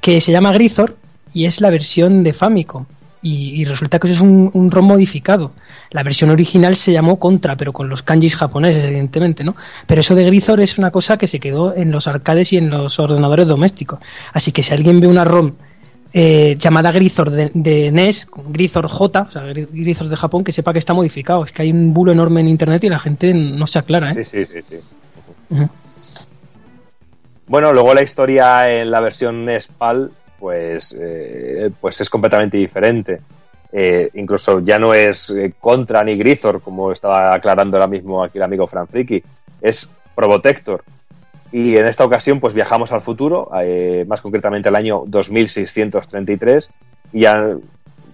que 0.00 0.20
se 0.20 0.32
llama 0.32 0.52
Grizor 0.52 0.96
y 1.32 1.46
es 1.46 1.60
la 1.60 1.70
versión 1.70 2.22
de 2.22 2.32
Famicom. 2.32 2.86
Y, 3.22 3.66
resulta 3.66 3.98
que 3.98 4.06
eso 4.06 4.14
es 4.14 4.20
un, 4.22 4.70
ROM 4.70 4.86
modificado. 4.86 5.52
La 5.90 6.02
versión 6.02 6.30
original 6.30 6.76
se 6.76 6.92
llamó 6.92 7.18
Contra, 7.18 7.56
pero 7.56 7.72
con 7.72 7.90
los 7.90 8.02
kanjis 8.02 8.34
japoneses, 8.34 8.82
evidentemente, 8.82 9.44
¿no? 9.44 9.56
Pero 9.86 10.00
eso 10.00 10.14
de 10.14 10.24
Grizor 10.24 10.60
es 10.60 10.78
una 10.78 10.90
cosa 10.90 11.18
que 11.18 11.26
se 11.26 11.38
quedó 11.38 11.74
en 11.76 11.90
los 11.90 12.06
arcades 12.06 12.52
y 12.54 12.56
en 12.56 12.70
los 12.70 12.98
ordenadores 12.98 13.46
domésticos. 13.46 14.00
Así 14.32 14.52
que 14.52 14.62
si 14.62 14.72
alguien 14.72 15.00
ve 15.00 15.06
una 15.06 15.26
ROM 15.26 15.52
eh, 16.12 16.56
llamada 16.58 16.92
Grizor 16.92 17.30
de, 17.30 17.50
de 17.54 17.90
NES, 17.90 18.26
con 18.26 18.52
Grizor 18.52 18.88
J, 18.88 19.20
o 19.22 19.30
sea, 19.30 19.42
Gri- 19.44 19.68
Grizor 19.70 20.08
de 20.08 20.16
Japón, 20.16 20.44
que 20.44 20.52
sepa 20.52 20.72
que 20.72 20.78
está 20.78 20.94
modificado. 20.94 21.44
Es 21.44 21.52
que 21.52 21.62
hay 21.62 21.70
un 21.70 21.92
bulo 21.94 22.12
enorme 22.12 22.40
en 22.40 22.48
internet 22.48 22.82
y 22.84 22.88
la 22.88 22.98
gente 22.98 23.32
no 23.32 23.66
se 23.66 23.78
aclara, 23.78 24.10
¿eh? 24.10 24.24
Sí, 24.24 24.24
sí, 24.24 24.46
sí, 24.46 24.62
sí. 24.62 24.76
Bueno, 27.46 27.72
luego 27.72 27.94
la 27.94 28.02
historia 28.02 28.80
en 28.80 28.90
la 28.90 29.00
versión 29.00 29.44
NES 29.44 29.68
PAL, 29.68 30.10
pues, 30.38 30.96
eh, 30.98 31.70
pues 31.80 32.00
es 32.00 32.08
completamente 32.08 32.56
diferente. 32.56 33.20
Eh, 33.72 34.10
incluso 34.14 34.60
ya 34.60 34.78
no 34.78 34.94
es 34.94 35.32
Contra 35.60 36.02
ni 36.04 36.16
Grizor, 36.16 36.60
como 36.60 36.92
estaba 36.92 37.34
aclarando 37.34 37.76
ahora 37.76 37.86
mismo 37.88 38.22
aquí 38.22 38.38
el 38.38 38.42
amigo 38.44 38.66
Fran 38.66 38.86
Friki, 38.88 39.22
es 39.60 39.88
Probotector. 40.14 40.82
Y 41.52 41.76
en 41.76 41.86
esta 41.86 42.04
ocasión, 42.04 42.38
pues 42.38 42.54
viajamos 42.54 42.92
al 42.92 43.00
futuro, 43.00 43.50
eh, 43.60 44.04
más 44.08 44.20
concretamente 44.22 44.68
al 44.68 44.76
año 44.76 45.02
2633, 45.06 46.70
y 47.12 47.20
ya, 47.20 47.56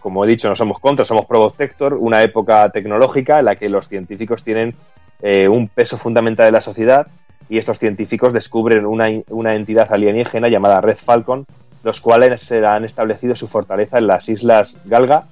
como 0.01 0.25
he 0.25 0.29
dicho, 0.29 0.49
no 0.49 0.57
somos 0.57 0.79
Contra, 0.81 1.05
somos 1.05 1.27
Probotector, 1.27 1.95
una 1.95 2.23
época 2.23 2.71
tecnológica 2.71 3.39
en 3.39 3.45
la 3.45 3.57
que 3.57 3.69
los 3.69 3.89
científicos 3.89 4.43
tienen 4.43 4.75
eh, 5.23 5.49
un 5.49 5.69
peso 5.69 5.99
fundamental 5.99 6.47
en 6.47 6.55
la 6.55 6.61
sociedad 6.61 7.07
y 7.49 7.59
estos 7.59 7.79
científicos 7.79 8.33
descubren 8.33 8.87
una, 8.87 9.09
una 9.29 9.55
entidad 9.55 9.93
alienígena 9.93 10.49
llamada 10.49 10.81
Red 10.81 10.97
Falcon, 10.97 11.47
los 11.85 12.01
cuales 12.01 12.41
se 12.41 12.65
han 12.67 12.85
establecido 12.85 13.37
su 13.37 13.49
fortaleza 13.49 13.99
en 13.99 14.07
las 14.07 14.29
islas 14.29 14.79
Galga 14.87 15.27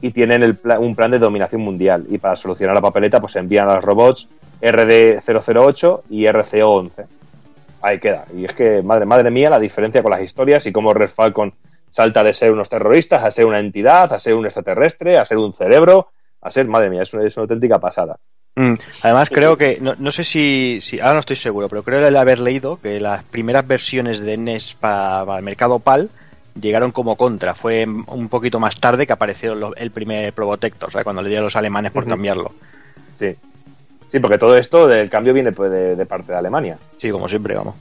y 0.00 0.10
tienen 0.10 0.42
el 0.42 0.56
pla- 0.56 0.78
un 0.80 0.96
plan 0.96 1.10
de 1.10 1.18
dominación 1.18 1.60
mundial. 1.62 2.06
Y 2.08 2.18
para 2.18 2.36
solucionar 2.36 2.74
la 2.74 2.80
papeleta, 2.80 3.20
pues 3.20 3.36
envían 3.36 3.68
a 3.68 3.74
los 3.76 3.84
robots 3.84 4.28
RD-008 4.60 6.02
y 6.10 6.24
RCO-11. 6.24 7.04
Ahí 7.86 7.98
queda. 7.98 8.24
Y 8.34 8.44
es 8.46 8.52
que, 8.54 8.82
madre, 8.82 9.04
madre 9.04 9.30
mía, 9.30 9.50
la 9.50 9.58
diferencia 9.58 10.02
con 10.02 10.10
las 10.10 10.22
historias 10.22 10.64
y 10.66 10.72
cómo 10.72 10.94
Red 10.94 11.10
Falcon 11.10 11.52
salta 11.90 12.22
de 12.24 12.32
ser 12.32 12.50
unos 12.50 12.68
terroristas 12.68 13.22
a 13.22 13.30
ser 13.30 13.44
una 13.44 13.58
entidad, 13.60 14.12
a 14.12 14.18
ser 14.18 14.34
un 14.34 14.46
extraterrestre, 14.46 15.18
a 15.18 15.24
ser 15.24 15.36
un 15.38 15.52
cerebro, 15.52 16.08
a 16.40 16.50
ser, 16.50 16.66
madre 16.66 16.88
mía, 16.90 17.02
es 17.02 17.12
una, 17.12 17.24
es 17.26 17.36
una 17.36 17.42
auténtica 17.42 17.78
pasada. 17.78 18.16
Mm, 18.56 18.74
Además, 19.02 19.28
creo 19.30 19.56
que, 19.56 19.78
no, 19.80 19.94
no 19.98 20.10
sé 20.12 20.24
si, 20.24 20.78
si, 20.82 20.98
ahora 21.00 21.14
no 21.14 21.20
estoy 21.20 21.36
seguro, 21.36 21.68
pero 21.68 21.82
creo 21.82 22.06
el 22.06 22.16
haber 22.16 22.38
leído 22.38 22.78
que 22.80 23.00
las 23.00 23.22
primeras 23.24 23.66
versiones 23.66 24.20
de 24.20 24.36
NES 24.38 24.74
para 24.80 25.36
el 25.36 25.42
mercado 25.44 25.78
PAL 25.78 26.08
llegaron 26.60 26.90
como 26.92 27.16
contra. 27.16 27.54
Fue 27.54 27.84
un 27.84 28.28
poquito 28.28 28.58
más 28.60 28.78
tarde 28.80 29.06
que 29.06 29.12
apareció 29.12 29.54
lo- 29.54 29.74
el 29.76 29.90
primer 29.90 30.32
Probotector, 30.32 30.88
o 30.88 30.92
sea, 30.92 31.02
cuando 31.04 31.20
le 31.20 31.28
dieron 31.28 31.44
los 31.44 31.56
alemanes 31.56 31.90
por 31.92 32.06
cambiarlo. 32.06 32.52
Sí. 33.18 33.34
Sí, 34.14 34.20
porque 34.20 34.38
todo 34.38 34.56
esto 34.56 34.86
del 34.86 35.10
cambio 35.10 35.34
viene 35.34 35.50
pues, 35.50 35.72
de, 35.72 35.96
de 35.96 36.06
parte 36.06 36.30
de 36.30 36.38
Alemania. 36.38 36.78
Sí, 36.98 37.10
como 37.10 37.28
siempre, 37.28 37.56
vamos. 37.56 37.74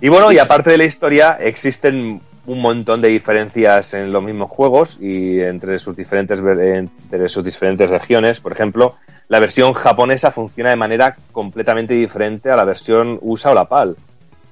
Y 0.00 0.08
bueno, 0.08 0.32
y 0.32 0.40
aparte 0.40 0.70
de 0.70 0.78
la 0.78 0.86
historia, 0.86 1.38
existen 1.40 2.20
un 2.46 2.60
montón 2.60 3.00
de 3.00 3.10
diferencias 3.10 3.94
en 3.94 4.10
los 4.10 4.20
mismos 4.20 4.50
juegos 4.50 4.98
y 5.00 5.40
entre 5.40 5.78
sus 5.78 5.94
diferentes 5.94 6.40
entre 6.40 7.28
sus 7.28 7.44
diferentes 7.44 7.88
regiones. 7.88 8.40
Por 8.40 8.50
ejemplo, 8.50 8.96
la 9.28 9.38
versión 9.38 9.72
japonesa 9.72 10.32
funciona 10.32 10.70
de 10.70 10.76
manera 10.76 11.16
completamente 11.30 11.94
diferente 11.94 12.50
a 12.50 12.56
la 12.56 12.64
versión 12.64 13.20
USA 13.22 13.52
o 13.52 13.54
la 13.54 13.68
PAL. 13.68 13.94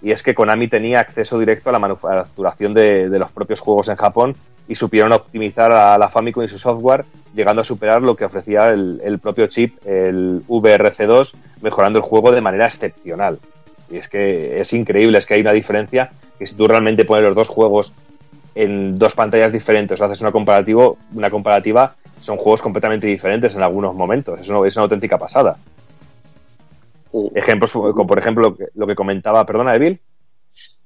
Y 0.00 0.12
es 0.12 0.22
que 0.22 0.36
Konami 0.36 0.68
tenía 0.68 1.00
acceso 1.00 1.40
directo 1.40 1.70
a 1.70 1.72
la 1.72 1.80
manufacturación 1.80 2.72
de, 2.72 3.08
de 3.08 3.18
los 3.18 3.32
propios 3.32 3.58
juegos 3.58 3.88
en 3.88 3.96
Japón 3.96 4.36
y 4.68 4.74
supieron 4.74 5.12
optimizar 5.12 5.70
a 5.72 5.96
la 5.98 6.08
Famicom 6.08 6.44
y 6.44 6.48
su 6.48 6.58
software, 6.58 7.04
llegando 7.34 7.62
a 7.62 7.64
superar 7.64 8.02
lo 8.02 8.16
que 8.16 8.24
ofrecía 8.24 8.70
el, 8.70 9.00
el 9.04 9.18
propio 9.18 9.46
chip, 9.46 9.76
el 9.86 10.42
VRC2, 10.48 11.34
mejorando 11.62 11.98
el 11.98 12.04
juego 12.04 12.32
de 12.32 12.40
manera 12.40 12.66
excepcional. 12.66 13.38
Y 13.90 13.98
es 13.98 14.08
que 14.08 14.60
es 14.60 14.72
increíble, 14.72 15.18
es 15.18 15.26
que 15.26 15.34
hay 15.34 15.40
una 15.40 15.52
diferencia 15.52 16.10
que 16.38 16.46
si 16.46 16.54
tú 16.54 16.66
realmente 16.66 17.04
pones 17.04 17.24
los 17.24 17.34
dos 17.34 17.48
juegos 17.48 17.94
en 18.54 18.98
dos 18.98 19.14
pantallas 19.14 19.52
diferentes 19.52 20.00
o 20.00 20.04
haces 20.04 20.20
una, 20.22 20.32
comparativo, 20.32 20.96
una 21.14 21.30
comparativa, 21.30 21.94
son 22.18 22.38
juegos 22.38 22.62
completamente 22.62 23.06
diferentes 23.06 23.54
en 23.54 23.62
algunos 23.62 23.94
momentos. 23.94 24.40
Es 24.40 24.48
una, 24.48 24.66
es 24.66 24.74
una 24.76 24.84
auténtica 24.84 25.18
pasada. 25.18 25.56
Ejemplos, 27.34 27.72
como 27.72 28.06
por 28.06 28.18
ejemplo 28.18 28.50
lo 28.50 28.56
que, 28.56 28.64
lo 28.74 28.86
que 28.86 28.94
comentaba, 28.94 29.44
perdona, 29.46 29.74
Evil. 29.74 30.00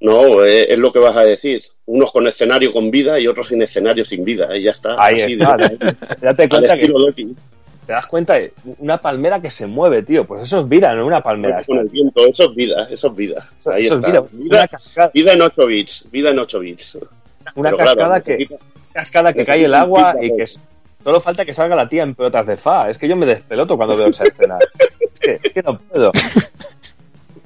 No, 0.00 0.44
eh, 0.44 0.72
es 0.72 0.78
lo 0.78 0.92
que 0.92 0.98
vas 0.98 1.16
a 1.16 1.22
decir. 1.22 1.62
Unos 1.86 2.10
con 2.12 2.26
escenario 2.26 2.72
con 2.72 2.90
vida 2.90 3.20
y 3.20 3.26
otros 3.26 3.48
sin 3.48 3.60
escenario 3.62 4.04
sin 4.04 4.24
vida. 4.24 4.56
Y 4.56 4.62
ya 4.62 4.70
está. 4.70 4.96
Ahí 4.98 5.20
Así 5.20 5.32
está. 5.34 5.56
de- 5.56 5.76
Date 6.20 6.42
al 6.44 6.48
cuenta 6.48 6.74
que 6.76 6.80
estilo 6.82 6.98
Loki. 7.00 7.36
te 7.86 7.92
das 7.92 8.06
cuenta 8.06 8.38
una 8.78 8.98
palmera 8.98 9.40
que 9.42 9.50
se 9.50 9.66
mueve, 9.66 10.02
tío. 10.02 10.24
Pues 10.26 10.42
eso 10.44 10.60
es 10.60 10.68
vida, 10.68 10.94
no 10.94 11.04
una 11.06 11.22
palmera. 11.22 11.62
Con 11.66 11.78
el 11.78 11.88
viento, 11.88 12.26
eso 12.26 12.44
es 12.50 12.54
vida, 12.54 12.88
eso 12.90 13.08
es 13.08 13.14
vida. 13.14 13.50
Ahí 13.66 13.86
eso 13.86 13.98
es 13.98 14.04
está. 14.04 14.20
vida. 14.20 14.24
Vida, 14.32 15.10
vida 15.12 15.32
en 15.34 15.42
8 15.42 15.66
bits, 15.66 16.06
vida 16.10 16.30
en 16.30 16.38
8 16.38 16.58
bits. 16.60 16.94
una 17.54 17.70
Pero 17.70 17.76
claro, 17.76 17.96
cascada 17.96 18.20
que, 18.22 18.48
cascada 18.94 19.32
que 19.34 19.44
cae 19.44 19.64
el 19.66 19.74
agua 19.74 20.14
y 20.22 20.34
que 20.34 20.46
solo 21.04 21.20
falta 21.20 21.44
que 21.44 21.52
salga 21.52 21.76
la 21.76 21.88
tía 21.88 22.04
en 22.04 22.14
pelotas 22.14 22.46
de 22.46 22.56
fa. 22.56 22.88
Es 22.88 22.96
que 22.96 23.06
yo 23.08 23.16
me 23.16 23.26
despeloto 23.26 23.76
cuando 23.76 23.96
veo 23.98 24.08
esa 24.08 24.24
escena. 24.24 24.56
Es 25.12 25.20
que, 25.20 25.40
es 25.42 25.52
que 25.52 25.62
no 25.62 25.78
puedo. 25.78 26.10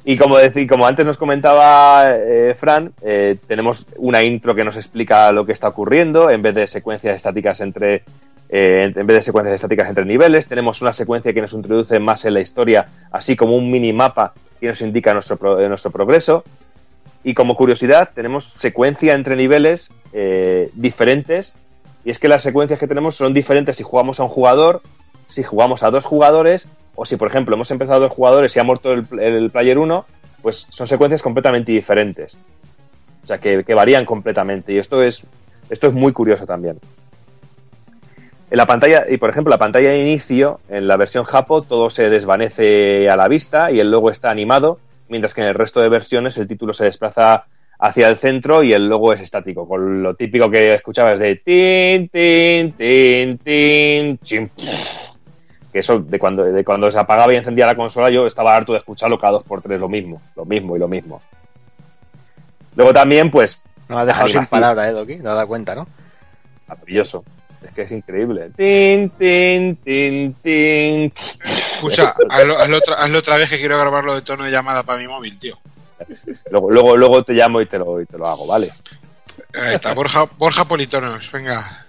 Y 0.07 0.19
como, 0.19 0.37
decir, 0.37 0.69
como 0.69 0.87
antes 0.87 1.07
nos 1.07 1.17
comentaba 1.17 2.11
eh, 2.15 2.55
Fran, 2.59 2.93
eh, 3.01 3.37
tenemos 3.47 3.87
una 3.97 4.23
intro 4.23 4.55
que 4.55 4.63
nos 4.63 4.77
explica 4.77 5.33
lo 5.33 5.47
que 5.47 5.53
está 5.53 5.69
ocurriendo 5.69 6.29
en 6.29 6.43
vez 6.43 6.55
de 6.55 6.67
secuencias 6.67 7.17
estáticas 7.17 7.61
entre 7.63 8.03
eh, 8.51 8.93
en 8.95 9.07
vez 9.07 9.17
de 9.17 9.23
secuencias 9.23 9.55
estáticas 9.55 9.89
entre 9.89 10.05
niveles. 10.05 10.47
Tenemos 10.47 10.83
una 10.83 10.93
secuencia 10.93 11.33
que 11.33 11.41
nos 11.41 11.55
introduce 11.55 11.99
más 12.01 12.27
en 12.27 12.35
la 12.35 12.41
historia, 12.41 12.87
así 13.11 13.35
como 13.35 13.57
un 13.57 13.71
minimapa 13.71 14.35
que 14.61 14.69
nos 14.69 14.83
indica 14.83 15.15
nuestro, 15.15 15.39
pro- 15.39 15.59
eh, 15.59 15.69
nuestro 15.69 15.91
progreso. 15.91 16.45
Y 17.23 17.33
como 17.33 17.57
curiosidad, 17.57 18.11
tenemos 18.15 18.45
secuencia 18.45 19.15
entre 19.15 19.37
niveles 19.37 19.91
diferentes. 20.75 21.55
Y 22.05 22.11
es 22.11 22.19
que 22.19 22.29
las 22.29 22.43
secuencias 22.43 22.79
que 22.79 22.87
tenemos 22.87 23.17
son 23.17 23.33
diferentes 23.33 23.79
si 23.79 23.83
jugamos 23.83 24.21
a 24.21 24.25
un 24.25 24.29
jugador, 24.29 24.83
si 25.29 25.43
jugamos 25.43 25.83
a 25.83 25.91
dos 25.91 26.05
jugadores, 26.05 26.69
o 26.95 27.05
si, 27.05 27.17
por 27.17 27.29
ejemplo, 27.29 27.55
hemos 27.55 27.71
empezado 27.71 28.01
dos 28.01 28.13
jugadores 28.13 28.55
y 28.55 28.61
ha 28.61 28.65
muerto 28.65 28.93
el, 28.93 29.51
player 29.51 29.79
1, 29.79 30.05
pues 30.43 30.67
son 30.71 30.87
secuencias 30.87 31.23
completamente 31.23 31.73
diferentes. 31.73 32.37
O 33.23 33.27
sea, 33.27 33.39
que, 33.39 33.65
que 33.65 33.75
varían 33.75 34.05
completamente. 34.05 34.73
Y 34.73 34.79
esto 34.79 35.03
es, 35.03 35.27
esto 35.71 35.87
es 35.87 35.93
muy 35.93 36.13
curioso 36.13 36.47
también. 36.47 36.79
En 38.51 38.59
la 38.59 38.67
pantalla, 38.67 39.05
y 39.09 39.17
por 39.17 39.31
ejemplo, 39.31 39.51
la 39.51 39.59
pantalla 39.59 39.91
de 39.91 40.03
inicio, 40.03 40.61
en 40.69 40.87
la 40.87 40.97
versión 40.97 41.25
Japo, 41.25 41.63
todo 41.63 41.91
se 41.91 42.11
desvanece 42.11 43.09
a 43.11 43.17
la 43.17 43.27
vista 43.27 43.73
y 43.73 43.81
el 43.81 43.91
logo 43.91 44.11
está 44.11 44.31
animado, 44.31 44.79
mientras 45.09 45.35
que 45.35 45.41
en 45.41 45.49
el 45.49 45.55
resto 45.55 45.81
de 45.81 45.89
versiones 45.89 46.39
el 46.39 46.47
título 46.47 46.73
se 46.73 46.85
desplaza 46.85 47.47
hacia 47.79 48.09
el 48.09 48.17
centro 48.17 48.63
y 48.63 48.73
el 48.73 48.89
logo 48.89 49.13
es 49.13 49.21
estático, 49.21 49.67
con 49.67 50.03
lo 50.03 50.15
típico 50.15 50.51
que 50.51 50.75
escuchabas 50.75 51.19
de 51.19 51.37
tin, 51.37 52.09
tin, 52.09 52.73
tin, 52.73 53.39
tin, 53.39 54.19
chim, 54.19 54.49
que 55.75 55.81
eso 55.81 55.99
de 55.99 56.21
cuando, 56.21 56.45
de 56.45 56.65
cuando 56.65 56.89
se 56.93 57.01
apagaba 57.01 57.35
y 57.35 57.37
encendía 57.37 57.67
la 57.67 57.75
consola 57.75 58.09
yo 58.09 58.29
estaba 58.29 58.55
harto 58.55 58.75
de 58.75 58.79
escucharlo 58.79 59.19
cada 59.19 59.33
dos 59.33 59.43
por 59.43 59.61
tres, 59.61 59.81
lo 59.81 59.89
mismo, 59.89 60.23
lo 60.37 60.45
mismo 60.45 60.77
y 60.77 60.79
lo 60.79 60.87
mismo. 60.87 61.21
Luego 62.77 62.93
también, 62.93 63.29
pues... 63.29 63.61
Nos 63.89 63.99
has 63.99 64.07
dejado 64.07 64.29
sin 64.29 64.47
palabras, 64.47 64.87
¿eh, 64.87 64.93
Doki? 64.93 65.15
¿Te 65.15 65.19
has 65.19 65.35
dado 65.35 65.49
cuenta, 65.49 65.75
no? 65.75 65.89
Maravilloso. 66.69 67.25
Es 67.61 67.73
que 67.73 67.83
es 67.83 67.91
increíble. 67.91 68.51
Tin, 68.57 69.11
tin, 69.11 69.75
tin, 69.79 70.35
tin. 70.35 71.13
Escucha, 71.75 72.15
hazlo, 72.31 72.57
hazlo 72.57 72.77
otra, 72.77 72.95
hazlo 72.95 73.19
otra 73.19 73.37
vez 73.37 73.51
que 73.51 73.59
quiero 73.59 73.77
grabarlo 73.77 74.15
de 74.15 74.23
tono 74.23 74.45
de 74.45 74.53
llamada 74.53 74.85
para 74.85 75.01
mi 75.01 75.09
móvil, 75.09 75.37
tío. 75.41 75.59
Luego, 76.53 76.71
luego, 76.71 76.97
luego 76.97 77.25
te 77.25 77.33
llamo 77.33 77.61
y 77.61 77.67
te 77.67 77.81
lo, 77.81 78.01
y 78.01 78.07
te 78.07 78.17
lo 78.17 78.29
hago, 78.29 78.47
¿vale? 78.47 78.73
Ahí 79.53 79.75
está, 79.75 79.93
Borja, 79.93 80.23
Borja 80.39 80.65
Politonos, 80.67 81.29
venga. 81.33 81.85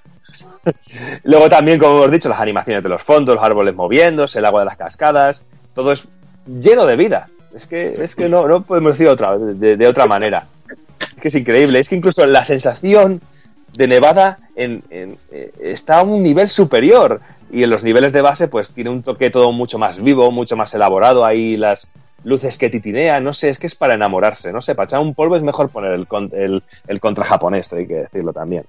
Luego 1.24 1.50
también, 1.50 1.80
como 1.80 1.98
hemos 1.98 2.12
dicho, 2.12 2.30
las 2.30 2.40
animaciones 2.40 2.84
de 2.84 2.90
los 2.90 3.02
fondos, 3.02 3.36
los 3.36 3.44
árboles 3.44 3.76
moviéndose, 3.76 4.40
el 4.40 4.46
agua 4.46 4.62
de 4.62 4.66
las 4.66 4.78
cascadas, 4.78 5.44
todo 5.74 5.92
es 5.92 6.08
lleno 6.46 6.86
de 6.86 6.96
vida. 6.96 7.30
Es 7.56 7.66
que, 7.68 7.94
es 7.98 8.16
que 8.16 8.28
no, 8.28 8.48
no 8.48 8.64
podemos 8.64 8.98
decir 8.98 9.08
de, 9.08 9.88
otra 9.88 10.08
manera. 10.08 10.48
Es 11.16 11.22
que 11.22 11.28
es 11.30 11.36
increíble. 11.36 11.80
Es 11.80 11.88
que 11.88 11.96
incluso 11.96 12.26
la 12.26 12.44
sensación 12.44 13.22
de 13.74 13.88
nevada 13.88 14.40
en, 14.56 14.84
eh, 14.92 15.52
está 15.62 16.00
a 16.00 16.04
un 16.04 16.22
nivel 16.22 16.50
superior. 16.50 17.22
Y 17.52 17.64
en 17.64 17.70
los 17.70 17.84
niveles 17.84 18.12
de 18.12 18.22
base, 18.22 18.48
pues 18.48 18.72
tiene 18.72 18.90
un 18.90 19.04
toque 19.04 19.30
todo 19.30 19.52
mucho 19.54 19.78
más 19.78 20.02
vivo, 20.02 20.32
mucho 20.32 20.58
más 20.58 20.74
elaborado. 20.74 21.24
Ahí 21.26 21.56
las 21.56 21.88
luces 22.26 22.58
que 22.58 22.70
titinean, 22.70 23.24
no 23.24 23.34
sé, 23.34 23.50
es 23.50 23.60
que 23.60 23.68
es 23.68 23.76
para 23.76 23.94
enamorarse. 23.94 24.52
No 24.52 24.60
sé, 24.60 24.76
para 24.76 24.88
echar 24.88 25.00
un 25.00 25.14
polvo 25.14 25.38
es 25.38 25.44
mejor 25.44 25.70
poner 25.70 25.94
el, 25.94 26.08
el, 26.34 26.64
el 26.88 27.00
contra 27.00 27.24
japonés, 27.24 27.72
hay 27.72 27.88
que 27.88 27.96
decirlo 27.96 28.34
también. 28.34 28.66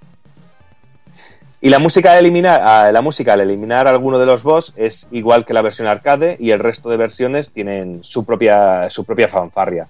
Y 1.60 1.70
la 1.70 1.78
música 1.78 2.12
al 2.12 2.18
eliminar, 2.18 2.60
ah, 2.62 2.86
al 2.86 3.40
eliminar 3.40 3.88
alguno 3.88 4.18
de 4.18 4.26
los 4.26 4.42
boss 4.42 4.72
es 4.76 5.06
igual 5.10 5.46
que 5.46 5.54
la 5.54 5.62
versión 5.62 5.88
arcade 5.88 6.36
y 6.38 6.50
el 6.50 6.58
resto 6.58 6.90
de 6.90 6.96
versiones 6.96 7.52
tienen 7.52 8.00
su 8.02 8.24
propia, 8.24 8.90
su 8.90 9.04
propia 9.04 9.28
fanfarria. 9.28 9.86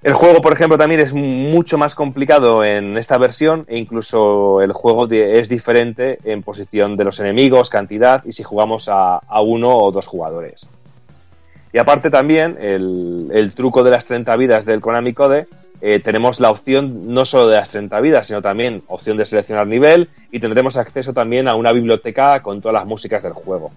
El 0.00 0.12
juego, 0.12 0.40
por 0.40 0.52
ejemplo, 0.52 0.78
también 0.78 1.00
es 1.00 1.12
mucho 1.12 1.76
más 1.76 1.96
complicado 1.96 2.64
en 2.64 2.96
esta 2.96 3.18
versión 3.18 3.64
e 3.66 3.78
incluso 3.78 4.62
el 4.62 4.72
juego 4.72 5.08
es 5.08 5.48
diferente 5.48 6.20
en 6.22 6.44
posición 6.44 6.96
de 6.96 7.02
los 7.02 7.18
enemigos, 7.18 7.68
cantidad 7.68 8.24
y 8.24 8.30
si 8.30 8.44
jugamos 8.44 8.88
a, 8.88 9.16
a 9.16 9.40
uno 9.40 9.76
o 9.76 9.90
dos 9.90 10.06
jugadores. 10.06 10.68
Y 11.72 11.78
aparte 11.78 12.10
también 12.10 12.56
el, 12.60 13.28
el 13.32 13.54
truco 13.56 13.82
de 13.82 13.90
las 13.90 14.06
30 14.06 14.36
vidas 14.36 14.64
del 14.64 14.80
Konami 14.80 15.14
Code, 15.14 15.48
eh, 15.80 16.00
tenemos 16.00 16.40
la 16.40 16.50
opción 16.50 17.12
no 17.12 17.24
solo 17.24 17.48
de 17.48 17.56
las 17.56 17.68
30 17.70 18.00
vidas, 18.00 18.26
sino 18.26 18.42
también 18.42 18.82
opción 18.88 19.16
de 19.16 19.26
seleccionar 19.26 19.66
nivel 19.66 20.08
y 20.32 20.40
tendremos 20.40 20.76
acceso 20.76 21.12
también 21.12 21.46
a 21.48 21.54
una 21.54 21.72
biblioteca 21.72 22.42
con 22.42 22.60
todas 22.60 22.74
las 22.74 22.86
músicas 22.86 23.22
del 23.22 23.32
juego. 23.32 23.70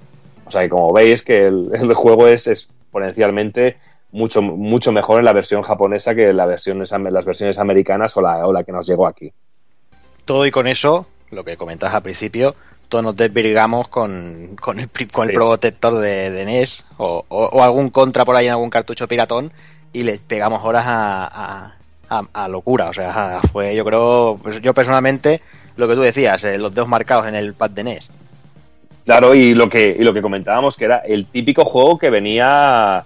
O 0.46 0.52
sea 0.52 0.62
que 0.62 0.70
como 0.70 0.92
veis 0.94 1.22
que 1.24 1.46
el, 1.46 1.70
el 1.74 1.94
juego 1.94 2.28
es 2.28 2.48
exponencialmente 2.48 3.78
mucho, 4.12 4.42
mucho 4.42 4.92
mejor 4.92 5.20
en 5.20 5.26
la 5.26 5.34
versión 5.34 5.62
japonesa 5.62 6.14
que 6.16 6.30
en 6.30 6.38
la 6.38 6.46
versión, 6.46 6.80
las 6.80 7.26
versiones 7.26 7.58
americanas 7.60 8.16
o 8.18 8.22
la, 8.22 8.46
o 8.46 8.52
la 8.52 8.64
que 8.64 8.72
nos 8.72 8.88
llegó 8.88 9.08
aquí. 9.08 9.32
Todo 10.26 10.46
y 10.46 10.52
con 10.52 10.68
eso, 10.68 11.06
lo 11.30 11.44
que 11.44 11.56
comentas 11.58 11.94
al 11.94 12.02
principio, 12.04 12.56
todos 12.90 13.04
nos 13.04 13.16
desvirgamos 13.16 13.88
con, 13.88 14.58
con 14.60 14.80
el, 14.80 14.90
con 15.12 15.24
el 15.30 15.30
Sí. 15.30 15.36
protector 15.36 15.96
de, 15.96 16.30
de 16.30 16.46
NES 16.46 16.84
o, 16.98 17.24
o- 17.30 17.46
o 17.46 17.64
algún 17.64 17.90
contra 17.90 18.26
por 18.26 18.36
ahí 18.36 18.48
en 18.48 18.52
algún 18.52 18.70
cartucho 18.70 19.08
piratón 19.08 19.52
y 19.94 20.04
les 20.04 20.20
pegamos 20.20 20.64
horas 20.66 20.86
a, 20.88 21.26
a- 21.26 21.76
a- 22.12 22.28
a 22.34 22.48
locura. 22.48 22.90
O 22.90 22.94
sea, 22.94 23.42
fue 23.52 23.74
yo 23.76 23.84
creo, 23.86 24.38
pues 24.42 24.62
yo 24.62 24.74
personalmente, 24.74 25.42
lo 25.78 25.88
que 25.88 25.96
tú 25.96 26.02
decías, 26.02 26.44
eh, 26.44 26.58
los 26.58 26.74
dedos 26.76 26.90
marcados 26.90 27.26
en 27.28 27.36
el 27.36 27.54
pad 27.54 27.70
de 27.72 27.84
NES. 27.84 28.10
Claro, 29.06 29.34
y 29.34 29.56
lo 29.56 29.68
que, 29.70 29.96
y 29.98 30.04
lo 30.04 30.14
que 30.14 30.22
comentábamos 30.22 30.78
que 30.78 30.86
era 30.86 30.98
el 31.00 31.26
típico 31.26 31.66
juego 31.66 31.98
que 31.98 32.10
venía 32.12 33.04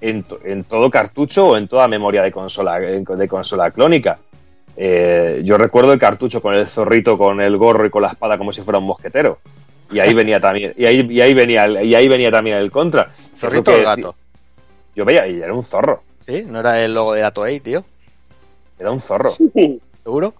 en, 0.00 0.22
to- 0.24 0.40
en 0.44 0.64
todo 0.64 0.90
cartucho 0.90 1.48
o 1.48 1.56
en 1.56 1.68
toda 1.68 1.86
memoria 1.86 2.22
de 2.22 2.32
consola, 2.32 2.78
de 2.80 3.28
consola 3.28 3.70
clónica. 3.70 4.18
Eh, 4.76 5.40
yo 5.44 5.56
recuerdo 5.56 5.92
el 5.92 5.98
cartucho 5.98 6.42
con 6.42 6.54
el 6.54 6.66
zorrito, 6.66 7.16
con 7.16 7.40
el 7.40 7.56
gorro 7.56 7.86
y 7.86 7.90
con 7.90 8.02
la 8.02 8.08
espada 8.08 8.36
como 8.36 8.52
si 8.52 8.60
fuera 8.62 8.78
un 8.78 8.86
mosquetero. 8.86 9.38
Y 9.90 10.00
ahí 10.00 10.12
venía 10.14 10.40
también, 10.40 10.74
y 10.76 10.84
ahí, 10.84 11.06
y 11.08 11.20
ahí 11.20 11.32
venía, 11.32 11.64
el- 11.64 11.84
y 11.84 11.94
ahí 11.94 12.08
venía 12.08 12.30
también 12.30 12.56
el 12.56 12.70
contra. 12.72 13.10
¿Zorrito 13.36 13.72
o 13.72 13.82
gato? 13.84 14.14
Yo 14.96 15.04
veía, 15.04 15.28
y 15.28 15.40
era 15.40 15.54
un 15.54 15.62
zorro, 15.62 16.02
¿Sí? 16.26 16.42
¿No 16.44 16.58
era 16.58 16.82
el 16.82 16.92
logo 16.92 17.12
de 17.14 17.22
la 17.22 17.30
Toei, 17.30 17.60
tío? 17.60 17.84
Era 18.78 18.90
un 18.90 19.00
zorro. 19.00 19.30
¿Seguro? 20.02 20.34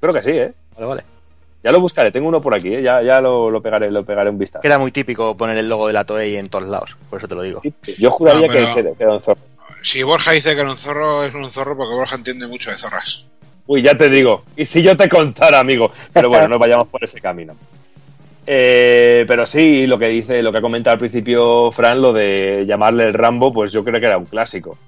Creo 0.00 0.12
que 0.14 0.22
sí, 0.22 0.30
¿eh? 0.30 0.52
Vale, 0.74 0.86
vale. 0.86 1.02
Ya 1.62 1.72
lo 1.72 1.80
buscaré, 1.80 2.12
tengo 2.12 2.28
uno 2.28 2.40
por 2.40 2.54
aquí, 2.54 2.72
¿eh? 2.74 2.82
ya, 2.82 3.02
ya 3.02 3.20
lo, 3.20 3.50
lo 3.50 3.60
pegaré, 3.60 3.90
lo 3.90 4.04
pegaré 4.04 4.30
un 4.30 4.38
vistazo. 4.38 4.64
Era 4.64 4.78
muy 4.78 4.92
típico 4.92 5.36
poner 5.36 5.58
el 5.58 5.68
logo 5.68 5.88
de 5.88 5.92
la 5.92 6.04
Toei 6.04 6.36
en 6.36 6.48
todos 6.48 6.68
lados, 6.68 6.96
por 7.10 7.18
eso 7.18 7.26
te 7.28 7.34
lo 7.34 7.42
digo. 7.42 7.60
Yo 7.98 8.10
juraría 8.12 8.46
No, 8.46 8.52
pero- 8.52 8.74
que, 8.74 8.82
que- 8.84 8.94
que 8.96 9.02
era 9.02 9.12
un 9.14 9.20
zorro. 9.20 9.40
Si 9.82 10.02
Borja 10.02 10.32
dice 10.32 10.54
que 10.54 10.60
era 10.60 10.70
un 10.70 10.76
zorro, 10.78 11.24
es 11.24 11.34
un 11.34 11.50
zorro 11.52 11.76
porque 11.76 11.94
Borja 11.94 12.16
entiende 12.16 12.46
mucho 12.46 12.70
de 12.70 12.78
zorras. 12.78 13.24
Uy, 13.66 13.82
ya 13.82 13.96
te 13.96 14.08
digo. 14.08 14.44
Y 14.56 14.64
si 14.64 14.82
yo 14.82 14.96
te 14.96 15.08
contara, 15.08 15.60
amigo. 15.60 15.90
Pero 16.12 16.28
bueno, 16.28 16.48
no 16.48 16.58
vayamos 16.58 16.88
por 16.88 17.02
ese 17.04 17.20
camino. 17.20 17.54
Eh, 18.46 19.24
pero 19.28 19.44
sí, 19.46 19.86
lo 19.86 19.98
que 19.98 20.08
dice, 20.08 20.42
lo 20.42 20.52
que 20.52 20.58
ha 20.58 20.62
comentado 20.62 20.94
al 20.94 20.98
principio 20.98 21.70
Fran, 21.70 22.00
lo 22.00 22.12
de 22.12 22.64
llamarle 22.66 23.06
el 23.06 23.14
Rambo, 23.14 23.52
pues 23.52 23.70
yo 23.72 23.84
creo 23.84 24.00
que 24.00 24.06
era 24.06 24.16
un 24.18 24.24
clásico. 24.24 24.78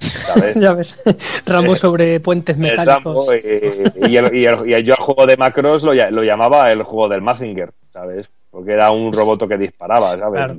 ¿Sabes? 0.00 0.56
ya 0.58 0.72
ves, 0.74 0.96
Rambo 1.46 1.76
sobre 1.76 2.20
puentes 2.20 2.56
metálicos. 2.56 3.28
Eh, 3.32 3.84
y, 4.08 4.16
el- 4.16 4.34
y 4.34 4.46
el- 4.46 4.68
y 4.68 4.82
yo 4.82 4.94
al 4.94 5.00
juego 5.02 5.26
de 5.26 5.36
Macros 5.36 5.82
lo, 5.82 5.94
lla- 5.94 6.10
lo 6.10 6.22
llamaba 6.22 6.72
el 6.72 6.82
juego 6.82 7.08
del 7.08 7.20
Mazinger, 7.22 7.70
¿sabes? 7.90 8.30
Porque 8.50 8.72
era 8.72 8.90
un 8.90 9.12
roboto 9.12 9.46
que 9.46 9.56
disparaba, 9.58 10.16
¿sabes? 10.18 10.32
Claro. 10.34 10.56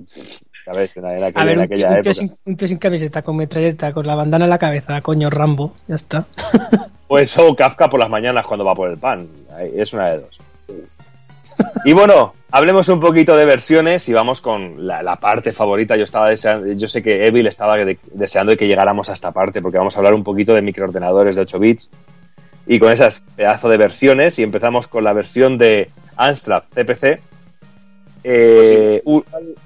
¿Sabes? 0.64 0.96
En, 0.98 1.06
en 1.06 1.24
A 1.24 1.28
aquella, 1.28 1.46
ver, 1.46 1.54
en 1.56 1.60
un 1.62 1.68
tío, 1.68 1.76
aquella 1.88 1.88
un 1.98 2.02
tío 2.02 2.12
época. 2.12 2.14
sin, 2.14 2.38
un 2.46 2.56
tío 2.58 2.68
sin 2.68 2.78
camiseta, 2.78 3.22
con 3.24 3.36
metralleta, 3.38 3.92
con 3.92 4.06
la 4.06 4.16
bandana 4.16 4.46
en 4.46 4.50
la 4.52 4.60
cabeza, 4.60 5.02
coño, 5.02 5.30
Rambo, 5.30 5.74
ya 5.88 5.96
está. 5.96 6.26
O 7.08 7.18
eso 7.18 7.56
Kafka 7.56 7.90
por 7.90 8.00
las 8.00 8.10
mañanas 8.10 8.46
cuando 8.46 8.64
va 8.64 8.76
por 8.76 8.90
el 8.90 8.98
pan. 8.98 9.28
Es 9.74 9.92
una 9.94 10.12
de 10.12 10.20
dos. 10.20 10.40
Y 11.86 11.94
bueno, 11.94 12.34
hablemos 12.52 12.88
un 12.90 13.00
poquito 13.00 13.36
de 13.36 13.46
versiones 13.46 14.08
y 14.10 14.14
vamos 14.14 14.42
con 14.42 14.86
la, 14.88 15.02
la 15.04 15.16
parte 15.18 15.52
favorita. 15.54 15.96
Yo 15.98 16.04
estaba 16.04 16.30
deseando, 16.30 16.72
yo 16.74 16.88
sé 16.88 17.02
que 17.04 17.26
Evil 17.28 17.48
estaba 17.48 17.78
de- 17.78 17.98
deseando 18.14 18.56
que 18.58 18.68
llegáramos 18.68 19.10
a 19.10 19.14
esta 19.14 19.32
parte 19.32 19.62
porque 19.62 19.78
vamos 19.78 19.96
a 19.96 20.00
hablar 20.00 20.14
un 20.14 20.24
poquito 20.24 20.54
de 20.54 20.62
microordenadores 20.62 21.36
de 21.36 21.42
8 21.42 21.60
bits. 21.60 21.90
Y 22.68 22.80
con 22.80 22.92
esas 22.92 23.22
pedazo 23.36 23.70
de 23.70 23.78
versiones 23.78 24.38
y 24.40 24.44
empezamos 24.44 24.88
con 24.88 25.04
la 25.04 25.14
versión 25.14 25.58
de 25.58 25.90
Amstrad 26.16 26.64
CPC 26.74 27.20
Eh, 28.24 29.02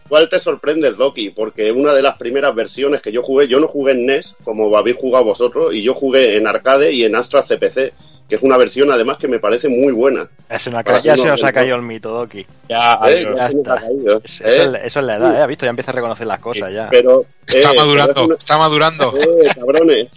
Igual 0.06 0.30
te 0.30 0.40
sorprende 0.40 0.92
Doki, 0.94 1.32
porque 1.32 1.72
una 1.74 1.94
de 1.94 2.02
las 2.02 2.16
primeras 2.16 2.56
versiones 2.56 3.02
que 3.02 3.12
yo 3.12 3.22
jugué, 3.22 3.48
yo 3.50 3.60
no 3.60 3.68
jugué 3.68 3.92
en 3.94 4.06
NES, 4.06 4.36
como 4.46 4.76
habéis 4.78 4.96
jugado 4.96 5.26
vosotros, 5.26 5.74
y 5.74 5.84
yo 5.84 5.94
jugué 5.94 6.38
en 6.38 6.48
arcade 6.48 6.92
y 6.94 7.04
en 7.04 7.16
Astra 7.18 7.42
CPC, 7.42 7.92
que 8.27 8.35
es 8.35 8.41
una 8.41 8.57
versión 8.57 8.91
además 8.91 9.18
que 9.18 9.27
me 9.27 9.39
parece 9.39 9.69
muy 9.69 9.91
buena. 9.93 10.27
Es 10.49 10.65
una 10.68 10.84
ca- 10.84 10.97
ya 10.99 11.15
se 11.15 11.26
nos 11.26 11.43
ha 11.43 11.53
caído 11.53 11.76
el 11.76 11.81
mito, 11.84 12.10
Doki. 12.10 12.45
ya, 12.69 12.99
Eh. 13.07 13.26
Ya 13.35 13.47
está. 13.47 13.73
ha 13.76 13.81
caído, 13.81 14.22
Es- 14.23 14.41
eh. 14.41 14.43
Eso, 14.61 14.76
es, 14.76 14.81
eso 14.85 14.99
es 14.99 15.06
la 15.06 15.15
edad, 15.18 15.35
¿eh? 15.35 15.41
¿Has 15.43 15.47
visto? 15.47 15.65
Ya 15.65 15.69
empieza 15.69 15.91
a 15.91 15.95
reconocer 15.95 16.26
las 16.27 16.39
cosas 16.39 16.72
ya. 16.73 16.88
Pero, 16.89 17.26
Está 17.47 17.72
eh, 17.72 17.76
madurando, 17.77 18.14
pero 18.14 18.23
es 18.26 18.27
una- 18.31 18.35
está 18.38 18.57
madurando. 18.57 19.14
Eh, 19.19 19.49
cabrones. 19.56 20.10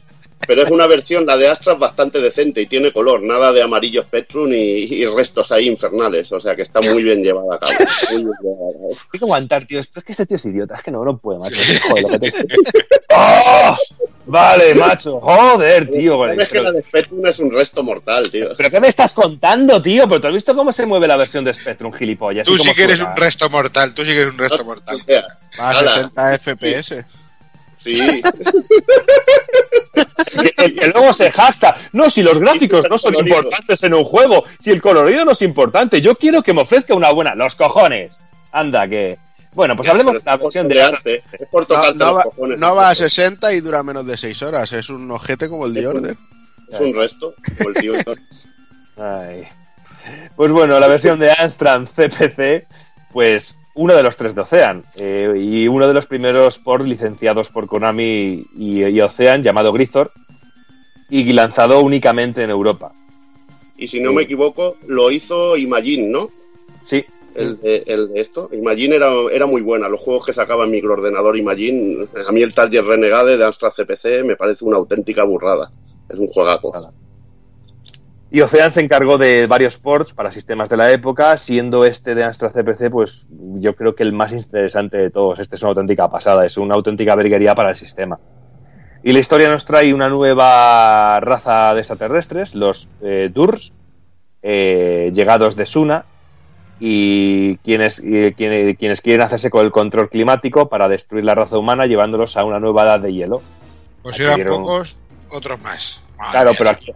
Pero 0.48 0.62
es 0.62 0.70
una 0.70 0.86
versión, 0.86 1.26
la 1.26 1.36
de 1.36 1.46
Astra, 1.46 1.74
bastante 1.74 2.20
decente 2.22 2.62
y 2.62 2.66
tiene 2.66 2.90
color, 2.90 3.22
nada 3.22 3.52
de 3.52 3.62
amarillo 3.62 4.02
Spectrum 4.02 4.50
y, 4.50 4.54
y 4.56 5.04
restos 5.04 5.52
ahí 5.52 5.68
infernales. 5.68 6.32
O 6.32 6.40
sea 6.40 6.56
que 6.56 6.62
está 6.62 6.80
muy 6.80 7.02
bien 7.02 7.22
llevada 7.22 7.56
a 7.56 7.58
cabo. 7.58 7.72
Muy 8.12 8.22
bien 8.24 8.32
llevada 8.42 8.70
a 8.70 8.72
cabo. 8.72 8.88
Hay 9.12 9.18
que 9.20 9.24
aguantar, 9.26 9.66
tío. 9.66 9.78
Es 9.78 9.88
que 9.88 10.12
este 10.12 10.24
tío 10.24 10.38
es 10.38 10.44
idiota. 10.46 10.74
Es 10.76 10.82
que 10.82 10.90
no, 10.90 11.04
no 11.04 11.18
puede, 11.18 11.38
macho. 11.38 11.60
Joder, 11.90 12.02
lo 12.02 12.08
que 12.08 12.18
te- 12.18 12.34
¡Oh! 13.14 13.76
Vale, 14.26 14.74
macho. 14.74 15.20
Joder, 15.20 15.90
tío. 15.90 16.16
con 16.16 16.30
el- 16.30 16.36
¿Sabes 16.36 16.48
que 16.50 16.54
la 16.56 16.62
Pero, 16.64 16.72
de 16.72 16.82
Spectrum 16.82 17.26
es 17.26 17.38
un 17.38 17.50
resto 17.50 17.82
mortal, 17.82 18.30
tío? 18.30 18.48
¿Pero 18.56 18.70
qué 18.70 18.80
me 18.80 18.88
estás 18.88 19.12
contando, 19.12 19.80
tío? 19.82 20.08
¿Pero 20.08 20.20
tú 20.20 20.26
has 20.28 20.34
visto 20.34 20.54
cómo 20.54 20.72
se 20.72 20.86
mueve 20.86 21.06
la 21.06 21.16
versión 21.16 21.44
de 21.44 21.52
Spectrum, 21.52 21.92
gilipollas? 21.92 22.46
Tú 22.46 22.54
¿Y 22.54 22.58
sí 22.58 22.62
cómo 22.64 22.74
que 22.74 22.84
eres 22.84 23.00
un 23.00 23.14
resto 23.16 23.50
mortal, 23.50 23.92
tú 23.94 24.02
sí 24.02 24.08
que 24.12 24.20
eres 24.22 24.32
un 24.32 24.38
resto 24.38 24.64
mortal. 24.64 24.98
Ala. 25.58 25.80
60 25.80 26.38
FPS. 26.38 27.04
sí. 27.76 28.22
Que, 30.24 30.50
que- 30.52 30.74
que 30.74 30.86
luego 30.88 31.12
se 31.12 31.30
jacta. 31.30 31.76
No, 31.92 32.10
si 32.10 32.22
los 32.22 32.38
gráficos 32.38 32.84
no 32.90 32.98
son 32.98 33.12
colorido. 33.14 33.36
importantes 33.38 33.82
en 33.84 33.94
un 33.94 34.04
juego, 34.04 34.44
si 34.58 34.70
el 34.70 34.82
colorido 34.82 35.24
no 35.24 35.32
es 35.32 35.42
importante, 35.42 36.00
yo 36.00 36.14
quiero 36.16 36.42
que 36.42 36.52
me 36.54 36.62
ofrezca 36.62 36.94
una 36.94 37.10
buena. 37.12 37.34
Los 37.34 37.54
cojones. 37.54 38.16
Anda, 38.52 38.88
que. 38.88 39.18
Bueno, 39.54 39.74
pues 39.76 39.88
hablemos 39.88 40.14
de 40.14 40.20
la 40.24 40.36
versión 40.36 40.68
de 40.68 40.74
torearte, 40.74 41.22
Es 41.32 41.48
por 41.48 41.66
No, 41.96 42.14
va, 42.14 42.22
cojones. 42.24 42.58
no 42.58 42.74
va 42.74 42.90
a 42.90 42.94
60 42.94 43.52
y 43.54 43.60
dura 43.60 43.82
menos 43.82 44.06
de 44.06 44.16
6 44.16 44.42
horas. 44.42 44.72
Es 44.72 44.88
un 44.90 45.10
ojete 45.10 45.48
como 45.48 45.66
el 45.66 45.74
de 45.74 45.86
Order. 45.86 46.16
Es 46.70 46.80
un 46.80 46.94
resto. 46.94 47.34
como 47.56 47.70
el 47.70 47.74
tío. 47.76 47.92
Ay. 48.96 49.48
Pues 50.36 50.52
bueno, 50.52 50.78
la 50.78 50.86
versión 50.88 51.18
de 51.18 51.30
Amstrad 51.32 51.84
CPC, 51.86 52.66
pues 53.12 53.58
uno 53.78 53.94
de 53.94 54.02
los 54.02 54.16
tres 54.16 54.34
de 54.34 54.40
Ocean 54.40 54.84
eh, 54.96 55.32
y 55.38 55.68
uno 55.68 55.86
de 55.86 55.94
los 55.94 56.06
primeros 56.06 56.58
por 56.58 56.84
licenciados 56.84 57.48
por 57.48 57.68
Konami 57.68 58.44
y, 58.56 58.84
y 58.84 59.00
Ocean 59.00 59.44
llamado 59.44 59.72
Grisor 59.72 60.10
y 61.08 61.32
lanzado 61.32 61.80
únicamente 61.80 62.42
en 62.42 62.50
Europa. 62.50 62.92
Y 63.76 63.86
si 63.86 64.00
no 64.00 64.12
me 64.12 64.22
equivoco, 64.22 64.76
lo 64.88 65.12
hizo 65.12 65.56
Imagine, 65.56 66.08
¿no? 66.08 66.28
Sí, 66.82 67.04
El 67.36 67.60
de, 67.60 67.84
el 67.86 68.08
de 68.08 68.20
esto. 68.20 68.50
Imagine 68.52 68.96
era, 68.96 69.12
era 69.30 69.46
muy 69.46 69.62
buena. 69.62 69.88
Los 69.88 70.00
juegos 70.00 70.26
que 70.26 70.32
sacaba 70.32 70.64
en 70.64 70.72
microordenador 70.72 71.38
Imagine, 71.38 72.04
a 72.26 72.32
mí 72.32 72.42
el 72.42 72.54
Target 72.54 72.82
Renegade 72.82 73.36
de 73.36 73.44
Amstrad 73.44 73.70
CPC 73.70 74.24
me 74.24 74.34
parece 74.34 74.64
una 74.64 74.76
auténtica 74.76 75.22
burrada. 75.22 75.70
Es 76.08 76.18
un 76.18 76.26
juegaco. 76.26 76.72
Y 78.30 78.42
Ocean 78.42 78.70
se 78.70 78.82
encargó 78.82 79.16
de 79.16 79.46
varios 79.46 79.78
ports 79.78 80.12
para 80.12 80.30
sistemas 80.30 80.68
de 80.68 80.76
la 80.76 80.90
época, 80.92 81.36
siendo 81.38 81.86
este 81.86 82.14
de 82.14 82.24
Amstrad 82.24 82.52
CPC, 82.52 82.90
pues 82.90 83.26
yo 83.30 83.74
creo 83.74 83.94
que 83.94 84.02
el 84.02 84.12
más 84.12 84.32
interesante 84.32 84.98
de 84.98 85.10
todos. 85.10 85.38
Este 85.38 85.56
es 85.56 85.62
una 85.62 85.70
auténtica 85.70 86.10
pasada, 86.10 86.44
es 86.44 86.58
una 86.58 86.74
auténtica 86.74 87.14
verguería 87.14 87.54
para 87.54 87.70
el 87.70 87.76
sistema. 87.76 88.18
Y 89.02 89.12
la 89.12 89.20
historia 89.20 89.48
nos 89.48 89.64
trae 89.64 89.94
una 89.94 90.08
nueva 90.10 91.20
raza 91.20 91.72
de 91.72 91.80
extraterrestres, 91.80 92.54
los 92.54 92.88
eh, 93.00 93.30
Durs, 93.32 93.72
eh, 94.42 95.10
llegados 95.14 95.56
de 95.56 95.64
Suna, 95.64 96.04
y 96.80 97.56
quienes, 97.58 97.98
y 97.98 98.32
quienes, 98.34 98.76
quienes 98.76 99.00
quieren 99.00 99.22
hacerse 99.22 99.48
con 99.50 99.64
el 99.64 99.72
control 99.72 100.10
climático 100.10 100.68
para 100.68 100.86
destruir 100.88 101.24
la 101.24 101.34
raza 101.34 101.58
humana, 101.58 101.86
llevándolos 101.86 102.36
a 102.36 102.44
una 102.44 102.60
nueva 102.60 102.82
edad 102.84 103.00
de 103.00 103.12
hielo. 103.14 103.40
Pues 104.02 104.20
eran 104.20 104.36
dieron- 104.36 104.60
pocos, 104.62 104.94
otros 105.30 105.60
más. 105.62 106.00
Madre 106.18 106.30
Claro, 106.32 106.50
pero 106.58 106.70
aquí, 106.70 106.92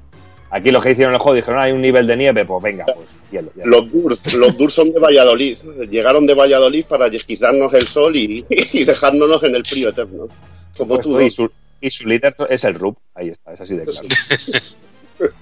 aquí 0.52 0.70
lo 0.70 0.80
que 0.80 0.92
hicieron 0.92 1.12
en 1.12 1.16
el 1.16 1.20
juego 1.20 1.34
dijeron, 1.34 1.60
hay 1.60 1.72
un 1.72 1.80
nivel 1.80 2.06
de 2.06 2.16
nieve, 2.16 2.44
pues 2.44 2.62
venga, 2.62 2.84
pues 2.84 3.08
hielo. 3.30 3.50
hielo. 3.56 3.70
Los 3.70 3.90
Durs, 3.90 4.34
los 4.34 4.56
Durs 4.56 4.72
son 4.74 4.92
de 4.92 5.00
Valladolid. 5.00 5.58
Llegaron 5.90 6.26
de 6.26 6.34
Valladolid 6.34 6.84
para 6.84 7.10
quitarnos 7.10 7.74
el 7.74 7.88
sol 7.88 8.14
y, 8.14 8.44
y 8.48 8.82
en 8.82 9.54
el 9.56 9.66
frío 9.66 9.88
eterno. 9.88 10.28
Como 10.76 10.98
tú. 11.00 11.20
y, 11.20 11.30
su, 11.30 11.50
y 11.80 11.90
su 11.90 12.06
líder 12.08 12.34
es 12.48 12.64
el 12.64 12.74
RUP, 12.74 12.96
ahí 13.14 13.30
está, 13.30 13.52
es 13.54 13.60
así 13.60 13.74
de 13.76 13.84
claro. 13.84 14.08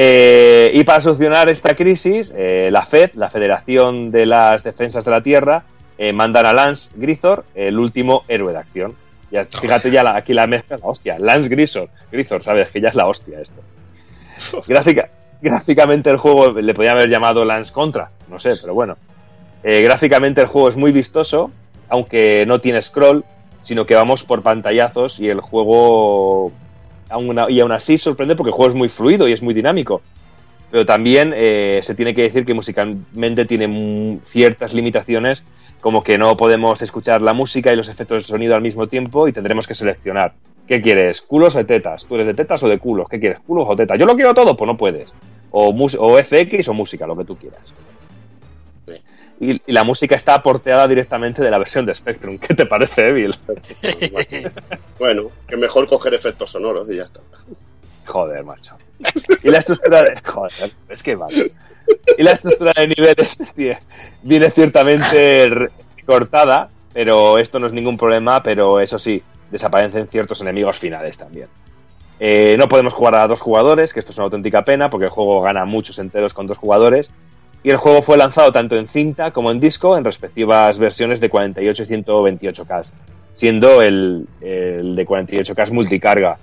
Eh, 0.00 0.70
y 0.74 0.84
para 0.84 1.00
solucionar 1.00 1.48
esta 1.48 1.74
crisis, 1.74 2.32
eh, 2.36 2.68
la 2.70 2.84
FED, 2.86 3.14
la 3.14 3.30
Federación 3.30 4.12
de 4.12 4.26
las 4.26 4.62
Defensas 4.62 5.04
de 5.04 5.10
la 5.10 5.22
Tierra, 5.24 5.64
eh, 5.98 6.12
mandan 6.12 6.46
a 6.46 6.52
Lance 6.52 6.90
Grisor, 6.94 7.44
el 7.56 7.78
último 7.80 8.22
héroe 8.28 8.52
de 8.52 8.58
acción. 8.60 8.94
Ya, 9.32 9.44
fíjate 9.44 9.90
ya 9.90 10.04
la- 10.04 10.16
aquí 10.16 10.34
la 10.34 10.46
mezcla, 10.46 10.76
la 10.78 10.86
hostia. 10.86 11.18
Lance 11.18 11.48
Grisor, 11.48 11.88
Grisor, 12.12 12.42
sabes 12.44 12.70
que 12.70 12.80
ya 12.80 12.90
es 12.90 12.94
la 12.94 13.06
hostia 13.08 13.40
esto. 13.40 13.60
Gráfica, 14.66 15.08
gráficamente 15.40 16.10
el 16.10 16.18
juego 16.18 16.60
le 16.60 16.74
podían 16.74 16.96
haber 16.96 17.10
llamado 17.10 17.44
Lance 17.44 17.72
Contra, 17.72 18.10
no 18.28 18.38
sé, 18.38 18.54
pero 18.60 18.74
bueno. 18.74 18.96
Eh, 19.62 19.82
gráficamente 19.82 20.40
el 20.40 20.46
juego 20.46 20.68
es 20.68 20.76
muy 20.76 20.92
vistoso, 20.92 21.50
aunque 21.88 22.44
no 22.46 22.60
tiene 22.60 22.80
scroll, 22.80 23.24
sino 23.62 23.84
que 23.84 23.94
vamos 23.94 24.24
por 24.24 24.42
pantallazos 24.42 25.18
y 25.20 25.28
el 25.28 25.40
juego 25.40 26.52
aún, 27.08 27.38
y 27.48 27.60
aún 27.60 27.72
así 27.72 27.98
sorprende 27.98 28.36
porque 28.36 28.50
el 28.50 28.54
juego 28.54 28.70
es 28.70 28.76
muy 28.76 28.88
fluido 28.88 29.28
y 29.28 29.32
es 29.32 29.42
muy 29.42 29.54
dinámico. 29.54 30.02
Pero 30.70 30.84
también 30.84 31.32
eh, 31.34 31.80
se 31.82 31.94
tiene 31.94 32.14
que 32.14 32.22
decir 32.22 32.44
que 32.44 32.54
musicalmente 32.54 33.46
tiene 33.46 34.20
ciertas 34.26 34.74
limitaciones, 34.74 35.42
como 35.80 36.02
que 36.02 36.18
no 36.18 36.36
podemos 36.36 36.82
escuchar 36.82 37.22
la 37.22 37.32
música 37.32 37.72
y 37.72 37.76
los 37.76 37.88
efectos 37.88 38.24
de 38.24 38.28
sonido 38.28 38.54
al 38.54 38.60
mismo 38.60 38.86
tiempo 38.86 39.28
y 39.28 39.32
tendremos 39.32 39.66
que 39.66 39.74
seleccionar. 39.74 40.34
¿Qué 40.68 40.82
quieres? 40.82 41.22
¿Culos 41.22 41.56
o 41.56 41.64
tetas? 41.64 42.04
¿Tú 42.04 42.14
eres 42.16 42.26
de 42.26 42.34
tetas 42.34 42.62
o 42.62 42.68
de 42.68 42.78
culos? 42.78 43.08
¿Qué 43.08 43.18
quieres? 43.18 43.38
¿Culos 43.46 43.66
o 43.68 43.74
tetas? 43.74 43.98
Yo 43.98 44.04
lo 44.04 44.14
quiero 44.14 44.34
todo, 44.34 44.54
pues 44.54 44.66
no 44.66 44.76
puedes. 44.76 45.14
O, 45.50 45.70
o 45.70 46.22
FX 46.22 46.68
o 46.68 46.74
música, 46.74 47.06
lo 47.06 47.16
que 47.16 47.24
tú 47.24 47.36
quieras. 47.36 47.72
Y, 49.40 49.52
y 49.52 49.72
la 49.72 49.84
música 49.84 50.14
está 50.14 50.42
porteada 50.42 50.86
directamente 50.86 51.42
de 51.42 51.50
la 51.50 51.58
versión 51.58 51.86
de 51.86 51.94
Spectrum. 51.94 52.36
¿Qué 52.38 52.54
te 52.54 52.66
parece, 52.66 53.08
Evil? 53.08 53.34
Bueno, 54.98 55.30
que 55.46 55.56
mejor 55.56 55.86
coger 55.86 56.12
efectos 56.12 56.50
sonoros 56.50 56.90
y 56.90 56.96
ya 56.96 57.04
está. 57.04 57.20
Joder, 58.04 58.44
macho. 58.44 58.76
Y 59.44 59.50
la 59.50 59.58
estructura 59.58 60.02
de... 60.02 60.20
Joder, 60.20 60.72
es 60.88 61.02
que 61.02 61.14
vale. 61.14 61.52
Y 62.18 62.22
la 62.22 62.32
estructura 62.32 62.72
de 62.76 62.88
niveles 62.88 63.52
tío, 63.54 63.74
viene 64.22 64.50
ciertamente 64.50 65.70
cortada, 66.04 66.68
pero 66.92 67.38
esto 67.38 67.60
no 67.60 67.68
es 67.68 67.72
ningún 67.72 67.96
problema, 67.96 68.42
pero 68.42 68.80
eso 68.80 68.98
sí, 68.98 69.22
desaparecen 69.50 70.08
ciertos 70.08 70.40
enemigos 70.40 70.78
finales 70.78 71.18
también. 71.18 71.48
Eh, 72.20 72.56
no 72.58 72.68
podemos 72.68 72.92
jugar 72.92 73.14
a 73.14 73.26
dos 73.28 73.40
jugadores, 73.40 73.92
que 73.92 74.00
esto 74.00 74.12
es 74.12 74.18
una 74.18 74.24
auténtica 74.24 74.64
pena, 74.64 74.90
porque 74.90 75.06
el 75.06 75.10
juego 75.10 75.40
gana 75.40 75.64
muchos 75.64 75.98
enteros 75.98 76.34
con 76.34 76.46
dos 76.46 76.58
jugadores. 76.58 77.10
Y 77.62 77.70
el 77.70 77.76
juego 77.76 78.02
fue 78.02 78.16
lanzado 78.16 78.52
tanto 78.52 78.76
en 78.76 78.86
cinta 78.86 79.32
como 79.32 79.50
en 79.50 79.60
disco 79.60 79.96
en 79.96 80.04
respectivas 80.04 80.78
versiones 80.78 81.20
de 81.20 81.28
48 81.28 81.82
y 81.82 81.86
128K, 81.86 82.92
siendo 83.34 83.82
el, 83.82 84.26
el 84.40 84.94
de 84.94 85.06
48K 85.06 85.70
multicarga. 85.72 86.38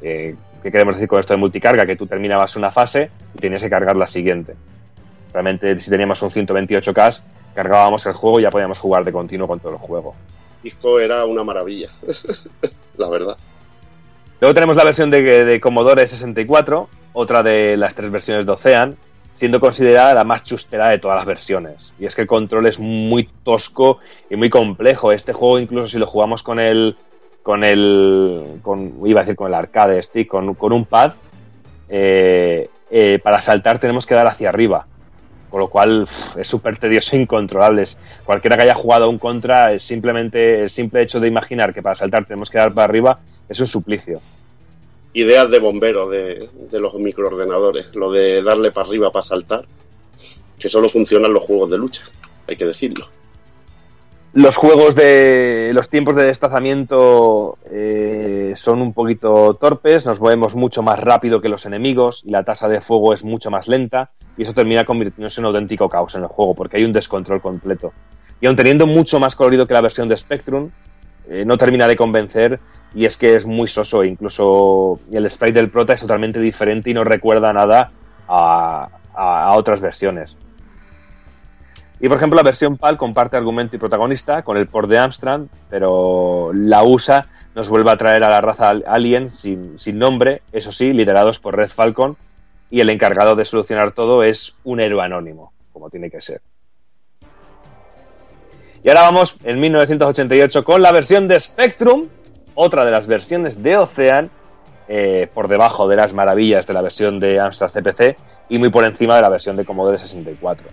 Eh, 0.00 0.36
¿Qué 0.62 0.70
queremos 0.70 0.94
decir 0.94 1.08
con 1.08 1.18
esto 1.18 1.34
de 1.34 1.38
multicarga? 1.38 1.84
Que 1.84 1.96
tú 1.96 2.06
terminabas 2.06 2.54
una 2.54 2.70
fase 2.70 3.10
y 3.34 3.38
tenías 3.38 3.62
que 3.62 3.70
cargar 3.70 3.96
la 3.96 4.06
siguiente. 4.06 4.54
Realmente, 5.32 5.76
si 5.78 5.90
teníamos 5.90 6.22
un 6.22 6.30
128K, 6.30 7.22
cargábamos 7.54 8.06
el 8.06 8.12
juego 8.12 8.38
y 8.38 8.42
ya 8.44 8.50
podíamos 8.50 8.78
jugar 8.78 9.04
de 9.04 9.12
continuo 9.12 9.48
con 9.48 9.58
todo 9.58 9.72
el 9.72 9.78
juego. 9.78 10.14
Disco 10.62 11.00
era 11.00 11.24
una 11.24 11.44
maravilla. 11.44 11.90
la 12.96 13.08
verdad. 13.08 13.36
Luego 14.40 14.54
tenemos 14.54 14.76
la 14.76 14.84
versión 14.84 15.10
de, 15.10 15.44
de 15.44 15.60
Commodore 15.60 16.06
64, 16.06 16.88
otra 17.12 17.42
de 17.42 17.76
las 17.76 17.94
tres 17.94 18.10
versiones 18.10 18.46
de 18.46 18.52
Ocean, 18.52 18.96
siendo 19.34 19.60
considerada 19.60 20.14
la 20.14 20.24
más 20.24 20.44
chustera 20.44 20.88
de 20.88 20.98
todas 20.98 21.16
las 21.16 21.26
versiones. 21.26 21.94
Y 21.98 22.06
es 22.06 22.14
que 22.14 22.22
el 22.22 22.26
control 22.26 22.66
es 22.66 22.78
muy 22.78 23.28
tosco 23.44 23.98
y 24.30 24.36
muy 24.36 24.50
complejo. 24.50 25.12
Este 25.12 25.32
juego, 25.32 25.58
incluso 25.58 25.88
si 25.88 25.98
lo 25.98 26.06
jugamos 26.06 26.42
con 26.42 26.58
el. 26.58 26.96
con 27.42 27.64
el. 27.64 28.58
Con, 28.62 29.00
iba 29.04 29.20
a 29.20 29.24
decir 29.24 29.36
con 29.36 29.48
el 29.48 29.54
arcade 29.54 30.02
stick, 30.02 30.28
con, 30.28 30.54
con 30.54 30.72
un 30.72 30.84
pad, 30.84 31.14
eh, 31.88 32.68
eh, 32.90 33.20
para 33.22 33.40
saltar 33.40 33.78
tenemos 33.78 34.06
que 34.06 34.14
dar 34.14 34.26
hacia 34.26 34.48
arriba. 34.48 34.86
Con 35.52 35.60
lo 35.60 35.68
cual 35.68 36.08
es 36.38 36.48
súper 36.48 36.78
tedioso 36.78 37.14
e 37.14 37.20
incontrolable. 37.20 37.84
Cualquiera 38.24 38.56
que 38.56 38.62
haya 38.62 38.74
jugado 38.74 39.04
a 39.04 39.08
un 39.08 39.18
contra, 39.18 39.74
es 39.74 39.82
simplemente 39.82 40.62
el 40.62 40.70
simple 40.70 41.02
hecho 41.02 41.20
de 41.20 41.28
imaginar 41.28 41.74
que 41.74 41.82
para 41.82 41.94
saltar 41.94 42.24
tenemos 42.24 42.48
que 42.48 42.56
dar 42.56 42.72
para 42.72 42.86
arriba 42.86 43.20
es 43.50 43.60
un 43.60 43.66
suplicio. 43.66 44.22
Ideas 45.12 45.50
de 45.50 45.58
bombero 45.58 46.08
de, 46.08 46.48
de 46.70 46.80
los 46.80 46.94
microordenadores. 46.94 47.94
Lo 47.94 48.10
de 48.10 48.42
darle 48.42 48.70
para 48.72 48.86
arriba 48.88 49.12
para 49.12 49.22
saltar. 49.22 49.66
Que 50.58 50.70
solo 50.70 50.88
funcionan 50.88 51.34
los 51.34 51.42
juegos 51.42 51.70
de 51.70 51.76
lucha. 51.76 52.04
Hay 52.48 52.56
que 52.56 52.64
decirlo. 52.64 53.10
Los 54.32 54.56
juegos 54.56 54.94
de 54.94 55.72
los 55.74 55.90
tiempos 55.90 56.16
de 56.16 56.22
desplazamiento 56.22 57.58
eh, 57.70 58.54
son 58.56 58.80
un 58.80 58.94
poquito 58.94 59.52
torpes, 59.60 60.06
nos 60.06 60.18
movemos 60.18 60.54
mucho 60.54 60.82
más 60.82 60.98
rápido 60.98 61.42
que 61.42 61.50
los 61.50 61.66
enemigos 61.66 62.22
y 62.24 62.30
la 62.30 62.42
tasa 62.42 62.66
de 62.70 62.80
fuego 62.80 63.12
es 63.12 63.22
mucho 63.22 63.50
más 63.50 63.68
lenta. 63.68 64.12
Y 64.36 64.42
eso 64.42 64.52
termina 64.54 64.84
convirtiéndose 64.84 65.40
en 65.40 65.46
un 65.46 65.54
auténtico 65.54 65.88
caos 65.88 66.14
en 66.14 66.22
el 66.22 66.28
juego, 66.28 66.54
porque 66.54 66.76
hay 66.78 66.84
un 66.84 66.92
descontrol 66.92 67.40
completo. 67.40 67.92
Y 68.40 68.46
aun 68.46 68.56
teniendo 68.56 68.86
mucho 68.86 69.20
más 69.20 69.36
colorido 69.36 69.66
que 69.66 69.74
la 69.74 69.80
versión 69.80 70.08
de 70.08 70.16
Spectrum, 70.16 70.70
eh, 71.28 71.44
no 71.44 71.56
termina 71.56 71.86
de 71.86 71.96
convencer 71.96 72.58
y 72.94 73.04
es 73.04 73.16
que 73.16 73.36
es 73.36 73.46
muy 73.46 73.68
soso, 73.68 74.02
incluso 74.04 74.98
el 75.12 75.30
sprite 75.30 75.60
del 75.60 75.70
prota 75.70 75.92
es 75.92 76.00
totalmente 76.00 76.40
diferente 76.40 76.90
y 76.90 76.94
no 76.94 77.04
recuerda 77.04 77.52
nada 77.52 77.92
a, 78.28 78.88
a- 79.14 79.54
otras 79.56 79.80
versiones. 79.80 80.36
Y 82.00 82.08
por 82.08 82.16
ejemplo, 82.16 82.36
la 82.36 82.42
versión 82.42 82.76
PAL 82.78 82.96
comparte 82.98 83.36
argumento 83.36 83.76
y 83.76 83.78
protagonista 83.78 84.42
con 84.42 84.56
el 84.56 84.66
port 84.66 84.88
de 84.88 84.98
Amstrad, 84.98 85.42
pero 85.70 86.50
la 86.52 86.82
USA 86.82 87.28
nos 87.54 87.68
vuelve 87.68 87.92
a 87.92 87.96
traer 87.96 88.24
a 88.24 88.28
la 88.30 88.40
raza 88.40 88.70
al- 88.70 88.84
alien 88.88 89.28
sin, 89.30 89.78
sin 89.78 89.98
nombre, 89.98 90.42
eso 90.50 90.72
sí, 90.72 90.92
liderados 90.92 91.38
por 91.38 91.56
Red 91.56 91.68
Falcon, 91.68 92.16
y 92.72 92.80
el 92.80 92.88
encargado 92.88 93.36
de 93.36 93.44
solucionar 93.44 93.92
todo 93.92 94.24
es 94.24 94.56
un 94.64 94.80
héroe 94.80 95.04
anónimo, 95.04 95.52
como 95.74 95.90
tiene 95.90 96.10
que 96.10 96.22
ser. 96.22 96.40
Y 98.82 98.88
ahora 98.88 99.02
vamos 99.02 99.36
en 99.44 99.60
1988 99.60 100.64
con 100.64 100.80
la 100.80 100.90
versión 100.90 101.28
de 101.28 101.38
Spectrum, 101.38 102.08
otra 102.54 102.86
de 102.86 102.90
las 102.90 103.06
versiones 103.06 103.62
de 103.62 103.76
Ocean, 103.76 104.30
eh, 104.88 105.28
por 105.34 105.48
debajo 105.48 105.86
de 105.86 105.96
las 105.96 106.14
maravillas 106.14 106.66
de 106.66 106.72
la 106.72 106.80
versión 106.80 107.20
de 107.20 107.40
Amstrad 107.40 107.72
CPC 107.72 108.16
y 108.48 108.58
muy 108.58 108.70
por 108.70 108.84
encima 108.84 109.16
de 109.16 109.22
la 109.22 109.28
versión 109.28 109.54
de 109.56 109.66
Commodore 109.66 109.98
64. 109.98 110.66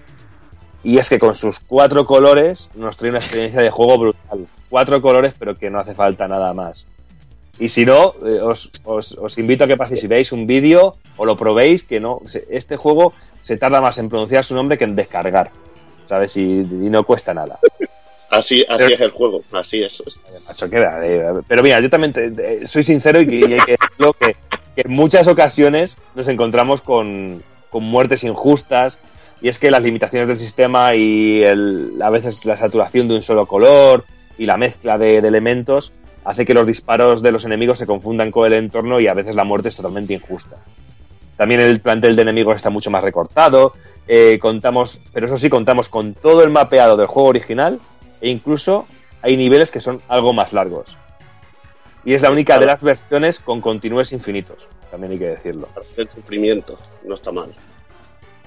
Y 0.84 1.00
es 1.00 1.10
que 1.10 1.20
con 1.20 1.36
sus 1.36 1.60
cuatro 1.60 2.06
colores 2.06 2.70
nos 2.76 2.96
trae 2.96 3.10
una 3.10 3.20
experiencia 3.20 3.62
de 3.62 3.72
juego 3.72 3.98
brutal. 3.98 4.48
Cuatro 4.70 5.02
colores, 5.02 5.34
pero 5.38 5.54
que 5.54 5.70
no 5.70 5.82
hace 5.82 5.94
falta 5.96 6.30
nada 6.30 6.54
más. 6.54 6.88
Y 7.60 7.68
si 7.70 7.86
no, 7.86 8.14
eh, 8.26 8.40
os, 8.42 8.72
os- 8.86 9.18
os 9.20 9.38
invito 9.38 9.66
a 9.66 9.68
que 9.68 9.76
paséis 9.78 10.04
y 10.04 10.08
veáis 10.08 10.32
un 10.32 10.48
vídeo 10.48 10.96
o 11.18 11.26
lo 11.26 11.36
probéis, 11.36 11.84
que 11.84 12.00
no, 12.00 12.22
este 12.50 12.78
juego 12.78 13.14
se 13.42 13.58
tarda 13.58 13.82
más 13.82 13.98
en 13.98 14.08
pronunciar 14.10 14.46
su 14.46 14.56
nombre 14.56 14.78
que 14.78 14.86
en 14.86 14.96
descargar, 14.96 15.52
¿sabes? 16.06 16.38
Y, 16.38 16.42
y 16.42 16.90
no 16.90 17.04
cuesta 17.04 17.34
nada. 17.34 17.60
Así, 18.30 18.64
así 18.70 18.84
Pero- 18.84 18.96
es 18.96 19.02
el 19.02 19.10
juego, 19.10 19.42
así 19.52 19.82
es. 19.84 20.02
Macho, 20.48 20.70
que 20.70 20.80
va, 20.80 21.00
eh, 21.06 21.22
pero 21.48 21.62
mira, 21.64 21.80
yo 21.82 21.90
también 21.90 22.14
te- 22.14 22.32
te- 22.32 22.68
soy 22.68 22.84
sincero 22.84 23.22
y, 23.22 23.44
hay 23.44 23.60
que 23.60 23.76
decirlo 23.80 24.14
que, 24.14 24.36
que 24.76 24.82
en 24.86 24.92
muchas 24.92 25.28
ocasiones 25.28 25.98
nos 26.16 26.28
encontramos 26.28 26.82
con, 26.82 27.44
con 27.70 27.84
muertes 27.84 28.24
injustas 28.24 29.00
y 29.42 29.50
es 29.50 29.58
que 29.58 29.72
las 29.72 29.82
limitaciones 29.82 30.28
del 30.28 30.38
sistema 30.38 30.96
y 30.96 31.42
el- 31.44 32.00
a 32.02 32.10
veces 32.10 32.46
la 32.46 32.56
saturación 32.56 33.08
de 33.10 33.16
un 33.16 33.22
solo 33.22 33.46
color 33.48 34.06
y 34.38 34.46
la 34.46 34.58
mezcla 34.58 34.98
de, 34.98 35.22
de 35.22 35.28
elementos 35.28 35.92
hace 36.26 36.46
que 36.46 36.54
los 36.54 36.68
disparos 36.68 37.22
de 37.22 37.32
los 37.32 37.46
enemigos 37.46 37.80
se 37.80 37.86
confundan 37.86 38.32
con 38.32 38.46
el 38.46 38.54
entorno 38.54 39.00
y 39.00 39.08
a 39.08 39.14
veces 39.14 39.36
la 39.36 39.44
muerte 39.44 39.70
es 39.70 39.76
totalmente 39.76 40.14
injusta. 40.14 40.58
También 41.38 41.62
el 41.62 41.80
plantel 41.80 42.16
de 42.16 42.22
enemigos 42.24 42.58
está 42.58 42.70
mucho 42.70 42.92
más 42.92 43.04
recortado. 43.04 43.74
eh, 44.08 44.40
contamos, 44.42 45.00
pero 45.14 45.28
eso 45.28 45.38
sí, 45.38 45.50
contamos 45.50 45.88
con 45.88 46.16
todo 46.16 46.44
el 46.44 46.50
mapeado 46.50 46.98
del 46.98 47.08
juego 47.08 47.30
original 47.30 47.80
e 48.22 48.30
incluso 48.30 48.88
hay 49.22 49.38
niveles 49.38 49.72
que 49.72 49.80
son 49.80 50.02
algo 50.08 50.34
más 50.34 50.52
largos. 50.52 50.98
Y 52.04 52.14
es 52.14 52.22
la 52.22 52.32
única 52.32 52.60
de 52.60 52.66
las 52.66 52.82
versiones 52.82 53.40
con 53.40 53.62
continúes 53.62 54.12
infinitos, 54.14 54.68
también 54.90 55.14
hay 55.14 55.20
que 55.20 55.28
decirlo. 55.28 55.70
El 55.96 56.10
sufrimiento, 56.10 56.78
no 57.04 57.14
está 57.14 57.32
mal. 57.32 57.50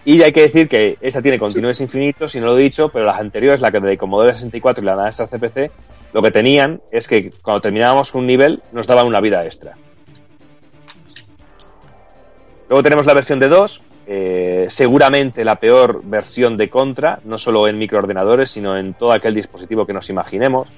Y 0.04 0.20
hay 0.22 0.32
que 0.32 0.42
decir 0.42 0.68
que 0.68 0.98
esta 1.00 1.22
tiene 1.22 1.38
continúes 1.38 1.80
infinitos, 1.80 2.34
y 2.34 2.40
no 2.40 2.46
lo 2.46 2.58
he 2.58 2.62
dicho, 2.62 2.88
pero 2.88 3.04
las 3.04 3.20
anteriores, 3.20 3.60
la 3.60 3.70
que 3.70 3.80
de 3.80 3.96
Commodore 3.96 4.34
64 4.34 4.82
y 4.82 4.86
la 4.86 4.94
Amstrad 4.94 5.28
CPC, 5.28 5.70
lo 6.12 6.22
que 6.22 6.30
tenían 6.32 6.80
es 6.90 7.06
que 7.06 7.30
cuando 7.42 7.60
terminábamos 7.60 8.14
un 8.14 8.26
nivel 8.26 8.62
nos 8.72 8.86
daban 8.86 9.06
una 9.06 9.20
vida 9.20 9.44
extra. 9.44 9.76
Luego 12.68 12.82
tenemos 12.82 13.06
la 13.06 13.14
versión 13.14 13.38
de 13.38 13.48
2, 13.48 13.82
eh, 14.06 14.66
seguramente 14.70 15.44
la 15.44 15.56
peor 15.56 16.00
versión 16.02 16.56
de 16.56 16.68
Contra, 16.68 17.20
no 17.24 17.38
solo 17.38 17.68
en 17.68 17.78
microordenadores, 17.78 18.50
sino 18.50 18.76
en 18.76 18.94
todo 18.94 19.12
aquel 19.12 19.34
dispositivo 19.34 19.86
que 19.86 19.92
nos 19.92 20.10
imaginemos. 20.10 20.68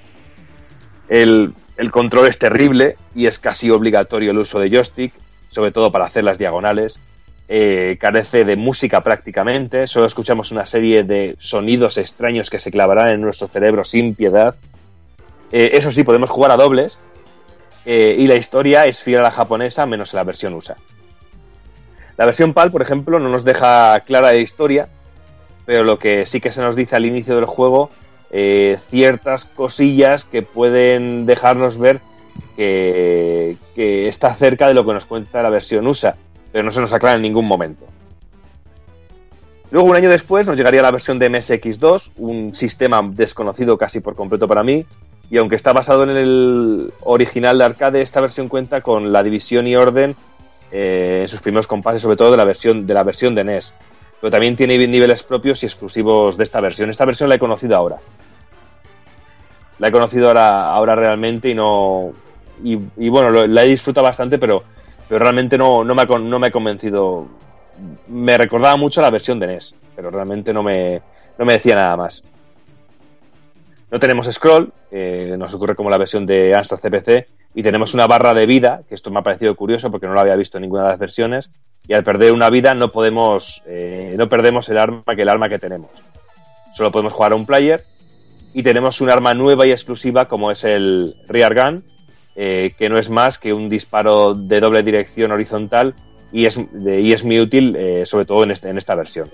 El, 1.09 1.55
el 1.77 1.91
control 1.91 2.27
es 2.29 2.39
terrible 2.39 2.97
y 3.15 3.27
es 3.27 3.39
casi 3.39 3.71
obligatorio 3.71 4.33
el 4.33 4.39
uso 4.39 4.61
de 4.61 4.71
joystick, 4.71 5.15
sobre 5.49 5.71
todo 5.71 5.91
para 5.91 6.05
hacer 6.05 6.25
las 6.25 6.39
diagonales. 6.39 6.99
Eh, 7.47 7.99
carece 8.01 8.47
de 8.47 8.57
música 8.57 9.03
prácticamente, 9.03 9.87
solo 9.87 10.07
escuchamos 10.07 10.51
una 10.51 10.65
serie 10.65 11.05
de 11.05 11.37
sonidos 11.39 11.99
extraños 11.99 12.49
que 12.49 12.59
se 12.59 12.71
clavarán 12.71 13.09
en 13.09 13.21
nuestro 13.21 13.49
cerebro 13.49 13.85
sin 13.85 14.15
piedad. 14.15 14.55
Eh, 15.53 15.73
eso 15.75 15.91
sí, 15.91 16.05
podemos 16.05 16.31
jugar 16.31 16.53
a 16.53 16.57
dobles 16.57 16.99
eh, 17.85 18.17
y 18.19 18.27
la 18.29 18.37
historia 18.37 18.87
es 18.87 19.03
fiel 19.03 19.21
a 19.21 19.25
la 19.25 19.31
japonesa 19.31 19.85
menos 19.85 20.15
en 20.15 20.19
la 20.19 20.25
versión 20.25 20.55
USA. 20.55 20.77
La 22.17 22.25
versión 22.25 22.55
PAL, 22.55 22.71
por 22.71 22.81
ejemplo, 22.81 23.21
no 23.21 23.29
nos 23.29 23.45
deja 23.45 24.01
clara 24.01 24.29
la 24.29 24.37
historia, 24.37 24.89
pero 25.67 25.85
lo 25.85 25.99
que 25.99 26.25
sí 26.25 26.41
que 26.41 26.51
se 26.51 26.63
nos 26.63 26.77
dice 26.77 26.97
al 26.97 27.05
inicio 27.05 27.37
del 27.37 27.45
juego, 27.45 27.91
ciertas 28.31 29.45
cosillas 29.45 30.25
que 30.25 30.43
pueden 30.43 31.27
dejarnos 31.27 31.77
ver 31.77 32.01
que, 32.57 33.57
que 33.75 34.09
está 34.09 34.35
cerca 34.35 34.67
de 34.67 34.75
lo 34.75 34.87
que 34.87 34.93
nos 34.93 35.05
cuenta 35.05 35.43
la 35.43 35.51
versión 35.51 35.87
USA, 35.87 36.17
pero 36.55 36.63
no 36.63 36.71
se 36.71 36.81
nos 36.81 36.93
aclara 36.93 37.17
en 37.17 37.23
ningún 37.23 37.47
momento. 37.47 37.85
Luego, 39.73 39.89
un 39.89 39.97
año 39.97 40.09
después, 40.09 40.47
nos 40.47 40.57
llegaría 40.57 40.83
la 40.83 40.93
versión 40.93 41.19
de 41.19 41.29
MSX2, 41.29 42.13
un 42.19 42.55
sistema 42.55 43.03
desconocido 43.03 43.77
casi 43.77 43.99
por 43.99 44.15
completo 44.15 44.47
para 44.47 44.63
mí, 44.63 44.87
y 45.33 45.39
aunque 45.39 45.57
está 45.57 45.73
basado 45.73 46.05
en 46.05 46.11
el 46.11 46.93
original 47.01 47.59
de 47.59 47.65
arcade, 47.65 48.03
esta 48.03 48.21
versión 48.21 48.47
cuenta 48.47 48.83
con 48.83 49.13
la 49.13 49.25
división 49.25 49.67
y 49.67 49.75
orden 49.75 50.15
eh, 50.71 51.23
en 51.23 51.29
sus 51.29 51.41
primeros 51.41 51.67
compases, 51.67 52.03
sobre 52.03 52.15
todo 52.15 52.31
de 52.31 52.37
la 52.37 52.45
versión 52.45 52.87
de 52.87 52.95
la 52.95 53.03
versión 53.03 53.35
de 53.35 53.43
NES. 53.43 53.75
Pero 54.21 54.31
también 54.31 54.55
tiene 54.55 54.79
niveles 54.87 55.25
propios 55.25 55.61
y 55.65 55.67
exclusivos 55.67 56.37
de 56.37 56.45
esta 56.45 56.61
versión. 56.61 56.89
Esta 56.89 57.05
versión 57.05 57.31
la 57.31 57.35
he 57.35 57.41
conocido 57.41 57.75
ahora. 57.77 57.97
La 59.81 59.89
he 59.89 59.91
conocido 59.91 60.29
ahora, 60.29 60.71
ahora 60.71 60.95
realmente 60.95 61.49
y 61.49 61.55
no. 61.57 62.13
Y, 62.63 63.09
bueno, 63.09 63.45
la 63.45 63.65
he 63.65 63.67
disfrutado 63.67 64.07
bastante, 64.07 64.39
pero, 64.39 64.63
pero 65.09 65.19
realmente 65.19 65.59
no, 65.59 65.85
no, 65.85 65.95
me 65.95 66.03
ha, 66.03 66.05
no 66.07 66.39
me 66.39 66.47
ha 66.49 66.51
convencido. 66.51 67.27
Me 68.09 68.39
recordaba 68.39 68.77
mucho 68.77 69.03
la 69.03 69.11
versión 69.11 69.39
de 69.39 69.49
NES, 69.49 69.75
pero 69.97 70.11
realmente 70.11 70.53
no 70.53 70.63
me, 70.63 71.03
no 71.39 71.45
me 71.45 71.55
decía 71.55 71.75
nada 71.75 71.97
más. 71.97 72.23
No 73.91 74.01
tenemos 74.01 74.31
scroll, 74.33 74.73
eh, 74.91 75.35
nos 75.39 75.55
ocurre 75.55 75.77
como 75.77 75.91
la 75.91 75.99
versión 75.99 76.27
de 76.27 76.55
Amstrad 76.55 76.81
CPC, 76.81 77.29
y 77.55 77.63
tenemos 77.63 77.95
una 77.95 78.07
barra 78.07 78.35
de 78.35 78.47
vida, 78.47 78.83
que 78.89 78.95
esto 78.95 79.11
me 79.11 79.21
ha 79.21 79.23
parecido 79.23 79.55
curioso 79.55 79.91
porque 79.91 80.07
no 80.07 80.15
lo 80.15 80.21
había 80.21 80.35
visto 80.35 80.59
en 80.59 80.63
ninguna 80.63 80.85
de 80.85 80.89
las 80.91 80.99
versiones, 80.99 81.51
y 81.87 81.93
al 81.93 82.03
perder 82.03 82.33
una 82.33 82.51
vida 82.51 82.75
no 82.75 82.91
podemos, 82.91 83.63
eh, 83.67 84.15
no 84.19 84.29
perdemos 84.29 84.69
el 84.69 84.79
arma 84.79 85.05
que 85.15 85.23
el 85.23 85.29
arma 85.29 85.49
que 85.49 85.59
tenemos. 85.59 85.91
Solo 86.73 86.91
podemos 86.91 87.13
jugar 87.13 87.33
a 87.33 87.37
un 87.37 87.47
player, 87.47 87.85
y 88.53 88.63
tenemos 88.63 89.01
un 89.01 89.11
arma 89.11 89.35
nueva 89.35 89.67
y 89.67 89.73
exclusiva 89.73 90.27
como 90.27 90.51
es 90.51 90.65
el 90.65 91.17
Rear 91.29 91.55
Gun, 91.55 91.85
eh, 92.37 92.73
que 92.79 92.89
no 92.89 92.99
es 92.99 93.11
más 93.11 93.39
que 93.39 93.53
un 93.53 93.69
disparo 93.69 94.35
de 94.35 94.61
doble 94.61 94.83
dirección 94.83 95.33
horizontal 95.33 95.95
y 96.33 96.47
es, 96.47 96.59
y 96.59 97.13
es 97.13 97.25
muy 97.25 97.41
útil, 97.41 97.77
eh, 97.77 98.05
sobre 98.07 98.25
todo 98.25 98.43
en, 98.45 98.51
este- 98.51 98.69
en 98.69 98.79
esta 98.79 98.95
versión. 98.95 99.31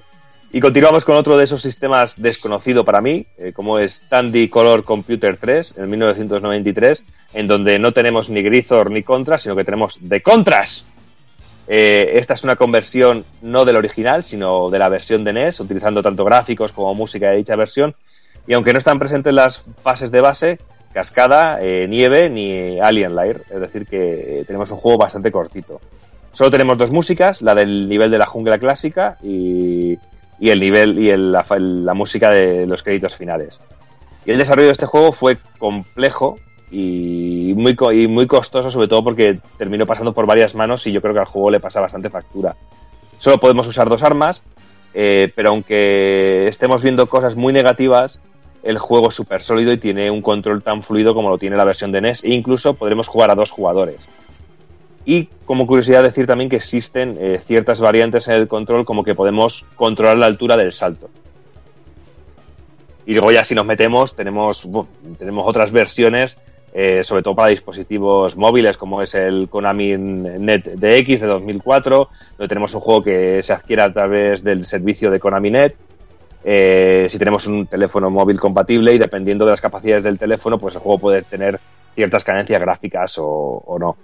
Y 0.53 0.61
continuamos 0.61 1.05
con 1.05 1.17
otro 1.17 1.39
de 1.39 1.45
esos 1.45 1.63
sistemas 1.63 2.21
desconocido 2.21 2.85
para 2.85 3.01
mí, 3.01 3.25
eh, 3.39 3.53
como 3.53 3.79
es 3.79 4.09
Tandy 4.09 4.49
Color 4.49 4.83
Computer 4.85 5.37
3, 5.37 5.79
en 5.79 5.89
1993, 5.91 7.05
en 7.35 7.47
donde 7.47 7.79
no 7.79 7.93
tenemos 7.93 8.29
ni 8.29 8.43
Grisor 8.43 8.91
ni 8.91 9.03
Contras, 9.05 9.43
sino 9.43 9.55
que 9.55 9.65
tenemos 9.65 9.99
de 10.01 10.21
Contras. 10.23 10.85
Esta 11.73 12.35
es 12.35 12.43
una 12.43 12.57
conversión 12.57 13.25
no 13.43 13.65
del 13.65 13.77
original, 13.77 14.25
sino 14.25 14.71
de 14.71 14.79
la 14.81 14.89
versión 14.89 15.23
de 15.23 15.33
NES, 15.33 15.61
utilizando 15.61 16.03
tanto 16.03 16.25
gráficos 16.25 16.73
como 16.73 16.93
música 16.97 17.31
de 17.31 17.37
dicha 17.37 17.55
versión. 17.55 17.95
Y 18.49 18.55
aunque 18.55 18.73
no 18.73 18.79
están 18.81 18.99
presentes 18.99 19.33
las 19.33 19.65
fases 19.81 20.11
de 20.11 20.21
base, 20.21 20.59
Cascada, 20.93 21.59
eh, 21.61 21.87
Nieve 21.89 22.31
ni 22.31 22.81
Alien 22.81 23.15
Lair, 23.15 23.45
es 23.49 23.61
decir, 23.61 23.87
que 23.87 24.41
eh, 24.41 24.45
tenemos 24.45 24.71
un 24.71 24.79
juego 24.79 24.99
bastante 24.99 25.31
cortito. 25.31 25.81
Solo 26.33 26.51
tenemos 26.51 26.79
dos 26.79 26.91
músicas, 26.91 27.43
la 27.43 27.55
del 27.55 27.89
nivel 27.89 28.11
de 28.11 28.19
la 28.19 28.27
jungla 28.27 28.59
clásica 28.59 29.17
y, 29.23 29.99
y 30.41 30.51
el 30.51 30.59
nivel 30.59 30.99
y 30.99 31.15
la, 31.17 31.95
música 31.95 32.31
de 32.31 32.67
los 32.67 32.83
créditos 32.83 33.15
finales. 33.15 33.61
Y 34.25 34.33
el 34.33 34.39
desarrollo 34.39 34.67
de 34.67 34.73
este 34.73 34.87
juego 34.87 35.13
fue 35.13 35.39
complejo 35.59 36.37
y 36.71 37.53
muy, 37.57 37.77
y 37.93 38.07
muy 38.09 38.27
costoso, 38.27 38.71
sobre 38.71 38.89
todo 38.89 39.05
porque 39.05 39.39
terminó 39.59 39.87
pasando 39.87 40.15
por 40.15 40.27
varias 40.27 40.55
manos 40.55 40.87
y 40.87 40.93
yo 40.93 41.03
creo 41.03 41.15
que 41.15 41.21
al 41.21 41.27
juego 41.27 41.51
le 41.51 41.61
pasa 41.61 41.81
bastante 41.81 42.11
factura. 42.11 42.57
Solo 43.19 43.39
podemos 43.39 43.67
usar 43.67 43.89
dos 43.89 44.03
armas, 44.03 44.43
eh, 44.95 45.31
pero 45.37 45.51
aunque 45.51 46.49
estemos 46.49 46.83
viendo 46.83 47.07
cosas 47.07 47.37
muy 47.37 47.53
negativas, 47.53 48.21
el 48.63 48.79
juego 48.79 49.09
es 49.09 49.15
súper 49.15 49.43
sólido 49.43 49.73
y 49.73 49.79
tiene 49.79 50.11
un 50.11 50.23
control 50.23 50.63
tan 50.63 50.83
fluido 50.83 51.15
como 51.15 51.29
lo 51.29 51.39
tiene 51.39 51.57
la 51.57 51.65
versión 51.65 51.93
de 51.93 52.01
NES 52.01 52.25
e 52.25 52.31
incluso 52.31 52.75
podremos 52.75 53.07
jugar 53.07 53.31
a 53.31 53.35
dos 53.35 53.51
jugadores. 53.51 53.99
Y 55.05 55.29
como 55.45 55.67
curiosidad 55.67 56.03
decir 56.03 56.27
también 56.27 56.51
que 56.51 56.57
existen 56.57 57.17
eh, 57.19 57.41
ciertas 57.45 57.81
variantes 57.81 58.29
en 58.29 58.35
el 58.35 58.49
control 58.49 58.85
como 58.85 59.03
que 59.03 59.15
podemos 59.15 59.65
controlar 59.77 60.19
la 60.19 60.27
altura 60.27 60.57
del 60.57 60.73
salto. 60.73 61.09
Y 63.07 63.15
luego 63.15 63.33
ya 63.33 63.45
si 63.45 63.55
nos 63.55 63.67
metemos 63.67 64.15
tenemos, 64.15 64.69
tenemos 65.19 65.49
otras 65.49 65.73
versiones 65.73 66.37
eh, 66.73 67.03
sobre 67.03 67.25
todo 67.25 67.35
para 67.35 67.49
dispositivos 67.49 68.37
móviles 68.37 68.77
como 68.77 69.03
es 69.03 69.15
el 69.15 69.49
Konami 69.49 69.97
Net 69.97 70.75
DX 70.77 71.21
de 71.21 71.27
2004, 71.27 72.09
donde 72.39 72.49
tenemos 72.49 72.73
un 72.75 72.81
juego 72.81 73.03
que 73.03 73.43
se 73.43 73.53
adquiere 73.53 73.83
a 73.83 73.93
través 73.93 74.45
del 74.45 74.65
servicio 74.65 75.11
de 75.11 75.19
Konami 75.19 75.51
Net. 75.51 75.75
Eh, 76.43 77.07
si 77.11 77.19
tenemos 77.19 77.47
un 77.47 77.67
teléfono 77.67 78.11
móvil 78.11 78.41
compatible 78.41 78.95
y 78.95 78.99
dependiendo 78.99 79.45
de 79.45 79.51
las 79.51 79.61
capacidades 79.61 80.03
del 80.03 80.19
teléfono, 80.19 80.59
pues 80.59 80.75
el 80.75 80.81
juego 80.81 80.99
puede 80.99 81.23
tener 81.23 81.61
ciertas 81.95 82.25
carencias 82.25 82.61
gráficas 82.61 83.17
o, 83.19 83.77
no. 83.79 83.97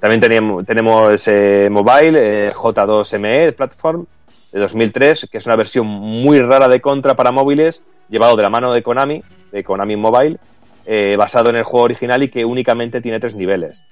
También 0.00 0.20
tenemos, 0.20 0.64
tenemos 0.64 1.26
eh, 1.26 1.68
Mobile, 1.70 2.48
eh, 2.48 2.52
J2ME 2.52 3.54
Platform 3.54 4.06
de 4.52 4.60
2003, 4.60 5.28
que 5.30 5.38
es 5.38 5.46
una 5.46 5.56
versión 5.56 5.86
muy 5.86 6.40
rara 6.40 6.68
de 6.68 6.80
Contra 6.80 7.14
para 7.16 7.32
móviles, 7.32 7.82
llevado 8.08 8.36
de 8.36 8.42
la 8.42 8.50
mano 8.50 8.72
de 8.72 8.82
Konami, 8.82 9.22
de 9.50 9.64
Konami 9.64 9.96
Mobile, 9.96 10.38
eh, 10.86 11.16
basado 11.18 11.50
en 11.50 11.56
el 11.56 11.64
juego 11.64 11.84
original 11.84 12.22
y 12.22 12.28
que 12.28 12.44
únicamente 12.44 13.00
tiene 13.00 13.18
tres 13.18 13.34
niveles. 13.34 13.82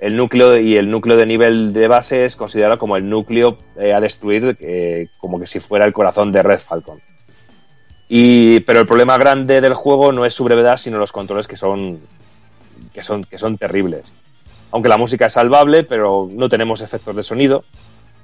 El 0.00 0.16
núcleo 0.16 0.56
y 0.58 0.76
el 0.76 0.90
núcleo 0.90 1.16
de 1.16 1.26
nivel 1.26 1.72
de 1.72 1.88
base 1.88 2.24
es 2.24 2.36
considerado 2.36 2.78
como 2.78 2.96
el 2.96 3.10
núcleo 3.10 3.58
a 3.76 4.00
destruir, 4.00 4.56
como 5.18 5.40
que 5.40 5.48
si 5.48 5.58
fuera 5.58 5.86
el 5.86 5.92
corazón 5.92 6.30
de 6.30 6.44
Red 6.44 6.60
Falcon. 6.60 7.00
Y, 8.08 8.60
pero 8.60 8.80
el 8.80 8.86
problema 8.86 9.18
grande 9.18 9.60
del 9.60 9.74
juego 9.74 10.12
no 10.12 10.24
es 10.24 10.32
su 10.32 10.44
brevedad, 10.44 10.78
sino 10.78 10.98
los 10.98 11.12
controles 11.12 11.46
que 11.46 11.56
son, 11.56 12.00
que 12.94 13.02
son, 13.02 13.24
que 13.24 13.38
son 13.38 13.58
terribles. 13.58 14.06
Aunque 14.70 14.88
la 14.88 14.96
música 14.96 15.26
es 15.26 15.34
salvable, 15.34 15.84
pero 15.84 16.28
no 16.32 16.48
tenemos 16.48 16.80
efectos 16.80 17.14
de 17.14 17.22
sonido. 17.22 17.64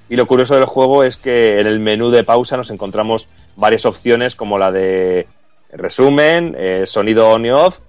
Y 0.08 0.16
lo 0.16 0.26
curioso 0.26 0.54
del 0.54 0.64
juego 0.64 1.04
es 1.04 1.16
que 1.16 1.60
en 1.60 1.66
el 1.66 1.80
menú 1.80 2.10
de 2.10 2.24
pausa 2.24 2.56
nos 2.56 2.70
encontramos 2.70 3.28
varias 3.56 3.86
opciones 3.86 4.34
como 4.34 4.58
la 4.58 4.70
de 4.70 5.26
resumen, 5.72 6.54
eh, 6.58 6.84
sonido 6.86 7.30
on 7.30 7.46
y 7.46 7.50
off, 7.50 7.80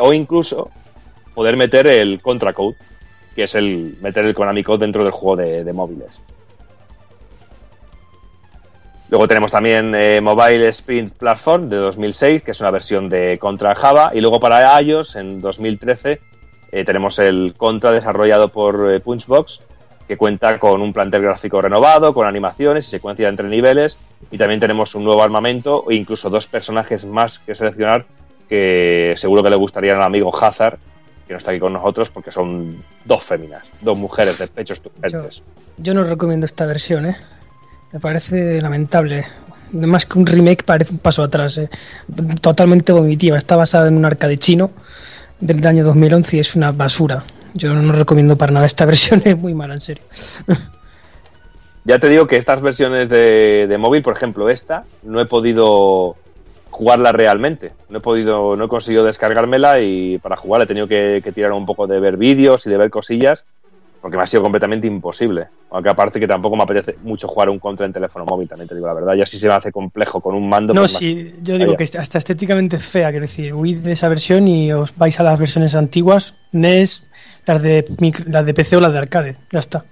o 0.00 0.12
incluso 0.12 0.70
poder 1.34 1.56
meter 1.56 1.86
el 1.86 2.20
contracode, 2.20 2.76
que 3.34 3.44
es 3.44 3.54
el 3.54 3.96
meter 4.00 4.24
el 4.24 4.34
Konami 4.34 4.62
Code 4.62 4.80
dentro 4.80 5.04
del 5.04 5.12
juego 5.12 5.36
de 5.36 5.72
móviles. 5.72 6.10
Luego 9.10 9.26
tenemos 9.26 9.52
también 9.52 9.94
eh, 9.94 10.20
Mobile 10.20 10.68
Sprint 10.68 11.14
Platform 11.14 11.70
de 11.70 11.76
2006, 11.76 12.42
que 12.42 12.50
es 12.50 12.60
una 12.60 12.70
versión 12.70 13.08
de 13.08 13.38
Contra 13.38 13.74
Java. 13.74 14.10
Y 14.12 14.20
luego 14.20 14.38
para 14.38 14.80
iOS, 14.82 15.16
en 15.16 15.40
2013, 15.40 16.20
eh, 16.72 16.84
tenemos 16.84 17.18
el 17.18 17.54
Contra 17.56 17.90
desarrollado 17.90 18.50
por 18.50 18.92
eh, 18.92 19.00
Punchbox, 19.00 19.62
que 20.06 20.18
cuenta 20.18 20.58
con 20.58 20.82
un 20.82 20.92
plantel 20.92 21.22
gráfico 21.22 21.62
renovado, 21.62 22.12
con 22.12 22.26
animaciones 22.26 22.86
y 22.86 22.90
secuencia 22.90 23.28
entre 23.28 23.48
niveles. 23.48 23.96
Y 24.30 24.36
también 24.36 24.60
tenemos 24.60 24.94
un 24.94 25.04
nuevo 25.04 25.22
armamento 25.22 25.86
e 25.88 25.94
incluso 25.94 26.28
dos 26.28 26.46
personajes 26.46 27.06
más 27.06 27.38
que 27.38 27.54
seleccionar 27.54 28.04
que 28.46 29.14
seguro 29.16 29.42
que 29.42 29.50
le 29.50 29.56
gustaría 29.56 29.94
al 29.94 30.02
amigo 30.02 30.34
Hazard, 30.38 30.78
que 31.26 31.32
no 31.32 31.38
está 31.38 31.50
aquí 31.50 31.60
con 31.60 31.72
nosotros, 31.72 32.10
porque 32.10 32.30
son 32.30 32.82
dos 33.06 33.22
féminas, 33.22 33.62
dos 33.80 33.96
mujeres 33.96 34.38
de 34.38 34.48
pechos 34.48 34.78
estupendos. 34.78 35.42
Yo 35.78 35.94
no 35.94 36.04
recomiendo 36.04 36.44
esta 36.46 36.66
versión, 36.66 37.06
¿eh? 37.06 37.16
Me 37.92 38.00
parece 38.00 38.60
lamentable. 38.60 39.24
Más 39.72 40.06
que 40.06 40.18
un 40.18 40.26
remake 40.26 40.64
parece 40.64 40.92
un 40.92 40.98
paso 40.98 41.22
atrás. 41.22 41.58
¿eh? 41.58 41.70
Totalmente 42.40 42.92
vomitiva. 42.92 43.38
Está 43.38 43.56
basada 43.56 43.88
en 43.88 43.96
un 43.96 44.04
arcade 44.04 44.38
chino 44.38 44.70
del 45.40 45.66
año 45.66 45.84
2011 45.84 46.36
y 46.36 46.40
es 46.40 46.54
una 46.54 46.72
basura. 46.72 47.24
Yo 47.54 47.72
no 47.74 47.92
recomiendo 47.92 48.36
para 48.36 48.52
nada 48.52 48.66
esta 48.66 48.84
versión, 48.86 49.22
es 49.24 49.38
muy 49.38 49.54
mala, 49.54 49.74
en 49.74 49.80
serio. 49.80 50.04
Ya 51.84 51.98
te 51.98 52.08
digo 52.08 52.26
que 52.26 52.36
estas 52.36 52.60
versiones 52.60 53.08
de, 53.08 53.66
de, 53.66 53.78
móvil, 53.78 54.02
por 54.02 54.14
ejemplo, 54.14 54.50
esta, 54.50 54.84
no 55.02 55.20
he 55.20 55.24
podido 55.24 56.16
jugarla 56.70 57.12
realmente. 57.12 57.72
No 57.88 57.98
he 57.98 58.00
podido, 58.02 58.56
no 58.56 58.66
he 58.66 58.68
conseguido 58.68 59.04
descargármela 59.04 59.80
y 59.80 60.18
para 60.18 60.36
jugar 60.36 60.60
he 60.60 60.66
tenido 60.66 60.86
que, 60.86 61.22
que 61.24 61.32
tirar 61.32 61.52
un 61.52 61.64
poco 61.64 61.86
de 61.86 61.98
ver 61.98 62.18
vídeos 62.18 62.66
y 62.66 62.70
de 62.70 62.76
ver 62.76 62.90
cosillas 62.90 63.46
porque 64.00 64.16
me 64.16 64.22
ha 64.22 64.26
sido 64.26 64.42
completamente 64.42 64.86
imposible. 64.86 65.48
Aunque 65.70 65.90
aparte 65.90 66.20
que 66.20 66.26
tampoco 66.26 66.56
me 66.56 66.62
apetece 66.62 66.96
mucho 67.02 67.26
jugar 67.26 67.50
un 67.50 67.58
contra 67.58 67.84
en 67.84 67.92
teléfono 67.92 68.24
móvil, 68.24 68.48
también 68.48 68.68
te 68.68 68.74
digo 68.74 68.86
la 68.86 68.94
verdad. 68.94 69.14
Ya 69.14 69.26
si 69.26 69.38
se 69.38 69.48
me 69.48 69.54
hace 69.54 69.72
complejo 69.72 70.20
con 70.20 70.34
un 70.34 70.48
mando. 70.48 70.72
No, 70.72 70.82
pues 70.82 70.92
sí, 70.92 71.34
yo 71.42 71.58
digo 71.58 71.76
que 71.76 71.84
hasta 71.84 72.18
estéticamente 72.18 72.78
fea, 72.78 73.10
quiero 73.10 73.26
decir, 73.26 73.54
huid 73.54 73.78
de 73.78 73.92
esa 73.92 74.08
versión 74.08 74.46
y 74.46 74.72
os 74.72 74.96
vais 74.96 75.18
a 75.18 75.22
las 75.22 75.38
versiones 75.38 75.74
antiguas, 75.74 76.34
NES, 76.52 77.04
las 77.46 77.62
de, 77.62 77.84
las 78.26 78.46
de 78.46 78.54
PC 78.54 78.76
o 78.76 78.80
las 78.80 78.92
de 78.92 78.98
arcade, 78.98 79.36
ya 79.50 79.58
está. 79.58 79.84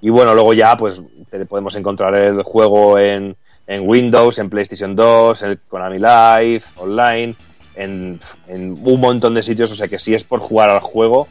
Y 0.00 0.10
bueno, 0.10 0.34
luego 0.34 0.52
ya 0.52 0.76
pues 0.76 1.02
podemos 1.48 1.74
encontrar 1.76 2.14
el 2.14 2.42
juego 2.42 2.98
en, 2.98 3.36
en 3.66 3.88
Windows, 3.88 4.38
en 4.38 4.50
PlayStation 4.50 4.94
2, 4.94 5.42
en 5.42 5.60
Konami 5.66 5.98
Live, 5.98 6.62
online, 6.76 7.34
en, 7.76 8.20
en, 8.48 8.78
un 8.82 9.00
montón 9.00 9.34
de 9.34 9.42
sitios. 9.42 9.70
O 9.70 9.74
sea 9.74 9.88
que 9.88 9.98
si 9.98 10.14
es 10.14 10.24
por 10.24 10.40
jugar 10.40 10.70
al 10.70 10.80
juego, 10.80 11.28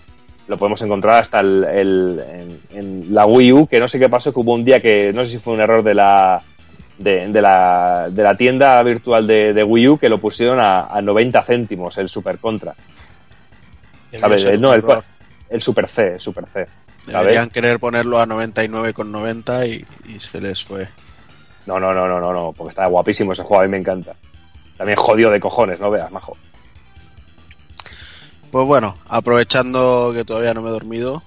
lo 0.48 0.58
podemos 0.58 0.82
encontrar 0.82 1.22
hasta 1.22 1.40
el, 1.40 1.64
el 1.64 2.22
en, 2.30 2.78
en, 2.78 3.14
la 3.14 3.26
Wii 3.26 3.54
U, 3.54 3.68
que 3.68 3.80
no 3.80 3.88
sé 3.88 4.00
qué 4.00 4.10
pasó, 4.10 4.34
que 4.34 4.40
hubo 4.40 4.54
un 4.54 4.66
día 4.66 4.82
que 4.82 5.12
no 5.14 5.24
sé 5.24 5.32
si 5.32 5.38
fue 5.40 5.54
un 5.54 5.62
error 5.62 5.84
de 5.84 5.96
la. 5.96 6.42
De, 6.96 7.28
de 7.28 7.42
la, 7.42 8.08
de 8.12 8.22
la 8.22 8.38
tienda 8.38 8.82
virtual 8.84 9.26
de, 9.26 9.52
de, 9.52 9.64
Wii 9.64 9.88
U 9.90 9.98
que 9.98 10.10
lo 10.10 10.20
pusieron 10.20 10.60
a, 10.60 10.86
a 10.86 11.02
90 11.02 11.42
céntimos 11.42 11.98
el 11.98 12.08
Super 12.08 12.38
Contra. 12.38 12.76
¿Sabes? 14.20 14.44
El, 14.44 14.62
no, 14.62 14.76
el, 14.76 14.84
el, 15.50 15.60
Super 15.60 15.88
C, 15.88 16.14
el 16.14 16.20
Super 16.20 16.46
C. 16.46 16.68
Deberían 17.08 17.50
querer 17.50 17.80
ponerlo 17.80 18.20
a 18.20 18.28
99,90 18.28 19.68
y, 19.68 20.14
y 20.14 20.20
se 20.20 20.40
les 20.40 20.64
fue. 20.64 20.88
No, 21.66 21.80
no, 21.80 21.94
no, 21.94 22.08
no, 22.08 22.20
no, 22.20 22.32
no, 22.32 22.54
porque 22.54 22.72
está 22.72 22.86
guapísimo 22.88 23.34
ese 23.34 23.44
juego, 23.44 23.64
a 23.64 23.66
mí 23.66 23.72
me 23.72 23.78
encanta. 23.78 24.16
También 24.84 25.00
jodido 25.00 25.32
de 25.32 25.40
cojones, 25.40 25.80
no 25.80 25.90
veas, 25.90 26.12
majo. 26.12 26.36
Pues 28.52 28.66
bueno, 28.68 28.98
aprovechando 29.08 30.12
que 30.14 30.26
todavía 30.26 30.54
no 30.54 30.62
me 30.62 30.68
he 30.68 30.74
dormido, 30.74 31.24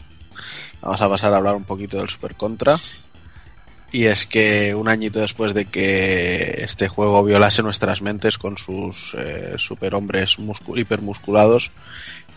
vamos 0.83 1.01
a 1.01 1.09
pasar 1.09 1.33
a 1.33 1.39
hablar 1.39 1.57
un 1.57 1.65
poquito 1.65 1.97
del 1.97 2.11
Super 2.11 2.35
Contra. 2.35 2.79
Y 3.91 4.05
es 4.05 4.27
que 4.27 4.75
un 4.75 4.91
añito 4.91 5.21
después 5.21 5.55
de 5.55 5.65
que 5.65 6.57
este 6.59 6.89
juego 6.89 7.25
violase 7.25 7.63
nuestras 7.63 8.03
mentes 8.03 8.37
con 8.37 8.59
sus 8.59 9.15
eh, 9.15 9.55
superhombres 9.57 10.37
hipermusculados, 10.75 11.71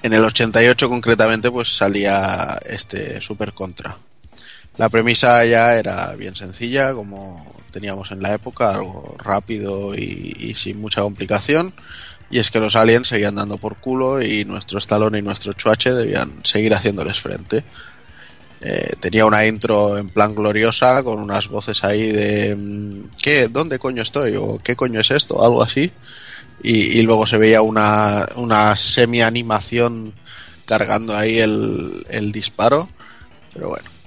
en 0.04 0.14
el 0.14 0.24
88 0.24 0.88
concretamente 0.88 1.52
pues 1.52 1.76
salía 1.76 2.58
este 2.66 3.20
Super 3.20 3.52
Contra. 3.52 3.98
La 4.80 4.88
premisa 4.88 5.44
ya 5.44 5.76
era 5.76 6.16
bien 6.16 6.38
sencilla, 6.38 6.94
como 6.94 7.46
teníamos 7.70 8.12
en 8.12 8.22
la 8.22 8.34
época, 8.34 8.76
algo 8.76 9.14
rápido 9.18 9.94
y, 9.94 10.56
sin 10.56 10.80
mucha 10.80 11.02
complicación. 11.02 11.74
Y 12.32 12.40
es 12.40 12.50
que 12.50 12.62
los 12.62 12.78
aliens 12.78 13.10
seguían 13.10 13.36
dando 13.36 13.58
por 13.58 13.76
culo 13.76 14.22
y 14.22 14.46
nuestro 14.46 14.80
Stallone 14.80 15.18
y 15.18 15.22
nuestro 15.22 15.52
Chuache 15.52 15.92
debían 15.92 16.32
seguir 16.46 16.74
haciéndoles 16.74 17.20
frente. 17.20 17.66
Eh, 18.62 18.94
tenía 19.02 19.26
una 19.26 19.46
intro 19.46 19.98
en 19.98 20.12
plan 20.12 20.34
gloriosa 20.34 21.04
con 21.04 21.20
unas 21.20 21.50
voces 21.50 21.84
ahí 21.84 22.10
de 22.14 23.04
¿qué? 23.22 23.50
¿dónde 23.50 23.80
coño 23.80 24.02
estoy? 24.02 24.38
o 24.38 24.60
¿qué 24.64 24.78
coño 24.78 25.02
es 25.02 25.12
esto? 25.12 25.46
algo 25.46 25.64
así 25.64 25.94
y, 26.62 27.00
y 27.00 27.02
luego 27.04 27.26
se 27.26 27.38
veía 27.38 27.62
una, 27.62 28.28
una 28.36 28.76
semi 28.76 29.22
animación 29.22 30.14
cargando 30.66 31.16
ahí 31.16 31.40
el, 31.40 32.06
el 32.10 32.34
disparo 32.34 32.90
pero 33.54 33.70
bueno 33.70 33.99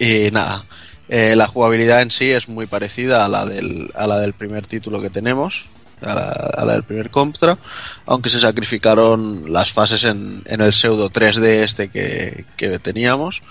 y 0.00 0.30
nada 0.32 0.64
eh, 1.10 1.34
la 1.34 1.48
jugabilidad 1.48 2.02
en 2.02 2.12
sí 2.12 2.30
es 2.30 2.48
muy 2.48 2.66
parecida 2.66 3.24
a 3.24 3.28
la 3.28 3.44
del, 3.44 3.90
a 3.96 4.06
la 4.06 4.20
del 4.20 4.32
primer 4.32 4.68
título 4.68 5.02
que 5.02 5.10
tenemos, 5.10 5.66
a 6.02 6.64
la, 6.64 6.72
del 6.74 6.84
primer 6.84 7.10
Contra, 7.10 7.58
aunque 8.06 8.30
se 8.30 8.40
sacrificaron 8.40 9.52
las 9.52 9.72
fases 9.72 10.04
en, 10.04 10.40
en 10.46 10.60
el 10.60 10.72
pseudo 10.72 11.10
3D 11.10 11.44
este 11.64 11.88
que, 11.88 12.44
que, 12.56 12.78
teníamos. 12.78 13.42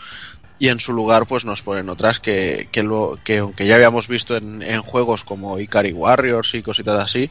Y 0.58 0.70
en 0.70 0.80
su 0.80 0.94
lugar, 0.94 1.26
pues 1.26 1.44
nos 1.44 1.62
ponen 1.62 1.90
otras 1.90 2.22
que, 2.22 2.70
que, 2.72 2.82
lo, 2.82 3.18
que 3.26 3.40
aunque 3.40 3.66
ya 3.66 3.76
habíamos 3.76 4.08
visto 4.08 4.38
en, 4.38 4.62
en, 4.62 4.82
juegos 4.82 5.26
como 5.26 5.58
Ikari 5.60 5.92
Warriors 5.92 6.54
y 6.54 6.62
cositas 6.62 7.04
así, 7.04 7.30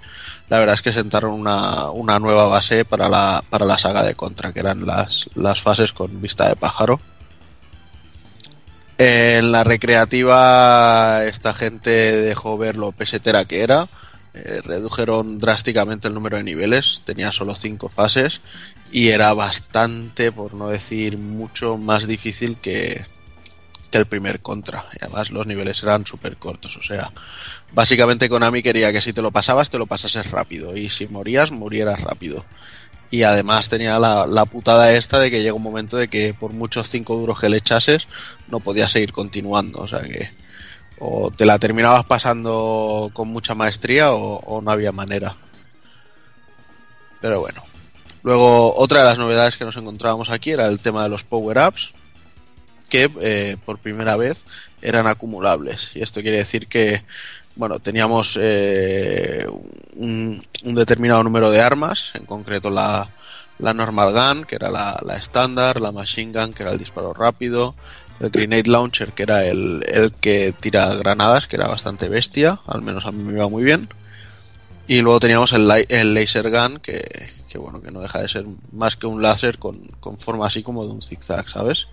la 0.51 0.59
verdad 0.59 0.74
es 0.74 0.82
que 0.82 0.93
sentaron 0.93 1.32
una, 1.32 1.90
una 1.90 2.19
nueva 2.19 2.49
base 2.49 2.85
para 2.85 3.09
la, 3.09 3.43
para 3.49 3.65
la 3.65 3.78
saga 3.78 4.03
de 4.03 4.15
Contra, 4.15 4.53
que 4.53 4.61
eran 4.61 4.85
las, 4.86 5.27
las 5.35 5.62
fases 5.62 5.93
con 5.93 6.20
vista 6.20 6.51
de 6.51 6.57
pájaro. 6.57 7.01
En 8.98 9.52
la 9.52 9.62
recreativa 9.62 11.24
esta 11.24 11.54
gente 11.54 11.90
dejó 11.90 12.58
ver 12.58 12.74
lo 12.74 12.90
pesetera 12.90 13.44
que 13.44 13.60
era, 13.60 13.88
eh, 14.34 14.60
redujeron 14.64 15.38
drásticamente 15.38 16.08
el 16.08 16.14
número 16.14 16.36
de 16.36 16.42
niveles, 16.42 17.02
tenía 17.04 17.30
solo 17.30 17.54
cinco 17.54 17.88
fases 17.88 18.40
y 18.90 19.10
era 19.10 19.32
bastante, 19.34 20.32
por 20.32 20.54
no 20.54 20.68
decir 20.68 21.16
mucho, 21.16 21.78
más 21.78 22.08
difícil 22.08 22.56
que, 22.56 23.06
que 23.92 23.98
el 23.98 24.06
primer 24.06 24.40
contra. 24.40 24.84
Además 25.00 25.30
los 25.30 25.46
niveles 25.46 25.80
eran 25.84 26.04
súper 26.04 26.36
cortos, 26.36 26.76
o 26.76 26.82
sea, 26.82 27.12
básicamente 27.72 28.28
Konami 28.28 28.64
quería 28.64 28.92
que 28.92 29.00
si 29.00 29.12
te 29.12 29.22
lo 29.22 29.30
pasabas 29.30 29.70
te 29.70 29.78
lo 29.78 29.86
pasases 29.86 30.28
rápido 30.32 30.76
y 30.76 30.88
si 30.88 31.06
morías, 31.06 31.52
murieras 31.52 32.00
rápido 32.00 32.44
y 33.10 33.22
además 33.22 33.68
tenía 33.68 33.98
la, 33.98 34.26
la, 34.26 34.44
putada 34.44 34.93
esta 34.93 35.18
de 35.18 35.30
que 35.30 35.40
llega 35.40 35.55
un 35.55 35.62
momento 35.62 35.97
de 35.97 36.09
que 36.09 36.35
por 36.35 36.52
muchos 36.52 36.90
cinco 36.90 37.16
duros 37.16 37.40
que 37.40 37.48
le 37.48 37.56
echases 37.56 38.06
no 38.48 38.60
podías 38.60 38.93
seguir 38.93 39.12
continuando, 39.12 39.80
o 39.80 39.89
sea 39.89 40.01
que 40.01 40.30
o 40.98 41.30
te 41.30 41.47
la 41.47 41.59
terminabas 41.59 42.05
pasando 42.05 43.10
con 43.12 43.28
mucha 43.28 43.55
maestría 43.55 44.12
o, 44.12 44.39
o 44.39 44.60
no 44.60 44.70
había 44.70 44.93
manera. 44.93 45.36
Pero 47.20 47.40
bueno, 47.40 47.62
Luego, 48.22 48.74
otra 48.76 49.01
de 49.01 49.05
las 49.06 49.18
novedades 49.18 49.56
que 49.56 49.64
nos 49.64 49.76
encontrábamos 49.76 50.30
aquí 50.30 50.51
era 50.51 50.66
el 50.66 50.80
tema 50.80 51.02
de 51.02 51.09
los 51.09 51.24
power-ups, 51.24 51.93
que 52.89 53.10
eh, 53.20 53.56
por 53.64 53.78
primera 53.78 54.16
vez 54.16 54.44
eran 54.82 55.06
acumulables. 55.06 55.90
Y 55.94 56.02
esto 56.02 56.20
quiere 56.20 56.39
decir 56.39 56.66
que, 56.66 57.02
bueno, 57.59 57.80
teníamos 57.80 58.39
eh, 58.40 59.44
un, 59.97 60.40
un 60.62 60.74
determinado 60.76 61.24
número 61.24 61.51
de 61.51 61.60
armas, 61.60 62.12
en 62.14 62.24
concreto 62.24 62.70
la, 62.70 63.10
la 63.59 63.74
normal 63.74 64.12
gun, 64.12 64.44
que 64.44 64.55
era 64.55 64.70
la, 64.70 64.97
la 65.05 65.16
estándar, 65.16 65.80
la 65.80 65.90
machine 65.90 66.32
gun, 66.32 66.52
que 66.52 66.62
era 66.62 66.72
el 66.72 66.78
disparo 66.78 67.12
rápido, 67.12 67.74
el 68.20 68.30
grenade 68.30 68.68
launcher, 68.70 69.12
que 69.12 69.24
era 69.24 69.44
el, 69.44 69.85
el 69.89 70.12
que 70.12 70.52
tira 70.52 70.94
granadas, 70.94 71.48
que 71.48 71.56
era 71.56 71.66
bastante 71.66 72.09
bestia, 72.09 72.60
al 72.64 72.80
menos 72.80 73.05
a 73.06 73.12
mí 73.12 73.24
me 73.24 73.32
iba 73.32 73.48
muy 73.48 73.64
bien. 73.64 73.89
Y 74.86 75.01
luego 75.02 75.18
teníamos 75.18 75.52
el, 75.52 75.68
el 75.89 76.14
laser 76.14 76.52
gun, 76.52 76.78
que, 76.78 77.02
que 77.48 77.59
bueno, 77.59 77.82
que 77.82 77.90
no 77.90 78.01
deja 78.01 78.22
de 78.22 78.28
ser 78.28 78.47
más 78.70 78.97
que 78.97 79.09
un 79.09 79.20
láser 79.20 79.59
con, 79.59 79.78
con 79.98 80.16
forma 80.16 80.47
así 80.47 80.62
como 80.62 80.86
de 80.86 80.93
un 80.93 81.02
zigzag, 81.02 81.48
¿sabes? 81.48 81.89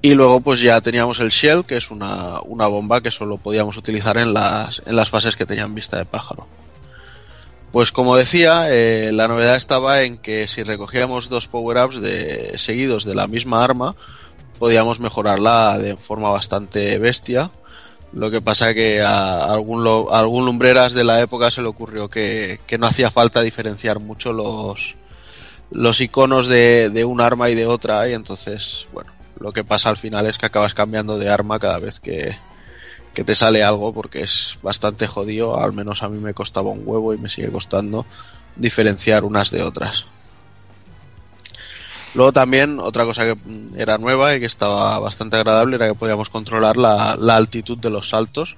Y 0.00 0.14
luego 0.14 0.40
pues 0.40 0.60
ya 0.60 0.80
teníamos 0.80 1.18
el 1.18 1.30
shell, 1.30 1.64
que 1.64 1.76
es 1.76 1.90
una, 1.90 2.40
una 2.44 2.68
bomba 2.68 3.00
que 3.00 3.10
solo 3.10 3.36
podíamos 3.36 3.76
utilizar 3.76 4.16
en 4.16 4.32
las, 4.32 4.82
en 4.86 4.94
las 4.94 5.10
fases 5.10 5.34
que 5.34 5.46
tenían 5.46 5.74
vista 5.74 5.98
de 5.98 6.04
pájaro. 6.04 6.46
Pues 7.72 7.92
como 7.92 8.16
decía, 8.16 8.66
eh, 8.70 9.10
la 9.12 9.28
novedad 9.28 9.56
estaba 9.56 10.02
en 10.02 10.16
que 10.16 10.48
si 10.48 10.62
recogíamos 10.62 11.28
dos 11.28 11.48
power-ups 11.48 12.00
de, 12.00 12.58
seguidos 12.58 13.04
de 13.04 13.14
la 13.14 13.26
misma 13.26 13.62
arma, 13.62 13.94
podíamos 14.58 15.00
mejorarla 15.00 15.78
de 15.78 15.96
forma 15.96 16.30
bastante 16.30 16.98
bestia. 16.98 17.50
Lo 18.12 18.30
que 18.30 18.40
pasa 18.40 18.72
que 18.72 19.02
a 19.02 19.52
algún, 19.52 19.86
algún 20.10 20.46
lumbreras 20.46 20.94
de 20.94 21.04
la 21.04 21.20
época 21.20 21.50
se 21.50 21.60
le 21.60 21.68
ocurrió 21.68 22.08
que, 22.08 22.58
que 22.66 22.78
no 22.78 22.86
hacía 22.86 23.10
falta 23.10 23.42
diferenciar 23.42 24.00
mucho 24.00 24.32
los, 24.32 24.94
los 25.70 26.00
iconos 26.00 26.48
de, 26.48 26.88
de 26.88 27.04
un 27.04 27.20
arma 27.20 27.50
y 27.50 27.54
de 27.54 27.66
otra 27.66 28.08
y 28.08 28.14
entonces, 28.14 28.86
bueno, 28.94 29.12
lo 29.40 29.52
que 29.52 29.64
pasa 29.64 29.88
al 29.88 29.96
final 29.96 30.26
es 30.26 30.38
que 30.38 30.46
acabas 30.46 30.74
cambiando 30.74 31.18
de 31.18 31.28
arma 31.28 31.58
cada 31.58 31.78
vez 31.78 32.00
que, 32.00 32.36
que 33.14 33.24
te 33.24 33.34
sale 33.34 33.62
algo 33.62 33.92
porque 33.92 34.20
es 34.20 34.58
bastante 34.62 35.06
jodido, 35.06 35.58
al 35.58 35.72
menos 35.72 36.02
a 36.02 36.08
mí 36.08 36.18
me 36.18 36.34
costaba 36.34 36.70
un 36.70 36.82
huevo 36.84 37.14
y 37.14 37.18
me 37.18 37.28
sigue 37.28 37.50
costando 37.50 38.06
diferenciar 38.56 39.24
unas 39.24 39.50
de 39.50 39.62
otras. 39.62 40.06
Luego 42.14 42.32
también 42.32 42.80
otra 42.80 43.04
cosa 43.04 43.24
que 43.24 43.36
era 43.76 43.98
nueva 43.98 44.34
y 44.34 44.40
que 44.40 44.46
estaba 44.46 44.98
bastante 44.98 45.36
agradable 45.36 45.76
era 45.76 45.88
que 45.88 45.94
podíamos 45.94 46.30
controlar 46.30 46.76
la, 46.76 47.16
la 47.18 47.36
altitud 47.36 47.78
de 47.78 47.90
los 47.90 48.08
saltos, 48.08 48.56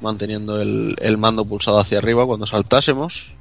manteniendo 0.00 0.60
el, 0.60 0.94
el 1.00 1.18
mando 1.18 1.44
pulsado 1.44 1.78
hacia 1.78 1.98
arriba 1.98 2.26
cuando 2.26 2.46
saltásemos. 2.46 3.34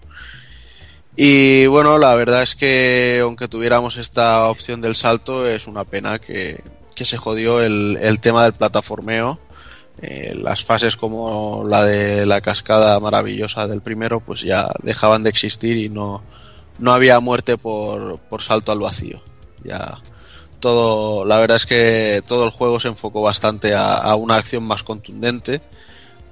Y 1.15 1.67
bueno, 1.67 1.97
la 1.97 2.15
verdad 2.15 2.43
es 2.43 2.55
que 2.55 3.19
aunque 3.21 3.47
tuviéramos 3.47 3.97
esta 3.97 4.47
opción 4.47 4.81
del 4.81 4.95
salto, 4.95 5.45
es 5.45 5.67
una 5.67 5.83
pena 5.83 6.19
que, 6.19 6.63
que 6.95 7.05
se 7.05 7.17
jodió 7.17 7.61
el, 7.61 7.97
el 8.01 8.19
tema 8.19 8.43
del 8.43 8.53
plataformeo. 8.53 9.39
Eh, 10.01 10.33
las 10.35 10.63
fases 10.63 10.95
como 10.95 11.63
la 11.67 11.83
de 11.83 12.25
la 12.25 12.41
cascada 12.41 12.99
maravillosa 12.99 13.67
del 13.67 13.81
primero, 13.81 14.19
pues 14.19 14.41
ya 14.41 14.67
dejaban 14.81 15.21
de 15.23 15.29
existir 15.29 15.77
y 15.77 15.89
no, 15.89 16.23
no 16.79 16.93
había 16.93 17.19
muerte 17.19 17.57
por, 17.57 18.19
por 18.19 18.41
salto 18.41 18.71
al 18.71 18.79
vacío. 18.79 19.21
Ya 19.63 20.01
todo, 20.59 21.25
la 21.25 21.39
verdad 21.39 21.57
es 21.57 21.65
que 21.65 22.23
todo 22.25 22.45
el 22.45 22.51
juego 22.51 22.79
se 22.79 22.87
enfocó 22.87 23.21
bastante 23.21 23.75
a, 23.75 23.93
a 23.95 24.15
una 24.15 24.35
acción 24.35 24.63
más 24.63 24.81
contundente 24.83 25.61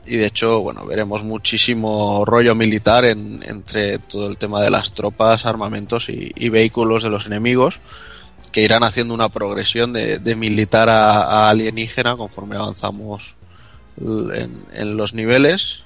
y 0.06 0.16
de 0.16 0.26
hecho, 0.26 0.62
bueno, 0.62 0.86
veremos 0.86 1.24
muchísimo 1.24 2.26
rollo 2.26 2.56
militar 2.56 3.06
en, 3.06 3.44
entre 3.48 4.00
todo 4.00 4.28
el 4.28 4.40
tema 4.40 4.62
de 4.62 4.72
las 4.72 4.94
tropas, 4.94 5.46
armamentos 5.46 6.08
y 6.10 6.50
vehículos 6.50 7.04
de 7.04 7.12
los 7.12 7.28
enemigos 7.28 7.80
que 8.52 8.62
irán 8.62 8.84
haciendo 8.84 9.14
una 9.14 9.30
progresión 9.30 9.94
de, 9.94 10.20
de 10.20 10.36
militar 10.36 10.90
a, 10.90 11.22
a 11.22 11.50
alienígena 11.50 12.16
conforme 12.16 12.56
avanzamos 12.56 13.36
en, 14.00 14.64
en 14.74 14.98
los 14.98 15.14
niveles. 15.14 15.84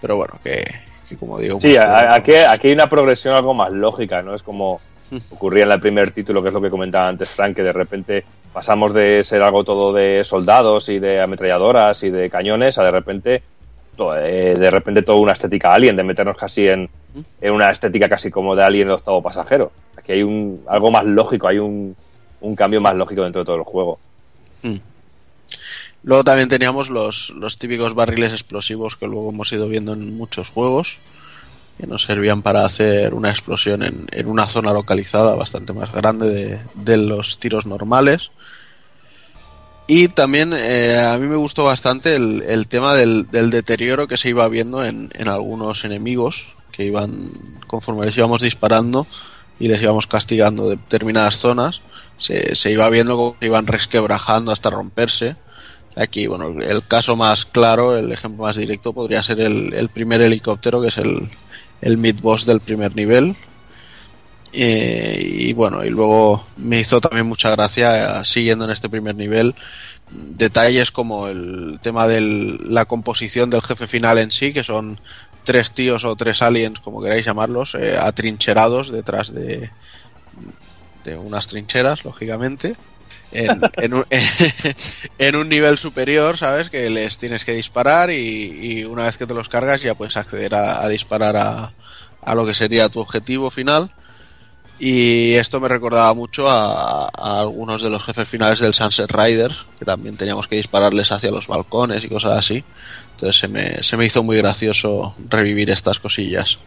Pero 0.00 0.16
bueno, 0.16 0.34
que, 0.42 0.62
que 1.08 1.16
como 1.16 1.38
digo, 1.38 1.60
Sí, 1.60 1.68
pues, 1.68 1.78
a- 1.78 2.14
aquí, 2.14 2.34
aquí 2.34 2.68
hay 2.68 2.74
una 2.74 2.88
progresión 2.88 3.34
algo 3.34 3.54
más 3.54 3.72
lógica, 3.72 4.22
¿no? 4.22 4.34
Es 4.34 4.42
como 4.42 4.80
ocurría 5.30 5.64
en 5.64 5.72
el 5.72 5.80
primer 5.80 6.10
título, 6.12 6.42
que 6.42 6.48
es 6.48 6.54
lo 6.54 6.60
que 6.60 6.70
comentaba 6.70 7.08
antes 7.08 7.30
Frank, 7.30 7.54
que 7.56 7.62
de 7.62 7.72
repente 7.72 8.24
pasamos 8.52 8.92
de 8.94 9.22
ser 9.24 9.42
algo 9.42 9.64
todo 9.64 9.92
de 9.92 10.22
soldados 10.24 10.88
y 10.88 10.98
de 10.98 11.20
ametralladoras 11.20 12.02
y 12.02 12.10
de 12.10 12.30
cañones 12.30 12.78
a 12.78 12.84
de 12.84 12.90
repente 12.90 13.42
eh, 14.16 14.54
de 14.58 14.70
repente 14.70 15.02
toda 15.02 15.18
una 15.18 15.32
estética 15.32 15.72
alien, 15.72 15.94
de 15.96 16.02
meternos 16.02 16.36
casi 16.36 16.66
en, 16.68 16.88
en 17.40 17.52
una 17.52 17.70
estética 17.70 18.08
casi 18.08 18.30
como 18.30 18.54
de 18.56 18.64
alien 18.64 18.88
de 18.88 18.94
octavo 18.94 19.22
pasajero. 19.22 19.70
Aquí 20.04 20.12
hay 20.12 20.22
un 20.22 20.60
algo 20.68 20.90
más 20.90 21.06
lógico, 21.06 21.48
hay 21.48 21.58
un, 21.58 21.96
un 22.42 22.54
cambio 22.54 22.80
más 22.80 22.94
lógico 22.94 23.22
dentro 23.22 23.40
de 23.40 23.46
todo 23.46 23.56
el 23.56 23.62
juego. 23.62 23.98
Mm. 24.62 24.76
Luego 26.02 26.22
también 26.24 26.50
teníamos 26.50 26.90
los, 26.90 27.30
los 27.30 27.56
típicos 27.56 27.94
barriles 27.94 28.32
explosivos 28.32 28.96
que 28.96 29.06
luego 29.06 29.30
hemos 29.30 29.50
ido 29.50 29.66
viendo 29.66 29.94
en 29.94 30.14
muchos 30.14 30.50
juegos, 30.50 30.98
que 31.78 31.86
nos 31.86 32.02
servían 32.02 32.42
para 32.42 32.66
hacer 32.66 33.14
una 33.14 33.30
explosión 33.30 33.82
en, 33.82 34.06
en 34.12 34.26
una 34.26 34.46
zona 34.46 34.74
localizada 34.74 35.34
bastante 35.34 35.72
más 35.72 35.90
grande 35.90 36.28
de, 36.28 36.60
de 36.74 36.96
los 36.98 37.38
tiros 37.38 37.64
normales. 37.64 38.30
Y 39.86 40.08
también 40.08 40.52
eh, 40.54 40.98
a 40.98 41.16
mí 41.16 41.26
me 41.26 41.36
gustó 41.36 41.64
bastante 41.64 42.14
el, 42.14 42.42
el 42.42 42.68
tema 42.68 42.94
del, 42.94 43.30
del 43.30 43.50
deterioro 43.50 44.06
que 44.06 44.18
se 44.18 44.28
iba 44.28 44.46
viendo 44.48 44.84
en, 44.84 45.10
en 45.14 45.28
algunos 45.28 45.84
enemigos 45.84 46.44
que 46.72 46.84
iban 46.84 47.10
conforme 47.66 48.04
les 48.04 48.16
íbamos 48.16 48.42
disparando 48.42 49.06
y 49.58 49.68
les 49.68 49.82
íbamos 49.82 50.06
castigando 50.06 50.68
de 50.68 50.76
determinadas 50.76 51.38
zonas. 51.38 51.80
Se, 52.16 52.54
se 52.54 52.70
iba 52.70 52.88
viendo 52.90 53.16
como 53.16 53.38
que 53.38 53.46
iban 53.46 53.66
resquebrajando 53.66 54.52
hasta 54.52 54.70
romperse. 54.70 55.36
Aquí 55.96 56.26
bueno 56.26 56.60
el 56.60 56.84
caso 56.86 57.14
más 57.14 57.44
claro 57.44 57.96
el 57.96 58.10
ejemplo 58.10 58.44
más 58.44 58.56
directo 58.56 58.92
podría 58.92 59.22
ser 59.22 59.40
el, 59.40 59.72
el 59.74 59.88
primer 59.88 60.20
helicóptero 60.22 60.82
que 60.82 60.88
es 60.88 60.98
el, 60.98 61.30
el 61.80 61.98
mid 61.98 62.16
boss 62.20 62.46
del 62.46 62.60
primer 62.60 62.96
nivel. 62.96 63.36
Eh, 64.56 65.18
y 65.20 65.52
bueno, 65.52 65.84
y 65.84 65.90
luego 65.90 66.46
me 66.56 66.78
hizo 66.78 67.00
también 67.00 67.26
mucha 67.26 67.50
gracia, 67.50 68.24
siguiendo 68.24 68.64
en 68.64 68.70
este 68.70 68.88
primer 68.88 69.16
nivel, 69.16 69.54
detalles 70.10 70.92
como 70.92 71.26
el 71.26 71.80
tema 71.82 72.06
de 72.06 72.20
la 72.20 72.84
composición 72.84 73.50
del 73.50 73.62
jefe 73.62 73.88
final 73.88 74.18
en 74.18 74.30
sí, 74.30 74.52
que 74.52 74.62
son 74.62 75.00
tres 75.44 75.72
tíos 75.72 76.04
o 76.04 76.16
tres 76.16 76.42
aliens, 76.42 76.80
como 76.80 77.02
queráis 77.02 77.24
llamarlos, 77.24 77.74
eh, 77.74 77.96
atrincherados 78.00 78.90
detrás 78.90 79.32
de, 79.32 79.70
de 81.04 81.16
unas 81.16 81.46
trincheras, 81.46 82.04
lógicamente. 82.04 82.74
En, 83.32 83.60
en, 83.76 83.94
un, 83.94 84.06
en 85.18 85.36
un 85.36 85.48
nivel 85.48 85.78
superior, 85.78 86.36
¿sabes? 86.36 86.70
Que 86.70 86.90
les 86.90 87.18
tienes 87.18 87.44
que 87.44 87.52
disparar 87.52 88.10
y, 88.10 88.80
y 88.80 88.84
una 88.84 89.04
vez 89.04 89.16
que 89.16 89.26
te 89.26 89.34
los 89.34 89.48
cargas 89.48 89.82
ya 89.82 89.94
puedes 89.94 90.16
acceder 90.16 90.54
a, 90.54 90.82
a 90.82 90.88
disparar 90.88 91.36
a, 91.36 91.72
a 92.22 92.34
lo 92.34 92.46
que 92.46 92.54
sería 92.54 92.88
tu 92.88 93.00
objetivo 93.00 93.50
final. 93.50 93.92
Y 94.78 95.34
esto 95.34 95.60
me 95.60 95.68
recordaba 95.68 96.12
mucho 96.14 96.50
a, 96.50 97.04
a, 97.06 97.40
algunos 97.40 97.80
de 97.82 97.90
los 97.90 98.02
jefes 98.02 98.28
finales 98.28 98.58
del 98.58 98.74
Sunset 98.74 99.10
Riders, 99.12 99.66
que 99.78 99.84
también 99.84 100.16
teníamos 100.16 100.48
que 100.48 100.56
dispararles 100.56 101.12
hacia 101.12 101.30
los 101.30 101.46
balcones 101.46 102.02
y 102.02 102.08
cosas 102.08 102.36
así. 102.36 102.64
Entonces 103.14 103.38
se 103.38 103.48
me, 103.48 103.82
se 103.82 103.96
me 103.96 104.06
hizo 104.06 104.22
muy 104.22 104.36
gracioso 104.36 105.14
revivir 105.28 105.70
estas 105.70 106.00
cosillas. 106.00 106.58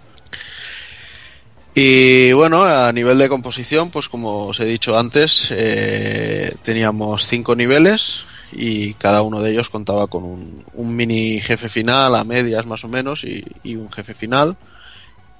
Y 1.75 2.31
bueno, 2.31 2.63
a 2.63 2.91
nivel 2.91 3.19
de 3.19 3.29
composición, 3.29 3.91
pues 3.91 4.09
como 4.09 4.47
os 4.47 4.59
he 4.61 4.65
dicho 4.65 4.97
antes, 4.97 5.49
eh, 5.51 6.51
teníamos 6.63 7.27
cinco 7.27 7.55
niveles 7.55 8.23
y 8.51 8.93
cada 8.95 9.21
uno 9.21 9.41
de 9.41 9.51
ellos 9.51 9.69
contaba 9.69 10.07
con 10.07 10.23
un, 10.23 10.63
un 10.73 10.95
mini 10.95 11.39
jefe 11.39 11.69
final 11.69 12.15
a 12.15 12.23
medias 12.23 12.65
más 12.65 12.83
o 12.83 12.87
menos 12.87 13.23
y, 13.23 13.45
y 13.63 13.75
un 13.75 13.91
jefe 13.91 14.15
final 14.15 14.57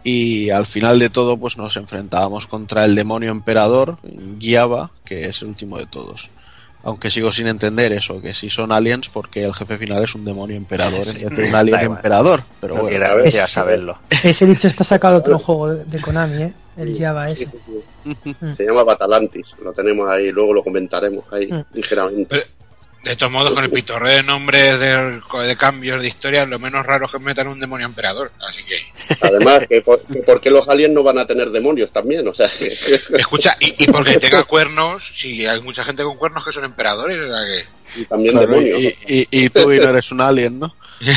y 0.03 0.49
al 0.49 0.67
final 0.67 0.99
de 0.99 1.09
todo 1.09 1.37
pues 1.37 1.57
nos 1.57 1.77
enfrentábamos 1.77 2.47
contra 2.47 2.85
el 2.85 2.95
demonio 2.95 3.31
emperador 3.31 3.97
Guiaba 4.03 4.91
que 5.03 5.25
es 5.27 5.41
el 5.41 5.47
último 5.47 5.77
de 5.77 5.85
todos 5.85 6.29
aunque 6.87 7.11
sigo 7.11 7.33
sin 7.33 7.47
entender 7.47 7.91
eso 7.91 8.21
que 8.21 8.33
si 8.33 8.49
son 8.49 8.71
aliens 8.71 9.09
porque 9.09 9.43
el 9.43 9.53
jefe 9.53 9.77
final 9.77 10.03
es 10.05 10.15
un 10.15 10.23
demonio 10.23 10.55
emperador 10.55 11.09
en 11.09 11.15
vez 11.19 11.29
de 11.29 11.49
un 11.49 11.53
alien 11.55 11.81
emperador 11.81 12.43
pero 12.61 12.75
no 12.75 12.83
bueno 12.83 13.23
quiera 13.23 13.45
saberlo 13.47 13.99
Ese 14.23 14.45
bicho 14.45 14.67
está 14.69 14.85
sacado 14.85 15.15
de 15.15 15.19
otro 15.19 15.37
juego 15.45 15.69
de, 15.75 16.01
Konami, 16.01 16.43
¿eh? 16.43 16.53
El 16.77 16.97
Java 16.97 17.27
ese. 17.29 17.47
sí, 17.47 17.57
sí. 18.23 18.35
Se 18.55 18.63
llama 18.65 18.83
Batalantis, 18.83 19.55
lo 19.63 19.73
tenemos 19.73 20.07
ahí, 20.09 20.31
luego 20.31 20.53
lo 20.53 20.63
comentaremos 20.63 21.25
ahí 21.31 21.51
Mm. 21.51 21.65
ligeramente. 21.73 22.43
De 23.07 23.15
todos 23.15 23.31
modos, 23.31 23.51
con 23.53 23.63
el 23.63 23.69
pitorreo 23.71 24.15
de 24.17 24.23
nombres 24.23 24.79
de, 24.79 25.21
de 25.47 25.57
cambios 25.57 26.01
de 26.01 26.07
historia, 26.07 26.45
lo 26.45 26.59
menos 26.59 26.85
raro 26.85 27.05
es 27.05 27.11
que 27.11 27.19
metan 27.19 27.47
un 27.47 27.59
demonio 27.59 27.85
emperador. 27.87 28.31
Así 28.47 28.63
que. 28.63 29.15
Además, 29.21 29.61
que 29.69 29.81
por, 29.81 30.01
que 30.05 30.19
por 30.19 30.41
qué 30.41 30.49
los 30.51 30.67
aliens 30.67 30.93
no 30.93 31.03
van 31.03 31.17
a 31.17 31.25
tener 31.27 31.49
demonios 31.49 31.91
también, 31.91 32.27
o 32.27 32.33
sea. 32.33 32.47
Escucha, 32.47 33.55
y, 33.59 33.83
y 33.83 33.87
porque 33.87 34.17
tenga 34.17 34.43
cuernos, 34.43 35.03
si 35.15 35.45
hay 35.45 35.61
mucha 35.61 35.83
gente 35.83 36.03
con 36.03 36.17
cuernos 36.17 36.43
que 36.45 36.51
son 36.53 36.65
emperadores, 36.65 37.17
o 37.19 37.27
sea 37.31 37.45
que. 37.45 38.01
Y 38.01 38.05
también 38.05 38.31
Claro, 38.37 38.47
demonios. 38.47 38.79
y, 39.07 39.19
y- 39.21 39.27
y 39.31 39.49
tú 39.49 39.71
y 39.71 39.79
no 39.79 39.89
eres 39.89 40.11
un 40.11 40.21
alien 40.21 40.59
¿no? 40.59 40.75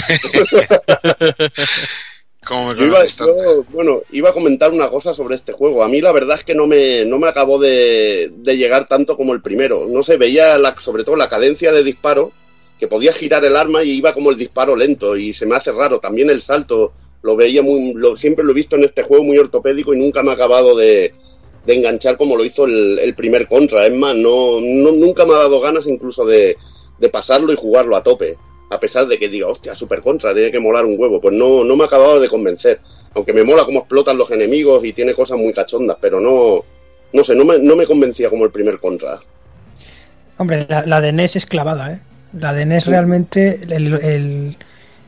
Yo 2.74 2.86
iba, 2.86 3.06
yo, 3.06 3.62
bueno, 3.70 4.02
iba 4.10 4.30
a 4.30 4.32
comentar 4.32 4.72
una 4.72 4.88
cosa 4.88 5.12
sobre 5.12 5.36
este 5.36 5.52
juego. 5.52 5.82
A 5.82 5.88
mí 5.88 6.00
la 6.00 6.12
verdad 6.12 6.36
es 6.36 6.44
que 6.44 6.54
no 6.54 6.66
me, 6.66 7.04
no 7.04 7.18
me 7.18 7.28
acabó 7.28 7.58
de, 7.58 8.32
de 8.34 8.56
llegar 8.56 8.86
tanto 8.86 9.16
como 9.16 9.32
el 9.32 9.42
primero. 9.42 9.86
No 9.88 10.02
sé, 10.02 10.16
veía 10.16 10.58
la, 10.58 10.74
sobre 10.80 11.04
todo 11.04 11.16
la 11.16 11.28
cadencia 11.28 11.72
de 11.72 11.84
disparo, 11.84 12.32
que 12.78 12.88
podía 12.88 13.12
girar 13.12 13.44
el 13.44 13.56
arma 13.56 13.84
y 13.84 13.90
iba 13.90 14.12
como 14.12 14.30
el 14.30 14.36
disparo 14.36 14.74
lento 14.74 15.16
y 15.16 15.32
se 15.32 15.46
me 15.46 15.56
hace 15.56 15.70
raro. 15.70 16.00
También 16.00 16.30
el 16.30 16.42
salto, 16.42 16.92
lo 17.22 17.36
veía 17.36 17.62
muy, 17.62 17.92
lo, 17.94 18.16
siempre 18.16 18.44
lo 18.44 18.52
he 18.52 18.54
visto 18.54 18.76
en 18.76 18.84
este 18.84 19.02
juego 19.02 19.24
muy 19.24 19.38
ortopédico 19.38 19.94
y 19.94 20.00
nunca 20.00 20.22
me 20.22 20.30
ha 20.30 20.34
acabado 20.34 20.76
de, 20.76 21.12
de 21.66 21.74
enganchar 21.74 22.16
como 22.16 22.36
lo 22.36 22.44
hizo 22.44 22.64
el, 22.64 22.98
el 22.98 23.14
primer 23.14 23.46
contra. 23.48 23.86
Es 23.86 23.94
más, 23.94 24.16
no, 24.16 24.60
no, 24.60 24.92
nunca 24.92 25.24
me 25.26 25.34
ha 25.34 25.38
dado 25.38 25.60
ganas 25.60 25.86
incluso 25.86 26.24
de, 26.24 26.56
de 26.98 27.08
pasarlo 27.08 27.52
y 27.52 27.56
jugarlo 27.56 27.96
a 27.96 28.02
tope. 28.02 28.36
A 28.70 28.78
pesar 28.80 29.06
de 29.06 29.18
que 29.18 29.28
diga, 29.28 29.48
hostia, 29.48 29.74
super 29.74 30.00
contra, 30.00 30.32
tiene 30.32 30.50
que 30.50 30.60
molar 30.60 30.84
un 30.84 30.94
huevo. 30.98 31.20
Pues 31.20 31.34
no, 31.34 31.64
no 31.64 31.76
me 31.76 31.82
ha 31.82 31.86
acabado 31.86 32.20
de 32.20 32.28
convencer. 32.28 32.80
Aunque 33.14 33.32
me 33.32 33.42
mola 33.42 33.64
cómo 33.64 33.80
explotan 33.80 34.16
los 34.16 34.30
enemigos 34.30 34.84
y 34.84 34.92
tiene 34.92 35.12
cosas 35.12 35.36
muy 35.38 35.52
cachondas, 35.52 35.96
pero 36.00 36.20
no, 36.20 36.64
no 37.12 37.24
sé, 37.24 37.34
no 37.34 37.44
me, 37.44 37.58
no 37.58 37.74
me 37.74 37.84
convencía 37.86 38.30
como 38.30 38.44
el 38.44 38.52
primer 38.52 38.78
contra. 38.78 39.18
Hombre, 40.38 40.66
la, 40.68 40.86
la 40.86 41.00
de 41.00 41.12
NES 41.12 41.36
es 41.36 41.46
clavada, 41.46 41.92
¿eh? 41.92 41.98
La 42.38 42.52
de 42.52 42.64
NES 42.64 42.86
realmente, 42.86 43.60
el, 43.68 43.92
el, 43.94 44.56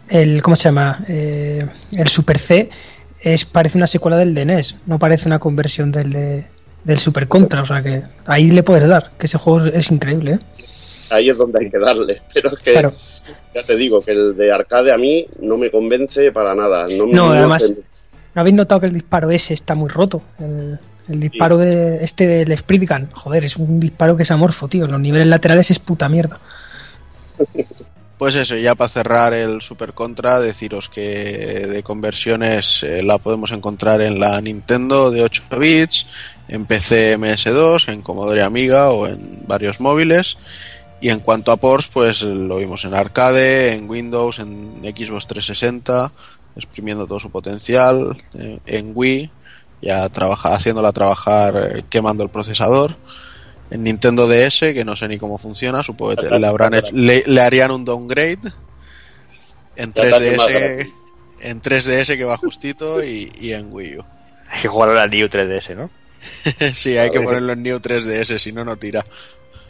el- 0.08 0.42
¿cómo 0.42 0.56
se 0.56 0.64
llama? 0.64 1.04
Eh, 1.08 1.64
el 1.92 2.08
Super 2.08 2.38
C 2.38 2.68
es, 3.20 3.44
parece 3.44 3.78
una 3.78 3.86
secuela 3.86 4.16
del 4.18 4.34
de 4.34 4.44
NES, 4.44 4.74
no 4.86 4.98
parece 4.98 5.28
una 5.28 5.38
conversión 5.38 5.92
del, 5.92 6.12
de, 6.12 6.44
del 6.82 6.98
Super 6.98 7.28
Contra, 7.28 7.62
o 7.62 7.66
sea 7.66 7.80
que 7.82 8.02
ahí 8.26 8.50
le 8.50 8.64
puedes 8.64 8.88
dar, 8.88 9.12
que 9.16 9.26
ese 9.26 9.38
juego 9.38 9.64
es 9.66 9.90
increíble, 9.92 10.32
¿eh? 10.32 10.38
Ahí 11.10 11.28
es 11.28 11.38
donde 11.38 11.60
hay 11.64 11.70
que 11.70 11.78
darle. 11.78 12.20
Pero 12.34 12.48
es 12.50 12.58
que, 12.58 12.72
Claro. 12.72 12.92
Ya 13.54 13.64
te 13.64 13.76
digo, 13.76 14.00
que 14.00 14.12
el 14.12 14.36
de 14.36 14.52
arcade 14.52 14.92
a 14.92 14.98
mí 14.98 15.26
no 15.40 15.56
me 15.56 15.70
convence 15.70 16.32
para 16.32 16.54
nada. 16.54 16.86
No, 16.88 17.06
No, 17.06 17.30
además, 17.30 17.72
¿no 18.34 18.40
habéis 18.40 18.56
notado 18.56 18.80
que 18.80 18.86
el 18.86 18.94
disparo 18.94 19.30
ese 19.30 19.54
está 19.54 19.74
muy 19.74 19.88
roto? 19.88 20.22
El, 20.38 20.78
el 21.08 21.20
disparo 21.20 21.58
de 21.58 22.04
este 22.04 22.26
del 22.26 22.56
Sprit 22.58 22.88
Gun, 22.88 23.10
joder, 23.12 23.44
es 23.44 23.56
un 23.56 23.80
disparo 23.80 24.16
que 24.16 24.22
es 24.22 24.30
amorfo, 24.30 24.68
tío. 24.68 24.86
Los 24.86 25.00
niveles 25.00 25.26
laterales 25.26 25.70
es 25.70 25.78
puta 25.78 26.08
mierda. 26.08 26.40
Pues 28.22 28.36
eso, 28.36 28.54
ya 28.54 28.76
para 28.76 28.88
cerrar 28.88 29.32
el 29.32 29.62
Super 29.62 29.94
Contra, 29.94 30.38
deciros 30.38 30.88
que 30.88 31.02
de 31.02 31.82
conversiones 31.82 32.84
eh, 32.84 33.02
la 33.02 33.18
podemos 33.18 33.50
encontrar 33.50 34.00
en 34.00 34.20
la 34.20 34.40
Nintendo 34.40 35.10
de 35.10 35.24
8 35.24 35.42
bits, 35.58 36.06
en 36.46 36.64
PC 36.66 37.18
MS2, 37.18 37.92
en 37.92 38.00
Commodore 38.00 38.44
Amiga 38.44 38.90
o 38.90 39.08
en 39.08 39.42
varios 39.48 39.80
móviles. 39.80 40.36
Y 41.02 41.10
en 41.10 41.18
cuanto 41.18 41.50
a 41.50 41.56
ports, 41.56 41.88
pues 41.92 42.22
lo 42.22 42.56
vimos 42.58 42.84
en 42.84 42.94
arcade, 42.94 43.72
en 43.72 43.90
Windows, 43.90 44.38
en 44.38 44.76
Xbox 44.84 45.26
360, 45.26 46.12
exprimiendo 46.56 47.06
todo 47.08 47.18
su 47.18 47.28
potencial, 47.30 48.16
eh, 48.38 48.60
en 48.66 48.92
Wii, 48.94 49.28
ya 49.82 50.08
trabaja, 50.10 50.54
haciéndola 50.54 50.92
trabajar 50.92 51.56
eh, 51.56 51.82
quemando 51.90 52.22
el 52.22 52.30
procesador. 52.30 52.96
En 53.72 53.82
Nintendo 53.82 54.28
DS, 54.28 54.60
que 54.74 54.84
no 54.84 54.94
sé 54.94 55.08
ni 55.08 55.18
cómo 55.18 55.38
funciona, 55.38 55.82
supongo 55.82 56.14
que 56.14 56.28
le, 56.38 56.46
habrán 56.46 56.74
hecho- 56.74 56.92
le, 56.92 57.24
le 57.26 57.40
harían 57.40 57.72
un 57.72 57.84
downgrade. 57.84 58.38
En 59.74 59.92
Ya 59.94 60.02
te 60.02 60.14
hace 60.14 60.36
más 60.36 60.46
3DS, 60.50 60.92
en 61.40 61.62
3DS 61.62 62.16
que 62.16 62.24
va 62.24 62.36
justito 62.36 63.02
y, 63.02 63.28
y 63.40 63.52
en 63.54 63.72
Wii 63.72 63.98
U. 63.98 64.04
Hay 64.48 64.62
que 64.62 64.68
jugarlo 64.68 65.00
al 65.00 65.10
New 65.10 65.26
3DS, 65.26 65.74
¿no? 65.74 65.90
sí, 66.74 66.96
hay 66.96 67.10
que 67.10 67.20
ponerlo 67.22 67.54
en 67.54 67.62
New 67.64 67.78
3DS, 67.80 68.38
si 68.38 68.52
no, 68.52 68.64
no 68.64 68.76
tira. 68.76 69.04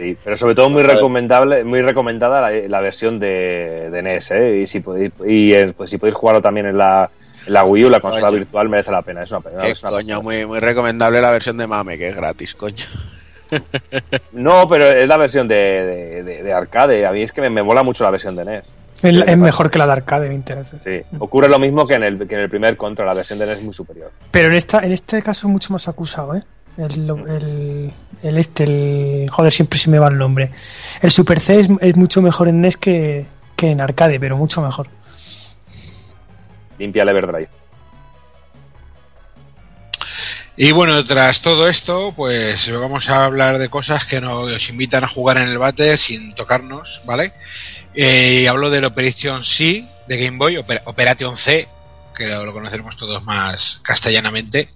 Sí, 0.02 0.16
pero 0.24 0.36
sobre 0.36 0.54
todo 0.56 0.68
muy 0.68 0.82
recomendable, 0.82 1.62
muy 1.64 1.80
recomendada 1.80 2.40
la, 2.40 2.50
la 2.68 2.80
versión 2.80 3.20
de, 3.20 3.88
de 3.90 4.02
NES, 4.02 4.30
¿eh? 4.32 4.56
Y 4.62 4.66
si 4.66 4.80
podéis, 4.80 5.12
y 5.24 5.52
eh, 5.52 5.72
pues 5.76 5.90
si 5.90 5.98
podéis 5.98 6.14
jugarlo 6.16 6.40
también 6.42 6.66
en 6.66 6.76
la, 6.76 7.08
en 7.46 7.52
la 7.52 7.64
Wii 7.64 7.84
U, 7.84 7.90
la 7.90 8.00
consola 8.00 8.26
Coño. 8.28 8.38
virtual 8.38 8.68
merece 8.68 8.90
la 8.90 9.02
pena. 9.02 9.22
Es 9.22 9.30
una 9.30 9.40
pena. 9.40 9.58
Qué 9.58 9.70
es 9.70 9.82
una 9.82 9.92
coño, 9.92 10.20
muy, 10.22 10.44
muy 10.44 10.58
recomendable 10.58 11.20
la 11.20 11.30
versión 11.30 11.56
de 11.56 11.66
Mame, 11.68 11.96
que 11.98 12.08
es 12.08 12.16
gratis, 12.16 12.54
coño. 12.56 12.84
No, 14.32 14.68
pero 14.68 14.86
es 14.86 15.06
la 15.06 15.16
versión 15.16 15.46
de, 15.46 15.54
de, 15.54 16.22
de- 16.24 16.42
de 16.42 16.52
arcade. 16.52 17.06
A 17.06 17.12
mí 17.12 17.22
es 17.22 17.32
que 17.32 17.40
me, 17.40 17.50
me 17.50 17.62
mola 17.62 17.82
mucho 17.82 18.02
la 18.04 18.10
versión 18.10 18.34
de 18.34 18.44
NES. 18.44 18.64
Es, 19.02 19.14
es 19.26 19.36
mejor 19.38 19.70
que 19.70 19.78
la 19.78 19.86
de 19.86 19.92
arcade, 19.92 20.28
me 20.28 20.34
interesa. 20.34 20.76
Sí, 20.82 21.00
ocurre 21.18 21.48
lo 21.48 21.58
mismo 21.58 21.84
que 21.86 21.94
en 21.94 22.02
el, 22.04 22.26
que 22.28 22.34
en 22.34 22.40
el 22.40 22.48
primer 22.48 22.76
contra. 22.76 23.04
La 23.04 23.14
versión 23.14 23.38
de 23.38 23.46
NES 23.46 23.58
es 23.58 23.64
muy 23.64 23.74
superior. 23.74 24.10
Pero 24.30 24.48
en 24.48 24.54
esta, 24.54 24.78
en 24.80 24.92
este 24.92 25.22
caso 25.22 25.46
es 25.46 25.52
mucho 25.52 25.72
más 25.72 25.86
acusado, 25.88 26.34
¿eh? 26.36 26.42
El, 26.78 27.10
el, 27.10 27.92
el 28.22 28.38
este, 28.38 28.64
el. 28.64 29.30
Joder, 29.30 29.52
siempre 29.52 29.78
se 29.78 29.90
me 29.90 29.98
va 29.98 30.08
el 30.08 30.16
nombre. 30.18 30.50
El 31.00 31.10
Super 31.10 31.40
C 31.40 31.60
es, 31.60 31.68
es 31.80 31.96
mucho 31.96 32.22
mejor 32.22 32.48
en 32.48 32.60
NES 32.60 32.76
que, 32.78 33.26
que 33.56 33.70
en 33.70 33.80
arcade, 33.80 34.18
pero 34.18 34.36
mucho 34.36 34.62
mejor. 34.62 34.88
Limpia 36.78 37.02
el 37.02 37.08
Everdrive. 37.10 37.48
Y 40.56 40.70
bueno, 40.72 41.04
tras 41.06 41.40
todo 41.40 41.66
esto, 41.68 42.12
pues 42.14 42.70
vamos 42.70 43.08
a 43.08 43.24
hablar 43.24 43.58
de 43.58 43.70
cosas 43.70 44.04
que 44.04 44.20
nos 44.20 44.68
invitan 44.68 45.02
a 45.02 45.08
jugar 45.08 45.38
en 45.38 45.48
el 45.48 45.58
váter 45.58 45.98
sin 45.98 46.34
tocarnos, 46.34 47.00
¿vale? 47.06 47.32
Eh, 47.94 48.40
y 48.42 48.46
hablo 48.46 48.68
del 48.68 48.84
Operation 48.84 49.44
C 49.44 49.84
de 50.06 50.16
Game 50.18 50.36
Boy, 50.36 50.56
Oper- 50.56 50.82
Operation 50.84 51.36
C, 51.36 51.68
que 52.14 52.26
lo, 52.26 52.44
lo 52.44 52.52
conoceremos 52.52 52.96
todos 52.98 53.22
más 53.24 53.80
castellanamente. 53.82 54.68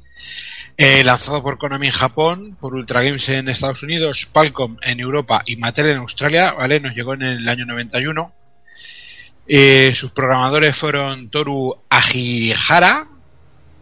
Eh, 0.79 1.03
lanzado 1.05 1.43
por 1.43 1.57
Konami 1.57 1.87
en 1.87 1.93
Japón, 1.93 2.57
por 2.61 2.75
Ultra 2.75 3.01
Games 3.03 3.27
en 3.31 3.49
Estados 3.49 3.83
Unidos, 3.83 4.29
Palcom 4.31 4.77
en 4.83 5.01
Europa 5.01 5.43
y 5.47 5.57
Mattel 5.57 5.87
en 5.87 5.99
Australia, 5.99 6.53
¿vale? 6.53 6.81
Nos 6.81 6.95
llegó 6.95 7.15
en 7.15 7.23
el 7.23 7.49
año 7.49 7.65
91. 7.65 8.31
Eh, 9.49 9.95
sus 9.95 10.11
programadores 10.11 10.77
fueron 10.77 11.31
Toru 11.31 11.75
Ajihara 11.89 13.07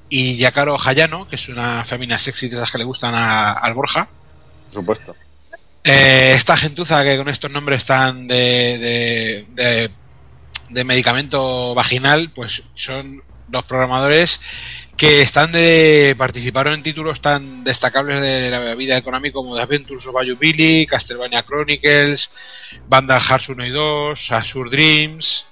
y 0.08 0.36
Yakaro 0.36 0.76
Hayano, 0.80 1.26
que 1.26 1.34
es 1.36 1.48
una 1.48 1.84
femina 1.84 2.16
sexy 2.18 2.48
de 2.48 2.56
esas 2.56 2.70
que 2.70 2.78
le 2.78 2.84
gustan 2.84 3.14
a- 3.14 3.52
al 3.54 3.74
Borja. 3.74 4.06
Por 4.66 4.74
supuesto. 4.74 5.16
Eh, 5.82 6.34
esta 6.36 6.56
gentuza 6.56 7.02
que 7.02 7.16
con 7.16 7.28
estos 7.28 7.50
nombres 7.50 7.82
están 7.82 8.28
de, 8.28 8.36
de, 8.36 9.46
de, 9.54 9.90
de 10.70 10.84
medicamento 10.84 11.74
vaginal, 11.74 12.30
pues 12.32 12.62
son 12.76 13.20
los 13.50 13.64
programadores 13.64 14.40
que 14.96 15.22
están 15.22 15.50
de 15.52 16.14
participaron 16.16 16.74
en 16.74 16.82
títulos 16.82 17.20
tan 17.20 17.64
destacables 17.64 18.22
de 18.22 18.50
la 18.50 18.74
vida 18.74 19.02
Konami 19.02 19.32
como 19.32 19.56
The 19.56 19.62
Adventures 19.62 20.06
of 20.06 20.14
Bayou 20.14 20.36
Billy, 20.36 20.86
Castlevania 20.86 21.42
Chronicles, 21.42 22.30
Vandal 22.88 23.20
Hearts 23.20 23.48
1 23.48 23.66
y 23.66 23.70
2, 23.70 24.30
Azure 24.30 24.70
Dreams, 24.70 25.46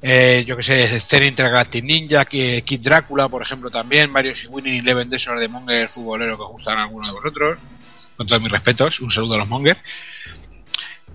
eh, 0.00 0.44
yo 0.46 0.56
que 0.56 0.62
sé, 0.62 1.00
Scene 1.00 1.26
Intergalactic 1.26 1.84
Ninja, 1.84 2.24
que- 2.24 2.62
Kid 2.62 2.80
Drácula, 2.80 3.28
por 3.28 3.42
ejemplo, 3.42 3.70
también, 3.70 4.12
varios 4.12 4.46
Winning 4.48 4.80
Eleven 4.80 5.10
de 5.10 5.16
esos 5.16 5.38
de 5.38 5.48
Monger 5.48 5.88
futbolero 5.88 6.36
que 6.38 6.44
gustan 6.44 6.78
algunos 6.78 7.08
de 7.08 7.14
vosotros. 7.14 7.58
Con 8.16 8.26
todos 8.26 8.40
mis 8.40 8.50
respetos, 8.52 9.00
un 9.00 9.10
saludo 9.10 9.34
a 9.34 9.38
los 9.38 9.48
Monger. 9.48 9.76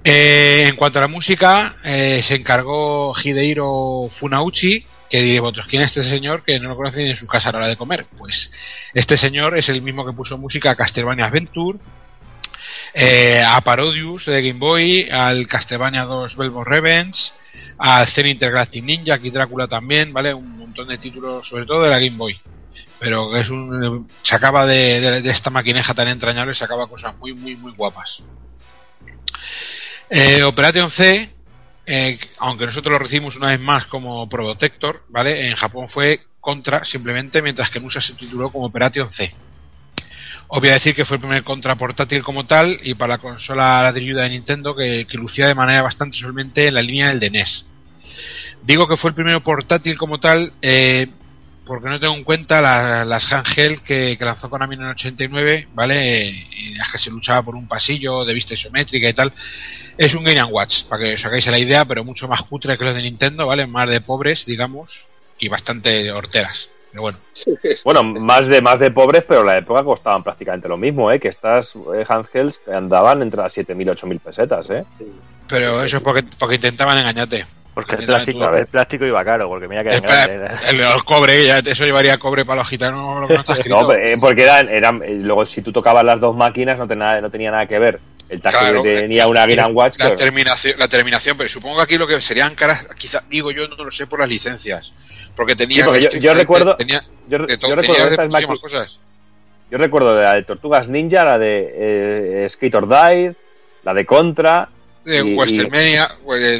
Eh, 0.03 0.65
en 0.67 0.75
cuanto 0.75 0.97
a 0.99 1.01
la 1.03 1.07
música, 1.07 1.77
eh, 1.83 2.21
se 2.27 2.35
encargó 2.35 3.13
Hidehiro 3.23 4.07
Funauchi, 4.09 4.83
que 5.09 5.21
diréis 5.21 5.41
vosotros, 5.41 5.67
¿quién 5.69 5.83
es 5.83 5.95
este 5.95 6.09
señor 6.09 6.43
que 6.43 6.59
no 6.59 6.69
lo 6.69 6.75
conocen 6.75 7.05
en 7.07 7.17
su 7.17 7.27
casa 7.27 7.49
a 7.49 7.51
la 7.51 7.57
hora 7.59 7.67
de 7.67 7.75
comer? 7.75 8.05
Pues 8.17 8.49
este 8.93 9.17
señor 9.17 9.57
es 9.57 9.69
el 9.69 9.81
mismo 9.81 10.05
que 10.05 10.13
puso 10.13 10.37
música 10.37 10.71
a 10.71 10.75
Castlevania 10.75 11.25
Adventure, 11.25 11.77
eh, 12.93 13.41
a 13.45 13.61
Parodius 13.61 14.25
de 14.25 14.41
Game 14.41 14.59
Boy, 14.59 15.07
al 15.11 15.47
Castlevania 15.47 16.03
2 16.05 16.35
Velvet 16.35 16.63
Revenge, 16.65 17.31
al 17.77 18.07
Zen 18.07 18.27
Intergalactic 18.27 18.83
Ninja, 18.83 19.15
aquí 19.15 19.29
Drácula 19.29 19.67
también, 19.67 20.13
¿vale? 20.13 20.33
Un 20.33 20.57
montón 20.57 20.87
de 20.87 20.97
títulos, 20.97 21.47
sobre 21.47 21.65
todo 21.65 21.83
de 21.83 21.89
la 21.89 21.99
Game 21.99 22.17
Boy. 22.17 22.39
Pero 22.99 23.35
es 23.35 23.49
un. 23.49 24.07
Se 24.23 24.35
acaba 24.35 24.65
de, 24.65 25.21
de- 25.21 25.31
esta 25.31 25.49
maquineja 25.49 25.93
tan 25.93 26.07
entrañable, 26.07 26.53
se 26.53 26.63
acaba 26.63 26.87
cosas 26.87 27.15
muy, 27.17 27.33
muy, 27.33 27.55
muy 27.55 27.71
guapas. 27.73 28.19
Eh, 30.13 30.43
Operation 30.43 30.91
C, 30.91 31.29
eh, 31.85 32.19
aunque 32.39 32.65
nosotros 32.65 32.91
lo 32.91 32.99
recibimos 32.99 33.37
una 33.37 33.47
vez 33.47 33.61
más 33.61 33.85
como 33.85 34.27
Protector, 34.27 35.03
¿vale? 35.07 35.47
En 35.47 35.55
Japón 35.55 35.87
fue 35.87 36.19
Contra 36.41 36.83
simplemente, 36.83 37.41
mientras 37.41 37.69
que 37.69 37.77
en 37.77 37.85
USA 37.85 38.01
se 38.01 38.13
tituló 38.13 38.51
como 38.51 38.65
Operation 38.65 39.09
C. 39.09 39.33
Obvio 40.49 40.73
decir 40.73 40.93
que 40.93 41.05
fue 41.05 41.15
el 41.15 41.21
primer 41.21 41.45
contra 41.45 41.75
portátil 41.75 42.23
como 42.23 42.45
tal 42.45 42.77
y 42.83 42.93
para 42.95 43.13
la 43.13 43.17
consola 43.19 43.81
ladrilluda 43.83 44.23
de 44.23 44.31
Nintendo 44.31 44.75
que, 44.75 45.07
que 45.09 45.17
lucía 45.17 45.47
de 45.47 45.55
manera 45.55 45.81
bastante 45.81 46.17
solamente 46.17 46.67
en 46.67 46.73
la 46.73 46.81
línea 46.81 47.07
del 47.07 47.21
de 47.21 47.29
NES. 47.29 47.65
Digo 48.61 48.85
que 48.85 48.97
fue 48.97 49.11
el 49.11 49.15
primero 49.15 49.41
portátil 49.41 49.97
como 49.97 50.19
tal 50.19 50.51
eh, 50.61 51.07
porque 51.71 51.87
no 51.87 51.99
tengo 52.01 52.13
en 52.15 52.25
cuenta 52.25 52.61
la- 52.61 53.05
las 53.05 53.31
handheld 53.31 53.81
que, 53.81 54.17
que 54.17 54.25
lanzó 54.25 54.49
Konami 54.49 54.75
en 54.75 54.81
el 54.81 54.89
89, 54.89 55.69
¿vale? 55.73 56.27
Eh, 56.27 56.47
en 56.71 56.77
las 56.77 56.91
que 56.91 56.97
se 56.97 57.09
luchaba 57.09 57.41
por 57.43 57.55
un 57.55 57.65
pasillo 57.65 58.25
de 58.25 58.33
vista 58.33 58.53
isométrica 58.55 59.07
y 59.07 59.13
tal. 59.13 59.31
Es 59.97 60.13
un 60.13 60.23
Game 60.25 60.43
Watch, 60.43 60.83
para 60.89 61.03
que 61.03 61.13
os 61.13 61.25
hagáis 61.25 61.47
la 61.47 61.57
idea, 61.59 61.85
pero 61.85 62.03
mucho 62.03 62.27
más 62.27 62.43
cutre 62.43 62.77
que 62.77 62.83
los 62.83 62.93
de 62.95 63.01
Nintendo, 63.03 63.47
¿vale? 63.47 63.67
Más 63.67 63.89
de 63.89 64.01
pobres, 64.01 64.45
digamos, 64.45 64.91
y 65.39 65.47
bastante 65.47 66.11
horteras. 66.11 66.67
Pero 66.91 67.03
bueno. 67.03 67.19
Bueno, 67.85 68.03
más 68.03 68.47
de 68.47 68.61
más 68.61 68.77
de 68.79 68.91
pobres, 68.91 69.23
pero 69.25 69.39
en 69.41 69.47
la 69.47 69.57
época 69.59 69.81
costaban 69.83 70.23
prácticamente 70.23 70.67
lo 70.67 70.75
mismo, 70.75 71.09
¿eh? 71.09 71.21
Que 71.21 71.29
estas 71.29 71.73
eh, 71.75 72.03
handhelds 72.05 72.59
andaban 72.67 73.21
entre 73.21 73.41
las 73.41 73.57
7.000 73.57 73.81
y 73.81 73.85
8.000 73.85 74.19
pesetas, 74.19 74.69
¿eh? 74.71 74.83
Pero 75.47 75.83
eso 75.85 75.97
es 75.97 76.03
porque, 76.03 76.23
porque 76.37 76.55
intentaban 76.55 76.97
engañarte. 76.97 77.45
Porque 77.73 77.95
el 77.95 78.05
plástico, 78.05 78.53
el 78.53 78.67
plástico 78.67 79.05
iba 79.05 79.23
caro, 79.23 79.47
porque 79.47 79.67
mira 79.67 79.81
que 79.83 79.89
El, 79.95 80.03
el, 80.03 80.81
el 80.81 81.03
cobre, 81.05 81.45
ya 81.45 81.59
eso 81.59 81.85
llevaría 81.85 82.17
cobre 82.17 82.43
para 82.43 82.59
los 82.61 82.69
gitanos, 82.69 83.21
lo 83.21 83.27
que 83.27 83.33
no 83.35 83.39
está 83.39 83.53
escrito. 83.57 83.81
No, 83.81 83.87
pero, 83.87 84.05
eh, 84.05 84.17
porque 84.19 84.43
eran, 84.43 84.67
eran, 84.69 85.01
eh, 85.03 85.19
luego 85.21 85.45
si 85.45 85.61
tú 85.61 85.71
tocabas 85.71 86.03
las 86.03 86.19
dos 86.19 86.35
máquinas 86.35 86.77
no 86.77 86.85
tenía, 86.87 87.21
no 87.21 87.29
tenía 87.29 87.49
nada 87.51 87.65
que 87.67 87.79
ver. 87.79 87.99
El 88.27 88.39
taxi 88.41 88.59
Claro, 88.59 88.81
tenía 88.81 89.27
una 89.27 89.45
sí, 89.45 89.55
Game 89.55 89.73
Watch. 89.73 89.97
La 89.99 90.09
que- 90.11 90.15
terminación, 90.17 90.73
la 90.77 90.87
terminación, 90.87 91.37
pero 91.37 91.49
supongo 91.49 91.77
que 91.77 91.83
aquí 91.83 91.97
lo 91.97 92.07
que 92.07 92.21
serían 92.21 92.55
caras, 92.55 92.85
quizá, 92.97 93.23
digo 93.29 93.51
yo, 93.51 93.67
no 93.67 93.75
lo 93.83 93.91
sé 93.91 94.05
por 94.07 94.19
las 94.19 94.29
licencias. 94.29 94.93
Porque 95.35 95.55
tenía. 95.55 95.77
Sí, 95.77 95.83
porque 95.83 96.19
yo- 96.19 96.33
recuerdo- 96.33 96.75
Tenía, 96.75 97.01
yo, 97.29 97.45
tenía 97.45 97.75
recuerdo 97.75 98.05
de 98.05 98.09
estas 98.11 98.59
cosas. 98.59 98.99
yo 99.69 99.77
recuerdo 99.77 100.15
de 100.15 100.23
la 100.23 100.33
de 100.33 100.43
Tortugas 100.43 100.89
Ninja, 100.89 101.23
la 101.25 101.37
de 101.39 102.43
eh, 102.45 102.49
Skate 102.49 102.75
or 102.75 102.87
Die, 102.89 103.33
la 103.83 103.93
de 103.93 104.05
Contra. 104.05 104.67
De 105.05 105.17
y- 105.17 105.35
Westermania, 105.35 106.07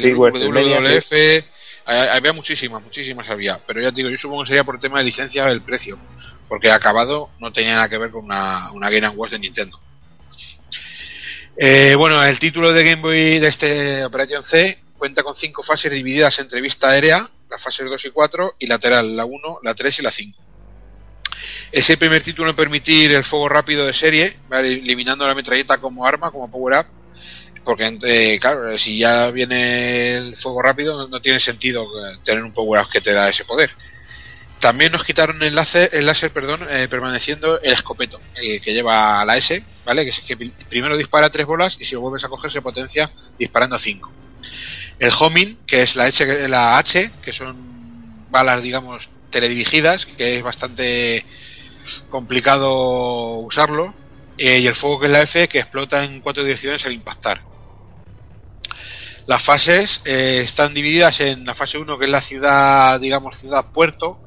Sí, 0.00 0.12
Westermania, 0.14 0.80
WWF. 0.80 1.12
hay- 1.84 2.08
Había 2.10 2.32
muchísimas, 2.32 2.82
muchísimas 2.82 3.28
había. 3.28 3.58
Pero 3.66 3.80
ya 3.82 3.90
te 3.90 3.96
digo, 3.96 4.10
yo 4.10 4.18
supongo 4.18 4.42
que 4.42 4.48
sería 4.48 4.64
por 4.64 4.78
tema 4.80 4.98
de 4.98 5.04
licencia 5.04 5.48
el 5.48 5.62
precio. 5.62 5.98
Porque 6.48 6.70
acabado 6.70 7.30
no 7.38 7.52
tenía 7.52 7.74
nada 7.74 7.88
que 7.88 7.98
ver 7.98 8.10
con 8.10 8.24
una, 8.24 8.70
una 8.72 8.90
Game 8.90 9.08
Watch 9.10 9.32
de 9.32 9.38
Nintendo. 9.38 9.80
Eh, 11.56 11.94
bueno, 11.96 12.22
el 12.24 12.38
título 12.38 12.72
de 12.72 12.82
Game 12.84 13.02
Boy 13.02 13.38
de 13.38 13.48
este 13.48 14.04
Operation 14.04 14.42
C 14.44 14.78
cuenta 14.96 15.22
con 15.22 15.34
cinco 15.36 15.62
fases 15.62 15.92
divididas 15.92 16.38
entre 16.38 16.60
vista 16.60 16.90
aérea, 16.90 17.28
las 17.50 17.62
fases 17.62 17.86
2 17.86 18.04
y 18.06 18.10
4, 18.10 18.54
y 18.58 18.66
lateral, 18.66 19.16
la 19.16 19.24
1, 19.24 19.58
la 19.62 19.74
3 19.74 19.98
y 19.98 20.02
la 20.02 20.10
5. 20.12 20.38
Es 21.72 21.90
el 21.90 21.98
primer 21.98 22.22
título 22.22 22.50
en 22.50 22.56
permitir 22.56 23.12
el 23.12 23.24
fuego 23.24 23.48
rápido 23.48 23.84
de 23.84 23.92
serie, 23.92 24.36
eliminando 24.52 25.26
la 25.26 25.34
metralleta 25.34 25.78
como 25.78 26.06
arma, 26.06 26.30
como 26.30 26.50
power-up, 26.50 26.86
porque 27.64 27.98
eh, 28.02 28.38
claro, 28.40 28.76
si 28.78 28.98
ya 28.98 29.30
viene 29.30 30.16
el 30.16 30.36
fuego 30.36 30.62
rápido 30.62 31.08
no, 31.08 31.20
tiene 31.20 31.38
sentido 31.40 31.84
eh, 31.84 32.18
tener 32.24 32.42
un 32.42 32.52
power-up 32.52 32.90
que 32.90 33.00
te 33.00 33.12
da 33.12 33.28
ese 33.28 33.44
poder. 33.44 33.70
También 34.60 34.92
nos 34.92 35.02
quitaron 35.04 35.42
el 35.42 35.54
láser, 35.56 35.90
el 35.92 36.06
láser 36.06 36.30
perdón, 36.30 36.66
eh, 36.70 36.86
permaneciendo 36.88 37.60
el 37.60 37.72
escopeto, 37.72 38.20
el 38.36 38.62
que 38.62 38.72
lleva 38.72 39.24
la 39.24 39.36
S, 39.36 39.62
¿vale? 39.84 40.04
Que 40.04 40.10
es 40.10 40.20
que 40.20 40.36
pri- 40.36 40.52
primero 40.68 40.96
dispara 40.96 41.28
tres 41.30 41.46
bolas 41.46 41.76
y 41.80 41.84
si 41.84 41.94
lo 41.94 42.00
vuelves 42.00 42.24
a 42.24 42.28
coger 42.28 42.52
se 42.52 42.62
potencia 42.62 43.10
disparando 43.38 43.76
cinco. 43.78 44.12
El 44.98 45.10
homing, 45.18 45.56
que 45.66 45.82
es 45.82 45.96
la 45.96 46.04
H, 46.04 46.48
la 46.48 46.78
H, 46.78 47.10
que 47.24 47.32
son 47.32 48.30
balas, 48.30 48.62
digamos, 48.62 49.08
teledirigidas, 49.30 50.06
que 50.06 50.36
es 50.36 50.42
bastante 50.44 51.24
complicado 52.08 53.38
usarlo. 53.38 53.94
Eh, 54.38 54.58
y 54.58 54.66
el 54.66 54.74
fuego, 54.74 55.00
que 55.00 55.06
es 55.06 55.12
la 55.12 55.22
F, 55.22 55.48
que 55.48 55.60
explota 55.60 56.02
en 56.04 56.20
cuatro 56.20 56.42
direcciones 56.42 56.84
al 56.84 56.92
impactar. 56.92 57.40
Las 59.26 59.42
fases 59.44 60.00
eh, 60.04 60.42
están 60.44 60.74
divididas 60.74 61.20
en 61.20 61.44
la 61.44 61.54
fase 61.54 61.78
1, 61.78 61.96
que 61.98 62.04
es 62.06 62.10
la 62.10 62.20
ciudad, 62.22 62.98
digamos, 62.98 63.38
ciudad-puerto, 63.38 64.18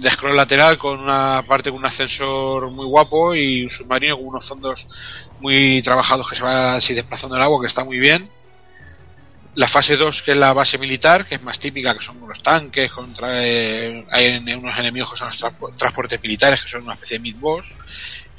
de 0.00 0.10
scroll 0.10 0.36
lateral 0.36 0.78
con 0.78 0.98
una 0.98 1.44
parte 1.46 1.70
con 1.70 1.78
un 1.78 1.86
ascensor 1.86 2.70
muy 2.72 2.86
guapo 2.86 3.36
y 3.36 3.64
un 3.64 3.70
submarino 3.70 4.16
con 4.16 4.26
unos 4.26 4.48
fondos 4.48 4.84
muy 5.40 5.80
trabajados 5.82 6.28
que 6.28 6.34
se 6.34 6.42
va 6.42 6.74
así 6.74 6.92
desplazando 6.92 7.36
el 7.36 7.42
agua, 7.42 7.60
que 7.60 7.68
está 7.68 7.84
muy 7.84 7.98
bien. 7.98 8.28
La 9.54 9.68
fase 9.68 9.96
2, 9.96 10.22
que 10.22 10.30
es 10.32 10.36
la 10.36 10.52
base 10.52 10.78
militar, 10.78 11.26
que 11.26 11.34
es 11.36 11.42
más 11.42 11.58
típica, 11.58 11.96
que 11.96 12.04
son 12.04 12.18
los 12.26 12.42
tanques, 12.42 12.90
contra, 12.90 13.44
eh, 13.46 14.04
hay 14.10 14.36
unos 14.54 14.78
enemigos 14.78 15.10
que 15.12 15.18
son 15.18 15.28
los 15.28 15.40
transpo- 15.40 15.76
transportes 15.76 16.20
militares, 16.22 16.62
que 16.62 16.70
son 16.70 16.82
una 16.84 16.94
especie 16.94 17.18
de 17.18 17.22
mid-boss, 17.22 17.64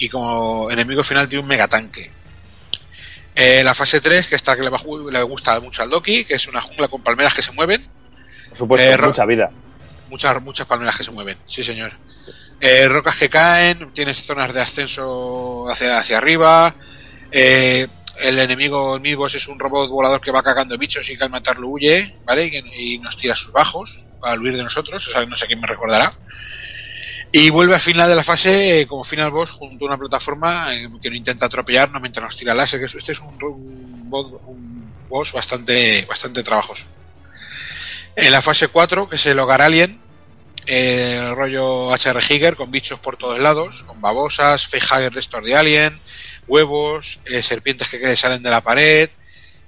y 0.02 0.10
como 0.10 0.69
enemigo 0.72 1.03
final 1.03 1.28
tiene 1.30 1.41
un 1.44 1.48
megatanque. 1.48 2.11
Eh, 3.36 3.64
la 3.64 3.73
fase 3.73 4.02
3, 4.02 4.28
que 4.28 4.36
está 4.36 4.56
que 4.56 4.61
le, 4.64 4.69
va- 4.69 4.82
le 5.11 5.22
gusta 5.23 5.60
mucho 5.61 5.82
al 5.82 5.90
Doki, 5.90 6.26
que 6.26 6.36
es 6.36 6.48
una 6.48 6.61
jungla 6.61 6.88
con 6.88 7.02
palmeras 7.02 7.34
que 7.34 7.41
se 7.41 7.52
mueven, 7.52 7.88
Por 8.49 8.57
supuesto, 8.57 8.91
Eh, 8.91 8.98
mucha 9.07 9.26
vida. 9.26 9.49
muchas 10.10 10.41
muchas 10.41 10.68
palmeras 10.68 10.98
que 10.98 11.03
se 11.06 11.11
mueven, 11.11 11.38
sí 11.48 11.64
señor. 11.64 11.91
Eh, 12.60 12.88
rocas 12.90 13.15
que 13.15 13.30
caen, 13.30 13.91
tienes 13.94 14.18
zonas 14.26 14.53
de 14.53 14.61
ascenso 14.61 15.65
hacia, 15.69 15.98
hacia 15.99 16.18
arriba. 16.18 16.76
eh, 17.32 17.88
el 18.19 18.38
enemigo, 18.40 18.95
el 18.98 19.02
midboss 19.02 19.36
es 19.36 19.48
un 19.48 19.57
robot 19.57 19.90
volador 19.90 20.19
que 20.19 20.32
va 20.32 20.44
cagando 20.44 20.78
bichos 20.78 21.10
y 21.10 21.18
que 21.18 21.23
al 21.23 21.30
matarlo 21.30 21.69
huye, 21.69 22.14
¿vale? 22.26 22.52
Y, 22.78 22.99
nos 22.99 23.15
tira 23.15 23.34
sus 23.36 23.52
bajos 23.53 23.90
al 24.22 24.40
huir 24.41 24.57
de 24.57 24.64
nosotros, 24.64 25.07
o 25.07 25.11
sea, 25.11 25.26
no 25.26 25.36
sé 25.38 25.48
quién 25.48 25.61
me 25.61 25.65
recordará. 25.68 26.14
Y 27.34 27.49
vuelve 27.49 27.76
al 27.76 27.82
final 27.82 28.10
de 28.10 28.16
la 28.16 28.24
fase 28.24 28.82
eh, 28.82 28.88
como 28.88 29.06
final 29.06 29.32
boss 29.32 29.52
junto 29.52 29.86
a 29.86 29.88
una 29.90 29.98
plataforma 29.98 30.76
eh, 30.76 30.90
que 31.02 31.10
no 31.10 31.16
intenta 31.16 31.45
atropellarnos 31.45 32.02
mientras 32.02 32.26
nos 32.26 32.38
tira 32.38 32.53
láser, 32.53 32.84
este 32.84 33.14
es 33.14 33.20
un, 33.20 33.41
un 33.41 34.02
un 34.14 34.94
boss 35.08 35.32
bastante, 35.32 36.06
bastante 36.06 36.44
trabajoso. 36.44 36.84
En 38.16 38.32
la 38.32 38.41
fase 38.41 38.68
4, 38.68 39.10
que 39.10 39.16
es 39.16 39.26
el 39.26 39.40
hogar 39.40 39.62
alien, 39.62 39.99
el 40.66 41.36
rollo 41.36 41.90
HR 41.94 42.22
Higger 42.22 42.56
con 42.56 42.72
bichos 42.72 42.99
por 42.99 43.18
todos 43.18 43.40
lados, 43.40 43.84
con 43.88 44.02
babosas, 44.02 44.68
facehugger 44.68 45.12
de 45.12 45.20
estos 45.20 45.44
de 45.44 45.56
alien, 45.56 45.98
huevos, 46.48 47.20
eh, 47.26 47.41
serpientes 47.41 47.88
que 47.90 48.16
salen 48.16 48.44
de 48.44 48.49
la 48.49 48.62
pared 48.62 49.10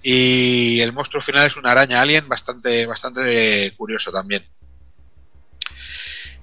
y 0.01 0.81
el 0.81 0.91
monstruo 0.91 1.21
final 1.21 1.47
es 1.47 1.55
una 1.55 1.71
araña 1.71 2.01
alien 2.01 2.27
bastante 2.27 2.85
bastante 2.85 3.71
curioso 3.77 4.11
también. 4.11 4.43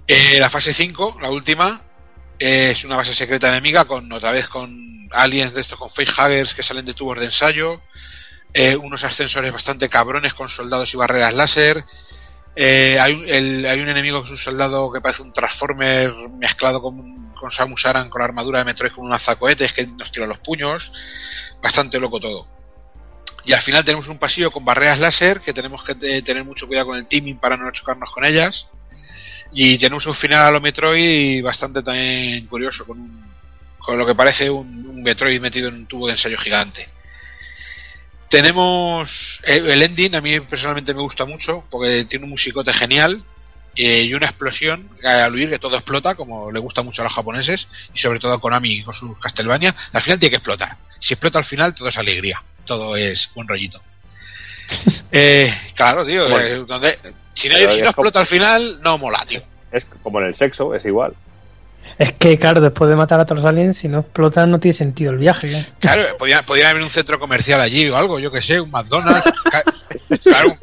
Eh, 0.06 0.38
la 0.40 0.50
fase 0.50 0.72
5, 0.72 1.18
la 1.20 1.30
última, 1.30 1.82
es 2.38 2.84
una 2.84 2.96
base 2.96 3.14
secreta 3.14 3.48
enemiga 3.48 3.84
con 3.84 4.10
otra 4.12 4.32
vez 4.32 4.48
con 4.48 5.08
aliens 5.12 5.52
de 5.54 5.60
estos 5.60 5.78
con 5.78 5.90
facehuggers 5.90 6.54
que 6.54 6.62
salen 6.62 6.84
de 6.84 6.94
tubos 6.94 7.18
de 7.18 7.26
ensayo, 7.26 7.80
eh, 8.52 8.76
unos 8.76 9.04
ascensores 9.04 9.52
bastante 9.52 9.88
cabrones 9.88 10.34
con 10.34 10.48
soldados 10.48 10.92
y 10.92 10.96
barreras 10.96 11.34
láser. 11.34 11.84
Eh, 12.56 12.96
hay, 13.00 13.12
hay 13.30 13.80
un 13.80 13.88
enemigo 13.88 14.22
que 14.22 14.26
es 14.26 14.32
un 14.32 14.38
soldado 14.38 14.90
que 14.92 15.00
parece 15.00 15.22
un 15.22 15.32
Transformer 15.32 16.12
mezclado 16.38 16.82
con, 16.82 17.32
con 17.34 17.52
Samus 17.52 17.86
Aran 17.86 18.10
con 18.10 18.22
armadura 18.22 18.58
de 18.58 18.64
Metroid 18.64 18.92
con 18.92 19.04
un 19.04 19.10
lanzacohetes 19.10 19.72
que 19.72 19.86
nos 19.86 20.10
tira 20.10 20.26
los 20.26 20.38
puños. 20.38 20.90
Bastante 21.62 22.00
loco 22.00 22.18
todo. 22.18 22.46
Y 23.44 23.52
al 23.52 23.62
final 23.62 23.84
tenemos 23.84 24.08
un 24.08 24.18
pasillo 24.18 24.50
con 24.50 24.64
barreras 24.64 24.98
láser 24.98 25.40
que 25.40 25.52
tenemos 25.52 25.82
que 25.84 25.94
tener 26.22 26.44
mucho 26.44 26.66
cuidado 26.66 26.88
con 26.88 26.98
el 26.98 27.06
teaming 27.06 27.38
para 27.38 27.56
no 27.56 27.70
chocarnos 27.70 28.10
con 28.12 28.24
ellas. 28.26 28.66
Y 29.52 29.76
tenemos 29.78 30.06
un 30.06 30.14
final 30.14 30.46
a 30.46 30.50
lo 30.50 30.60
Metroid 30.60 31.42
bastante 31.42 31.82
también 31.82 32.46
curioso 32.46 32.84
con, 32.86 33.00
un- 33.00 33.24
con 33.78 33.98
lo 33.98 34.06
que 34.06 34.14
parece 34.14 34.48
un, 34.48 34.86
un 34.86 35.02
Metroid 35.02 35.40
metido 35.40 35.68
en 35.68 35.74
un 35.74 35.86
tubo 35.86 36.06
de 36.06 36.12
ensayo 36.12 36.38
gigante. 36.38 36.88
Tenemos 38.28 39.40
eh, 39.44 39.60
el 39.66 39.82
ending, 39.82 40.14
a 40.14 40.20
mí 40.20 40.38
personalmente 40.40 40.94
me 40.94 41.00
gusta 41.02 41.24
mucho 41.24 41.64
porque 41.68 42.04
tiene 42.04 42.24
un 42.26 42.30
musicote 42.30 42.72
genial 42.72 43.20
eh, 43.74 44.04
y 44.04 44.14
una 44.14 44.26
explosión 44.26 44.88
eh, 45.02 45.08
al 45.08 45.34
huir 45.34 45.50
que 45.50 45.58
todo 45.58 45.74
explota, 45.76 46.14
como 46.14 46.52
le 46.52 46.60
gusta 46.60 46.82
mucho 46.82 47.02
a 47.02 47.06
los 47.06 47.14
japoneses 47.14 47.66
y 47.92 47.98
sobre 47.98 48.20
todo 48.20 48.32
a 48.34 48.40
Konami 48.40 48.84
con 48.84 48.94
sus 48.94 49.18
Castlevania. 49.18 49.74
Al 49.92 50.02
final 50.02 50.20
tiene 50.20 50.30
que 50.30 50.36
explotar. 50.36 50.76
Si 51.00 51.14
explota 51.14 51.38
al 51.40 51.44
final, 51.44 51.74
todo 51.74 51.88
es 51.88 51.96
alegría, 51.96 52.40
todo 52.64 52.94
es 52.96 53.28
buen 53.34 53.48
rollito. 53.48 53.82
Eh, 55.12 55.52
claro, 55.74 56.06
tío, 56.06 56.28
Bueno. 56.28 56.38
eh, 56.46 56.64
donde, 56.64 56.96
si 57.40 57.48
no, 57.48 57.54
si 57.56 57.60
es 57.62 57.66
no 57.68 57.74
como- 57.74 57.84
explota 57.86 58.20
al 58.20 58.26
final, 58.26 58.80
no 58.82 58.98
mola, 58.98 59.24
tío. 59.26 59.40
Es 59.72 59.84
como 60.02 60.20
en 60.20 60.26
el 60.26 60.34
sexo, 60.34 60.74
es 60.74 60.84
igual. 60.86 61.12
Es 61.98 62.12
que, 62.14 62.38
claro, 62.38 62.60
después 62.60 62.88
de 62.90 62.96
matar 62.96 63.20
a 63.20 63.24
todos 63.26 63.42
los 63.42 63.50
aliens, 63.50 63.76
si 63.76 63.88
no 63.88 64.00
explotan, 64.00 64.50
no 64.50 64.58
tiene 64.58 64.72
sentido 64.72 65.12
el 65.12 65.18
viaje. 65.18 65.52
¿eh? 65.52 65.66
Claro, 65.80 66.02
podía, 66.18 66.42
podría 66.42 66.70
haber 66.70 66.82
un 66.82 66.90
centro 66.90 67.18
comercial 67.18 67.60
allí 67.60 67.88
o 67.88 67.96
algo, 67.96 68.18
yo 68.18 68.30
que 68.30 68.40
sé, 68.42 68.58
un 68.60 68.70
McDonald's, 68.70 69.30
claro, 70.24 70.48
un, 70.50 70.58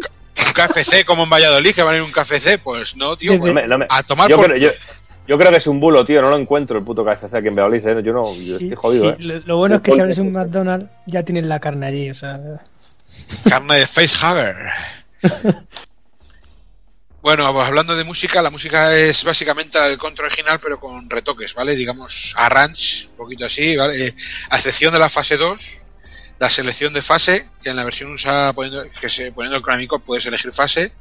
un 0.47 0.53
KFC 0.53 1.05
como 1.05 1.23
en 1.23 1.29
Valladolid, 1.29 1.73
que 1.75 1.83
van 1.83 1.93
a 1.95 1.97
ir 1.97 2.03
un 2.03 2.11
KFC, 2.11 2.59
pues 2.63 2.95
no, 2.95 3.15
tío, 3.17 3.37
pues, 3.39 3.53
No 3.53 3.61
me- 3.61 3.67
no 3.67 3.77
me- 3.77 3.85
a 3.89 4.01
tomar 4.03 4.29
yo, 4.29 4.37
por... 4.37 4.45
creo, 4.47 4.57
yo, 4.57 4.69
yo 5.27 5.37
creo 5.37 5.51
que 5.51 5.57
es 5.57 5.67
un 5.67 5.79
bulo, 5.79 6.05
tío. 6.05 6.21
No 6.21 6.29
lo 6.29 6.37
encuentro 6.39 6.77
el 6.79 6.83
puto 6.85 7.03
KFC 7.05 7.33
aquí 7.35 7.47
en 7.49 7.55
Valladolid. 7.55 7.85
¿eh? 7.87 8.01
Yo 8.03 8.13
no, 8.13 8.33
yo 8.33 8.53
estoy 8.57 8.75
jodido, 8.75 9.03
Sí, 9.03 9.09
¿eh? 9.09 9.15
lo, 9.19 9.39
lo 9.39 9.57
bueno 9.57 9.75
es 9.75 9.81
que 9.81 9.91
si 9.91 9.99
abres 9.99 10.17
un 10.19 10.31
McDonald's, 10.31 10.89
ya 11.05 11.21
tienes 11.23 11.43
la 11.43 11.59
carne 11.59 11.85
allí, 11.85 12.09
o 12.09 12.15
sea. 12.15 12.39
Carne 13.47 13.75
de 13.75 13.87
facehugger. 13.87 14.55
Bueno, 17.27 17.51
pues 17.51 17.67
hablando 17.67 17.93
de 17.93 18.05
música, 18.05 18.41
la 18.41 18.49
música 18.49 18.93
es 18.95 19.21
básicamente 19.21 19.77
el 19.85 19.97
control 19.97 20.27
original, 20.27 20.61
pero 20.63 20.79
con 20.79 21.09
retoques, 21.09 21.53
¿vale? 21.53 21.75
Digamos, 21.75 22.33
arrange, 22.37 23.05
un 23.09 23.17
poquito 23.17 23.45
así, 23.45 23.75
¿vale? 23.75 24.07
Eh, 24.07 24.15
a 24.49 24.55
excepción 24.55 24.93
de 24.93 24.99
la 24.99 25.09
fase 25.09 25.35
2, 25.35 25.59
la 26.39 26.49
selección 26.49 26.93
de 26.93 27.01
fase, 27.01 27.49
que 27.61 27.71
en 27.71 27.75
la 27.75 27.83
versión 27.83 28.13
usa 28.13 28.53
poniendo, 28.53 28.81
que 29.01 29.09
se, 29.09 29.33
poniendo 29.33 29.57
el 29.57 29.61
Konami 29.61 29.89
puedes 30.05 30.25
elegir 30.25 30.53
fase, 30.53 30.93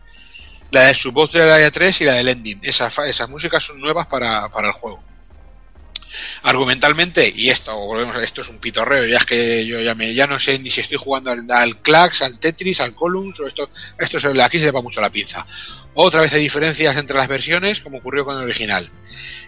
la 0.72 0.86
de 0.86 0.94
su 0.96 1.12
voz 1.12 1.30
de 1.30 1.44
la 1.46 1.70
3 1.70 2.00
y 2.00 2.04
la 2.04 2.14
del 2.14 2.26
ending. 2.26 2.58
Esa 2.60 2.90
fa- 2.90 3.06
esas 3.06 3.28
músicas 3.30 3.62
son 3.62 3.78
nuevas 3.80 4.08
para, 4.08 4.48
para 4.48 4.66
el 4.66 4.72
juego. 4.72 5.00
Argumentalmente, 6.42 7.32
y 7.34 7.48
esto, 7.48 7.76
volvemos 7.76 8.16
a 8.16 8.22
esto 8.22 8.42
es 8.42 8.48
un 8.48 8.58
pitorreo, 8.58 9.04
ya 9.06 9.18
es 9.18 9.24
que 9.24 9.66
yo 9.66 9.80
ya 9.80 9.94
me, 9.94 10.14
ya 10.14 10.26
no 10.26 10.38
sé 10.38 10.58
ni 10.58 10.70
si 10.70 10.80
estoy 10.80 10.98
jugando 10.98 11.30
al, 11.30 11.44
al 11.50 11.78
Clax, 11.82 12.22
al 12.22 12.38
Tetris, 12.38 12.80
al 12.80 12.94
Columns, 12.94 13.38
o 13.40 13.46
esto, 13.46 13.68
esto 13.98 14.20
se, 14.20 14.28
aquí 14.42 14.58
se 14.58 14.66
le 14.66 14.70
va 14.70 14.82
mucho 14.82 15.00
la 15.00 15.10
pinza. 15.10 15.46
Otra 15.94 16.20
vez 16.20 16.32
hay 16.32 16.40
diferencias 16.40 16.94
entre 16.96 17.16
las 17.16 17.28
versiones, 17.28 17.80
como 17.80 17.98
ocurrió 17.98 18.24
con 18.24 18.36
el 18.36 18.44
original. 18.44 18.88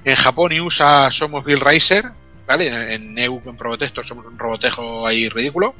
En 0.04 0.16
Japón 0.16 0.52
y 0.52 0.60
USA 0.60 1.10
somos 1.10 1.44
Bill 1.44 1.60
Racer, 1.60 2.04
¿vale? 2.46 2.94
En, 2.94 3.18
EU, 3.18 3.42
en 3.44 3.56
Probotexto, 3.56 4.02
somos 4.02 4.24
un 4.24 4.38
robotejo 4.38 5.06
ahí 5.06 5.28
ridículo. 5.28 5.74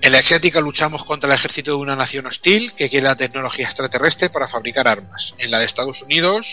En 0.00 0.12
la 0.12 0.18
asiática 0.18 0.60
luchamos 0.60 1.04
contra 1.04 1.28
el 1.28 1.36
ejército 1.36 1.72
de 1.72 1.76
una 1.76 1.96
nación 1.96 2.26
hostil 2.26 2.72
que 2.74 2.88
quiere 2.88 3.06
la 3.06 3.16
tecnología 3.16 3.66
extraterrestre 3.66 4.30
para 4.30 4.48
fabricar 4.48 4.88
armas. 4.88 5.34
En 5.38 5.50
la 5.50 5.58
de 5.58 5.66
Estados 5.66 6.00
Unidos, 6.02 6.46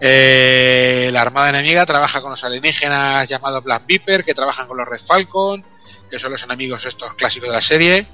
eh, 0.00 1.08
la 1.12 1.22
armada 1.22 1.50
enemiga 1.50 1.84
trabaja 1.84 2.20
con 2.20 2.30
los 2.30 2.44
alienígenas 2.44 3.28
llamados 3.28 3.64
Black 3.64 3.84
Viper, 3.86 4.24
que 4.24 4.34
trabajan 4.34 4.66
con 4.66 4.76
los 4.76 4.86
Red 4.86 5.00
Falcon, 5.06 5.64
que 6.10 6.18
son 6.18 6.32
los 6.32 6.42
enemigos 6.42 6.84
estos 6.84 7.14
clásicos 7.14 7.48
de 7.48 7.54
la 7.54 7.60
serie. 7.60 8.06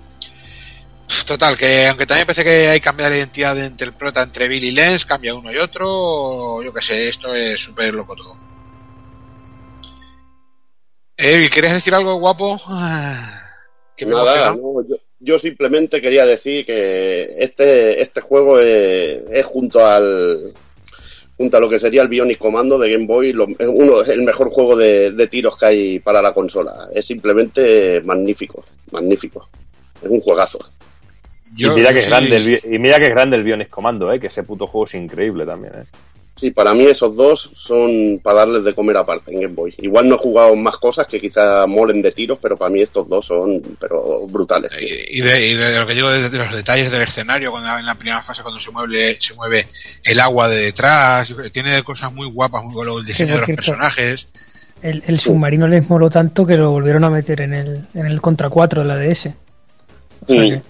Total, 1.26 1.56
que 1.56 1.86
aunque 1.86 2.06
también 2.06 2.26
parece 2.26 2.44
que 2.44 2.68
hay 2.68 2.80
que 2.80 2.84
cambiar 2.84 3.10
la 3.10 3.18
identidad 3.18 3.58
entre 3.58 3.88
el 3.88 3.92
prota 3.92 4.22
entre 4.22 4.48
Bill 4.48 4.64
y 4.64 4.70
Lens, 4.70 5.04
cambia 5.04 5.34
uno 5.34 5.52
y 5.52 5.58
otro, 5.58 6.62
yo 6.62 6.72
que 6.72 6.80
sé, 6.80 7.10
esto 7.10 7.34
es 7.34 7.60
súper 7.60 7.92
loco 7.92 8.16
todo. 8.16 8.36
Eh, 11.16 11.48
¿querías 11.52 11.74
decir 11.74 11.94
algo 11.94 12.18
guapo? 12.18 12.60
Que 13.96 14.06
me 14.06 14.12
Nada, 14.16 14.50
no, 14.50 14.84
yo, 14.88 14.96
yo 15.20 15.38
simplemente 15.38 16.00
quería 16.00 16.26
decir 16.26 16.66
que 16.66 17.36
este, 17.38 18.00
este 18.00 18.20
juego 18.20 18.58
es, 18.58 19.22
es 19.30 19.46
junto 19.46 19.86
al 19.86 20.52
junto 21.36 21.56
a 21.56 21.60
lo 21.60 21.68
que 21.68 21.78
sería 21.78 22.02
el 22.02 22.08
Bionic 22.08 22.38
Commando 22.38 22.78
de 22.78 22.90
Game 22.92 23.06
Boy, 23.06 23.32
lo- 23.32 23.48
es 23.48 23.66
uno 23.68 24.00
es 24.02 24.08
el 24.08 24.22
mejor 24.22 24.50
juego 24.50 24.76
de, 24.76 25.10
de 25.12 25.26
tiros 25.26 25.56
que 25.56 25.66
hay 25.66 25.98
para 25.98 26.22
la 26.22 26.32
consola. 26.32 26.88
Es 26.94 27.06
simplemente 27.06 28.00
magnífico, 28.02 28.64
magnífico. 28.92 29.48
Es 30.02 30.08
un 30.10 30.20
juegazo. 30.20 30.58
y, 31.56 31.70
mira 31.74 31.92
que 31.92 32.00
es 32.00 32.06
grande 32.06 32.36
el, 32.36 32.74
y 32.74 32.78
mira 32.78 32.98
que 32.98 33.06
es 33.06 33.10
grande 33.10 33.36
el 33.36 33.42
Bionic 33.44 33.68
Commando, 33.70 34.12
¿eh? 34.12 34.18
que 34.20 34.26
ese 34.28 34.42
puto 34.42 34.66
juego 34.66 34.84
es 34.86 34.94
increíble 34.94 35.44
también. 35.46 35.72
¿eh? 35.74 35.84
Sí, 36.44 36.50
para 36.50 36.74
mí 36.74 36.82
esos 36.84 37.16
dos 37.16 37.50
son 37.54 38.20
para 38.22 38.40
darles 38.40 38.64
de 38.64 38.74
comer 38.74 38.98
aparte 38.98 39.32
en 39.32 39.40
Game 39.40 39.54
Boy. 39.54 39.74
Igual 39.78 40.06
no 40.06 40.16
he 40.16 40.18
jugado 40.18 40.54
más 40.54 40.76
cosas 40.76 41.06
que 41.06 41.18
quizá 41.18 41.66
molen 41.66 42.02
de 42.02 42.12
tiros, 42.12 42.38
pero 42.38 42.54
para 42.54 42.70
mí 42.70 42.82
estos 42.82 43.08
dos 43.08 43.24
son 43.24 43.62
pero 43.80 44.26
brutales. 44.26 44.70
Y 44.82 45.22
de, 45.22 45.48
y 45.48 45.54
de 45.54 45.78
lo 45.78 45.86
que 45.86 45.94
digo 45.94 46.10
de, 46.10 46.28
de 46.28 46.36
los 46.36 46.54
detalles 46.54 46.90
del 46.90 47.00
escenario, 47.00 47.50
cuando 47.50 47.78
en 47.78 47.86
la 47.86 47.94
primera 47.94 48.22
fase 48.22 48.42
cuando 48.42 48.60
se 48.60 48.70
mueve, 48.70 49.16
se 49.18 49.32
mueve 49.32 49.68
el 50.02 50.20
agua 50.20 50.46
de 50.50 50.56
detrás, 50.66 51.32
tiene 51.50 51.82
cosas 51.82 52.12
muy 52.12 52.28
guapas, 52.30 52.62
muy 52.62 52.84
luego 52.84 52.98
el 52.98 53.06
diseño 53.06 53.32
de 53.32 53.36
los 53.38 53.46
cierto. 53.46 53.62
personajes. 53.62 54.26
El, 54.82 55.02
el 55.06 55.18
submarino 55.18 55.66
les 55.66 55.88
moló 55.88 56.10
tanto 56.10 56.44
que 56.44 56.58
lo 56.58 56.72
volvieron 56.72 57.04
a 57.04 57.08
meter 57.10 57.40
en 57.40 57.54
el, 57.54 57.86
en 57.94 58.04
el 58.04 58.20
Contra 58.20 58.50
4 58.50 58.82
de 58.82 58.86
la 58.88 58.98
DS. 58.98 59.28
O 60.20 60.26
sea 60.26 60.42
que- 60.42 60.62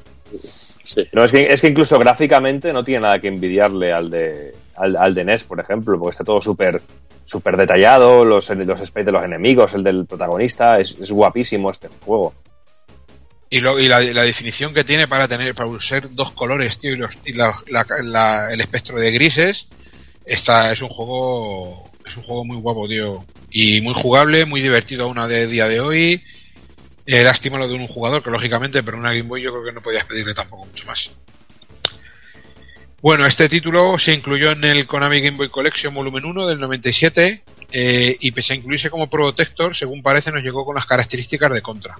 No, 1.13 1.25
es 1.25 1.33
que, 1.33 1.53
es 1.53 1.61
que 1.61 1.67
incluso 1.69 1.99
gráficamente 1.99 2.73
no 2.73 2.85
tiene 2.85 3.01
nada 3.01 3.19
que 3.19 3.27
envidiarle 3.27 3.93
al 3.93 4.09
de, 4.11 4.55
al, 4.77 4.97
al 4.97 5.15
de 5.15 5.25
NES, 5.25 5.45
por 5.45 5.61
ejemplo, 5.61 5.99
porque 5.99 6.13
está 6.13 6.25
todo 6.25 6.41
súper 6.41 6.81
detallado, 7.57 8.25
los, 8.25 8.49
los 8.51 8.81
sprites 8.81 9.07
de 9.07 9.13
los 9.13 9.25
enemigos, 9.25 9.75
el 9.75 9.83
del 9.83 10.07
protagonista, 10.07 10.79
es, 10.79 11.11
guapísimo 11.11 11.71
este 11.71 11.89
juego. 12.05 12.35
Y, 13.51 13.61
lo, 13.61 13.79
la, 13.79 14.01
definición 14.01 14.75
que 14.75 14.85
tiene 14.85 15.07
para 15.07 15.29
tener 15.29 15.55
para 15.55 15.69
usar 15.69 16.11
dos 16.11 16.31
colores, 16.33 16.79
tío, 16.79 16.95
y, 16.95 16.97
los, 16.97 17.15
el 17.27 18.61
espectro 18.61 18.99
de 18.99 19.13
grises, 19.13 19.67
está, 20.25 20.73
es 20.73 20.83
un 20.83 20.89
juego 20.89 21.85
es 22.07 22.17
un 22.17 22.23
juego 22.23 22.45
muy 22.45 22.57
guapo, 22.59 22.87
tío. 22.89 23.25
Y 23.51 23.81
muy 23.81 23.95
jugable, 23.95 24.45
muy 24.45 24.61
divertido 24.61 25.05
aún 25.05 25.19
a 25.19 25.27
de 25.27 25.47
día 25.47 25.67
de 25.67 25.81
hoy. 25.81 26.23
Eh, 27.07 27.23
lástima 27.23 27.59
lo 27.59 27.69
de 27.69 27.75
un 27.75 27.87
jugador, 27.87 28.23
que 28.23 28.31
lógicamente, 28.31 28.83
pero 28.83 28.99
una 28.99 29.11
Game 29.11 29.29
Boy 29.29 29.43
yo 29.43 29.53
creo 29.53 29.65
que 29.65 29.73
no 29.73 29.81
podías 29.81 30.07
pedirle 30.07 30.35
tampoco 30.35 30.67
mucho 30.67 30.87
más. 30.87 31.11
Bueno, 33.05 33.27
este 33.27 33.51
título 33.51 33.99
se 33.99 34.15
incluyó 34.15 34.53
en 34.53 34.65
el 34.65 34.87
Konami 34.87 35.21
Game 35.21 35.37
Boy 35.37 35.51
Collection 35.51 35.93
Volumen 35.93 36.25
1 36.25 36.47
del 36.47 36.59
97 36.59 37.45
eh, 37.71 38.17
y 38.19 38.31
pese 38.33 38.55
a 38.55 38.57
incluirse 38.57 38.89
como 38.89 39.11
protector, 39.11 39.77
según 39.77 40.03
parece 40.03 40.33
nos 40.33 40.43
llegó 40.43 40.65
con 40.65 40.75
las 40.75 40.87
características 40.87 41.53
de 41.53 41.61
Contra. 41.61 41.97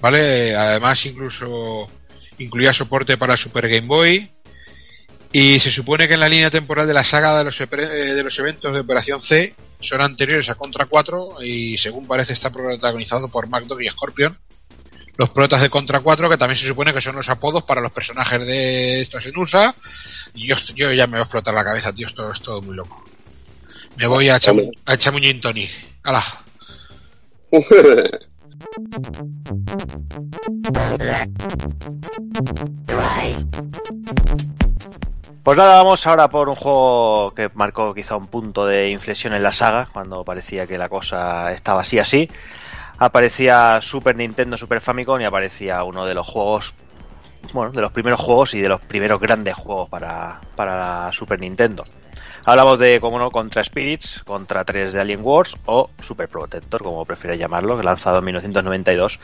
¿Vale? 0.00 0.56
Además 0.56 1.04
incluso 1.04 1.86
incluía 2.38 2.72
soporte 2.72 3.18
para 3.18 3.36
Super 3.36 3.68
Game 3.68 3.86
Boy 3.86 4.30
y 5.30 5.60
se 5.60 5.70
supone 5.70 6.08
que 6.08 6.14
en 6.14 6.20
la 6.20 6.28
línea 6.30 6.48
temporal 6.48 6.86
de 6.86 6.94
la 6.94 7.04
saga 7.04 7.36
de 7.36 7.44
los, 7.44 7.60
eh, 7.60 7.66
de 7.68 8.22
los 8.22 8.38
eventos 8.38 8.72
de 8.72 8.80
Operación 8.80 9.20
C 9.20 9.54
son 9.82 10.00
anteriores 10.00 10.48
a 10.48 10.54
Contra 10.54 10.86
4 10.86 11.42
y 11.42 11.76
según 11.76 12.06
parece 12.06 12.32
está 12.32 12.48
protagonizado 12.48 13.28
por 13.28 13.46
MacDog 13.46 13.82
y 13.82 13.88
Scorpion. 13.88 14.38
Los 15.20 15.28
protas 15.28 15.60
de 15.60 15.68
Contra 15.68 16.00
4 16.00 16.30
que 16.30 16.38
también 16.38 16.58
se 16.58 16.66
supone 16.66 16.94
que 16.94 17.00
son 17.02 17.14
los 17.14 17.28
apodos 17.28 17.62
para 17.64 17.82
los 17.82 17.92
personajes 17.92 18.40
de 18.40 19.02
estos 19.02 19.26
en. 19.26 19.74
Y 20.32 20.48
yo, 20.48 20.56
yo 20.74 20.90
ya 20.94 21.06
me 21.06 21.18
va 21.18 21.18
a 21.18 21.22
explotar 21.24 21.52
la 21.52 21.62
cabeza, 21.62 21.92
tío, 21.92 22.06
esto 22.06 22.32
es 22.32 22.40
todo 22.40 22.62
muy 22.62 22.74
loco. 22.74 23.04
Me 23.98 24.06
voy 24.06 24.30
a 24.30 24.36
echar, 24.36 24.54
un- 24.54 24.72
a 24.86 24.94
gin 25.20 25.38
tonic. 25.42 25.70
¡Hala! 26.04 26.24
Pues 35.42 35.56
nada, 35.56 35.76
vamos 35.76 36.06
ahora 36.06 36.28
por 36.28 36.48
un 36.48 36.54
juego 36.54 37.32
que 37.34 37.50
marcó 37.54 37.94
quizá 37.94 38.16
un 38.16 38.26
punto 38.26 38.66
de 38.66 38.90
inflexión 38.90 39.32
en 39.32 39.42
la 39.42 39.52
saga, 39.52 39.88
cuando 39.92 40.24
parecía 40.24 40.66
que 40.66 40.78
la 40.78 40.88
cosa 40.88 41.50
estaba 41.52 41.80
así 41.82 41.98
así. 41.98 42.28
Aparecía 43.00 43.80
Super 43.80 44.14
Nintendo, 44.14 44.58
Super 44.58 44.82
Famicom 44.82 45.18
y 45.22 45.24
aparecía 45.24 45.82
uno 45.84 46.04
de 46.04 46.12
los 46.12 46.26
juegos, 46.26 46.74
bueno, 47.54 47.72
de 47.72 47.80
los 47.80 47.92
primeros 47.92 48.20
juegos 48.20 48.52
y 48.52 48.60
de 48.60 48.68
los 48.68 48.78
primeros 48.82 49.18
grandes 49.18 49.54
juegos 49.54 49.88
para, 49.88 50.38
para 50.54 51.10
Super 51.14 51.40
Nintendo. 51.40 51.86
Hablamos 52.44 52.78
de, 52.78 53.00
como 53.00 53.18
no, 53.18 53.30
Contra 53.30 53.64
Spirits, 53.64 54.22
Contra 54.22 54.66
3 54.66 54.92
de 54.92 55.00
Alien 55.00 55.20
Wars 55.22 55.56
o 55.64 55.88
Super 56.02 56.28
Protector, 56.28 56.82
como 56.82 57.06
prefieres 57.06 57.38
llamarlo, 57.38 57.80
lanzado 57.82 58.18
en 58.18 58.24
1992. 58.26 59.18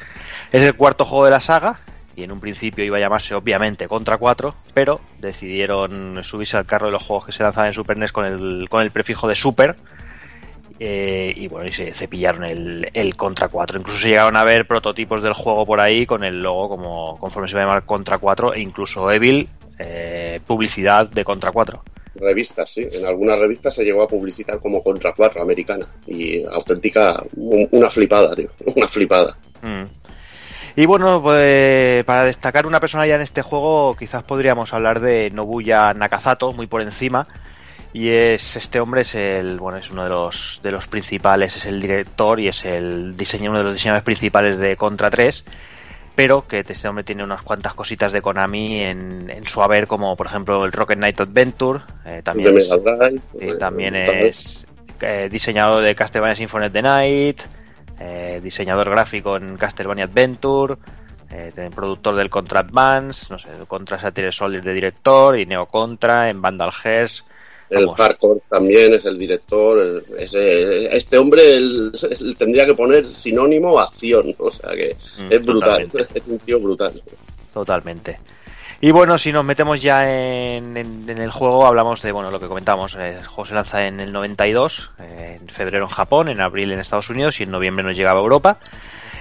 Es 0.52 0.62
el 0.62 0.74
cuarto 0.74 1.04
juego 1.04 1.26
de 1.26 1.32
la 1.32 1.40
saga 1.40 1.78
y 2.16 2.22
en 2.22 2.32
un 2.32 2.40
principio 2.40 2.82
iba 2.82 2.96
a 2.96 3.00
llamarse 3.00 3.34
obviamente 3.34 3.88
Contra 3.88 4.16
4, 4.16 4.54
pero 4.72 5.02
decidieron 5.18 6.24
subirse 6.24 6.56
al 6.56 6.64
carro 6.64 6.86
de 6.86 6.92
los 6.92 7.02
juegos 7.02 7.26
que 7.26 7.32
se 7.32 7.42
lanzaban 7.42 7.68
en 7.68 7.74
Super 7.74 7.98
NES 7.98 8.12
con 8.12 8.24
el, 8.24 8.68
con 8.70 8.80
el 8.80 8.90
prefijo 8.90 9.28
de 9.28 9.34
Super. 9.34 9.76
Eh, 10.78 11.32
y 11.36 11.48
bueno, 11.48 11.68
y 11.68 11.72
se 11.72 11.92
cepillaron 11.92 12.44
el, 12.44 12.90
el 12.92 13.16
Contra 13.16 13.48
4. 13.48 13.78
Incluso 13.80 13.98
se 13.98 14.08
llegaron 14.08 14.36
a 14.36 14.44
ver 14.44 14.66
prototipos 14.66 15.22
del 15.22 15.32
juego 15.32 15.64
por 15.66 15.80
ahí 15.80 16.06
con 16.06 16.22
el 16.24 16.42
logo 16.42 16.68
como 16.68 17.18
conforme 17.18 17.48
se 17.48 17.54
va 17.56 17.62
a 17.62 17.66
llamar 17.66 17.84
Contra 17.84 18.18
4 18.18 18.54
e 18.54 18.60
incluso 18.60 19.10
Evil, 19.10 19.48
eh, 19.78 20.40
publicidad 20.46 21.10
de 21.10 21.24
Contra 21.24 21.52
4. 21.52 21.82
Revistas, 22.16 22.70
sí. 22.72 22.86
En 22.92 23.04
algunas 23.06 23.38
revistas 23.38 23.74
se 23.74 23.84
llegó 23.84 24.02
a 24.02 24.08
publicitar 24.08 24.58
como 24.58 24.82
Contra 24.82 25.12
4 25.14 25.42
americana. 25.42 25.86
Y 26.06 26.42
auténtica, 26.44 27.22
un- 27.36 27.68
una 27.72 27.90
flipada, 27.90 28.34
tío. 28.34 28.48
Una 28.76 28.88
flipada. 28.88 29.36
Mm. 29.62 29.82
Y 30.78 30.84
bueno, 30.86 31.22
pues, 31.22 32.04
para 32.04 32.24
destacar 32.24 32.66
una 32.66 32.80
persona 32.80 33.06
ya 33.06 33.14
en 33.14 33.22
este 33.22 33.40
juego, 33.40 33.96
quizás 33.98 34.22
podríamos 34.24 34.74
hablar 34.74 35.00
de 35.00 35.30
Nobuya 35.30 35.94
Nakazato, 35.94 36.52
muy 36.52 36.66
por 36.66 36.82
encima. 36.82 37.26
Y 37.96 38.10
es 38.10 38.56
este 38.56 38.78
hombre 38.78 39.00
es 39.00 39.14
el 39.14 39.58
bueno 39.58 39.78
es 39.78 39.90
uno 39.90 40.02
de 40.04 40.10
los 40.10 40.60
de 40.62 40.70
los 40.70 40.86
principales, 40.86 41.56
es 41.56 41.64
el 41.64 41.80
director 41.80 42.38
y 42.38 42.48
es 42.48 42.62
el 42.66 43.16
diseño 43.16 43.48
uno 43.48 43.60
de 43.60 43.64
los 43.64 43.72
diseñadores 43.72 44.04
principales 44.04 44.58
de 44.58 44.76
Contra 44.76 45.08
3, 45.08 45.44
pero 46.14 46.46
que 46.46 46.58
este 46.60 46.88
hombre 46.88 47.04
tiene 47.04 47.24
unas 47.24 47.40
cuantas 47.40 47.72
cositas 47.72 48.12
de 48.12 48.20
Konami 48.20 48.82
en, 48.82 49.30
en 49.30 49.46
su 49.46 49.62
haber, 49.62 49.86
como 49.86 50.14
por 50.14 50.26
ejemplo 50.26 50.62
el 50.66 50.72
Rocket 50.72 50.98
Knight 50.98 51.20
Adventure, 51.22 51.80
eh, 52.04 52.20
también 52.22 52.52
de 52.54 52.58
es- 52.58 52.68
Mega 52.70 52.96
Drive. 52.96 53.20
Sí, 53.32 53.38
eh, 53.48 53.54
también 53.54 53.96
es 53.96 54.66
eh, 55.00 55.28
diseñador 55.32 55.82
de 55.82 55.94
Castlevania 55.94 56.36
Symphony 56.36 56.66
of 56.66 56.72
the 56.74 56.82
Night, 56.82 57.40
eh, 57.98 58.40
diseñador 58.42 58.90
gráfico 58.90 59.38
en 59.38 59.56
Castlevania 59.56 60.04
Adventure, 60.04 60.74
eh, 61.30 61.70
productor 61.74 62.14
del 62.16 62.28
Contra 62.28 62.60
Advance, 62.60 63.28
no 63.30 63.38
sé, 63.38 63.48
Contra 63.66 63.98
Satire 63.98 64.32
Soldier 64.32 64.62
de 64.62 64.74
director 64.74 65.38
y 65.38 65.46
Neo 65.46 65.64
Contra 65.64 66.28
en 66.28 66.42
Vandal 66.42 66.72
Hearts. 66.72 67.24
El. 67.70 67.88
Hardcore 67.90 68.40
también 68.48 68.94
es 68.94 69.04
el 69.04 69.18
director. 69.18 70.02
este 70.18 71.18
hombre 71.18 71.56
él- 71.56 71.92
él 72.20 72.36
tendría 72.36 72.64
que 72.66 72.74
poner 72.74 73.04
sinónimo 73.06 73.78
acción. 73.78 74.34
O 74.38 74.50
sea 74.50 74.70
que 74.74 74.96
Mm, 75.18 75.32
es 75.32 75.44
brutal. 75.44 75.88
totalmente. 75.88 76.06
Es 76.18 76.22
un 76.26 76.38
tío 76.38 76.60
brutal. 76.60 77.02
Totalmente. 77.52 78.18
Y 78.80 78.90
bueno, 78.90 79.16
si 79.18 79.32
nos 79.32 79.44
metemos 79.44 79.80
ya 79.80 80.04
en, 80.56 80.76
en- 80.76 81.08
en 81.08 81.18
el 81.18 81.30
juego, 81.30 81.66
hablamos 81.66 82.02
de 82.02 82.12
bueno 82.12 82.30
lo 82.30 82.38
que 82.38 82.46
comentamos. 82.46 82.94
eh, 82.96 83.16
El 83.20 83.26
juego 83.26 83.46
se 83.46 83.54
lanza 83.54 83.86
en 83.86 84.00
el 84.00 84.12
92, 84.12 84.90
eh, 85.00 85.38
en 85.40 85.48
febrero 85.48 85.84
en 85.84 85.90
Japón, 85.90 86.28
en 86.28 86.40
abril 86.42 86.72
en 86.72 86.80
Estados 86.80 87.08
Unidos 87.08 87.40
y 87.40 87.44
en 87.44 87.50
noviembre 87.50 87.82
nos 87.84 87.96
llegaba 87.96 88.20
a 88.20 88.22
Europa. 88.22 88.58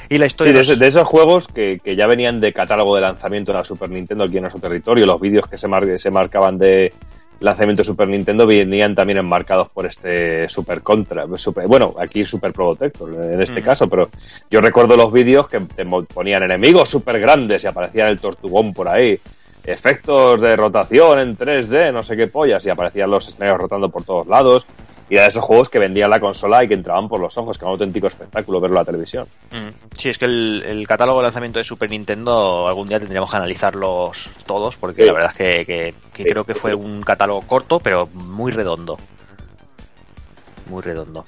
Y 0.10 0.18
la 0.18 0.26
Sí, 0.26 0.34
historia 0.34 0.54
de, 0.54 0.60
nos- 0.60 0.68
esos, 0.68 0.80
de 0.80 0.88
esos 0.88 1.04
juegos 1.08 1.48
que, 1.48 1.80
que 1.84 1.96
ya 1.96 2.06
venían 2.06 2.42
de 2.42 2.52
catálogo 2.52 2.96
de 2.96 3.02
lanzamiento 3.02 3.54
de 3.54 3.58
la 3.60 3.64
Super 3.64 3.90
Nintendo 3.90 4.26
aquí 4.26 4.36
en 4.36 4.42
nuestro 4.44 4.62
territorio, 4.62 5.06
los 5.06 5.20
vídeos 5.22 5.48
que 5.48 5.58
se, 5.58 5.68
mar- 5.70 5.98
se 6.00 6.12
marcaban 6.12 6.58
de 6.58 6.94
lanzamiento 7.40 7.82
de 7.82 7.86
Super 7.86 8.08
Nintendo 8.08 8.46
venían 8.48 8.96
también 8.96 9.18
enmarcados 9.20 9.70
por 9.70 9.86
este 9.86 10.48
Super 10.50 10.82
Contra. 10.82 11.26
Super- 11.38 11.68
bueno, 11.68 11.94
aquí 12.00 12.24
Super 12.26 12.54
Protector 12.54 13.14
en 13.14 13.42
este 13.42 13.62
Mm. 13.62 13.64
caso, 13.66 13.90
pero 13.90 14.10
yo 14.50 14.62
recuerdo 14.62 14.96
los 14.98 15.12
vídeos 15.12 15.48
que 15.48 15.60
te 15.60 15.86
ponían 15.86 16.44
enemigos 16.44 16.90
super 16.90 17.20
grandes 17.20 17.64
y 17.64 17.68
aparecía 17.68 18.08
el 18.10 18.20
tortugón 18.20 18.74
por 18.74 18.88
ahí. 18.88 19.20
Efectos 19.64 20.42
de 20.42 20.56
rotación 20.56 21.20
en 21.20 21.36
3D, 21.36 21.92
no 21.92 22.04
sé 22.04 22.16
qué 22.16 22.28
pollas, 22.28 22.64
y 22.66 22.70
aparecían 22.70 23.10
los 23.10 23.28
escenarios 23.28 23.60
rotando 23.60 23.90
por 23.90 24.04
todos 24.04 24.28
lados. 24.28 24.68
Y 25.10 25.14
era 25.14 25.24
de 25.24 25.28
esos 25.30 25.44
juegos 25.44 25.70
que 25.70 25.78
vendían 25.78 26.10
la 26.10 26.20
consola 26.20 26.64
y 26.64 26.68
que 26.68 26.74
entraban 26.74 27.08
por 27.08 27.20
los 27.20 27.38
ojos, 27.38 27.58
que 27.60 27.64
era 27.66 27.70
un 27.70 27.74
auténtico 27.76 28.08
espectáculo 28.08 28.60
verlo 28.60 28.76
en 28.78 28.82
la 28.82 28.86
televisión. 28.86 29.28
Mm. 29.52 29.96
Sí, 29.98 30.10
es 30.10 30.18
que 30.18 30.26
el, 30.26 30.64
el 30.66 30.88
catálogo 30.88 31.20
de 31.20 31.26
lanzamiento 31.26 31.60
de 31.60 31.64
Super 31.66 31.90
Nintendo 31.92 32.68
algún 32.68 32.88
día 32.88 33.00
tendríamos 33.00 33.30
que 33.30 33.38
analizarlos 33.38 34.30
todos, 34.48 34.76
porque 34.78 35.04
Sí. 35.04 35.08
la 35.08 35.14
verdad 35.14 35.32
es 35.32 35.38
que, 35.38 35.66
que- 35.66 35.94
que 36.12 36.24
Sí. 36.24 36.30
creo 36.30 36.44
que 36.44 36.56
fue 36.56 36.74
un 36.74 37.04
catálogo 37.04 37.42
corto, 37.44 37.80
pero 37.80 38.08
muy 38.14 38.52
redondo. 38.52 38.98
Muy 40.70 40.82
redondo. 40.82 41.26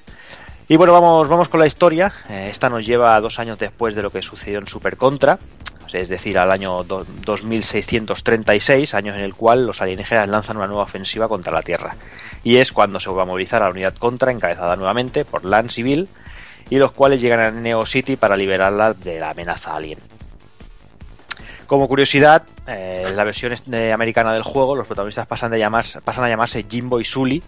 Y 0.68 0.76
bueno, 0.76 0.92
vamos, 0.94 1.28
vamos 1.30 1.48
con 1.48 1.60
la 1.60 1.68
historia. 1.68 2.12
Eh, 2.30 2.50
esta 2.52 2.70
nos 2.70 2.86
lleva 2.86 3.20
dos 3.22 3.38
años 3.40 3.58
después 3.60 3.94
de 3.96 4.02
lo 4.02 4.10
que 4.10 4.22
sucedió 4.22 4.58
en 4.60 4.68
Super 4.68 4.98
Contra, 4.98 5.38
es 5.94 6.10
decir, 6.10 6.38
al 6.40 6.52
año 6.52 6.84
do- 6.84 7.06
2636, 7.24 8.94
años 8.94 9.16
en 9.16 9.24
el 9.24 9.34
cual 9.36 9.66
los 9.66 9.82
alienígenas 9.82 10.28
lanzan 10.28 10.58
una 10.58 10.68
nueva 10.68 10.84
ofensiva 10.84 11.28
contra 11.30 11.54
la 11.54 11.62
Tierra. 11.62 11.96
Y 12.44 12.58
es 12.58 12.72
cuando 12.72 13.00
se 13.00 13.10
va 13.10 13.24
a 13.24 13.26
movilizar 13.26 13.62
a 13.62 13.66
la 13.66 13.72
unidad 13.72 13.96
Contra, 13.96 14.32
encabezada 14.32 14.76
nuevamente 14.76 15.26
por 15.26 15.46
Lance 15.46 15.82
y 15.82 15.84
Bill, 15.84 16.10
y 16.70 16.78
los 16.78 16.92
cuales 16.92 17.22
llegan 17.22 17.40
a 17.40 17.52
Neo 17.52 17.86
City 17.86 18.16
para 18.16 18.36
liberarla 18.36 18.94
de 18.94 19.20
la 19.20 19.32
amenaza 19.32 19.76
alien. 19.76 20.00
Como 21.68 21.88
curiosidad, 21.90 22.44
eh, 22.66 23.04
en 23.08 23.16
la 23.16 23.26
versión 23.26 23.54
eh, 23.74 23.92
americana 23.92 24.34
del 24.34 24.44
juego, 24.44 24.76
los 24.76 24.88
protagonistas 24.88 25.28
pasan, 25.28 25.52
de 25.52 25.70
pasan 26.04 26.24
a 26.24 26.30
llamarse 26.30 26.66
Jimbo 26.70 27.00
y 27.00 27.04
Sully, 27.04 27.44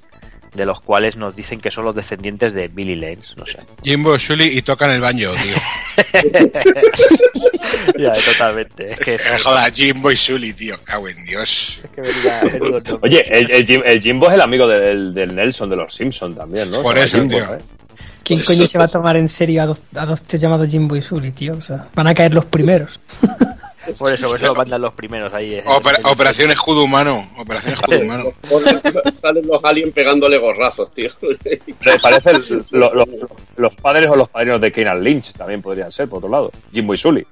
de 0.53 0.65
los 0.65 0.81
cuales 0.81 1.15
nos 1.15 1.35
dicen 1.35 1.59
que 1.59 1.69
son 1.71 1.85
los 1.85 1.95
descendientes 1.95 2.53
de 2.53 2.67
Billy 2.67 2.95
Lance, 2.95 3.33
no 3.37 3.45
sé. 3.45 3.59
Jimbo, 3.83 4.17
Shuli 4.17 4.57
y 4.57 4.61
tocan 4.63 4.91
el 4.91 5.01
banjo, 5.01 5.31
tío. 5.35 5.55
ya, 7.99 8.13
totalmente. 8.25 8.91
Es 8.93 8.99
que 8.99 9.15
es- 9.15 9.25
Eh, 9.25 9.37
Joder, 9.43 9.73
Jimbo 9.73 10.11
y 10.11 10.15
Shuli, 10.15 10.53
tío. 10.53 10.75
Cago 10.83 11.07
en 11.09 11.25
Dios. 11.25 11.79
que 11.95 12.01
venía-. 12.01 12.41
Oye, 13.01 13.23
el, 13.29 13.51
el 13.51 13.65
Jim- 13.65 13.83
el 13.85 14.01
Jimbo 14.01 14.27
es 14.27 14.33
el 14.33 14.41
amigo 14.41 14.67
del, 14.67 15.13
del 15.13 15.35
Nelson 15.35 15.69
de 15.69 15.75
los 15.75 15.93
Simpsons 15.93 16.37
también, 16.37 16.71
¿no? 16.71 16.81
Por 16.81 16.97
eso, 16.97 17.17
Jimbo, 17.17 17.37
tío. 17.37 17.55
¿eh? 17.55 17.59
¿Quién 18.23 18.41
coño 18.43 18.65
se 18.65 18.77
va 18.77 18.83
a 18.85 18.87
tomar 18.89 19.17
en 19.17 19.27
serio 19.29 19.63
a 19.63 19.65
dos, 19.65 19.81
a 19.95 20.05
dos 20.05 20.21
llamados 20.29 20.69
Jimbo 20.69 20.95
y 20.95 21.01
Sully, 21.01 21.31
tío? 21.31 21.53
O 21.53 21.61
sea, 21.61 21.87
van 21.95 22.07
a 22.07 22.13
caer 22.13 22.33
los 22.33 22.45
primeros. 22.45 22.99
Por 23.97 24.13
eso, 24.13 24.27
por 24.27 24.37
eso 24.37 24.45
lo 24.47 24.55
mandan 24.55 24.81
los 24.81 24.93
primeros 24.93 25.33
ahí. 25.33 25.61
Opera- 25.65 25.99
Operación 26.03 26.51
Escudo 26.51 26.83
Humano. 26.83 27.29
Operación 27.37 27.73
Escudo 27.75 27.99
Humano. 27.99 28.23
Salen 29.21 29.47
los 29.47 29.63
aliens 29.63 29.93
pegándole 29.93 30.37
gorrazos, 30.37 30.91
tío. 30.93 31.09
Me 31.85 31.99
parece 31.99 32.31
el- 32.31 32.65
lo- 32.71 32.93
lo- 32.93 33.05
los 33.57 33.75
padres 33.75 34.07
o 34.09 34.15
los 34.15 34.29
padrinos 34.29 34.61
de 34.61 34.71
Keenan 34.71 35.03
Lynch 35.03 35.33
también 35.33 35.61
podrían 35.61 35.91
ser, 35.91 36.07
por 36.09 36.17
otro 36.19 36.29
lado. 36.29 36.51
Jimbo 36.71 36.93
y 36.93 36.97
Sully. 36.97 37.25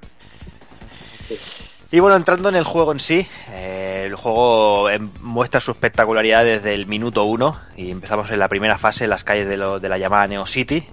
Y 1.90 2.00
bueno, 2.00 2.16
entrando 2.16 2.50
en 2.50 2.54
el 2.56 2.64
juego 2.64 2.92
en 2.92 3.00
sí, 3.00 3.26
eh, 3.50 4.04
el 4.06 4.14
juego 4.14 4.90
em, 4.90 5.10
muestra 5.22 5.58
su 5.60 5.70
espectacularidad 5.70 6.44
desde 6.44 6.74
el 6.74 6.86
minuto 6.86 7.24
uno 7.24 7.58
y 7.78 7.90
empezamos 7.90 8.30
en 8.30 8.38
la 8.38 8.48
primera 8.48 8.76
fase 8.78 9.04
en 9.04 9.10
las 9.10 9.24
calles 9.24 9.48
de, 9.48 9.56
lo- 9.56 9.80
de 9.80 9.88
la 9.88 9.96
llamada 9.96 10.26
Neo 10.26 10.46
City. 10.46 10.86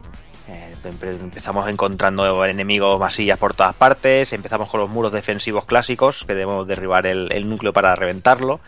Empe- 0.85 1.19
empezamos 1.19 1.67
encontrando 1.69 2.45
enemigos 2.45 2.99
masillas 2.99 3.37
por 3.39 3.53
todas 3.53 3.73
partes, 3.75 4.31
empezamos 4.33 4.69
con 4.69 4.79
los 4.79 4.89
muros 4.89 5.11
defensivos 5.11 5.65
clásicos 5.65 6.23
que 6.25 6.33
debemos 6.35 6.67
derribar 6.67 7.05
el, 7.07 7.49
núcleo 7.49 7.73
para 7.73 7.95
reventarlo. 7.95 8.59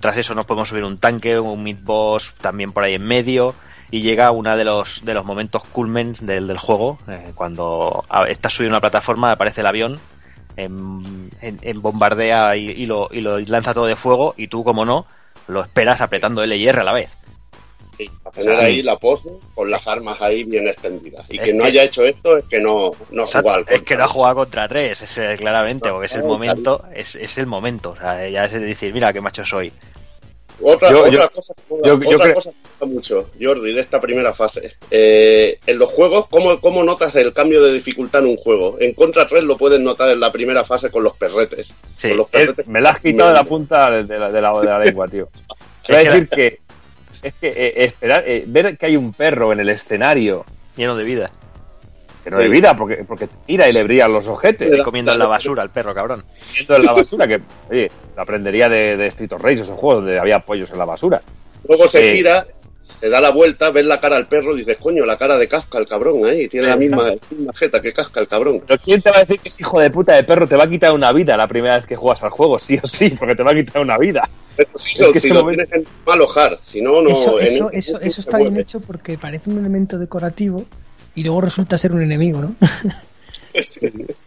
Tras 0.00 0.16
eso 0.18 0.34
nos 0.34 0.44
podemos 0.46 0.68
subir 0.68 0.84
un 0.84 0.98
tanque, 0.98 1.38
un 1.38 1.62
mid 1.62 1.78
boss 1.82 2.34
también 2.40 2.72
por 2.72 2.82
ahí 2.84 2.94
en 2.94 3.04
medio 3.06 3.54
y 3.90 4.02
llega 4.02 4.30
uno 4.30 4.56
de 4.56 4.64
los 4.64 5.04
de 5.04 5.14
los 5.14 5.24
momentos 5.24 5.62
culmen 5.64 6.16
del, 6.20 6.46
del 6.48 6.58
juego 6.58 6.98
eh, 7.08 7.32
cuando 7.34 8.04
estás 8.28 8.52
subido 8.52 8.70
a 8.70 8.74
una 8.74 8.80
plataforma 8.80 9.30
aparece 9.32 9.60
el 9.60 9.66
avión 9.66 10.00
en, 10.56 11.30
en- 11.40 11.58
en 11.62 11.82
bombardea 11.82 12.56
y, 12.56 12.66
y 12.70 12.86
lo, 12.86 13.08
y 13.12 13.20
lo 13.20 13.38
lanza 13.40 13.74
todo 13.74 13.86
de 13.86 13.96
fuego 13.96 14.34
y 14.36 14.48
tú 14.48 14.64
como 14.64 14.84
no 14.84 15.06
lo 15.48 15.62
esperas 15.62 16.00
apretando 16.00 16.42
L 16.42 16.56
y 16.56 16.66
R 16.68 16.80
a 16.80 16.84
la 16.84 16.92
vez 16.92 17.10
A 18.24 18.30
tener 18.30 18.58
ahí 18.58 18.82
la 18.82 18.96
pose 18.98 19.28
con 19.54 19.70
las 19.70 19.86
armas 19.86 20.20
ahí 20.20 20.44
bien 20.44 20.66
extendidas. 20.68 21.24
Y 21.28 21.36
Es 21.36 21.42
quien 21.44 21.56
no 21.58 21.64
que- 21.64 21.68
haya 21.70 21.84
hecho 21.84 22.04
esto 22.04 22.36
es 22.36 22.44
que 22.44 22.58
no, 22.60 22.90
no 23.10 23.22
ha 23.22 23.26
jugado 23.26 23.50
al 23.54 23.64
es 23.68 23.82
que 23.82 23.96
no 23.96 24.04
ha 24.04 24.08
jugado 24.08 24.34
contra 24.36 24.68
tres 24.68 25.00
es, 25.02 25.40
claramente 25.40 25.88
porque 25.90 26.06
es 26.06 26.14
el 26.14 26.24
momento 26.24 26.84
es, 26.94 27.14
es 27.14 27.38
el 27.38 27.46
momento 27.46 27.90
o 27.90 27.96
sea, 27.96 28.28
ya 28.28 28.44
es 28.46 28.52
de 28.52 28.60
decir 28.60 28.92
mira 28.92 29.12
qué 29.12 29.20
macho 29.20 29.44
soy 29.44 29.72
Otra, 30.60 30.88
Yo- 30.90 31.00
otra 31.00 31.10
yo- 31.10 31.30
cosa, 31.30 31.54
que- 31.54 31.74
yo- 31.88 32.00
yo 32.00 32.08
otra 32.10 32.18
creo- 32.26 32.34
cosa 32.36 32.50
que 32.52 32.56
me 32.56 32.68
gusta 32.68 32.86
mucho, 32.86 33.30
Jordi, 33.40 33.72
de 33.74 33.80
esta 33.80 34.00
primera 34.00 34.32
fase. 34.32 34.74
Eh, 34.88 35.58
en 35.66 35.78
los 35.80 35.90
juegos, 35.90 36.28
¿cómo, 36.28 36.60
¿cómo 36.60 36.84
notas 36.84 37.16
el 37.16 37.32
cambio 37.32 37.60
de 37.60 37.72
dificultad 37.72 38.22
en 38.22 38.28
un 38.30 38.36
juego? 38.36 38.76
En 38.78 38.94
Contra 38.94 39.26
3 39.26 39.42
lo 39.42 39.56
puedes 39.56 39.80
notar 39.80 40.10
en 40.10 40.20
la 40.20 40.30
primera 40.30 40.62
fase 40.62 40.90
con 40.92 41.02
los 41.02 41.14
perretes. 41.14 41.74
Sí, 41.96 42.08
Con 42.10 42.18
los 42.18 42.26
Él- 42.32 42.40
perretes 42.46 42.68
me 42.68 42.80
la 42.80 42.90
has 42.90 43.00
quitado 43.00 43.30
de 43.30 43.34
la 43.34 43.42
punta 43.44 43.90
de 43.90 44.04
la, 44.16 44.30
de 44.30 44.40
la, 44.40 44.52
de 44.60 44.66
la 44.66 44.78
lengua, 44.78 45.08
tío. 45.08 45.28
Voy 45.88 45.96
a 45.96 46.02
que 46.04 46.08
decir 46.08 46.28
que 46.28 46.60
es 47.24 47.34
que 47.34 47.48
eh, 47.48 47.84
esperar, 47.84 48.24
eh, 48.26 48.44
ver 48.46 48.76
que 48.76 48.86
hay 48.86 48.96
un 48.96 49.12
perro 49.12 49.52
en 49.52 49.60
el 49.60 49.68
escenario 49.68 50.44
lleno 50.76 50.94
de 50.96 51.04
vida 51.04 51.30
que 52.22 52.30
no 52.30 52.38
de 52.38 52.48
vida 52.48 52.74
porque, 52.74 53.04
porque 53.04 53.26
te 53.26 53.34
tira 53.46 53.68
y 53.68 53.72
le 53.72 53.82
brillan 53.84 54.12
los 54.12 54.26
ojetes. 54.28 54.78
y 54.78 54.82
comiendo 54.82 55.12
en 55.12 55.18
la 55.18 55.26
basura 55.26 55.62
el 55.62 55.68
perro 55.68 55.94
cabrón 55.94 56.24
Viendo 56.54 56.76
en 56.76 56.84
la 56.86 56.92
basura, 56.94 57.28
que, 57.28 57.40
oye, 57.70 57.90
lo 58.16 58.22
aprendería 58.22 58.68
de, 58.70 58.96
de 58.96 59.06
Street 59.08 59.32
of 59.32 59.42
Rage, 59.42 59.60
esos 59.60 59.78
juegos 59.78 60.04
donde 60.04 60.18
había 60.18 60.40
pollos 60.40 60.70
en 60.70 60.78
la 60.78 60.86
basura. 60.86 61.20
Luego 61.68 61.86
se 61.86 62.12
Eh, 62.12 62.16
gira, 62.16 62.46
se 62.88 63.08
da 63.08 63.20
la 63.20 63.30
vuelta, 63.30 63.70
ves 63.70 63.84
la 63.86 63.98
cara 64.00 64.16
al 64.16 64.26
perro 64.26 64.54
y 64.54 64.58
dices, 64.58 64.76
coño, 64.78 65.04
la 65.04 65.16
cara 65.16 65.36
de 65.38 65.48
Kafka, 65.48 65.78
el 65.78 65.86
cabrón, 65.86 66.24
ahí. 66.26 66.48
Tiene 66.48 66.66
la 66.68 66.76
misma, 66.76 67.12
misma 67.30 67.52
jeta 67.54 67.80
que 67.82 67.92
Kafka, 67.92 68.20
el 68.20 68.28
cabrón. 68.28 68.62
Pero 68.66 68.80
¿quién 68.84 69.00
te 69.02 69.10
va 69.10 69.16
a 69.16 69.20
decir 69.20 69.40
que 69.40 69.48
ese 69.48 69.62
hijo 69.62 69.80
de 69.80 69.90
puta 69.90 70.14
de 70.14 70.24
perro 70.24 70.46
te 70.46 70.56
va 70.56 70.64
a 70.64 70.68
quitar 70.70 70.92
una 70.92 71.12
vida 71.12 71.36
la 71.36 71.48
primera 71.48 71.76
vez 71.76 71.86
que 71.86 71.96
juegas 71.96 72.22
al 72.22 72.30
juego? 72.30 72.58
Sí 72.58 72.78
o 72.82 72.86
sí, 72.86 73.10
porque 73.18 73.34
te 73.34 73.42
va 73.42 73.50
a 73.52 73.54
quitar 73.54 73.82
una 73.82 73.98
vida. 73.98 74.28
Pero 74.56 74.70
sí, 74.76 74.94
Es 75.02 75.12
que 75.12 75.20
si 75.20 75.28
lo 75.30 75.40
momento- 75.42 75.64
tienes 75.66 75.88
en 75.88 75.92
malo 76.06 76.26
hard, 76.34 76.58
si 76.62 76.80
no, 76.80 77.02
no. 77.02 77.10
eso, 77.10 77.40
en- 77.40 77.46
eso, 77.46 77.70
eso, 77.72 78.00
eso 78.00 78.20
está 78.20 78.38
bien 78.38 78.56
hecho 78.56 78.80
porque 78.80 79.18
parece 79.18 79.50
un 79.50 79.58
elemento 79.58 79.98
decorativo 79.98 80.64
y 81.14 81.22
luego 81.24 81.40
resulta 81.40 81.76
ser 81.78 81.92
un 81.92 82.02
enemigo, 82.02 82.40
¿no? 82.40 82.54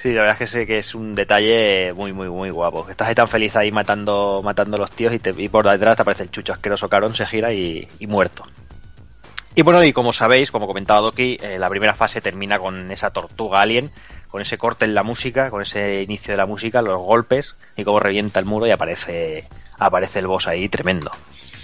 Sí, 0.00 0.12
la 0.12 0.20
verdad 0.20 0.34
es 0.34 0.38
que 0.38 0.46
sé 0.46 0.66
que 0.66 0.78
es 0.78 0.94
un 0.94 1.14
detalle 1.16 1.92
muy, 1.92 2.12
muy, 2.12 2.28
muy 2.28 2.50
guapo. 2.50 2.86
Estás 2.88 3.08
ahí 3.08 3.14
tan 3.16 3.26
feliz 3.26 3.56
ahí 3.56 3.72
matando, 3.72 4.40
matando 4.44 4.78
los 4.78 4.92
tíos 4.92 5.12
y, 5.12 5.18
te- 5.18 5.34
y 5.36 5.48
por 5.48 5.68
detrás 5.68 5.96
te 5.96 6.02
aparece 6.02 6.22
el 6.22 6.30
chucho 6.30 6.52
asqueroso 6.52 6.88
carón, 6.88 7.16
se 7.16 7.26
gira 7.26 7.52
y, 7.52 7.86
y 7.98 8.06
muerto. 8.06 8.44
Y 9.56 9.62
bueno, 9.62 9.82
y 9.82 9.92
como 9.92 10.12
sabéis, 10.12 10.52
como 10.52 10.68
comentaba 10.68 11.00
Doki, 11.00 11.36
eh, 11.42 11.58
la 11.58 11.68
primera 11.68 11.94
fase 11.94 12.20
termina 12.20 12.60
con 12.60 12.92
esa 12.92 13.10
tortuga 13.10 13.60
alien, 13.60 13.90
con 14.28 14.40
ese 14.40 14.56
corte 14.56 14.84
en 14.84 14.94
la 14.94 15.02
música, 15.02 15.50
con 15.50 15.62
ese 15.62 16.02
inicio 16.02 16.32
de 16.32 16.36
la 16.36 16.46
música, 16.46 16.80
los 16.80 17.00
golpes 17.00 17.56
y 17.76 17.82
cómo 17.82 17.98
revienta 17.98 18.38
el 18.38 18.46
muro 18.46 18.68
y 18.68 18.70
aparece, 18.70 19.48
aparece 19.80 20.20
el 20.20 20.28
boss 20.28 20.46
ahí 20.46 20.68
tremendo. 20.68 21.10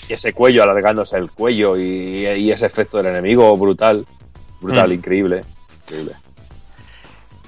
Y 0.08 0.14
ese 0.14 0.32
cuello, 0.32 0.64
alargándose 0.64 1.16
el 1.18 1.30
cuello 1.30 1.76
y, 1.76 2.26
y 2.26 2.50
ese 2.50 2.66
efecto 2.66 2.96
del 2.96 3.06
enemigo 3.06 3.56
brutal. 3.56 4.04
Brutal, 4.60 4.90
Mm. 4.90 4.92
increíble. 4.94 5.44
increíble. 5.84 6.14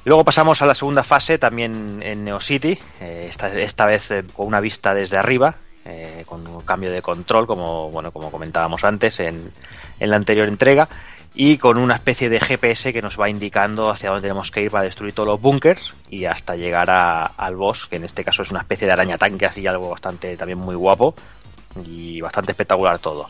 Luego 0.07 0.23
pasamos 0.23 0.63
a 0.63 0.67
la 0.67 0.77
segunda 0.77 1.03
fase, 1.03 1.37
también 1.37 2.01
en 2.01 2.25
Neo 2.25 2.39
City, 2.41 2.79
eh, 3.01 3.27
esta, 3.29 3.53
esta 3.59 3.87
vez 3.87 4.09
eh, 4.13 4.23
con 4.33 4.47
una 4.47 4.61
vista 4.61 4.95
desde 4.95 5.17
arriba, 5.17 5.57
eh, 5.85 6.23
con 6.27 6.47
un 6.47 6.61
cambio 6.61 6.93
de 6.93 7.03
control, 7.03 7.45
como 7.49 7.91
bueno 7.91 8.13
como 8.13 8.31
comentábamos 8.31 8.85
antes 8.85 9.19
en, 9.19 9.51
en 9.99 10.11
la 10.11 10.15
anterior 10.15 10.47
entrega, 10.47 10.89
y 11.35 11.59
con 11.59 11.77
una 11.77 11.95
especie 11.97 12.29
de 12.29 12.39
GPS 12.39 12.93
que 12.93 13.03
nos 13.03 13.19
va 13.21 13.29
indicando 13.29 13.91
hacia 13.91 14.11
dónde 14.11 14.23
tenemos 14.23 14.53
que 14.53 14.63
ir 14.63 14.71
para 14.71 14.85
destruir 14.85 15.13
todos 15.13 15.27
los 15.29 15.41
bunkers 15.41 15.93
y 16.09 16.25
hasta 16.27 16.55
llegar 16.55 16.89
a- 16.89 17.27
al 17.27 17.57
boss, 17.57 17.87
que 17.91 17.97
en 17.97 18.05
este 18.05 18.23
caso 18.23 18.43
es 18.45 18.51
una 18.53 18.61
especie 18.61 18.87
de 18.87 18.93
araña 18.93 19.19
tanque, 19.19 19.47
así 19.47 19.67
algo 19.67 19.91
bastante 19.91 20.37
también 20.37 20.59
muy 20.61 20.77
guapo 20.77 21.17
y 21.85 22.21
bastante 22.21 22.53
espectacular 22.53 23.01
todo. 23.01 23.29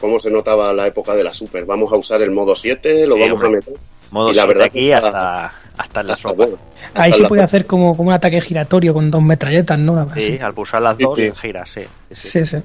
¿Cómo 0.00 0.18
se 0.18 0.28
notaba 0.30 0.72
la 0.74 0.88
época 0.88 1.14
de 1.14 1.22
la 1.24 1.32
Super? 1.32 1.64
Vamos 1.64 1.92
a 1.92 1.96
usar 1.96 2.20
el 2.20 2.30
modo 2.32 2.54
7, 2.56 3.06
lo 3.06 3.14
Sí, 3.14 3.20
vamos 3.20 3.34
hombre. 3.34 3.48
a 3.48 3.50
meter. 3.52 3.91
Modo 4.12 4.30
Y 4.30 4.34
la 4.34 4.42
7 4.42 4.48
verdad 4.48 4.66
aquí 4.66 4.92
hasta, 4.92 5.52
hasta 5.76 6.00
en 6.02 6.06
la 6.06 6.12
Hasta 6.14 6.28
sopa. 6.28 6.34
bueno. 6.44 6.58
Ahí 6.94 7.10
Hasta 7.10 7.22
se 7.24 7.28
puede 7.28 7.42
hacer 7.42 7.66
como, 7.66 7.96
como 7.96 8.10
un 8.10 8.14
ataque 8.14 8.40
giratorio 8.40 8.94
con 8.94 9.10
dos 9.10 9.22
metralletas, 9.22 9.78
¿no? 9.78 10.06
Sí, 10.14 10.38
al 10.40 10.54
pulsar 10.54 10.82
las 10.82 10.96
dos 10.98 11.18
sí. 11.18 11.32
gira, 11.40 11.64
sí. 11.66 11.80
sí, 12.12 12.44
sí. 12.46 12.58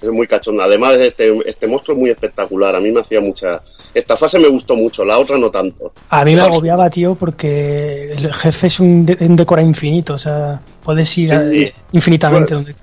Es 0.00 0.08
muy 0.10 0.28
cachondo. 0.28 0.62
Además, 0.62 0.92
este, 0.94 1.36
este 1.48 1.66
monstruo 1.66 1.96
es 1.96 2.00
muy 2.00 2.10
espectacular. 2.10 2.76
A 2.76 2.80
mí 2.80 2.92
me 2.92 3.00
hacía 3.00 3.20
mucha. 3.20 3.60
Esta 3.92 4.16
fase 4.16 4.38
me 4.38 4.46
gustó 4.46 4.76
mucho, 4.76 5.04
la 5.04 5.18
otra 5.18 5.36
no 5.38 5.50
tanto. 5.50 5.92
A 6.10 6.24
mí 6.24 6.36
me 6.36 6.40
agobiaba, 6.42 6.88
tío, 6.88 7.16
porque 7.16 8.12
el 8.12 8.32
jefe 8.32 8.68
es 8.68 8.78
un, 8.78 9.04
de- 9.04 9.16
un 9.26 9.34
decora 9.34 9.60
infinito, 9.62 10.14
o 10.14 10.18
sea, 10.18 10.60
puedes 10.84 11.18
ir 11.18 11.28
Sí, 11.30 11.34
a- 11.34 11.50
sí. 11.50 11.72
infinitamente. 11.92 12.54
donde- 12.54 12.74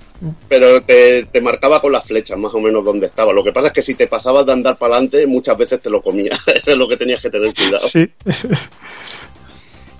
Pero 0.47 0.81
te, 0.81 1.25
te 1.25 1.41
marcaba 1.41 1.81
con 1.81 1.91
las 1.91 2.05
flechas 2.05 2.37
más 2.37 2.53
o 2.53 2.59
menos 2.59 2.83
donde 2.83 3.07
estaba. 3.07 3.33
Lo 3.33 3.43
que 3.43 3.51
pasa 3.51 3.67
es 3.67 3.73
que 3.73 3.81
si 3.81 3.95
te 3.95 4.07
pasabas 4.07 4.45
de 4.45 4.53
andar 4.53 4.77
para 4.77 4.95
adelante, 4.95 5.27
muchas 5.27 5.57
veces 5.57 5.81
te 5.81 5.89
lo 5.89 6.01
comía. 6.01 6.31
es 6.65 6.77
lo 6.77 6.87
que 6.87 6.97
tenías 6.97 7.21
que 7.21 7.29
tener 7.29 7.53
cuidado. 7.53 7.87
Sí. 7.87 8.05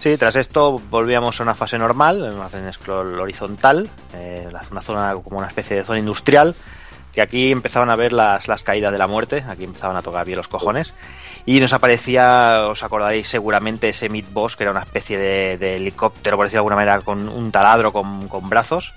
Sí, 0.06 0.18
tras 0.18 0.35
esto 0.35 0.80
volvíamos 0.91 1.39
a 1.39 1.43
una 1.43 1.56
fase 1.56 1.80
normal, 1.80 2.22
una 2.31 2.47
fase 2.47 2.69
horizontal, 2.93 3.89
eh, 4.14 4.47
una 4.69 4.81
zona 4.81 5.15
como 5.15 5.39
una 5.39 5.47
especie 5.47 5.77
de 5.77 5.84
zona 5.84 5.97
industrial, 5.97 6.53
que 7.11 7.23
aquí 7.23 7.52
empezaban 7.52 7.89
a 7.89 7.95
ver 7.95 8.14
las, 8.14 8.47
las 8.47 8.61
caídas 8.61 8.91
de 8.91 8.99
la 8.99 9.07
muerte, 9.07 9.43
aquí 9.47 9.64
empezaban 9.64 9.97
a 9.97 10.03
tocar 10.03 10.23
bien 10.23 10.38
los 10.38 10.47
cojones, 10.47 10.93
y 11.47 11.60
nos 11.60 11.73
aparecía, 11.73 12.68
os 12.68 12.84
acordaréis 12.84 13.27
seguramente, 13.27 13.89
ese 13.89 14.07
mid 14.07 14.26
boss, 14.31 14.56
que 14.56 14.65
era 14.65 14.72
una 14.72 14.81
especie 14.84 15.18
de, 15.18 15.57
de 15.57 15.77
helicóptero, 15.77 16.38
por 16.38 16.45
decirlo 16.45 16.57
de 16.57 16.60
alguna 16.60 16.76
manera, 16.76 17.02
con 17.02 17.27
un 17.27 17.52
taladro 17.52 17.91
con, 17.91 18.27
con 18.27 18.47
brazos, 18.47 18.93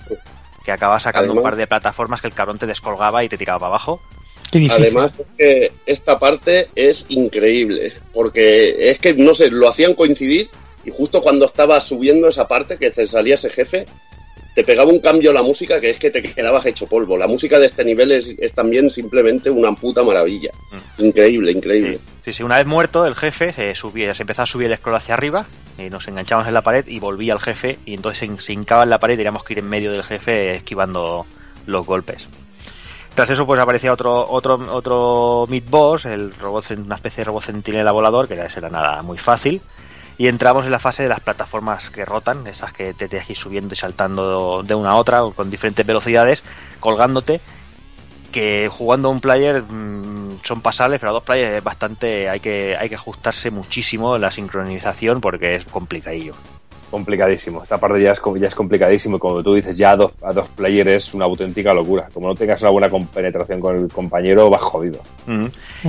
que 0.69 0.73
acababa 0.73 1.01
sacando 1.01 1.33
un 1.33 1.39
Además- 1.39 1.51
par 1.53 1.57
de 1.57 1.67
plataformas 1.67 2.21
que 2.21 2.27
el 2.27 2.35
cabrón 2.35 2.59
te 2.59 2.67
descolgaba 2.67 3.25
y 3.25 3.29
te 3.31 3.39
tiraba 3.39 3.59
para 3.59 3.69
abajo. 3.71 4.03
Además, 4.71 5.13
es 5.19 5.27
que 5.39 5.73
esta 5.87 6.19
parte 6.19 6.69
es 6.75 7.07
increíble, 7.09 7.95
porque 8.13 8.91
es 8.91 8.99
que, 8.99 9.15
no 9.15 9.33
sé, 9.33 9.51
lo 9.51 9.67
hacían 9.67 9.95
coincidir 9.95 10.51
y 10.85 10.91
justo 10.91 11.23
cuando 11.23 11.47
estaba 11.47 11.81
subiendo 11.81 12.29
esa 12.29 12.47
parte, 12.47 12.77
que 12.77 12.93
se 12.93 13.07
salía 13.07 13.37
ese 13.37 13.49
jefe, 13.49 13.87
te 14.55 14.63
pegaba 14.63 14.91
un 14.91 15.01
cambio 15.01 15.33
la 15.33 15.41
música 15.43 15.81
que 15.81 15.89
es 15.91 15.99
que 15.99 16.11
te 16.11 16.21
quedabas 16.23 16.67
hecho 16.67 16.87
polvo. 16.87 17.17
La 17.17 17.27
música 17.27 17.59
de 17.59 17.65
este 17.67 17.83
nivel 17.83 18.13
es, 18.13 18.35
es 18.39 18.53
también 18.53 18.91
simplemente 18.91 19.49
una 19.49 19.73
puta 19.75 20.03
maravilla. 20.03 20.51
Increíble, 20.99 21.51
increíble. 21.53 21.99
Sí, 22.27 22.33
sí, 22.35 22.43
una 22.43 22.57
vez 22.59 22.67
muerto 22.67 23.07
el 23.07 23.15
jefe, 23.15 23.55
se, 23.55 23.75
subía, 23.75 24.15
se 24.15 24.23
empezaba 24.23 24.45
a 24.45 24.47
subir 24.47 24.71
el 24.71 24.77
scroll 24.77 24.97
hacia 24.97 25.15
arriba, 25.15 25.47
y 25.79 25.91
nos 25.91 26.07
enganchábamos 26.09 26.49
en 26.49 26.55
la 26.55 26.63
pared 26.63 26.87
y 26.87 26.99
volvía 26.99 27.33
el 27.33 27.41
jefe, 27.41 27.79
y 27.87 27.95
entonces 27.95 28.29
se, 28.43 28.53
hincaba 28.53 28.83
en 28.83 28.91
la 28.91 28.99
pared 28.99 29.15
y 29.15 29.19
teníamos 29.19 29.45
que 29.45 29.55
ir 29.55 29.61
en 29.61 29.69
medio 29.69 29.93
del 29.93 30.03
jefe 30.03 30.57
esquivando 30.57 31.27
los 31.67 31.87
golpes. 31.87 32.29
Tras 33.15 33.31
eso, 33.31 33.47
pues 33.47 33.61
aparecía 33.61 33.93
otro 33.93 34.29
otro 34.31 34.55
otro 34.73 35.47
mid 35.49 35.65
boss, 35.69 36.05
el 36.05 36.33
robot, 36.35 36.71
una 36.71 36.95
especie 36.95 37.23
de 37.23 37.25
robot 37.25 37.45
centinela 37.45 37.93
volador, 37.93 38.29
que 38.29 38.35
era, 38.35 38.47
era 38.47 38.71
nada 38.71 39.03
muy 39.03 39.19
fácil. 39.19 39.61
Y 40.19 40.27
entramos 40.27 40.65
en 40.65 40.73
la 40.73 40.81
fase 40.81 41.05
de 41.05 41.09
las 41.09 41.21
plataformas 41.21 41.91
que 41.91 42.05
rotan, 42.05 42.45
esas 42.49 42.73
que 42.73 42.93
te 42.93 43.09
tienes 43.09 43.27
que 43.29 43.35
ir 43.35 43.39
subiendo 43.39 43.75
y 43.75 43.77
saltando 43.77 44.65
de 44.65 44.75
una 44.75 44.91
a 44.91 44.95
otra 44.97 45.23
con 45.35 45.49
diferentes 45.49 45.87
velocidades, 45.87 46.43
colgándote. 46.81 47.41
Que 48.33 48.69
jugando 48.71 49.09
a 49.09 49.11
un 49.11 49.21
player 49.21 49.63
mm, 49.63 50.41
son 50.45 50.61
pasables, 50.61 51.01
pero 51.01 51.11
a 51.11 51.13
dos 51.15 51.23
players 51.23 51.57
es 51.59 51.65
bastante. 51.65 52.29
Hay 52.29 52.41
que, 52.41 52.77
hay 52.79 52.89
que 52.89 52.95
ajustarse 52.95 53.51
muchísimo 53.51 54.17
en 54.17 54.23
la 54.23 54.31
sincronización 54.31 55.21
porque 55.21 55.57
es 55.57 55.65
complicadillo. 55.65 56.35
Complicadísimo. 56.91 57.63
Esta 57.63 57.77
parte 57.79 58.03
ya 58.03 58.13
es, 58.13 58.21
ya 58.41 58.49
es 58.49 58.55
complicadísimo. 58.55 59.17
Y 59.17 59.21
como 59.21 59.43
tú 59.43 59.55
dices, 59.55 59.77
ya 59.77 59.91
a 59.91 59.97
dos, 59.97 60.13
a 60.23 60.33
dos 60.33 60.49
players 60.49 60.89
es 60.91 61.15
una 61.15 61.27
auténtica 61.27 61.75
locura. 61.75 62.09
Como 62.15 62.29
no 62.29 62.35
tengas 62.35 62.63
una 62.63 62.71
buena 62.71 62.89
compenetración 62.89 63.61
con 63.61 63.77
el 63.77 63.89
compañero, 63.93 64.49
vas 64.49 64.63
jodido. 64.63 65.01
Mm. 65.27 65.47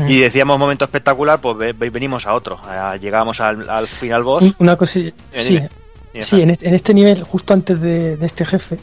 Y 0.08 0.20
decíamos 0.20 0.60
momento 0.60 0.84
espectacular, 0.86 1.40
pues 1.40 1.58
ve- 1.58 1.74
ve- 1.74 1.90
venimos 1.90 2.26
a 2.26 2.34
otro. 2.34 2.60
Llegamos 3.00 3.40
al, 3.40 3.70
al 3.70 3.88
final 3.88 4.24
boss. 4.24 4.44
Un- 4.44 4.56
Una 4.60 4.76
cosilla. 4.76 5.14
Dime, 5.34 5.70
Sí, 6.14 6.22
sí 6.24 6.42
en, 6.42 6.50
este, 6.50 6.68
en 6.68 6.76
este 6.76 6.94
nivel, 6.94 7.24
justo 7.24 7.54
antes 7.54 7.80
de, 7.80 8.18
de 8.18 8.26
este 8.26 8.44
jefe, 8.44 8.78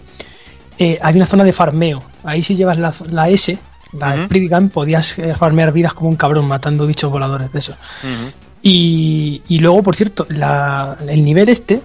eh, 0.79 0.99
hay 1.03 1.17
una 1.17 1.27
zona 1.27 1.45
de 1.45 1.53
farmeo. 1.53 2.03
Ahí 2.25 2.43
si 2.43 2.55
llevas 2.57 2.79
la, 2.79 2.95
la 3.11 3.29
S, 3.29 3.59
la. 3.93 4.25
Spirit 4.25 4.51
Gun, 4.51 4.69
podías 4.71 5.19
eh, 5.19 5.35
farmear 5.35 5.73
vidas 5.73 5.95
como 5.95 6.09
un 6.11 6.17
cabrón 6.17 6.47
matando 6.47 6.87
bichos 6.87 7.11
voladores 7.11 7.53
de 7.53 7.59
esos. 7.59 7.77
Y, 8.63 9.43
y 9.49 9.59
luego, 9.59 9.83
por 9.83 9.97
cierto, 9.97 10.27
la- 10.29 10.97
el 11.07 11.23
nivel 11.25 11.49
este, 11.49 11.81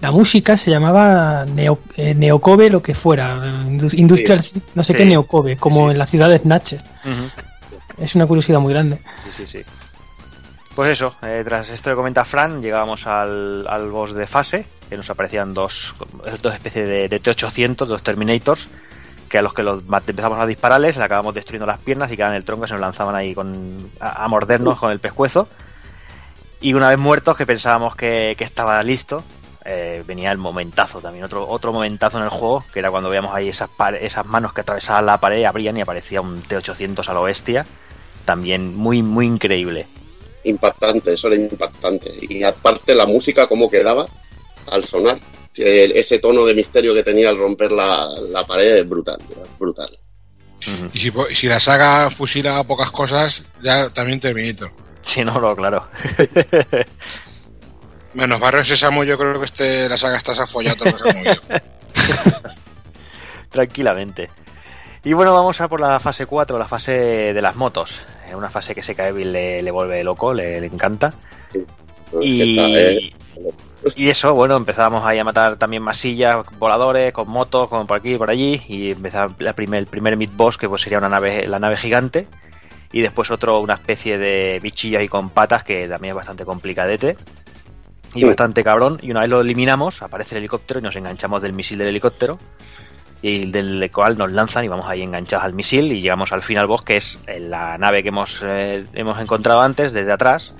la 0.00 0.10
música 0.10 0.56
se 0.56 0.70
llamaba 0.70 1.44
Neo, 1.44 1.78
eh, 1.96 2.14
Neocobe, 2.14 2.70
lo 2.70 2.82
que 2.82 2.94
fuera, 2.94 3.36
indu- 3.64 3.92
Industrial, 3.96 4.44
no 4.74 4.82
sé 4.82 4.92
Sí. 4.92 4.98
qué 4.98 5.04
Neocobe, 5.04 5.56
como 5.56 5.90
en 5.90 5.98
la 5.98 6.06
ciudad 6.06 6.28
de 6.30 6.38
Snatcher. 6.38 6.80
Es 7.98 8.14
una 8.14 8.26
curiosidad 8.26 8.60
muy 8.60 8.72
grande. 8.72 8.98
Sí, 9.36 9.44
sí, 9.46 9.58
sí. 9.58 9.64
Pues 10.74 10.92
eso, 10.92 11.14
eh, 11.22 11.42
tras 11.44 11.68
esto 11.68 11.90
que 11.90 11.96
comenta 11.96 12.24
Fran, 12.24 12.62
llegábamos 12.62 13.06
al, 13.06 13.66
al 13.68 13.90
boss 13.90 14.14
de 14.14 14.26
fase, 14.26 14.64
que 14.92 14.98
nos 14.98 15.08
aparecían 15.08 15.54
dos, 15.54 15.94
dos 16.42 16.54
especies 16.54 16.86
de, 16.86 17.08
de 17.08 17.18
T-800, 17.18 17.86
dos 17.86 18.02
Terminators, 18.02 18.68
que 19.26 19.38
a 19.38 19.42
los 19.42 19.54
que 19.54 19.62
los 19.62 19.82
empezamos 20.06 20.38
a 20.38 20.44
dispararles, 20.44 20.98
le 20.98 21.04
acabamos 21.04 21.34
destruyendo 21.34 21.64
las 21.64 21.78
piernas 21.78 22.12
y 22.12 22.16
quedaban 22.16 22.34
en 22.34 22.40
el 22.40 22.44
tronco 22.44 22.66
se 22.66 22.74
nos 22.74 22.82
lanzaban 22.82 23.14
ahí 23.14 23.34
con, 23.34 23.90
a, 24.00 24.28
mordernos 24.28 24.78
con 24.78 24.92
el 24.92 24.98
pescuezo. 24.98 25.48
Y 26.60 26.74
una 26.74 26.90
vez 26.90 26.98
muertos, 26.98 27.38
que 27.38 27.46
pensábamos 27.46 27.96
que, 27.96 28.36
estaba 28.38 28.82
listo, 28.82 29.24
eh, 29.64 30.04
venía 30.06 30.30
el 30.30 30.36
momentazo 30.36 31.00
también, 31.00 31.24
otro, 31.24 31.48
otro 31.48 31.72
momentazo 31.72 32.18
en 32.18 32.24
el 32.24 32.30
juego, 32.30 32.62
que 32.70 32.80
era 32.80 32.90
cuando 32.90 33.08
veíamos 33.08 33.34
ahí 33.34 33.48
esas, 33.48 33.70
esas 33.98 34.26
manos 34.26 34.52
que 34.52 34.60
atravesaban 34.60 35.06
la 35.06 35.18
pared, 35.18 35.44
abrían 35.44 35.78
y 35.78 35.80
aparecía 35.80 36.20
un 36.20 36.42
T-800 36.42 37.08
a 37.08 37.14
lo 37.14 37.22
bestia. 37.22 37.64
También 38.26 38.76
muy, 38.76 39.02
muy 39.02 39.26
increíble. 39.26 39.86
Impactante, 40.44 41.14
eso 41.14 41.28
era 41.28 41.36
impactante. 41.36 42.10
Y 42.20 42.42
aparte 42.42 42.94
la 42.94 43.06
música, 43.06 43.46
cómo 43.46 43.70
quedaba 43.70 44.06
al 44.70 44.84
sonar. 44.84 45.16
El- 45.56 45.92
ese 45.92 46.18
tono 46.18 46.44
de 46.46 46.54
misterio 46.54 46.94
que 46.94 47.02
tenía 47.02 47.28
al 47.28 47.38
romper 47.38 47.70
la, 47.72 48.08
la 48.30 48.44
pared 48.44 48.76
es 48.78 48.88
brutal, 48.88 49.18
tío, 49.26 49.42
es 49.42 49.58
brutal. 49.58 49.90
Y 50.94 51.00
si, 51.00 51.12
y 51.30 51.34
si 51.34 51.46
la 51.48 51.58
saga 51.58 52.10
fusila 52.10 52.62
pocas 52.64 52.90
cosas, 52.92 53.42
ya 53.60 53.90
también 53.90 54.20
Terminator. 54.20 54.70
Sí, 55.04 55.24
no, 55.24 55.38
no, 55.40 55.56
claro. 55.56 55.88
Menos 58.14 58.38
Barrio 58.38 58.64
Sésamo, 58.64 59.04
yo 59.04 59.18
creo 59.18 59.38
que 59.40 59.46
este, 59.46 59.88
la 59.88 59.96
saga 59.96 60.18
está 60.18 60.46
follado 60.46 60.76
todo 60.76 60.90
lo 60.90 60.98
que 60.98 61.02
se 61.02 61.08
ha 61.10 61.14
movido. 61.14 61.42
Tranquilamente. 63.50 64.30
Y 65.04 65.14
bueno, 65.14 65.34
vamos 65.34 65.60
a 65.60 65.68
por 65.68 65.80
la 65.80 65.98
fase 65.98 66.26
4, 66.26 66.58
la 66.58 66.68
fase 66.68 66.92
de 67.32 67.42
las 67.42 67.56
motos. 67.56 67.98
Es 68.28 68.34
una 68.34 68.50
fase 68.50 68.74
que 68.74 69.02
a 69.02 69.08
Evil 69.08 69.32
le, 69.32 69.62
le 69.62 69.70
vuelve 69.70 70.04
loco, 70.04 70.32
le, 70.32 70.60
le 70.60 70.66
encanta. 70.66 71.12
Y, 72.20 72.56
Está, 72.56 72.68
eh, 72.68 73.12
y 73.96 74.08
eso, 74.08 74.34
bueno, 74.34 74.56
empezábamos 74.56 75.04
ahí 75.04 75.18
a 75.18 75.24
matar 75.24 75.56
también 75.56 75.82
masillas, 75.82 76.36
voladores, 76.58 77.12
con 77.12 77.28
motos, 77.28 77.68
como 77.68 77.86
por 77.86 77.98
aquí 77.98 78.14
y 78.14 78.18
por 78.18 78.30
allí. 78.30 78.62
Y 78.68 78.92
empezaba 78.92 79.34
la 79.38 79.52
primer, 79.52 79.80
el 79.80 79.86
primer 79.86 80.16
mid 80.16 80.30
boss, 80.34 80.56
que 80.58 80.68
pues 80.68 80.82
sería 80.82 80.98
una 80.98 81.08
nave, 81.08 81.46
la 81.46 81.58
nave 81.58 81.76
gigante. 81.76 82.28
Y 82.92 83.00
después 83.00 83.30
otro, 83.30 83.60
una 83.60 83.74
especie 83.74 84.18
de 84.18 84.60
bichillo 84.62 84.98
ahí 84.98 85.08
con 85.08 85.30
patas, 85.30 85.64
que 85.64 85.88
también 85.88 86.12
es 86.12 86.16
bastante 86.16 86.44
complicadete. 86.44 87.16
Y 88.14 88.20
Sí. 88.20 88.24
bastante 88.26 88.62
cabrón. 88.62 88.98
Y 89.02 89.10
una 89.10 89.20
vez 89.20 89.30
lo 89.30 89.40
eliminamos, 89.40 90.02
aparece 90.02 90.34
el 90.34 90.40
helicóptero 90.40 90.80
y 90.80 90.82
nos 90.82 90.94
enganchamos 90.96 91.40
del 91.40 91.54
misil 91.54 91.78
del 91.78 91.88
helicóptero. 91.88 92.38
Y 93.22 93.50
del 93.50 93.90
cual 93.92 94.18
nos 94.18 94.32
lanzan 94.32 94.64
y 94.64 94.68
vamos 94.68 94.86
ahí 94.88 95.00
enganchados 95.02 95.44
al 95.44 95.54
misil 95.54 95.92
y 95.92 96.02
llegamos 96.02 96.32
al 96.32 96.42
final 96.42 96.66
boss, 96.66 96.82
que 96.82 96.96
es 96.96 97.20
la 97.38 97.78
nave 97.78 98.02
que 98.02 98.08
hemos, 98.08 98.40
eh, 98.44 98.84
hemos 98.94 99.18
encontrado 99.20 99.60
antes, 99.62 99.92
desde 99.92 100.12
atrás. 100.12 100.52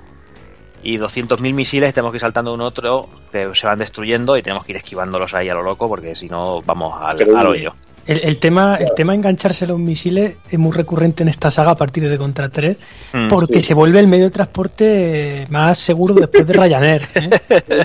Y 0.83 0.97
200.000 0.97 1.53
misiles 1.53 1.93
tenemos 1.93 2.11
que 2.11 2.17
ir 2.17 2.21
saltando 2.21 2.53
uno 2.53 2.65
a 2.65 2.67
otro, 2.67 3.07
que 3.31 3.49
se 3.53 3.65
van 3.65 3.79
destruyendo 3.79 4.35
y 4.37 4.43
tenemos 4.43 4.65
que 4.65 4.73
ir 4.73 4.77
esquivándolos 4.77 5.33
ahí 5.33 5.47
a 5.49 5.53
lo 5.53 5.63
loco, 5.63 5.87
porque 5.87 6.15
si 6.15 6.27
no 6.27 6.61
vamos 6.61 6.93
al, 7.01 7.17
Pero- 7.17 7.37
al 7.37 7.47
hoyo. 7.47 7.73
El, 8.05 8.19
el 8.19 8.37
tema, 8.37 8.75
el 8.75 8.89
tema 8.97 9.13
de 9.13 9.19
engancharse 9.19 9.63
a 9.63 9.69
los 9.69 9.79
misiles 9.79 10.35
es 10.51 10.59
muy 10.59 10.73
recurrente 10.73 11.23
en 11.23 11.29
esta 11.29 11.49
saga 11.49 11.71
a 11.71 11.75
partir 11.77 12.09
de 12.09 12.17
Contra 12.17 12.49
3, 12.49 12.75
Mm, 13.13 13.29
porque 13.29 13.59
sí. 13.61 13.67
se 13.67 13.73
vuelve 13.73 14.01
el 14.01 14.07
medio 14.07 14.25
de 14.25 14.31
transporte 14.31 15.47
más 15.49 15.79
seguro 15.79 16.13
después 16.15 16.45
de 16.45 16.51
Ryanair. 16.53 17.01
¿eh? 17.15 17.29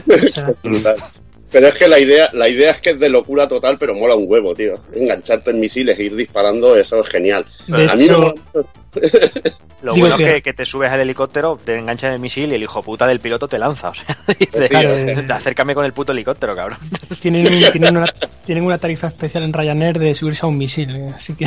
O 0.24 0.26
sea, 0.26 0.50
brutal. 0.60 0.96
Pero 1.52 1.68
es 1.68 1.74
que 1.76 1.86
la 1.88 1.98
idea, 2.00 2.28
la 2.34 2.48
idea 2.48 2.72
es 2.72 2.80
que 2.80 2.90
es 2.90 2.98
de 3.00 3.08
locura 3.08 3.46
total, 3.48 3.78
pero 3.78 3.94
mola 3.94 4.14
un 4.16 4.24
huevo, 4.28 4.54
tío. 4.54 4.74
Engancharte 4.92 5.50
en 5.52 5.60
misiles 5.60 5.98
e 5.98 6.02
ir 6.04 6.14
disparando, 6.16 6.76
eso 6.76 7.00
es 7.00 7.08
genial. 7.08 7.46
De 7.68 7.88
a 7.90 7.94
mí 7.94 8.04
hecho- 8.04 8.34
me 8.54 8.60
Lo 9.82 9.92
Digo 9.94 10.06
bueno 10.08 10.16
que- 10.18 10.26
es 10.26 10.34
que, 10.34 10.42
que 10.42 10.52
te 10.54 10.64
subes 10.64 10.90
al 10.90 11.00
helicóptero, 11.00 11.58
te 11.64 11.76
enganchan 11.76 12.12
el 12.12 12.18
misil 12.18 12.50
y 12.50 12.56
el 12.56 12.62
hijo 12.64 12.82
puta 12.82 13.06
del 13.06 13.20
piloto 13.20 13.46
te 13.46 13.58
lanza. 13.58 13.90
O 13.90 13.94
sea, 13.94 14.18
dice, 14.38 14.68
Claro, 14.68 14.90
"Eh, 14.96 15.24
acércame 15.28 15.74
con 15.74 15.84
el 15.84 15.92
puto 15.92 16.10
helicóptero, 16.12 16.56
cabrón. 16.56 16.78
tienen, 17.22 17.46
un- 17.46 17.72
tienen, 17.72 17.96
una, 17.96 18.06
tienen 18.44 18.64
una 18.64 18.78
tarifa 18.78 19.06
especial 19.06 19.44
en 19.44 19.52
Ryanair 19.52 19.98
de 19.98 20.14
subirse 20.14 20.44
a 20.44 20.48
un 20.48 20.58
misil, 20.58 20.96
¿eh? 20.96 21.08
así 21.14 21.34
que 21.34 21.46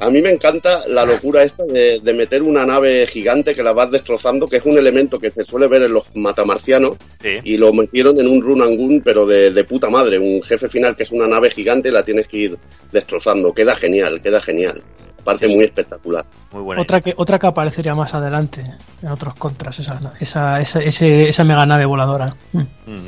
A 0.00 0.10
mí 0.10 0.20
me 0.20 0.30
encanta 0.30 0.80
la 0.88 1.04
locura 1.04 1.42
esta 1.44 1.64
de, 1.64 2.00
de 2.00 2.12
meter 2.14 2.42
una 2.42 2.64
nave 2.66 3.06
gigante 3.06 3.54
que 3.54 3.62
la 3.62 3.72
vas 3.72 3.90
destrozando, 3.90 4.48
que 4.48 4.56
es 4.56 4.64
un 4.64 4.76
elemento 4.76 5.18
que 5.18 5.30
se 5.30 5.44
suele 5.44 5.68
ver 5.68 5.82
en 5.82 5.92
los 5.92 6.04
matamarcianos, 6.16 6.96
Sí. 7.22 7.38
y 7.44 7.56
lo 7.56 7.72
metieron 7.72 8.18
en 8.18 8.26
un 8.26 8.42
run 8.42 8.62
and 8.62 8.76
gun, 8.78 9.02
pero 9.04 9.26
de, 9.26 9.50
de 9.52 9.64
puta 9.64 9.88
madre. 9.90 10.18
Un 10.18 10.42
jefe 10.42 10.66
final 10.66 10.96
que 10.96 11.04
es 11.04 11.12
una 11.12 11.28
nave 11.28 11.50
gigante 11.50 11.88
y 11.90 11.92
la 11.92 12.04
tienes 12.04 12.26
que 12.26 12.36
ir 12.36 12.58
destrozando. 12.90 13.52
Queda 13.52 13.76
genial, 13.76 14.20
queda 14.20 14.40
genial. 14.40 14.82
Aparte, 15.22 15.48
muy 15.48 15.64
espectacular. 15.64 16.24
Muy 16.52 16.62
buena. 16.62 16.82
otra 16.82 17.00
que 17.00 17.14
otra 17.16 17.38
que 17.38 17.46
aparecería 17.46 17.94
más 17.94 18.12
adelante 18.12 18.64
en 19.02 19.08
otros 19.08 19.34
contras, 19.34 19.78
esa, 19.78 20.12
esa, 20.20 20.60
esa, 20.60 20.78
ese- 20.80 21.28
esa 21.28 21.44
mega 21.44 21.64
nave 21.64 21.86
voladora. 21.86 22.34
Mm. 22.52 23.06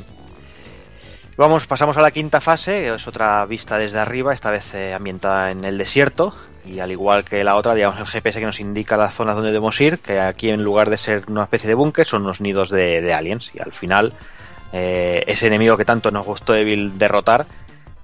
Vamos, 1.37 1.67
pasamos 1.67 1.97
a 1.97 2.03
la 2.03 2.13
quinta 2.13 2.41
fase, 2.41 2.83
que 2.83 2.89
es 2.95 3.09
otra 3.09 3.45
vista 3.47 3.77
desde 3.77 3.99
arriba, 3.99 4.33
esta 4.33 4.51
vez 4.53 4.73
eh, 4.75 4.95
ambientada 4.95 5.51
en 5.51 5.65
el 5.65 5.77
desierto. 5.79 6.33
Y 6.65 6.79
al 6.79 6.93
igual 6.93 7.25
que 7.25 7.43
la 7.45 7.57
otra, 7.57 7.75
digamos 7.75 7.99
el 8.01 8.07
GPS 8.07 8.39
que 8.39 8.47
nos 8.47 8.61
indica 8.61 8.97
las 8.97 9.13
zonas 9.15 9.35
donde 9.35 9.51
debemos 9.51 9.79
ir, 9.81 9.99
que 9.99 10.21
aquí 10.21 10.49
en 10.51 10.63
lugar 10.63 10.89
de 10.89 10.97
ser 10.97 11.25
una 11.29 11.43
especie 11.43 11.69
de 11.69 11.75
búnker, 11.75 12.07
son 12.07 12.23
unos 12.23 12.41
nidos 12.41 12.71
de, 12.71 13.03
de 13.03 13.13
aliens. 13.13 13.51
Y 13.53 13.61
al 13.61 13.73
final, 13.73 14.13
eh, 14.73 15.25
ese 15.27 15.49
enemigo 15.49 15.77
que 15.77 15.85
tanto 15.85 16.11
nos 16.13 16.25
gustó 16.25 16.55
Evil 16.55 16.97
derrotar, 16.99 17.45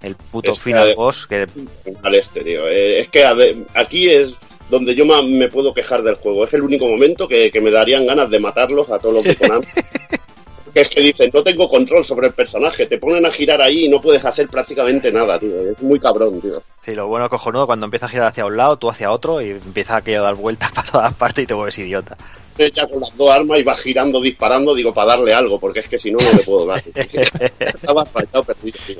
el 0.02 0.16
puto 0.16 0.50
Es 0.50 0.58
que, 0.58 0.64
final 0.64 0.88
eh, 0.88 0.94
boss, 0.94 1.26
que 1.26 1.46
Al 2.02 2.14
este, 2.14 2.42
tío. 2.42 2.68
Eh, 2.68 3.00
es 3.00 3.08
que 3.08 3.24
a 3.24 3.34
ver, 3.34 3.56
aquí 3.74 4.08
es 4.08 4.38
donde 4.68 4.94
yo 4.94 5.04
más 5.04 5.24
me 5.24 5.48
puedo 5.48 5.74
quejar 5.74 6.02
del 6.02 6.14
juego. 6.14 6.44
Es 6.44 6.54
el 6.54 6.62
único 6.62 6.88
momento 6.88 7.28
que, 7.28 7.50
que 7.50 7.60
me 7.60 7.70
darían 7.70 8.06
ganas 8.06 8.30
de 8.30 8.40
matarlos 8.40 8.90
a 8.90 8.98
todos 8.98 9.16
los 9.16 9.24
de 9.24 9.36
Konami. 9.36 9.66
que 10.72 10.80
es 10.82 10.88
que 10.88 11.00
dicen, 11.00 11.30
no 11.34 11.42
tengo 11.42 11.68
control 11.68 12.04
sobre 12.04 12.28
el 12.28 12.32
personaje. 12.32 12.86
Te 12.86 12.98
ponen 12.98 13.26
a 13.26 13.30
girar 13.30 13.60
ahí 13.60 13.86
y 13.86 13.88
no 13.88 14.00
puedes 14.00 14.24
hacer 14.24 14.48
prácticamente 14.48 15.12
nada, 15.12 15.38
tío. 15.38 15.70
Es 15.70 15.82
muy 15.82 15.98
cabrón, 15.98 16.40
tío. 16.40 16.62
Sí, 16.84 16.92
lo 16.92 17.08
bueno 17.08 17.28
cojonudo 17.28 17.66
cuando 17.66 17.86
empieza 17.86 18.06
a 18.06 18.08
girar 18.08 18.26
hacia 18.28 18.46
un 18.46 18.56
lado, 18.56 18.78
tú 18.78 18.88
hacia 18.88 19.10
otro 19.10 19.42
y 19.42 19.50
empieza 19.50 19.96
a 19.96 20.00
dar 20.00 20.34
vueltas 20.34 20.72
para 20.74 20.90
todas 20.90 21.14
partes 21.14 21.44
y 21.44 21.46
te 21.46 21.54
vuelves 21.54 21.78
idiota. 21.78 22.16
Ya 22.58 22.86
con 22.86 23.00
las 23.00 23.16
dos 23.16 23.30
armas 23.30 23.58
y 23.58 23.62
vas 23.62 23.80
girando, 23.80 24.20
disparando, 24.20 24.74
digo, 24.74 24.92
para 24.92 25.12
darle 25.12 25.32
algo, 25.32 25.58
porque 25.58 25.80
es 25.80 25.88
que 25.88 25.98
si 25.98 26.10
no, 26.12 26.18
no 26.18 26.32
le 26.32 26.42
puedo 26.42 26.66
dar. 26.66 26.82
Estaba 27.58 28.04
perdido, 28.04 28.78
tío. 28.86 28.98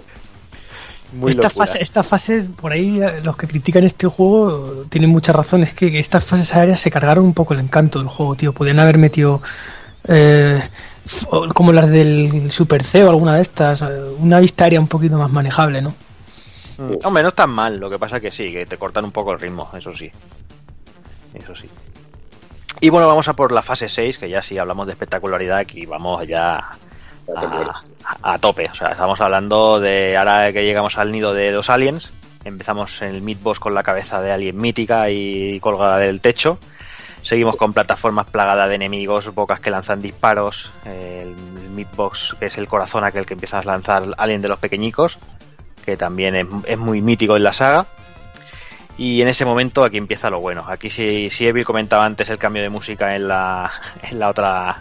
Muy 1.12 1.32
esta 1.32 1.48
locura. 1.48 1.66
fase, 1.66 1.82
esta 1.82 2.02
fase, 2.02 2.46
por 2.60 2.72
ahí 2.72 3.00
eh, 3.02 3.20
los 3.22 3.36
que 3.36 3.46
critican 3.46 3.84
este 3.84 4.06
juego 4.06 4.84
tienen 4.88 5.10
muchas 5.10 5.34
razones. 5.34 5.74
que 5.74 5.98
estas 5.98 6.24
fases 6.24 6.54
aéreas 6.54 6.80
se 6.80 6.90
cargaron 6.90 7.24
un 7.24 7.34
poco 7.34 7.54
el 7.54 7.60
encanto 7.60 7.98
del 7.98 8.08
juego, 8.08 8.36
tío. 8.36 8.52
Podían 8.52 8.78
haber 8.78 8.98
metido 8.98 9.42
eh, 10.06 10.62
como 11.54 11.72
las 11.72 11.90
del 11.90 12.50
Super 12.50 12.84
C 12.84 13.04
o 13.04 13.10
alguna 13.10 13.36
de 13.36 13.42
estas, 13.42 13.82
eh, 13.82 13.86
una 14.18 14.40
vista 14.40 14.64
aérea 14.64 14.80
un 14.80 14.88
poquito 14.88 15.18
más 15.18 15.30
manejable, 15.30 15.82
¿no? 15.82 15.94
Mm, 16.78 16.94
Hombre, 17.04 17.22
no 17.22 17.28
es 17.30 17.34
tan 17.34 17.50
mal, 17.50 17.78
lo 17.78 17.90
que 17.90 17.98
pasa 17.98 18.20
que 18.20 18.30
sí, 18.30 18.52
que 18.52 18.66
te 18.66 18.76
cortan 18.76 19.04
un 19.04 19.12
poco 19.12 19.32
el 19.32 19.40
ritmo, 19.40 19.68
eso 19.76 19.94
sí. 19.94 20.10
Eso 21.34 21.54
sí. 21.54 21.68
Y 22.80 22.88
bueno, 22.88 23.06
vamos 23.06 23.28
a 23.28 23.34
por 23.34 23.52
la 23.52 23.62
fase 23.62 23.88
6, 23.88 24.18
que 24.18 24.30
ya 24.30 24.42
sí 24.42 24.56
hablamos 24.56 24.86
de 24.86 24.92
espectacularidad, 24.92 25.58
aquí 25.58 25.84
vamos 25.86 26.26
ya 26.26 26.78
a, 27.36 27.74
a- 28.22 28.34
a 28.34 28.38
tope. 28.38 28.68
O 28.70 28.74
sea, 28.74 28.88
estamos 28.88 29.20
hablando 29.20 29.80
de 29.80 30.16
ahora 30.16 30.52
que 30.52 30.64
llegamos 30.64 30.98
al 30.98 31.12
nido 31.12 31.32
de 31.34 31.52
los 31.52 31.70
aliens, 31.70 32.10
empezamos 32.44 33.00
en 33.02 33.14
el 33.14 33.22
mid 33.22 33.38
boss 33.42 33.60
con 33.60 33.74
la 33.74 33.82
cabeza 33.82 34.20
de 34.20 34.32
alien 34.32 34.56
mítica 34.58 35.10
y 35.10 35.58
colgada 35.60 35.98
del 35.98 36.20
techo. 36.20 36.58
Seguimos 37.22 37.56
con 37.56 37.74
plataformas 37.74 38.26
plagadas 38.26 38.68
de 38.70 38.76
enemigos, 38.76 39.34
bocas 39.34 39.60
que 39.60 39.70
lanzan 39.70 40.00
disparos, 40.00 40.70
el 40.86 41.34
mid 41.74 41.86
box 41.94 42.34
que 42.40 42.46
es 42.46 42.56
el 42.56 42.66
corazón 42.66 43.04
aquel 43.04 43.26
que 43.26 43.34
empieza 43.34 43.58
a 43.58 43.62
lanzar 43.62 44.04
alien 44.16 44.40
de 44.40 44.48
los 44.48 44.58
pequeñicos, 44.58 45.18
que 45.84 45.98
también 45.98 46.34
es, 46.34 46.46
es 46.64 46.78
muy 46.78 47.02
mítico 47.02 47.36
en 47.36 47.42
la 47.42 47.52
saga. 47.52 47.86
Y 48.96 49.22
en 49.22 49.28
ese 49.28 49.44
momento 49.46 49.82
aquí 49.84 49.96
empieza 49.98 50.28
lo 50.30 50.40
bueno. 50.40 50.64
Aquí 50.66 50.90
si, 50.90 51.30
si 51.30 51.46
Evil 51.46 51.64
comentaba 51.64 52.04
antes 52.04 52.28
el 52.30 52.38
cambio 52.38 52.62
de 52.62 52.68
música 52.68 53.14
en 53.16 53.28
la, 53.28 53.70
en 54.02 54.18
la 54.18 54.28
otra 54.28 54.78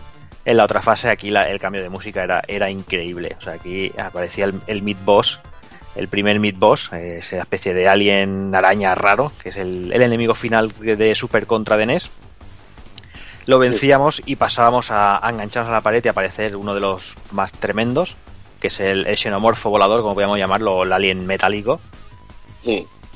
en 0.49 0.57
la 0.57 0.63
otra 0.65 0.81
fase, 0.81 1.09
aquí 1.09 1.29
la- 1.29 1.49
el 1.49 1.59
cambio 1.59 1.81
de 1.81 1.89
música 1.89 2.23
era, 2.23 2.41
era 2.47 2.69
increíble. 2.69 3.35
O 3.39 3.41
sea, 3.43 3.53
aquí 3.53 3.91
aparecía 3.97 4.45
el, 4.45 4.61
el 4.67 4.81
mid 4.81 4.97
boss, 5.05 5.39
el 5.95 6.07
primer 6.07 6.39
mid 6.39 6.55
boss, 6.57 6.89
eh, 6.93 7.17
esa 7.19 7.39
especie 7.39 7.73
de 7.73 7.87
alien 7.87 8.53
araña 8.55 8.95
raro, 8.95 9.31
que 9.41 9.49
es 9.49 9.57
el, 9.57 9.91
el 9.93 10.01
enemigo 10.01 10.33
final 10.35 10.71
de, 10.79 11.15
Super 11.15 11.45
Contra 11.47 11.77
de 11.77 11.85
NES. 11.85 12.09
Lo 13.45 13.57
vencíamos 13.59 14.21
y 14.25 14.35
pasábamos 14.35 14.91
a, 14.91 15.25
a 15.25 15.29
engancharnos 15.29 15.71
a 15.71 15.75
la 15.75 15.81
pared 15.81 16.03
y 16.03 16.07
aparecer 16.07 16.55
uno 16.55 16.73
de 16.75 16.81
los 16.81 17.15
más 17.31 17.51
tremendos, 17.51 18.15
que 18.59 18.67
es 18.67 18.79
el, 18.79 19.07
el 19.07 19.17
xenomorfo 19.17 19.69
volador, 19.69 20.01
como 20.01 20.13
podríamos 20.13 20.37
llamarlo, 20.37 20.83
el 20.83 20.93
alien 20.93 21.25
metálico, 21.25 21.79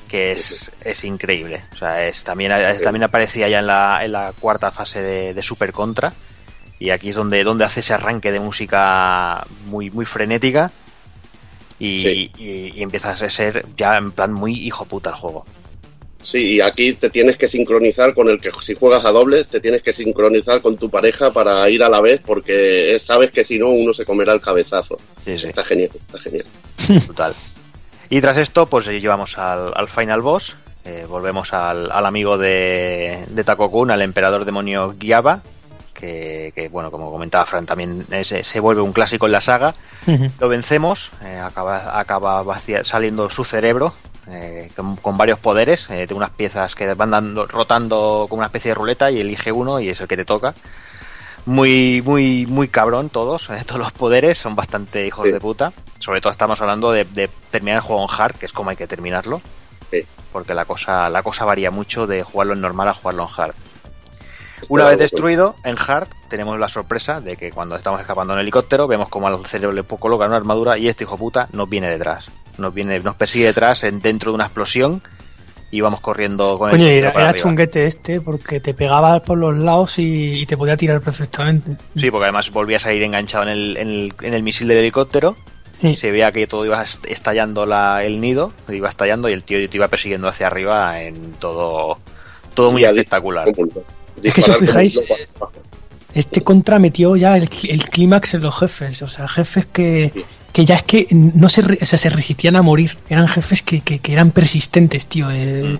que 0.08 0.32
es, 0.32 0.70
es 0.84 1.04
increíble. 1.04 1.62
O 1.74 1.76
sea, 1.78 2.04
es, 2.06 2.24
también, 2.24 2.50
es- 2.52 2.82
también 2.82 3.04
aparecía 3.04 3.48
ya 3.48 3.58
en 3.60 3.66
la, 3.66 4.04
en 4.04 4.12
la 4.12 4.32
cuarta 4.38 4.70
fase 4.72 5.00
de, 5.02 5.34
de 5.34 5.42
Super 5.42 5.72
Contra. 5.72 6.12
Y 6.78 6.90
aquí 6.90 7.10
es 7.10 7.16
donde, 7.16 7.44
donde 7.44 7.64
hace 7.64 7.80
ese 7.80 7.94
arranque 7.94 8.32
de 8.32 8.40
música 8.40 9.46
muy, 9.66 9.90
muy 9.90 10.04
frenética. 10.04 10.70
Y, 11.78 11.98
Sí. 12.00 12.30
y- 12.38 12.72
y 12.78 12.82
empiezas 12.82 13.20
a 13.22 13.30
ser 13.30 13.64
ya 13.76 13.96
en 13.96 14.12
plan 14.12 14.32
muy 14.32 14.54
hijo 14.54 14.84
puta 14.84 15.10
el 15.10 15.16
juego. 15.16 15.44
Sí, 16.22 16.54
y 16.54 16.60
aquí 16.62 16.94
te 16.94 17.10
tienes 17.10 17.36
que 17.36 17.46
sincronizar 17.48 18.14
con 18.14 18.30
el 18.30 18.40
que 18.40 18.50
si 18.62 18.74
juegas 18.74 19.04
a 19.04 19.10
dobles, 19.12 19.48
te 19.48 19.60
tienes 19.60 19.82
que 19.82 19.92
sincronizar 19.92 20.62
con 20.62 20.76
tu 20.78 20.88
pareja 20.88 21.32
para 21.32 21.68
ir 21.68 21.84
a 21.84 21.90
la 21.90 22.00
vez 22.00 22.22
porque 22.24 22.96
sabes 22.98 23.30
que 23.30 23.44
si 23.44 23.58
no 23.58 23.68
uno 23.68 23.92
se 23.92 24.06
comerá 24.06 24.32
el 24.32 24.40
cabezazo. 24.40 24.98
Está 25.26 25.62
genial, 25.62 25.90
está 25.94 26.18
genial. 26.18 26.46
Brutal. 27.06 27.34
Y 28.08 28.20
tras 28.22 28.38
esto, 28.38 28.66
pues 28.66 28.86
eh, 28.88 29.00
llevamos 29.00 29.36
al, 29.36 29.72
al 29.74 29.88
final 29.88 30.22
boss. 30.22 30.54
eh, 30.86 31.04
volvemos 31.08 31.52
al, 31.52 31.90
al 31.90 32.06
amigo 32.06 32.38
de, 32.38 33.24
de 33.28 33.44
Takokun, 33.44 33.90
al 33.90 34.00
emperador 34.02 34.44
demonio 34.46 34.94
Gyaba. 34.98 35.42
Que, 36.04 36.52
que, 36.54 36.68
bueno, 36.68 36.90
como 36.90 37.10
comentaba 37.10 37.46
Fran, 37.46 37.64
también 37.64 38.06
se, 38.24 38.44
se 38.44 38.60
vuelve 38.60 38.82
un 38.82 38.92
clásico 38.92 39.26
en 39.26 39.32
la 39.32 39.40
saga. 39.40 39.74
Lo 40.38 40.48
vencemos, 40.48 41.10
eh, 41.22 41.40
acaba, 41.42 41.98
acaba 41.98 42.44
saliendo 42.84 43.30
su 43.30 43.44
cerebro 43.44 43.94
eh, 44.28 44.70
con, 44.76 44.96
con 44.96 45.16
varios 45.16 45.38
poderes, 45.38 45.88
eh, 45.88 46.06
de 46.06 46.14
unas 46.14 46.30
piezas 46.30 46.74
que 46.74 46.92
van 46.94 47.10
dando, 47.10 47.46
rotando 47.46 48.26
como 48.28 48.40
una 48.40 48.46
especie 48.46 48.70
de 48.70 48.74
ruleta 48.74 49.10
y 49.10 49.20
elige 49.20 49.50
uno 49.50 49.80
y 49.80 49.88
es 49.88 50.00
el 50.00 50.08
que 50.08 50.16
te 50.16 50.24
toca. 50.24 50.54
Muy, 51.46 52.02
muy, 52.02 52.46
muy 52.46 52.68
cabrón 52.68 53.08
todos, 53.08 53.48
eh, 53.50 53.62
todos 53.66 53.80
los 53.80 53.92
poderes 53.92 54.36
son 54.38 54.54
bastante 54.56 55.06
hijos 55.06 55.24
de 55.24 55.40
puta. 55.40 55.72
Sobre 56.00 56.20
todo 56.20 56.32
estamos 56.32 56.60
hablando 56.60 56.92
de, 56.92 57.04
de 57.04 57.28
terminar 57.50 57.76
el 57.76 57.82
juego 57.82 58.02
en 58.02 58.08
hard, 58.10 58.36
que 58.36 58.46
es 58.46 58.52
como 58.52 58.70
hay 58.70 58.76
que 58.76 58.86
terminarlo. 58.86 59.40
Porque 60.32 60.54
la 60.54 60.64
cosa, 60.64 61.08
la 61.08 61.22
cosa 61.22 61.44
varía 61.44 61.70
mucho 61.70 62.06
de 62.06 62.22
jugarlo 62.22 62.54
en 62.54 62.60
normal 62.60 62.88
a 62.88 62.94
jugarlo 62.94 63.22
en 63.22 63.40
hard. 63.40 63.54
Una 64.68 64.84
vez 64.84 64.94
acuerdo. 64.94 65.02
destruido 65.02 65.56
en 65.64 65.76
hard, 65.78 66.08
tenemos 66.28 66.58
la 66.58 66.68
sorpresa 66.68 67.20
de 67.20 67.36
que 67.36 67.50
cuando 67.50 67.76
estamos 67.76 68.00
escapando 68.00 68.34
en 68.34 68.40
helicóptero, 68.40 68.86
vemos 68.86 69.08
como 69.08 69.26
al 69.28 69.44
cerebro 69.46 69.74
le 69.74 69.82
colocan 69.82 70.28
una 70.28 70.36
armadura 70.36 70.78
y 70.78 70.88
este 70.88 71.04
hijo 71.04 71.16
puta 71.16 71.48
nos 71.52 71.68
viene 71.68 71.88
detrás. 71.90 72.30
Nos 72.58 72.72
viene, 72.72 72.98
nos 73.00 73.16
persigue 73.16 73.46
detrás 73.46 73.84
en, 73.84 74.00
dentro 74.00 74.30
de 74.30 74.36
una 74.36 74.44
explosión 74.44 75.02
y 75.70 75.80
vamos 75.80 76.00
corriendo 76.00 76.56
con 76.58 76.70
Coño, 76.70 76.84
el 76.86 76.90
era, 76.92 77.08
helicóptero 77.08 77.12
para 77.14 77.30
era 77.30 77.38
chunguete 77.38 77.86
este 77.86 78.20
porque 78.20 78.60
te 78.60 78.74
pegaba 78.74 79.18
por 79.20 79.38
los 79.38 79.56
lados 79.56 79.98
y, 79.98 80.42
y 80.42 80.46
te 80.46 80.56
podía 80.56 80.76
tirar 80.76 81.00
perfectamente. 81.00 81.76
Sí, 81.96 82.10
porque 82.10 82.26
además 82.26 82.50
volvías 82.52 82.86
a 82.86 82.92
ir 82.92 83.02
enganchado 83.02 83.44
en 83.44 83.48
el, 83.50 83.76
en 83.76 83.88
el, 83.88 84.14
en 84.22 84.34
el 84.34 84.42
misil 84.44 84.68
del 84.68 84.78
helicóptero. 84.78 85.36
Y 85.82 85.92
se 85.94 86.10
veía 86.12 86.30
que 86.32 86.46
todo 86.46 86.64
iba 86.64 86.82
est- 86.82 87.04
estallando 87.06 87.66
la, 87.66 88.04
el 88.04 88.20
nido, 88.20 88.52
iba 88.68 88.88
estallando 88.88 89.28
y 89.28 89.32
el 89.32 89.42
tío 89.42 89.58
te 89.68 89.76
iba 89.76 89.88
persiguiendo 89.88 90.28
hacia 90.28 90.46
arriba 90.46 91.02
en 91.02 91.32
todo, 91.32 91.98
todo 92.54 92.70
muy 92.70 92.84
espectacular. 92.84 93.48
Es 94.22 94.32
que 94.34 94.42
si 94.42 94.50
os 94.50 94.58
fijáis, 94.58 95.00
Este 96.14 96.42
contra 96.42 96.78
metió 96.78 97.16
ya 97.16 97.36
el, 97.36 97.48
el 97.68 97.88
clímax 97.88 98.34
en 98.34 98.42
los 98.42 98.56
jefes, 98.58 99.02
o 99.02 99.08
sea, 99.08 99.26
jefes 99.26 99.66
que, 99.66 100.12
que 100.52 100.64
ya 100.64 100.76
es 100.76 100.82
que 100.84 101.08
no 101.10 101.48
se, 101.48 101.62
re- 101.62 101.78
o 101.82 101.86
sea, 101.86 101.98
se 101.98 102.08
resistían 102.08 102.54
a 102.54 102.62
morir, 102.62 102.96
eran 103.08 103.26
jefes 103.26 103.62
que, 103.62 103.80
que, 103.80 103.98
que 103.98 104.12
eran 104.12 104.30
persistentes, 104.30 105.06
tío. 105.06 105.28
eh, 105.32 105.76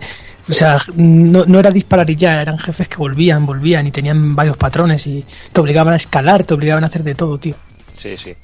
O 0.48 0.52
sea, 0.52 0.78
no, 0.96 1.44
no 1.46 1.58
era 1.60 1.70
disparar 1.70 2.10
y 2.10 2.16
ya, 2.16 2.42
eran 2.42 2.58
jefes 2.58 2.88
que 2.88 2.96
volvían, 2.96 3.46
volvían 3.46 3.86
y 3.86 3.92
tenían 3.92 4.34
varios 4.34 4.56
patrones 4.56 5.06
y 5.06 5.24
te 5.52 5.60
obligaban 5.60 5.94
a 5.94 5.96
escalar, 5.96 6.42
te 6.44 6.52
obligaban 6.54 6.82
a 6.84 6.88
hacer 6.88 7.02
de 7.04 7.14
todo, 7.14 7.38
tío. 7.38 7.54
Sí, 7.96 8.16
sí. 8.16 8.34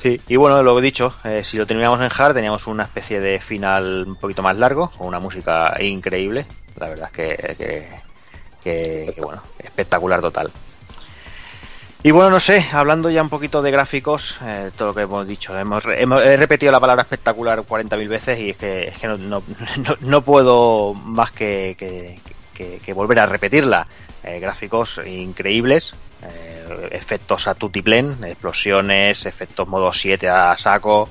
Sí, 0.00 0.20
y 0.28 0.36
bueno, 0.36 0.62
lo 0.62 0.78
he 0.78 0.82
dicho, 0.82 1.12
eh, 1.24 1.42
si 1.42 1.56
lo 1.56 1.66
terminamos 1.66 2.00
en 2.00 2.08
hard 2.16 2.34
teníamos 2.34 2.66
una 2.68 2.84
especie 2.84 3.18
de 3.20 3.40
final 3.40 4.04
un 4.06 4.16
poquito 4.16 4.42
más 4.42 4.56
largo, 4.56 4.90
con 4.96 5.08
una 5.08 5.18
música 5.18 5.74
increíble, 5.82 6.46
la 6.78 6.88
verdad 6.90 7.08
es 7.10 7.12
que, 7.12 7.54
que, 7.56 7.88
que- 9.14 9.20
bueno, 9.22 9.42
espectacular 9.58 10.20
total. 10.20 10.50
Y 12.02 12.10
bueno, 12.12 12.30
no 12.30 12.40
sé, 12.40 12.64
hablando 12.72 13.10
ya 13.10 13.22
un 13.22 13.28
poquito 13.28 13.62
de 13.62 13.70
gráficos, 13.72 14.36
eh, 14.44 14.70
todo 14.76 14.88
lo 14.88 14.94
que 14.94 15.02
hemos 15.02 15.26
dicho, 15.26 15.58
hemos, 15.58 15.84
he 15.86 16.36
repetido 16.36 16.70
la 16.70 16.78
palabra 16.78 17.02
espectacular 17.02 17.62
40.000 17.64 18.08
veces 18.08 18.38
y 18.38 18.50
es 18.50 18.56
que, 18.56 18.88
es 18.88 18.98
que 18.98 19.08
no, 19.08 19.16
no, 19.16 19.42
puedo 20.22 20.94
más 20.94 21.32
que, 21.32 21.74
que- 21.76 22.92
volver 22.92 23.18
a 23.20 23.26
repetirla. 23.26 23.86
Eh, 24.22 24.38
gráficos 24.40 25.00
increíbles, 25.04 25.94
eh, 26.22 26.88
efectos 26.92 27.46
a 27.48 27.54
tutiplén, 27.54 28.22
explosiones, 28.24 29.24
efectos 29.26 29.66
modo 29.68 29.92
7 29.92 30.28
a 30.28 30.56
saco, 30.56 31.08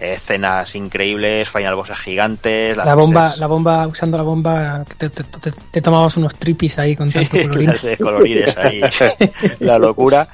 escenas 0.00 0.74
increíbles, 0.74 1.48
final 1.48 1.74
bosses 1.74 1.98
gigantes, 1.98 2.76
La 2.76 2.94
bomba, 2.94 3.34
la 3.38 3.46
bomba, 3.46 3.86
usando 3.86 4.16
la 4.16 4.22
bomba, 4.24 4.84
te, 4.96 5.10
te- 5.10 5.24
te- 5.24 5.52
te 5.70 5.82
tomabas 5.82 6.16
unos 6.16 6.36
tripis 6.36 6.78
ahí 6.78 6.94
con 6.96 7.10
tanto 7.10 7.36
de 7.82 7.96
colorines 7.96 8.56
ahí, 8.56 8.80
la 9.60 9.78
locura. 9.78 10.28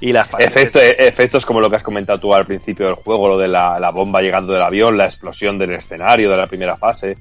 Y 0.00 0.12
las 0.12 0.28
Efecto- 0.38 0.78
efectos 0.80 1.44
como 1.44 1.60
lo 1.60 1.68
que 1.68 1.76
has 1.76 1.82
comentado 1.82 2.20
tú 2.20 2.32
al 2.32 2.46
principio 2.46 2.86
del 2.86 2.94
juego, 2.94 3.26
lo 3.28 3.36
de 3.38 3.48
la, 3.48 3.80
la 3.80 3.90
bomba 3.90 4.22
llegando 4.22 4.52
del 4.52 4.62
avión, 4.62 4.96
la 4.96 5.06
explosión 5.06 5.58
del 5.58 5.72
escenario 5.74 6.30
de 6.30 6.36
la 6.36 6.46
primera 6.46 6.76
fase. 6.76 7.18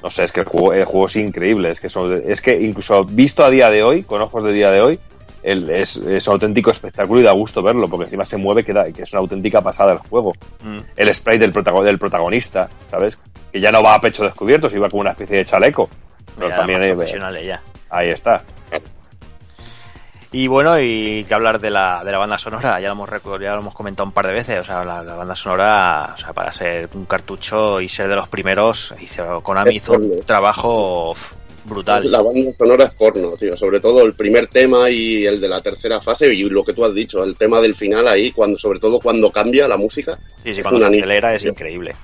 No 0.00 0.10
sé, 0.10 0.22
es 0.24 0.30
que 0.32 0.40
el 0.40 0.46
juego, 0.46 0.72
el 0.74 0.84
juego 0.84 1.06
es 1.06 1.16
increíble. 1.16 1.70
Es 1.70 1.80
que, 1.80 1.88
son- 1.88 2.22
es 2.24 2.40
que 2.40 2.60
incluso 2.60 3.04
visto 3.04 3.44
a 3.44 3.50
día 3.50 3.68
de 3.70 3.82
hoy, 3.82 4.04
con 4.04 4.22
ojos 4.22 4.44
de 4.44 4.52
día 4.52 4.70
de 4.70 4.80
hoy, 4.80 5.00
el- 5.44 5.70
es, 5.70 5.96
es 5.98 6.26
un 6.26 6.32
auténtico 6.34 6.70
espectáculo 6.70 7.20
y 7.20 7.22
da 7.22 7.32
gusto 7.32 7.62
verlo, 7.62 7.88
porque 7.88 8.04
encima 8.04 8.24
se 8.24 8.36
mueve, 8.36 8.64
que, 8.64 8.72
da- 8.72 8.90
que 8.90 9.02
es 9.02 9.12
una 9.12 9.20
auténtica 9.20 9.60
pasada 9.60 9.92
el 9.92 9.98
juego. 9.98 10.32
Mm. 10.62 10.78
El 10.96 11.14
spray 11.14 11.38
del, 11.38 11.52
protago- 11.52 11.84
del 11.84 11.98
protagonista, 11.98 12.68
¿sabes? 12.90 13.18
Que 13.52 13.60
ya 13.60 13.70
no 13.70 13.82
va 13.82 13.94
a 13.94 14.00
pecho 14.00 14.24
descubierto, 14.24 14.68
sino 14.68 14.82
va 14.82 14.88
como 14.90 15.02
una 15.02 15.10
especie 15.12 15.36
de 15.36 15.44
chaleco. 15.44 15.88
Pero 16.36 16.48
Ya, 16.48 16.54
también 16.56 16.80
más 16.80 16.88
eh, 16.88 16.94
profesionales 16.94 17.46
ya. 17.46 17.62
ahí 17.90 18.08
está. 18.10 18.42
Y 20.32 20.48
bueno, 20.48 20.80
y 20.80 21.24
que 21.28 21.32
hablar 21.34 21.60
de 21.60 21.70
la, 21.70 22.02
de 22.02 22.10
la 22.10 22.18
banda 22.18 22.36
sonora, 22.38 22.80
ya 22.80 22.88
lo 22.88 22.94
hemos 22.94 23.08
ya 23.40 23.52
lo 23.54 23.60
hemos 23.60 23.72
comentado 23.74 24.04
un 24.08 24.12
par 24.12 24.26
de 24.26 24.32
veces, 24.32 24.58
o 24.58 24.64
sea, 24.64 24.84
la, 24.84 25.00
la 25.00 25.14
banda 25.14 25.36
sonora, 25.36 26.14
o 26.16 26.18
sea, 26.18 26.32
para 26.32 26.52
ser 26.52 26.88
un 26.94 27.04
cartucho 27.04 27.80
y 27.80 27.88
ser 27.88 28.08
de 28.08 28.16
los 28.16 28.28
primeros, 28.28 28.92
hizo, 29.00 29.40
Konami 29.42 29.76
hizo 29.76 29.92
un 29.92 30.16
trabajo 30.26 31.14
brutal. 31.64 32.10
La 32.10 32.22
banda 32.22 32.52
sonora 32.56 32.84
es 32.84 32.92
porno, 32.92 33.36
tío. 33.36 33.56
Sobre 33.56 33.80
todo 33.80 34.02
el 34.02 34.14
primer 34.14 34.46
tema 34.46 34.90
y 34.90 35.24
el 35.26 35.40
de 35.40 35.48
la 35.48 35.60
tercera 35.60 36.00
fase 36.00 36.32
y 36.32 36.42
lo 36.44 36.64
que 36.64 36.72
tú 36.72 36.84
has 36.84 36.94
dicho, 36.94 37.22
el 37.22 37.36
tema 37.36 37.60
del 37.60 37.74
final 37.74 38.06
ahí, 38.08 38.30
cuando 38.32 38.58
sobre 38.58 38.78
todo 38.78 39.00
cuando 39.00 39.30
cambia 39.30 39.68
la 39.68 39.76
música. 39.76 40.18
Sí, 40.42 40.54
sí, 40.54 40.60
es 40.60 40.62
cuando 40.62 40.88
se 40.88 40.98
acelera 40.98 41.34
es 41.34 41.44
increíble. 41.44 41.94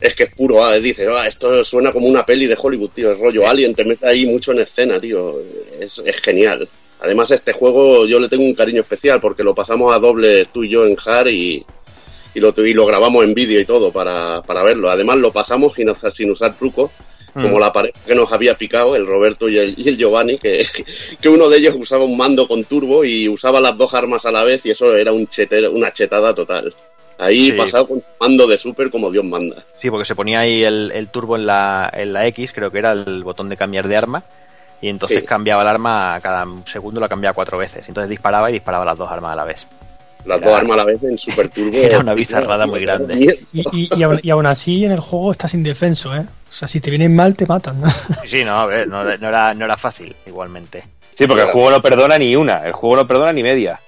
Es 0.00 0.14
que 0.14 0.24
es 0.24 0.34
puro, 0.34 0.62
ah, 0.62 0.74
dice, 0.74 1.06
ah, 1.08 1.26
esto 1.26 1.64
suena 1.64 1.92
como 1.92 2.08
una 2.08 2.26
peli 2.26 2.46
de 2.46 2.58
Hollywood, 2.60 2.90
tío, 2.90 3.10
el 3.10 3.18
rollo 3.18 3.48
Alien, 3.48 3.74
te 3.74 3.84
mete 3.84 4.06
ahí 4.06 4.26
mucho 4.26 4.52
en 4.52 4.58
escena, 4.58 5.00
tío, 5.00 5.36
es, 5.80 6.02
es 6.04 6.20
genial. 6.20 6.68
Además, 7.00 7.30
este 7.30 7.52
juego 7.52 8.06
yo 8.06 8.18
le 8.18 8.28
tengo 8.28 8.44
un 8.44 8.54
cariño 8.54 8.80
especial 8.80 9.20
porque 9.20 9.44
lo 9.44 9.54
pasamos 9.54 9.94
a 9.94 9.98
doble 9.98 10.46
tú 10.46 10.64
y 10.64 10.70
yo 10.70 10.86
en 10.86 10.96
hard 11.04 11.28
y, 11.28 11.64
y 12.34 12.40
lo, 12.40 12.52
y 12.56 12.72
lo 12.72 12.86
grabamos 12.86 13.24
en 13.24 13.34
vídeo 13.34 13.60
y 13.60 13.64
todo 13.64 13.92
para, 13.92 14.42
para 14.42 14.62
verlo. 14.62 14.90
Además 14.90 15.18
lo 15.18 15.32
pasamos 15.32 15.74
sin, 15.74 15.92
sin 16.14 16.30
usar 16.30 16.56
trucos, 16.56 16.90
como 17.34 17.56
Mm. 17.56 17.60
la 17.60 17.72
pareja 17.72 17.98
que 18.06 18.14
nos 18.14 18.32
había 18.32 18.56
picado, 18.56 18.94
el 18.96 19.06
Roberto 19.06 19.48
y 19.48 19.58
el, 19.58 19.74
y 19.76 19.88
el 19.88 19.96
Giovanni, 19.98 20.38
que, 20.38 20.64
que 21.20 21.28
uno 21.28 21.48
de 21.48 21.58
ellos 21.58 21.74
usaba 21.78 22.04
un 22.04 22.16
mando 22.16 22.46
con 22.48 22.64
turbo 22.64 23.04
y 23.04 23.28
usaba 23.28 23.60
las 23.60 23.76
dos 23.76 23.92
armas 23.92 24.24
a 24.24 24.30
la 24.30 24.44
vez 24.44 24.64
y 24.64 24.70
eso 24.70 24.94
era 24.96 25.12
un 25.12 25.26
chetero- 25.26 25.70
una 25.72 25.92
chetada 25.92 26.34
total. 26.34 26.72
Ahí 27.18 27.50
Sí. 27.50 27.52
pasado 27.52 27.86
con 27.86 28.02
mando 28.20 28.46
de 28.46 28.58
super 28.58 28.90
como 28.90 29.10
Dios 29.10 29.24
manda. 29.24 29.64
Sí, 29.80 29.90
porque 29.90 30.04
se 30.04 30.14
ponía 30.16 30.40
ahí 30.40 30.64
el, 30.64 30.90
el 30.94 31.08
turbo 31.08 31.36
en 31.36 31.46
la, 31.46 31.90
en 31.92 32.12
la 32.12 32.26
X, 32.26 32.52
creo 32.52 32.70
que 32.72 32.78
era 32.78 32.92
el 32.92 33.22
botón 33.22 33.48
de 33.48 33.56
cambiar 33.56 33.86
de 33.86 33.96
arma, 33.96 34.22
y 34.80 34.88
entonces 34.88 35.20
Sí. 35.20 35.26
cambiaba 35.26 35.62
el 35.62 35.68
arma 35.68 36.18
cada 36.22 36.44
segundo, 36.66 37.00
lo 37.00 37.08
cambiaba 37.08 37.32
cuatro 37.34 37.56
veces. 37.58 37.84
Entonces 37.88 38.10
disparaba 38.10 38.50
y 38.50 38.54
disparaba 38.54 38.84
las 38.84 38.98
dos 38.98 39.10
armas 39.10 39.32
a 39.32 39.36
la 39.36 39.44
vez. 39.44 39.66
Las 40.26 40.38
Era- 40.40 40.50
dos 40.50 40.58
armas 40.60 40.74
a 40.74 40.76
la 40.78 40.84
vez 40.84 41.02
en 41.02 41.18
super 41.18 41.48
turbo. 41.48 41.76
Era 41.76 41.98
una 41.98 42.14
bizarrada 42.14 42.66
muy 42.66 42.80
grande. 42.80 43.38
Y, 43.52 43.60
y, 43.72 43.88
y 43.98 44.02
aún, 44.02 44.20
y 44.22 44.30
aún 44.30 44.46
así 44.46 44.84
en 44.84 44.92
el 44.92 45.00
juego 45.00 45.32
estás 45.32 45.52
indefenso, 45.54 46.14
¿eh? 46.14 46.24
O 46.50 46.54
sea, 46.56 46.68
si 46.68 46.80
te 46.80 46.88
vienen 46.90 47.14
mal 47.14 47.34
te 47.36 47.46
matan, 47.46 47.80
¿no? 47.80 47.88
Sí, 48.24 48.44
no, 48.44 48.60
a 48.60 48.66
ver, 48.66 48.86
no, 48.88 49.02
no 49.04 49.28
era, 49.28 49.52
no 49.54 49.64
era 49.64 49.76
fácil, 49.76 50.14
igualmente. 50.26 50.84
Sí, 51.14 51.26
porque 51.26 51.42
el 51.42 51.48
juego 51.50 51.70
no 51.70 51.82
perdona 51.82 52.16
ni 52.18 52.34
una, 52.36 52.64
el 52.66 52.72
juego 52.72 52.96
no 52.96 53.06
perdona 53.06 53.32
ni 53.32 53.42
media. 53.42 53.80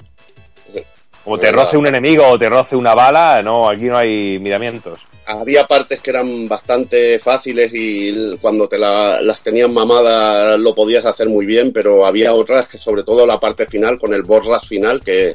Como 1.24 1.38
te 1.38 1.50
roce 1.50 1.76
un 1.76 1.88
enemigo 1.88 2.24
o 2.28 2.38
te 2.38 2.48
roce 2.48 2.76
una 2.76 2.94
bala, 2.94 3.42
no, 3.42 3.68
aquí 3.68 3.86
no 3.86 3.96
hay 3.96 4.38
miramientos. 4.38 5.06
Había 5.26 5.66
partes 5.66 5.98
que 6.00 6.10
eran 6.10 6.46
bastante 6.46 7.18
fáciles 7.18 7.72
y 7.74 8.36
cuando 8.40 8.68
te 8.68 8.78
la- 8.78 9.20
las 9.20 9.42
tenías 9.42 9.68
mamadas 9.68 10.56
lo 10.60 10.72
podías 10.72 11.04
hacer 11.04 11.28
muy 11.28 11.44
bien, 11.44 11.72
pero 11.72 12.06
había 12.06 12.32
otras 12.32 12.68
que 12.68 12.78
sobre 12.78 13.02
todo 13.02 13.26
la 13.26 13.40
parte 13.40 13.66
final 13.66 13.98
con 13.98 14.14
el 14.14 14.22
boss 14.22 14.46
rush 14.46 14.68
final 14.68 15.00
que, 15.00 15.34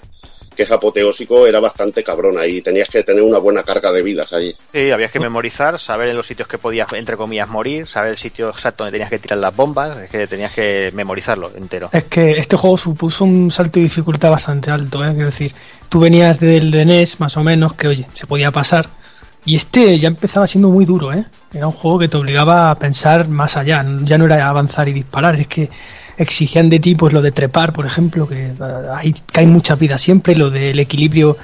que 0.62 0.66
es 0.66 0.72
apoteósico 0.72 1.48
era 1.48 1.60
bastante 1.60 2.04
cabrona 2.04 2.46
y 2.46 2.62
tenías 2.62 2.88
que 2.88 3.02
tener 3.04 3.24
una 3.24 3.40
buena 3.40 3.64
carga 3.64 3.92
de 3.92 4.04
vidas 4.04 4.32
allí. 4.32 4.56
Sí, 4.72 4.92
habías 4.92 5.10
que 5.10 5.20
memorizar, 5.20 5.80
saber 5.80 6.10
en 6.10 6.18
los 6.18 6.28
sitios 6.28 6.48
que 6.48 6.60
podías, 6.60 6.94
entre 6.94 7.18
comillas, 7.18 7.50
morir, 7.50 7.88
saber 7.88 8.12
el 8.12 8.18
sitio 8.18 8.50
exacto 8.50 8.84
donde 8.84 8.92
tenías 8.98 9.10
que 9.10 9.18
tirar 9.18 9.40
las 9.40 9.56
bombas, 9.56 9.98
es 9.98 10.10
que 10.12 10.28
tenías 10.28 10.54
que 10.54 10.92
memorizarlo 10.94 11.52
entero. 11.56 11.90
Es 11.92 12.04
que 12.04 12.34
este 12.34 12.58
juego 12.58 12.78
supuso 12.78 13.24
un 13.24 13.50
salto 13.50 13.80
de 13.80 13.86
dificultad 13.86 14.30
bastante 14.30 14.70
alto, 14.70 15.04
¿eh? 15.04 15.14
Quiero 15.14 15.28
decir, 15.28 15.52
tú 15.90 16.00
venías 16.00 16.40
del 16.40 16.70
de 16.70 16.86
NES, 16.86 17.20
más 17.20 17.36
o 17.38 17.44
menos, 17.44 17.74
que 17.74 17.88
oye, 17.88 18.08
se 18.14 18.28
podía 18.28 18.52
pasar. 18.52 18.88
Y 19.44 19.56
este 19.56 19.98
ya 19.98 20.10
empezaba 20.10 20.46
siendo 20.46 20.70
muy 20.70 20.86
duro, 20.86 21.12
¿eh? 21.12 21.26
Era 21.52 21.66
un 21.66 21.74
juego 21.74 21.98
que 21.98 22.08
te 22.08 22.18
obligaba 22.18 22.70
a 22.70 22.76
pensar 22.76 23.28
más 23.28 23.58
allá. 23.58 23.84
Ya 24.04 24.20
no 24.20 24.26
era 24.26 24.48
avanzar 24.48 24.88
y 24.88 24.94
disparar, 24.94 25.40
es 25.40 25.48
que 25.48 25.72
exigían 26.22 26.69
de 26.69 26.80
ti, 26.80 26.95
pues 26.95 27.14
lo 27.14 27.22
de 27.22 27.31
trepar, 27.31 27.73
por 27.73 27.85
ejemplo, 27.85 28.27
que 28.27 28.48
eh, 28.48 28.53
ahí 28.95 29.15
cae 29.31 29.45
mucha 29.48 29.76
vida 29.76 29.98
siempre, 29.98 30.35
lo 30.35 30.49
del 30.49 30.80
equilibrio 30.80 31.38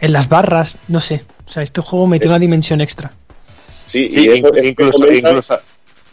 en 0.00 0.12
las 0.12 0.28
barras, 0.28 0.76
no 0.88 1.00
sé. 1.00 1.24
O 1.46 1.52
sea, 1.52 1.62
este 1.62 1.80
juego 1.80 2.06
metió 2.06 2.28
una 2.30 2.38
dimensión 2.38 2.80
extra. 2.80 3.10
Sí, 3.86 4.08
Sí, 4.10 4.20
y 4.20 4.28
eso- 4.38 4.54
eso 4.54 4.66
incluso, 4.66 5.12
incluso, 5.12 5.58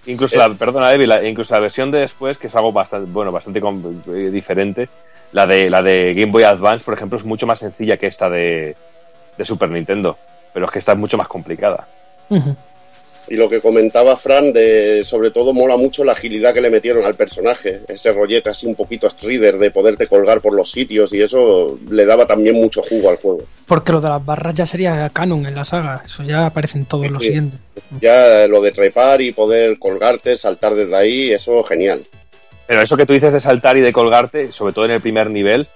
incluso 0.08 0.38
la, 0.38 0.50
perdona, 0.50 0.92
Evi, 0.94 1.06
la- 1.06 1.28
incluso 1.28 1.54
la 1.54 1.60
versión 1.62 1.92
de 1.92 2.00
después, 2.00 2.38
que 2.38 2.48
es 2.48 2.56
algo 2.56 2.72
bastante, 2.72 3.10
bueno, 3.12 3.32
bastante 3.32 3.62
eh, 3.62 4.30
diferente, 4.32 4.90
la 5.32 5.46
de, 5.46 5.70
la 5.70 5.82
de 5.82 6.14
Game 6.16 6.32
Boy 6.32 6.44
Advance, 6.44 6.84
por 6.84 6.94
ejemplo, 6.96 7.18
es 7.18 7.26
mucho 7.26 7.46
más 7.46 7.60
sencilla 7.60 7.98
que 7.98 8.08
esta 8.08 8.30
de, 8.30 8.76
de 9.38 9.46
Super 9.46 9.70
Nintendo, 9.70 10.18
pero 10.54 10.66
es 10.66 10.72
que 10.72 10.80
esta 10.80 10.94
es 10.94 10.98
mucho 10.98 11.18
más 11.18 11.28
complicada. 11.28 11.88
Y 13.30 13.36
lo 13.36 13.50
que 13.50 13.60
comentaba 13.60 14.16
Fran, 14.16 14.54
de 14.54 15.04
sobre 15.04 15.32
todo 15.32 15.54
mola 15.54 15.76
mucho 15.76 16.04
la 16.04 16.14
agilidad 16.14 16.54
que 16.54 16.62
le 16.62 16.70
metieron 16.70 17.04
al 17.06 17.16
personaje, 17.16 17.82
ese 17.88 18.12
rollete 18.14 18.50
así 18.50 18.66
un 18.68 18.76
poquito 18.76 19.10
Strider 19.10 19.58
de 19.58 19.70
poderte 19.72 20.08
colgar 20.08 20.40
por 20.40 20.54
los 20.56 20.72
sitios 20.72 21.12
y 21.14 21.22
eso 21.22 21.78
le 21.90 22.06
daba 22.06 22.26
también 22.26 22.56
mucho 22.56 22.82
jugo 22.82 23.10
al 23.10 23.18
juego. 23.18 23.44
Porque 23.66 23.92
lo 23.92 24.00
de 24.00 24.10
las 24.10 24.26
barras 24.26 24.56
ya 24.56 24.66
sería 24.66 25.10
canon 25.10 25.46
en 25.46 25.56
la 25.56 25.66
saga, 25.66 26.04
eso 26.06 26.24
ya 26.24 26.46
aparece 26.46 26.78
en 26.78 26.86
todos 26.86 27.10
los 27.12 27.22
Sí. 27.22 27.28
siguientes. 27.28 27.60
Ya 28.02 28.48
lo 28.48 28.62
de 28.62 28.72
trepar 28.72 29.22
y 29.22 29.34
poder 29.34 29.78
colgarte, 29.78 30.36
saltar 30.38 30.74
desde 30.76 30.96
ahí, 30.96 31.32
eso 31.32 31.62
genial. 31.64 32.06
Pero 32.66 32.82
eso 32.82 32.98
que 32.98 33.06
tú 33.06 33.14
dices 33.14 33.32
de 33.34 33.40
saltar 33.40 33.78
y 33.78 33.82
de 33.82 33.94
colgarte, 33.94 34.52
sobre 34.52 34.74
todo 34.74 34.86
en 34.86 34.92
el 34.92 35.02
primer 35.02 35.30
nivel, 35.30 35.68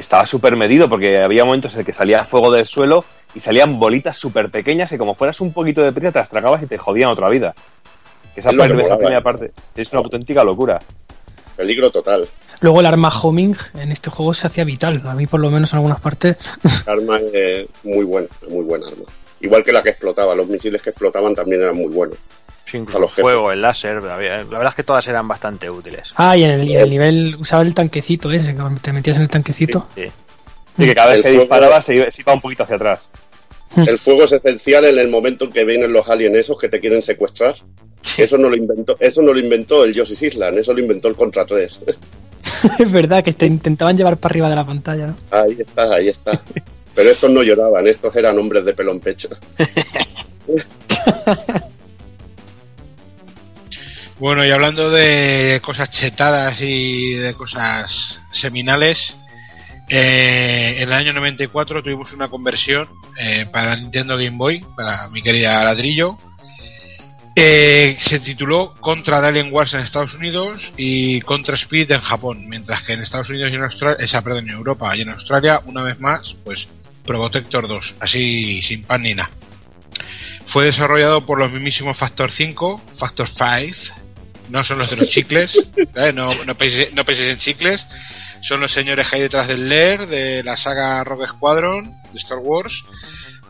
estaba 0.00 0.26
súper 0.26 0.56
medido 0.56 0.88
porque 0.88 1.22
había 1.22 1.44
momentos 1.44 1.74
en 1.74 1.80
el 1.80 1.86
que 1.86 1.92
salía 1.92 2.24
fuego 2.24 2.50
del 2.50 2.66
suelo 2.66 3.04
y 3.34 3.40
salían 3.40 3.78
bolitas 3.78 4.16
súper 4.18 4.50
pequeñas 4.50 4.90
que 4.90 4.98
como 4.98 5.14
fueras 5.14 5.40
un 5.40 5.52
poquito 5.52 5.82
de 5.82 5.92
prisa 5.92 6.12
te 6.12 6.18
las 6.18 6.30
tragabas 6.30 6.62
y 6.62 6.66
te 6.66 6.78
jodían 6.78 7.08
otra 7.10 7.28
vida. 7.28 7.54
Esa, 8.34 8.50
Es 8.50 8.56
parte- 8.56 8.82
esa 8.82 8.96
primera 8.96 9.18
¿eh? 9.18 9.22
parte 9.22 9.52
es 9.76 9.92
una 9.92 10.00
auténtica 10.02 10.42
locura. 10.44 10.80
Peligro 11.56 11.90
total. 11.90 12.26
Luego 12.60 12.80
el 12.80 12.86
arma 12.86 13.08
homing 13.10 13.54
en 13.74 13.92
este 13.92 14.08
juego 14.08 14.32
se 14.34 14.46
hacía 14.46 14.64
vital, 14.64 15.02
a 15.06 15.14
mí 15.14 15.26
por 15.26 15.40
lo 15.40 15.50
menos 15.50 15.72
en 15.72 15.76
algunas 15.78 16.00
partes. 16.00 16.36
Arma 16.86 17.18
es 17.32 17.66
muy 17.82 18.04
buena, 18.04 18.28
muy 18.48 18.64
buena 18.64 18.86
arma. 18.86 19.04
Igual 19.40 19.64
que 19.64 19.72
la 19.72 19.82
que 19.82 19.90
explotaba, 19.90 20.34
los 20.36 20.46
misiles 20.46 20.80
que 20.80 20.90
explotaban 20.90 21.34
también 21.34 21.62
eran 21.62 21.76
muy 21.76 21.88
buenos. 21.92 22.16
Sí, 22.72 22.78
A 22.78 22.80
incluso 22.80 22.98
los 23.00 23.10
el 23.10 23.14
jefes. 23.16 23.22
fuego, 23.22 23.52
el 23.52 23.60
láser, 23.60 24.02
la 24.02 24.16
verdad 24.16 24.66
es 24.70 24.74
que 24.74 24.82
todas 24.82 25.06
eran 25.06 25.28
bastante 25.28 25.68
útiles. 25.68 26.10
Ah, 26.16 26.34
y 26.36 26.44
en 26.44 26.50
el, 26.52 26.70
el 26.74 26.88
nivel 26.90 27.36
usaba 27.38 27.62
el 27.62 27.74
tanquecito 27.74 28.30
ese, 28.32 28.54
que 28.56 28.62
te 28.80 28.92
metías 28.94 29.16
en 29.16 29.22
el 29.24 29.28
tanquecito. 29.28 29.86
Sí. 29.94 30.04
Y 30.78 30.86
que 30.86 30.94
cada 30.94 31.08
vez 31.10 31.16
El 31.18 31.22
que 31.22 31.28
fuego- 31.28 31.40
disparabas 31.42 31.84
se 31.84 31.94
iba, 31.96 32.10
se 32.10 32.22
iba 32.22 32.32
un 32.32 32.40
poquito 32.40 32.62
hacia 32.62 32.76
atrás. 32.76 33.10
El 33.76 33.98
fuego 33.98 34.24
es 34.24 34.32
esencial 34.32 34.84
en 34.86 34.98
el 34.98 35.08
momento 35.08 35.44
en 35.46 35.52
que 35.52 35.64
vienen 35.64 35.92
los 35.92 36.08
aliens 36.08 36.34
esos 36.36 36.58
que 36.58 36.68
te 36.70 36.80
quieren 36.80 37.02
secuestrar. 37.02 37.54
Eso 38.16 38.36
no 38.38 38.48
lo 38.48 38.56
inventó, 38.56 38.96
eso 38.98 39.22
no 39.22 39.32
lo 39.32 39.38
inventó 39.38 39.84
el 39.84 39.92
Yoshi's 39.94 40.22
Island, 40.22 40.58
eso 40.58 40.72
lo 40.74 40.80
inventó 40.80 41.08
el 41.08 41.14
Contra 41.14 41.44
3. 41.46 41.80
es 42.78 42.90
verdad 42.92 43.22
que 43.22 43.32
te 43.34 43.46
intentaban 43.46 43.96
llevar 43.96 44.16
para 44.16 44.32
arriba 44.32 44.48
de 44.50 44.56
la 44.56 44.64
pantalla, 44.64 45.06
¿no? 45.08 45.16
Ahí 45.30 45.56
está, 45.58 45.92
ahí 45.94 46.08
está. 46.08 46.40
Pero 46.94 47.10
estos 47.10 47.30
no 47.30 47.42
lloraban, 47.42 47.86
estos 47.86 48.14
eran 48.16 48.38
hombres 48.38 48.64
de 48.64 48.72
pelo 48.74 48.92
en 48.92 49.00
pecho. 49.00 49.28
Bueno, 54.22 54.46
y 54.46 54.52
hablando 54.52 54.88
de 54.88 55.60
cosas 55.64 55.90
chetadas 55.90 56.60
y 56.60 57.14
de 57.14 57.34
cosas 57.34 58.20
seminales, 58.30 59.16
eh, 59.88 60.76
en 60.76 60.84
el 60.84 60.92
año 60.92 61.12
94 61.12 61.82
tuvimos 61.82 62.12
una 62.12 62.28
conversión 62.28 62.88
eh, 63.18 63.46
para 63.46 63.74
Nintendo 63.74 64.16
Game 64.16 64.36
Boy, 64.36 64.64
para 64.76 65.08
mi 65.08 65.22
querida 65.22 65.64
ladrillo. 65.64 66.18
Eh, 67.34 67.98
se 68.00 68.20
tituló 68.20 68.74
Contra 68.74 69.18
Alien 69.18 69.52
Wars 69.52 69.74
en 69.74 69.80
Estados 69.80 70.14
Unidos 70.14 70.70
y 70.76 71.20
Contra 71.22 71.56
Speed 71.56 71.90
en 71.90 72.00
Japón, 72.02 72.48
mientras 72.48 72.84
que 72.84 72.92
en 72.92 73.02
Estados 73.02 73.28
Unidos 73.28 73.50
y 73.50 73.56
en 73.56 73.64
Australia, 73.64 73.96
esa, 73.98 74.22
perdón, 74.22 74.48
en 74.48 74.54
Europa 74.54 74.96
y 74.96 75.00
en 75.00 75.08
Australia, 75.08 75.60
una 75.64 75.82
vez 75.82 75.98
más, 75.98 76.36
pues 76.44 76.68
Probotector 77.04 77.66
2, 77.66 77.94
así 77.98 78.62
sin 78.62 78.84
pan 78.84 79.02
ni 79.02 79.16
nada. 79.16 79.30
Fue 80.46 80.66
desarrollado 80.66 81.26
por 81.26 81.40
los 81.40 81.50
mismísimos 81.50 81.96
Factor 81.96 82.30
5, 82.30 82.80
Factor 82.98 83.28
5, 83.28 84.01
no 84.52 84.62
son 84.62 84.78
los 84.78 84.90
de 84.90 84.96
los 84.96 85.10
chicles, 85.10 85.50
¿eh? 85.76 86.12
no, 86.12 86.28
no, 86.44 86.54
penséis, 86.54 86.92
no 86.92 87.02
en 87.08 87.38
chicles, 87.38 87.84
son 88.42 88.60
los 88.60 88.70
señores 88.70 89.08
que 89.08 89.16
hay 89.16 89.22
detrás 89.22 89.48
del 89.48 89.66
Lair, 89.66 90.06
de 90.06 90.42
la 90.42 90.58
saga 90.58 91.02
Rogue 91.04 91.26
Squadron, 91.26 91.84
de 92.12 92.18
Star 92.18 92.36
Wars, 92.38 92.84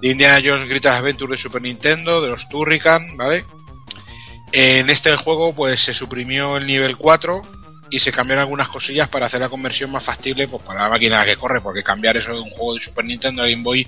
de 0.01 0.11
Indiana 0.11 0.41
Jones 0.45 0.69
Greatest 0.69 0.95
Adventure 0.95 1.33
de 1.33 1.43
Super 1.43 1.61
Nintendo, 1.61 2.23
de 2.23 2.29
los 2.29 2.49
Turrican, 2.49 3.17
¿vale? 3.17 3.45
En 4.53 4.89
este 4.91 5.17
juego 5.17 5.53
pues 5.53 5.83
se 5.83 5.93
suprimió 5.93 6.57
el 6.57 6.69
nivel 6.69 6.97
4 6.97 7.43
y 7.91 7.99
se 7.99 8.13
cambiaron 8.13 8.43
algunas 8.43 8.69
cosillas 8.69 9.09
para 9.09 9.27
hacer 9.27 9.41
la 9.41 9.49
conversión 9.49 9.91
más 9.91 10.05
factible 10.05 10.47
pues 10.47 10.63
para 10.63 10.85
la 10.85 10.89
máquina 10.89 11.25
que 11.25 11.35
corre, 11.35 11.61
porque 11.61 11.83
cambiar 11.83 12.17
eso 12.17 12.33
de 12.33 12.41
un 12.41 12.51
juego 12.51 12.75
de 12.75 12.85
Super 12.85 13.05
Nintendo 13.05 13.43
a 13.43 13.47
Game 13.49 13.65
Boy 13.65 13.85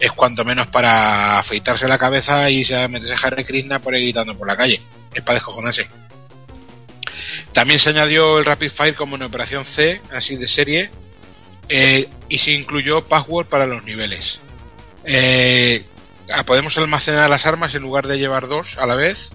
es 0.00 0.10
cuanto 0.10 0.44
menos 0.44 0.66
para 0.66 1.38
afeitarse 1.38 1.86
la 1.86 1.96
cabeza 1.96 2.50
y 2.50 2.64
se 2.64 2.88
meterse 2.88 3.14
Harry 3.24 3.44
Krishna 3.44 3.78
por 3.78 3.94
ahí 3.94 4.02
gritando 4.02 4.36
por 4.36 4.48
la 4.48 4.56
calle. 4.56 4.80
Es 5.14 5.22
para 5.22 5.34
descojonarse. 5.34 5.86
También 7.52 7.78
se 7.78 7.90
añadió 7.90 8.38
el 8.38 8.44
Rapid 8.44 8.70
Fire 8.70 8.94
como 8.94 9.16
en 9.16 9.22
Operación 9.22 9.64
C, 9.64 10.00
así 10.12 10.36
de 10.36 10.46
serie, 10.46 10.90
eh, 11.68 12.08
y 12.28 12.38
se 12.38 12.52
incluyó 12.52 13.00
password 13.00 13.46
para 13.46 13.66
los 13.66 13.84
niveles. 13.84 14.38
Eh, 15.04 15.84
ah, 16.30 16.44
podemos 16.44 16.76
almacenar 16.76 17.30
las 17.30 17.46
armas 17.46 17.74
en 17.74 17.82
lugar 17.82 18.06
de 18.06 18.18
llevar 18.18 18.48
dos 18.48 18.76
a 18.78 18.86
la 18.86 18.96
vez. 18.96 19.30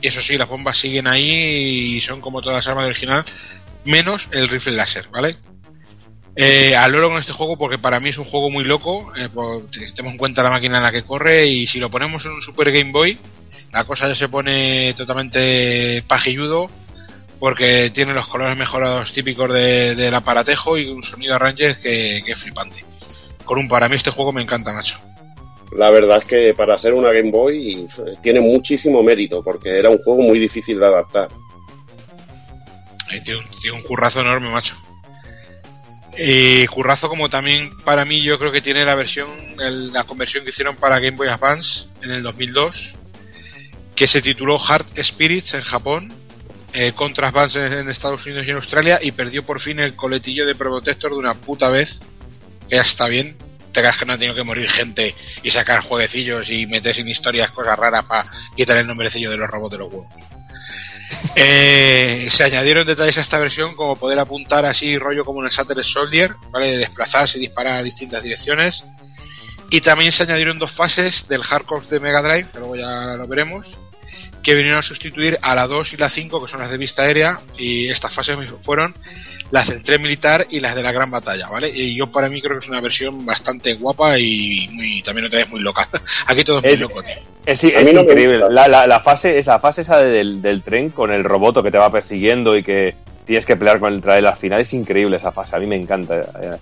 Y 0.00 0.08
eso 0.08 0.20
sí, 0.22 0.36
las 0.36 0.48
bombas 0.48 0.78
siguen 0.78 1.06
ahí 1.06 1.96
y 1.96 2.00
son 2.00 2.20
como 2.20 2.40
todas 2.40 2.56
las 2.56 2.66
armas 2.66 2.84
del 2.84 2.92
original, 2.92 3.24
menos 3.84 4.26
el 4.30 4.48
rifle 4.48 4.72
láser, 4.72 5.08
¿vale? 5.08 5.38
Eh, 6.38 6.76
al 6.76 6.94
oro 6.94 7.08
con 7.08 7.18
este 7.18 7.32
juego 7.32 7.56
porque 7.56 7.78
para 7.78 7.98
mí 7.98 8.10
es 8.10 8.18
un 8.18 8.26
juego 8.26 8.50
muy 8.50 8.64
loco. 8.64 9.10
Eh, 9.16 9.28
tenemos 9.94 10.12
en 10.12 10.18
cuenta 10.18 10.42
la 10.42 10.50
máquina 10.50 10.76
en 10.76 10.82
la 10.82 10.92
que 10.92 11.02
corre 11.02 11.46
y 11.46 11.66
si 11.66 11.78
lo 11.78 11.90
ponemos 11.90 12.24
en 12.26 12.32
un 12.32 12.42
Super 12.42 12.70
Game 12.70 12.92
Boy, 12.92 13.18
la 13.72 13.84
cosa 13.84 14.06
ya 14.06 14.14
se 14.14 14.28
pone 14.28 14.92
totalmente 14.94 16.04
pajilludo 16.06 16.70
porque 17.38 17.90
tiene 17.94 18.12
los 18.14 18.26
colores 18.28 18.56
mejorados 18.58 19.12
típicos 19.12 19.52
de- 19.52 19.94
del 19.94 20.14
aparatejo 20.14 20.78
y 20.78 20.88
un 20.88 21.02
sonido 21.02 21.34
arranque 21.34 21.76
que, 21.82 22.22
que 22.24 22.32
es 22.32 22.40
flipante. 22.42 22.84
Con 23.44 23.58
un 23.58 23.68
para 23.68 23.88
mí 23.88 23.96
este 23.96 24.10
juego 24.10 24.32
me 24.32 24.42
encanta, 24.42 24.72
macho. 24.72 24.96
La 25.76 25.90
verdad 25.90 26.18
es 26.18 26.24
que 26.24 26.54
para 26.54 26.78
ser 26.78 26.94
una 26.94 27.10
Game 27.12 27.30
Boy 27.30 27.74
eh, 27.74 27.86
tiene 28.22 28.40
muchísimo 28.40 29.02
mérito, 29.02 29.42
porque 29.42 29.70
era 29.78 29.90
un 29.90 29.98
juego 29.98 30.22
muy 30.22 30.38
difícil 30.38 30.78
de 30.78 30.86
adaptar. 30.86 31.28
Eh, 33.12 33.20
tiene, 33.24 33.40
un, 33.40 33.46
tiene 33.60 33.76
un 33.76 33.82
currazo 33.82 34.20
enorme, 34.20 34.48
macho. 34.50 34.74
Y 36.18 36.66
currazo 36.68 37.08
como 37.08 37.28
también 37.28 37.70
para 37.84 38.04
mí 38.06 38.22
yo 38.22 38.38
creo 38.38 38.50
que 38.50 38.62
tiene 38.62 38.84
la 38.84 38.94
versión, 38.94 39.28
el- 39.60 39.92
la 39.92 40.04
conversión 40.04 40.44
que 40.44 40.50
hicieron 40.50 40.76
para 40.76 40.98
Game 40.98 41.16
Boy 41.16 41.28
Advance 41.28 41.84
en 42.02 42.10
el 42.12 42.22
2002, 42.22 42.94
que 43.94 44.06
se 44.08 44.22
tituló 44.22 44.58
Heart 44.58 44.98
Spirits 45.02 45.54
en 45.54 45.62
Japón, 45.62 46.12
eh, 46.72 46.92
contra 46.92 47.28
Advance 47.28 47.58
en, 47.58 47.88
Estados 47.88 48.24
Unidos 48.26 48.44
y 48.46 48.50
en 48.50 48.56
Australia 48.56 48.98
y 49.02 49.12
perdió 49.12 49.44
por 49.44 49.60
fin 49.60 49.80
el 49.80 49.94
coletillo 49.94 50.46
de 50.46 50.54
Protector 50.54 51.12
de 51.12 51.18
una 51.18 51.34
puta 51.34 51.68
vez, 51.68 51.98
que 52.68 52.76
ya 52.76 52.82
está 52.82 53.06
bien. 53.06 53.36
Te 53.72 53.80
creas 53.80 53.96
que 53.98 54.06
no 54.06 54.14
ha 54.14 54.18
tenido 54.18 54.34
que 54.34 54.42
morir 54.42 54.68
gente 54.70 55.14
y 55.42 55.50
sacar 55.50 55.82
jueguecillos 55.82 56.48
y 56.48 56.66
meter 56.66 56.98
en 56.98 57.08
historias 57.08 57.50
cosas 57.50 57.78
raras 57.78 58.04
para 58.06 58.26
quitar 58.56 58.76
el 58.78 58.86
nombrecillo 58.86 59.30
de 59.30 59.36
los 59.36 59.48
robots 59.48 59.72
de 59.72 59.78
los 59.78 59.92
huevos. 59.92 60.08
Eh, 61.38 62.26
se 62.30 62.44
añadieron 62.44 62.86
detalles 62.86 63.18
a 63.18 63.20
esta 63.20 63.38
versión 63.38 63.76
como 63.76 63.94
poder 63.94 64.18
apuntar 64.18 64.64
así 64.64 64.98
rollo 64.98 65.22
como 65.24 65.40
en 65.40 65.46
el 65.46 65.52
Shattered 65.52 65.82
Soldier, 65.82 66.34
¿vale? 66.50 66.70
De 66.70 66.76
desplazarse 66.78 67.38
y 67.38 67.42
disparar 67.42 67.78
a 67.78 67.82
distintas 67.82 68.22
direcciones. 68.22 68.82
Y 69.70 69.80
también 69.80 70.12
se 70.12 70.22
añadieron 70.22 70.58
dos 70.58 70.72
fases 70.72 71.26
del 71.28 71.42
Hardcore 71.42 71.86
de 71.88 72.00
Mega 72.00 72.22
Drive, 72.22 72.50
que 72.52 72.58
luego 72.58 72.76
ya 72.76 73.14
lo 73.16 73.26
veremos, 73.26 73.66
que 74.46 74.54
vinieron 74.54 74.78
a 74.78 74.82
sustituir 74.82 75.36
a 75.42 75.56
la 75.56 75.66
2 75.66 75.92
y 75.94 75.96
la 75.96 76.08
5, 76.08 76.44
que 76.44 76.48
son 76.48 76.60
las 76.60 76.70
de 76.70 76.78
vista 76.78 77.02
aérea, 77.02 77.40
y 77.58 77.88
estas 77.88 78.14
fases 78.14 78.38
fueron 78.62 78.94
las 79.50 79.68
del 79.68 79.82
tren 79.82 80.00
militar 80.00 80.46
y 80.50 80.60
las 80.60 80.76
de 80.76 80.84
la 80.84 80.92
gran 80.92 81.10
batalla, 81.10 81.48
¿vale? 81.48 81.68
Y 81.68 81.96
yo 81.96 82.06
para 82.06 82.28
mí 82.28 82.40
creo 82.40 82.56
que 82.56 82.64
es 82.64 82.68
una 82.70 82.80
versión 82.80 83.26
bastante 83.26 83.74
guapa 83.74 84.16
y 84.20 84.68
muy, 84.72 85.02
también 85.02 85.26
otra 85.26 85.40
vez 85.40 85.48
muy 85.50 85.58
loca. 85.60 85.88
Aquí 86.28 86.44
todo 86.44 86.58
es 86.58 86.62
muy 86.64 86.72
Es- 86.74 86.80
loco, 86.80 87.02
tío. 87.02 87.14
Es, 87.44 87.64
es 87.64 87.84
mí 87.88 87.92
no 87.92 88.02
increíble. 88.02 88.38
La, 88.48 88.68
la- 88.68 88.86
la 88.86 89.00
fase, 89.00 89.36
esa 89.36 89.58
fase 89.58 89.80
esa 89.82 89.98
del, 90.00 90.40
del 90.40 90.62
tren 90.62 90.90
con 90.90 91.10
el 91.12 91.24
roboto 91.24 91.60
que 91.64 91.72
te 91.72 91.78
va 91.78 91.90
persiguiendo 91.90 92.56
y 92.56 92.62
que 92.62 92.94
tienes 93.24 93.44
que 93.46 93.56
pelear 93.56 93.80
con 93.80 93.92
el 93.92 94.00
trailer 94.00 94.30
al 94.30 94.36
final 94.36 94.60
es 94.60 94.72
increíble 94.74 95.16
esa 95.16 95.32
fase. 95.32 95.56
A 95.56 95.58
mí 95.58 95.66
me 95.66 95.74
encanta 95.76 96.20
eh, 96.20 96.56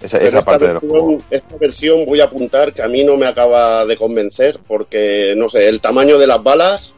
esa, 0.00 0.18
esa 0.18 0.26
esta, 0.38 0.42
parte 0.42 0.68
del 0.68 0.78
juego. 0.78 1.08
versión, 1.08 1.24
esta 1.30 1.56
versión 1.56 2.06
voy 2.06 2.20
a 2.20 2.24
apuntar 2.26 2.72
que 2.72 2.82
a 2.82 2.88
mí 2.88 3.02
no 3.02 3.16
me 3.16 3.26
acaba 3.26 3.84
de 3.84 3.96
convencer 3.96 4.60
porque, 4.66 5.34
no 5.36 5.48
sé, 5.48 5.68
el 5.68 5.80
tamaño 5.80 6.18
de 6.18 6.26
las 6.28 6.40
balas 6.42 6.92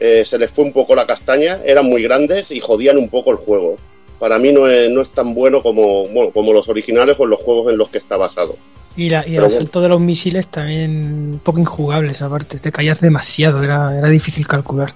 eh, 0.00 0.24
se 0.24 0.38
les 0.38 0.50
fue 0.50 0.64
un 0.64 0.72
poco 0.72 0.94
la 0.94 1.06
castaña, 1.06 1.60
eran 1.64 1.84
muy 1.84 2.02
grandes 2.02 2.50
y 2.50 2.58
jodían 2.58 2.96
un 2.96 3.08
poco 3.10 3.30
el 3.30 3.36
juego. 3.36 3.76
Para 4.18 4.38
mí 4.38 4.52
no 4.52 4.66
es, 4.66 4.90
no 4.90 5.02
es 5.02 5.10
tan 5.10 5.34
bueno 5.34 5.62
como, 5.62 6.06
bueno, 6.08 6.30
como 6.32 6.52
los 6.52 6.68
originales 6.68 7.20
o 7.20 7.26
los 7.26 7.40
juegos 7.40 7.70
en 7.70 7.78
los 7.78 7.88
que 7.90 7.98
está 7.98 8.16
basado. 8.16 8.56
Y, 8.96 9.08
la, 9.08 9.26
y 9.26 9.34
el 9.34 9.40
bueno. 9.42 9.54
asalto 9.56 9.80
de 9.80 9.88
los 9.88 10.00
misiles 10.00 10.48
también 10.48 11.32
un 11.34 11.40
poco 11.42 11.58
injugables, 11.58 12.20
aparte. 12.20 12.58
Te 12.58 12.72
caías 12.72 13.00
demasiado, 13.00 13.62
era, 13.62 13.96
era 13.96 14.08
difícil 14.08 14.46
calcular. 14.46 14.92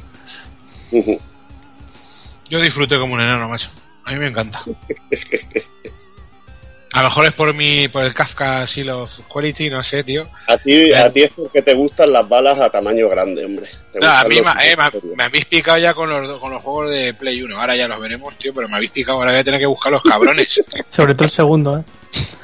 Yo 2.50 2.60
disfruté 2.60 2.98
como 2.98 3.14
un 3.14 3.20
enano, 3.20 3.48
macho. 3.48 3.68
A 4.04 4.12
mí 4.12 4.18
me 4.18 4.28
encanta. 4.28 4.62
A 6.92 7.02
lo 7.02 7.08
mejor 7.08 7.26
es 7.26 7.32
por 7.32 7.54
mi, 7.54 7.88
por 7.88 8.04
el 8.04 8.14
Kafka 8.14 8.66
Seal 8.66 8.90
of 8.90 9.10
Quality, 9.28 9.68
no 9.68 9.82
sé, 9.82 10.04
tío. 10.04 10.28
A 10.46 10.56
ti, 10.58 10.92
a 10.92 11.10
ti 11.10 11.22
es 11.22 11.30
porque 11.30 11.60
te 11.60 11.74
gustan 11.74 12.12
las 12.12 12.28
balas 12.28 12.60
a 12.60 12.70
tamaño 12.70 13.08
grande, 13.08 13.44
hombre. 13.44 13.68
Te 13.94 14.00
No, 14.00 14.10
a 14.10 14.24
mí 14.24 14.38
eh, 14.38 14.76
me- 15.16 15.24
habéis 15.24 15.44
picado 15.46 15.78
ya 15.78 15.94
con 15.94 16.10
los, 16.10 16.38
con 16.40 16.50
los 16.52 16.62
juegos 16.62 16.90
de 16.90 17.14
Play 17.14 17.40
1. 17.42 17.58
Ahora 17.60 17.76
ya 17.76 17.88
los 17.88 17.98
veremos, 18.00 18.36
tío, 18.36 18.52
pero 18.52 18.68
me 18.68 18.76
habéis 18.76 18.90
picado. 18.90 19.18
Ahora 19.18 19.30
voy 19.32 19.40
a 19.40 19.44
tener 19.44 19.60
que 19.60 19.66
buscar 19.66 19.92
los 19.92 20.02
cabrones. 20.02 20.60
Sobre 20.90 21.14
todo 21.14 21.24
el 21.24 21.30
segundo, 21.30 21.78
¿eh? 21.78 21.82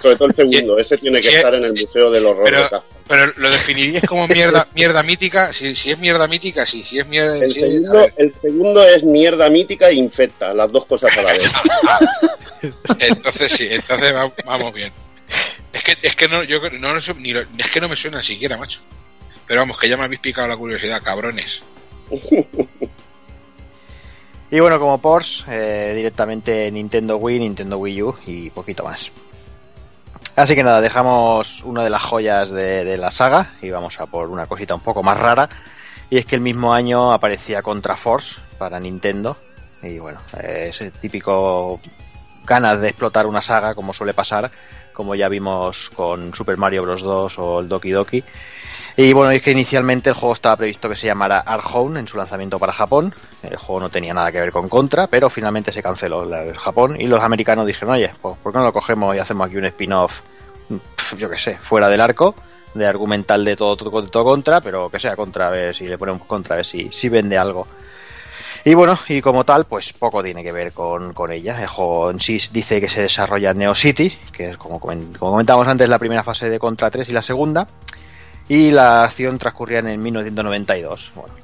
Sobre 0.01 0.17
todo 0.17 0.29
el 0.29 0.35
segundo, 0.35 0.79
ese 0.79 0.97
tiene 0.99 1.21
que 1.21 1.29
estar 1.29 1.55
en 1.55 1.63
el 1.65 1.73
Museo 1.73 2.11
del 2.11 2.27
Horror 2.27 2.43
Pero, 2.45 2.63
de 2.63 2.69
pero 3.07 3.33
lo 3.37 3.51
definiríais 3.51 4.05
como 4.09 4.27
mierda, 4.27 4.67
mierda 4.75 5.03
mítica. 5.05 5.53
Si, 5.53 5.77
si 5.77 5.91
es 5.93 5.99
mierda 5.99 6.27
mítica, 6.27 6.67
sí. 6.67 6.83
Si 6.83 6.99
es 6.99 7.07
mierda. 7.07 7.37
El 7.39 7.53
sí, 7.55 7.61
segundo, 7.61 8.09
el 8.17 8.35
segundo 8.41 8.83
es 8.83 9.05
mierda 9.05 9.49
mítica 9.49 9.89
e 9.89 9.95
infecta, 9.95 10.53
las 10.55 10.73
dos 10.73 10.87
cosas 10.87 11.17
a 11.17 11.23
la 11.23 11.33
vez. 11.35 11.51
Entonces 12.99 13.53
sí, 13.57 13.69
entonces 13.71 14.13
va- 14.15 14.33
vamos 14.45 14.73
bien. 14.75 14.93
Es 15.73 15.83
que, 15.85 15.97
es 16.03 16.17
que 16.17 16.29
no, 16.29 16.43
yo 16.43 16.61
creo- 16.61 16.79
no, 16.81 16.93
lo 16.95 17.01
sé, 17.01 17.15
ni 17.15 17.33
lo- 17.33 17.41
es 17.41 17.71
que 17.73 17.81
no 17.81 17.89
me 17.89 17.97
suena 17.97 18.23
siquiera, 18.23 18.57
macho. 18.57 18.81
Pero 19.51 19.63
vamos, 19.63 19.79
que 19.79 19.89
ya 19.89 19.97
me 19.97 20.05
habéis 20.05 20.21
picado 20.21 20.47
la 20.47 20.57
curiosidad, 20.57 21.03
cabrones. 21.03 21.61
Y 24.53 24.59
bueno, 24.59 24.81
como 24.81 24.99
Porsche, 24.99 25.45
eh, 25.49 25.95
directamente 25.95 26.69
Nintendo 26.73 27.19
Wii, 27.19 27.39
Nintendo 27.39 27.79
Wii 27.79 28.03
U 28.03 28.17
y 28.27 28.51
poquito 28.51 28.83
más. 28.83 29.13
Así 30.35 30.57
que 30.57 30.65
nada, 30.65 30.81
dejamos 30.81 31.63
una 31.63 31.85
de 31.85 31.91
las 31.91 32.03
joyas 32.03 32.51
de, 32.51 32.97
la 32.99 33.13
saga 33.13 33.55
y 33.63 33.71
vamos 33.71 34.01
a 34.01 34.07
por 34.07 34.29
una 34.29 34.47
cosita 34.47 34.75
un 34.75 34.81
poco 34.81 35.05
más 35.05 35.17
rara. 35.17 35.49
Y 36.11 36.19
es 36.19 36.27
que 36.27 36.35
el 36.35 36.41
mismo 36.41 36.75
año 36.75 37.13
aparecía 37.13 37.63
Contra 37.63 37.97
Force 37.97 38.41
para 38.59 38.81
Nintendo. 38.81 39.37
Y 39.85 40.01
bueno, 40.01 40.19
eh, 40.43 40.71
ese 40.71 40.91
típico 40.91 41.81
ganas 42.45 42.81
de 42.81 42.89
explotar 42.89 43.29
una 43.29 43.43
saga 43.43 43.77
como 43.77 43.93
suele 43.93 44.15
pasar, 44.15 44.51
como 44.93 45.15
ya 45.15 45.29
vimos 45.29 45.91
con 45.91 46.35
Super 46.35 46.57
Mario 46.57 46.83
Bros. 46.83 47.03
2 47.03 47.39
o 47.39 47.61
el 47.61 47.69
Doki 47.69 47.91
Doki. 47.91 48.25
Y 49.03 49.15
bueno, 49.15 49.31
es 49.31 49.41
que 49.41 49.53
inicialmente 49.53 50.11
el 50.11 50.15
juego 50.15 50.35
estaba 50.35 50.57
previsto 50.57 50.87
que 50.87 50.95
se 50.95 51.07
llamara 51.07 51.39
Arhone 51.39 52.01
en 52.01 52.07
su 52.07 52.19
lanzamiento 52.19 52.59
para 52.59 52.71
Japón. 52.71 53.15
El 53.43 53.57
juego 53.57 53.81
no 53.81 53.89
tenía 53.89 54.13
nada 54.13 54.31
que 54.31 54.39
ver 54.39 54.53
con 54.53 54.69
Contra, 54.69 55.07
pero 55.07 55.31
finalmente 55.31 55.73
se 55.73 55.83
canceló 55.83 56.27
de 56.27 56.53
Japón 56.55 57.01
y 57.01 57.07
los 57.07 57.19
americanos 57.21 57.67
dijeron, 57.67 57.95
oye, 57.95 58.13
pues 58.21 58.37
¿por 58.43 58.53
qué 58.53 58.59
no 58.59 58.67
lo 58.67 58.75
cogemos 58.75 59.17
y 59.17 59.19
hacemos 59.19 59.47
aquí 59.47 59.57
un 59.57 59.65
spin-off, 59.65 60.21
pf, 60.69 61.17
yo 61.17 61.31
qué 61.31 61.39
sé, 61.39 61.57
fuera 61.57 61.89
del 61.89 62.03
arco, 62.03 62.35
de 62.75 62.87
argumental 62.87 63.43
de 63.43 63.57
todo, 63.57 63.75
todo, 63.75 64.07
todo 64.07 64.23
Contra, 64.23 64.61
pero 64.61 64.91
que 64.91 65.01
sea 65.01 65.17
Contra, 65.17 65.47
a 65.47 65.51
ver 65.51 65.75
si 65.75 65.87
le 65.87 65.97
ponemos 65.97 66.27
Contra, 66.27 66.57
a 66.57 66.59
ver 66.59 66.67
si, 66.67 67.09
vende 67.09 67.39
algo. 67.39 67.67
Y 68.67 68.75
bueno, 68.75 68.99
y 69.09 69.23
como 69.23 69.45
tal, 69.45 69.65
pues 69.65 69.95
poco 69.95 70.23
tiene 70.23 70.43
que 70.43 70.53
ver 70.53 70.73
con, 70.75 71.15
ella. 71.33 71.59
El 71.59 71.69
juego 71.69 72.11
en 72.11 72.21
sí 72.21 72.39
dice 72.53 72.83
que 72.83 72.91
se 72.91 73.01
desarrolla 73.01 73.53
en 73.53 73.61
Neo 73.61 73.75
City, 73.75 74.15
que 74.31 74.51
es 74.51 74.59
como, 74.59 74.79
como 74.79 75.17
comentamos 75.19 75.67
antes, 75.67 75.89
la 75.89 75.99
primera 75.99 76.23
fase 76.23 76.51
de 76.51 76.59
Contra 76.59 76.91
3 76.91 77.09
y 77.09 77.13
la 77.13 77.23
segunda. 77.23 77.67
Y 78.51 78.73
la 78.73 79.05
acción 79.05 79.39
transcurría 79.39 79.79
en 79.79 79.87
el 79.87 79.99
1992. 79.99 81.13
Bueno, 81.15 81.35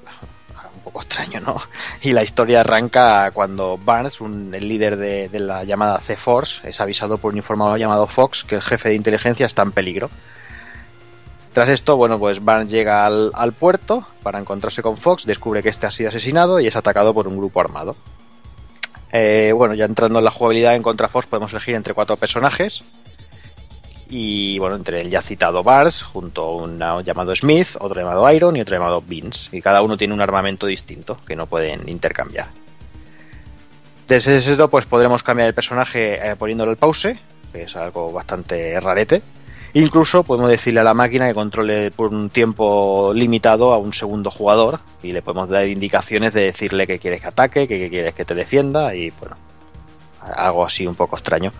un 0.75 0.81
poco 0.83 1.01
extraño, 1.03 1.39
¿no? 1.41 1.61
Y 2.03 2.13
la 2.13 2.25
historia 2.25 2.61
arranca 2.63 3.31
cuando 3.31 3.79
Barnes, 3.79 4.21
un- 4.21 4.53
el 4.53 4.69
líder 4.69 4.97
de, 4.97 5.31
la 5.39 5.63
llamada 5.63 6.01
C-Force, 6.01 6.69
es 6.69 6.81
avisado 6.81 7.19
por 7.19 7.31
un 7.33 7.37
informador 7.39 7.79
llamado 7.79 8.09
Fox 8.09 8.43
que 8.45 8.57
el 8.57 8.63
jefe 8.63 8.89
de 8.89 8.95
inteligencia 8.97 9.47
está 9.47 9.63
en 9.63 9.71
peligro. 9.71 10.11
Tras 11.53 11.69
esto, 11.69 11.97
bueno, 11.97 12.19
pues 12.19 12.45
Barnes 12.45 12.71
llega 12.73 13.07
al, 13.07 13.31
al 13.35 13.53
puerto 13.53 14.05
para 14.25 14.41
encontrarse 14.41 14.83
con 14.83 14.97
Fox, 14.97 15.25
descubre 15.27 15.63
que 15.63 15.69
este 15.69 15.87
ha 15.87 15.91
sido 15.93 16.09
asesinado 16.09 16.59
y 16.61 16.67
es 16.67 16.75
atacado 16.77 17.15
por 17.15 17.29
un 17.29 17.37
grupo 17.39 17.61
armado. 17.61 17.95
Eh, 19.13 19.53
bueno, 19.55 19.75
ya 19.75 19.85
entrando 19.85 20.19
en 20.19 20.25
la 20.25 20.31
jugabilidad 20.33 20.75
en 20.75 20.83
Contra 20.83 21.09
Fox 21.09 21.27
podemos 21.27 21.53
elegir 21.53 21.77
entre 21.77 21.95
cuatro 21.95 22.17
personajes. 22.17 22.83
Y 24.09 24.59
bueno, 24.59 24.77
entre 24.77 25.01
el 25.01 25.11
ya 25.11 25.21
citado 25.21 25.63
Bars, 25.63 26.03
junto 26.03 26.43
a 26.43 26.57
uno 26.57 27.01
llamado 27.01 27.35
Smith, 27.35 27.71
otro 27.81 28.01
llamado 28.01 28.31
Iron 28.33 28.57
y 28.57 28.61
otro 28.61 28.77
llamado 28.77 29.03
Vince. 29.03 29.57
Y 29.57 29.61
cada 29.61 29.83
uno 29.83 29.97
tiene 29.97 30.15
un 30.15 30.21
armamento 30.21 30.67
distinto 30.67 31.19
que 31.27 31.35
no 31.35 31.47
pueden 31.47 31.89
intercambiar. 31.89 32.49
Desde 34.07 34.37
esto, 34.37 34.71
pues 34.71 34.87
podremos 34.87 35.25
cambiar 35.25 35.49
el 35.49 35.55
personaje 35.55 36.15
eh, 36.15 36.37
poniéndole 36.37 36.71
el 36.71 36.77
pause, 36.77 37.19
que 37.53 37.63
es 37.63 37.75
algo 37.75 38.13
bastante 38.13 38.79
rarete. 38.79 39.23
Incluso 39.75 40.23
podemos 40.23 40.51
decirle 40.51 40.81
a 40.81 40.85
la 40.85 40.95
máquina 40.95 41.27
que 41.27 41.35
controle 41.35 41.91
por 41.91 42.15
un 42.15 42.31
tiempo 42.31 43.13
limitado 43.13 43.73
a 43.73 43.79
un 43.79 43.93
segundo 43.93 44.31
jugador 44.31 44.81
y 45.03 45.13
le 45.13 45.21
podemos 45.21 45.49
dar 45.49 45.67
indicaciones 45.67 46.33
de 46.33 46.43
decirle 46.43 46.87
que 46.87 47.01
quieres 47.01 47.21
que 47.21 47.27
ataque, 47.27 47.67
que, 47.67 47.79
que 47.79 47.91
quieres 47.91 48.15
que 48.15 48.25
te 48.25 48.35
defienda 48.35 48.95
y 48.95 49.11
bueno, 49.11 49.37
algo 50.23 50.65
así 50.65 50.87
un 50.87 50.95
poco 50.95 51.17
extraño. 51.17 51.53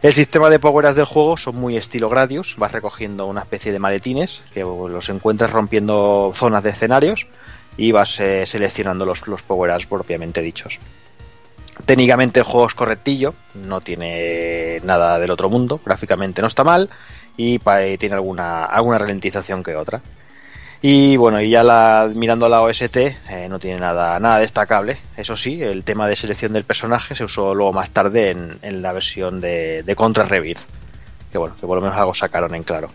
El 0.00 0.12
sistema 0.12 0.48
de 0.48 0.60
power 0.60 0.94
del 0.94 1.04
juego 1.04 1.36
son 1.36 1.56
muy 1.56 1.76
estilo 1.76 2.08
Gradius, 2.08 2.54
vas 2.56 2.70
recogiendo 2.70 3.26
una 3.26 3.40
especie 3.40 3.72
de 3.72 3.80
maletines 3.80 4.42
que 4.54 4.60
los 4.60 5.08
encuentras 5.08 5.50
rompiendo 5.50 6.30
zonas 6.34 6.62
de 6.62 6.70
escenarios 6.70 7.26
y 7.76 7.90
vas 7.90 8.20
eh, 8.20 8.46
seleccionando 8.46 9.04
los, 9.04 9.26
los 9.26 9.42
power 9.42 9.86
propiamente 9.88 10.40
dichos. 10.40 10.78
Técnicamente 11.84 12.40
el 12.40 12.46
juego 12.46 12.68
es 12.68 12.74
correctillo, 12.74 13.34
no 13.54 13.80
tiene 13.80 14.80
nada 14.84 15.18
del 15.18 15.32
otro 15.32 15.50
mundo, 15.50 15.80
gráficamente 15.84 16.42
no 16.42 16.48
está 16.48 16.62
mal 16.62 16.90
y 17.36 17.60
eh, 17.64 17.96
tiene 17.98 18.14
alguna, 18.14 18.66
alguna 18.66 18.98
ralentización 18.98 19.64
que 19.64 19.74
otra. 19.74 20.00
Y 20.80 21.16
bueno, 21.16 21.40
y 21.40 21.50
ya 21.50 21.64
la, 21.64 22.08
mirando 22.14 22.48
la 22.48 22.62
OST 22.62 22.96
eh, 22.96 23.48
no 23.48 23.58
tiene 23.58 23.80
nada, 23.80 24.20
nada 24.20 24.38
destacable. 24.38 24.98
Eso 25.16 25.34
sí, 25.34 25.60
el 25.60 25.82
tema 25.82 26.06
de 26.06 26.14
selección 26.14 26.52
del 26.52 26.64
personaje 26.64 27.16
se 27.16 27.24
usó 27.24 27.52
luego 27.54 27.72
más 27.72 27.90
tarde 27.90 28.30
en, 28.30 28.58
en 28.62 28.80
la 28.80 28.92
versión 28.92 29.40
de, 29.40 29.82
de 29.82 29.96
Contra 29.96 30.24
Rebirth. 30.24 30.60
Que 31.32 31.38
bueno, 31.38 31.56
que 31.60 31.66
por 31.66 31.76
lo 31.76 31.82
menos 31.82 31.96
algo 31.96 32.14
sacaron 32.14 32.54
en 32.54 32.62
claro. 32.62 32.90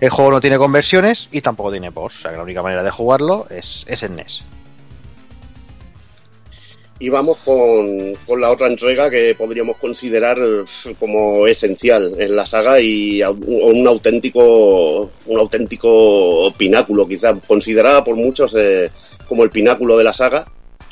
El 0.00 0.10
juego 0.10 0.30
no 0.30 0.40
tiene 0.40 0.58
conversiones 0.58 1.28
y 1.32 1.40
tampoco 1.40 1.72
tiene 1.72 1.90
ports, 1.90 2.18
o 2.18 2.20
sea 2.20 2.30
que 2.30 2.36
la 2.36 2.44
única 2.44 2.62
manera 2.62 2.84
de 2.84 2.90
jugarlo 2.92 3.46
es, 3.50 3.84
es 3.88 4.04
en 4.04 4.14
NES. 4.14 4.44
Y 7.00 7.10
vamos 7.10 7.36
con, 7.44 8.14
con 8.26 8.40
la 8.40 8.50
otra 8.50 8.66
entrega 8.66 9.08
que 9.08 9.34
podríamos 9.36 9.76
considerar 9.76 10.38
como 10.98 11.46
esencial 11.46 12.16
en 12.18 12.34
la 12.34 12.44
saga 12.44 12.80
y 12.80 13.22
un 13.22 13.86
auténtico 13.86 15.08
un 15.26 15.38
auténtico 15.38 16.52
pináculo, 16.56 17.06
quizás 17.06 17.38
considerada 17.46 18.02
por 18.02 18.16
muchos 18.16 18.52
eh, 18.58 18.90
como 19.28 19.44
el 19.44 19.50
pináculo 19.50 19.96
de 19.96 20.04
la 20.04 20.12
saga. 20.12 20.46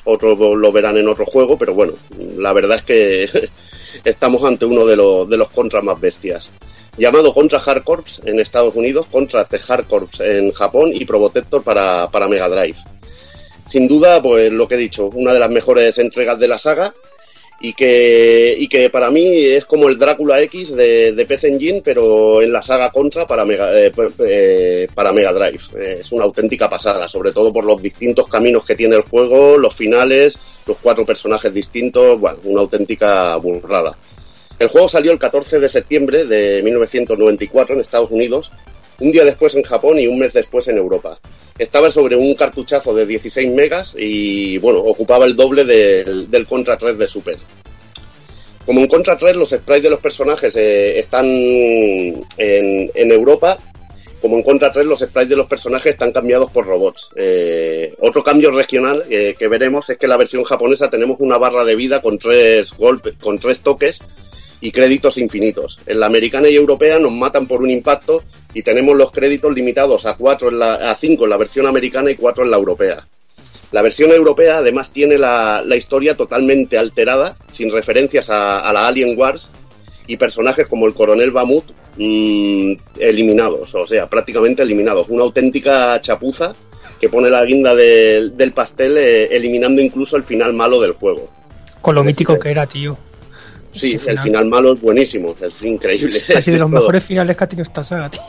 Otros 0.05 0.39
lo 0.39 0.70
verán 0.70 0.97
en 0.97 1.09
otro 1.09 1.26
juego, 1.26 1.59
pero 1.59 1.75
bueno, 1.75 1.94
la 2.36 2.52
verdad 2.52 2.76
es 2.76 2.83
que 2.83 3.28
estamos 4.05 4.44
ante 4.44 4.65
uno 4.65 4.85
de 4.85 4.94
los, 4.94 5.28
de 5.28 5.36
los 5.36 5.49
contras 5.49 5.83
más 5.83 6.01
bestias. 6.01 6.51
Llamado 6.97 7.35
Contra 7.35 7.59
Hard 7.59 7.83
Corps 7.83 8.23
en 8.25 8.39
Estados 8.39 8.75
Unidos, 8.75 9.07
Contra 9.07 9.44
The 9.44 9.59
Hard 9.68 9.86
Corps 9.86 10.20
en 10.20 10.52
Japón 10.52 10.93
y 10.94 11.05
Probotector 11.05 11.62
para, 11.62 12.09
para 12.10 12.28
Mega 12.28 12.49
Drive. 12.49 12.78
Sin 13.67 13.89
duda, 13.89 14.23
pues 14.23 14.53
lo 14.53 14.69
que 14.69 14.77
he 14.77 14.78
dicho, 14.78 15.11
una 15.12 15.33
de 15.33 15.41
las 15.41 15.51
mejores 15.51 15.99
entregas 15.99 16.39
de 16.39 16.49
la 16.49 16.59
saga 16.59 16.95
y 17.61 17.73
que, 17.73 18.55
y 18.59 18.69
que 18.69 18.91
para 18.91 19.11
mí 19.11 19.25
es 19.25 19.65
como 19.65 19.89
el 19.89 19.99
Drácula 19.99 20.41
X 20.43 20.77
de, 20.77 21.12
de 21.12 21.27
PC 21.27 21.49
Engine, 21.49 21.83
pero 21.85 22.43
en 22.43 22.53
la 22.53 22.62
saga 22.62 22.91
Contra 22.91 23.27
para 23.27 23.45
Mega, 23.45 23.70
eh, 23.75 24.89
para 24.95 25.12
Mega 25.12 25.33
Drive. 25.33 26.01
Es 26.01 26.12
una 26.12 26.25
auténtica 26.25 26.69
pasada, 26.69 27.09
sobre 27.09 27.33
todo 27.33 27.53
por 27.53 27.65
los 27.65 27.81
distintos 27.81 28.28
caminos 28.28 28.65
que 28.65 28.77
tiene 28.77 28.97
el 28.97 29.03
juego, 29.03 29.57
los 29.57 29.75
finales, 29.75 30.39
los 30.67 30.77
cuatro 30.77 31.07
personajes 31.07 31.53
distintos, 31.53 32.20
bueno, 32.20 32.39
una 32.45 32.61
auténtica 32.61 33.36
burrada. 33.36 33.97
El 34.59 34.69
juego 34.69 34.89
salió 34.89 35.12
el 35.12 35.19
14 35.19 35.59
de 35.61 35.69
septiembre 35.69 36.25
de 36.25 36.62
1994 36.62 37.75
en 37.75 37.81
Estados 37.81 38.11
Unidos, 38.11 38.51
un 39.00 39.12
día 39.12 39.25
después 39.25 39.55
en 39.55 39.62
Japón 39.62 39.99
y 39.99 40.07
un 40.07 40.18
mes 40.18 40.33
después 40.33 40.68
en 40.68 40.78
Europa. 40.78 41.18
Estaba 41.58 41.91
sobre 41.91 42.16
un 42.16 42.34
cartuchazo 42.34 42.94
de 42.94 43.07
16 43.07 43.50
megas 43.52 43.94
y, 43.99 44.58
bueno, 44.58 44.81
ocupaba 44.81 45.25
el 45.25 45.36
doble 45.36 45.65
del, 45.65 46.47
Contra 46.47 46.76
3 46.76 46.99
de 46.99 47.08
Super. 47.08 47.39
Como 48.65 48.81
en 48.81 48.89
Contra 48.89 49.16
3 49.16 49.36
los 49.36 49.50
sprites 49.50 49.84
de 49.84 49.91
los 49.91 50.00
personajes 50.00 50.55
eh, 50.57 50.99
están 50.99 51.25
en, 51.26 52.25
en 52.36 53.12
Europa, 53.12 53.58
como 54.20 54.36
en 54.36 54.42
Contra 54.42 54.73
3 54.73 54.86
los 54.86 55.00
sprites 55.00 55.31
de 55.31 55.36
los 55.36 55.47
personajes 55.47 55.92
están 55.92 56.12
cambiados 56.12 56.50
por 56.50 56.66
robots. 56.66 57.10
Eh, 57.16 57.94
otro 58.00 58.23
cambio 58.23 58.50
regional 58.50 59.05
eh, 59.08 59.34
que 59.39 59.49
veremos 59.49 59.89
es 59.89 59.99
que 59.99 60.07
en 60.07 60.10
la 60.10 60.16
versión 60.16 60.44
japonesa 60.44 60.91
tenemos 60.91 61.20
una 61.20 61.39
barra 61.39 61.65
de 61.65 61.76
vida 61.76 62.02
con 62.02 62.18
tres 62.18 62.73
golpes, 62.73 63.15
con 63.20 63.39
tres 63.39 63.60
toques 63.60 64.00
y 64.60 64.73
créditos 64.73 65.18
infinitos. 65.18 65.81
En 65.86 66.00
la 66.00 66.07
americana 66.07 66.49
y 66.49 66.57
europea 66.57 66.99
nos 66.99 67.12
matan 67.12 67.47
por 67.47 67.62
un 67.62 67.70
impacto 67.70 68.23
y 68.57 68.62
tenemos 68.62 68.97
los 68.97 69.12
créditos 69.12 69.55
limitados 69.55 70.07
a 70.07 70.15
cuatro 70.15 70.49
en 70.49 70.59
la, 70.59 70.76
a 70.91 70.94
5 70.94 71.25
en 71.25 71.28
la 71.28 71.36
versión 71.36 71.67
americana 71.67 72.10
y 72.10 72.15
4 72.15 72.43
en 72.43 72.51
la 72.51 72.57
europea. 72.57 73.07
La 73.70 73.83
versión 73.83 74.10
europea 74.12 74.57
además 74.57 74.91
tiene 74.94 75.18
la, 75.18 75.62
la 75.62 75.76
historia 75.76 76.17
totalmente 76.17 76.78
alterada, 76.78 77.36
sin 77.51 77.70
referencias 77.70 78.31
a, 78.31 78.60
a, 78.60 78.73
la 78.73 78.86
Alien 78.86 79.18
Wars 79.18 79.51
y 80.07 80.17
personajes 80.17 80.67
como 80.68 80.86
el 80.86 80.94
coronel 80.94 81.33
Bamut 81.33 81.67
mmm, 81.99 82.73
eliminados, 82.99 83.75
o 83.75 83.86
sea, 83.86 84.09
prácticamente 84.09 84.62
eliminados. 84.62 85.10
Una 85.10 85.25
auténtica 85.25 86.01
chapuza 86.01 86.57
que 86.99 87.10
pone 87.10 87.28
la 87.28 87.44
guinda 87.44 87.75
de, 87.75 88.31
del 88.36 88.52
pastel 88.52 88.97
eh, 88.97 89.36
eliminando 89.36 89.83
incluso 89.83 90.17
el 90.17 90.25
final 90.25 90.55
malo 90.55 90.81
del 90.81 90.93
juego. 90.93 91.28
Con 91.83 91.94
lo 91.94 92.02
mítico 92.02 92.39
que 92.39 92.52
era, 92.52 92.67
tío. 92.67 92.97
Sí, 93.77 93.93
el 93.93 94.01
final. 94.01 94.19
final. 94.19 94.47
malo 94.47 94.75
es 94.75 94.81
buenísimo, 94.81 95.35
es 95.41 95.63
increíble. 95.63 96.17
Es 96.17 96.25
casi 96.25 96.51
de 96.51 96.59
los 96.59 96.71
mejores 96.71 97.05
finales 97.05 97.37
que 97.37 97.45
ha 97.45 97.47
tenido 97.47 97.65
esta 97.65 97.85
saga, 97.85 98.11
tío. 98.11 98.21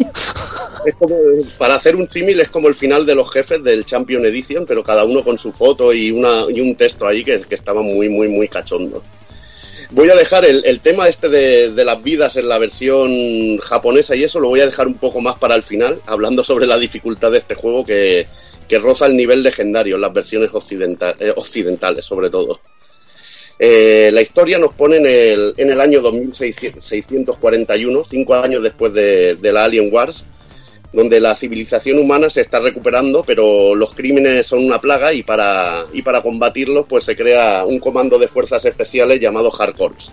Es 0.86 0.96
como, 0.96 1.18
para 1.58 1.76
hacer 1.76 1.96
un 1.96 2.10
símil 2.10 2.40
es 2.40 2.50
como 2.50 2.68
el 2.68 2.76
final 2.76 3.06
de 3.06 3.16
los 3.16 3.32
jefes 3.32 3.64
del 3.64 3.86
Champion 3.86 4.26
Edition, 4.26 4.66
pero 4.66 4.84
cada 4.84 5.04
uno 5.04 5.24
con 5.24 5.38
su 5.38 5.52
foto 5.52 5.94
y, 5.94 6.12
una, 6.12 6.46
y 6.50 6.62
un 6.62 6.76
texto 6.76 7.08
ahí 7.08 7.24
que, 7.24 7.42
que 7.42 7.56
estaba 7.56 7.82
muy, 7.82 8.10
muy, 8.10 8.28
muy 8.28 8.48
cachondo. 8.48 9.04
Voy 9.90 10.10
a 10.10 10.16
dejar 10.16 10.46
el, 10.46 10.64
el 10.66 10.82
tema 10.82 11.08
este 11.08 11.30
de, 11.30 11.72
de, 11.72 11.86
las 11.86 12.04
vidas 12.04 12.36
en 12.36 12.50
la 12.50 12.58
versión 12.58 13.58
japonesa 13.60 14.16
y 14.16 14.24
eso 14.24 14.40
lo 14.40 14.50
voy 14.50 14.60
a 14.60 14.66
dejar 14.66 14.88
un 14.88 14.96
poco 14.96 15.22
más 15.22 15.38
para 15.38 15.56
el 15.56 15.64
final, 15.64 16.02
hablando 16.06 16.44
sobre 16.44 16.68
la 16.68 16.78
dificultad 16.78 17.32
de 17.32 17.38
este 17.38 17.56
juego 17.56 17.86
que, 17.86 18.28
que 18.68 18.80
roza 18.80 19.06
el 19.06 19.16
nivel 19.16 19.44
legendario 19.44 19.96
en 19.96 20.02
las 20.02 20.14
versiones 20.14 20.54
occidental, 20.54 21.16
eh, 21.20 21.32
occidentales, 21.36 22.06
sobre 22.06 22.30
todo. 22.30 22.60
Eh, 23.60 24.12
la 24.14 24.22
historia 24.22 24.60
nos 24.60 24.76
pone 24.76 24.98
en 24.98 25.70
el, 25.70 25.82
año 25.82 26.02
2641, 26.02 28.04
cinco 28.04 28.36
años 28.36 28.62
después 28.62 28.94
de, 28.94 29.36
de, 29.36 29.52
la 29.52 29.66
Alien 29.66 29.92
Wars, 29.92 30.28
donde 30.94 31.20
la 31.20 31.34
civilización 31.34 31.98
humana 31.98 32.30
se 32.30 32.42
está 32.42 32.60
recuperando, 32.60 33.24
pero 33.26 33.74
los 33.74 33.96
crímenes 33.96 34.46
son 34.46 34.64
una 34.64 34.80
plaga 34.80 35.12
y 35.12 35.24
para, 35.24 35.88
y 35.92 36.04
para 36.04 36.22
combatirlos 36.22 36.86
pues 36.88 37.06
se 37.06 37.16
crea 37.16 37.66
un 37.66 37.80
comando 37.80 38.20
de 38.20 38.28
fuerzas 38.28 38.64
especiales 38.66 39.20
llamado 39.20 39.50
Hardcorps. 39.50 40.12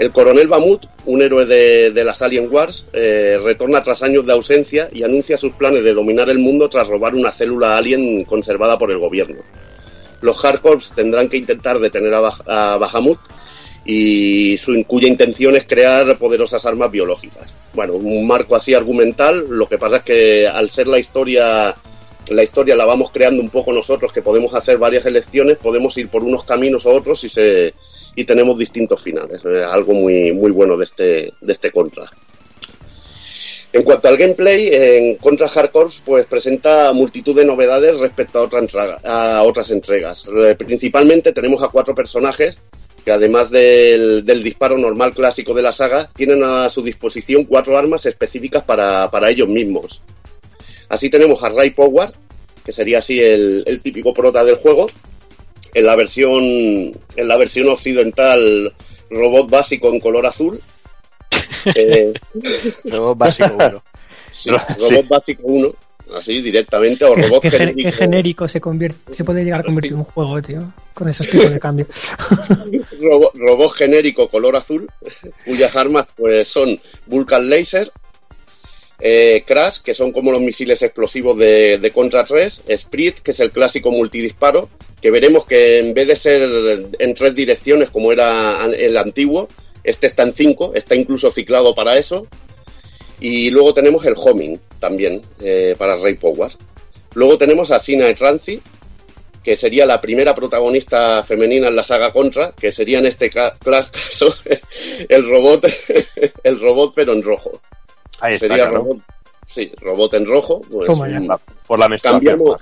El 0.00 0.10
coronel 0.10 0.48
Bamut, 0.48 0.86
un 1.04 1.22
héroe 1.22 1.46
de, 1.46 1.92
de 1.92 2.04
las 2.04 2.22
Alien 2.22 2.48
Wars, 2.50 2.88
eh, 2.92 3.38
retorna 3.40 3.84
tras 3.84 4.02
años 4.02 4.26
de 4.26 4.32
ausencia 4.32 4.88
y 4.92 5.04
anuncia 5.04 5.36
sus 5.36 5.52
planes 5.52 5.84
de 5.84 5.94
dominar 5.94 6.28
el 6.28 6.38
mundo 6.38 6.68
tras 6.68 6.88
robar 6.88 7.14
una 7.14 7.30
célula 7.30 7.76
alien 7.76 8.24
conservada 8.24 8.78
por 8.78 8.90
el 8.90 8.98
gobierno 8.98 9.42
los 10.22 10.38
Hardcorps 10.38 10.92
tendrán 10.92 11.28
que 11.28 11.36
intentar 11.36 11.78
detener 11.78 12.14
a, 12.14 12.20
bah 12.20 12.36
a 12.46 12.76
Bahamut 12.78 13.18
y 13.84 14.56
su, 14.58 14.82
cuya 14.86 15.08
intención 15.08 15.56
es 15.56 15.64
crear 15.64 16.16
poderosas 16.16 16.64
armas 16.64 16.90
biológicas. 16.90 17.52
Bueno, 17.74 17.94
un 17.94 18.26
marco 18.26 18.56
así 18.56 18.74
argumental, 18.74 19.46
lo 19.48 19.68
que 19.68 19.78
pasa 19.78 19.96
es 19.96 20.02
que 20.02 20.48
al 20.48 20.70
ser 20.70 20.86
la 20.86 20.98
historia 20.98 21.76
la 22.28 22.42
historia 22.44 22.76
la 22.76 22.84
vamos 22.84 23.10
creando 23.10 23.42
un 23.42 23.50
poco 23.50 23.72
nosotros, 23.72 24.12
que 24.12 24.22
podemos 24.22 24.54
hacer 24.54 24.78
varias 24.78 25.04
elecciones, 25.06 25.58
podemos 25.58 25.98
ir 25.98 26.08
por 26.08 26.22
unos 26.22 26.44
caminos 26.44 26.86
u 26.86 26.90
otros 26.90 27.24
y 27.24 27.28
se 27.28 27.74
y 28.14 28.24
tenemos 28.24 28.58
distintos 28.58 29.02
finales. 29.02 29.44
Es 29.44 29.64
algo 29.64 29.92
muy 29.94 30.32
muy 30.32 30.50
bueno 30.50 30.76
de 30.76 30.84
este 30.84 31.32
de 31.40 31.52
este 31.52 31.70
contra. 31.70 32.10
En 33.72 33.82
cuanto 33.84 34.08
al 34.08 34.18
gameplay, 34.18 34.68
en 34.70 35.16
Contra 35.16 35.48
Hardcore 35.48 35.94
pues 36.04 36.26
presenta 36.26 36.92
multitud 36.92 37.34
de 37.34 37.46
novedades 37.46 37.98
respecto 37.98 38.38
a, 38.38 38.42
otra 38.42 38.60
a 39.04 39.42
otras 39.44 39.70
entregas. 39.70 40.26
Eh, 40.44 40.54
principalmente 40.56 41.32
tenemos 41.32 41.62
a 41.62 41.68
cuatro 41.68 41.94
personajes 41.94 42.58
que 43.04 43.10
además 43.10 43.50
del, 43.50 44.24
disparo 44.24 44.78
normal 44.78 45.14
clásico 45.14 45.54
de 45.54 45.62
la 45.62 45.72
saga, 45.72 46.10
tienen 46.14 46.42
a 46.44 46.70
su 46.70 46.82
disposición 46.82 47.44
cuatro 47.44 47.76
armas 47.76 48.06
específicas 48.06 48.62
para, 48.62 49.10
para 49.10 49.30
ellos 49.30 49.48
mismos. 49.48 50.02
Así 50.88 51.10
tenemos 51.10 51.42
a 51.42 51.48
Ray 51.48 51.70
Power, 51.70 52.10
que 52.64 52.72
sería 52.72 52.98
así 52.98 53.20
el, 53.20 53.64
el, 53.66 53.80
típico 53.80 54.14
prota 54.14 54.44
del 54.44 54.56
juego. 54.56 54.88
En 55.74 55.86
la 55.86 55.96
versión, 55.96 56.44
en 56.44 57.28
la 57.28 57.36
versión 57.36 57.68
occidental, 57.68 58.72
robot 59.10 59.50
básico 59.50 59.88
en 59.88 60.00
color 60.00 60.26
azul. 60.26 60.60
Eh, 61.74 62.12
robot 62.90 63.18
básico 63.18 63.54
1. 63.54 63.82
Sí, 64.32 64.48
robot 64.50 64.78
sí. 64.78 65.00
básico 65.08 65.42
1, 65.44 65.68
así 66.16 66.40
directamente, 66.40 67.04
o 67.04 67.14
robot 67.14 67.42
¿Qué, 67.42 67.50
genérico. 67.50 67.90
¿Qué 67.90 67.92
genérico 67.92 68.48
se, 68.48 68.60
convierte, 68.62 69.14
se 69.14 69.24
puede 69.24 69.44
llegar 69.44 69.60
a 69.60 69.62
convertir 69.62 69.92
en 69.92 69.98
un 69.98 70.04
juego, 70.04 70.40
tío? 70.40 70.72
Con 70.94 71.10
esos 71.10 71.28
tipos 71.28 71.52
de 71.52 71.60
cambios. 71.60 71.88
robot, 73.00 73.34
robot 73.34 73.72
genérico 73.72 74.28
color 74.28 74.56
azul, 74.56 74.88
cuyas 75.44 75.76
armas 75.76 76.06
pues 76.16 76.48
son 76.48 76.80
Vulcan 77.06 77.48
Laser, 77.50 77.92
eh, 79.04 79.42
Crash, 79.44 79.80
que 79.82 79.94
son 79.94 80.12
como 80.12 80.30
los 80.30 80.40
misiles 80.40 80.80
explosivos 80.80 81.36
de, 81.36 81.78
de, 81.78 81.90
Contra 81.90 82.24
3, 82.24 82.62
Sprint, 82.68 83.18
que 83.18 83.32
es 83.32 83.40
el 83.40 83.50
clásico 83.50 83.90
multidisparo, 83.90 84.68
que 85.00 85.10
veremos 85.10 85.44
que 85.44 85.80
en 85.80 85.92
vez 85.92 86.06
de 86.06 86.16
ser 86.16 86.42
en 86.96 87.14
tres 87.14 87.34
direcciones 87.34 87.90
como 87.90 88.12
era 88.12 88.64
el 88.64 88.96
antiguo, 88.96 89.48
este 89.84 90.06
está 90.06 90.22
en 90.22 90.32
5, 90.32 90.72
está 90.74 90.94
incluso 90.94 91.30
ciclado 91.30 91.74
para 91.74 91.96
eso. 91.96 92.26
Y 93.20 93.50
luego 93.50 93.72
tenemos 93.72 94.04
el 94.04 94.14
homing 94.16 94.58
también 94.80 95.22
eh, 95.40 95.74
para 95.78 95.96
Ray 95.96 96.14
Power. 96.14 96.50
Luego 97.14 97.38
tenemos 97.38 97.70
a 97.70 97.78
Sina 97.78 98.12
Rancy, 98.18 98.60
que 99.42 99.56
sería 99.56 99.86
la 99.86 100.00
primera 100.00 100.34
protagonista 100.34 101.22
femenina 101.22 101.68
en 101.68 101.76
la 101.76 101.84
saga 101.84 102.12
Contra, 102.12 102.52
que 102.52 102.72
sería 102.72 102.98
en 102.98 103.06
este 103.06 103.30
ca 103.30 103.56
caso 103.58 104.34
el 105.08 105.28
robot, 105.28 105.66
el 106.44 106.60
robot 106.60 106.92
pero 106.94 107.12
en 107.12 107.22
rojo. 107.22 107.60
Ahí 108.20 108.34
está, 108.34 108.48
sería 108.48 108.64
claro. 108.64 108.76
robot, 108.76 108.98
sí, 109.46 109.72
robot 109.80 110.14
en 110.14 110.26
rojo. 110.26 110.62
Pues, 110.70 110.86
Toma 110.86 111.08
ya. 111.08 111.38
Por 111.66 111.78
la 111.78 111.96
cambiamos, 111.98 112.60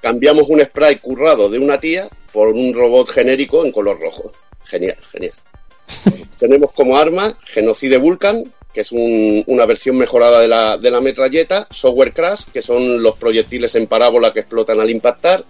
cambiamos 0.00 0.48
un 0.48 0.60
spray 0.60 0.96
currado 0.96 1.48
de 1.48 1.58
una 1.58 1.78
tía 1.78 2.08
por 2.32 2.48
un 2.48 2.74
robot 2.74 3.08
genérico 3.10 3.64
en 3.64 3.72
color 3.72 3.98
rojo. 4.00 4.32
Genial, 4.64 4.96
genial. 5.12 5.32
Tenemos 6.38 6.72
como 6.72 6.96
arma 6.96 7.36
Genocide 7.44 7.98
Vulcan, 7.98 8.44
que 8.72 8.82
es 8.82 8.92
un, 8.92 9.42
una 9.46 9.66
versión 9.66 9.96
mejorada 9.96 10.40
de 10.40 10.90
la, 10.90 11.00
metralleta, 11.00 11.66
Software 11.70 12.12
Crash, 12.12 12.44
que 12.52 12.62
son 12.62 13.02
los 13.02 13.16
proyectiles 13.16 13.74
en 13.74 13.86
parábola 13.86 14.32
que 14.32 14.40
explotan 14.40 14.80
al 14.80 14.90
impactar, 14.90 15.44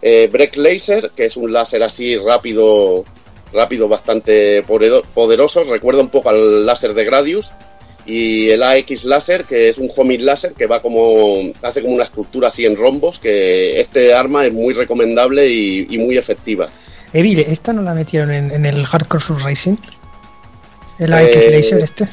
eh, 0.00 0.28
Break 0.30 0.56
Laser, 0.56 1.10
que 1.16 1.26
es 1.26 1.36
un 1.36 1.52
láser 1.52 1.82
así 1.82 2.16
rápido, 2.16 3.04
rápido 3.52 3.88
bastante 3.88 4.62
poderoso, 4.64 5.64
recuerda 5.64 6.00
un 6.00 6.10
poco 6.10 6.30
al 6.30 6.66
láser 6.66 6.94
de 6.94 7.04
Gradius, 7.04 7.52
y 8.04 8.48
el 8.48 8.64
AX 8.64 9.04
Láser, 9.04 9.44
que 9.44 9.68
es 9.68 9.78
un 9.78 9.88
homing 9.94 10.24
láser 10.24 10.54
que 10.54 10.66
va 10.66 10.82
como, 10.82 11.52
hace 11.62 11.82
como 11.82 11.94
una 11.94 12.02
estructura 12.02 12.48
así 12.48 12.66
en 12.66 12.76
rombos, 12.76 13.20
que 13.20 13.78
este 13.78 14.12
arma 14.12 14.44
es 14.44 14.52
muy 14.52 14.74
recomendable 14.74 15.48
y 15.48 15.98
muy 15.98 16.18
efectiva. 16.18 16.68
Evil, 17.12 17.40
¿esta 17.40 17.72
no 17.72 17.82
la 17.82 17.94
metieron 17.94 18.30
en, 18.32 18.50
en 18.50 18.64
el 18.66 18.86
Hardcore 18.86 19.22
Sur 19.24 19.42
Racing? 19.42 19.76
¿El 20.98 21.12
AX 21.12 21.24
eh, 21.36 21.50
Laser 21.50 21.80
este? 21.82 22.08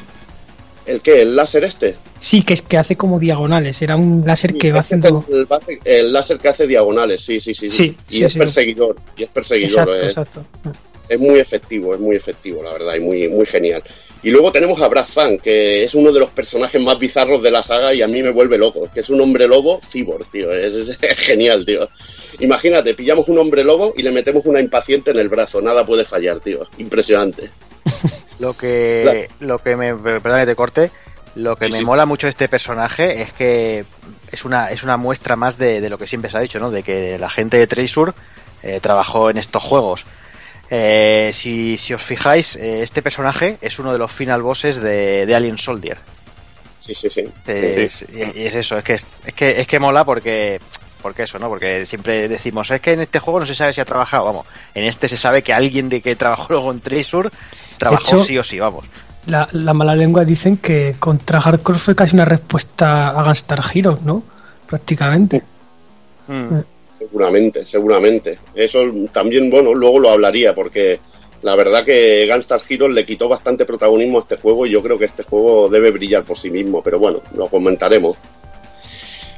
¿El 0.86 1.00
qué? 1.00 1.22
¿El 1.22 1.36
láser 1.36 1.64
este? 1.64 1.96
Sí, 2.18 2.42
que 2.42 2.54
es 2.54 2.62
que 2.62 2.76
hace 2.76 2.96
como 2.96 3.18
diagonales. 3.18 3.80
Era 3.80 3.96
un 3.96 4.24
láser 4.26 4.52
sí, 4.52 4.58
que 4.58 4.72
va 4.72 4.80
haciendo. 4.80 5.24
El, 5.30 5.46
el, 5.84 6.12
láser 6.12 6.38
que 6.38 6.48
hace 6.48 6.66
diagonales, 6.66 7.22
sí, 7.22 7.38
sí, 7.40 7.54
sí. 7.54 7.70
sí 7.70 7.96
y 8.08 8.24
es 8.24 8.34
perseguidor. 8.34 8.96
Y 9.16 9.22
es 9.24 9.28
perseguidor. 9.30 9.88
Exacto, 9.96 10.40
eh. 10.40 10.44
exacto. 10.64 10.72
es 11.08 11.18
muy 11.20 11.38
efectivo, 11.38 11.94
es 11.94 12.00
muy 12.00 12.16
efectivo, 12.16 12.62
la 12.62 12.72
verdad, 12.72 12.94
y 12.96 13.00
muy, 13.00 13.28
muy 13.28 13.46
genial. 13.46 13.82
Y 14.22 14.30
luego 14.30 14.52
tenemos 14.52 14.80
a 14.82 14.88
Brad 14.88 15.06
Fan, 15.06 15.38
que 15.38 15.82
es 15.84 15.94
uno 15.94 16.12
de 16.12 16.20
los 16.20 16.30
personajes 16.30 16.80
más 16.82 16.98
bizarros 16.98 17.42
de 17.42 17.50
la 17.50 17.62
saga 17.62 17.94
y 17.94 18.02
a 18.02 18.08
mí 18.08 18.22
me 18.22 18.30
vuelve 18.30 18.58
loco, 18.58 18.88
que 18.92 19.00
es 19.00 19.08
un 19.08 19.20
hombre 19.20 19.46
lobo 19.48 19.80
cyborg, 19.82 20.26
tío, 20.30 20.52
es, 20.52 20.74
es- 20.74 20.98
es 21.00 21.18
genial, 21.18 21.64
tío. 21.64 21.88
Imagínate, 22.38 22.94
pillamos 22.94 23.28
un 23.28 23.38
hombre 23.38 23.64
lobo 23.64 23.92
y 23.96 24.02
le 24.02 24.10
metemos 24.10 24.44
una 24.46 24.60
impaciente 24.60 25.10
en 25.10 25.18
el 25.18 25.28
brazo, 25.28 25.60
nada 25.60 25.84
puede 25.84 26.04
fallar, 26.04 26.40
tío, 26.40 26.66
impresionante. 26.78 27.50
Lo 28.38 28.56
que, 28.56 29.28
lo 29.40 29.58
que 29.58 29.76
me, 29.76 29.94
perdón 29.94 30.40
que 30.40 30.46
te 30.46 30.56
corte, 30.56 30.90
lo 31.34 31.56
que 31.56 31.66
Sí, 31.66 31.72
me 31.72 31.78
sí. 31.78 31.84
mola 31.84 32.06
mucho 32.06 32.26
este 32.28 32.48
personaje 32.48 33.20
es 33.22 33.32
que 33.32 33.84
es 34.32 34.44
una, 34.44 34.70
es 34.70 34.82
una 34.82 34.96
muestra 34.96 35.36
más 35.36 35.58
de, 35.58 35.80
de 35.80 35.90
lo 35.90 35.98
que 35.98 36.06
siempre 36.06 36.30
se 36.30 36.36
ha 36.38 36.40
dicho, 36.40 36.58
¿no? 36.58 36.70
De 36.70 36.82
que 36.82 37.18
la 37.18 37.28
gente 37.28 37.58
de 37.58 37.66
Treasure 37.66 38.12
eh, 38.62 38.78
trabajó 38.80 39.28
en 39.30 39.36
estos 39.38 39.62
juegos. 39.62 40.04
Eh, 40.70 41.32
si, 41.34 41.76
si 41.78 41.92
os 41.94 42.02
fijáis, 42.02 42.56
eh, 42.56 42.82
este 42.82 43.02
personaje 43.02 43.58
es 43.60 43.78
uno 43.78 43.92
de 43.92 43.98
los 43.98 44.12
final 44.12 44.40
bosses 44.42 44.76
de, 44.80 45.26
de 45.26 45.34
Alien 45.34 45.58
Soldier. 45.58 45.98
Sí, 46.78 46.94
sí, 46.94 47.10
sí. 47.10 47.28
Es, 47.46 48.06
y 48.10 48.46
es 48.46 48.54
eso, 48.54 48.78
es 48.78 48.84
que 48.84 48.94
es 48.94 49.04
que 49.36 49.60
es 49.60 49.66
que 49.66 49.78
mola 49.78 50.04
porque 50.04 50.58
porque 51.00 51.24
eso, 51.24 51.38
¿no? 51.38 51.48
Porque 51.48 51.84
siempre 51.86 52.28
decimos, 52.28 52.70
es 52.70 52.80
que 52.80 52.92
en 52.92 53.00
este 53.00 53.18
juego 53.18 53.40
no 53.40 53.46
se 53.46 53.54
sabe 53.54 53.72
si 53.72 53.80
ha 53.80 53.84
trabajado, 53.84 54.24
vamos, 54.26 54.46
en 54.74 54.84
este 54.84 55.08
se 55.08 55.16
sabe 55.16 55.42
que 55.42 55.52
alguien 55.52 55.88
de 55.88 56.00
que 56.00 56.16
trabajó 56.16 56.46
luego 56.50 56.70
en 56.72 56.80
Treasure 56.80 57.28
trabajó 57.78 58.02
hecho- 58.18 58.24
sí 58.24 58.38
o 58.38 58.44
sí, 58.44 58.58
vamos. 58.58 58.84
La, 59.26 59.48
la 59.52 59.74
mala 59.74 59.94
lengua 59.94 60.24
dicen 60.24 60.56
que 60.56 60.96
contra 60.98 61.40
Hardcore 61.40 61.78
fue 61.78 61.94
casi 61.94 62.14
una 62.14 62.24
respuesta 62.24 63.10
a 63.10 63.22
Gunstar 63.22 63.60
Heroes, 63.74 64.00
¿no? 64.02 64.22
Prácticamente. 64.66 65.42
Mm. 66.26 66.58
Seguramente, 66.98 67.66
seguramente. 67.66 68.38
Eso 68.54 68.80
también, 69.12 69.50
bueno, 69.50 69.74
luego 69.74 69.98
lo 69.98 70.10
hablaría 70.10 70.54
porque 70.54 71.00
la 71.42 71.54
verdad 71.54 71.84
que 71.84 72.28
Gunstar 72.30 72.60
Heroes 72.68 72.94
le 72.94 73.04
quitó 73.06 73.28
bastante 73.28 73.64
protagonismo 73.64 74.18
a 74.18 74.20
este 74.20 74.36
juego 74.36 74.66
y 74.66 74.70
yo 74.70 74.82
creo 74.82 74.98
que 74.98 75.06
este 75.06 75.22
juego 75.22 75.68
debe 75.68 75.90
brillar 75.90 76.22
por 76.24 76.36
sí 76.38 76.50
mismo, 76.50 76.82
pero 76.82 76.98
bueno, 76.98 77.20
lo 77.34 77.46
comentaremos. 77.48 78.16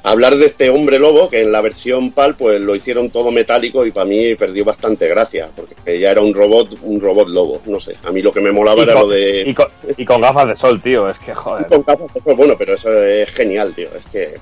Hablar 0.05 0.37
de 0.37 0.47
este 0.47 0.69
hombre 0.69 0.99
lobo, 0.99 1.31
que 1.31 1.43
en 1.43 1.53
la 1.53 1.61
versión 1.61 2.11
PAL 2.11 2.35
pues 2.37 2.61
lo 2.61 2.75
hicieron 2.75 3.11
todo 3.11 3.31
metálico 3.31 3.87
y 3.87 3.93
para 3.93 4.07
mí 4.07 4.35
perdió 4.35 4.65
bastante 4.65 5.09
gracia, 5.09 5.49
porque 5.55 6.01
ya 6.01 6.11
era 6.11 6.21
un 6.21 6.35
robot, 6.35 6.77
un 6.83 7.01
robot 7.01 7.29
lobo, 7.29 7.63
no 7.67 7.79
sé. 7.79 7.95
A 8.03 8.11
mí 8.11 8.21
lo 8.21 8.33
que 8.33 8.41
me 8.41 8.51
molaba 8.51 8.81
Y 8.81 8.83
era 8.83 8.95
con, 8.95 9.03
lo 9.03 9.09
de... 9.09 9.45
y, 9.47 9.55
con, 9.55 9.67
y 9.97 10.05
con 10.05 10.21
gafas 10.21 10.49
de 10.49 10.57
sol, 10.57 10.83
tío. 10.83 11.09
Es 11.09 11.21
que, 11.21 11.35
joder. 11.35 11.67
Con 11.67 11.83
capas, 11.85 12.11
pues 12.25 12.37
bueno, 12.37 12.55
pero 12.59 12.75
eso 12.75 12.93
es 13.03 13.31
genial, 13.31 13.75
tío. 13.75 13.89
Es 13.97 14.05
que 14.11 14.35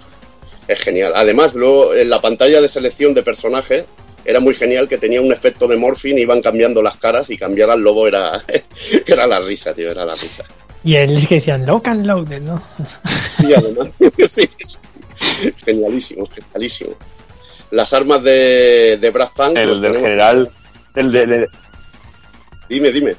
es 0.66 0.80
genial. 0.80 1.12
Además, 1.14 1.52
luego 1.55 1.94
en 1.94 2.08
la 2.08 2.20
pantalla 2.20 2.60
de 2.60 2.68
selección 2.68 3.12
de 3.12 3.22
personajes 3.22 3.84
era 4.24 4.40
muy 4.40 4.55
genial 4.55 4.89
que 4.89 4.98
tenía 4.98 5.20
un 5.20 5.32
efecto 5.32 5.66
de 5.66 5.76
morphine, 5.76 6.20
iban 6.20 6.40
cambiando 6.40 6.82
las 6.82 6.97
caras 6.97 7.30
y 7.30 7.36
cambiar 7.36 7.70
al 7.70 7.80
lobo 7.80 8.06
era, 8.06 8.42
era 9.06 9.26
la 9.26 9.40
risa, 9.40 9.74
tío, 9.74 9.90
era 9.90 10.05
la 10.05 10.14
risa. 10.14 10.44
Y 10.82 10.94
él 10.94 11.26
que 11.28 11.36
decían 11.36 11.66
lock 11.66 11.89
and 11.89 12.06
loaded, 12.06 12.40
¿no? 12.40 12.62
Y 13.40 13.52
además, 13.52 13.89
sí, 14.26 14.48
sí. 14.64 14.78
genialísimo, 15.65 16.26
genialísimo. 16.26 16.94
Las 17.70 17.92
armas 17.92 18.23
de, 18.24 18.99
de 19.00 19.10
Brad 19.10 19.28
Fang. 19.34 19.57
El 19.57 19.68
del 19.68 19.81
tenemos- 19.82 20.02
general. 20.02 20.50
El 20.94 21.12
de- 21.12 21.26
de- 21.26 21.49
Dime, 22.68 22.90
dime. 22.90 23.15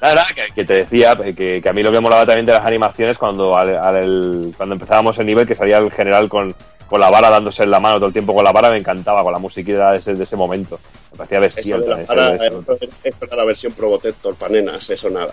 Nada, 0.00 0.24
que, 0.34 0.42
que 0.54 0.64
te 0.64 0.74
decía 0.74 1.16
que, 1.36 1.60
que 1.60 1.68
a 1.68 1.72
mí 1.72 1.82
lo 1.82 1.90
que 1.90 1.98
molaba 2.00 2.24
también 2.24 2.46
de 2.46 2.52
las 2.52 2.64
animaciones 2.64 3.18
cuando 3.18 3.56
al- 3.56 3.76
al- 3.76 3.96
el- 3.96 4.54
cuando 4.56 4.74
empezábamos 4.74 5.18
el 5.18 5.26
nivel 5.26 5.46
que 5.46 5.54
salía 5.56 5.78
el 5.78 5.90
general 5.90 6.28
con, 6.28 6.54
con 6.86 7.00
la 7.00 7.10
vara 7.10 7.30
dándose 7.30 7.64
en 7.64 7.70
la 7.72 7.80
mano 7.80 7.96
todo 7.96 8.06
el 8.06 8.12
tiempo 8.12 8.32
con 8.34 8.44
la 8.44 8.52
vara 8.52 8.70
me 8.70 8.76
encantaba 8.76 9.22
con 9.24 9.32
la 9.32 9.38
musiquita 9.40 9.90
de 9.92 9.98
ese, 9.98 10.14
de 10.14 10.22
ese 10.22 10.36
momento 10.36 10.78
me 11.10 11.16
parecía 11.18 11.40
bestial 11.40 11.80
la 11.80 12.04
también, 12.04 12.34
eso- 12.36 12.78
eso 13.02 13.16
era 13.26 13.36
la 13.36 13.44
versión 13.44 13.72
Probotector 13.72 14.34
para 14.36 14.52
nenas, 14.52 14.88
eso 14.88 15.10
nada. 15.10 15.32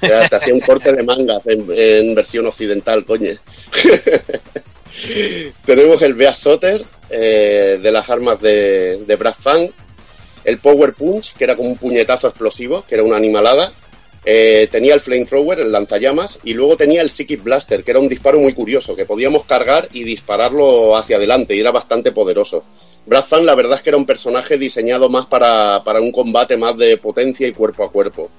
Te 0.00 0.34
hacía 0.36 0.52
un 0.52 0.60
corte 0.60 0.92
de 0.92 1.02
mangas 1.04 1.46
en, 1.46 1.64
en 1.70 2.14
versión 2.16 2.44
occidental, 2.46 3.04
coño. 3.04 3.30
Tenemos 5.64 6.02
el 6.02 6.14
Beast 6.14 6.42
Sotter 6.42 6.82
eh, 7.10 7.78
de 7.82 7.92
las 7.92 8.08
armas 8.10 8.40
de, 8.40 9.16
Brad 9.18 9.34
Fang. 9.38 9.68
El 10.44 10.58
Power 10.58 10.92
Punch, 10.94 11.34
que 11.34 11.44
era 11.44 11.54
como 11.54 11.68
un 11.68 11.76
puñetazo 11.76 12.28
explosivo, 12.28 12.84
que 12.88 12.96
era 12.96 13.04
una 13.04 13.16
animalada. 13.16 13.72
Eh, 14.24 14.68
tenía 14.70 14.94
el 14.94 15.00
Flamethrower, 15.00 15.60
el 15.60 15.70
lanzallamas. 15.70 16.40
Y 16.42 16.54
luego 16.54 16.76
tenía 16.76 17.00
el 17.02 17.10
Psychic 17.10 17.42
Blaster, 17.42 17.84
que 17.84 17.92
era 17.92 18.00
un 18.00 18.08
disparo 18.08 18.40
muy 18.40 18.52
curioso, 18.52 18.96
que 18.96 19.04
podíamos 19.04 19.44
cargar 19.44 19.88
y 19.92 20.02
dispararlo 20.02 20.96
hacia 20.96 21.16
adelante. 21.16 21.54
Y 21.54 21.60
era 21.60 21.70
bastante 21.70 22.10
poderoso. 22.12 22.64
Brad 23.06 23.22
Fang, 23.22 23.44
la 23.44 23.54
verdad 23.54 23.74
es 23.74 23.82
que 23.82 23.90
era 23.90 23.96
un 23.96 24.06
personaje 24.06 24.58
diseñado 24.58 25.08
más 25.08 25.26
para, 25.26 25.82
para 25.84 26.00
un 26.00 26.10
combate 26.10 26.56
más 26.56 26.76
de 26.76 26.96
potencia 26.96 27.46
y 27.46 27.52
cuerpo 27.52 27.84
a 27.84 27.90
cuerpo. 27.92 28.30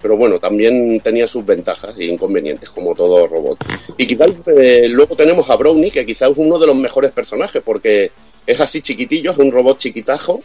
Pero 0.00 0.16
bueno, 0.16 0.38
también 0.38 1.00
tenía 1.00 1.26
sus 1.26 1.44
ventajas 1.44 1.94
e 1.98 2.06
inconvenientes, 2.06 2.70
como 2.70 2.94
todo 2.94 3.26
robot. 3.26 3.58
Y 3.98 4.06
quizás 4.06 4.28
eh, 4.58 4.88
luego 4.88 5.14
tenemos 5.14 5.50
a 5.50 5.56
Brownie, 5.56 5.90
que 5.90 6.06
quizás 6.06 6.30
es 6.30 6.38
uno 6.38 6.58
de 6.58 6.66
los 6.66 6.76
mejores 6.76 7.12
personajes, 7.12 7.62
porque 7.64 8.10
es 8.46 8.60
así 8.60 8.80
chiquitillo, 8.80 9.32
es 9.32 9.38
un 9.38 9.52
robot 9.52 9.78
chiquitajo, 9.78 10.42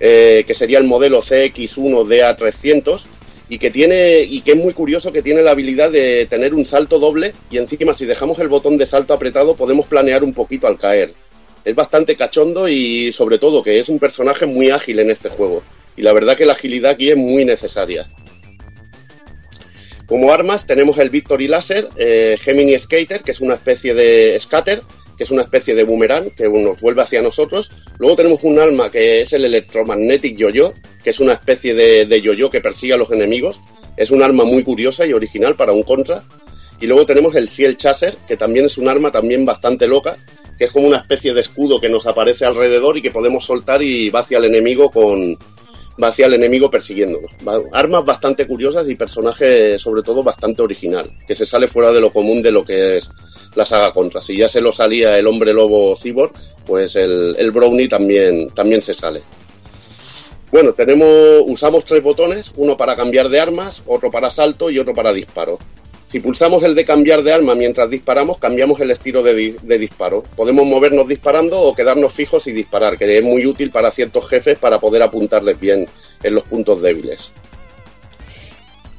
eh, 0.00 0.44
que 0.46 0.54
sería 0.54 0.78
el 0.78 0.84
modelo 0.84 1.20
CX1DA300, 1.20 3.06
y 3.48 3.58
que 3.58 3.70
tiene 3.70 4.20
y 4.20 4.40
que 4.42 4.52
es 4.52 4.56
muy 4.58 4.74
curioso 4.74 5.12
que 5.12 5.22
tiene 5.22 5.42
la 5.42 5.52
habilidad 5.52 5.90
de 5.90 6.26
tener 6.26 6.54
un 6.54 6.64
salto 6.64 6.98
doble 6.98 7.32
y 7.50 7.58
encima 7.58 7.94
si 7.94 8.04
dejamos 8.04 8.38
el 8.38 8.48
botón 8.48 8.76
de 8.76 8.86
salto 8.86 9.14
apretado 9.14 9.56
podemos 9.56 9.86
planear 9.86 10.22
un 10.22 10.34
poquito 10.34 10.66
al 10.66 10.78
caer. 10.78 11.12
Es 11.64 11.74
bastante 11.74 12.16
cachondo 12.16 12.68
y 12.68 13.12
sobre 13.12 13.38
todo 13.38 13.62
que 13.62 13.78
es 13.78 13.88
un 13.88 13.98
personaje 13.98 14.46
muy 14.46 14.70
ágil 14.70 14.98
en 15.00 15.10
este 15.10 15.28
juego. 15.28 15.62
Y 15.96 16.02
la 16.02 16.12
verdad 16.12 16.36
que 16.36 16.46
la 16.46 16.52
agilidad 16.52 16.92
aquí 16.92 17.10
es 17.10 17.16
muy 17.16 17.44
necesaria. 17.44 18.08
Como 20.08 20.32
armas 20.32 20.66
tenemos 20.66 20.96
el 20.96 21.10
Victory 21.10 21.48
Laser, 21.48 21.90
eh, 21.96 22.38
Gemini 22.40 22.78
Skater, 22.78 23.22
que 23.22 23.32
es 23.32 23.40
una 23.40 23.54
especie 23.54 23.92
de 23.92 24.40
scatter, 24.40 24.80
que 25.18 25.24
es 25.24 25.30
una 25.30 25.42
especie 25.42 25.74
de 25.74 25.84
boomerang 25.84 26.30
que 26.30 26.48
nos 26.48 26.80
vuelve 26.80 27.02
hacia 27.02 27.20
nosotros. 27.20 27.70
Luego 27.98 28.16
tenemos 28.16 28.42
un 28.42 28.58
arma 28.58 28.90
que 28.90 29.20
es 29.20 29.34
el 29.34 29.44
Electromagnetic 29.44 30.34
Yo-Yo, 30.34 30.72
que 31.04 31.10
es 31.10 31.20
una 31.20 31.34
especie 31.34 31.74
de, 31.74 32.22
yo-yo 32.22 32.48
que 32.48 32.62
persigue 32.62 32.94
a 32.94 32.96
los 32.96 33.10
enemigos. 33.10 33.60
Es 33.98 34.10
un 34.10 34.22
arma 34.22 34.44
muy 34.44 34.62
curiosa 34.62 35.04
y 35.04 35.12
original 35.12 35.56
para 35.56 35.72
un 35.72 35.82
contra. 35.82 36.24
Y 36.80 36.86
luego 36.86 37.04
tenemos 37.04 37.34
el 37.34 37.48
Ciel 37.50 37.76
Chaser, 37.76 38.16
que 38.26 38.38
también 38.38 38.64
es 38.64 38.78
un 38.78 38.88
arma 38.88 39.12
también 39.12 39.44
bastante 39.44 39.86
loca, 39.86 40.16
que 40.56 40.64
es 40.64 40.72
como 40.72 40.86
una 40.86 40.98
especie 40.98 41.34
de 41.34 41.40
escudo 41.42 41.80
que 41.80 41.90
nos 41.90 42.06
aparece 42.06 42.46
alrededor 42.46 42.96
y 42.96 43.02
que 43.02 43.10
podemos 43.10 43.44
soltar 43.44 43.82
y 43.82 44.08
va 44.08 44.20
hacia 44.20 44.38
el 44.38 44.46
enemigo 44.46 44.90
con 44.90 45.36
va 46.02 46.08
hacia 46.08 46.26
el 46.26 46.34
enemigo 46.34 46.70
persiguiéndonos. 46.70 47.32
Armas 47.72 48.04
bastante 48.04 48.46
curiosas 48.46 48.88
y 48.88 48.94
personaje 48.94 49.78
sobre 49.78 50.02
todo 50.02 50.22
bastante 50.22 50.62
original, 50.62 51.10
que 51.26 51.34
se 51.34 51.46
sale 51.46 51.68
fuera 51.68 51.92
de 51.92 52.00
lo 52.00 52.12
común 52.12 52.42
de 52.42 52.52
lo 52.52 52.64
que 52.64 52.98
es 52.98 53.10
la 53.54 53.64
saga 53.64 53.92
Contra. 53.92 54.20
Si 54.20 54.36
ya 54.36 54.48
se 54.48 54.60
lo 54.60 54.72
salía 54.72 55.18
el 55.18 55.26
hombre 55.26 55.52
lobo 55.52 55.94
cyborg, 55.96 56.32
pues 56.64 56.96
el, 56.96 57.34
el 57.38 57.50
Brownie 57.50 57.88
también, 57.88 58.50
también 58.50 58.82
se 58.82 58.94
sale. 58.94 59.22
Bueno, 60.50 60.72
tenemos, 60.72 61.42
usamos 61.46 61.84
tres 61.84 62.02
botones, 62.02 62.52
uno 62.56 62.76
para 62.76 62.96
cambiar 62.96 63.28
de 63.28 63.38
armas, 63.38 63.82
otro 63.86 64.10
para 64.10 64.30
salto 64.30 64.70
y 64.70 64.78
otro 64.78 64.94
para 64.94 65.12
disparo. 65.12 65.58
Si 66.08 66.20
pulsamos 66.20 66.62
el 66.62 66.74
de 66.74 66.86
cambiar 66.86 67.22
de 67.22 67.34
arma 67.34 67.54
mientras 67.54 67.90
disparamos, 67.90 68.38
cambiamos 68.38 68.80
el 68.80 68.90
estilo 68.90 69.22
de, 69.22 69.34
di- 69.34 69.56
de 69.62 69.78
disparo. 69.78 70.22
Podemos 70.34 70.64
movernos 70.66 71.06
disparando 71.06 71.60
o 71.60 71.74
quedarnos 71.74 72.14
fijos 72.14 72.46
y 72.46 72.52
disparar, 72.52 72.96
que 72.96 73.18
es 73.18 73.22
muy 73.22 73.44
útil 73.44 73.70
para 73.70 73.90
ciertos 73.90 74.26
jefes 74.26 74.56
para 74.56 74.78
poder 74.78 75.02
apuntarles 75.02 75.60
bien 75.60 75.86
en 76.22 76.34
los 76.34 76.44
puntos 76.44 76.80
débiles. 76.80 77.30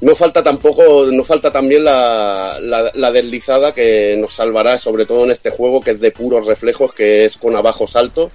No 0.02 0.14
falta 0.16 0.44
tampoco, 0.44 1.08
no 1.12 1.24
falta 1.24 1.52
también 1.52 1.84
la, 1.84 2.60
la- 2.62 3.12
deslizada 3.12 3.74
que 3.74 4.16
nos 4.18 4.34
salvará, 4.36 4.78
sobre 4.78 5.08
todo 5.08 5.26
en 5.26 5.32
este 5.32 5.50
juego 5.50 5.82
que 5.82 5.92
es 5.92 6.00
de 6.02 6.12
puros 6.12 6.46
reflejos, 6.46 6.94
que 6.94 7.26
es 7.26 7.38
con 7.38 7.56
abajo 7.56 7.88
salto 7.88 8.30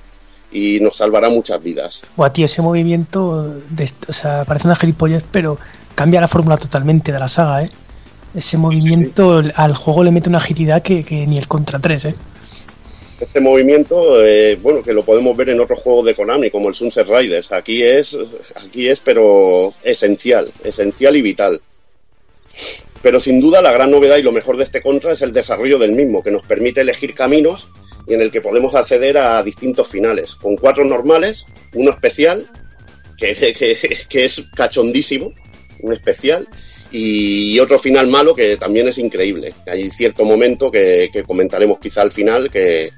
y 0.51 0.81
nos 0.81 0.97
salvará 0.97 1.29
muchas 1.31 1.63
vidas. 1.63 2.03
Buah, 2.17 2.33
ese 2.37 2.61
movimiento, 2.61 3.55
de, 3.71 3.91
o 4.09 4.13
sea, 4.13 4.45
parece 4.45 4.67
una 4.67 4.75
gilipollez, 4.77 5.23
pero 5.31 5.59
cambia 5.95 6.21
la 6.21 6.29
fórmula 6.29 6.57
totalmente 6.57 7.13
de 7.13 7.21
la 7.21 7.29
saga, 7.29 7.63
¿eh? 7.63 7.71
Ese 8.35 8.57
movimiento 8.57 9.43
al 9.55 9.75
juego 9.75 10.03
le 10.05 10.11
mete 10.11 10.29
una 10.29 10.39
agilidad 10.39 10.83
que, 10.83 11.05
que 11.05 11.27
ni 11.27 11.39
el 11.39 11.47
Contra 11.47 11.79
3, 11.79 12.05
¿eh? 12.07 12.15
Este 13.21 13.41
movimiento, 13.41 14.25
eh, 14.25 14.57
bueno, 14.61 14.83
que 14.83 14.93
lo 14.93 15.05
podemos 15.05 15.37
ver 15.37 15.51
en 15.51 15.61
otros 15.61 15.79
juegos 15.79 16.05
de 16.07 16.15
Konami, 16.15 16.51
como 16.51 16.69
el 16.69 16.75
Sunset 16.75 17.09
Riders. 17.09 17.53
Aquí 17.53 17.83
es, 17.83 18.19
aquí 18.57 18.89
es, 18.89 18.99
pero 19.01 19.73
esencial, 19.85 20.51
esencial 20.65 21.17
y 21.17 21.23
vital. 21.23 21.61
Pero 23.03 23.21
sin 23.21 23.41
duda 23.41 23.63
la 23.63 23.71
gran 23.73 23.91
novedad 23.91 24.17
y 24.17 24.23
lo 24.23 24.33
mejor 24.33 24.57
de 24.57 24.65
este 24.65 24.83
Contra 24.83 25.13
es 25.13 25.23
el 25.23 25.33
desarrollo 25.33 25.79
del 25.79 25.93
mismo, 25.93 26.23
que 26.23 26.31
nos 26.33 26.43
permite 26.43 26.81
elegir 26.81 27.15
caminos 27.15 27.69
y 28.07 28.15
en 28.15 28.21
el 28.21 28.31
que 28.33 28.41
podemos 28.41 28.75
acceder 28.75 29.17
a 29.17 29.43
distintos 29.43 29.89
finales, 29.89 30.35
con 30.35 30.57
cuatro 30.57 30.85
normales, 30.85 31.47
uno 31.75 31.91
especial, 31.93 32.47
que, 33.17 33.35
que- 33.59 33.99
que 34.09 34.25
es 34.25 34.45
cachondísimo, 34.57 35.33
un 35.81 35.93
especial, 35.93 36.49
y 36.97 37.59
otro 37.59 37.77
final 37.77 38.07
malo 38.07 38.37
que 38.37 38.57
también 38.57 38.87
es 38.87 38.99
increíble. 38.99 39.53
Hay 39.67 39.91
cierto 39.91 40.25
momento 40.25 40.71
que, 40.71 41.11
comentaremos 41.27 41.81
quizá 41.81 42.03
al 42.03 42.13
final 42.13 42.49
que, 42.53 42.93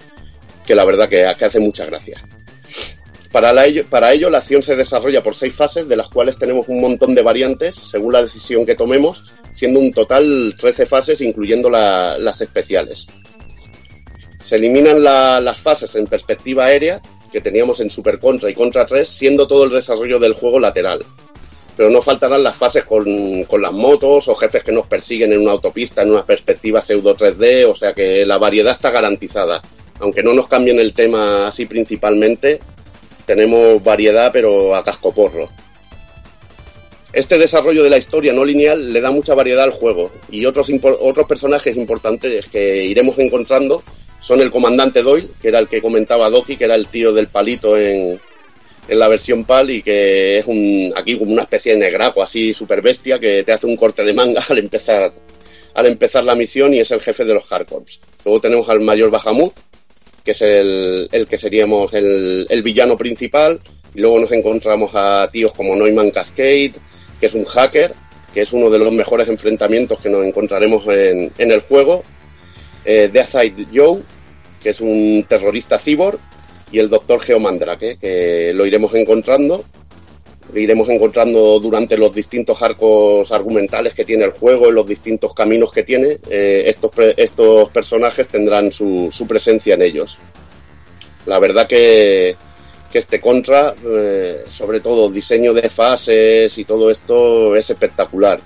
la 0.69 0.85
verdad 0.85 1.09
que, 1.09 1.25
hace 1.25 1.61
mucha 1.61 1.87
gracia. 1.87 2.23
Para, 3.33 3.65
ello, 3.65 4.29
la 4.31 4.39
acción 4.39 4.63
se 4.63 4.77
desarrolla 4.77 5.23
por 5.23 5.35
seis 5.35 5.55
fases, 5.55 5.89
de 5.89 5.97
las 5.97 6.09
cuales 6.11 6.37
tenemos 6.39 6.69
un 6.69 6.81
montón 6.81 7.15
de 7.15 7.23
variantes 7.23 7.75
según 7.75 8.13
la 8.13 8.21
decisión 8.21 8.67
que 8.67 8.75
tomemos, 8.75 9.33
siendo 9.53 9.81
un 9.81 9.93
total 9.93 10.55
13 10.59 10.85
fases, 10.85 11.23
incluyendo 11.23 11.71
la- 11.71 12.19
las 12.19 12.41
especiales. 12.43 13.07
Se 14.45 14.57
eliminan 14.57 15.03
la- 15.03 15.41
las 15.41 15.59
fases 15.59 15.95
en 15.97 16.07
perspectiva 16.07 16.67
aérea 16.67 17.01
que 17.33 17.41
teníamos 17.41 17.81
en 17.81 17.89
Super 17.91 18.19
Contra 18.19 18.51
y 18.51 18.55
Contra 18.55 18.85
3, 18.85 19.09
siendo 19.09 19.47
todo 19.47 19.65
el 19.65 19.71
desarrollo 19.71 20.19
del 20.19 20.35
juego 20.35 20.59
lateral. 20.61 21.05
Pero 21.77 21.91
no 21.91 22.01
faltarán 22.01 22.43
las 22.43 22.57
fases 22.57 22.85
con, 22.85 23.45
con 23.45 23.61
las 23.61 23.73
motos 23.73 24.29
o 24.29 24.35
jefes 24.35 24.65
que 24.65 24.73
nos 24.73 24.87
persiguen 24.87 25.33
en 25.33 25.41
una 25.41 25.53
autopista 25.53 26.03
en 26.03 26.13
una 26.13 26.25
perspectiva 26.25 26.81
pseudo 26.81 27.17
3D, 27.17 27.69
o 27.69 27.75
sea 27.75 27.93
que 27.93 28.25
la 28.25 28.39
variedad 28.39 28.73
está 28.73 28.91
garantizada. 28.91 29.61
Aunque 29.99 30.23
no 30.23 30.33
nos 30.33 30.49
cambien 30.49 30.79
el 30.79 30.95
tema 30.95 31.47
así 31.49 31.67
principalmente, 31.67 32.61
tenemos 33.27 33.83
variedad 33.83 34.31
pero 34.33 34.75
a 34.75 34.83
cascoporro. 34.83 35.49
Este 37.13 37.39
desarrollo 37.39 37.83
de 37.83 37.91
la 37.91 37.97
historia 37.97 38.33
no 38.33 38.45
lineal 38.45 38.93
le 38.93 39.01
da 39.01 39.11
mucha 39.11 39.35
variedad 39.35 39.65
al 39.65 39.71
juego 39.71 40.13
y 40.31 40.45
otros, 40.45 40.71
otros 41.01 41.27
personajes 41.27 41.77
importantes 41.77 42.47
que 42.47 42.85
iremos 42.85 43.19
encontrando 43.19 43.83
son 44.21 44.41
el 44.41 44.51
comandante 44.51 45.03
Doyle, 45.03 45.29
que 45.41 45.49
era 45.49 45.59
el 45.59 45.69
que 45.69 45.81
comentaba 45.81 46.29
Doki, 46.29 46.57
que 46.57 46.65
era 46.65 46.75
el 46.75 46.89
tío 46.89 47.13
del 47.13 47.29
palito 47.29 47.77
en, 47.77 48.21
en 48.89 48.99
la 48.99 49.09
versión 49.09 49.45
PAL 49.45 49.71
y 49.71 49.83
que 49.83 50.39
es 50.39 50.47
un, 50.47 50.93
aquí 50.97 51.19
como 51.19 51.33
una 51.33 51.43
especie 51.43 51.73
de 51.73 51.79
negraco 51.79 52.23
así 52.23 52.55
super 52.55 52.81
bestia 52.83 53.19
que 53.19 53.43
te 53.45 53.53
hace 53.53 53.67
un 53.67 53.77
corte 53.77 54.05
de 54.05 54.15
manga 54.15 54.43
al 54.49 54.59
empezar, 54.59 55.11
al 55.75 55.87
empezar 55.87 56.25
la 56.25 56.35
misión 56.35 56.73
y 56.75 56.79
es 56.79 56.91
el 56.91 57.01
jefe 57.01 57.25
de 57.25 57.35
los 57.35 57.47
Hardcorps. 57.47 58.01
Luego 58.25 58.41
tenemos 58.41 58.69
al 58.69 58.81
mayor 58.81 59.11
Bahamut, 59.11 59.55
que 60.25 60.33
es 60.33 60.43
el, 60.43 61.09
el 61.13 61.27
que 61.27 61.39
seríamos 61.39 61.95
el, 61.95 62.47
el 62.49 62.63
villano 62.63 62.97
principal. 62.97 63.61
Y 63.95 64.01
luego 64.01 64.19
nos 64.19 64.33
encontramos 64.33 64.91
a 64.95 65.29
tíos 65.33 65.53
como 65.53 65.75
Neumann 65.75 66.11
Cascade, 66.11 66.73
que 67.19 67.27
es 67.27 67.35
un 67.35 67.45
hacker, 67.45 67.95
que 68.35 68.43
es 68.43 68.53
uno 68.53 68.69
de 68.69 68.79
los 68.79 68.93
mejores 68.93 69.29
enfrentamientos 69.29 70.01
que 70.01 70.11
nos 70.11 70.27
encontraremos 70.27 70.87
en, 70.89 71.33
en 71.39 71.51
el 71.51 71.61
juego. 71.61 72.03
Eh, 72.85 73.09
Deathside 73.11 73.67
Joe, 73.73 74.03
que 74.63 74.71
es 74.71 74.81
un 74.81 75.25
terrorista 75.29 75.79
cyborg. 75.79 76.19
Y 76.73 76.79
el 76.79 76.89
Doctor 76.89 77.21
Geomandrake, 77.21 77.99
que 77.99 78.53
lo 78.55 78.67
iremos 78.67 78.95
encontrando. 78.95 79.65
Lo 80.53 80.61
iremos 80.61 80.89
encontrando 80.89 81.59
durante 81.59 81.97
los 81.97 82.15
distintos 82.15 82.63
arcos 82.63 83.33
argumentales 83.33 83.95
que 83.95 84.05
tiene 84.05 84.25
el 84.25 84.31
juego, 84.31 84.69
en 84.69 84.77
los 84.77 84.87
distintos 84.87 85.35
caminos 85.35 85.73
que 85.73 85.83
tiene. 85.83 86.19
Eh, 86.31 86.65
estos, 86.67 86.93
estos 87.17 87.69
personajes 87.71 88.29
tendrán 88.29 88.71
su, 88.73 89.09
su 89.11 89.27
presencia 89.27 89.75
en 89.75 89.83
ellos. 89.83 90.19
La 91.27 91.41
verdad 91.41 91.67
que, 91.67 92.37
que 92.93 92.99
este 92.99 93.21
contra, 93.21 93.75
eh, 93.85 94.45
sobre 94.47 94.79
todo 94.79 95.11
diseño 95.11 95.53
de 95.53 95.69
fases 95.69 96.57
y 96.59 96.65
todo 96.65 96.91
esto, 96.93 97.57
es 97.57 97.69
espectacular. 97.71 98.41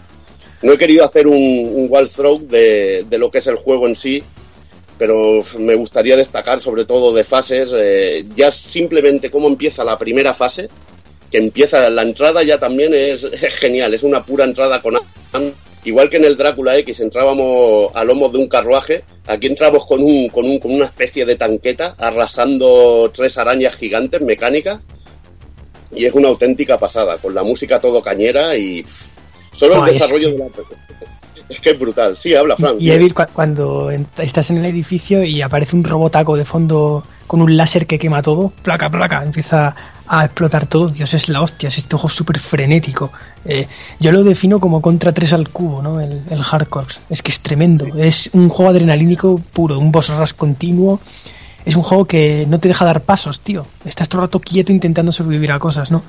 No 0.62 0.72
he 0.72 0.78
querido 0.78 1.04
hacer 1.04 1.26
un, 1.26 1.36
un 1.36 1.86
walkthrough 1.90 2.40
de, 2.46 3.04
de 3.08 3.18
lo 3.18 3.30
que 3.30 3.38
es 3.38 3.46
el 3.46 3.56
juego 3.56 3.86
en 3.86 3.94
sí, 3.94 4.22
pero 5.00 5.40
me 5.58 5.74
gustaría 5.76 6.14
destacar 6.14 6.60
sobre 6.60 6.84
todo 6.84 7.14
de 7.14 7.24
fases, 7.24 7.74
eh, 7.74 8.26
ya 8.36 8.52
simplemente 8.52 9.30
cómo 9.30 9.48
empieza 9.48 9.82
la 9.82 9.98
primera 9.98 10.34
fase, 10.34 10.68
que 11.30 11.38
empieza 11.38 11.88
la 11.88 12.02
entrada 12.02 12.42
ya 12.42 12.58
también 12.58 12.92
es, 12.92 13.24
es 13.32 13.56
genial, 13.56 13.94
es 13.94 14.02
una 14.02 14.22
pura 14.22 14.44
entrada 14.44 14.82
con 14.82 15.00
igual 15.84 16.10
que 16.10 16.18
en 16.18 16.26
el 16.26 16.36
Drácula 16.36 16.76
X 16.76 17.00
entrábamos 17.00 17.90
a 17.94 18.04
lomos 18.04 18.30
de 18.30 18.40
un 18.40 18.48
carruaje, 18.48 19.02
aquí 19.26 19.46
entramos 19.46 19.86
con 19.86 20.02
un, 20.02 20.28
con 20.28 20.44
un 20.44 20.60
con 20.60 20.70
una 20.70 20.84
especie 20.84 21.24
de 21.24 21.36
tanqueta 21.36 21.94
arrasando 21.96 23.10
tres 23.14 23.38
arañas 23.38 23.76
gigantes 23.76 24.20
mecánicas 24.20 24.80
y 25.96 26.04
es 26.04 26.12
una 26.12 26.28
auténtica 26.28 26.76
pasada, 26.76 27.16
con 27.16 27.34
la 27.34 27.42
música 27.42 27.80
todo 27.80 28.02
cañera 28.02 28.54
y 28.54 28.82
pff, 28.82 29.08
solo 29.54 29.76
No, 29.76 29.84
el 29.86 29.92
es 29.92 29.98
desarrollo 29.98 30.30
de 30.32 30.36
la 30.36 30.48
es 31.50 31.60
que 31.60 31.70
es 31.70 31.78
brutal. 31.78 32.16
Sí, 32.16 32.34
habla 32.34 32.56
Frank. 32.56 32.76
Y 32.80 32.90
Evil, 32.90 33.12
cu- 33.14 33.24
cuando 33.32 33.90
estás 34.18 34.50
en 34.50 34.58
el 34.58 34.64
edificio 34.66 35.22
y 35.24 35.42
aparece 35.42 35.76
un 35.76 35.84
robotaco 35.84 36.36
de 36.36 36.44
fondo 36.44 37.02
con 37.26 37.42
un 37.42 37.56
láser 37.56 37.86
que 37.86 37.98
quema 37.98 38.22
todo, 38.22 38.52
placa, 38.62 38.88
placa, 38.90 39.22
empieza 39.24 39.74
a 40.06 40.24
explotar 40.24 40.66
todo. 40.66 40.88
Dios, 40.88 41.14
es 41.14 41.28
la 41.28 41.40
hostia, 41.42 41.68
es 41.68 41.78
este 41.78 41.94
juego 41.96 42.08
súper 42.08 42.38
frenético. 42.40 43.12
Eh, 43.44 43.68
yo 44.00 44.10
lo 44.12 44.24
defino 44.24 44.58
como 44.58 44.80
contra 44.82 45.12
3 45.12 45.32
al 45.34 45.48
cubo, 45.50 45.82
¿no? 45.82 46.00
El, 46.00 46.22
el 46.30 46.42
hardcore. 46.42 46.86
Es 47.08 47.22
que 47.22 47.30
es 47.30 47.40
tremendo. 47.40 47.86
Es 47.96 48.30
un 48.32 48.48
juego 48.48 48.70
adrenalínico 48.72 49.40
puro, 49.52 49.78
un 49.78 49.92
boss 49.92 50.08
rush 50.08 50.32
continuo. 50.34 51.00
Es 51.64 51.76
un 51.76 51.82
juego 51.82 52.06
que 52.06 52.46
no 52.48 52.58
te 52.58 52.68
deja 52.68 52.84
dar 52.86 53.02
pasos, 53.02 53.40
tío. 53.40 53.66
Estás 53.84 54.08
todo 54.08 54.22
el 54.22 54.28
rato 54.28 54.40
quieto 54.40 54.72
intentando 54.72 55.12
sobrevivir 55.12 55.52
a 55.52 55.58
cosas, 55.58 55.90
¿no? 55.90 56.02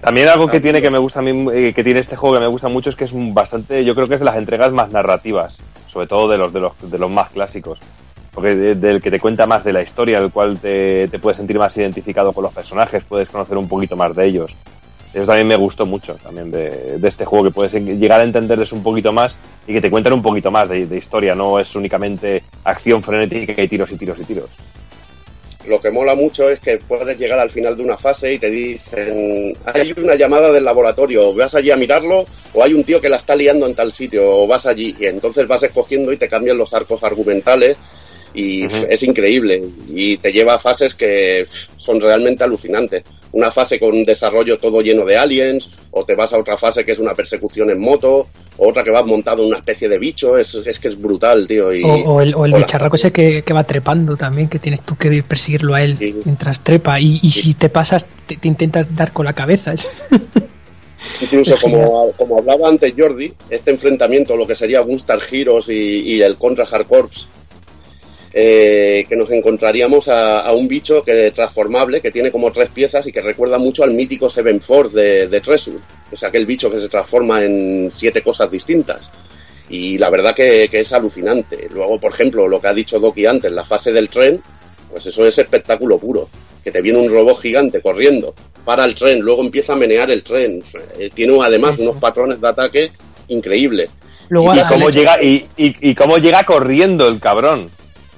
También 0.00 0.28
algo 0.28 0.46
que 0.46 0.60
tiene 0.60 0.80
que 0.80 0.90
me 0.90 0.98
gusta 0.98 1.18
a 1.18 1.22
mí, 1.22 1.48
eh, 1.52 1.72
que 1.74 1.82
tiene 1.82 2.00
este 2.00 2.14
juego 2.16 2.34
que 2.36 2.40
me 2.40 2.46
gusta 2.46 2.68
mucho 2.68 2.88
es 2.88 2.96
que 2.96 3.04
es 3.04 3.12
bastante, 3.34 3.84
yo 3.84 3.94
creo 3.94 4.06
que 4.06 4.14
es 4.14 4.20
de 4.20 4.26
las 4.26 4.36
entregas 4.36 4.72
más 4.72 4.90
narrativas, 4.90 5.60
sobre 5.88 6.06
todo 6.06 6.28
de 6.28 6.38
los 6.38 6.52
de 6.52 6.60
los, 6.60 6.72
de 6.80 6.98
los 6.98 7.10
más 7.10 7.30
clásicos. 7.30 7.80
Porque 8.32 8.54
de- 8.54 8.74
del 8.76 9.02
que 9.02 9.10
te 9.10 9.18
cuenta 9.18 9.46
más 9.46 9.64
de 9.64 9.72
la 9.72 9.82
historia, 9.82 10.18
el 10.18 10.30
cual 10.30 10.58
te, 10.58 11.08
te 11.08 11.18
puedes 11.18 11.36
sentir 11.36 11.58
más 11.58 11.76
identificado 11.76 12.32
con 12.32 12.44
los 12.44 12.52
personajes, 12.52 13.02
puedes 13.04 13.28
conocer 13.28 13.56
un 13.58 13.66
poquito 13.66 13.96
más 13.96 14.14
de 14.14 14.26
ellos. 14.26 14.54
Eso 15.12 15.26
también 15.26 15.48
me 15.48 15.56
gustó 15.56 15.84
mucho 15.86 16.14
también 16.22 16.50
de, 16.52 16.98
de 16.98 17.08
este 17.08 17.24
juego, 17.24 17.46
que 17.46 17.50
puedes 17.50 17.72
llegar 17.72 18.20
a 18.20 18.24
entenderles 18.24 18.72
un 18.72 18.82
poquito 18.84 19.12
más 19.12 19.34
y 19.66 19.72
que 19.72 19.80
te 19.80 19.90
cuenten 19.90 20.12
un 20.12 20.22
poquito 20.22 20.50
más 20.52 20.68
de 20.68 20.82
historia, 20.96 21.34
no 21.34 21.58
es 21.58 21.74
únicamente 21.74 22.44
acción 22.62 23.02
frenética 23.02 23.60
y 23.60 23.66
tiros 23.66 23.90
y 23.90 23.96
tiros 23.96 24.18
y 24.20 24.24
tiros. 24.24 24.50
Lo 25.68 25.80
que 25.80 25.90
mola 25.90 26.14
mucho 26.14 26.48
es 26.48 26.60
que 26.60 26.78
puedes 26.78 27.18
llegar 27.18 27.38
al 27.38 27.50
final 27.50 27.76
de 27.76 27.82
una 27.82 27.98
fase 27.98 28.32
y 28.32 28.38
te 28.38 28.48
dicen, 28.48 29.54
hay 29.66 29.94
una 29.96 30.14
llamada 30.14 30.50
del 30.50 30.64
laboratorio, 30.64 31.34
vas 31.34 31.54
allí 31.54 31.70
a 31.70 31.76
mirarlo, 31.76 32.24
o 32.54 32.64
hay 32.64 32.72
un 32.72 32.84
tío 32.84 33.00
que 33.00 33.10
la 33.10 33.18
está 33.18 33.36
liando 33.36 33.66
en 33.66 33.74
tal 33.74 33.92
sitio, 33.92 34.28
o 34.28 34.46
vas 34.46 34.64
allí, 34.64 34.94
y 34.98 35.04
entonces 35.04 35.46
vas 35.46 35.62
escogiendo 35.62 36.10
y 36.10 36.16
te 36.16 36.28
cambian 36.28 36.56
los 36.56 36.72
arcos 36.72 37.04
argumentales, 37.04 37.76
y 38.32 38.64
es 38.64 39.02
increíble, 39.02 39.62
y 39.88 40.16
te 40.16 40.32
lleva 40.32 40.54
a 40.54 40.58
fases 40.58 40.94
que 40.94 41.44
son 41.76 42.00
realmente 42.00 42.44
alucinantes. 42.44 43.04
Una 43.32 43.50
fase 43.50 43.78
con 43.78 43.90
un 43.90 44.04
desarrollo 44.04 44.58
todo 44.58 44.80
lleno 44.80 45.04
de 45.04 45.18
aliens, 45.18 45.70
o 45.90 46.04
te 46.04 46.14
vas 46.14 46.32
a 46.32 46.38
otra 46.38 46.56
fase 46.56 46.84
que 46.84 46.92
es 46.92 46.98
una 46.98 47.14
persecución 47.14 47.70
en 47.70 47.78
moto, 47.78 48.26
o 48.56 48.68
otra 48.68 48.82
que 48.82 48.90
vas 48.90 49.04
montado 49.04 49.42
en 49.42 49.48
una 49.48 49.58
especie 49.58 49.88
de 49.88 49.98
bicho, 49.98 50.38
es, 50.38 50.54
es 50.54 50.78
que 50.78 50.88
es 50.88 51.00
brutal, 51.00 51.46
tío. 51.46 51.72
Y, 51.74 51.84
O, 51.84 51.88
o 51.88 52.20
el, 52.22 52.34
o 52.34 52.44
el 52.46 52.54
Hola. 52.54 52.64
bicharraco 52.64 52.96
ese 52.96 53.12
que, 53.12 53.42
que 53.42 53.52
va 53.52 53.64
trepando 53.64 54.16
también, 54.16 54.48
que 54.48 54.58
tienes 54.58 54.80
tú 54.80 54.96
que 54.96 55.22
perseguirlo 55.22 55.74
a 55.74 55.82
él 55.82 55.96
mientras 56.24 56.60
trepa. 56.60 56.98
Y, 57.00 57.20
y 57.22 57.30
si 57.30 57.54
te 57.54 57.68
pasas, 57.68 58.06
te, 58.26 58.36
te 58.36 58.48
intentas 58.48 58.86
dar 58.96 59.12
con 59.12 59.26
la 59.26 59.32
cabeza. 59.34 59.74
Incluso 61.20 61.56
como, 61.60 62.12
como 62.16 62.38
hablaba 62.38 62.68
antes 62.68 62.92
Jordi, 62.96 63.32
este 63.50 63.70
enfrentamiento, 63.70 64.36
lo 64.36 64.46
que 64.46 64.54
sería 64.54 64.80
Gunstar 64.80 65.20
Heroes 65.30 65.68
y, 65.68 66.00
y 66.00 66.22
el 66.22 66.36
Contra 66.36 66.64
Hard 66.70 66.86
Corps, 66.86 67.28
eh, 68.40 69.04
que 69.08 69.16
nos 69.16 69.28
encontraríamos 69.32 70.06
a, 70.06 70.42
a 70.42 70.52
un 70.52 70.68
bicho 70.68 71.02
que 71.02 71.32
transformable, 71.32 72.00
que 72.00 72.12
tiene 72.12 72.30
como 72.30 72.52
tres 72.52 72.68
piezas 72.68 73.04
y 73.08 73.10
que 73.12 73.20
recuerda 73.20 73.58
mucho 73.58 73.82
al 73.82 73.90
mítico 73.92 74.30
Seven 74.30 74.60
Force 74.60 74.94
de, 74.96 75.26
de 75.26 75.40
Treasure, 75.40 75.78
es 76.12 76.22
aquel 76.22 76.46
bicho 76.46 76.70
que 76.70 76.78
se 76.78 76.88
transforma 76.88 77.42
en 77.42 77.88
siete 77.90 78.22
cosas 78.22 78.48
distintas. 78.48 79.00
Y 79.70 79.98
la 79.98 80.08
verdad 80.08 80.36
que, 80.36 80.68
que 80.70 80.80
es 80.80 80.92
alucinante. 80.92 81.68
Luego, 81.74 81.98
por 81.98 82.12
ejemplo, 82.12 82.46
lo 82.46 82.60
que 82.60 82.68
ha 82.68 82.72
dicho 82.72 83.00
Doki 83.00 83.26
antes, 83.26 83.50
la 83.50 83.64
fase 83.64 83.92
del 83.92 84.08
tren, 84.08 84.40
pues 84.90 85.04
eso 85.06 85.26
es 85.26 85.36
espectáculo 85.36 85.98
puro. 85.98 86.28
Que 86.62 86.70
te 86.70 86.80
viene 86.80 86.98
un 86.98 87.10
robot 87.10 87.40
gigante 87.40 87.80
corriendo, 87.80 88.34
para 88.64 88.84
el 88.84 88.94
tren, 88.94 89.18
luego 89.20 89.42
empieza 89.42 89.72
a 89.72 89.76
menear 89.76 90.10
el 90.12 90.22
tren. 90.22 90.62
Eh, 90.98 91.10
tiene 91.12 91.36
además 91.42 91.76
unos 91.78 91.96
patrones 91.96 92.40
de 92.40 92.48
ataque 92.48 92.92
increíbles. 93.28 93.90
Luego 94.28 94.54
y 94.54 94.60
cómo 94.68 94.90
llega 94.90 95.20
y, 95.22 95.44
y- 95.56 95.76
y 95.90 95.94
cómo 95.94 96.18
llega 96.18 96.44
corriendo 96.44 97.08
el 97.08 97.18
cabrón 97.18 97.68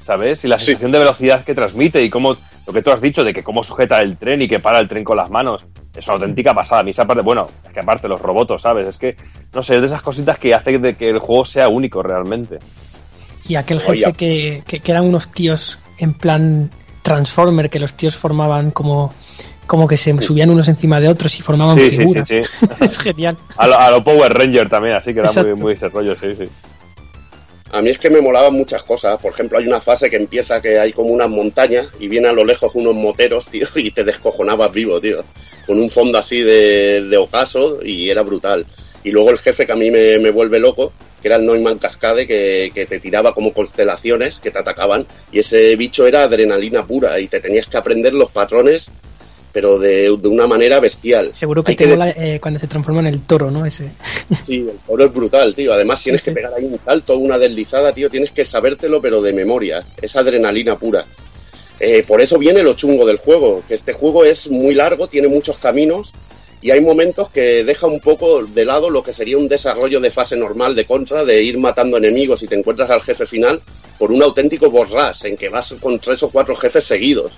sabes 0.02 0.44
y 0.44 0.48
la 0.48 0.58
sensación 0.58 0.90
de 0.90 0.98
velocidad 0.98 1.44
que 1.44 1.54
transmite 1.54 2.02
y 2.02 2.10
cómo 2.10 2.36
lo 2.66 2.72
que 2.72 2.82
tú 2.82 2.90
has 2.90 3.00
dicho 3.00 3.24
de 3.24 3.32
que 3.32 3.42
cómo 3.42 3.62
sujeta 3.64 4.00
el 4.02 4.16
tren 4.16 4.42
y 4.42 4.48
que 4.48 4.60
para 4.60 4.78
el 4.78 4.88
tren 4.88 5.04
con 5.04 5.16
las 5.16 5.30
manos 5.30 5.66
es 5.94 6.06
una 6.06 6.14
auténtica 6.14 6.54
pasada. 6.54 6.80
A 6.80 6.84
mí 6.84 6.90
esa 6.90 7.06
parte 7.06 7.22
bueno 7.22 7.48
es 7.66 7.72
que 7.72 7.80
aparte 7.80 8.08
los 8.08 8.20
robots 8.20 8.62
sabes 8.62 8.88
es 8.88 8.98
que 8.98 9.16
no 9.52 9.62
sé 9.62 9.76
es 9.76 9.80
de 9.80 9.86
esas 9.86 10.02
cositas 10.02 10.38
que 10.38 10.54
hace 10.54 10.78
de 10.78 10.94
que 10.94 11.10
el 11.10 11.18
juego 11.18 11.44
sea 11.44 11.68
único 11.68 12.02
realmente. 12.02 12.58
Y 13.48 13.56
aquel 13.56 13.80
jefe 13.80 14.12
que, 14.12 14.62
que, 14.66 14.80
que 14.80 14.92
eran 14.92 15.06
unos 15.06 15.32
tíos 15.32 15.78
en 15.98 16.14
plan 16.14 16.70
Transformer, 17.02 17.70
que 17.70 17.80
los 17.80 17.94
tíos 17.94 18.14
formaban 18.14 18.70
como, 18.70 19.12
como 19.66 19.88
que 19.88 19.96
se 19.96 20.20
subían 20.22 20.50
unos 20.50 20.68
encima 20.68 21.00
de 21.00 21.08
otros 21.08 21.38
y 21.38 21.42
formaban 21.42 21.76
sí 21.76 21.90
sí 21.90 21.90
sí 21.90 21.98
figuras. 21.98 22.28
sí. 22.28 22.42
Es 22.80 22.98
genial. 22.98 23.36
a 23.56 23.66
lo, 23.66 23.78
a 23.78 23.90
lo 23.90 24.04
Power 24.04 24.32
Ranger 24.32 24.68
también 24.68 24.94
así 24.96 25.14
que 25.14 25.20
era 25.20 25.32
muy, 25.32 25.54
muy 25.54 25.72
ese 25.74 25.88
rollo 25.88 26.16
sí 26.16 26.34
sí 26.36 26.48
A 27.72 27.82
mí 27.82 27.90
es 27.90 27.98
que 27.98 28.10
me 28.10 28.20
molaban 28.20 28.52
muchas 28.52 28.82
cosas. 28.82 29.20
Por 29.20 29.32
ejemplo, 29.32 29.58
hay 29.58 29.66
una 29.66 29.80
fase 29.80 30.10
que 30.10 30.16
empieza 30.16 30.60
que 30.60 30.78
hay 30.78 30.92
como 30.92 31.10
unas 31.10 31.28
montañas 31.28 31.88
y 32.00 32.08
vienen 32.08 32.30
a 32.30 32.34
lo 32.34 32.44
lejos 32.44 32.72
unos 32.74 32.94
moteros, 32.94 33.48
tío, 33.50 33.66
y 33.76 33.90
te 33.90 34.04
descojonabas 34.04 34.72
vivo, 34.72 35.00
tío. 35.00 35.24
Con 35.66 35.78
un 35.78 35.88
fondo 35.88 36.18
así 36.18 36.42
de, 36.42 37.02
de 37.02 37.16
ocaso 37.16 37.78
y 37.84 38.10
era 38.10 38.22
brutal. 38.22 38.66
Y 39.04 39.12
luego 39.12 39.30
el 39.30 39.38
jefe 39.38 39.66
que 39.66 39.72
a 39.72 39.76
mí 39.76 39.90
me, 39.90 40.18
me 40.18 40.30
vuelve 40.30 40.58
loco 40.58 40.92
que 41.20 41.28
era 41.28 41.36
el 41.36 41.46
Neumann 41.46 41.78
Cascade, 41.78 42.26
que, 42.26 42.70
que 42.74 42.86
te 42.86 42.98
tiraba 42.98 43.34
como 43.34 43.52
constelaciones 43.52 44.38
que 44.38 44.50
te 44.50 44.58
atacaban, 44.58 45.06
y 45.30 45.40
ese 45.40 45.76
bicho 45.76 46.06
era 46.06 46.22
adrenalina 46.22 46.86
pura, 46.86 47.20
y 47.20 47.28
te 47.28 47.40
tenías 47.40 47.66
que 47.66 47.76
aprender 47.76 48.14
los 48.14 48.30
patrones, 48.30 48.90
pero 49.52 49.78
de, 49.78 50.16
de 50.20 50.28
una 50.28 50.46
manera 50.46 50.80
bestial. 50.80 51.32
Seguro 51.34 51.62
que 51.62 51.74
te 51.74 51.84
que- 51.84 51.90
mola 51.90 52.10
eh, 52.10 52.38
cuando 52.40 52.60
se 52.60 52.66
transforma 52.66 53.00
en 53.00 53.06
el 53.08 53.20
toro, 53.22 53.50
¿no? 53.50 53.66
Ese. 53.66 53.90
Sí, 54.46 54.58
el 54.68 54.78
oro 54.86 55.04
es 55.06 55.12
brutal, 55.12 55.54
tío. 55.54 55.72
Además 55.72 56.02
tienes 56.02 56.20
sí. 56.22 56.26
que 56.26 56.32
pegar 56.36 56.54
ahí 56.54 56.64
un 56.64 56.78
salto, 56.84 57.16
una 57.18 57.36
deslizada, 57.38 57.92
tío. 57.92 58.08
Tienes 58.10 58.30
que 58.32 58.44
sabértelo, 58.44 59.00
pero 59.00 59.20
de 59.20 59.32
memoria. 59.32 59.84
Es 60.00 60.14
adrenalina 60.16 60.76
pura. 60.76 61.04
Eh, 61.80 62.04
por 62.06 62.20
eso 62.20 62.38
viene 62.38 62.62
lo 62.62 62.74
chungo 62.74 63.06
del 63.06 63.16
juego, 63.16 63.62
que 63.66 63.74
este 63.74 63.92
juego 63.94 64.24
es 64.24 64.50
muy 64.50 64.74
largo, 64.74 65.08
tiene 65.08 65.28
muchos 65.28 65.56
caminos 65.56 66.12
y 66.60 66.70
hay 66.72 66.82
momentos 66.82 67.30
que 67.30 67.64
deja 67.64 67.86
un 67.86 68.00
poco 68.00 68.44
de 68.44 68.66
lado 68.66 68.90
lo 68.90 69.02
que 69.02 69.14
sería 69.14 69.38
un 69.38 69.48
desarrollo 69.48 69.98
de 69.98 70.10
fase 70.10 70.36
normal 70.36 70.74
de 70.76 70.84
contra, 70.84 71.24
de 71.24 71.42
ir 71.42 71.56
matando 71.56 71.96
enemigos 71.96 72.42
y 72.42 72.46
te 72.48 72.54
encuentras 72.54 72.90
al 72.90 73.00
jefe 73.00 73.24
final 73.24 73.62
por 73.98 74.12
un 74.12 74.22
auténtico 74.22 74.70
boss 74.70 74.90
rush, 74.90 75.24
en 75.24 75.38
que 75.38 75.48
vas 75.48 75.74
con 75.80 75.98
tres 75.98 76.22
o 76.22 76.28
cuatro 76.28 76.54
jefes 76.54 76.84
seguidos 76.84 77.32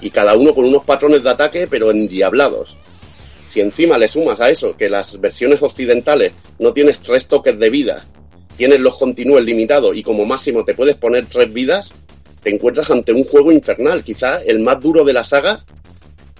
y 0.00 0.10
cada 0.10 0.34
uno 0.34 0.54
con 0.54 0.64
unos 0.64 0.84
patrones 0.84 1.22
de 1.22 1.30
ataque 1.30 1.66
pero 1.68 1.90
endiablados. 1.90 2.76
Si 3.46 3.60
encima 3.60 3.98
le 3.98 4.08
sumas 4.08 4.40
a 4.40 4.48
eso 4.48 4.76
que 4.76 4.88
las 4.88 5.20
versiones 5.20 5.60
occidentales 5.62 6.32
no 6.58 6.72
tienes 6.72 7.00
tres 7.00 7.26
toques 7.26 7.58
de 7.58 7.68
vida, 7.70 8.04
tienes 8.56 8.78
los 8.80 8.96
continúes 8.96 9.44
limitados 9.44 9.96
y 9.96 10.02
como 10.02 10.24
máximo 10.24 10.64
te 10.64 10.74
puedes 10.74 10.96
poner 10.96 11.26
tres 11.26 11.52
vidas, 11.52 11.90
te 12.42 12.50
encuentras 12.50 12.90
ante 12.90 13.12
un 13.12 13.24
juego 13.24 13.50
infernal, 13.52 14.04
quizá 14.04 14.40
el 14.42 14.60
más 14.60 14.80
duro 14.80 15.04
de 15.04 15.12
la 15.12 15.24
saga, 15.24 15.64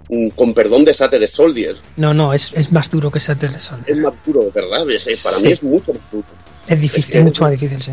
mm, 0.09 0.29
con 0.31 0.55
perdón 0.55 0.85
de 0.85 0.95
Saturday 0.95 1.27
Soldier. 1.29 1.77
No, 1.97 2.15
no, 2.15 2.33
es, 2.33 2.53
es 2.55 2.71
más 2.73 2.89
duro 2.91 3.11
que 3.11 3.21
Saturday 3.21 3.59
Sun. 3.61 3.85
Es 3.87 3.97
más 3.97 4.15
duro, 4.25 4.51
verdad. 4.55 4.89
Es- 4.91 5.09
para 5.23 5.39
Sí. 5.39 5.47
mí 5.47 5.53
es 5.53 5.63
mucho 5.63 5.93
más 5.93 6.03
duro. 6.13 6.25
Es 6.69 6.81
difícil, 6.81 7.11
que- 7.13 7.19
es 7.19 7.25
mucho 7.25 7.43
más 7.43 7.51
difícil, 7.53 7.83
sí. 7.83 7.91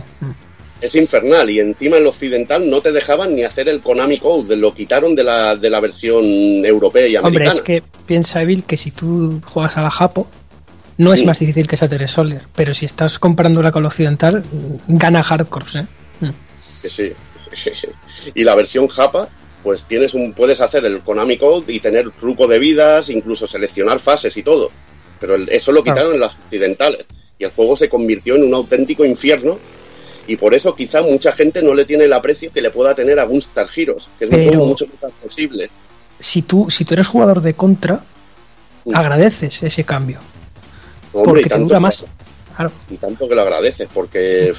Es 0.80 0.94
infernal 0.96 1.50
y 1.50 1.60
encima 1.60 1.96
en 1.98 2.04
el 2.04 2.08
occidental 2.08 2.70
no 2.70 2.82
te 2.82 2.92
dejaban 2.92 3.34
ni 3.36 3.44
hacer 3.44 3.68
el 3.68 3.82
Konami 3.82 4.20
Code, 4.20 4.56
lo 4.58 4.74
quitaron 4.74 5.16
de 5.16 5.24
la, 5.24 5.56
de 5.56 5.70
la 5.70 5.80
versión 5.80 6.24
europea 6.66 7.08
y 7.08 7.16
Hombre, 7.18 7.30
americana. 7.48 7.56
es 7.56 7.62
que 7.62 7.84
piensa 8.06 8.42
Evil 8.42 8.64
que 8.64 8.78
si 8.78 8.92
tú 8.92 9.42
juegas 9.44 9.76
a 9.78 9.82
la 9.82 9.90
Japo, 9.90 10.28
no 10.98 11.14
es 11.14 11.24
más 11.26 11.40
difícil 11.40 11.68
que 11.68 11.78
Saturday 11.78 12.08
Soldier, 12.08 12.42
pero 12.56 12.74
si 12.74 12.86
estás 12.86 13.18
comparándola 13.20 13.72
con 13.72 13.84
la 13.84 13.90
occidental, 13.90 14.44
gana 14.88 15.24
Hardcore, 15.24 15.66
¿eh? 15.80 15.86
Mm. 16.22 16.30
Que 16.82 16.90
sí, 16.90 17.12
sí, 17.54 17.72
sí. 17.74 17.88
Y 18.36 18.44
la 18.44 18.54
versión 18.56 18.88
Japa, 18.88 19.30
pues 19.64 19.86
tienes 19.86 20.14
un, 20.14 20.34
puedes 20.34 20.62
hacer 20.62 20.86
el 20.86 21.00
Konami 21.00 21.38
Code 21.38 21.72
y 21.74 21.80
tener 21.80 22.12
truco 22.12 22.48
de 22.48 22.60
vidas, 22.60 23.10
incluso 23.10 23.48
seleccionar 23.48 24.00
fases 24.00 24.38
y 24.38 24.44
todo. 24.44 24.72
Pero 25.20 25.36
el- 25.36 25.50
eso 25.50 25.72
lo 25.72 25.84
quitaron 25.84 26.14
en 26.14 26.20
las 26.20 26.36
occidentales. 26.36 27.06
Y 27.40 27.44
el 27.44 27.52
juego 27.52 27.76
se 27.76 27.90
convirtió 27.90 28.36
en 28.36 28.44
un 28.44 28.54
auténtico 28.54 29.04
infierno. 29.06 29.60
Y 30.28 30.36
por 30.36 30.54
eso 30.54 30.76
quizá 30.76 31.02
mucha 31.02 31.32
gente 31.32 31.62
no 31.62 31.74
le 31.74 31.86
tiene 31.86 32.04
el 32.04 32.14
aprecio 32.14 32.52
que 32.52 32.62
le 32.62 32.70
pueda 32.70 32.94
tener 32.94 33.20
a 33.20 33.24
Gunstar 33.24 33.68
Heroes, 33.76 34.10
que 34.20 34.26
es 34.26 34.32
un 34.32 34.48
juego 34.48 34.66
mucho 34.66 34.86
más 35.02 35.12
accesible. 35.12 35.70
Si 36.20 36.42
tú, 36.42 36.70
si 36.70 36.84
tú 36.86 36.94
eres 36.96 37.08
jugador 37.08 37.42
de 37.42 37.54
contra, 37.54 38.02
Mm. 38.86 38.96
agradeces 38.96 39.62
ese 39.64 39.84
cambio. 39.84 40.20
Hombre, 41.14 41.26
porque 41.30 41.40
y 41.42 41.44
te 41.44 41.50
tanto 41.50 41.64
dura 41.66 41.78
que- 41.78 41.82
más. 41.82 42.06
Claro. 42.56 42.72
y 42.90 42.98
tanto 42.98 43.28
que 43.30 43.36
lo 43.36 43.42
agradeces, 43.42 43.88
porque 43.94 44.52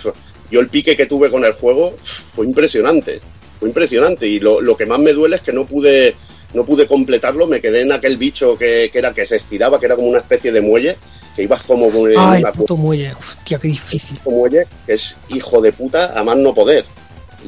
yo 0.50 0.60
el 0.60 0.68
pique 0.68 0.96
que 0.96 1.06
tuve 1.06 1.28
con 1.30 1.44
el 1.44 1.52
juego 1.52 1.94
fue 2.00 2.46
impresionante, 2.46 3.20
fue 3.58 3.68
impresionante 3.68 4.26
y 4.28 4.38
lo, 4.38 4.60
lo 4.60 4.76
que 4.76 4.86
más 4.86 5.00
me 5.00 5.12
duele 5.12 5.36
es 5.36 5.42
que 5.42 5.52
no 5.52 5.66
pude 5.66 6.14
no 6.54 6.64
pude 6.64 6.86
completarlo, 6.86 7.46
me 7.46 7.60
quedé 7.60 7.82
en 7.82 7.92
aquel 7.92 8.16
bicho 8.16 8.56
que, 8.56 8.88
que 8.92 8.98
era 8.98 9.12
que 9.12 9.26
se 9.26 9.36
estiraba, 9.36 9.78
que 9.80 9.84
era 9.86 9.96
como 9.96 10.08
una 10.08 10.18
especie 10.20 10.50
de 10.52 10.60
muelle, 10.62 10.96
que 11.38 11.44
ibas 11.44 11.62
como 11.62 11.88
con 11.88 12.10
puto 12.52 12.76
muelle. 12.76 13.12
Hostia, 13.14 13.60
qué 13.60 13.68
difícil. 13.68 14.18
puto 14.18 14.30
muelle, 14.32 14.66
que 14.84 14.94
es 14.94 15.16
hijo 15.28 15.60
de 15.60 15.70
puta 15.70 16.18
a 16.18 16.24
más 16.24 16.36
no 16.36 16.52
poder. 16.52 16.84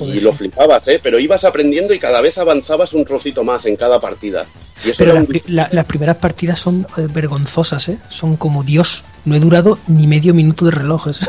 Y 0.01 0.21
lo 0.21 0.33
flipabas, 0.33 0.87
¿eh? 0.87 1.01
Pero 1.03 1.19
ibas 1.19 1.43
aprendiendo 1.43 1.93
y 1.93 1.99
cada 1.99 2.21
vez 2.21 2.39
avanzabas 2.39 2.93
un 2.93 3.05
trocito 3.05 3.43
más 3.43 3.67
en 3.67 3.75
cada 3.75 3.99
partida. 3.99 4.47
Y 4.85 4.91
eso 4.91 4.99
Pero 4.99 5.11
era 5.11 5.21
las, 5.21 5.23
un 5.23 5.27
pri- 5.27 5.43
la- 5.49 5.69
las 5.73 5.85
primeras 5.87 6.17
partidas 6.19 6.61
son 6.61 6.87
eh, 6.97 7.09
vergonzosas, 7.13 7.89
¿eh? 7.89 7.99
Son 8.09 8.37
como 8.37 8.63
Dios. 8.63 9.03
No 9.25 9.35
he 9.35 9.41
durado 9.41 9.81
ni 9.89 10.07
medio 10.07 10.35
minuto 10.35 10.65
de 10.67 10.71
relojes. 10.71 11.17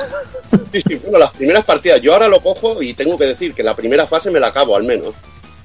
Sí, 0.73 0.81
sí, 0.85 0.95
bueno, 1.03 1.19
las 1.19 1.31
primeras 1.31 1.63
partidas, 1.63 2.01
yo 2.01 2.11
ahora 2.13 2.27
lo 2.27 2.41
cojo 2.41 2.81
y 2.83 2.93
tengo 2.93 3.17
que 3.17 3.23
decir 3.25 3.53
que 3.53 3.63
la 3.63 3.73
primera 3.73 4.05
fase 4.05 4.29
me 4.29 4.37
la 4.39 4.47
acabo 4.47 4.75
al 4.75 4.83
menos. 4.83 5.15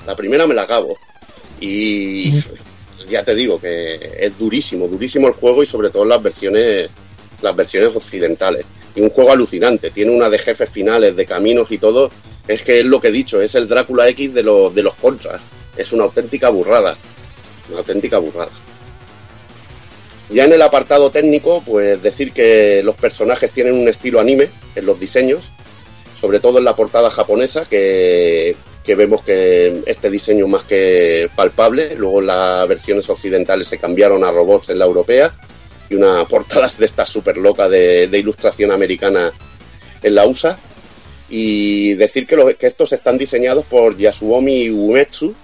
La 0.06 0.14
primera 0.14 0.46
me 0.46 0.54
la 0.54 0.62
acabo. 0.62 0.96
Y 1.60 2.40
ya 3.08 3.24
te 3.24 3.34
digo 3.34 3.60
que 3.60 4.16
es 4.18 4.38
durísimo, 4.38 4.88
durísimo 4.88 5.28
el 5.28 5.34
juego 5.34 5.62
y 5.62 5.66
sobre 5.66 5.90
todo 5.90 6.04
las 6.04 6.22
versiones, 6.22 6.88
las 7.42 7.56
versiones 7.56 7.94
occidentales. 7.94 8.64
Y 8.94 9.00
un 9.00 9.10
juego 9.10 9.32
alucinante, 9.32 9.90
tiene 9.90 10.10
una 10.10 10.28
de 10.30 10.38
jefes 10.38 10.70
finales, 10.70 11.16
de 11.16 11.26
caminos 11.26 11.70
y 11.70 11.78
todo. 11.78 12.10
Es 12.48 12.62
que 12.62 12.80
es 12.80 12.86
lo 12.86 13.00
que 13.00 13.08
he 13.08 13.12
dicho, 13.12 13.40
es 13.40 13.54
el 13.54 13.68
Drácula 13.68 14.08
X 14.08 14.32
de 14.32 14.42
los, 14.42 14.74
de 14.74 14.82
los 14.82 14.94
contras. 14.94 15.42
Es 15.76 15.92
una 15.92 16.04
auténtica 16.04 16.48
burrada. 16.48 16.96
Una 17.68 17.78
auténtica 17.78 18.18
burrada. 18.18 18.52
Ya 20.30 20.44
en 20.44 20.52
el 20.52 20.62
apartado 20.62 21.10
técnico, 21.10 21.62
pues 21.64 22.02
decir 22.02 22.32
que 22.32 22.82
los 22.82 22.96
personajes 22.96 23.52
tienen 23.52 23.74
un 23.74 23.88
estilo 23.88 24.18
anime 24.18 24.48
en 24.74 24.86
los 24.86 24.98
diseños, 24.98 25.50
sobre 26.20 26.40
todo 26.40 26.58
en 26.58 26.64
la 26.64 26.76
portada 26.76 27.10
japonesa, 27.10 27.66
que, 27.68 28.56
que 28.86 28.94
vemos 28.94 29.22
que 29.22 29.82
este 29.86 30.10
diseño 30.10 30.46
más 30.46 30.62
que 30.62 31.28
palpable. 31.34 31.96
Luego 31.96 32.20
las 32.20 32.66
versiones 32.68 33.08
occidentales 33.10 33.66
se 33.66 33.78
cambiaron 33.78 34.24
a 34.24 34.30
robots 34.30 34.70
en 34.70 34.78
la 34.78 34.86
europea 34.86 35.34
y 35.90 35.94
una 35.94 36.24
portada 36.28 36.70
de 36.78 36.86
esta 36.86 37.04
súper 37.04 37.36
loca 37.36 37.68
de, 37.68 38.08
ilustración 38.12 38.70
americana 38.70 39.32
en 40.02 40.14
la 40.14 40.26
USA. 40.26 40.58
Y 41.28 41.94
decir 41.94 42.26
que, 42.26 42.54
que 42.54 42.68
estos 42.68 42.92
están 42.92 43.18
diseñados 43.18 43.64
por 43.64 43.96
Yasuomi 43.96 44.70
Umetsu, 44.70 45.34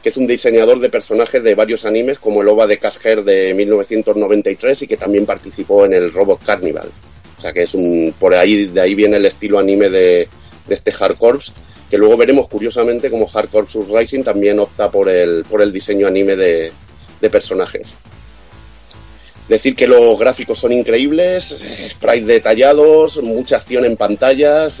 que 0.00 0.10
es 0.10 0.16
un 0.16 0.28
diseñador 0.28 0.78
de 0.78 0.90
personajes 0.90 1.42
de 1.42 1.56
varios 1.56 1.84
animes, 1.84 2.20
como 2.20 2.42
el 2.42 2.48
OVA 2.48 2.68
de 2.68 2.78
Casher 2.78 3.24
de 3.24 3.52
1993 3.54 4.82
y 4.82 4.86
que 4.86 4.96
también 4.96 5.26
participó 5.26 5.84
en 5.84 5.94
el 5.94 6.12
Robot 6.12 6.44
Carnival. 6.44 6.88
Sea 7.44 7.52
que 7.52 7.64
es 7.64 7.74
un. 7.74 8.14
Por 8.18 8.34
ahí, 8.34 8.68
de 8.68 8.80
ahí 8.80 8.94
viene 8.94 9.18
el 9.18 9.26
estilo 9.26 9.58
anime 9.58 9.90
de, 9.90 10.26
de 10.66 10.74
este 10.74 10.94
Hard 10.98 11.18
que 11.90 11.98
luego 11.98 12.16
veremos 12.16 12.48
curiosamente 12.48 13.10
como 13.10 13.28
Hard 13.30 13.50
Corps 13.50 13.76
Rising 13.86 14.22
también 14.22 14.58
opta 14.58 14.90
por 14.90 15.10
el, 15.10 15.44
por 15.44 15.60
el 15.60 15.70
diseño 15.70 16.06
anime 16.06 16.36
de, 16.36 16.72
de 17.20 17.30
personajes. 17.30 17.88
Decir 19.46 19.76
que 19.76 19.86
los 19.86 20.18
gráficos 20.18 20.58
son 20.58 20.72
increíbles, 20.72 21.62
sprites 21.90 22.26
detallados, 22.26 23.22
mucha 23.22 23.56
acción 23.56 23.84
en 23.84 23.98
pantallas. 23.98 24.78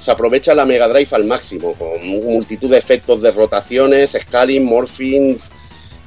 Se 0.00 0.10
aprovecha 0.10 0.52
la 0.52 0.66
Mega 0.66 0.88
Drive 0.88 1.10
al 1.12 1.26
máximo, 1.26 1.74
con 1.74 2.04
multitud 2.04 2.70
de 2.70 2.78
efectos 2.78 3.22
de 3.22 3.30
rotaciones, 3.30 4.16
scaling, 4.20 4.64
morphing, 4.64 5.38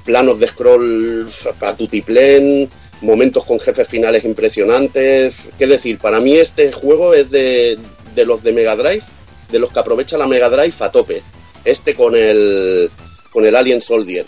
planos 0.03 0.37
de 0.37 0.47
scroll 0.47 1.29
a 1.61 1.77
tutiplén, 1.77 2.69
momentos 3.03 3.45
con 3.45 3.59
jefes 3.59 3.87
finales 3.87 4.23
impresionantes. 4.25 5.49
¿Qué 5.57 5.67
decir? 5.67 5.97
Para 5.99 6.19
mí 6.19 6.35
este 6.35 6.71
juego 6.71 7.13
es 7.13 7.29
de, 7.31 7.77
de 8.15 8.25
los 8.25 8.43
de 8.43 8.51
Mega 8.53 8.75
Drive, 8.75 9.03
de 9.51 9.59
los 9.59 9.71
que 9.71 9.79
aprovecha 9.79 10.17
la 10.17 10.27
Mega 10.27 10.49
Drive 10.49 10.73
a 10.79 10.89
tope. 10.91 11.21
Este 11.65 11.95
con 11.95 12.15
el, 12.15 12.89
con 13.31 13.45
el 13.45 13.55
Alien 13.55 13.81
Soldier, 13.81 14.25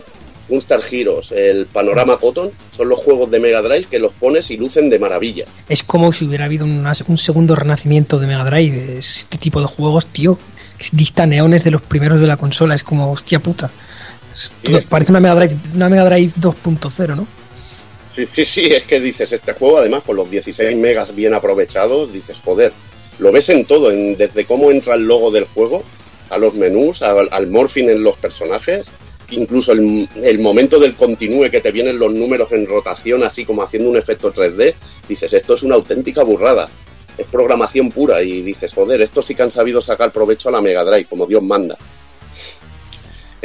Gunstar 0.47 0.79
Heroes, 0.89 1.31
el 1.31 1.65
Panorama 1.65 2.17
Cotton, 2.17 2.51
son 2.75 2.87
los 2.89 2.99
juegos 2.99 3.31
de 3.31 3.39
Mega 3.39 3.61
Drive 3.61 3.85
que 3.89 3.99
los 3.99 4.13
pones 4.13 4.51
y 4.51 4.57
lucen 4.57 4.89
de 4.89 4.99
maravilla. 4.99 5.45
Es 5.67 5.83
como 5.83 6.13
si 6.13 6.25
hubiera 6.25 6.45
habido 6.45 6.65
una- 6.65 6.93
un 7.07 7.17
segundo 7.17 7.55
renacimiento 7.55 8.19
de 8.19 8.27
Mega 8.27 8.45
Drive. 8.45 8.97
Este 8.99 9.37
tipo 9.37 9.59
de 9.59 9.67
juegos, 9.67 10.05
tío, 10.07 10.37
dista 10.91 11.25
neones 11.25 11.63
de 11.63 11.71
los 11.71 11.81
primeros 11.81 12.19
de 12.21 12.27
la 12.27 12.37
consola. 12.37 12.75
Es 12.75 12.83
como, 12.83 13.11
hostia 13.11 13.39
puta. 13.39 13.69
Todo- 14.63 14.81
parece 14.89 15.11
una 15.11 15.19
Mega 15.21 15.35
Drive, 15.35 15.55
una 15.73 15.89
Mega 15.89 16.05
Drive 16.05 16.33
2.0, 16.39 17.15
¿no? 17.15 17.27
Sí, 18.15 18.27
sí, 18.33 18.45
sí, 18.45 18.61
es 18.73 18.83
que 18.85 18.99
dices, 18.99 19.31
este 19.33 19.53
juego 19.53 19.77
además 19.79 20.03
con 20.03 20.15
los 20.15 20.29
16 20.31 20.77
megas 20.77 21.13
bien 21.13 21.33
aprovechados, 21.33 22.13
dices, 22.13 22.37
joder, 22.43 22.71
lo 23.19 23.31
ves 23.31 23.49
en 23.49 23.65
todo, 23.65 23.91
en- 23.91 24.15
desde 24.15 24.45
cómo 24.45 24.71
entra 24.71 24.95
el 24.95 25.05
logo 25.05 25.31
del 25.31 25.45
juego, 25.45 25.83
a 26.29 26.37
los 26.37 26.53
menús, 26.55 27.01
al, 27.01 27.27
al 27.31 27.47
morphing 27.47 27.89
en 27.89 28.03
los 28.03 28.15
personajes, 28.17 28.85
incluso 29.31 29.73
el, 29.73 30.07
el 30.23 30.39
momento 30.39 30.79
del 30.79 30.95
continúe 30.95 31.49
que 31.49 31.59
te 31.61 31.71
vienen 31.71 31.99
los 31.99 32.13
números 32.13 32.51
en 32.53 32.65
rotación, 32.65 33.23
así 33.23 33.43
como 33.43 33.63
haciendo 33.63 33.89
un 33.89 33.97
efecto 33.97 34.33
3D, 34.33 34.73
dices, 35.09 35.33
esto 35.33 35.53
es 35.55 35.63
una 35.63 35.75
auténtica 35.75 36.23
burrada. 36.23 36.69
Es 37.17 37.25
programación 37.27 37.91
pura 37.91 38.21
y 38.21 38.41
dices, 38.41 38.73
joder, 38.73 39.01
esto 39.01 39.21
sí 39.21 39.35
que 39.35 39.43
han 39.43 39.51
sabido 39.51 39.81
sacar 39.81 40.11
provecho 40.11 40.49
a 40.49 40.51
la 40.53 40.61
Mega 40.61 40.83
Drive, 40.83 41.05
como 41.05 41.25
Dios 41.25 41.41
manda. 41.43 41.77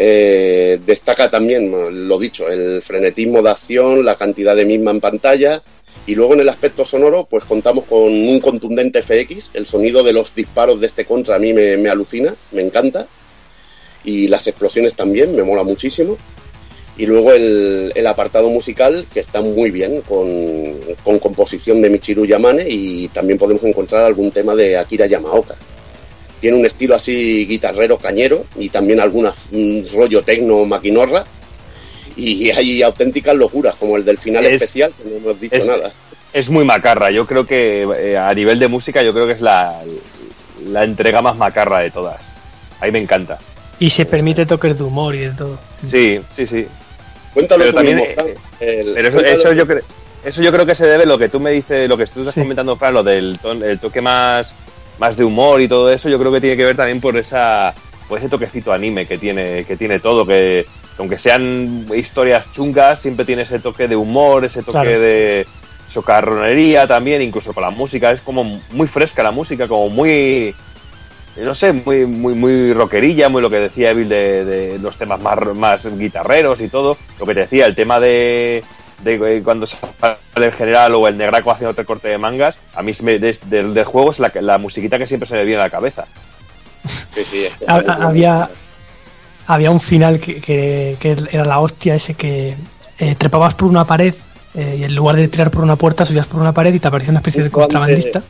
Eh, 0.02 0.80
destaca 0.86 1.28
también, 1.28 2.08
lo 2.08 2.18
dicho, 2.18 2.48
el 2.48 2.80
frenetismo 2.80 3.42
de 3.42 3.50
acción, 3.50 4.02
la 4.02 4.14
cantidad 4.14 4.56
de 4.56 4.64
misma 4.64 4.92
en 4.92 5.00
pantalla. 5.00 5.62
Y 6.06 6.14
luego 6.14 6.32
en 6.32 6.40
el 6.40 6.48
aspecto 6.48 6.86
sonoro, 6.86 7.26
pues 7.28 7.44
contamos 7.44 7.84
con 7.84 8.04
un 8.04 8.40
contundente 8.40 9.02
FX. 9.02 9.50
El 9.52 9.66
sonido 9.66 10.02
de 10.02 10.14
los 10.14 10.34
disparos 10.34 10.80
de 10.80 10.86
este 10.86 11.04
contra 11.04 11.36
a 11.36 11.38
mí 11.38 11.52
me, 11.52 11.90
alucina, 11.90 12.34
me 12.52 12.62
encanta. 12.62 13.06
Y 14.02 14.28
las 14.28 14.46
explosiones 14.46 14.94
también, 14.94 15.36
me 15.36 15.42
mola 15.42 15.64
muchísimo. 15.64 16.16
Y 16.96 17.04
luego 17.04 17.32
el, 17.34 17.92
el 17.94 18.06
apartado 18.06 18.48
musical, 18.48 19.04
que 19.12 19.20
está 19.20 19.42
muy 19.42 19.70
bien, 19.70 20.00
con, 20.00 20.78
con 21.04 21.18
composición 21.18 21.82
de 21.82 21.90
Michiru 21.90 22.24
Yamane 22.24 22.64
y 22.66 23.08
también 23.08 23.38
podemos 23.38 23.62
encontrar 23.64 24.06
algún 24.06 24.30
tema 24.30 24.54
de 24.54 24.78
Akira 24.78 25.04
Yamaoka. 25.04 25.56
Tiene 26.40 26.56
un 26.56 26.64
estilo 26.66 26.94
así 26.94 27.46
guitarrero 27.46 27.98
cañero 27.98 28.44
y 28.58 28.68
también 28.70 29.00
alguna 29.00 29.32
mm, 29.50 29.80
rollo 29.94 30.22
tecno 30.22 30.64
maquinorra. 30.64 31.24
Y 32.16 32.50
hay 32.56 32.82
auténticas 32.82 33.34
locuras, 33.36 33.74
como 33.76 33.96
el 33.96 34.04
del 34.04 34.18
final 34.18 34.44
Es- 34.46 34.54
especial, 34.62 34.92
que 34.96 35.08
no 35.08 35.16
hemos 35.16 35.40
dicho 35.40 35.56
es- 35.56 35.66
nada. 35.66 35.92
Es 36.32 36.48
muy 36.48 36.64
macarra. 36.64 37.10
Yo 37.10 37.26
creo 37.26 37.44
que 37.44 37.82
eh, 37.98 38.16
a 38.16 38.32
nivel 38.32 38.58
de 38.60 38.68
música, 38.68 39.02
yo 39.02 39.12
creo 39.12 39.26
que 39.26 39.32
es 39.32 39.40
la, 39.40 39.80
la 40.68 40.84
entrega 40.84 41.20
más 41.22 41.36
macarra 41.36 41.80
de 41.80 41.90
todas. 41.90 42.22
Ahí 42.78 42.92
me 42.92 43.00
encanta. 43.00 43.38
Y 43.80 43.90
se 43.90 44.04
permite 44.06 44.46
toques 44.46 44.78
de 44.78 44.84
humor 44.84 45.14
y 45.16 45.20
de 45.20 45.30
todo. 45.32 45.58
Sí, 45.86 46.20
sí, 46.36 46.46
sí. 46.46 46.66
Cuéntalo 47.34 47.64
Pero 47.64 47.70
tú 47.72 47.76
también, 47.78 47.96
mismo, 47.96 48.14
eh. 48.26 48.36
El- 48.60 48.94
Pero 48.94 49.08
eso, 49.08 49.16
cuéntalo 49.16 49.38
eso 49.40 49.48
tú. 49.50 49.54
yo 49.56 49.66
creo. 49.66 49.80
Eso 50.24 50.42
yo 50.42 50.52
creo 50.52 50.66
que 50.66 50.74
se 50.74 50.86
debe 50.86 51.02
a 51.02 51.06
lo 51.06 51.18
que 51.18 51.28
tú 51.30 51.40
me 51.40 51.50
dices, 51.50 51.88
lo 51.88 51.96
que 51.96 52.06
tú 52.06 52.20
estás 52.20 52.34
Sí. 52.34 52.40
comentando, 52.42 52.76
Fran, 52.76 52.94
lo 52.94 53.02
del 53.02 53.38
ton- 53.42 53.62
el 53.64 53.78
toque 53.80 54.00
más, 54.02 54.52
más 55.00 55.16
de 55.16 55.24
humor 55.24 55.60
y 55.60 55.66
todo 55.66 55.90
eso, 55.90 56.08
yo 56.08 56.18
creo 56.18 56.30
que 56.30 56.40
tiene 56.40 56.56
que 56.56 56.64
ver 56.64 56.76
también 56.76 57.00
por 57.00 57.16
esa 57.16 57.74
por 58.08 58.18
ese 58.18 58.28
toquecito 58.28 58.72
anime 58.72 59.06
que 59.06 59.18
tiene, 59.18 59.64
que 59.64 59.76
tiene 59.76 59.98
todo, 59.98 60.26
que 60.26 60.66
aunque 60.98 61.16
sean 61.16 61.86
historias 61.96 62.52
chungas, 62.52 63.00
siempre 63.00 63.24
tiene 63.24 63.42
ese 63.42 63.60
toque 63.60 63.88
de 63.88 63.96
humor, 63.96 64.44
ese 64.44 64.62
toque 64.62 64.72
Claro. 64.72 65.00
de 65.00 65.46
socarronería 65.88 66.86
también, 66.86 67.22
incluso 67.22 67.52
con 67.52 67.62
la 67.62 67.70
música, 67.70 68.10
es 68.12 68.20
como 68.20 68.44
muy 68.72 68.86
fresca 68.86 69.22
la 69.22 69.30
música, 69.30 69.66
como 69.68 69.88
muy 69.88 70.54
no 71.36 71.54
sé, 71.54 71.72
muy, 71.72 72.04
muy, 72.04 72.34
muy 72.34 72.72
rockerilla, 72.72 73.28
muy 73.28 73.40
lo 73.40 73.48
que 73.48 73.60
decía 73.60 73.90
Evil 73.90 74.08
de, 74.08 74.44
de 74.44 74.78
los 74.78 74.96
temas 74.96 75.20
más, 75.20 75.38
más 75.54 75.98
guitarreros 75.98 76.60
y 76.60 76.68
todo. 76.68 76.98
Lo 77.18 77.24
que 77.24 77.34
te 77.34 77.40
decía, 77.40 77.66
el 77.66 77.76
tema 77.76 78.00
de, 78.00 78.62
de 79.04 79.36
eh, 79.38 79.42
cuando 79.42 79.66
sale 79.66 80.16
el 80.36 80.52
general 80.52 80.94
o 80.94 81.06
el 81.08 81.16
negraco 81.18 81.50
haciendo 81.50 81.72
otro 81.72 81.84
corte 81.86 82.08
de 82.08 82.18
mangas, 82.18 82.58
a 82.74 82.82
mí 82.82 82.92
se 82.94 83.02
me- 83.02 83.18
des- 83.18 83.48
del, 83.48 83.74
del 83.74 83.84
juego 83.84 84.10
es 84.10 84.18
la, 84.18 84.30
la 84.40 84.58
musiquita 84.58 84.98
que 84.98 85.06
siempre 85.06 85.28
se 85.28 85.34
me 85.34 85.44
viene 85.44 85.60
a 85.60 85.64
la 85.64 85.70
cabeza. 85.70 86.06
Sí, 87.14 87.24
sí, 87.24 87.44
había, 88.06 88.50
había 89.46 89.70
un 89.70 89.80
final 89.80 90.20
que, 90.20 90.40
que- 90.40 90.96
que 91.00 91.16
era 91.30 91.44
la 91.44 91.58
hostia 91.60 91.94
ese 91.94 92.14
que 92.14 92.54
eh, 92.98 93.14
trepabas 93.16 93.54
por 93.54 93.68
una 93.68 93.84
pared 93.84 94.14
eh, 94.54 94.76
y 94.80 94.84
en 94.84 94.94
lugar 94.94 95.16
de 95.16 95.28
tirar 95.28 95.50
por 95.50 95.62
una 95.62 95.76
puerta 95.76 96.04
subías 96.06 96.26
por 96.26 96.40
una 96.40 96.52
pared 96.52 96.72
y 96.74 96.80
te 96.80 96.88
aparecía 96.88 97.10
una 97.10 97.20
especie 97.20 97.42
de 97.42 97.50
contrabandista. 97.50 98.22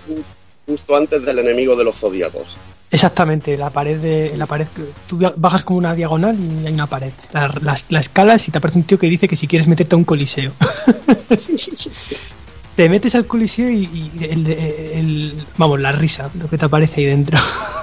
Justo 0.70 0.94
antes 0.96 1.24
del 1.24 1.38
enemigo 1.40 1.74
de 1.74 1.84
los 1.84 1.96
zodíacos. 1.96 2.56
Exactamente, 2.92 3.56
la 3.56 3.70
pared 3.70 3.98
de 3.98 4.36
la 4.36 4.46
pared 4.46 4.66
tú 5.08 5.18
bajas 5.36 5.62
como 5.64 5.78
una 5.78 5.94
diagonal 5.94 6.36
y 6.62 6.66
hay 6.66 6.72
una 6.72 6.86
pared. 6.86 7.10
La, 7.32 7.48
la, 7.62 7.78
la 7.88 8.00
escalas 8.00 8.46
y 8.48 8.50
te 8.52 8.58
aparece 8.58 8.78
un 8.78 8.84
tío 8.84 8.98
que 8.98 9.06
dice 9.08 9.26
que 9.28 9.36
si 9.36 9.46
quieres 9.46 9.66
meterte 9.68 9.94
a 9.94 9.98
un 9.98 10.04
coliseo. 10.04 10.52
te 12.76 12.88
metes 12.88 13.14
al 13.14 13.26
coliseo 13.26 13.68
y, 13.70 13.84
y 13.84 14.24
el, 14.24 14.46
el- 14.46 15.34
vamos, 15.58 15.80
la 15.80 15.92
risa, 15.92 16.30
lo 16.40 16.48
que 16.48 16.56
te 16.58 16.64
aparece 16.64 17.00
ahí 17.00 17.06
dentro. 17.06 17.38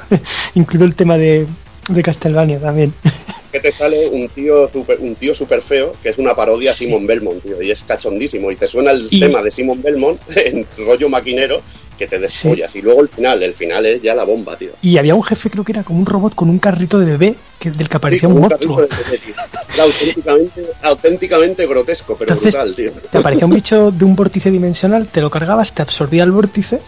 Incluido 0.56 0.86
el 0.86 0.96
tema 0.96 1.18
de, 1.18 1.46
de 1.90 2.02
Castlevania 2.04 2.60
también. 2.60 2.94
Que 3.50 3.62
te 3.62 3.72
sale 3.72 4.10
un 4.10 4.28
tío 4.28 4.70
super, 4.70 4.98
un 5.00 5.16
tío 5.16 5.34
super 5.34 5.62
feo, 5.62 5.94
que 6.04 6.10
es 6.10 6.18
una 6.18 6.36
parodia 6.36 6.72
a 6.72 6.74
Simon 6.74 7.08
Belmont, 7.08 7.42
tío, 7.42 7.62
y 7.62 7.72
es 7.72 7.82
cachondísimo. 7.82 8.52
Y 8.52 8.58
te 8.58 8.68
suena 8.68 8.92
el 8.92 9.08
Y- 9.10 9.22
tema 9.22 9.42
de 9.42 9.52
Simon 9.52 9.82
Belmont 9.82 10.20
en 10.36 10.66
rollo 10.86 11.08
maquinero 11.08 11.62
que 11.98 12.08
te 12.08 12.20
despollas. 12.20 12.76
Y 12.76 12.82
luego 12.82 13.02
el 13.02 13.10
final, 13.10 13.42
el 13.44 13.54
final 13.54 13.86
es 13.86 14.02
ya 14.02 14.14
la 14.16 14.24
bomba, 14.24 14.56
tío. 14.56 14.70
Y 14.82 14.98
había 14.98 15.16
un 15.16 15.24
jefe, 15.24 15.50
creo 15.50 15.64
que 15.64 15.72
era 15.74 15.84
como 15.84 16.00
un 16.00 16.06
robot 16.06 16.36
con 16.36 16.50
un 16.50 16.60
carrito 16.60 17.00
de 17.00 17.06
bebé 17.06 17.36
que, 17.60 17.72
del 17.72 17.90
que 17.90 17.98
aparecía 17.98 18.30
un 18.30 18.36
un 18.36 18.42
monstruo. 18.42 18.78
carrito 18.78 18.96
de 18.96 19.04
bebé, 19.04 19.18
tío. 19.18 19.36
Era 19.74 19.84
auténticamente, 19.84 20.66
auténticamente 20.82 21.68
grotesco, 21.68 22.16
pero 22.18 22.34
Entonces, 22.34 22.54
brutal, 22.54 22.76
tío. 22.76 22.92
Te 23.12 23.18
aparecía 23.18 23.46
un 23.46 23.54
bicho 23.54 23.92
de 23.92 24.06
un 24.06 24.16
vórtice 24.16 24.52
dimensional, 24.52 25.08
te 25.08 25.22
lo 25.22 25.30
cargabas, 25.30 25.74
te 25.74 25.82
absorbía 25.82 26.24
el 26.24 26.32
vórtice 26.32 26.80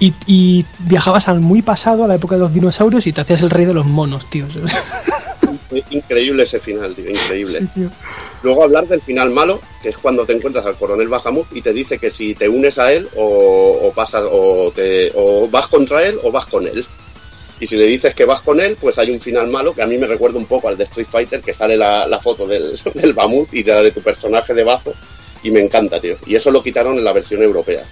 y, 0.00 0.14
y 0.26 0.64
viajabas 0.80 1.28
al 1.28 1.40
muy 1.40 1.62
pasado, 1.62 2.04
a 2.04 2.08
la 2.08 2.16
época 2.16 2.36
de 2.36 2.42
los 2.42 2.52
dinosaurios, 2.54 3.06
y 3.06 3.12
te 3.12 3.20
hacías 3.20 3.42
el 3.42 3.50
rey 3.50 3.64
de 3.64 3.74
los 3.74 3.86
monos, 3.86 4.28
tío. 4.30 4.46
Increíble 5.90 6.42
ese 6.42 6.60
final, 6.60 6.94
tío, 6.94 7.10
increíble. 7.10 7.60
Sí, 7.60 7.68
tío. 7.74 7.90
Luego 8.42 8.64
hablar 8.64 8.86
del 8.86 9.00
final 9.00 9.30
malo, 9.30 9.60
que 9.82 9.88
es 9.88 9.98
cuando 9.98 10.26
te 10.26 10.34
encuentras 10.34 10.66
al 10.66 10.76
coronel 10.76 11.08
Bahamut 11.08 11.46
y 11.52 11.62
te 11.62 11.72
dice 11.72 11.98
que 11.98 12.10
si 12.10 12.34
te 12.34 12.48
unes 12.48 12.78
a 12.78 12.92
él 12.92 13.08
o, 13.16 13.80
o 13.82 13.92
pasas 13.92 14.24
o, 14.30 14.70
te, 14.74 15.10
o 15.14 15.48
vas 15.48 15.68
contra 15.68 16.06
él 16.06 16.18
o 16.22 16.30
vas 16.30 16.46
con 16.46 16.66
él. 16.66 16.84
Y 17.60 17.66
si 17.66 17.76
le 17.76 17.86
dices 17.86 18.14
que 18.14 18.24
vas 18.24 18.40
con 18.40 18.60
él, 18.60 18.76
pues 18.80 18.98
hay 18.98 19.10
un 19.10 19.20
final 19.20 19.48
malo 19.48 19.74
que 19.74 19.82
a 19.82 19.86
mí 19.86 19.96
me 19.96 20.06
recuerda 20.06 20.38
un 20.38 20.46
poco 20.46 20.68
al 20.68 20.76
de 20.76 20.84
Street 20.84 21.06
Fighter, 21.06 21.40
que 21.40 21.54
sale 21.54 21.76
la, 21.76 22.06
la 22.06 22.20
foto 22.20 22.46
del, 22.46 22.78
del 22.94 23.12
Bamut 23.12 23.52
y 23.54 23.62
de, 23.62 23.72
la 23.72 23.82
de 23.82 23.92
tu 23.92 24.02
personaje 24.02 24.52
debajo. 24.52 24.92
Y 25.42 25.50
me 25.50 25.60
encanta, 25.60 26.00
tío. 26.00 26.16
Y 26.26 26.34
eso 26.34 26.50
lo 26.50 26.62
quitaron 26.62 26.98
en 26.98 27.04
la 27.04 27.12
versión 27.12 27.42
europea. 27.42 27.84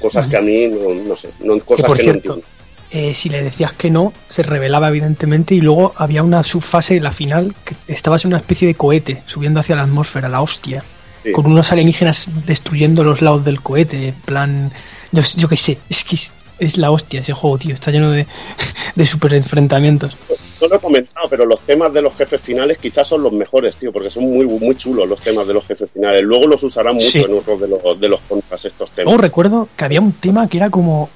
Cosas 0.00 0.26
que 0.26 0.36
a 0.36 0.40
mí 0.40 0.68
no, 0.68 0.94
no 0.94 1.16
sé, 1.16 1.30
no, 1.40 1.58
cosas 1.60 1.86
por 1.86 1.96
que 1.96 2.04
no 2.04 2.12
entiendo. 2.12 2.42
Eh, 2.90 3.14
si 3.14 3.28
le 3.28 3.42
decías 3.42 3.72
que 3.74 3.90
no, 3.90 4.12
se 4.30 4.42
revelaba 4.42 4.88
evidentemente 4.88 5.54
y 5.54 5.60
luego 5.60 5.92
había 5.96 6.22
una 6.22 6.42
subfase, 6.42 7.00
la 7.00 7.12
final, 7.12 7.54
que 7.64 7.74
estabas 7.92 8.24
en 8.24 8.28
una 8.28 8.38
especie 8.38 8.66
de 8.66 8.74
cohete 8.74 9.22
subiendo 9.26 9.60
hacia 9.60 9.76
la 9.76 9.82
atmósfera, 9.82 10.28
la 10.28 10.40
hostia, 10.40 10.82
Sí. 11.22 11.32
con 11.32 11.46
unos 11.46 11.70
alienígenas 11.72 12.28
destruyendo 12.46 13.02
los 13.04 13.20
lados 13.20 13.44
del 13.44 13.60
cohete, 13.60 14.08
en 14.08 14.14
plan, 14.14 14.70
yo, 15.12 15.20
yo 15.36 15.48
qué 15.48 15.56
sé, 15.56 15.78
es 15.90 16.04
que 16.04 16.14
es, 16.14 16.30
es 16.60 16.76
la 16.78 16.90
hostia 16.92 17.20
ese 17.20 17.32
juego, 17.34 17.58
tío, 17.58 17.74
está 17.74 17.90
lleno 17.90 18.10
de, 18.12 18.26
de 18.94 19.06
super 19.06 19.34
enfrentamientos. 19.34 20.16
No 20.60 20.68
lo 20.68 20.76
he 20.76 20.78
comentado, 20.80 21.26
pero 21.28 21.44
los 21.44 21.60
temas 21.62 21.92
de 21.92 22.02
los 22.02 22.14
jefes 22.16 22.40
finales 22.40 22.78
quizás 22.78 23.06
son 23.06 23.22
los 23.22 23.32
mejores, 23.32 23.76
tío, 23.76 23.92
porque 23.92 24.10
son 24.10 24.24
muy, 24.24 24.46
muy 24.46 24.74
chulos 24.76 25.08
los 25.08 25.20
temas 25.20 25.46
de 25.46 25.54
los 25.54 25.64
jefes 25.66 25.90
finales. 25.92 26.22
Luego 26.22 26.46
los 26.46 26.62
usarán 26.62 26.94
mucho 26.94 27.10
Sí. 27.10 27.18
en 27.18 27.32
otros 27.36 27.60
de 27.60 27.68
los, 27.68 28.00
de 28.00 28.08
los 28.08 28.20
contras 28.22 28.64
estos 28.64 28.90
temas. 28.92 29.06
Luego 29.12 29.20
recuerdo 29.22 29.68
que 29.76 29.84
había 29.84 30.00
un 30.00 30.12
tema 30.12 30.48
que 30.48 30.56
era 30.56 30.70
como 30.70 31.10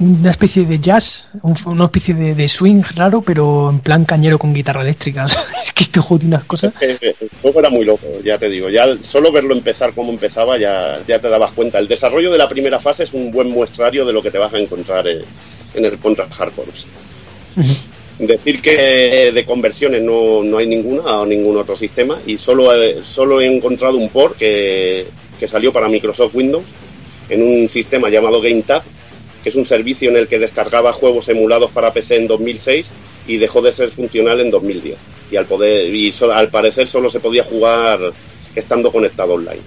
una 0.00 0.30
especie 0.30 0.64
de 0.64 0.78
jazz, 0.78 1.26
un- 1.42 1.56
una 1.66 1.84
especie 1.86 2.14
de, 2.14 2.34
de 2.34 2.48
swing 2.48 2.82
raro, 2.94 3.20
pero 3.20 3.68
en 3.70 3.80
plan 3.80 4.04
cañero 4.04 4.38
con 4.38 4.54
guitarra 4.54 4.82
eléctrica. 4.82 5.24
o 5.26 5.28
sea, 5.28 5.44
es 5.66 5.72
que 5.72 5.84
este 5.84 6.00
juego 6.00 6.20
tiene 6.20 6.34
unas 6.36 6.46
cosas. 6.46 6.72
Eh, 6.80 6.96
eh, 7.00 7.14
El 7.20 7.28
juego 7.42 7.60
era 7.60 7.70
muy 7.70 7.84
loco, 7.84 8.06
ya 8.24 8.38
te 8.38 8.48
digo. 8.48 8.68
Ya 8.70 8.86
solo 9.02 9.30
verlo 9.30 9.54
empezar 9.54 9.92
como 9.92 10.10
empezaba 10.12 10.58
ya, 10.58 11.00
ya 11.06 11.18
te 11.18 11.28
dabas 11.28 11.52
cuenta. 11.52 11.78
El 11.78 11.88
desarrollo 11.88 12.32
de 12.32 12.38
la 12.38 12.48
primera 12.48 12.78
fase 12.78 13.04
es 13.04 13.12
un 13.12 13.30
buen 13.30 13.50
muestrario 13.50 14.04
de 14.06 14.12
lo 14.12 14.22
que 14.22 14.30
te 14.30 14.38
vas 14.38 14.52
a 14.54 14.58
encontrar 14.58 15.06
eh, 15.06 15.22
en 15.74 15.84
el 15.84 15.98
Contra 15.98 16.26
Hardcore. 16.28 16.70
Decir 18.18 18.60
que 18.60 19.30
de 19.32 19.44
conversiones 19.44 20.02
no, 20.02 20.42
no 20.42 20.58
hay 20.58 20.66
ninguna 20.66 21.20
o 21.20 21.26
ningún 21.26 21.56
otro 21.56 21.76
sistema 21.76 22.18
y 22.26 22.36
solo, 22.36 22.74
he- 22.74 23.04
solo 23.04 23.40
he 23.40 23.46
encontrado 23.46 23.96
un 23.96 24.08
port 24.08 24.36
que, 24.36 25.06
que 25.38 25.46
salió 25.46 25.72
para 25.72 25.88
Microsoft 25.88 26.34
Windows 26.34 26.64
en 27.28 27.42
un 27.42 27.68
sistema 27.68 28.08
llamado 28.10 28.40
GameTab, 28.40 28.82
que 29.42 29.48
es 29.50 29.54
un 29.56 29.66
servicio 29.66 30.10
en 30.10 30.16
el 30.16 30.28
que 30.28 30.38
descargaba 30.38 30.92
juegos 30.92 31.28
emulados 31.28 31.70
para 31.70 31.92
PC 31.92 32.16
en 32.16 32.26
2006 32.26 32.90
y 33.26 33.36
dejó 33.36 33.60
de 33.62 33.72
ser 33.72 33.90
funcional 33.90 34.40
en 34.40 34.50
2010. 34.50 34.96
Y 35.30 35.36
al 35.36 35.46
poder 35.46 35.94
y 35.94 36.10
so- 36.12 36.32
al 36.32 36.48
parecer 36.48 36.88
solo 36.88 37.08
se 37.10 37.20
podía 37.20 37.44
jugar 37.44 37.98
estando 38.54 38.90
conectado 38.90 39.34
online. 39.34 39.60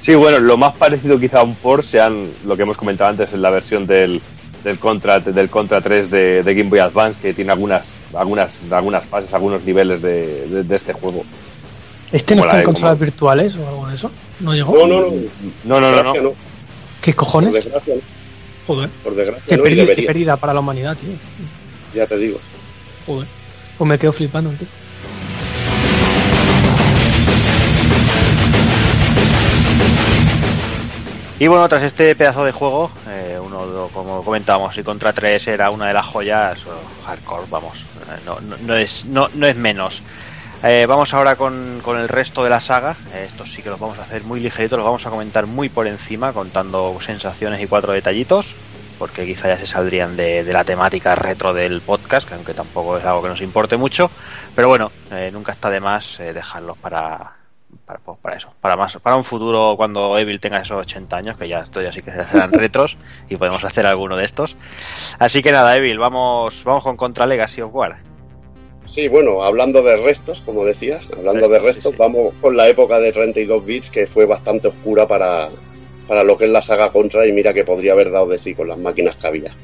Sí, 0.00 0.14
bueno, 0.14 0.38
lo 0.38 0.56
más 0.56 0.74
parecido 0.76 1.18
quizá 1.18 1.40
a 1.40 1.42
un 1.42 1.54
port 1.56 1.84
sean 1.84 2.30
lo 2.46 2.56
que 2.56 2.62
hemos 2.62 2.76
comentado 2.76 3.10
antes 3.10 3.32
en 3.32 3.42
la 3.42 3.50
versión 3.50 3.86
del, 3.86 4.20
del 4.62 4.78
Contra 4.78 5.18
del 5.18 5.50
Contra 5.50 5.80
3 5.80 6.10
de, 6.10 6.42
de 6.42 6.54
Game 6.54 6.70
Boy 6.70 6.78
Advance, 6.78 7.18
que 7.20 7.34
tiene 7.34 7.50
algunas 7.52 7.98
algunas 8.14 8.60
algunas 8.70 9.04
fases, 9.04 9.34
algunos 9.34 9.62
niveles 9.64 10.00
de, 10.00 10.46
de- 10.46 10.62
de 10.62 10.76
este 10.76 10.92
juego. 10.92 11.24
¿Este 12.12 12.34
no 12.36 12.42
Como 12.42 12.50
está 12.50 12.58
en 12.60 12.64
consolas 12.64 12.98
virtuales 12.98 13.56
o 13.56 13.68
algo 13.68 13.86
de 13.88 13.96
eso? 13.96 14.10
¿No 14.40 14.54
llegó? 14.54 14.78
No, 14.78 14.86
no, 14.86 15.00
no. 15.64 15.80
No, 15.80 15.80
no, 15.80 16.02
no. 16.22 16.32
¿Qué 17.02 17.12
cojones? 17.14 17.52
Por 17.54 17.62
desgracia, 17.64 17.94
no. 17.96 18.00
Joder. 18.68 18.90
Por 19.02 19.14
desgracia, 19.14 19.44
Qué 19.48 19.56
no, 19.56 19.62
pérdida, 19.62 19.94
qué 19.94 20.02
pérdida 20.02 20.36
para 20.36 20.52
la 20.52 20.60
humanidad, 20.60 20.94
tío. 20.94 21.14
Ya 21.94 22.06
te 22.06 22.18
digo. 22.18 22.38
Joder. 23.06 23.26
Pues 23.78 23.88
me 23.88 23.98
quedo 23.98 24.12
flipando, 24.12 24.50
tío. 24.50 24.68
Y 31.40 31.46
bueno, 31.46 31.66
tras 31.66 31.84
este 31.84 32.14
pedazo 32.14 32.44
de 32.44 32.52
juego, 32.52 32.90
eh, 33.08 33.38
uno, 33.42 33.88
como 33.94 34.22
comentábamos, 34.22 34.76
y 34.76 34.82
contra 34.82 35.14
3 35.14 35.48
era 35.48 35.70
una 35.70 35.86
de 35.86 35.94
las 35.94 36.04
joyas 36.04 36.58
o 36.66 37.06
hardcore, 37.06 37.46
vamos, 37.48 37.86
no, 38.26 38.38
no, 38.40 38.56
no 38.58 38.74
es, 38.74 39.06
no, 39.06 39.30
no 39.32 39.46
es 39.46 39.56
menos. 39.56 40.02
Eh, 40.64 40.86
vamos 40.88 41.14
ahora 41.14 41.36
con, 41.36 41.80
con 41.84 41.98
el 41.98 42.08
resto 42.08 42.42
de 42.42 42.50
la 42.50 42.60
saga. 42.60 42.96
Estos 43.14 43.52
sí 43.52 43.62
que 43.62 43.70
los 43.70 43.78
vamos 43.78 43.98
a 43.98 44.02
hacer 44.02 44.24
muy 44.24 44.40
ligeritos, 44.40 44.76
los 44.76 44.84
vamos 44.84 45.06
a 45.06 45.10
comentar 45.10 45.46
muy 45.46 45.68
por 45.68 45.86
encima, 45.86 46.32
contando 46.32 46.98
sensaciones 47.00 47.60
y 47.60 47.68
cuatro 47.68 47.92
detallitos, 47.92 48.56
porque 48.98 49.24
quizá 49.24 49.48
ya 49.48 49.58
se 49.58 49.68
saldrían 49.68 50.16
de, 50.16 50.42
de 50.42 50.52
la 50.52 50.64
temática 50.64 51.14
retro 51.14 51.54
del 51.54 51.80
podcast, 51.80 52.26
que 52.26 52.34
aunque 52.34 52.54
tampoco 52.54 52.98
es 52.98 53.04
algo 53.04 53.22
que 53.22 53.28
nos 53.28 53.40
importe 53.40 53.76
mucho. 53.76 54.10
Pero 54.56 54.66
bueno, 54.66 54.90
eh, 55.12 55.30
nunca 55.32 55.52
está 55.52 55.70
de 55.70 55.78
más 55.78 56.18
eh, 56.18 56.32
dejarlos 56.32 56.76
para, 56.78 57.34
para, 57.86 58.00
pues, 58.00 58.18
para 58.18 58.36
eso, 58.36 58.52
para 58.60 58.74
más, 58.74 58.96
para 58.96 59.14
un 59.14 59.22
futuro 59.22 59.74
cuando 59.76 60.18
Evil 60.18 60.40
tenga 60.40 60.58
esos 60.58 60.80
80 60.80 61.16
años, 61.16 61.36
que 61.36 61.48
ya 61.48 61.60
esto 61.60 61.80
ya 61.80 61.92
sí 61.92 62.02
que 62.02 62.10
serán 62.20 62.52
retros 62.52 62.96
y 63.28 63.36
podemos 63.36 63.62
hacer 63.62 63.86
alguno 63.86 64.16
de 64.16 64.24
estos. 64.24 64.56
Así 65.20 65.40
que 65.40 65.52
nada, 65.52 65.76
Evil, 65.76 66.00
vamos, 66.00 66.64
vamos 66.64 66.82
con 66.82 66.96
Contra 66.96 67.26
Legacy 67.26 67.60
of 67.60 67.72
War. 67.72 68.17
Sí, 68.88 69.06
bueno, 69.08 69.44
hablando 69.44 69.82
de 69.82 69.96
restos, 69.98 70.40
como 70.40 70.64
decías, 70.64 71.06
hablando 71.16 71.48
de 71.48 71.58
restos, 71.58 71.94
vamos 71.96 72.32
con 72.40 72.56
la 72.56 72.68
época 72.68 72.98
de 72.98 73.12
32 73.12 73.64
bits 73.66 73.90
que 73.90 74.06
fue 74.06 74.24
bastante 74.24 74.68
oscura 74.68 75.06
para, 75.06 75.50
para 76.06 76.24
lo 76.24 76.38
que 76.38 76.46
es 76.46 76.50
la 76.50 76.62
saga 76.62 76.90
Contra 76.90 77.26
y 77.26 77.32
mira 77.32 77.52
que 77.52 77.64
podría 77.64 77.92
haber 77.92 78.10
dado 78.10 78.26
de 78.28 78.38
sí 78.38 78.54
con 78.54 78.66
las 78.68 78.78
máquinas 78.78 79.16
que 79.16 79.26
había. 79.26 79.54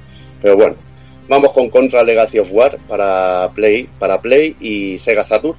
Pero 0.43 0.57
bueno, 0.57 0.77
vamos 1.27 1.53
con 1.53 1.71
Contra 1.71 2.03
Legacy 2.05 2.39
of 2.39 2.53
War 2.53 2.79
para 2.87 3.51
Play, 3.55 3.89
para 3.99 4.21
Play 4.21 4.57
y 4.61 4.99
Sega 4.99 5.25
Saturn 5.25 5.57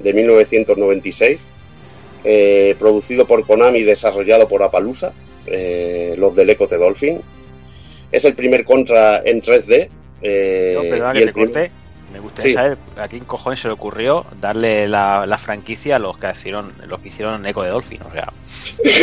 de 0.00 0.14
1996, 0.14 1.44
eh, 2.24 2.74
producido 2.78 3.26
por 3.26 3.46
Konami 3.46 3.80
y 3.80 3.84
desarrollado 3.84 4.48
por 4.48 4.62
Apalusa, 4.62 5.12
eh, 5.46 6.14
los 6.16 6.34
del 6.34 6.48
Echo 6.50 6.66
de 6.66 6.78
Dolphin. 6.78 7.20
Es 8.10 8.24
el 8.24 8.34
primer 8.34 8.64
Contra 8.64 9.18
en 9.22 9.42
3D. 9.42 9.90
eh, 10.22 10.72
No, 10.74 10.82
perdona 10.88 11.10
y 11.10 11.12
que 11.12 11.18
el 11.20 11.26
te 11.26 11.32
primer- 11.34 11.52
corte. 11.52 11.70
Me 12.14 12.20
gustaría 12.20 12.50
Sí. 12.52 12.54
saber 12.54 12.78
a 12.96 13.08
quién 13.08 13.24
cojones 13.24 13.58
se 13.60 13.66
le 13.68 13.74
ocurrió 13.74 14.24
darle 14.40 14.86
la, 14.88 15.26
la 15.26 15.36
franquicia 15.36 15.96
a 15.96 15.98
los 15.98 16.16
que 16.16 16.30
hicieron, 16.30 16.72
los 16.86 17.00
que 17.00 17.08
hicieron 17.08 17.44
Eco 17.44 17.62
de 17.64 17.70
Dolphin. 17.70 18.00
O 18.08 18.12
sea, 18.12 18.32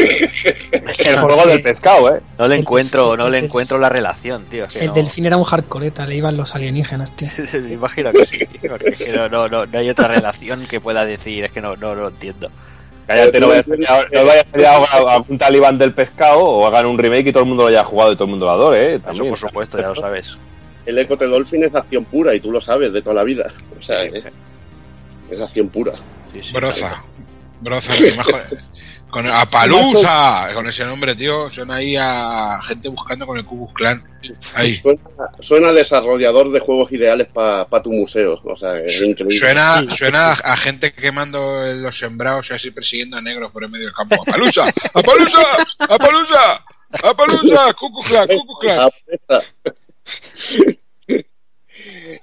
El 1.00 1.20
juego 1.20 1.46
del 1.46 1.62
pescado, 1.62 2.16
¿eh? 2.16 2.22
no 2.40 2.48
le 2.48 2.56
El- 2.56 2.62
encuentro, 2.62 3.18
no 3.18 3.28
le 3.30 3.38
encuentro 3.40 3.78
la 3.78 3.90
relación, 3.90 4.46
tío. 4.46 4.66
Es 4.66 4.74
que 4.74 4.80
El 4.80 4.88
no- 4.88 4.94
delfín 4.94 5.26
era 5.26 5.38
un 5.38 5.44
hardcoreta, 5.44 6.06
le 6.06 6.16
iban 6.16 6.38
los 6.38 6.56
alienígenas, 6.56 7.16
tío. 7.16 7.28
Me 7.62 7.74
imagino 7.74 8.12
que 8.14 8.26
sí, 8.26 8.48
porque 8.68 8.90
es 8.90 8.98
que 8.98 9.12
no, 9.14 9.28
no, 9.30 9.48
no, 9.48 9.66
no 9.66 9.78
hay 9.78 9.90
otra 9.90 10.08
relación 10.08 10.66
que 10.68 10.80
pueda 10.80 11.06
decir, 11.06 11.44
es 11.44 11.52
que 11.52 11.62
no, 11.62 11.76
no 11.76 11.94
lo 11.94 12.08
entiendo. 12.08 12.50
Cállate, 13.08 13.40
no 13.42 13.48
vaya 13.50 13.60
a 13.60 13.64
salir 13.66 13.88
ahora- 13.90 14.08
no 14.14 14.26
vaya 14.26 14.42
a 14.42 14.46
salir 14.46 14.66
ahora 14.68 15.16
algún 15.16 15.38
talibán 15.38 15.78
del 15.78 15.94
pescado 15.94 16.40
o 16.40 16.66
hagan 16.68 16.86
un 16.86 16.98
remake 16.98 17.28
y 17.28 17.32
todo 17.34 17.44
el 17.44 17.50
mundo 17.50 17.64
lo 17.64 17.70
haya 17.70 17.84
jugado 17.84 18.14
y 18.14 18.16
todo 18.16 18.24
el 18.26 18.30
mundo 18.32 18.46
lo 18.46 18.52
adore, 18.54 18.86
¿eh? 18.86 18.94
Eso 18.96 19.04
También. 19.04 19.30
por 19.30 19.38
supuesto, 19.38 19.80
ya 19.82 19.88
lo 19.90 19.96
sabes. 19.96 20.38
El 20.92 20.98
Echo 20.98 21.16
de 21.16 21.26
Dolphin 21.26 21.64
es 21.64 21.74
acción 21.74 22.04
pura 22.04 22.36
y 22.36 22.42
tú 22.42 22.52
lo 22.52 22.60
sabes 22.60 22.92
de 22.92 23.02
toda 23.02 23.16
la 23.16 23.24
vida. 23.24 23.46
O 23.80 23.82
sea, 23.82 24.04
eh, 24.04 24.30
es 25.30 25.40
acción 25.40 25.70
pura. 25.70 25.94
Broza. 26.52 27.02
Broza, 27.62 28.18
más 28.18 28.26
con, 28.26 28.42
con 29.10 29.28
Apalusa, 29.32 30.50
con 30.54 30.68
ese 30.68 30.84
nombre, 30.84 31.16
tío. 31.16 31.50
Suena 31.50 31.76
ahí 31.76 31.96
a 31.98 32.60
gente 32.64 32.90
buscando 32.90 33.26
con 33.26 33.38
el 33.38 33.46
Kubus 33.46 33.74
Clan. 33.74 34.04
Ahí. 34.56 34.76
Suena, 34.76 35.00
suena 35.40 35.70
a 35.70 35.72
desarrollador 35.72 36.52
de 36.52 36.60
juegos 36.60 36.92
ideales 36.92 37.28
para 37.28 37.82
tu 37.82 37.94
museo. 37.94 38.42
O 38.44 38.56
sea, 38.58 38.78
es 38.78 39.02
increíble. 39.02 39.40
Suena, 39.40 39.96
suena 39.96 40.32
a 40.32 40.58
gente 40.58 40.92
quemando 40.92 41.68
los 41.74 41.98
sembrados 41.98 42.50
y 42.52 42.56
así 42.56 42.72
persiguiendo 42.72 43.16
a 43.16 43.22
negros 43.22 43.50
por 43.54 43.64
el 43.64 43.72
medio 43.72 43.86
del 43.86 43.96
campo. 43.96 44.22
¡Apalusa! 44.28 44.66
¡Apalusa! 44.94 45.42
¡Apalusa! 45.80 46.66
¡Apalusa! 47.02 47.74
¡Cucu 47.80 48.02
Clan! 48.02 48.28
¡Cucu 48.28 48.60
Clan! 48.60 48.90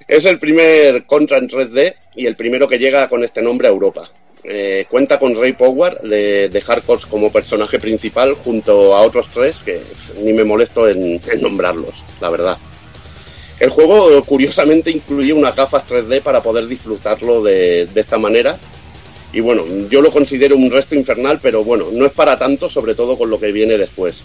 Es 0.06 0.24
el 0.24 0.38
primer 0.38 1.04
Contra 1.04 1.38
en 1.38 1.48
3D 1.48 1.94
y 2.16 2.26
el 2.26 2.36
primero 2.36 2.68
que 2.68 2.78
llega 2.78 3.08
con 3.08 3.24
este 3.24 3.42
nombre 3.42 3.68
a 3.68 3.70
Europa. 3.70 4.10
Eh, 4.44 4.86
cuenta 4.88 5.18
con 5.18 5.34
Ray 5.34 5.52
Power 5.52 6.00
de, 6.00 6.48
de 6.48 6.60
Hardcore 6.60 7.02
como 7.10 7.32
personaje 7.32 7.78
principal 7.78 8.34
junto 8.34 8.96
a 8.96 9.02
otros 9.02 9.28
tres 9.34 9.58
que 9.58 9.82
ni 10.22 10.32
me 10.32 10.44
molesto 10.44 10.88
en, 10.88 11.20
nombrarlos, 11.40 12.04
la 12.20 12.30
verdad. 12.30 12.58
El 13.58 13.70
juego 13.70 14.24
curiosamente 14.24 14.90
incluye 14.90 15.32
unas 15.32 15.56
gafas 15.56 15.84
3D 15.88 16.22
para 16.22 16.42
poder 16.42 16.66
disfrutarlo 16.66 17.42
de 17.42 17.88
esta 17.94 18.16
manera. 18.16 18.58
Y 19.32 19.40
bueno, 19.40 19.64
yo 19.90 20.00
lo 20.00 20.10
considero 20.10 20.56
un 20.56 20.70
resto 20.70 20.94
infernal, 20.94 21.40
pero 21.42 21.62
bueno, 21.64 21.88
no 21.92 22.06
es 22.06 22.12
para 22.12 22.38
tanto, 22.38 22.70
sobre 22.70 22.94
todo 22.94 23.18
con 23.18 23.28
lo 23.28 23.38
que 23.38 23.52
viene 23.52 23.76
después. 23.76 24.22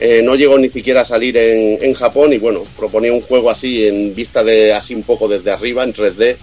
Eh, 0.00 0.20
no 0.22 0.34
llegó 0.34 0.58
ni 0.58 0.70
siquiera 0.70 1.02
a 1.02 1.04
salir 1.04 1.36
en, 1.36 1.78
en 1.82 1.94
Japón 1.94 2.32
y 2.32 2.38
bueno, 2.38 2.64
proponía 2.76 3.12
un 3.12 3.20
juego 3.20 3.50
así 3.50 3.86
en 3.86 4.14
vista 4.14 4.42
de 4.42 4.72
así 4.72 4.94
un 4.94 5.04
poco 5.04 5.28
desde 5.28 5.50
arriba, 5.52 5.84
en 5.84 5.94
3D. 5.94 6.36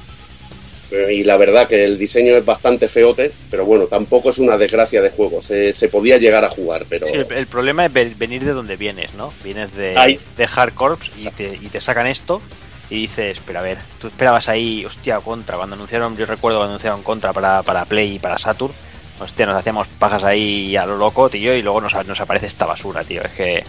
Eh, 0.92 1.14
y 1.14 1.24
la 1.24 1.38
verdad 1.38 1.68
que 1.68 1.84
el 1.84 2.00
diseño 2.00 2.36
es 2.36 2.44
bastante 2.44 2.88
feote, 2.88 3.32
pero 3.52 3.64
bueno, 3.66 3.86
tampoco 3.86 4.32
es 4.32 4.40
una 4.40 4.58
desgracia 4.58 5.02
de 5.02 5.12
juego. 5.12 5.42
Se, 5.42 5.72
se 5.74 5.88
podía 5.90 6.18
llegar 6.18 6.44
a 6.46 6.50
jugar, 6.50 6.86
pero... 6.90 7.06
Sí, 7.08 7.14
el, 7.14 7.28
el 7.32 7.46
problema 7.48 7.86
es 7.86 7.94
ve- 7.94 8.14
venir 8.18 8.44
de 8.44 8.54
donde 8.54 8.76
vienes, 8.76 9.14
¿no? 9.14 9.32
Vienes 9.44 9.76
de, 9.76 9.94
de 10.38 10.50
Hard 10.56 10.74
Corps 10.74 11.12
y 11.18 11.30
te, 11.30 11.60
y 11.62 11.68
te 11.68 11.80
sacan 11.80 12.08
esto 12.08 12.42
y 12.90 13.02
dices, 13.02 13.38
pero 13.46 13.60
a 13.60 13.62
ver, 13.62 13.78
tú 14.00 14.08
esperabas 14.08 14.50
ahí, 14.50 14.84
hostia, 14.84 15.20
Contra, 15.20 15.58
cuando 15.58 15.76
anunciaron, 15.76 16.18
yo 16.18 16.26
recuerdo 16.26 16.58
cuando 16.58 16.72
anunciaron 16.72 17.04
Contra 17.04 17.34
para, 17.34 17.62
para 17.62 17.86
Play 17.86 18.16
y 18.16 18.20
para 18.20 18.40
Saturn, 18.40 18.74
hostia, 19.20 19.46
nos 19.46 19.56
hacíamos 19.58 19.88
pajas 19.88 20.24
ahí 20.24 20.76
a 20.78 20.86
lo 20.86 20.98
loco, 20.98 21.30
tío, 21.30 21.54
y 21.56 21.62
luego 21.62 21.82
nos, 21.82 21.94
nos 22.08 22.20
aparece 22.22 22.48
esta 22.48 22.66
basura, 22.66 23.04
tío, 23.04 23.22
es 23.24 23.32
que... 23.32 23.64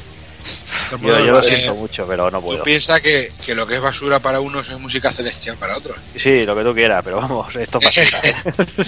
Yo, 1.02 1.18
yo 1.18 1.32
lo 1.32 1.40
Eh, 1.40 1.42
siento 1.42 1.74
mucho, 1.74 2.06
pero 2.06 2.30
no 2.30 2.38
Tú 2.40 2.44
puedo. 2.46 2.62
piensas 2.64 3.00
que, 3.00 3.30
que 3.44 3.54
lo 3.54 3.66
que 3.66 3.76
es 3.76 3.80
basura 3.82 4.18
para 4.20 4.40
unos 4.40 4.68
es 4.70 4.78
música 4.78 5.12
celestial 5.12 5.56
para 5.58 5.76
otros. 5.76 5.98
Sí, 6.16 6.44
lo 6.44 6.56
que 6.56 6.64
tú 6.64 6.74
quieras, 6.74 7.02
pero 7.04 7.18
vamos, 7.18 7.54
esto 7.56 7.78
pasa. 7.78 8.00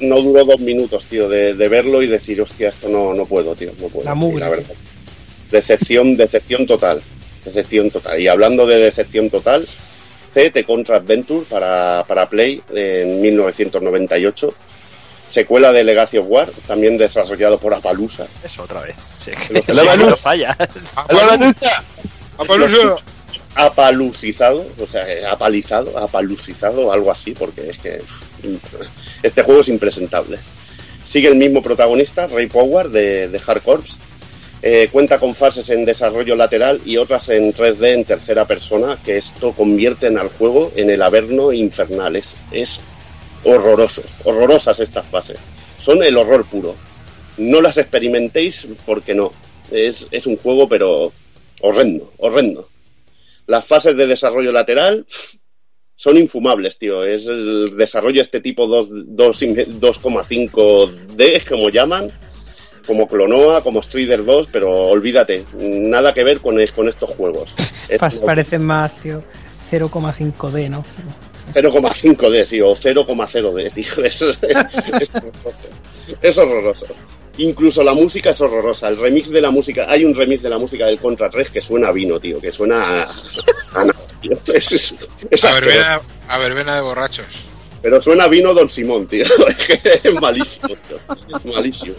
no 0.00 0.20
duró 0.22 0.44
dos 0.44 0.60
minutos, 0.60 1.06
tío, 1.06 1.28
de, 1.28 1.54
de 1.54 1.68
verlo 1.68 2.02
y 2.02 2.06
decir, 2.06 2.40
hostia, 2.40 2.68
esto 2.68 2.88
no, 2.88 3.12
no 3.14 3.26
puedo, 3.26 3.54
tío, 3.54 3.72
no 3.80 3.88
puedo. 3.88 4.04
La 4.04 4.14
mugre. 4.14 4.40
la 4.40 4.48
verdad. 4.50 4.74
Decepción, 5.50 6.16
decepción 6.16 6.66
total. 6.66 7.02
Decepción 7.44 7.90
total. 7.90 8.20
Y 8.20 8.28
hablando 8.28 8.66
de 8.66 8.76
decepción 8.78 9.30
total, 9.30 9.66
CT 10.32 10.64
Contra 10.66 10.96
Adventure 10.96 11.46
para, 11.48 12.04
para 12.06 12.28
Play 12.28 12.62
en 12.74 13.20
1998. 13.20 14.54
Secuela 15.28 15.70
de 15.72 15.84
Legacy 15.84 16.18
of 16.18 16.26
War, 16.28 16.50
también 16.66 16.98
desarrollado 16.98 17.60
por 17.60 17.72
Apalusa. 17.74 18.26
Eso 18.42 18.62
otra 18.62 18.80
vez. 18.80 18.96
Sí, 19.24 19.30
que 19.64 19.72
no 19.98 20.16
falla. 20.16 20.56
¡Apalusa! 22.38 23.04
apalucizado, 23.54 24.64
o 24.80 24.86
sea, 24.86 25.10
eh, 25.12 25.26
apalizado, 25.26 25.98
apalucizado, 25.98 26.92
algo 26.92 27.10
así, 27.10 27.32
porque 27.32 27.70
es 27.70 27.78
que 27.78 28.00
este 29.22 29.42
juego 29.42 29.62
es 29.62 29.68
impresentable. 29.68 30.38
Sigue 31.04 31.28
el 31.28 31.34
mismo 31.36 31.62
protagonista, 31.62 32.28
Ray 32.28 32.46
Power, 32.46 32.88
de, 32.88 33.28
de 33.28 33.40
Hard 33.44 33.62
Corps. 33.62 33.98
Eh, 34.60 34.88
cuenta 34.90 35.18
con 35.18 35.34
fases 35.34 35.70
en 35.70 35.84
desarrollo 35.84 36.34
lateral 36.34 36.80
y 36.84 36.96
otras 36.96 37.28
en 37.28 37.54
3D 37.54 37.94
en 37.94 38.04
tercera 38.04 38.44
persona, 38.44 38.98
que 39.04 39.16
esto 39.16 39.52
convierte 39.52 40.08
en 40.08 40.18
al 40.18 40.28
juego 40.28 40.72
en 40.76 40.90
el 40.90 41.02
averno 41.02 41.52
infernal. 41.52 42.16
Es, 42.16 42.36
es 42.52 42.80
horroroso, 43.50 44.02
horrorosas 44.24 44.78
estas 44.80 45.06
fases. 45.06 45.38
Son 45.78 46.02
el 46.02 46.16
horror 46.16 46.44
puro. 46.44 46.74
No 47.38 47.60
las 47.60 47.78
experimentéis 47.78 48.66
porque 48.86 49.14
no. 49.14 49.32
Es, 49.70 50.06
es 50.10 50.26
un 50.26 50.36
juego, 50.36 50.68
pero 50.68 51.12
horrendo, 51.60 52.12
horrendo. 52.18 52.68
Las 53.46 53.64
fases 53.66 53.96
de 53.96 54.06
desarrollo 54.06 54.50
lateral 54.52 55.04
son 55.96 56.16
infumables, 56.16 56.78
tío. 56.78 57.04
Es 57.04 57.26
el 57.26 57.76
desarrollo 57.76 58.20
este 58.22 58.40
tipo 58.40 58.66
2 58.66 59.14
2 59.14 59.42
y 59.42 59.46
me- 59.48 59.66
2,5D, 59.66 61.44
como 61.48 61.68
llaman, 61.70 62.10
como 62.86 63.06
Clonoa, 63.06 63.62
como 63.62 63.82
Strider 63.82 64.24
2, 64.24 64.48
pero 64.52 64.70
olvídate, 64.70 65.44
nada 65.54 66.12
que 66.14 66.24
ver 66.24 66.40
con, 66.40 66.58
con 66.74 66.88
estos 66.88 67.10
juegos. 67.10 67.54
Es 67.88 67.98
Pa- 67.98 68.10
Parece 68.26 68.58
más, 68.58 68.92
tío, 69.00 69.22
0,5D, 69.70 70.68
¿no? 70.68 70.82
0,5D, 71.52 72.44
sí, 72.44 72.60
o 72.60 72.72
0,0D, 72.74 73.72
tío. 73.74 74.04
Es, 74.04 74.22
es 74.22 75.14
horroroso. 75.14 75.68
Es 76.22 76.38
horroroso. 76.38 76.86
Incluso 77.38 77.84
la 77.84 77.94
música 77.94 78.30
es 78.30 78.40
horrorosa. 78.40 78.88
El 78.88 78.98
remix 78.98 79.30
de 79.30 79.40
la 79.40 79.50
música, 79.50 79.86
hay 79.88 80.04
un 80.04 80.14
remix 80.14 80.42
de 80.42 80.50
la 80.50 80.58
música 80.58 80.86
del 80.86 80.98
Contra 80.98 81.30
3 81.30 81.50
que 81.50 81.60
suena 81.62 81.88
a 81.88 81.92
vino, 81.92 82.18
tío, 82.18 82.40
que 82.40 82.50
suena 82.50 83.02
a, 83.02 83.08
a 83.74 83.84
nada, 83.84 83.94
tío. 84.20 84.32
Es, 84.52 84.72
es- 84.72 84.96
es 85.30 85.44
A 85.44 85.52
verbena, 85.54 86.00
a 86.28 86.38
verbena 86.38 86.74
de 86.76 86.82
borrachos. 86.82 87.26
Pero 87.80 88.00
suena 88.02 88.24
a 88.24 88.28
vino 88.28 88.52
Don 88.54 88.68
Simón, 88.68 89.06
tío. 89.06 89.24
Es 90.02 90.14
malísimo, 90.20 90.68
tío. 90.68 90.98
Es 91.38 91.44
malísimo. 91.44 91.94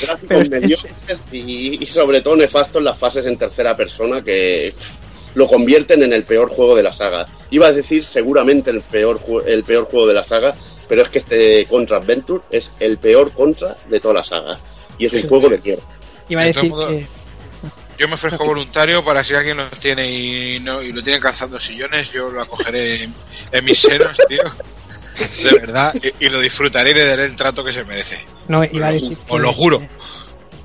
Gráficos 0.00 0.48
mediocres 0.50 1.18
y, 1.32 1.82
y 1.82 1.86
sobre 1.86 2.20
todo 2.20 2.36
nefasto 2.36 2.78
en 2.78 2.84
las 2.86 2.98
fases 2.98 3.24
en 3.26 3.36
tercera 3.38 3.74
persona 3.74 4.22
que 4.22 4.70
pff, 4.74 4.96
lo 5.36 5.46
convierten 5.46 6.02
en 6.02 6.12
el 6.12 6.24
peor 6.24 6.48
juego 6.48 6.74
de 6.74 6.82
la 6.82 6.92
saga. 6.92 7.26
Iba 7.50 7.68
a 7.68 7.72
decir 7.72 8.02
seguramente 8.02 8.70
el 8.70 8.80
peor, 8.80 9.20
el 9.46 9.62
peor 9.64 9.84
juego 9.84 10.08
de 10.08 10.14
la 10.14 10.24
saga, 10.24 10.54
pero 10.88 11.02
es 11.02 11.08
que 11.10 11.18
este 11.18 11.66
Contra 11.66 11.98
Adventure 11.98 12.42
es 12.50 12.72
el 12.80 12.96
peor 12.98 13.32
Contra 13.32 13.76
de 13.88 14.00
toda 14.00 14.14
la 14.14 14.24
saga. 14.24 14.58
Y 14.98 15.04
es 15.06 15.12
Sí. 15.12 15.22
juego 15.28 15.48
de 15.50 15.58
mierda. 15.58 15.82
Iba 16.28 16.42
a 16.42 16.44
decir 16.46 16.62
que 16.72 17.06
Yo 17.98 18.08
me 18.08 18.14
ofrezco 18.14 18.44
voluntario 18.44 19.04
para 19.04 19.22
si 19.22 19.34
alguien 19.34 19.58
lo 19.58 19.68
tiene 19.70 20.10
y, 20.10 20.58
no, 20.60 20.80
y 20.82 20.90
lo 20.90 21.02
tiene 21.02 21.20
calzando 21.20 21.60
sillones, 21.60 22.10
yo 22.12 22.30
lo 22.30 22.40
acogeré 22.42 23.04
en, 23.04 23.14
en 23.52 23.64
mis 23.64 23.78
senos, 23.78 24.16
tío. 24.28 24.38
De 25.50 25.58
verdad, 25.60 25.94
y, 26.20 26.26
y 26.26 26.28
lo 26.28 26.40
disfrutaré 26.40 26.90
y 26.90 26.94
le 26.94 27.06
daré 27.06 27.24
el 27.24 27.36
trato 27.36 27.62
que 27.64 27.72
se 27.72 27.84
merece. 27.84 28.22
no 28.48 28.62
iba 28.64 28.88
a 28.88 28.92
decir 28.92 29.16
Os 29.28 29.36
que- 29.36 29.42
lo 29.42 29.52
juro. 29.52 29.82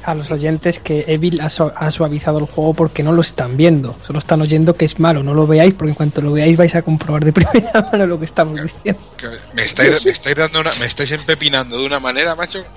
A 0.04 0.14
los 0.16 0.32
oyentes 0.32 0.80
que 0.80 1.06
Evil 1.08 1.42
ha, 1.42 1.50
su- 1.50 1.72
ha 1.76 1.92
suavizado 1.92 2.40
el 2.40 2.46
juego 2.46 2.74
porque 2.74 3.04
no 3.04 3.12
lo 3.14 3.22
están 3.22 3.58
viendo, 3.58 3.96
solo 4.06 4.20
están 4.20 4.42
oyendo 4.42 4.76
que 4.76 4.86
es 4.86 5.00
malo, 5.00 5.24
no 5.24 5.34
lo 5.34 5.46
veáis 5.48 5.74
porque 5.74 5.90
en 5.92 5.96
cuanto 5.96 6.22
lo 6.22 6.32
veáis 6.34 6.58
vais 6.58 6.74
a 6.76 6.82
comprobar 6.82 7.24
de 7.26 7.34
primera 7.34 7.88
mano 7.92 8.06
lo 8.06 8.20
que 8.20 8.26
estamos 8.26 8.62
diciendo. 8.62 9.02
Que 9.18 9.28
Me 9.54 9.64
estáis, 9.64 10.06
me 10.06 10.12
estáis 10.12 10.36
dando 10.36 10.60
una, 10.62 10.74
me 10.76 10.86
estáis 10.86 11.12
empepinando 11.12 11.78
de 11.78 11.86
una 11.86 12.00
manera, 12.00 12.36
macho. 12.36 12.60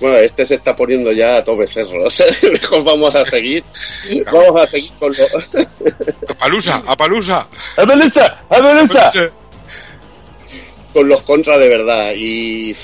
Bueno, 0.00 0.16
este 0.18 0.44
se 0.46 0.54
está 0.56 0.76
poniendo 0.76 1.10
ya 1.12 1.38
a 1.38 1.44
todo 1.44 1.56
becerro. 1.56 2.04
Mejor 2.52 2.84
vamos 2.84 3.14
a 3.14 3.24
seguir. 3.24 3.64
Vamos 4.32 4.62
a 4.62 4.66
seguir 4.66 4.92
con 4.98 5.12
lo. 5.12 5.24
¡Apalusa! 6.28 6.82
¡Apalusa! 6.86 7.46
¡Apalusa! 7.76 8.40
¡Apalusa! 8.48 9.12
Con 10.96 11.10
los 11.10 11.20
Contra 11.20 11.58
de 11.58 11.68
verdad. 11.68 12.14
Y, 12.16 12.74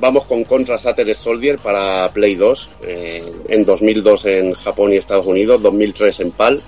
vamos 0.00 0.24
con 0.24 0.42
Contra 0.44 0.78
Saturday 0.78 1.14
Soldier 1.14 1.58
para 1.58 2.10
Play 2.10 2.34
2. 2.34 2.70
eh, 2.84 3.30
en 3.46 3.66
2002 3.66 4.24
en 4.24 4.54
Japón 4.54 4.94
y 4.94 4.96
Estados 4.96 5.26
Unidos, 5.26 5.60
2003 5.60 6.20
en 6.20 6.30
PAL. 6.30 6.62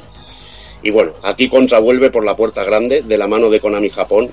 Y 0.82 0.90
bueno, 0.90 1.14
aquí 1.22 1.48
Contra 1.48 1.78
vuelve 1.78 2.10
por 2.10 2.22
la 2.22 2.36
puerta 2.36 2.62
grande 2.64 3.00
de 3.00 3.16
la 3.16 3.26
mano 3.26 3.48
de 3.48 3.60
Konami 3.60 3.88
Japón, 3.88 4.30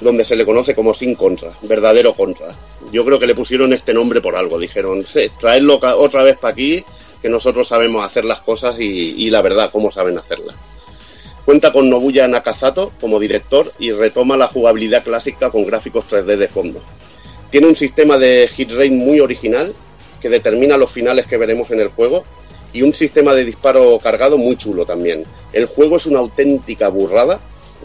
donde 0.00 0.24
se 0.24 0.34
le 0.34 0.44
conoce 0.44 0.74
como 0.74 0.94
Sin 0.94 1.14
Contra, 1.14 1.50
verdadero 1.62 2.12
Contra. 2.12 2.48
Yo 2.90 3.04
creo 3.04 3.20
que 3.20 3.28
le 3.28 3.36
pusieron 3.36 3.72
este 3.72 3.94
nombre 3.94 4.20
por 4.20 4.34
algo. 4.34 4.58
Dijeron, 4.58 5.04
sí, 5.06 5.30
traedlo 5.38 5.78
otra 5.96 6.24
vez 6.24 6.36
para 6.38 6.54
aquí, 6.54 6.84
que 7.22 7.28
nosotros 7.28 7.68
sabemos 7.68 8.04
hacer 8.04 8.24
las 8.24 8.40
cosas 8.40 8.80
y, 8.80 9.14
y 9.16 9.30
la 9.30 9.42
verdad, 9.42 9.70
cómo 9.70 9.92
saben 9.92 10.18
hacerlas. 10.18 10.56
Cuenta 11.44 11.72
con 11.72 11.90
Nobuya 11.90 12.26
Nakazato 12.26 12.92
como 13.00 13.20
director 13.20 13.70
y 13.78 13.92
retoma 13.92 14.36
la 14.36 14.46
jugabilidad 14.46 15.04
clásica 15.04 15.50
con 15.50 15.66
gráficos 15.66 16.06
3D 16.08 16.36
de 16.36 16.48
fondo. 16.48 16.80
Tiene 17.50 17.66
un 17.66 17.76
sistema 17.76 18.16
de 18.16 18.48
hit 18.48 18.70
rate 18.72 18.90
muy 18.90 19.20
original 19.20 19.74
que 20.20 20.30
determina 20.30 20.78
los 20.78 20.90
finales 20.90 21.26
que 21.26 21.36
veremos 21.36 21.70
en 21.70 21.80
el 21.80 21.88
juego 21.88 22.24
y 22.72 22.82
un 22.82 22.94
sistema 22.94 23.34
de 23.34 23.44
disparo 23.44 23.98
cargado 24.02 24.38
muy 24.38 24.56
chulo 24.56 24.86
también. 24.86 25.24
El 25.52 25.66
juego 25.66 25.96
es 25.96 26.06
una 26.06 26.20
auténtica 26.20 26.88
burrada, 26.88 27.40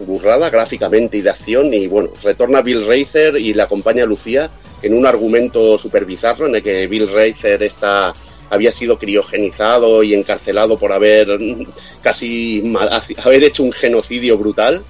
burrada 0.08 0.50
gráficamente 0.50 1.18
y 1.18 1.22
de 1.22 1.30
acción 1.30 1.74
y 1.74 1.88
bueno, 1.88 2.12
retorna 2.24 2.62
Bill 2.62 2.88
Racer 2.88 3.36
y 3.36 3.54
le 3.54 3.62
acompaña 3.62 4.06
Lucía 4.06 4.50
en 4.82 4.94
un 4.94 5.06
argumento 5.06 5.78
super 5.78 6.06
bizarro 6.06 6.48
en 6.48 6.56
el 6.56 6.64
que 6.64 6.88
Bill 6.88 7.12
Racer 7.12 7.62
está 7.64 8.14
había 8.50 8.72
sido 8.72 8.98
criogenizado 8.98 10.04
y 10.04 10.14
encarcelado 10.14 10.78
por 10.78 10.92
haber 10.92 11.40
mm, 11.40 11.66
casi 12.02 12.74
haber 13.24 13.44
hecho 13.44 13.64
un 13.64 13.72
genocidio 13.72 14.38
brutal 14.38 14.84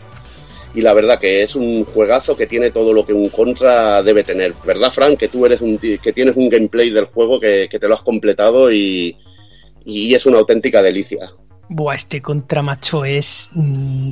y 0.73 0.81
la 0.81 0.93
verdad 0.93 1.19
que 1.19 1.41
es 1.41 1.55
un 1.55 1.83
juegazo 1.83 2.37
que 2.37 2.47
tiene 2.47 2.71
todo 2.71 2.93
lo 2.93 3.05
que 3.05 3.13
un 3.13 3.29
contra 3.29 4.03
debe 4.03 4.23
tener 4.23 4.53
verdad 4.65 4.91
Frank 4.91 5.17
que 5.17 5.27
tú 5.27 5.45
eres 5.45 5.61
un 5.61 5.77
que 5.77 6.13
tienes 6.13 6.35
un 6.35 6.49
gameplay 6.49 6.91
del 6.91 7.05
juego 7.05 7.39
que, 7.39 7.67
te 7.69 7.87
lo 7.87 7.93
has 7.93 8.01
completado 8.01 8.71
y, 8.71 9.17
y 9.85 10.13
es 10.13 10.25
una 10.25 10.37
auténtica 10.37 10.81
delicia 10.81 11.31
Buah, 11.69 11.95
este 11.95 12.21
contra 12.21 12.63
macho 12.63 13.05
es. 13.05 13.49
mm, 13.53 14.09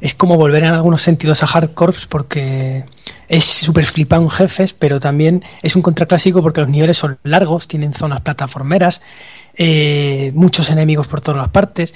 es 0.00 0.14
como 0.14 0.36
volver 0.36 0.64
en 0.64 0.70
algunos 0.70 1.02
sentidos 1.02 1.42
a 1.42 1.46
Hard 1.46 1.70
porque 2.08 2.84
es 3.28 3.44
súper 3.44 3.84
flipado 3.86 4.22
en 4.22 4.30
jefes, 4.30 4.72
pero 4.72 5.00
también 5.00 5.44
es 5.62 5.76
un 5.76 5.82
contra 5.82 6.06
clásico 6.06 6.42
porque 6.42 6.60
los 6.60 6.70
niveles 6.70 6.98
son 6.98 7.18
largos, 7.22 7.68
tienen 7.68 7.94
zonas 7.94 8.20
plataformeras, 8.20 9.00
eh, 9.56 10.32
muchos 10.34 10.70
enemigos 10.70 11.06
por 11.06 11.20
todas 11.20 11.40
las 11.40 11.50
partes. 11.50 11.94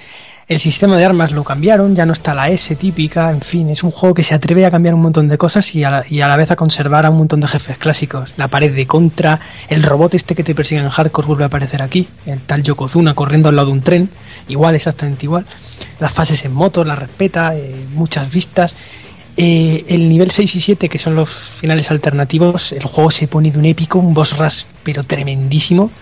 El 0.48 0.60
sistema 0.60 0.96
de 0.96 1.04
armas 1.04 1.30
lo 1.30 1.44
cambiaron, 1.44 1.94
ya 1.94 2.06
no 2.06 2.14
está 2.14 2.34
la 2.34 2.48
S 2.48 2.74
típica, 2.76 3.30
en 3.30 3.42
fin, 3.42 3.68
es 3.68 3.82
un 3.82 3.90
juego 3.90 4.14
que 4.14 4.22
se 4.22 4.34
atreve 4.34 4.64
a 4.64 4.70
cambiar 4.70 4.94
un 4.94 5.02
montón 5.02 5.28
de 5.28 5.36
cosas 5.36 5.74
y 5.74 5.84
a 5.84 5.90
la, 5.90 6.04
y 6.08 6.22
a 6.22 6.26
la 6.26 6.38
vez 6.38 6.50
a 6.50 6.56
conservar 6.56 7.04
a 7.04 7.10
un 7.10 7.18
montón 7.18 7.40
de 7.40 7.48
jefes 7.48 7.76
clásicos. 7.76 8.32
La 8.38 8.48
pared 8.48 8.74
de 8.74 8.86
contra, 8.86 9.40
el 9.68 9.82
robot 9.82 10.14
este 10.14 10.34
que 10.34 10.42
te 10.42 10.54
persigue 10.54 10.80
en 10.80 10.88
Hardcore 10.88 11.26
vuelve 11.26 11.44
a 11.44 11.48
aparecer 11.48 11.82
aquí, 11.82 12.08
el 12.24 12.40
tal 12.40 12.62
Yokozuna 12.62 13.12
corriendo 13.12 13.50
al 13.50 13.56
lado 13.56 13.66
de 13.66 13.72
un 13.74 13.82
tren, 13.82 14.08
igual, 14.48 14.74
exactamente 14.74 15.26
igual. 15.26 15.44
Las 16.00 16.12
fases 16.12 16.42
en 16.46 16.54
moto, 16.54 16.82
la 16.82 16.96
respeta, 16.96 17.54
eh, 17.54 17.84
muchas 17.94 18.32
vistas. 18.32 18.74
Eh, 19.40 19.84
el 19.86 20.08
nivel 20.08 20.32
6 20.32 20.56
y 20.56 20.60
7, 20.60 20.88
que 20.88 20.98
son 20.98 21.14
los 21.14 21.30
finales 21.30 21.92
alternativos, 21.92 22.72
el 22.72 22.82
juego 22.82 23.12
se 23.12 23.28
pone 23.28 23.52
de 23.52 23.58
un 23.60 23.66
épico, 23.66 24.00
un 24.00 24.12
boss 24.12 24.36
rush, 24.36 24.64
pero 24.82 25.04
tremendísimo. 25.04 25.92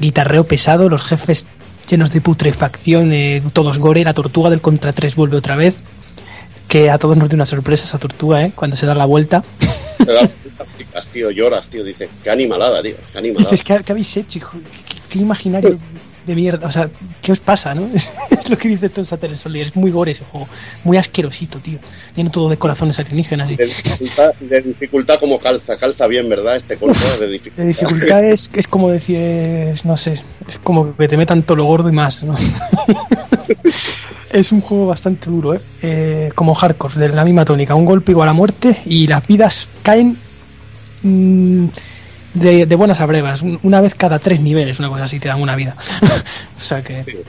Guitarreo 0.00 0.42
pesado, 0.42 0.88
los 0.88 1.04
jefes 1.04 1.46
llenos 1.88 2.12
de 2.12 2.20
putrefacción, 2.20 3.12
eh, 3.12 3.40
todos 3.52 3.78
gore, 3.78 4.02
la 4.02 4.14
tortuga 4.14 4.50
del 4.50 4.60
contra 4.60 4.92
3 4.92 5.14
vuelve 5.14 5.36
otra 5.36 5.54
vez. 5.54 5.76
Que 6.66 6.90
a 6.90 6.98
todos 6.98 7.16
nos 7.16 7.28
dio 7.28 7.36
una 7.36 7.46
sorpresa 7.46 7.84
esa 7.84 7.98
tortuga, 7.98 8.44
¿eh? 8.44 8.50
Cuando 8.52 8.74
se 8.74 8.84
da 8.84 8.96
la 8.96 9.04
vuelta. 9.06 9.44
Tío 11.12 11.30
lloras 11.30 11.68
tío 11.68 11.84
dices 11.84 12.08
qué 12.24 12.30
animalada 12.30 12.82
tío 12.82 12.96
qué 13.12 13.18
animalada 13.18 13.50
Dices, 13.50 13.64
¿qué, 13.64 13.78
qué 13.84 13.92
habéis 13.92 14.16
hecho, 14.16 14.38
hijo? 14.38 14.58
¿Qué, 14.88 14.96
qué 15.10 15.18
imaginario 15.18 15.78
de 16.26 16.34
mierda? 16.34 16.66
O 16.68 16.72
sea, 16.72 16.88
¿qué 17.20 17.32
os 17.32 17.40
pasa, 17.40 17.74
no? 17.74 17.88
es 18.30 18.48
lo 18.50 18.56
que 18.58 18.68
dice 18.68 18.90
en 18.94 19.04
Saturday 19.04 19.36
Soldier. 19.38 19.66
Es 19.68 19.76
muy 19.76 19.90
gore 19.90 20.12
ese 20.12 20.24
juego. 20.24 20.48
Muy 20.84 20.96
asquerosito, 20.96 21.58
tío. 21.58 21.78
Lleno 22.14 22.30
todo 22.30 22.48
de 22.48 22.56
corazones 22.56 22.98
alienígenas. 22.98 23.50
y- 23.50 23.56
de 23.56 23.66
dificultad, 23.66 24.34
de 24.40 24.60
dificultad 24.60 25.18
como 25.18 25.38
calza 25.38 25.76
calza 25.78 26.06
bien 26.06 26.28
verdad 26.28 26.56
este 26.56 26.76
contra 26.76 27.16
de 27.18 27.28
dificultad 27.28 27.62
De 27.62 27.68
dificultad 27.68 28.24
es, 28.30 28.50
es 28.52 28.66
como 28.66 28.88
decir, 28.90 29.16
es, 29.18 29.84
no 29.84 29.96
sé, 29.96 30.14
es 30.48 30.58
como 30.62 30.96
que 30.96 31.08
te 31.08 31.16
metan 31.16 31.42
todo 31.42 31.56
lo 31.56 31.64
gordo 31.64 31.88
y 31.88 31.92
más, 31.92 32.22
¿no? 32.22 32.34
es 34.32 34.50
un 34.52 34.60
juego 34.60 34.86
bastante 34.86 35.28
duro, 35.30 35.54
¿eh? 35.54 35.60
Eh, 35.82 36.30
Como 36.34 36.54
hardcore, 36.54 36.94
de 36.98 37.08
la 37.10 37.24
misma 37.24 37.44
tónica, 37.44 37.74
un 37.74 37.84
golpe 37.84 38.12
igual 38.12 38.28
a 38.28 38.32
muerte 38.32 38.78
y 38.86 39.06
las 39.06 39.26
vidas 39.26 39.66
caen 39.82 40.16
mm, 41.02 41.66
de, 42.34 42.66
de 42.66 42.74
buenas 42.76 43.00
a 43.00 43.06
brevas, 43.06 43.42
un- 43.42 43.58
una 43.62 43.80
vez 43.80 43.94
cada 43.94 44.18
tres 44.18 44.40
niveles, 44.40 44.78
una 44.78 44.88
cosa 44.88 45.04
así, 45.04 45.18
te 45.20 45.28
dan 45.28 45.40
una 45.40 45.56
vida. 45.56 45.76
o 46.58 46.60
sea 46.60 46.82
que... 46.82 47.22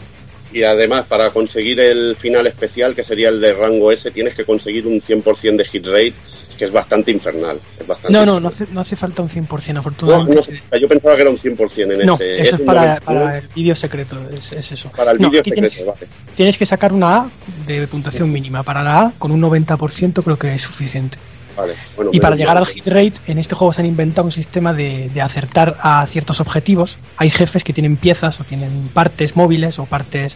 Y 0.51 0.61
además, 0.64 1.06
para 1.07 1.32
conseguir 1.32 1.80
el 1.80 2.15
final 2.15 2.45
especial, 2.45 2.93
que 2.93 3.03
sería 3.03 3.30
el 3.30 3.41
de 3.41 3.53
rango 3.53 3.91
S, 3.91 4.11
tienes 4.11 4.35
que 4.35 4.45
conseguir 4.45 4.85
un 4.85 4.99
100% 4.99 5.56
de 5.56 5.65
hit 5.65 5.83
rate, 5.88 6.14
que 6.56 6.65
es 6.65 6.72
bastante 6.72 7.09
infernal. 7.11 7.57
Es 7.80 7.88
bastante 7.88 8.15
No, 8.15 8.23
no, 8.23 8.40
no 8.40 8.49
hace, 8.49 8.67
no 8.72 8.82
hace 8.82 8.95
falta 8.95 9.23
un 9.23 9.30
100%, 9.30 9.73
No, 9.73 9.80
afortunadamente. 9.80 10.35
no 10.35 10.43
sé, 10.43 10.61
yo 10.80 10.88
pensaba 10.88 11.15
que 11.15 11.22
era 11.23 11.32
un 11.32 11.38
100% 11.38 11.99
en 11.99 12.06
No, 12.06 12.14
este. 12.14 12.40
eso 12.43 12.56
es 12.57 12.61
para, 12.61 12.82
99, 12.99 13.01
para 13.03 13.38
el 13.40 13.48
vídeo 13.56 13.75
secreto, 13.75 14.30
es, 14.32 14.51
es 14.51 14.72
eso. 14.73 14.91
para 14.95 15.11
el 15.14 15.19
No, 15.19 15.32
vídeo 15.32 15.43
secreto, 15.43 15.67
tienes- 15.67 15.85
vale. 15.88 16.07
Tienes 16.35 16.56
que 16.59 16.67
sacar 16.67 16.93
una 16.93 17.15
A 17.17 17.30
de 17.65 17.88
puntuación 17.88 18.32
mínima. 18.32 18.61
Para 18.61 18.83
la 18.83 19.01
A, 19.01 19.11
con 19.17 19.32
un 19.32 19.41
90% 19.41 20.23
creo 20.23 20.38
que 20.38 20.53
es 20.53 20.61
suficiente. 20.61 21.17
Vale, 21.56 21.75
bueno, 21.95 22.11
Y 22.14 22.19
para 22.19 22.35
llegar 22.35 22.57
al 22.57 22.65
hit 22.65 22.88
rate, 22.88 23.14
en 23.27 23.38
este 23.38 23.56
juego 23.56 23.73
se 23.73 23.82
han 23.82 23.88
inventado 23.88 24.25
un 24.25 24.32
sistema 24.32 24.73
de, 24.73 25.09
de 25.14 25.22
acertar 25.22 25.77
a 25.82 26.06
ciertos 26.07 26.40
objetivos. 26.40 26.98
Hay 27.17 27.30
jefes 27.30 27.64
que 27.64 27.73
tienen 27.73 27.98
piezas 27.98 28.40
o 28.40 28.43
tienen 28.43 28.90
partes 28.93 29.35
móviles 29.35 29.80
o 29.80 29.85
partes, 29.85 30.35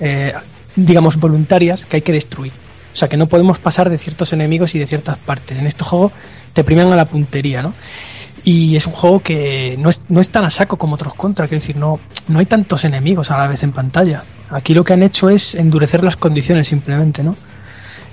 eh, 0.00 0.32
digamos, 0.76 1.16
voluntarias 1.16 1.84
que 1.84 1.96
hay 1.96 2.02
que 2.02 2.12
destruir. 2.12 2.52
O 2.92 2.96
sea 2.96 3.08
que 3.08 3.16
no 3.16 3.26
podemos 3.26 3.58
pasar 3.58 3.90
de 3.90 3.98
ciertos 3.98 4.32
enemigos 4.32 4.74
y 4.74 4.78
de 4.78 4.86
ciertas 4.86 5.18
partes. 5.18 5.58
En 5.58 5.66
este 5.66 5.84
juego 5.84 6.12
te 6.52 6.62
premian 6.62 6.92
a 6.92 6.96
la 6.96 7.06
puntería, 7.06 7.62
¿no? 7.62 7.74
Y 8.44 8.76
es 8.76 8.86
un 8.86 8.92
juego 8.92 9.20
que 9.20 9.76
no 9.78 9.88
es, 9.90 10.00
no 10.08 10.20
es 10.20 10.28
tan 10.28 10.44
a 10.44 10.50
saco 10.50 10.76
como 10.76 10.96
otros 10.96 11.14
contra, 11.14 11.46
quiero 11.46 11.60
decir, 11.60 11.76
no, 11.76 12.00
no 12.28 12.40
hay 12.40 12.46
tantos 12.46 12.84
enemigos 12.84 13.30
a 13.30 13.38
la 13.38 13.46
vez 13.46 13.62
en 13.62 13.72
pantalla. 13.72 14.24
Aquí 14.50 14.74
lo 14.74 14.84
que 14.84 14.92
han 14.92 15.02
hecho 15.02 15.30
es 15.30 15.54
endurecer 15.54 16.02
las 16.02 16.16
condiciones 16.16 16.68
simplemente, 16.68 17.22
¿no? 17.22 17.36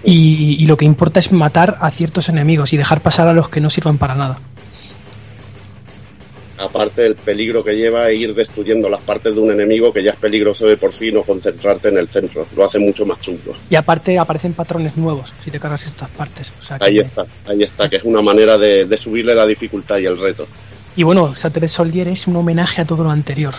Y, 0.03 0.55
y 0.59 0.65
lo 0.65 0.77
que 0.77 0.85
importa 0.85 1.19
es 1.19 1.31
matar 1.31 1.77
a 1.81 1.91
ciertos 1.91 2.29
enemigos 2.29 2.71
y 2.73 2.77
dejar 2.77 3.01
pasar 3.01 3.27
a 3.27 3.33
los 3.33 3.49
que 3.49 3.59
no 3.59 3.69
sirvan 3.69 3.97
para 3.97 4.15
nada. 4.15 4.39
Aparte 6.57 7.03
del 7.03 7.15
peligro 7.15 7.63
que 7.63 7.77
lleva 7.77 8.11
ir 8.11 8.35
destruyendo 8.35 8.89
las 8.89 8.99
partes 8.99 9.33
de 9.33 9.39
un 9.39 9.49
enemigo, 9.49 9.93
que 9.93 10.03
ya 10.03 10.11
es 10.11 10.17
peligroso 10.17 10.67
de 10.67 10.75
por 10.75 10.91
sí, 10.91 11.09
no 11.09 11.23
concentrarte 11.23 11.87
en 11.87 11.97
el 11.97 12.07
centro. 12.09 12.45
Lo 12.53 12.65
hace 12.65 12.79
mucho 12.79 13.05
más 13.05 13.21
chungo. 13.21 13.53
Y 13.69 13.75
aparte 13.75 14.19
aparecen 14.19 14.51
patrones 14.51 14.97
nuevos 14.97 15.31
si 15.43 15.51
te 15.51 15.59
cargas 15.59 15.81
ciertas 15.83 16.09
partes. 16.09 16.51
O 16.61 16.65
sea 16.65 16.77
que- 16.77 16.85
Ahí 16.85 16.99
está, 16.99 17.25
ahí 17.47 17.63
está, 17.63 17.89
que 17.89 17.95
es 17.95 18.03
una 18.03 18.21
manera 18.21 18.57
de, 18.57 18.85
de 18.85 18.97
subirle 18.97 19.33
la 19.35 19.45
dificultad 19.45 19.99
y 19.99 20.05
el 20.05 20.19
reto. 20.19 20.47
Y 20.97 21.03
bueno, 21.03 21.33
Saturday 21.33 21.69
Soldier 21.69 22.09
es 22.09 22.27
un 22.27 22.35
homenaje 22.35 22.81
a 22.81 22.85
todo 22.85 23.05
lo 23.05 23.11
anterior. 23.11 23.53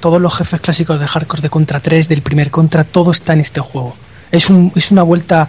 Todos 0.00 0.18
los 0.20 0.34
jefes 0.34 0.60
clásicos 0.62 0.98
de 0.98 1.06
Hardcore 1.06 1.42
de 1.42 1.50
Contra 1.50 1.80
3, 1.80 2.08
del 2.08 2.22
primer 2.22 2.50
Contra, 2.50 2.84
todo 2.84 3.10
está 3.10 3.34
en 3.34 3.40
este 3.40 3.60
juego. 3.60 3.94
Es, 4.32 4.48
un, 4.48 4.72
es 4.74 4.90
una 4.90 5.02
vuelta, 5.02 5.46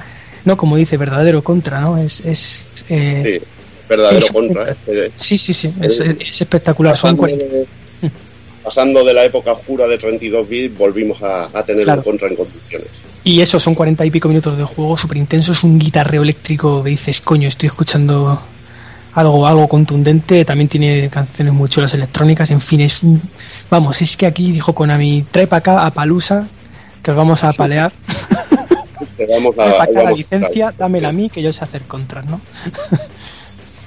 no 0.48 0.58
como 0.58 0.76
dice, 0.77 0.98
verdadero 0.98 1.43
Contra, 1.43 1.80
¿no? 1.82 1.98
Es, 1.98 2.22
es, 2.22 2.66
eh, 2.90 3.40
Sí, 3.40 3.48
verdadero 3.88 4.26
es- 4.26 4.32
contra. 4.32 4.69
este, 4.69 5.11
sí, 5.17 5.38
sí, 5.38 5.53
sí, 5.53 5.72
es, 5.82 6.00
es 6.00 6.42
espectacular. 6.42 6.98
Son 6.98 7.16
pasando, 7.16 7.19
40 7.38 7.45
de, 7.45 8.11
pasando 8.64 9.03
de 9.03 9.14
la 9.14 9.24
época 9.26 9.51
oscura 9.51 9.85
de 9.88 9.98
32 9.98 10.48
bits, 10.50 10.77
volvimos 10.77 11.22
a, 11.22 11.50
a 11.53 11.64
tener 11.64 11.84
Claro. 11.84 12.00
un 12.00 12.03
contra 12.06 12.27
en 12.27 12.35
condiciones. 12.35 12.88
Y 13.24 13.42
eso, 13.42 13.59
son 13.59 13.76
cuarenta 13.76 14.06
y 14.06 14.09
pico 14.11 14.30
minutos 14.30 14.58
de 14.58 14.64
juego, 14.64 14.95
súper 14.98 15.17
intenso, 15.17 15.51
es 15.51 15.64
un 15.64 15.77
guitarreo 15.77 16.24
eléctrico 16.24 16.82
que 16.84 16.92
dices, 16.92 17.19
coño, 17.22 17.50
estoy 17.50 17.67
escuchando 17.67 18.42
algo, 19.16 19.45
algo 19.48 19.67
contundente, 19.67 20.45
también 20.45 20.69
tiene 20.69 21.09
canciones 21.09 21.53
muy 21.53 21.67
chulas 21.69 21.93
electrónicas, 21.93 22.50
en 22.51 22.61
fin, 22.61 22.82
es 22.82 23.03
un... 23.03 23.22
Vamos, 23.69 24.01
es 24.01 24.16
que 24.16 24.27
aquí 24.27 24.51
dijo 24.51 24.74
Konami, 24.74 25.26
trae 25.30 25.45
para 25.48 25.58
acá 25.59 25.85
a 25.85 25.92
Palusa, 25.92 26.48
que 27.03 27.11
os 27.11 27.17
vamos 27.17 27.43
a 27.43 27.51
palear, 27.53 27.92
Te 29.18 29.26
vamos 29.26 29.58
a, 29.58 29.84
acá 29.84 30.04
la 30.04 30.12
licencia, 30.12 30.74
dámela 30.78 31.10
a 31.10 31.12
mí, 31.12 31.30
que 31.30 31.42
yo 31.42 31.52
sé 31.52 31.64
hacer 31.64 31.82
contras, 31.84 32.26
¿no? 32.26 32.40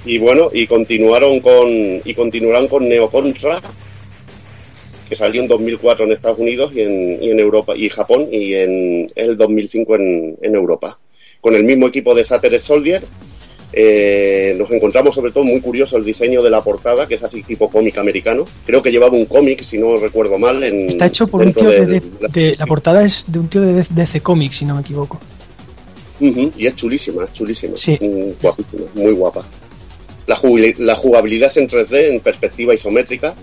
Y 0.05 0.17
bueno, 0.19 0.49
y 0.53 0.67
continuaron 0.67 1.41
con 1.41 1.69
y 2.03 2.15
continuarán 2.15 2.69
con 2.69 2.89
Neo 2.89 3.11
Contra, 3.11 3.61
que 5.09 5.15
salió 5.15 5.43
en 5.43 5.49
2004 5.49 6.07
en 6.07 6.13
Estados 6.13 6.39
Unidos 6.39 6.73
y 6.75 6.81
en, 6.81 7.23
y 7.23 7.31
en 7.31 7.39
Europa 7.39 7.75
y 7.77 7.91
Japón 7.91 8.27
y 8.33 8.55
en 8.55 9.09
el 9.15 9.37
2005 9.37 9.97
en, 9.97 10.39
en 10.41 10.55
Europa, 10.55 10.99
con 11.43 11.55
el 11.55 11.65
mismo 11.65 11.87
equipo 11.87 12.15
de 12.15 12.25
Saturday 12.25 12.61
Soldier, 12.61 13.03
Eh, 13.73 14.55
nos 14.59 14.71
encontramos 14.73 15.15
sobre 15.15 15.31
todo 15.33 15.45
muy 15.45 15.61
curioso 15.61 15.97
el 15.97 16.05
diseño 16.05 16.43
de 16.43 16.51
la 16.51 16.61
portada, 16.61 17.07
que 17.07 17.15
es 17.15 17.23
así 17.23 17.43
tipo 17.43 17.71
cómic 17.71 17.99
americano. 17.99 18.45
Creo 18.67 18.83
que 18.83 18.91
llevaba 18.91 19.17
un 19.17 19.27
cómic, 19.27 19.63
si 19.63 19.79
no 19.79 19.97
recuerdo 19.97 20.39
mal. 20.39 20.63
En, 20.65 20.91
Está 20.91 21.07
hecho 21.07 21.27
por 21.29 21.43
un 21.43 21.53
tío 21.53 21.71
de, 21.71 21.87
de- 21.87 22.03
de- 22.33 22.57
La 22.57 22.67
portada 22.67 23.05
es 23.05 23.25
de 23.29 23.39
un 23.39 23.49
tío 23.49 23.61
de 23.61 23.85
DC 23.89 24.21
Comics, 24.21 24.57
si 24.57 24.65
no 24.65 24.75
me 24.75 24.81
equivoco. 24.81 25.21
Y 26.21 26.67
es 26.67 26.77
chulísima, 26.77 27.25
es 27.25 27.33
chulísima. 27.33 27.77
Sí. 27.77 27.97
Mm, 28.01 28.43
Guapísima, 28.43 28.83
muy 28.95 29.13
guapa. 29.13 29.45
La 30.27 30.95
jugabilidad 30.95 31.49
es 31.49 31.57
en 31.57 31.69
3D, 31.69 32.13
en 32.15 32.21
perspectiva 32.21 32.75
isométrica. 32.75 33.35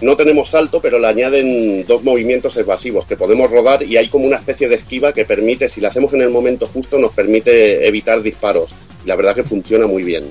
No 0.00 0.16
tenemos 0.16 0.50
salto, 0.50 0.80
pero 0.80 0.98
le 0.98 1.06
añaden 1.06 1.86
dos 1.86 2.04
movimientos 2.04 2.56
evasivos 2.56 3.06
que 3.06 3.16
podemos 3.16 3.50
rodar 3.50 3.82
y 3.82 3.96
hay 3.96 4.08
como 4.08 4.26
una 4.26 4.36
especie 4.36 4.68
de 4.68 4.74
esquiva 4.76 5.12
que 5.12 5.24
permite, 5.24 5.68
si 5.68 5.80
la 5.80 5.88
hacemos 5.88 6.12
en 6.12 6.20
el 6.22 6.28
momento 6.30 6.66
justo, 6.72 6.98
nos 6.98 7.12
permite 7.12 7.86
evitar 7.88 8.20
disparos. 8.22 8.72
La 9.06 9.16
verdad 9.16 9.34
que 9.34 9.42
funciona 9.44 9.86
muy 9.86 10.02
bien. 10.02 10.24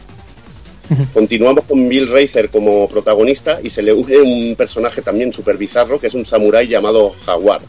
Continuamos 1.13 1.65
con 1.65 1.89
Bill 1.89 2.11
Racer 2.11 2.49
como 2.51 2.87
protagonista 2.87 3.59
y 3.63 3.71
se 3.71 3.81
le 3.81 3.91
une 3.91 4.17
un 4.17 4.55
personaje 4.55 5.01
también 5.01 5.33
súper 5.33 5.57
bizarro 5.57 5.99
que 5.99 6.07
es 6.07 6.13
un 6.13 6.25
samurái 6.25 6.67
llamado 6.67 7.15
Jaguar. 7.25 7.61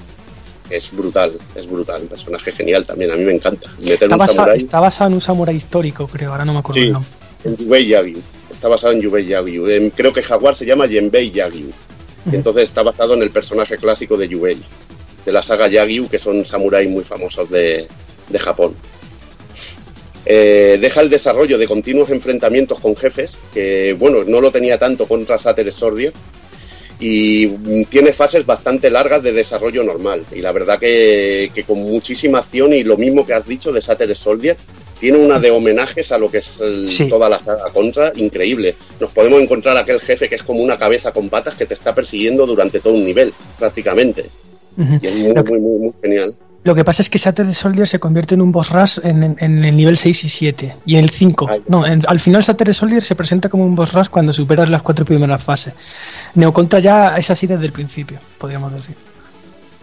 Es 0.69 0.91
brutal, 0.93 1.33
es 1.55 1.67
brutal, 1.67 2.03
un 2.03 2.09
personaje 2.09 2.53
genial 2.53 2.85
también, 2.85 3.13
a 3.13 3.15
mí 3.17 3.25
me 3.25 3.33
encanta. 3.33 3.73
Meter 3.79 4.03
Está 4.03 4.15
un 4.17 4.19
basado, 4.19 4.53
está 4.53 4.81
basado 4.81 5.09
en 5.09 5.15
un 5.15 5.21
samurái 5.23 5.57
histórico, 5.57 6.07
creo, 6.09 6.33
ahora 6.33 6.45
no 6.45 6.53
me 6.53 6.59
acuerdo 6.59 6.81
Sí. 6.81 6.87
el 6.89 6.93
nombre. 6.93 7.11
en 7.45 7.57
Yubei 7.57 7.87
Yagyu. 7.87 8.19
Está 8.53 8.69
basado 8.69 8.93
en 8.93 9.01
Yubei 9.01 9.25
Yagyu. 9.25 9.65
Creo 9.95 10.13
que 10.13 10.23
Jaguar 10.23 10.55
se 10.55 10.67
llama 10.67 10.87
Yenbei 10.87 11.31
Yagyu. 11.31 11.71
Entonces 12.33 12.65
está 12.65 12.83
basado 12.83 13.15
en 13.15 13.23
el 13.23 13.31
personaje 13.31 13.77
clásico 13.77 14.17
de 14.17 14.29
Yubei, 14.29 14.59
de 15.25 15.33
la 15.33 15.43
saga 15.43 15.69
Yagyu, 15.69 16.09
que 16.09 16.19
son 16.19 16.45
samuráis 16.45 16.91
muy 16.91 17.05
famosos 17.05 17.49
de, 17.51 17.87
de 18.29 18.39
Japón. 18.39 18.75
Eh, 20.29 20.79
deja 20.81 21.03
el 21.03 21.09
desarrollo 21.09 21.57
de 21.57 21.69
continuos 21.69 22.11
enfrentamientos 22.11 22.81
con 22.81 22.97
jefes, 22.97 23.37
que 23.55 23.95
bueno, 23.97 24.25
no 24.25 24.41
lo 24.41 24.51
tenía 24.51 24.77
tanto 24.77 25.07
contra 25.07 25.39
Sater 25.39 25.73
Sordier, 25.73 26.13
y 26.99 27.47
mm, 27.47 27.85
tiene 27.85 28.13
fases 28.13 28.45
bastante 28.45 28.91
largas 28.91 29.23
de 29.23 29.33
desarrollo 29.33 29.85
normal. 29.85 30.25
Y 30.33 30.41
la 30.41 30.51
verdad 30.51 30.81
que, 30.81 31.53
que 31.55 31.63
con 31.63 31.79
muchísima 31.79 32.39
acción 32.39 32.73
y 32.73 32.83
lo 32.83 32.97
mismo 32.97 33.25
que 33.25 33.35
has 33.35 33.47
dicho 33.47 33.71
de 33.71 33.83
Sater 33.83 34.15
Soldier, 34.17 34.57
tiene 34.99 35.19
una 35.19 35.39
de 35.39 35.51
homenajes 35.51 36.11
a 36.13 36.19
lo 36.19 36.31
que 36.31 36.39
es 36.39 36.61
el- 36.61 36.91
Sí. 36.91 37.09
toda 37.09 37.29
la 37.29 37.39
saga 37.39 37.71
contra, 37.73 38.13
increíble. 38.17 38.75
Nos 39.01 39.13
podemos 39.13 39.41
encontrar 39.43 39.77
aquel 39.77 40.01
jefe 40.01 40.29
que 40.29 40.35
es 40.37 40.43
como 40.43 40.63
una 40.63 40.77
cabeza 40.77 41.13
con 41.13 41.29
patas 41.29 41.55
que 41.55 41.67
te 41.67 41.75
está 41.75 41.95
persiguiendo 41.95 42.47
durante 42.47 42.81
todo 42.81 42.95
un 42.95 43.05
nivel, 43.05 43.33
prácticamente. 43.59 44.25
Y 44.79 45.07
es 45.07 45.15
muy, 45.15 45.33
muy, 45.35 45.61
muy, 45.61 45.79
muy 45.81 45.93
genial. 46.03 46.37
Lo 46.65 46.75
que 46.75 46.85
pasa 46.85 47.01
es 47.01 47.09
que 47.09 47.19
Shattered 47.19 47.53
Soldier 47.53 47.87
se 47.87 48.01
convierte 48.01 48.35
en 48.35 48.43
un 48.43 48.51
boss 48.51 48.71
rush 48.71 48.99
en, 49.05 49.23
en- 49.23 49.37
en 49.39 49.65
el 49.65 49.77
nivel 49.77 49.97
6 49.99 50.25
y 50.25 50.29
7. 50.29 50.75
Y 50.85 50.97
en 50.97 51.05
el 51.05 51.11
5. 51.11 51.49
No, 51.69 51.87
en- 51.87 52.05
al 52.09 52.19
final 52.19 52.43
Shattered 52.43 52.73
Soldier 52.73 53.05
se 53.05 53.15
presenta 53.15 53.49
como 53.49 53.65
un 53.65 53.77
boss 53.77 53.93
rush 53.93 54.09
cuando 54.09 54.33
superas 54.33 54.69
las 54.69 54.83
cuatro 54.83 55.05
primeras 55.05 55.45
fases. 55.45 55.75
Neocontra 56.35 56.81
ya 56.81 57.17
es 57.17 57.31
así 57.31 57.47
desde 57.47 57.67
el 57.67 57.73
principio, 57.73 58.19
podríamos 58.39 58.73
decir. 58.73 58.97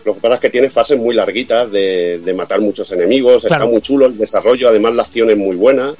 Lo 0.05 0.13
que 0.15 0.19
pasa 0.19 0.35
es 0.35 0.39
que 0.41 0.49
tiene 0.49 0.69
fases 0.69 0.97
muy 0.99 1.15
larguitas 1.15 1.71
de, 1.71 2.19
de 2.19 2.33
matar 2.33 2.59
muchos 2.61 2.91
enemigos, 2.91 3.43
Claro. 3.45 3.63
está 3.63 3.71
muy 3.71 3.81
chulo 3.81 4.05
el 4.05 4.17
desarrollo, 4.17 4.67
además 4.69 4.93
la 4.95 5.03
acción 5.03 5.29
es 5.29 5.37
muy 5.37 5.55
buena, 5.55 5.93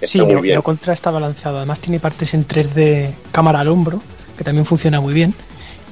está 0.00 0.06
sí, 0.06 0.20
muy 0.20 0.42
bien. 0.42 0.54
Neocontra 0.54 0.92
está 0.92 1.10
balanceado. 1.10 1.58
Además 1.58 1.78
tiene 1.80 2.00
partes 2.00 2.34
en 2.34 2.46
3D 2.46 3.10
cámara 3.32 3.60
al 3.60 3.68
hombro, 3.68 4.02
que 4.36 4.44
también 4.44 4.66
funciona 4.66 5.00
muy 5.00 5.14
bien. 5.14 5.34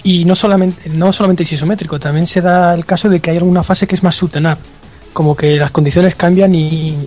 Y 0.03 0.25
no 0.27 0.37
solamente, 0.37 0.91
no 0.91 1.13
solamente 1.13 1.45
es 1.45 1.53
isométrico, 1.53 1.99
también 1.99 2.27
se 2.27 2.41
da 2.43 2.75
el 2.75 2.85
caso 2.85 3.09
de 3.09 3.21
que 3.21 3.31
hay 3.31 3.37
alguna 3.39 3.63
fase 3.63 3.87
que 3.87 3.95
es 3.95 4.03
más 4.03 4.23
up. 4.23 4.31
Como 5.15 5.35
que 5.37 5.57
las 5.57 5.71
condiciones 5.71 6.15
cambian 6.17 6.55
y... 6.55 7.07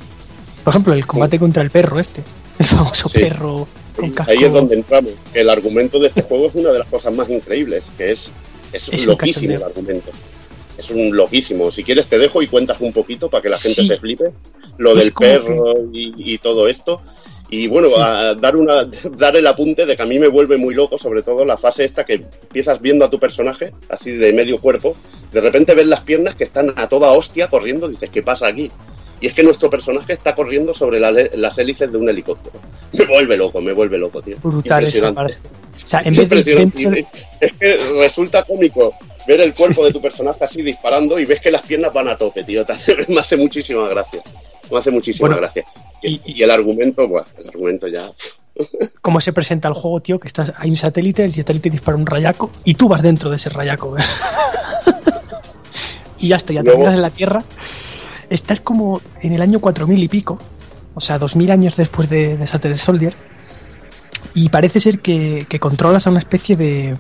Por 0.64 0.74
ejemplo, 0.74 0.94
el 0.94 1.06
combate 1.06 1.38
contra 1.38 1.62
el 1.62 1.70
perro 1.70 2.00
este. 2.00 2.24
El 2.60 2.66
famoso 2.66 3.08
Sí. 3.08 3.20
perro 3.20 3.68
con 3.96 4.10
casco. 4.12 4.32
Ahí 4.32 4.44
es 4.44 4.52
donde 4.52 4.76
entramos. 4.76 5.12
que 5.32 5.42
El 5.42 5.50
argumento 5.50 6.00
de 6.00 6.08
este 6.08 6.24
juego 6.24 6.48
es 6.48 6.56
una 6.56 6.72
de 6.72 6.80
las 6.80 6.88
cosas 6.88 7.14
más 7.14 7.30
increíbles, 7.30 7.92
que 7.98 8.12
es, 8.12 8.32
es, 8.74 8.90
Es 8.90 9.06
loquísimo 9.06 9.54
el 9.56 9.64
argumento. 9.64 10.10
Es 10.78 10.90
un 10.92 11.16
loquísimo. 11.16 11.72
Si 11.72 11.84
quieres 11.84 12.08
te 12.08 12.18
dejo 12.20 12.42
y 12.42 12.48
cuentas 12.48 12.78
un 12.82 12.94
poquito 12.94 13.30
para 13.30 13.42
que 13.42 13.50
la 13.50 13.58
gente 13.58 13.82
Sí. 13.82 13.88
se 13.88 13.98
flipe. 13.98 14.26
Lo 14.78 14.92
Es 14.92 15.00
del 15.06 15.14
perro 15.14 15.74
y, 15.92 16.14
y 16.34 16.38
todo 16.38 16.68
esto. 16.68 17.02
Y 17.50 17.68
bueno, 17.68 17.96
a 17.98 18.36
dar 18.36 18.56
una 18.58 18.84
dar 19.18 19.36
el 19.38 19.48
apunte 19.48 19.86
de 19.86 19.96
que 19.96 20.04
a 20.04 20.06
mí 20.06 20.20
me 20.20 20.28
vuelve 20.28 20.58
muy 20.58 20.74
loco, 20.76 20.98
sobre 20.98 21.24
todo 21.24 21.46
la 21.46 21.58
fase 21.58 21.84
esta 21.86 22.06
que 22.06 22.14
empiezas 22.16 22.82
viendo 22.82 23.06
a 23.06 23.10
tu 23.10 23.20
personaje, 23.20 23.72
así 23.90 24.12
de 24.12 24.34
medio 24.34 24.60
cuerpo, 24.60 24.96
de 25.32 25.40
repente 25.42 25.74
ves 25.74 25.88
las 25.88 26.02
piernas 26.02 26.36
que 26.36 26.44
están 26.44 26.74
a 26.76 26.88
toda 26.90 27.10
hostia 27.12 27.48
corriendo, 27.48 27.88
dices, 27.88 28.10
¿qué 28.12 28.22
pasa 28.22 28.48
aquí? 28.48 28.70
Y 29.22 29.28
es 29.28 29.34
que 29.34 29.42
nuestro 29.44 29.70
personaje 29.70 30.14
está 30.14 30.36
corriendo 30.36 30.74
sobre 30.76 31.00
la- 31.00 31.12
las 31.12 31.58
hélices 31.58 31.92
de 31.92 31.98
un 31.98 32.08
helicóptero. 32.10 32.60
Me 32.94 33.06
vuelve 33.06 33.36
loco, 33.38 33.62
me 33.62 33.72
vuelve 33.74 33.98
loco, 33.98 34.22
tío. 34.22 34.36
brutal 34.44 34.84
Impresionante. 34.84 35.16
parte. 35.16 35.38
O 35.84 35.88
sea, 35.88 36.00
en 36.02 36.14
vez 36.16 36.18
de 36.18 36.24
Impresionante. 36.24 36.78
dentro- 36.84 37.10
Es 37.40 37.54
que 37.58 37.76
resulta 38.00 38.44
cómico 38.44 38.94
ver 39.28 39.42
el 39.42 39.54
cuerpo 39.54 39.84
de 39.86 39.92
tu 39.92 40.02
personaje 40.02 40.44
así 40.44 40.62
disparando 40.62 41.20
y 41.20 41.26
ves 41.26 41.40
que 41.42 41.52
las 41.52 41.62
piernas 41.64 41.92
van 41.94 42.08
a 42.08 42.18
tope, 42.18 42.44
tío. 42.44 42.66
Te 42.66 42.74
hace- 42.74 42.96
me 43.10 43.20
hace 43.20 43.38
muchísima 43.38 43.88
gracia. 43.90 44.22
Me 44.72 44.78
hace 44.80 44.92
muchísima 44.92 45.28
Bueno, 45.30 45.42
gracia. 45.42 45.64
Y, 46.02 46.22
y 46.26 46.44
el 46.44 46.52
argumento, 46.52 47.08
buah, 47.08 47.26
el 47.40 47.48
argumento 47.50 47.88
ya. 47.88 48.10
cómo 49.02 49.22
se 49.22 49.34
presenta 49.34 49.68
el 49.68 49.74
juego, 49.76 50.00
tío, 50.02 50.20
que 50.20 50.28
estás, 50.28 50.52
hay 50.58 50.70
un 50.72 50.78
satélite, 50.78 51.24
el 51.24 51.34
satélite 51.34 51.70
dispara 51.70 51.96
un 51.98 52.06
rayaco 52.06 52.50
y 52.64 52.74
tú 52.74 52.88
vas 52.90 53.02
dentro 53.02 53.30
de 53.30 53.36
ese 53.36 53.50
rayaco. 53.50 53.96
y 56.20 56.30
ya 56.30 56.38
está, 56.38 56.54
ya 56.54 56.62
Luego- 56.62 56.78
terminas 56.80 56.96
en 56.96 57.02
la 57.02 57.10
Tierra. 57.10 57.44
Estás 58.30 58.60
como 58.60 59.02
en 59.22 59.34
el 59.34 59.42
año 59.42 59.60
4000 59.60 60.04
y 60.04 60.08
pico, 60.10 60.38
o 60.96 61.00
sea, 61.00 61.18
2000 61.18 61.50
años 61.52 61.78
después 61.78 62.10
de, 62.10 62.36
de 62.36 62.46
Shattered 62.46 62.78
Soldier. 62.78 63.16
Y 64.34 64.50
parece 64.50 64.80
ser 64.82 65.00
que, 65.00 65.46
que 65.50 65.60
controlas 65.60 66.06
a 66.06 66.10
una 66.10 66.20
especie 66.20 66.58
de, 66.58 66.98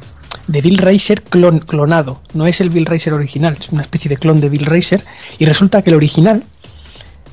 de 0.47 0.61
Bill 0.61 0.77
Racer 0.77 1.21
clon, 1.23 1.59
clonado. 1.59 2.21
No 2.33 2.47
es 2.47 2.61
el 2.61 2.69
Bill 2.69 2.85
Racer 2.85 3.13
original, 3.13 3.57
es 3.59 3.69
una 3.69 3.81
especie 3.83 4.09
de 4.09 4.17
clon 4.17 4.39
de 4.41 4.49
Bill 4.49 4.65
Racer. 4.65 5.03
Y 5.39 5.45
resulta 5.45 5.81
que 5.81 5.89
el 5.89 5.95
original, 5.95 6.43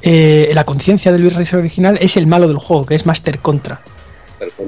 eh, 0.02 0.50
la 0.54 0.64
conciencia 0.64 1.12
del 1.12 1.22
Bill 1.22 1.34
Racer 1.34 1.58
original, 1.60 1.98
es 2.00 2.16
el 2.16 2.26
malo 2.26 2.48
del 2.48 2.58
juego, 2.58 2.84
que 2.86 2.94
es 2.94 3.06
Master 3.06 3.38
Contra. 3.38 3.80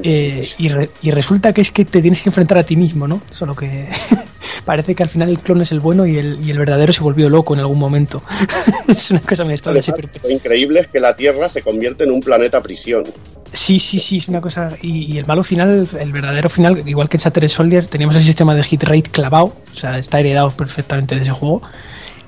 Eh, 0.02 0.42
y, 0.58 0.68
re- 0.68 0.90
y 1.02 1.10
resulta 1.10 1.52
que 1.52 1.60
es 1.60 1.70
que 1.70 1.84
te 1.84 2.00
tienes 2.00 2.22
que 2.22 2.28
enfrentar 2.30 2.56
a 2.58 2.62
ti 2.62 2.76
mismo, 2.76 3.06
¿no? 3.06 3.20
Solo 3.30 3.54
que 3.54 3.88
parece 4.64 4.94
que 4.94 5.02
al 5.02 5.10
final 5.10 5.28
el 5.28 5.38
clon 5.38 5.62
es 5.62 5.72
el 5.72 5.80
bueno 5.80 6.06
y 6.06 6.18
el, 6.18 6.38
y 6.44 6.50
el 6.50 6.58
verdadero 6.58 6.92
se 6.92 7.02
volvió 7.02 7.28
loco 7.28 7.54
en 7.54 7.60
algún 7.60 7.78
momento. 7.78 8.22
es 8.88 9.10
una 9.10 9.20
cosa 9.20 9.44
muy 9.44 9.54
extraña. 9.54 9.80
Lo 10.22 10.30
increíble 10.30 10.80
es 10.80 10.88
que 10.88 11.00
la 11.00 11.14
Tierra 11.16 11.48
se 11.48 11.62
convierte 11.62 12.04
en 12.04 12.12
un 12.12 12.20
planeta 12.20 12.60
prisión. 12.60 13.04
Sí, 13.52 13.78
sí, 13.78 14.00
sí, 14.00 14.18
es 14.18 14.28
una 14.28 14.40
cosa. 14.40 14.76
Y, 14.82 15.14
y 15.14 15.18
el 15.18 15.26
malo 15.26 15.44
final, 15.44 15.88
el 15.98 16.12
verdadero 16.12 16.48
final, 16.48 16.82
igual 16.86 17.08
que 17.08 17.16
en 17.16 17.22
Shattered 17.22 17.48
Soldier, 17.48 17.86
teníamos 17.86 18.16
el 18.16 18.24
sistema 18.24 18.54
de 18.54 18.62
hit 18.62 18.82
rate 18.82 19.10
clavado, 19.10 19.54
o 19.72 19.74
sea, 19.74 19.98
está 19.98 20.20
heredado 20.20 20.50
perfectamente 20.50 21.14
de 21.14 21.22
ese 21.22 21.30
juego. 21.30 21.62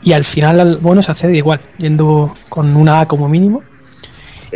Y 0.03 0.13
al 0.13 0.25
final, 0.25 0.61
al 0.61 0.77
bueno, 0.77 1.03
se 1.03 1.11
accede 1.11 1.37
igual, 1.37 1.61
yendo 1.77 2.35
con 2.49 2.77
una 2.77 3.01
A 3.01 3.09
como 3.09 3.29
mínimo. 3.29 3.63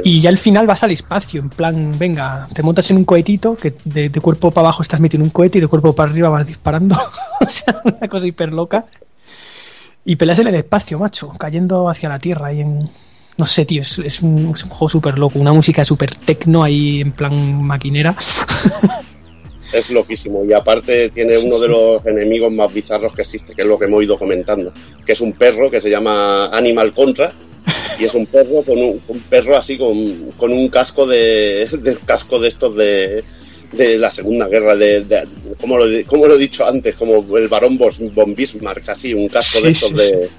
Y 0.04 0.20
ya 0.20 0.30
al 0.30 0.38
final 0.38 0.66
vas 0.66 0.82
al 0.82 0.90
espacio, 0.90 1.40
en 1.40 1.50
plan, 1.50 1.92
venga, 1.98 2.46
te 2.54 2.62
montas 2.62 2.90
en 2.90 2.96
un 2.98 3.04
cohetito, 3.04 3.56
que 3.56 3.74
de, 3.84 4.08
de 4.08 4.20
cuerpo 4.20 4.50
para 4.50 4.68
abajo 4.68 4.82
estás 4.82 5.00
metido 5.00 5.22
en 5.22 5.26
un 5.26 5.30
cohete 5.30 5.58
y 5.58 5.60
de 5.60 5.68
cuerpo 5.68 5.94
para 5.94 6.10
arriba 6.10 6.28
vas 6.28 6.46
disparando. 6.46 6.96
o 7.40 7.48
sea, 7.48 7.82
una 7.84 8.08
cosa 8.08 8.26
hiper 8.26 8.52
loca. 8.52 8.86
Y 10.04 10.16
peleas 10.16 10.38
en 10.40 10.48
el 10.48 10.56
espacio, 10.56 10.98
macho, 10.98 11.28
cayendo 11.38 11.88
hacia 11.88 12.08
la 12.08 12.18
Tierra 12.18 12.52
y 12.52 12.60
en... 12.60 12.90
No 13.36 13.46
sé, 13.46 13.64
tío, 13.64 13.80
es, 13.80 13.98
es 13.98 14.20
un, 14.20 14.52
es 14.54 14.62
un 14.64 14.70
juego 14.70 14.88
súper 14.88 15.18
loco, 15.18 15.38
una 15.38 15.52
música 15.52 15.84
súper 15.84 16.16
tecno 16.16 16.62
ahí 16.62 17.00
en 17.00 17.12
plan 17.12 17.62
maquinera. 17.62 18.14
Es 19.72 19.90
loquísimo. 19.90 20.44
Y 20.44 20.52
aparte 20.52 21.08
tiene 21.10 21.38
uno 21.38 21.58
de 21.58 21.68
los 21.68 22.06
enemigos 22.06 22.52
más 22.52 22.72
bizarros 22.72 23.14
que 23.14 23.22
existe, 23.22 23.54
que 23.54 23.62
es 23.62 23.68
lo 23.68 23.78
que 23.78 23.86
hemos 23.86 24.04
ido 24.04 24.18
comentando. 24.18 24.72
Que 25.04 25.12
es 25.12 25.20
un 25.20 25.32
perro 25.32 25.70
que 25.70 25.80
se 25.80 25.88
llama 25.88 26.46
Animal 26.46 26.92
Contra. 26.92 27.32
Y 27.98 28.04
es 28.04 28.14
un 28.14 28.26
perro 28.26 28.62
con 28.62 28.78
un, 28.78 29.00
un 29.08 29.20
perro 29.20 29.56
así 29.56 29.76
con, 29.78 29.96
con 30.36 30.52
un 30.52 30.68
casco 30.68 31.06
de, 31.06 31.68
de 31.82 31.96
casco 32.04 32.38
de 32.38 32.48
estos 32.48 32.74
de, 32.76 33.22
de 33.72 33.98
la 33.98 34.10
Segunda 34.10 34.46
Guerra, 34.48 34.74
de, 34.76 35.02
de- 35.04 35.24
como, 35.60 35.78
lo, 35.78 35.84
como 36.06 36.26
lo 36.26 36.34
he 36.34 36.38
dicho 36.38 36.66
antes, 36.66 36.94
como 36.94 37.36
el 37.38 37.48
varón 37.48 37.78
Bos- 37.78 37.98
von 38.14 38.34
Bismarck, 38.34 38.88
así, 38.88 39.14
un 39.14 39.28
casco 39.28 39.60
de 39.60 39.74
Sí, 39.74 39.84
estos 39.84 39.88
sí, 39.90 39.96
de, 39.96 40.30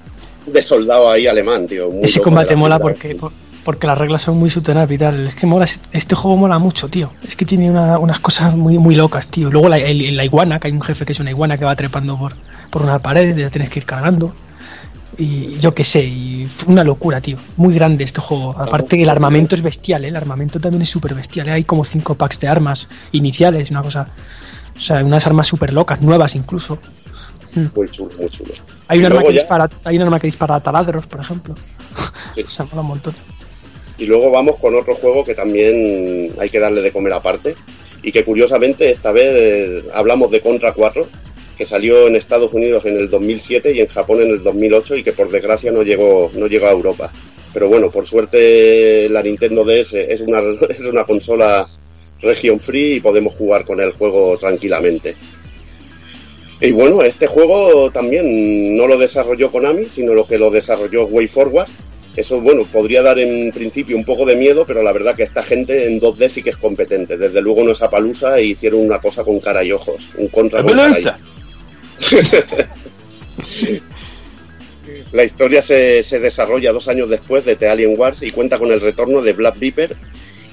de 0.46 0.62
soldado 0.62 1.10
ahí 1.10 1.26
alemán, 1.26 1.66
tío. 1.66 1.90
Muy 1.90 2.04
Ese 2.04 2.20
combate 2.20 2.54
mola 2.56 2.78
porque, 2.78 3.14
por- 3.14 3.32
porque 3.64 3.86
las 3.86 3.96
reglas 3.96 4.22
son 4.22 4.36
muy 4.36 4.50
sutenadas 4.50 4.90
y 4.90 4.98
tal. 4.98 5.28
Es 5.28 5.34
que 5.34 5.46
mola, 5.46 5.66
este 5.92 6.14
juego 6.14 6.36
mola 6.36 6.58
mucho, 6.58 6.88
tío. 6.88 7.10
Es 7.26 7.34
que 7.34 7.44
tiene 7.46 7.70
una- 7.70 7.98
unas 7.98 8.20
cosas 8.20 8.54
muy, 8.54 8.76
muy 8.78 8.94
locas, 8.94 9.26
tío. 9.28 9.50
Luego 9.50 9.68
la, 9.70 9.78
el- 9.78 10.16
la 10.16 10.24
iguana, 10.24 10.60
que 10.60 10.68
hay 10.68 10.74
un 10.74 10.82
jefe 10.82 11.06
que 11.06 11.12
es 11.12 11.20
una 11.20 11.30
iguana 11.30 11.56
que 11.56 11.64
va 11.64 11.74
trepando 11.74 12.18
por, 12.18 12.34
por 12.70 12.82
una 12.82 12.98
pared 12.98 13.34
y 13.36 13.40
la 13.40 13.50
tienes 13.50 13.70
que 13.70 13.78
ir 13.78 13.86
cargando. 13.86 14.34
Y 15.18 15.58
yo 15.58 15.74
qué 15.74 15.84
sé, 15.84 16.02
y 16.02 16.46
fue 16.46 16.72
una 16.72 16.84
locura, 16.84 17.20
tío. 17.20 17.36
Muy 17.56 17.74
grande 17.74 18.04
este 18.04 18.20
juego. 18.20 18.50
Aparte 18.58 18.96
que 18.96 19.02
el 19.02 19.08
armamento 19.08 19.54
es 19.54 19.62
bestial, 19.62 20.04
¿eh? 20.04 20.08
El 20.08 20.16
armamento 20.16 20.58
también 20.58 20.82
es 20.82 20.90
súper 20.90 21.14
bestial. 21.14 21.48
¿eh? 21.48 21.52
Hay 21.52 21.64
como 21.64 21.84
cinco 21.84 22.14
packs 22.14 22.40
de 22.40 22.48
armas 22.48 22.88
iniciales, 23.12 23.70
una 23.70 23.82
cosa... 23.82 24.08
O 24.76 24.80
sea, 24.80 25.04
unas 25.04 25.24
armas 25.26 25.46
súper 25.46 25.72
locas, 25.72 26.00
nuevas 26.02 26.34
incluso. 26.34 26.78
Muy 27.74 27.88
chulo, 27.88 28.10
muy 28.18 28.28
chulo. 28.28 28.52
Hay 28.88 28.98
un, 28.98 29.06
arma 29.06 29.22
que 29.22 29.32
ya- 29.32 29.40
dispara, 29.40 29.70
hay 29.84 29.96
un 29.96 30.02
arma 30.02 30.18
que 30.18 30.26
dispara 30.26 30.58
taladros, 30.58 31.06
por 31.06 31.20
ejemplo. 31.20 31.54
Sí. 32.34 32.42
O 32.46 32.50
sea, 32.50 32.64
mola 32.66 32.80
un 32.80 32.88
montón. 32.88 33.14
Y 33.96 34.06
luego 34.06 34.32
vamos 34.32 34.58
con 34.58 34.74
otro 34.74 34.96
juego 34.96 35.24
que 35.24 35.34
también 35.34 36.32
hay 36.40 36.50
que 36.50 36.58
darle 36.58 36.80
de 36.82 36.90
comer 36.90 37.12
aparte. 37.12 37.54
Y 38.02 38.10
que 38.10 38.24
curiosamente 38.24 38.90
esta 38.90 39.12
vez 39.12 39.24
eh, 39.24 39.84
hablamos 39.94 40.30
de 40.30 40.40
Contra 40.40 40.72
4, 40.72 41.06
que 41.56 41.66
salió 41.66 42.06
en 42.08 42.16
Estados 42.16 42.52
Unidos 42.52 42.84
en 42.86 42.96
el 42.96 43.08
2007 43.08 43.72
y 43.72 43.80
en 43.80 43.86
Japón 43.86 44.22
en 44.22 44.30
el 44.30 44.42
2008 44.42 44.96
y 44.96 45.02
que 45.02 45.12
por 45.12 45.30
desgracia 45.30 45.70
no 45.70 45.82
llegó, 45.82 46.30
no 46.34 46.46
llegó 46.46 46.66
a 46.66 46.72
Europa. 46.72 47.12
Pero 47.52 47.68
bueno, 47.68 47.90
por 47.90 48.06
suerte 48.06 49.08
la 49.08 49.22
Nintendo 49.22 49.64
DS 49.64 49.94
es 49.94 50.20
una, 50.20 50.42
es 50.68 50.80
una 50.80 51.04
consola 51.04 51.68
region 52.20 52.58
free 52.58 52.94
y 52.94 53.00
podemos 53.00 53.34
jugar 53.34 53.64
con 53.64 53.80
el 53.80 53.92
juego 53.92 54.36
tranquilamente. 54.38 55.14
Y 56.60 56.72
bueno, 56.72 57.02
este 57.02 57.26
juego 57.26 57.90
también 57.90 58.76
no 58.76 58.86
lo 58.86 58.96
desarrolló 58.96 59.50
Konami, 59.50 59.84
sino 59.86 60.14
lo 60.14 60.26
que 60.26 60.38
lo 60.38 60.50
desarrolló 60.50 61.04
WayForward. 61.06 61.68
Eso, 62.16 62.40
bueno, 62.40 62.64
podría 62.72 63.02
dar 63.02 63.18
en 63.18 63.50
principio 63.50 63.96
un 63.96 64.04
poco 64.04 64.24
de 64.24 64.36
miedo, 64.36 64.64
pero 64.64 64.82
la 64.82 64.92
verdad 64.92 65.16
que 65.16 65.24
esta 65.24 65.42
gente 65.42 65.88
en 65.88 66.00
2D 66.00 66.28
sí 66.28 66.42
que 66.42 66.50
es 66.50 66.56
competente. 66.56 67.18
Desde 67.18 67.40
luego 67.42 67.64
no 67.64 67.72
es 67.72 67.80
palusa 67.80 68.38
e 68.38 68.44
hicieron 68.44 68.80
una 68.80 69.00
cosa 69.00 69.24
con 69.24 69.40
cara 69.40 69.64
y 69.64 69.72
ojos. 69.72 70.08
Un 70.16 70.28
contra 70.28 70.62
con 70.62 70.72
cara 70.72 70.90
y- 70.90 71.33
La 75.12 75.24
historia 75.24 75.62
se, 75.62 76.02
desarrolla 76.18 76.72
dos 76.72 76.88
años 76.88 77.08
después 77.08 77.44
de 77.44 77.56
The 77.56 77.68
Alien 77.68 77.98
Wars 77.98 78.22
y 78.22 78.30
cuenta 78.30 78.58
con 78.58 78.72
el 78.72 78.80
retorno 78.80 79.22
de 79.22 79.32
Black 79.32 79.58
Viper 79.58 79.96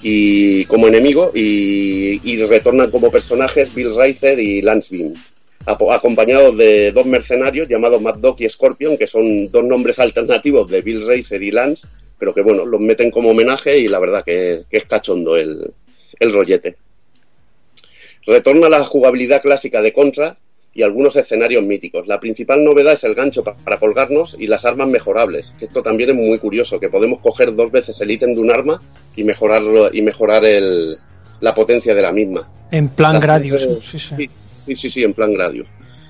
y 0.03 0.65
como 0.65 0.87
enemigo 0.87 1.31
y, 1.33 2.37
retornan 2.45 2.91
como 2.91 3.11
personajes 3.11 3.73
Bill 3.73 3.95
Reiser 3.95 4.39
y 4.39 4.61
Lance 4.61 4.95
Bean, 4.95 5.13
acompañados 5.65 6.57
de 6.57 6.91
dos 6.91 7.05
mercenarios 7.05 7.67
llamados 7.67 8.01
Mad 8.01 8.17
Dog 8.17 8.35
y 8.39 8.49
Scorpion, 8.49 8.97
que 8.97 9.07
son 9.07 9.49
dos 9.49 9.63
nombres 9.63 9.99
alternativos 9.99 10.69
de 10.69 10.81
Bill 10.81 11.07
Reiser 11.07 11.41
y 11.41 11.51
Lance, 11.51 11.87
pero 12.17 12.33
que 12.33 12.41
bueno, 12.41 12.65
los 12.65 12.79
meten 12.79 13.11
como 13.11 13.31
homenaje 13.31 13.77
y 13.79 13.87
la 13.87 13.99
verdad 13.99 14.23
que, 14.23 14.63
que 14.69 14.77
es 14.77 14.85
cachondo 14.85 15.37
el, 15.37 15.73
el 16.19 16.33
rollete. 16.33 16.75
Retorna 18.25 18.69
la 18.69 18.83
jugabilidad 18.83 19.41
clásica 19.41 19.81
de 19.81 19.91
Contra 19.91 20.37
y 20.73 20.83
algunos 20.83 21.15
escenarios 21.17 21.65
míticos. 21.65 22.07
La 22.07 22.19
principal 22.19 22.63
novedad 22.63 22.93
es 22.93 23.03
el 23.03 23.13
gancho 23.13 23.43
pa- 23.43 23.55
para 23.57 23.77
colgarnos 23.77 24.35
y 24.39 24.47
las 24.47 24.63
armas 24.65 24.87
mejorables, 24.87 25.53
que 25.59 25.65
esto 25.65 25.81
también 25.83 26.09
es 26.11 26.15
muy 26.15 26.37
curioso, 26.39 26.79
que 26.79 26.89
podemos 26.89 27.19
coger 27.19 27.53
dos 27.55 27.71
veces 27.71 27.99
el 28.01 28.11
ítem 28.11 28.33
de 28.33 28.39
un 28.39 28.51
arma 28.51 28.81
y 29.15 29.23
mejorarlo 29.23 29.93
y 29.93 30.01
mejorar 30.01 30.45
el- 30.45 30.95
la 31.41 31.53
potencia 31.53 31.93
de 31.93 32.01
la 32.01 32.11
misma. 32.11 32.49
En 32.71 32.87
plan 32.89 33.13
La 33.13 33.19
Gradius. 33.19 33.53
acción 33.53 33.79
sí, 33.81 33.99
se- 33.99 34.15
sí. 34.15 34.15
Sí, 34.15 34.29
sí, 34.67 34.75
sí, 34.75 34.89
sí, 34.89 35.03
en 35.03 35.13
plan 35.13 35.33
Gradius. 35.33 35.67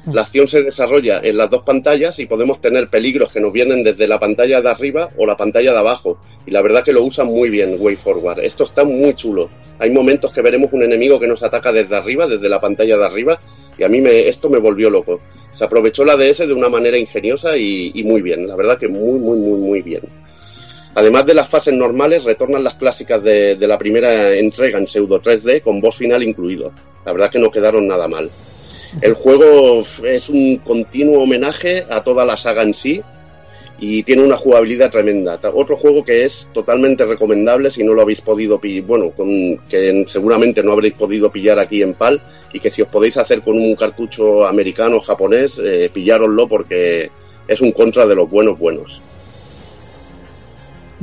La 0.07 0.21
acción 0.21 0.47
se 0.47 0.63
desarrolla 0.63 1.19
en 1.23 1.37
las 1.37 1.51
dos 1.51 1.61
pantallas 1.61 2.17
y 2.17 2.25
podemos 2.25 2.59
tener 2.59 2.87
peligros 2.87 3.29
que 3.29 3.39
nos 3.39 3.53
vienen 3.53 3.83
desde 3.83 4.07
la 4.07 4.19
pantalla 4.19 4.59
de 4.59 4.67
arriba 4.67 5.09
o 5.15 5.27
la 5.27 5.37
pantalla 5.37 5.73
de 5.73 5.77
abajo. 5.77 6.17
Y 6.47 6.49
la 6.49 6.63
verdad 6.63 6.83
que 6.83 6.91
lo 6.91 7.03
usan 7.03 7.27
muy 7.27 7.51
bien 7.51 7.75
Way 7.77 7.97
Forward. 7.97 8.39
Esto 8.39 8.63
está 8.63 8.83
muy 8.83 9.13
chulo. 9.13 9.49
Hay 9.77 9.91
momentos 9.91 10.31
que 10.31 10.41
veremos 10.41 10.73
un 10.73 10.81
enemigo 10.81 11.19
que 11.19 11.27
nos 11.27 11.43
ataca 11.43 11.71
desde 11.71 11.95
arriba, 11.95 12.25
desde 12.25 12.49
la 12.49 12.59
pantalla 12.59 12.97
de 12.97 13.05
arriba, 13.05 13.39
y 13.77 13.83
a 13.83 13.89
mí 13.89 14.01
me, 14.01 14.27
esto 14.27 14.49
me 14.49 14.57
volvió 14.57 14.89
loco. 14.89 15.21
Se 15.51 15.65
aprovechó 15.65 16.03
la 16.03 16.17
DS 16.17 16.47
de 16.47 16.53
una 16.53 16.69
manera 16.69 16.97
ingeniosa 16.97 17.55
y, 17.55 18.01
muy 18.03 18.23
bien. 18.23 18.47
La 18.47 18.55
verdad 18.55 18.79
que 18.79 18.87
muy, 18.87 19.19
muy, 19.19 19.37
muy, 19.37 19.59
muy 19.59 19.81
bien. 19.83 20.01
Además 20.95 21.27
de 21.27 21.35
las 21.35 21.47
fases 21.47 21.75
normales, 21.75 22.23
retornan 22.23 22.63
las 22.63 22.73
clásicas 22.73 23.23
de, 23.23 23.55
de 23.55 23.67
la 23.67 23.77
primera 23.77 24.33
entrega 24.33 24.79
en 24.79 24.87
pseudo 24.87 25.21
3D 25.21 25.61
con 25.61 25.79
boss 25.79 25.97
final 25.97 26.23
incluido. 26.23 26.73
La 27.05 27.13
verdad 27.13 27.29
que 27.29 27.39
no 27.39 27.51
quedaron 27.51 27.87
nada 27.87 28.07
mal. 28.07 28.31
El 28.99 29.13
juego 29.13 29.83
es 30.03 30.29
un 30.29 30.57
continuo 30.57 31.23
homenaje 31.23 31.85
a 31.89 32.03
toda 32.03 32.25
la 32.25 32.35
saga 32.35 32.63
en 32.63 32.73
sí 32.73 33.01
y 33.79 34.03
tiene 34.03 34.21
una 34.23 34.37
jugabilidad 34.37 34.91
tremenda. 34.91 35.39
Otro 35.53 35.77
juego 35.77 36.03
que 36.03 36.25
es 36.25 36.49
totalmente 36.53 37.05
recomendable 37.05 37.71
si 37.71 37.83
no 37.83 37.93
lo 37.93 38.01
habéis 38.01 38.21
podido 38.21 38.59
pillar, 38.59 38.83
bueno, 38.83 39.11
con, 39.11 39.57
que 39.69 40.03
seguramente 40.07 40.61
no 40.61 40.73
habréis 40.73 40.93
podido 40.93 41.31
pillar 41.31 41.57
aquí 41.57 41.81
en 41.81 41.95
PAL 41.95 42.21
y 42.53 42.59
que 42.59 42.69
si 42.69 42.81
os 42.81 42.89
podéis 42.89 43.17
hacer 43.17 43.41
con 43.41 43.57
un 43.57 43.75
cartucho 43.75 44.45
americano 44.45 44.97
o 44.97 45.01
japonés, 45.01 45.59
eh, 45.63 45.89
pillároslo 45.91 46.47
porque 46.47 47.09
es 47.47 47.61
un 47.61 47.71
contra 47.71 48.05
de 48.05 48.15
los 48.15 48.29
buenos 48.29 48.59
buenos. 48.59 49.01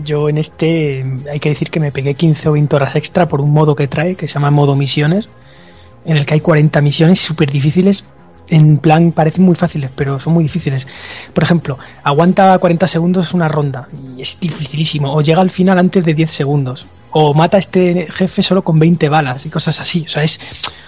Yo 0.04 0.28
en 0.28 0.38
este 0.38 1.04
hay 1.28 1.40
que 1.40 1.48
decir 1.48 1.70
que 1.70 1.80
me 1.80 1.90
pegué 1.90 2.14
15 2.14 2.50
o 2.50 2.52
20 2.52 2.76
horas 2.76 2.94
extra 2.94 3.28
por 3.28 3.40
un 3.40 3.50
modo 3.50 3.74
que 3.74 3.88
trae, 3.88 4.14
que 4.14 4.28
se 4.28 4.34
llama 4.34 4.52
modo 4.52 4.76
misiones, 4.76 5.28
en 6.08 6.16
el 6.16 6.26
que 6.26 6.34
hay 6.34 6.40
40 6.40 6.80
misiones 6.80 7.20
súper 7.20 7.50
difíciles. 7.50 8.02
En 8.50 8.78
plan, 8.78 9.12
parecen 9.12 9.44
muy 9.44 9.54
fáciles, 9.54 9.90
pero 9.94 10.18
son 10.18 10.32
muy 10.32 10.42
difíciles. 10.42 10.86
Por 11.34 11.44
ejemplo, 11.44 11.78
aguanta 12.02 12.58
40 12.58 12.86
segundos 12.88 13.34
una 13.34 13.46
ronda 13.46 13.88
y 14.16 14.22
es 14.22 14.38
dificilísimo. 14.40 15.12
O 15.14 15.20
llega 15.20 15.40
al 15.42 15.50
final 15.50 15.78
antes 15.78 16.02
de 16.04 16.14
10 16.14 16.30
segundos. 16.30 16.86
O 17.10 17.34
mata 17.34 17.58
a 17.58 17.60
este 17.60 18.08
jefe 18.10 18.42
solo 18.42 18.62
con 18.64 18.78
20 18.78 19.08
balas 19.10 19.44
y 19.44 19.50
cosas 19.50 19.78
así. 19.80 20.04
O 20.06 20.08
sea, 20.10 20.24
es. 20.24 20.40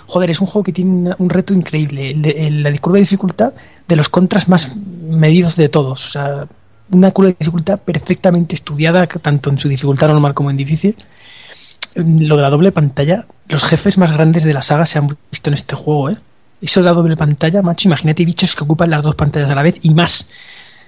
Joder, 0.07 0.31
es 0.31 0.41
un 0.41 0.47
juego 0.49 0.65
que 0.65 0.73
tiene 0.73 1.15
un- 1.19 1.31
reto 1.31 1.53
increíble. 1.55 2.15
La 2.51 2.77
curva 2.79 2.97
de 2.97 3.03
dificultad 3.03 3.53
de 3.87 3.97
los 3.97 4.09
contras 4.09 4.49
más 4.49 4.75
medidos 4.77 5.55
de 5.57 5.69
todos. 5.69 6.07
O 6.09 6.11
sea, 6.11 6.47
una 6.91 7.11
curva 7.13 7.29
de 7.31 7.37
dificultad 7.39 7.79
perfectamente 7.79 8.55
estudiada, 8.55 9.07
tanto 9.07 9.51
en 9.51 9.59
su 9.59 9.69
dificultad 9.69 10.09
normal 10.09 10.33
como 10.35 10.51
en 10.51 10.57
difícil. 10.57 10.97
Lo 11.95 12.37
de 12.37 12.43
la 12.43 12.51
doble 12.51 12.73
pantalla, 12.73 13.27
los 13.51 13.65
jefes 13.65 13.99
más 13.99 14.13
grandes 14.13 14.45
de 14.45 14.55
la 14.55 14.63
saga 14.63 14.87
se 14.87 14.99
han 14.99 15.17
visto 15.31 15.51
en 15.51 15.55
este 15.55 15.75
juego, 15.75 16.11
¿eh? 16.11 16.17
Eso 16.63 16.81
de 16.81 16.85
la 16.85 16.93
doble 16.93 17.17
pantalla, 17.17 17.63
macho, 17.63 17.89
imagínate 17.89 18.25
bichos 18.25 18.55
que 18.55 18.65
ocupan 18.65 18.91
las 18.91 19.03
dos 19.03 19.15
pantallas 19.15 19.51
a 19.51 19.55
la 19.55 19.63
vez 19.63 19.77
y 19.83 19.91
más. 19.95 20.29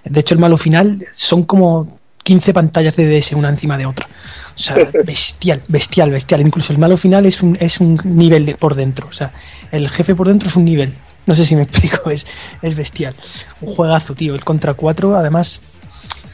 De 0.05 0.21
hecho, 0.21 0.35
el 0.35 0.41
malo 0.41 0.59
final 0.59 1.07
son 1.15 1.45
como 1.45 1.99
15 2.23 2.53
pantallas 2.53 2.95
de 2.95 3.07
DS 3.07 3.33
una 3.33 3.49
encima 3.49 3.77
de 3.79 3.87
otra. 3.87 4.07
O 4.55 4.59
sea, 4.59 4.77
bestial, 5.05 5.63
bestial, 5.69 6.11
bestial. 6.11 6.41
Incluso 6.43 6.73
el 6.73 6.79
malo 6.79 6.97
final 6.97 7.27
es 7.27 7.43
un, 7.43 7.57
es 7.59 7.81
un 7.81 7.99
nivel 8.05 8.55
por 8.57 8.75
dentro. 8.75 9.09
O 9.09 9.13
sea, 9.13 9.33
el 9.71 9.89
jefe 9.89 10.15
por 10.15 10.29
dentro 10.29 10.49
es 10.49 10.57
un 10.57 10.65
nivel. 10.65 10.95
No 11.27 11.35
sé 11.35 11.47
si 11.47 11.57
me 11.57 11.63
explico, 11.65 12.11
es, 12.11 12.27
es 12.61 12.77
bestial. 12.77 13.15
Un 13.63 13.75
juegazo, 13.75 14.15
tío. 14.15 14.35
El 14.35 14.45
Contra 14.45 14.75
4, 14.75 15.17
además, 15.17 15.61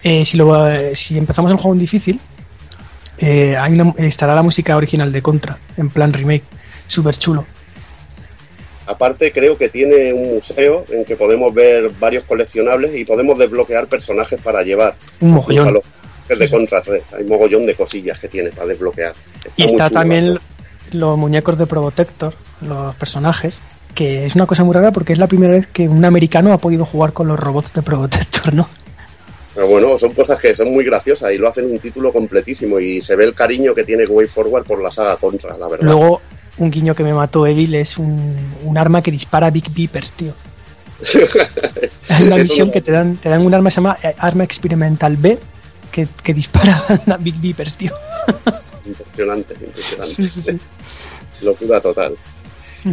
eh, 0.03 0.25
si, 0.27 0.37
lo, 0.37 0.69
eh, 0.69 0.95
si 0.95 1.17
empezamos 1.17 1.51
el 1.53 1.59
juego 1.59 1.75
en 1.75 1.81
difícil, 1.81 2.21
eh, 3.19 3.57
hay 3.57 3.73
una- 3.73 3.95
estará 3.99 4.35
la 4.35 4.43
música 4.43 4.77
original 4.77 5.13
de 5.13 5.23
Contra, 5.23 5.59
en 5.77 5.89
plan 5.91 6.13
remake. 6.13 6.45
Súper 6.87 7.17
chulo. 7.17 7.45
Aparte, 8.87 9.33
creo 9.33 9.59
que 9.59 9.69
tiene 9.69 10.15
un 10.15 10.35
museo 10.35 10.85
en 10.91 11.05
que 11.05 11.15
podemos 11.15 11.53
ver 11.53 11.91
varios 12.01 12.25
coleccionables 12.25 12.97
y 12.97 13.05
podemos 13.05 13.39
desbloquear 13.39 13.87
personajes 13.87 14.41
para 14.41 14.63
llevar. 14.63 14.95
Un 15.21 15.33
mogollón. 15.33 15.75
Los 16.29 16.39
de 16.39 16.51
Contra 16.51 16.81
3. 16.83 17.03
Hay 17.19 17.25
mogollón 17.25 17.67
de 17.67 17.75
cosillas 17.75 18.19
que 18.19 18.29
tiene 18.29 18.51
para 18.51 18.67
desbloquear. 18.69 19.13
Está 19.45 19.51
Y 19.57 19.63
está 19.65 19.89
chulo, 19.89 20.01
también 20.01 20.35
¿no? 20.35 20.41
los 20.93 21.19
muñecos 21.19 21.59
de 21.59 21.67
Probotector, 21.67 22.35
los 22.63 22.95
personajes, 22.97 23.59
que 23.95 24.25
es 24.27 24.35
una 24.35 24.47
cosa 24.47 24.65
muy 24.65 24.75
rara 24.75 24.91
porque 24.93 25.13
es 25.13 25.19
la 25.19 25.27
primera 25.27 25.53
vez 25.53 25.67
que 25.67 25.87
un 25.89 26.05
americano 26.05 26.53
ha 26.53 26.59
podido 26.59 26.85
jugar 26.87 27.13
con 27.13 27.29
los 27.29 27.39
robots 27.39 27.73
de 27.75 27.83
Probotector, 27.83 28.55
¿no? 28.55 28.69
Pero 29.59 29.71
bueno, 29.71 29.99
son 29.99 30.13
cosas 30.13 30.39
que 30.39 30.55
son 30.55 30.71
muy 30.73 30.85
graciosas 30.85 31.33
y 31.33 31.37
lo 31.37 31.49
hacen 31.49 31.69
un 31.69 31.81
título 31.81 32.13
completísimo 32.13 32.79
y 32.79 33.03
se 33.03 33.17
ve 33.17 33.25
el 33.25 33.35
cariño 33.35 33.75
que 33.75 33.83
tiene 33.83 34.07
Way 34.07 34.29
Forward 34.29 34.65
por 34.65 34.81
la 34.81 34.93
saga 34.93 35.17
Contra, 35.17 35.57
la 35.59 35.67
verdad. 35.67 35.85
Luego, 35.85 36.21
un 36.59 36.71
guiño 36.71 36.95
que 36.95 37.03
me 37.03 37.13
mató 37.13 37.45
Evil 37.45 37.75
es 37.75 37.99
un, 37.99 38.37
un 38.63 38.79
arma 38.79 39.03
que 39.03 39.11
dispara 39.11 39.51
Big 39.51 39.65
Beepers, 39.75 40.13
tío. 40.13 40.33
Hay 42.09 42.23
una 42.25 42.37
no- 42.39 42.71
que 42.71 42.81
te 42.81 42.93
dan, 42.93 43.17
te 43.17 43.29
dan 43.29 43.45
un 43.45 43.53
arma 43.53 43.71
que 43.71 43.75
se 43.75 43.81
llama 43.81 43.99
eh, 44.01 44.15
Arma 44.19 44.45
Experimental 44.45 45.17
B, 45.17 45.37
que, 45.91 46.07
que 46.23 46.35
dispara 46.35 46.85
a 47.09 47.17
Big 47.17 47.35
Beepers, 47.41 47.75
tío. 47.75 47.91
Impresionante, 48.87 49.55
impresionante. 49.55 50.15
Sí, 50.15 50.29
sí, 50.29 50.41
sí. 50.41 50.59
Locura 51.45 51.81
total. 51.81 52.15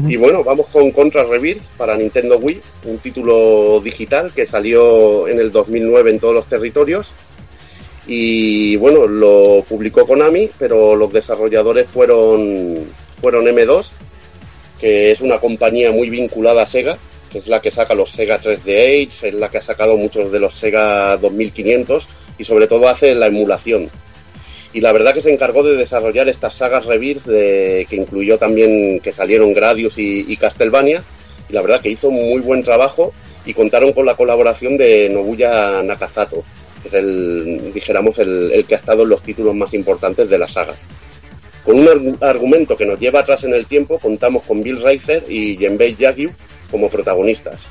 Y 0.07 0.15
bueno, 0.17 0.43
vamos 0.43 0.67
con 0.67 0.91
Contra 0.91 1.24
Rebirth 1.24 1.69
para 1.77 1.95
Nintendo 1.95 2.38
Wii, 2.38 2.61
un 2.85 2.98
título 2.98 3.80
digital 3.82 4.32
que 4.33 4.45
salió 4.45 5.27
en 5.27 5.40
el 5.40 5.51
2009 5.51 6.11
en 6.11 6.19
todos 6.19 6.33
los 6.33 6.48
territorios. 6.48 7.14
Y 8.07 8.75
bueno, 8.75 9.07
lo 9.07 9.64
publicó 9.67 10.06
Konami, 10.06 10.49
pero 10.59 10.95
los 10.95 11.11
desarrolladores 11.11 11.88
fueron, 11.88 12.85
fueron 13.19 13.45
M2, 13.45 13.91
que 14.80 15.11
es 15.11 15.22
una 15.22 15.40
compañía 15.40 15.91
muy 15.91 16.09
vinculada 16.09 16.64
a 16.64 16.67
Sega, 16.67 16.98
que 17.32 17.40
es 17.40 17.48
la 17.48 17.61
que 17.61 17.72
saca 17.72 17.95
los 17.95 18.11
Sega 18.11 18.40
3D 18.40 19.07
Age, 19.07 19.30
es 19.30 19.33
la 19.33 19.49
que 19.49 19.57
ha 19.57 19.61
sacado 19.61 19.98
muchos 19.98 20.32
de 20.32 20.40
los 20.40 20.53
Sega 20.53 21.17
2500 21.17 22.07
y 22.38 22.43
sobre 22.43 22.67
todo 22.67 22.88
hace 22.88 23.15
la 23.15 23.27
emulación. 23.27 23.90
Y 24.76 24.82
la 24.82 24.92
verdad 24.92 25.14
que 25.14 25.22
se 25.22 25.32
encargó 25.32 25.64
de 25.64 25.78
desarrollar 25.78 26.28
estas 26.28 26.56
sagas 26.56 26.86
Rebirth 26.86 27.28
que 27.28 27.88
incluyó 27.95 28.38
también 28.38 29.00
que 29.00 29.14
salieron 29.14 29.54
Gradius 29.54 29.98
y, 29.98 30.36
Castlevania. 30.36 31.02
Y 31.48 31.54
la 31.54 31.62
verdad 31.62 31.80
que 31.80 31.92
hizo 31.92 32.12
muy 32.12 32.42
buen 32.42 32.62
trabajo 32.62 33.14
y 33.45 33.54
contaron 33.54 33.94
con 33.94 34.06
la 34.06 34.16
colaboración 34.16 34.76
de 34.76 35.08
Nobuya 35.10 35.82
Nakazato, 35.82 36.44
que 36.82 36.90
es 36.90 36.94
el, 36.94 37.72
dijéramos, 37.74 38.20
el, 38.20 38.66
que 38.68 38.76
ha 38.76 38.78
estado 38.78 39.04
en 39.04 39.10
los 39.12 39.24
títulos 39.24 39.56
más 39.56 39.74
importantes 39.74 40.30
de 40.30 40.40
la 40.40 40.50
saga. 40.50 40.74
Con 41.64 41.80
un 41.80 41.86
argu- 41.88 42.18
argumento 42.20 42.76
que 42.76 42.86
nos 42.86 43.00
lleva 43.00 43.22
atrás 43.22 43.45
en 43.45 43.54
el 43.54 43.68
tiempo, 43.68 43.98
contamos 43.98 44.44
con 44.44 44.62
Bill 44.62 44.82
Reiser 44.84 45.24
y 45.30 45.56
Genbei 45.56 45.95
Yagyu 45.95 46.32
como 46.70 46.90
protagonistas. 46.90 47.62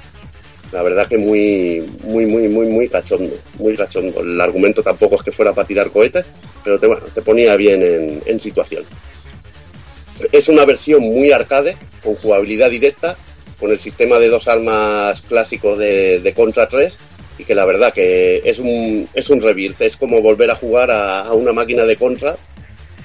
La 0.74 0.82
verdad 0.82 1.06
que 1.06 1.16
muy, 1.16 1.88
muy, 2.02 2.26
muy, 2.26 2.48
muy, 2.48 2.66
muy 2.66 2.88
cachondo, 2.88 3.32
muy 3.60 3.76
cachondo. 3.76 4.22
El 4.22 4.40
argumento 4.40 4.82
tampoco 4.82 5.14
es 5.14 5.22
que 5.22 5.30
fuera 5.30 5.52
para 5.52 5.68
tirar 5.68 5.88
cohetes, 5.92 6.26
pero 6.64 6.80
te, 6.80 6.88
bueno, 6.88 7.04
te 7.14 7.22
ponía 7.22 7.54
bien 7.54 7.80
en, 7.80 8.20
en 8.26 8.40
situación. 8.40 8.82
Es 10.32 10.48
una 10.48 10.64
versión 10.64 11.00
muy 11.00 11.30
arcade, 11.30 11.76
con 12.02 12.16
jugabilidad 12.16 12.70
directa, 12.70 13.16
con 13.60 13.70
el 13.70 13.78
sistema 13.78 14.18
de 14.18 14.28
dos 14.28 14.48
armas 14.48 15.20
clásico 15.20 15.76
de, 15.76 16.18
de 16.18 16.34
Contra 16.34 16.68
3, 16.68 16.96
y 17.38 17.44
que 17.44 17.54
la 17.54 17.66
verdad 17.66 17.92
que 17.92 18.42
es 18.44 18.58
un, 18.58 19.08
es 19.14 19.30
un 19.30 19.42
rebirth, 19.42 19.80
es 19.80 19.96
como 19.96 20.20
volver 20.22 20.50
a 20.50 20.56
jugar 20.56 20.90
a, 20.90 21.20
a 21.20 21.34
una 21.34 21.52
máquina 21.52 21.84
de 21.84 21.94
Contra, 21.94 22.34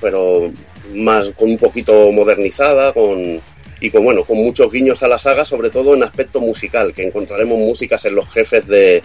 pero 0.01 0.51
más 0.95 1.30
con 1.38 1.51
un 1.51 1.57
poquito 1.59 2.11
modernizada, 2.11 2.93
con 2.93 3.39
y 3.82 3.90
con 3.90 4.03
bueno, 4.03 4.24
con 4.24 4.38
muchos 4.38 4.72
guiños 4.72 5.01
a 5.03 5.08
la 5.08 5.19
saga, 5.19 5.45
sobre 5.45 5.69
todo 5.69 5.95
en 5.95 6.03
aspecto 6.03 6.40
musical, 6.41 6.93
que 6.93 7.03
encontraremos 7.03 7.58
músicas 7.59 8.03
en 8.06 8.16
los 8.16 8.27
jefes 8.30 8.67
de, 8.67 9.01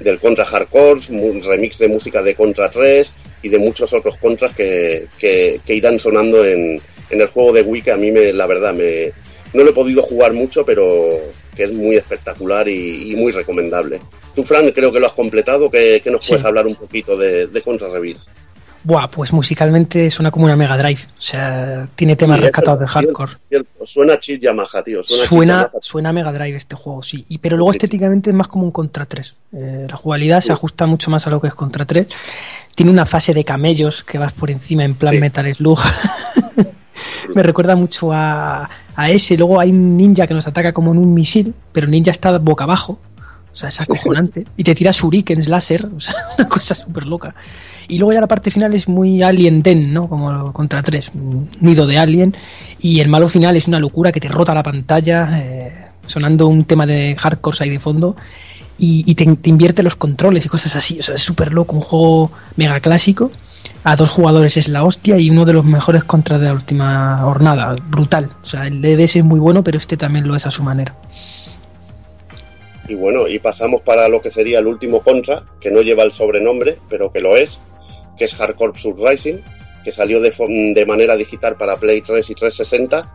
del 0.00 0.18
Contra 0.18 0.44
Hardcore, 0.44 1.00
remix 1.44 1.78
de 1.78 1.88
música 1.88 2.22
de 2.22 2.34
Contra 2.34 2.70
3 2.70 3.10
y 3.42 3.48
de 3.48 3.58
muchos 3.58 3.92
otros 3.92 4.16
contras 4.18 4.52
que, 4.54 5.06
que, 5.18 5.60
que 5.64 5.74
irán 5.74 5.98
sonando 5.98 6.44
en, 6.44 6.80
en 7.10 7.20
el 7.20 7.26
juego 7.28 7.52
de 7.52 7.62
Wii, 7.62 7.82
que 7.82 7.92
a 7.92 7.96
mí 7.96 8.10
me, 8.10 8.32
la 8.32 8.46
verdad 8.46 8.74
me 8.74 9.12
no 9.54 9.64
lo 9.64 9.70
he 9.70 9.72
podido 9.74 10.02
jugar 10.02 10.34
mucho, 10.34 10.62
pero 10.66 11.20
que 11.56 11.64
es 11.64 11.72
muy 11.72 11.96
espectacular 11.96 12.68
y, 12.68 13.12
y 13.12 13.16
muy 13.16 13.32
recomendable. 13.32 13.98
Tú, 14.34 14.44
Fran, 14.44 14.70
creo 14.72 14.92
que 14.92 15.00
lo 15.00 15.06
has 15.06 15.14
completado, 15.14 15.70
que, 15.70 16.02
que 16.04 16.10
nos 16.10 16.22
Sí. 16.22 16.32
puedes 16.32 16.44
hablar 16.44 16.66
un 16.66 16.74
poquito 16.74 17.16
de, 17.16 17.46
de 17.46 17.62
Contra 17.62 17.88
Rebirth. 17.88 18.20
Buah, 18.88 19.08
pues 19.10 19.34
musicalmente 19.34 20.10
suena 20.10 20.30
como 20.30 20.46
una 20.46 20.56
Mega 20.56 20.74
Drive. 20.78 21.02
O 21.18 21.20
sea, 21.20 21.86
tiene 21.94 22.16
temas 22.16 22.40
rescatados 22.40 22.80
de 22.80 22.86
hardcore. 22.86 23.32
cierto. 23.50 23.86
Suena 23.86 24.18
Chip 24.18 24.40
Yamaha, 24.40 24.82
tío. 24.82 25.04
Suena, 25.04 25.26
Suena, 25.26 25.52
Yamaha. 25.52 25.70
suena 25.82 26.08
a 26.08 26.12
Mega 26.14 26.32
Drive 26.32 26.56
este 26.56 26.74
juego, 26.74 27.02
sí. 27.02 27.26
Y, 27.28 27.36
pero 27.36 27.58
luego 27.58 27.70
estéticamente 27.72 28.30
es 28.30 28.36
más 28.36 28.48
como 28.48 28.64
un 28.64 28.70
Contra 28.70 29.04
3. 29.04 29.34
Eh, 29.52 29.86
la 29.90 29.96
jugabilidad 29.98 30.40
se 30.40 30.52
ajusta 30.52 30.86
mucho 30.86 31.10
más 31.10 31.26
a 31.26 31.30
lo 31.30 31.38
que 31.38 31.48
es 31.48 31.54
Contra 31.54 31.84
3. 31.84 32.06
Tiene 32.74 32.90
una 32.90 33.04
fase 33.04 33.34
de 33.34 33.44
camellos 33.44 34.04
que 34.04 34.16
vas 34.16 34.32
por 34.32 34.50
encima 34.50 34.84
en 34.84 34.94
plan. 34.94 35.20
Metal 35.20 35.54
Slug. 35.54 35.80
Me 37.34 37.42
recuerda 37.42 37.76
mucho 37.76 38.10
a, 38.10 38.70
a 38.96 39.10
ese. 39.10 39.36
Luego 39.36 39.60
hay 39.60 39.68
un 39.68 39.98
ninja 39.98 40.26
que 40.26 40.32
nos 40.32 40.46
ataca 40.46 40.72
como 40.72 40.92
en 40.92 40.98
un 40.98 41.12
misil, 41.12 41.52
pero 41.72 41.84
el 41.84 41.90
ninja 41.90 42.10
está 42.10 42.38
boca 42.38 42.64
abajo. 42.64 42.98
O 43.52 43.56
sea, 43.56 43.68
es 43.68 43.82
acojonante. 43.82 44.46
Y 44.56 44.64
te 44.64 44.74
tira 44.74 44.92
shurikens 44.92 45.46
láser. 45.46 45.86
O 45.94 46.00
sea, 46.00 46.14
una 46.38 46.48
cosa 46.48 46.74
súper 46.74 47.04
loca. 47.04 47.34
Y 47.88 47.96
luego 47.96 48.12
ya 48.12 48.20
la 48.20 48.26
parte 48.26 48.50
final 48.50 48.74
es 48.74 48.86
muy 48.86 49.22
Alien 49.22 49.62
Den, 49.62 49.94
¿no? 49.94 50.08
Como 50.08 50.52
contra 50.52 50.82
3, 50.82 51.10
un 51.14 51.48
nido 51.60 51.86
de 51.86 51.98
Alien. 51.98 52.36
Y 52.80 53.00
el 53.00 53.08
malo 53.08 53.28
final 53.28 53.56
es 53.56 53.66
una 53.66 53.80
locura 53.80 54.12
que 54.12 54.20
te 54.20 54.28
rota 54.28 54.54
la 54.54 54.62
pantalla, 54.62 55.40
eh, 55.40 55.72
sonando 56.06 56.46
un 56.46 56.64
tema 56.64 56.86
de 56.86 57.16
hardcore 57.18 57.56
ahí 57.60 57.70
de 57.70 57.80
fondo. 57.80 58.14
Y, 58.78 59.04
y 59.10 59.14
te, 59.14 59.24
te 59.36 59.48
invierte 59.48 59.82
los 59.82 59.96
controles 59.96 60.44
y 60.44 60.48
cosas 60.48 60.76
así. 60.76 61.00
O 61.00 61.02
sea, 61.02 61.14
es 61.14 61.22
súper 61.22 61.52
loco, 61.52 61.76
un 61.76 61.82
juego 61.82 62.30
mega 62.56 62.78
clásico. 62.80 63.30
A 63.84 63.96
dos 63.96 64.10
jugadores 64.10 64.56
es 64.58 64.68
la 64.68 64.84
hostia 64.84 65.18
y 65.18 65.30
uno 65.30 65.46
de 65.46 65.54
los 65.54 65.64
mejores 65.64 66.04
contras 66.04 66.40
de 66.40 66.46
la 66.46 66.52
última 66.52 67.18
jornada. 67.18 67.74
Brutal. 67.88 68.30
O 68.42 68.46
sea, 68.46 68.66
el 68.66 68.82
DDS 68.82 69.16
es 69.16 69.24
muy 69.24 69.40
bueno, 69.40 69.64
pero 69.64 69.78
este 69.78 69.96
también 69.96 70.28
lo 70.28 70.36
es 70.36 70.44
a 70.44 70.50
su 70.50 70.62
manera. 70.62 70.94
Y 72.88 72.94
bueno, 72.94 73.28
y 73.28 73.38
pasamos 73.38 73.82
para 73.82 74.08
lo 74.08 74.20
que 74.22 74.30
sería 74.30 74.58
el 74.58 74.66
último 74.66 75.00
Contra, 75.00 75.42
que 75.60 75.70
no 75.70 75.82
lleva 75.82 76.04
el 76.04 76.12
sobrenombre, 76.12 76.78
pero 76.88 77.12
que 77.12 77.20
lo 77.20 77.36
es, 77.36 77.60
que 78.18 78.24
es 78.24 78.34
Hardcore 78.34 78.78
Surrising, 78.78 79.42
que 79.84 79.92
salió 79.92 80.20
de, 80.20 80.32
de 80.74 80.86
manera 80.86 81.16
digital 81.16 81.56
para 81.56 81.76
Play 81.76 82.02
3 82.02 82.28
y 82.30 82.34
360 82.34 83.14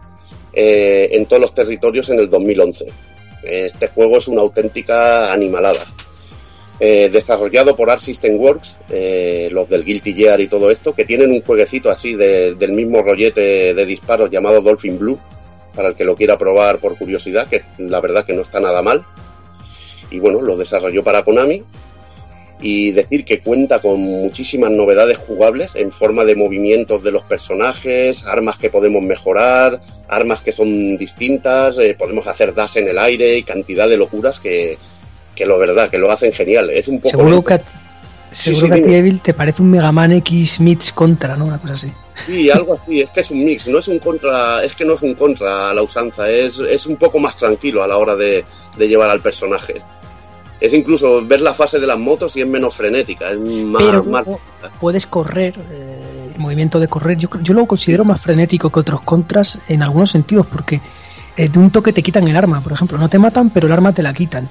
eh, 0.53 1.09
en 1.11 1.25
todos 1.25 1.41
los 1.41 1.53
territorios 1.53 2.09
en 2.09 2.19
el 2.19 2.29
2011. 2.29 2.85
Este 3.43 3.87
juego 3.89 4.17
es 4.17 4.27
una 4.27 4.41
auténtica 4.41 5.31
animalada. 5.33 5.79
Eh, 6.79 7.09
desarrollado 7.11 7.75
por 7.75 7.89
Art 7.89 7.99
System 8.01 8.37
Works, 8.39 8.75
eh, 8.89 9.49
los 9.51 9.69
del 9.69 9.85
Guilty 9.85 10.13
Gear 10.13 10.41
y 10.41 10.47
todo 10.47 10.71
esto, 10.71 10.93
que 10.93 11.05
tienen 11.05 11.31
un 11.31 11.41
jueguecito 11.41 11.89
así 11.91 12.15
de- 12.15 12.55
del 12.55 12.71
mismo 12.71 13.01
rollete 13.01 13.73
de 13.73 13.85
disparos 13.85 14.29
llamado 14.31 14.61
Dolphin 14.61 14.97
Blue, 14.97 15.19
para 15.75 15.89
el 15.89 15.95
que 15.95 16.03
lo 16.03 16.15
quiera 16.15 16.37
probar 16.37 16.79
por 16.79 16.97
curiosidad, 16.97 17.47
que 17.47 17.61
la 17.77 17.99
verdad 18.01 18.25
que 18.25 18.33
no 18.33 18.41
está 18.41 18.59
nada 18.59 18.81
mal 18.81 19.03
y 20.11 20.19
bueno, 20.19 20.41
lo 20.41 20.57
desarrolló 20.57 21.03
para 21.03 21.23
Konami. 21.23 21.63
Y 22.65 22.91
decir 22.93 23.25
que 23.25 23.41
cuenta 23.41 23.79
con 23.81 23.99
muchísimas 23.99 24.71
novedades 24.71 25.17
jugables 25.17 25.75
en 25.75 25.91
forma 25.91 26.23
de 26.23 26.35
movimientos 26.37 27.03
de 27.03 27.11
los 27.11 27.23
personajes, 27.23 28.25
armas 28.25 28.57
que 28.57 28.69
podemos 28.69 29.03
mejorar, 29.03 29.81
armas 30.07 30.41
que 30.41 30.53
son 30.53 30.97
distintas, 30.97 31.77
eh, 31.77 31.93
podemos 31.99 32.25
hacer 32.27 32.53
dash 32.53 32.77
en 32.77 32.87
el 32.87 32.97
aire 32.99 33.37
y 33.37 33.43
cantidad 33.43 33.87
de 33.89 33.97
locuras 33.97 34.39
que, 34.39 34.77
que 35.35 35.45
lo 35.45 35.57
verdad, 35.59 35.89
que 35.89 35.97
lo 35.97 36.09
hacen 36.09 36.31
genial. 36.31 36.69
Es 36.69 36.87
un 36.87 36.99
poco 36.99 37.09
Seguro 37.09 37.29
lento. 37.29 37.43
que, 37.43 37.53
a- 37.55 37.61
Sí, 38.31 38.55
seguro 38.55 38.61
sí, 38.65 38.67
que 38.67 38.73
a 38.73 38.75
ti, 38.77 38.81
dime. 38.83 38.97
Evil, 38.97 39.19
te 39.21 39.33
parece 39.35 39.61
un 39.61 39.69
Mega 39.69 39.91
Man 39.91 40.11
X 40.13 40.59
Meets 40.59 40.91
Contra, 40.93 41.35
¿no? 41.35 41.45
Una 41.45 41.59
cosa 41.59 41.73
así. 41.73 41.91
Sí, 42.25 42.49
algo 42.49 42.73
así, 42.81 43.01
es 43.01 43.09
que 43.11 43.19
es 43.19 43.29
un 43.29 43.43
mix, 43.45 43.67
no 43.67 43.77
es 43.79 43.87
un 43.89 43.99
contra, 43.99 44.63
es 44.63 44.73
que 44.75 44.85
no 44.85 44.93
es 44.93 45.01
un 45.03 45.13
contra 45.15 45.69
a 45.69 45.73
la 45.73 45.83
usanza, 45.83 46.27
es, 46.29 46.57
es 46.59 46.85
un 46.87 46.95
poco 46.95 47.19
más 47.19 47.35
tranquilo 47.37 47.83
a 47.83 47.87
la 47.87 47.97
hora 47.97 48.15
de, 48.15 48.43
de 48.77 48.87
llevar 48.87 49.09
al 49.11 49.19
personaje. 49.19 49.75
Es 50.63 50.73
incluso 50.73 51.21
ver 51.27 51.41
la 51.41 51.53
fase 51.53 51.77
de 51.77 51.85
las 51.85 51.99
motos 51.99 52.37
y 52.37 52.41
es 52.41 52.47
menos 52.47 52.73
frenética, 52.73 53.29
es 53.31 53.37
más, 53.37 53.83
Pero 53.83 54.03
más- 54.05 54.25
luego 54.25 54.39
puedes 54.79 55.05
correr, 55.05 55.53
eh, 55.71 56.29
el 56.33 56.39
movimiento 56.39 56.79
de 56.79 56.87
correr, 56.87 57.17
yo, 57.17 57.27
yo 57.41 57.53
lo 57.53 57.65
considero 57.65 58.05
más 58.05 58.21
frenético 58.21 58.69
que 58.69 58.79
otros 58.79 59.01
contras 59.01 59.59
en 59.67 59.83
algunos 59.83 60.11
sentidos, 60.11 60.47
porque 60.47 60.79
eh, 61.35 61.49
de 61.49 61.59
un 61.59 61.69
toque 61.69 61.91
te 61.91 62.01
quitan 62.01 62.25
el 62.29 62.37
arma, 62.37 62.61
por 62.61 62.71
ejemplo, 62.71 62.97
no 62.97 63.09
te 63.09 63.19
matan, 63.19 63.49
pero 63.49 63.67
el 63.67 63.73
arma 63.73 63.91
te 63.91 64.01
la 64.03 64.13
quitan. 64.13 64.47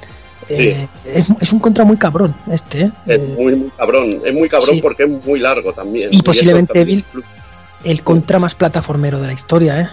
Eh, 0.50 0.86
es, 1.06 1.26
es 1.40 1.52
un 1.52 1.60
contra 1.60 1.84
muy 1.84 1.96
cabrón 1.96 2.34
este, 2.50 2.82
¿eh? 2.82 2.90
es 3.06 3.20
muy, 3.38 3.54
muy 3.54 3.70
cabrón, 3.70 4.20
es 4.22 4.34
muy 4.34 4.48
cabrón 4.50 4.74
Sí. 4.74 4.80
porque 4.82 5.04
es 5.04 5.24
muy 5.24 5.38
largo 5.40 5.72
también. 5.72 6.12
y 6.12 6.20
posiblemente 6.20 6.74
también- 6.74 7.04
Evil 7.14 7.24
el 7.84 8.02
contra 8.02 8.38
más 8.38 8.54
plataformero 8.54 9.18
de 9.20 9.28
la 9.28 9.32
historia, 9.32 9.80
¿eh? 9.80 9.88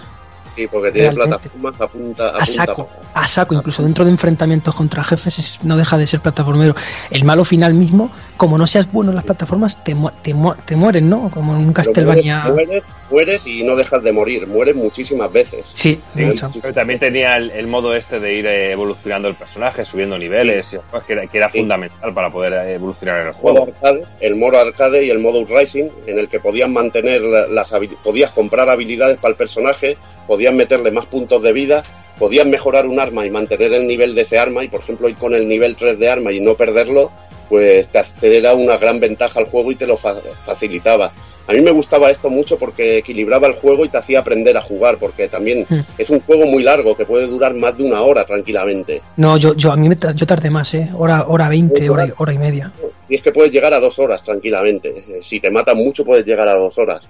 Sí, 0.60 0.68
porque 0.70 0.90
tiene 0.92 1.10
Realmente. 1.12 1.48
plataformas 1.48 1.80
a 1.80 1.86
punta 1.88 2.24
a, 2.24 2.28
a 2.28 2.32
punta 2.32 2.46
saco, 2.46 2.88
a 3.14 3.28
saco, 3.28 3.54
incluso 3.54 3.82
dentro 3.82 4.04
de 4.04 4.10
enfrentamientos 4.10 4.74
contra 4.74 5.02
jefes 5.02 5.38
es- 5.38 5.58
no 5.62 5.76
deja 5.76 5.96
de 5.96 6.06
ser 6.06 6.20
plataformero. 6.20 6.74
El 7.10 7.24
malo 7.24 7.44
final 7.44 7.72
mismo, 7.74 8.10
como 8.36 8.58
no 8.58 8.66
seas 8.66 8.90
bueno 8.92 9.10
en 9.10 9.16
las 9.16 9.24
plataformas, 9.24 9.82
te, 9.82 9.94
mu- 9.94 10.10
te, 10.22 10.34
mu- 10.34 10.54
te 10.64 10.76
mueren, 10.76 11.08
¿no? 11.08 11.30
Como 11.30 11.54
en 11.56 11.60
un 11.66 11.72
Castlevania. 11.72 12.40
Mueres, 12.48 12.54
mueres, 12.66 12.84
mueres 13.10 13.46
y 13.46 13.62
no 13.64 13.74
dejas 13.76 14.02
de 14.02 14.12
morir, 14.12 14.46
mueres 14.46 14.76
muchísimas 14.76 15.32
veces. 15.32 15.64
Sí, 15.74 15.98
Sí, 16.14 16.22
mucho. 16.24 16.50
pero 16.60 16.74
también 16.74 17.00
tenía 17.00 17.34
el, 17.34 17.50
el 17.52 17.66
modo 17.66 17.94
este 17.94 18.20
de 18.20 18.34
ir 18.34 18.46
eh, 18.46 18.72
evolucionando 18.72 19.28
el 19.28 19.34
personaje, 19.34 19.84
subiendo 19.84 20.18
niveles, 20.18 20.74
y 20.74 21.06
que 21.06 21.12
era, 21.14 21.26
que 21.26 21.38
era 21.38 21.50
Sí. 21.50 21.58
fundamental 21.60 22.12
para 22.14 22.30
poder 22.30 22.52
eh, 22.52 22.74
evolucionar 22.74 23.16
en 23.20 23.22
el 23.22 23.28
el 23.28 23.34
modo 23.42 23.54
juego. 23.66 23.72
arcade, 23.82 24.02
el 24.20 24.36
modo 24.36 24.58
arcade 24.58 25.04
y 25.04 25.10
el 25.10 25.18
modo 25.20 25.44
Rising, 25.46 25.88
en 26.06 26.18
el 26.18 26.28
que 26.28 26.38
podías 26.40 26.68
mantener 26.68 27.22
la- 27.22 27.46
las 27.48 27.72
habi- 27.72 27.96
podías 28.04 28.30
comprar 28.30 28.68
habilidades 28.68 29.18
para 29.18 29.30
el 29.32 29.36
personaje, 29.36 29.96
podías 30.26 30.49
meterle 30.56 30.90
más 30.90 31.06
puntos 31.06 31.42
de 31.42 31.52
vida, 31.52 31.82
podías 32.18 32.46
mejorar 32.46 32.86
un 32.86 33.00
arma 33.00 33.26
y 33.26 33.30
mantener 33.30 33.72
el 33.72 33.86
nivel 33.86 34.14
de 34.14 34.22
ese 34.22 34.38
arma, 34.38 34.62
y 34.64 34.68
por 34.68 34.80
ejemplo 34.80 35.08
ir 35.08 35.16
con 35.16 35.34
el 35.34 35.48
nivel 35.48 35.76
3 35.76 35.98
de 35.98 36.08
arma 36.10 36.32
y 36.32 36.40
no 36.40 36.54
perderlo, 36.54 37.10
pues 37.48 37.88
te, 37.88 38.36
era 38.36 38.54
una 38.54 38.76
gran 38.76 39.00
ventaja 39.00 39.40
al 39.40 39.46
juego 39.46 39.72
y 39.72 39.74
te 39.74 39.86
lo 39.86 39.96
fa- 39.96 40.16
facilitaba. 40.44 41.10
A 41.48 41.52
mí 41.52 41.60
me 41.62 41.72
gustaba 41.72 42.08
esto 42.10 42.30
mucho 42.30 42.56
porque 42.58 42.98
equilibraba 42.98 43.48
el 43.48 43.54
juego 43.54 43.84
y 43.84 43.88
te 43.88 43.98
hacía 43.98 44.20
aprender 44.20 44.56
a 44.56 44.60
jugar, 44.60 44.98
porque 44.98 45.26
también 45.28 45.66
Hmm. 45.68 45.80
es 45.98 46.10
un 46.10 46.20
juego 46.20 46.44
muy 46.46 46.62
largo 46.62 46.96
que 46.96 47.04
puede 47.06 47.26
durar 47.26 47.54
más 47.54 47.76
de 47.76 47.84
una 47.84 48.02
hora 48.02 48.24
tranquilamente. 48.24 49.02
No, 49.16 49.36
yo, 49.36 49.54
yo 49.54 49.72
a 49.72 49.76
mí 49.76 49.88
me 49.88 49.96
yo 50.14 50.26
tardé 50.26 50.48
más, 50.48 50.72
¿eh? 50.74 50.90
Hora, 50.96 51.24
hora 51.26 51.48
20, 51.48 51.90
hora, 51.90 52.06
hora 52.18 52.32
y 52.32 52.38
media. 52.38 52.70
Y 53.08 53.16
es 53.16 53.22
que 53.22 53.32
puedes 53.32 53.50
llegar 53.50 53.74
a 53.74 53.80
dos 53.80 53.98
horas 53.98 54.22
tranquilamente. 54.22 54.90
Eh, 54.90 55.20
Si 55.22 55.40
te 55.40 55.50
matan 55.50 55.76
mucho, 55.76 56.04
puedes 56.04 56.24
llegar 56.24 56.46
a 56.48 56.54
dos 56.54 56.78
horas. 56.78 57.00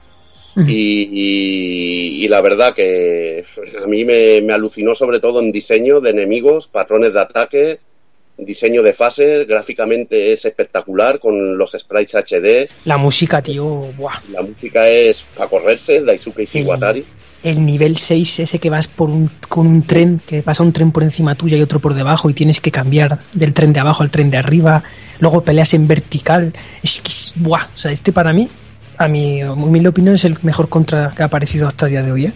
Y, 0.56 1.08
y- 1.12 2.24
y 2.24 2.28
la 2.28 2.40
verdad 2.40 2.74
que 2.74 3.44
a 3.82 3.86
mí 3.86 4.04
me, 4.04 4.40
me 4.42 4.52
alucinó 4.52 4.94
sobre 4.94 5.20
todo 5.20 5.40
en 5.40 5.52
diseño 5.52 6.00
de 6.00 6.10
enemigos, 6.10 6.66
patrones 6.66 7.14
de 7.14 7.20
ataque, 7.20 7.78
diseño 8.36 8.82
de 8.82 8.94
fases, 8.94 9.46
gráficamente 9.46 10.32
es 10.32 10.44
espectacular 10.44 11.18
con 11.18 11.56
los 11.58 11.72
sprites 11.72 12.14
HD, 12.14 12.68
La 12.86 12.96
música, 12.96 13.42
tío, 13.42 13.64
buah. 13.96 14.20
la 14.32 14.42
música 14.42 14.88
es 14.88 15.22
para 15.36 15.48
correrse, 15.50 16.02
Daisuke 16.02 16.42
Ishiwatari. 16.44 17.04
El 17.42 17.64
nivel 17.64 17.96
6, 17.96 18.40
ese 18.40 18.58
que 18.58 18.68
vas 18.70 18.86
por 18.86 19.08
un, 19.08 19.30
con 19.48 19.66
un 19.66 19.86
tren, 19.86 20.20
que 20.26 20.42
pasa 20.42 20.62
un 20.62 20.72
tren 20.74 20.90
por 20.92 21.02
encima 21.02 21.34
tuya 21.34 21.56
y 21.56 21.62
otro 21.62 21.80
por 21.80 21.94
debajo 21.94 22.28
y 22.28 22.34
tienes 22.34 22.60
que 22.60 22.70
cambiar 22.70 23.20
del 23.32 23.54
tren 23.54 23.72
de 23.72 23.80
abajo 23.80 24.02
al 24.02 24.10
tren 24.10 24.30
de 24.30 24.36
arriba, 24.38 24.82
luego 25.20 25.42
peleas 25.42 25.72
en 25.74 25.86
vertical, 25.88 26.52
es 26.82 27.00
que 27.00 27.12
buah, 27.40 27.68
o 27.74 27.78
sea, 27.78 27.92
este 27.92 28.12
para 28.12 28.32
mí, 28.34 28.48
a 29.00 29.08
mi 29.08 29.42
humilde 29.42 29.88
opinión, 29.88 30.14
es 30.14 30.24
el 30.24 30.36
mejor 30.42 30.68
contra 30.68 31.12
que 31.16 31.22
ha 31.22 31.26
aparecido 31.26 31.66
hasta 31.66 31.86
el 31.86 31.92
día 31.92 32.02
de 32.02 32.12
hoy, 32.12 32.26
¿eh? 32.26 32.32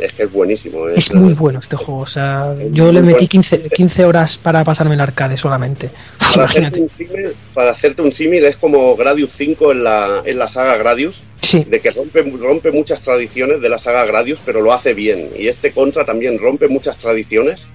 Es 0.00 0.12
que 0.12 0.24
es 0.24 0.32
buenísimo. 0.32 0.86
Es 0.88 1.14
muy 1.14 1.32
bueno 1.32 1.60
este 1.60 1.76
juego, 1.76 2.00
o 2.00 2.06
sea, 2.06 2.54
yo 2.70 2.92
le 2.92 3.00
metí 3.00 3.26
15, 3.28 3.68
15 3.70 4.04
horas 4.04 4.36
para 4.36 4.62
pasarme 4.62 4.94
el 4.94 5.00
arcade 5.00 5.36
solamente. 5.38 5.88
Para 6.18 6.44
hacerte, 6.44 6.80
imagínate. 6.80 6.80
un 6.82 6.88
símil, 6.90 7.32
para 7.54 7.70
hacerte 7.70 8.02
un 8.02 8.12
símil 8.12 8.44
es 8.44 8.56
como 8.56 8.94
Gradius 8.96 9.30
5 9.30 9.72
en 9.72 9.84
la, 9.84 10.22
en 10.24 10.38
la 10.38 10.48
saga 10.48 10.76
Gradius, 10.76 11.22
de 11.52 11.80
que 11.80 11.90
rompe, 11.92 12.22
rompe 12.22 12.72
muchas 12.72 13.00
tradiciones 13.00 13.62
de 13.62 13.68
la 13.70 13.78
saga 13.78 14.04
Gradius, 14.04 14.42
pero 14.44 14.60
lo 14.60 14.72
hace 14.74 14.92
bien. 14.92 15.30
Y 15.38 15.46
este 15.48 15.70
Contra 15.72 16.04
también 16.04 16.38
rompe 16.38 16.68
muchas 16.68 16.98
tradiciones 16.98 17.66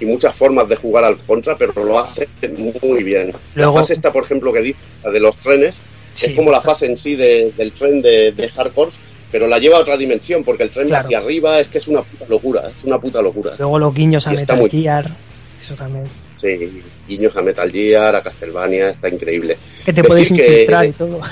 y 0.00 0.06
muchas 0.06 0.32
formas 0.34 0.66
de 0.68 0.76
jugar 0.76 1.04
al 1.04 1.18
Contra, 1.18 1.58
pero 1.58 1.72
lo 1.84 1.98
hace 1.98 2.26
muy 2.56 3.02
bien. 3.04 3.32
Luego- 3.54 3.74
La 3.74 3.80
fase 3.80 3.92
esta, 3.92 4.10
por 4.12 4.22
ejemplo, 4.24 4.50
que 4.52 4.60
dice, 4.62 4.78
la 5.04 5.10
de 5.10 5.20
los 5.20 5.36
trenes, 5.36 5.80
es 6.22 6.34
como 6.34 6.50
la 6.50 6.60
fase 6.60 6.86
en 6.86 6.96
sí 6.96 7.16
de- 7.16 7.52
del 7.56 7.72
tren 7.72 8.00
de, 8.02 8.32
de 8.32 8.48
Hardcore, 8.48 8.90
pero 9.30 9.46
la 9.46 9.58
lleva 9.58 9.76
a 9.78 9.80
otra 9.80 9.96
dimensión, 9.96 10.42
porque 10.44 10.64
el 10.64 10.70
tren 10.70 10.90
va 10.92 10.98
hacia 10.98 11.18
arriba 11.18 11.60
es 11.60 11.68
que 11.68 11.78
es 11.78 11.88
una 11.88 12.02
puta 12.02 12.24
locura, 12.28 12.62
es 12.76 12.84
una 12.84 12.98
puta 12.98 13.22
locura. 13.22 13.54
Luego 13.58 13.78
los 13.78 13.94
guiños 13.94 14.26
a 14.26 14.32
Y 14.32 14.36
Metal 14.36 14.58
muy- 14.58 14.70
Gear. 14.70 15.16
Eso 15.62 15.74
también. 15.74 16.04
Sí, 16.36 16.82
guiños 17.06 17.36
a 17.36 17.42
Metal 17.42 17.70
Gear, 17.70 18.16
a 18.16 18.22
Castlevania, 18.22 18.88
está 18.88 19.08
increíble. 19.08 19.58
Que 19.84 19.92
te 19.92 20.02
que- 20.02 20.20
infiltrar 20.20 20.86
y 20.86 20.92
todo. 20.92 21.20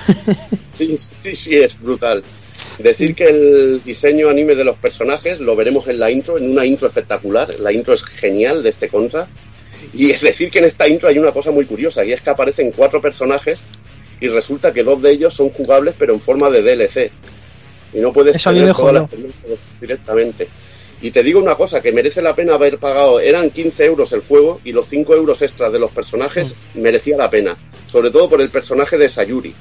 Sí, 0.79 0.95
sí, 0.97 1.35
sí, 1.35 1.57
es 1.57 1.77
brutal. 1.81 2.23
Decir 2.79 3.15
que 3.17 3.25
el 3.25 3.83
diseño 3.85 4.29
anime 4.29 4.55
de 4.55 4.63
los 4.65 4.77
personajes 4.77 5.41
lo 5.41 5.57
veremos 5.57 5.89
en 5.89 5.99
la 5.99 6.09
intro, 6.09 6.39
en 6.39 6.51
una 6.53 6.65
intro 6.65 6.87
espectacular. 6.87 7.59
La 7.59 7.73
intro 7.73 7.95
es 7.95 8.05
genial 8.05 8.63
de 8.63 8.69
este 8.71 8.89
contra. 8.89 9.29
Y 9.93 10.11
es 10.11 10.21
decir 10.21 10.51
que 10.51 10.59
en 10.61 10.67
esta 10.67 10.87
intro 10.89 11.09
hay 11.09 11.19
una 11.19 11.33
cosa 11.33 11.51
muy 11.51 11.65
curiosa, 11.67 12.05
y 12.05 12.13
es 12.13 12.21
que 12.21 12.31
aparecen 12.31 12.71
cuatro 12.73 13.01
personajes 13.01 13.63
y 14.21 14.29
resulta 14.29 14.73
que 14.73 14.83
dos 14.85 15.03
de 15.03 15.13
ellos 15.13 15.35
son 15.35 15.51
jugables 15.51 15.95
pero 15.99 16.13
en 16.13 16.21
forma 16.21 16.51
de 16.51 16.63
DLC. 16.63 17.11
Y 17.93 18.01
no 18.01 18.13
puedes 18.13 18.37
Eso 18.37 18.51
tener 18.51 18.69
las 18.69 18.77
jodió. 18.77 19.01
experiencias 19.03 19.59
directamente. 19.81 20.49
Y 21.01 21.11
te 21.13 21.23
digo 21.23 21.41
una 21.41 21.55
cosa, 21.55 21.81
que 21.81 21.93
merece 21.93 22.21
la 22.21 22.35
pena 22.35 22.55
haber 22.55 22.79
pagado, 22.79 23.21
eran 23.21 23.51
15 23.51 23.85
euros 23.85 24.13
el 24.13 24.21
juego 24.21 24.61
y 24.65 24.73
los 24.73 24.89
5 24.89 25.15
euros 25.15 25.43
extras 25.43 25.73
de 25.73 25.79
los 25.79 25.93
personajes 25.93 26.57
merecía 26.75 27.17
la 27.17 27.31
pena. 27.31 27.57
Sobre 27.87 28.11
todo 28.11 28.29
por 28.29 28.41
el 28.41 28.51
personaje 28.51 28.99
de 28.99 29.09
Sayuri, 29.09 29.55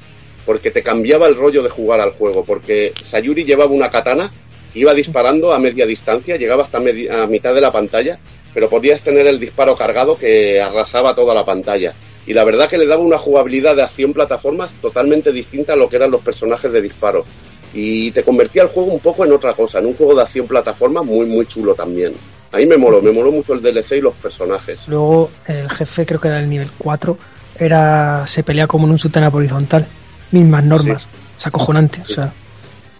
porque 0.44 0.70
te 0.72 0.82
cambiaba 0.82 1.28
el 1.28 1.36
rollo 1.36 1.62
de 1.62 1.70
jugar 1.70 2.00
al 2.00 2.10
juego, 2.10 2.44
porque 2.44 2.92
Sayuri 3.04 3.44
llevaba 3.44 3.70
una 3.70 3.88
katana, 3.88 4.32
iba 4.74 4.92
disparando 4.94 5.52
a 5.52 5.60
media 5.60 5.86
distancia, 5.86 6.36
llegaba 6.36 6.64
hasta 6.64 6.78
a 6.78 7.26
mitad 7.26 7.54
de 7.54 7.60
la 7.60 7.70
pantalla, 7.70 8.18
pero 8.52 8.68
podías 8.68 9.02
tener 9.02 9.26
el 9.28 9.38
disparo 9.38 9.76
cargado 9.76 10.16
que 10.16 10.60
arrasaba 10.60 11.14
toda 11.14 11.34
la 11.34 11.44
pantalla. 11.44 11.94
Y 12.28 12.34
la 12.34 12.44
verdad 12.44 12.68
que 12.68 12.76
le 12.76 12.86
daba 12.86 13.02
una 13.02 13.16
jugabilidad 13.16 13.74
de 13.74 13.82
acción 13.82 14.12
plataformas 14.12 14.74
totalmente 14.82 15.32
distinta 15.32 15.72
a 15.72 15.76
lo 15.76 15.88
que 15.88 15.96
eran 15.96 16.10
los 16.10 16.20
personajes 16.20 16.70
de 16.70 16.82
disparo. 16.82 17.24
Y 17.72 18.10
te 18.10 18.22
convertía 18.22 18.60
el 18.60 18.68
juego 18.68 18.92
un 18.92 19.00
poco 19.00 19.24
en 19.24 19.32
otra 19.32 19.54
cosa, 19.54 19.78
en 19.78 19.86
un 19.86 19.94
juego 19.94 20.14
de 20.14 20.20
acción 20.20 20.46
plataforma 20.46 21.02
muy, 21.02 21.24
muy 21.24 21.46
chulo 21.46 21.74
también. 21.74 22.12
A 22.52 22.58
mí 22.58 22.66
me 22.66 22.76
moló, 22.76 23.00
me 23.00 23.12
moló 23.12 23.32
mucho 23.32 23.54
el 23.54 23.62
DLC 23.62 23.92
y 23.92 24.00
los 24.02 24.14
personajes. 24.16 24.86
Luego 24.88 25.30
el 25.46 25.70
jefe, 25.70 26.04
creo 26.04 26.20
que 26.20 26.28
era 26.28 26.40
el 26.40 26.50
nivel 26.50 26.70
4, 26.76 27.16
era 27.58 28.26
se 28.26 28.42
pelea 28.42 28.66
como 28.66 28.84
en 28.86 28.92
un 28.92 28.98
sutana 28.98 29.28
horizontal. 29.28 29.86
Mismas 30.30 30.64
normas. 30.64 31.06
Es 31.38 31.46
acojonante. 31.46 32.02
O 32.02 32.12
sea, 32.12 32.30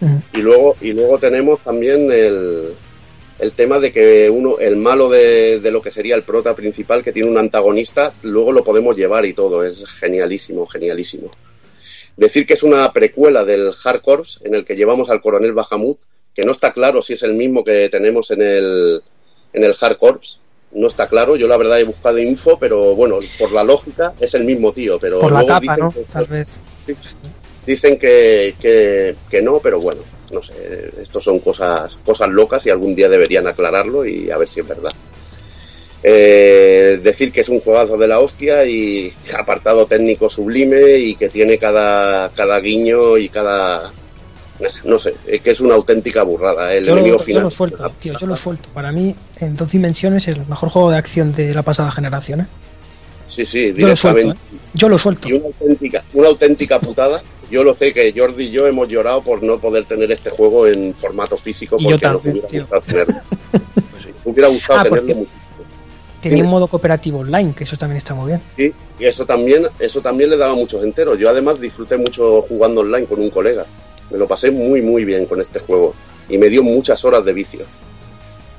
ujú. 0.01 0.23
Y 0.33 0.39
luego, 0.39 0.75
y 0.81 0.93
luego 0.93 1.19
tenemos 1.19 1.61
también 1.61 2.11
el, 2.11 2.75
el 3.39 3.53
tema 3.53 3.79
de 3.79 3.93
que 3.93 4.29
uno, 4.31 4.59
el 4.59 4.77
malo 4.77 5.09
de, 5.09 5.61
de 5.61 5.71
lo 5.71 5.81
que 5.81 5.91
sería 5.91 6.17
el 6.17 6.25
prota 6.25 6.55
principal, 6.55 7.03
que 7.03 7.13
tiene 7.13 7.31
un 7.31 7.39
antagonista, 7.39 8.13
luego 8.23 8.53
lo 8.53 8.65
podemos 8.65 8.97
llevar 8.97 9.25
y 9.27 9.33
todo. 9.33 9.65
Es 9.65 9.85
genialísimo, 9.85 10.67
genialísimo. 10.67 11.31
Decir 12.17 12.47
que 12.47 12.55
es 12.55 12.65
una 12.65 12.93
precuela 12.93 13.45
del 13.45 13.71
Hard 13.85 14.03
Corps 14.03 14.41
en 14.43 14.57
el 14.57 14.65
que 14.65 14.75
llevamos 14.75 15.09
al 15.09 15.21
coronel 15.21 15.53
Bahamut, 15.53 15.99
que 16.35 16.43
no 16.43 16.51
está 16.51 16.73
claro 16.73 17.01
si 17.01 17.13
es 17.13 17.23
el 17.23 17.35
mismo 17.35 17.63
que 17.63 17.89
tenemos 17.89 18.31
en 18.33 18.43
el, 18.43 19.01
en 19.53 19.65
el 19.65 19.75
Hard 19.81 19.99
Corps. 19.99 20.41
No 20.73 20.89
está 20.89 21.07
claro, 21.07 21.37
yo 21.37 21.47
la 21.47 21.57
verdad 21.57 21.81
he 21.81 21.85
buscado 21.85 22.19
info, 22.19 22.59
pero 22.59 22.95
bueno, 22.95 23.21
por 23.39 23.53
la 23.53 23.65
lógica 23.65 24.13
es 24.21 24.35
el 24.35 24.45
mismo 24.45 24.73
tío, 24.73 24.99
pero 24.99 25.21
por 25.21 25.33
la 25.33 25.43
luego 25.43 25.49
capa, 25.49 25.61
dicen 25.61 25.85
¿no? 25.85 25.93
que 25.93 26.03
Tal 26.03 26.27
vez. 26.27 26.49
Dicen 27.65 27.99
que, 27.99 28.55
que, 28.61 29.15
que 29.31 29.43
no, 29.43 29.61
pero 29.61 29.81
bueno, 29.81 30.01
no 30.33 30.43
sé, 30.43 30.91
estos 31.01 31.25
son 31.25 31.39
cosas, 31.41 31.97
cosas 32.05 32.29
locas 32.29 32.65
y 32.67 32.71
algún 32.71 32.95
día 32.95 33.09
deberían 33.09 33.47
aclararlo 33.47 34.05
y 34.05 34.31
a 34.31 34.37
ver 34.39 34.49
si 34.49 34.61
es 34.61 34.69
verdad. 34.69 34.91
Eh, 36.03 37.01
decir 37.03 37.33
que 37.33 37.41
es 37.41 37.49
un 37.49 37.61
juegazo 37.61 37.97
de 37.97 38.07
la 38.07 38.21
hostia 38.21 38.65
y 38.65 39.13
apartado 39.37 39.87
técnico 39.87 40.29
sublime 40.31 40.97
y 40.97 41.17
que 41.17 41.29
tiene 41.29 41.59
cada, 41.59 42.29
cada 42.31 42.61
guiño 42.61 43.19
y 43.19 43.29
cada... 43.29 43.91
No 44.85 44.99
sé, 44.99 45.15
es 45.27 45.41
que 45.41 45.51
es 45.51 45.61
una 45.61 45.75
auténtica 45.77 46.23
burrada. 46.25 46.73
El 46.75 46.87
Yo 46.87 46.95
lo, 46.95 46.99
enemigo 47.01 47.19
yo 47.19 47.25
final. 47.25 47.43
lo 47.45 47.51
suelto, 47.51 47.93
tío, 48.01 48.19
yo 48.19 48.27
lo 48.27 48.37
suelto. 48.37 48.69
Para 48.75 48.91
mí, 48.91 49.15
en 49.41 49.55
dos 49.55 49.71
dimensiones, 49.71 50.27
es 50.27 50.37
el 50.37 50.47
mejor 50.47 50.69
juego 50.71 50.91
de 50.91 50.99
acción 50.99 51.33
de 51.33 51.55
la 51.55 51.63
pasada 51.63 51.93
generación. 51.93 52.41
¿eh? 52.41 52.47
Sí, 53.27 53.45
sí, 53.47 53.73
Yo 53.77 53.87
lo 53.89 53.95
suelto. 53.95 54.19
directamente. 54.21 54.57
¿eh? 54.57 54.59
Yo 54.75 54.89
lo 54.89 54.99
suelto. 54.99 55.29
Y 55.29 55.33
una 55.35 55.47
auténtica, 55.47 56.05
una 56.13 56.29
auténtica 56.29 56.81
putada. 56.81 57.23
Yo 57.51 57.65
lo 57.65 57.75
sé 57.75 57.93
que 57.93 58.13
Jordi 58.15 58.45
y 58.45 58.51
yo 58.51 58.67
hemos 58.67 58.89
llorado 58.89 59.23
por 59.23 59.43
no 59.43 59.59
poder 59.59 59.85
tener 59.85 60.11
este 60.13 60.31
juego 60.31 60.67
en 60.67 60.95
formato 60.95 61.37
físico 61.37 61.77
Y 61.79 61.85
yo 61.85 61.91
porque 61.91 62.07
nos 62.09 62.25
hubiera 62.25 62.49
gustado 62.59 62.83
tenerlo. 62.83 63.15
Nos 63.95 64.27
hubiera 64.35 64.49
gustado 64.49 64.81
Ah, 64.81 64.85
tenerlo 64.85 65.15
mucho. 65.15 65.31
Tenía 66.23 66.43
un 66.43 66.51
modo 66.51 66.67
cooperativo 66.67 67.21
online, 67.21 67.55
que 67.57 67.65
eso 67.65 67.77
también 67.77 67.99
está 67.99 68.13
muy 68.13 68.27
bien. 68.29 68.41
Sí, 68.57 68.73
y 68.99 69.05
eso 69.05 69.25
también, 69.25 69.67
eso 69.79 70.01
también 70.01 70.31
le 70.31 70.37
daba 70.37 70.55
muchos 70.55 70.83
enteros. 70.83 71.17
Yo 71.19 71.31
además 71.31 71.61
disfruté 71.61 71.97
mucho 71.97 72.43
jugando 72.43 72.81
online 72.81 73.07
con 73.07 73.21
un 73.21 73.31
colega. 73.31 73.65
Me 74.11 74.19
lo 74.19 74.27
pasé 74.27 74.51
muy 74.51 74.83
muy 74.83 75.05
bien 75.05 75.27
con 75.27 75.41
este 75.41 75.61
juego. 75.61 75.95
Y 76.29 76.37
me 76.37 76.49
dio 76.49 76.63
muchas 76.63 77.05
horas 77.05 77.25
de 77.25 77.33
vicio. 77.33 77.61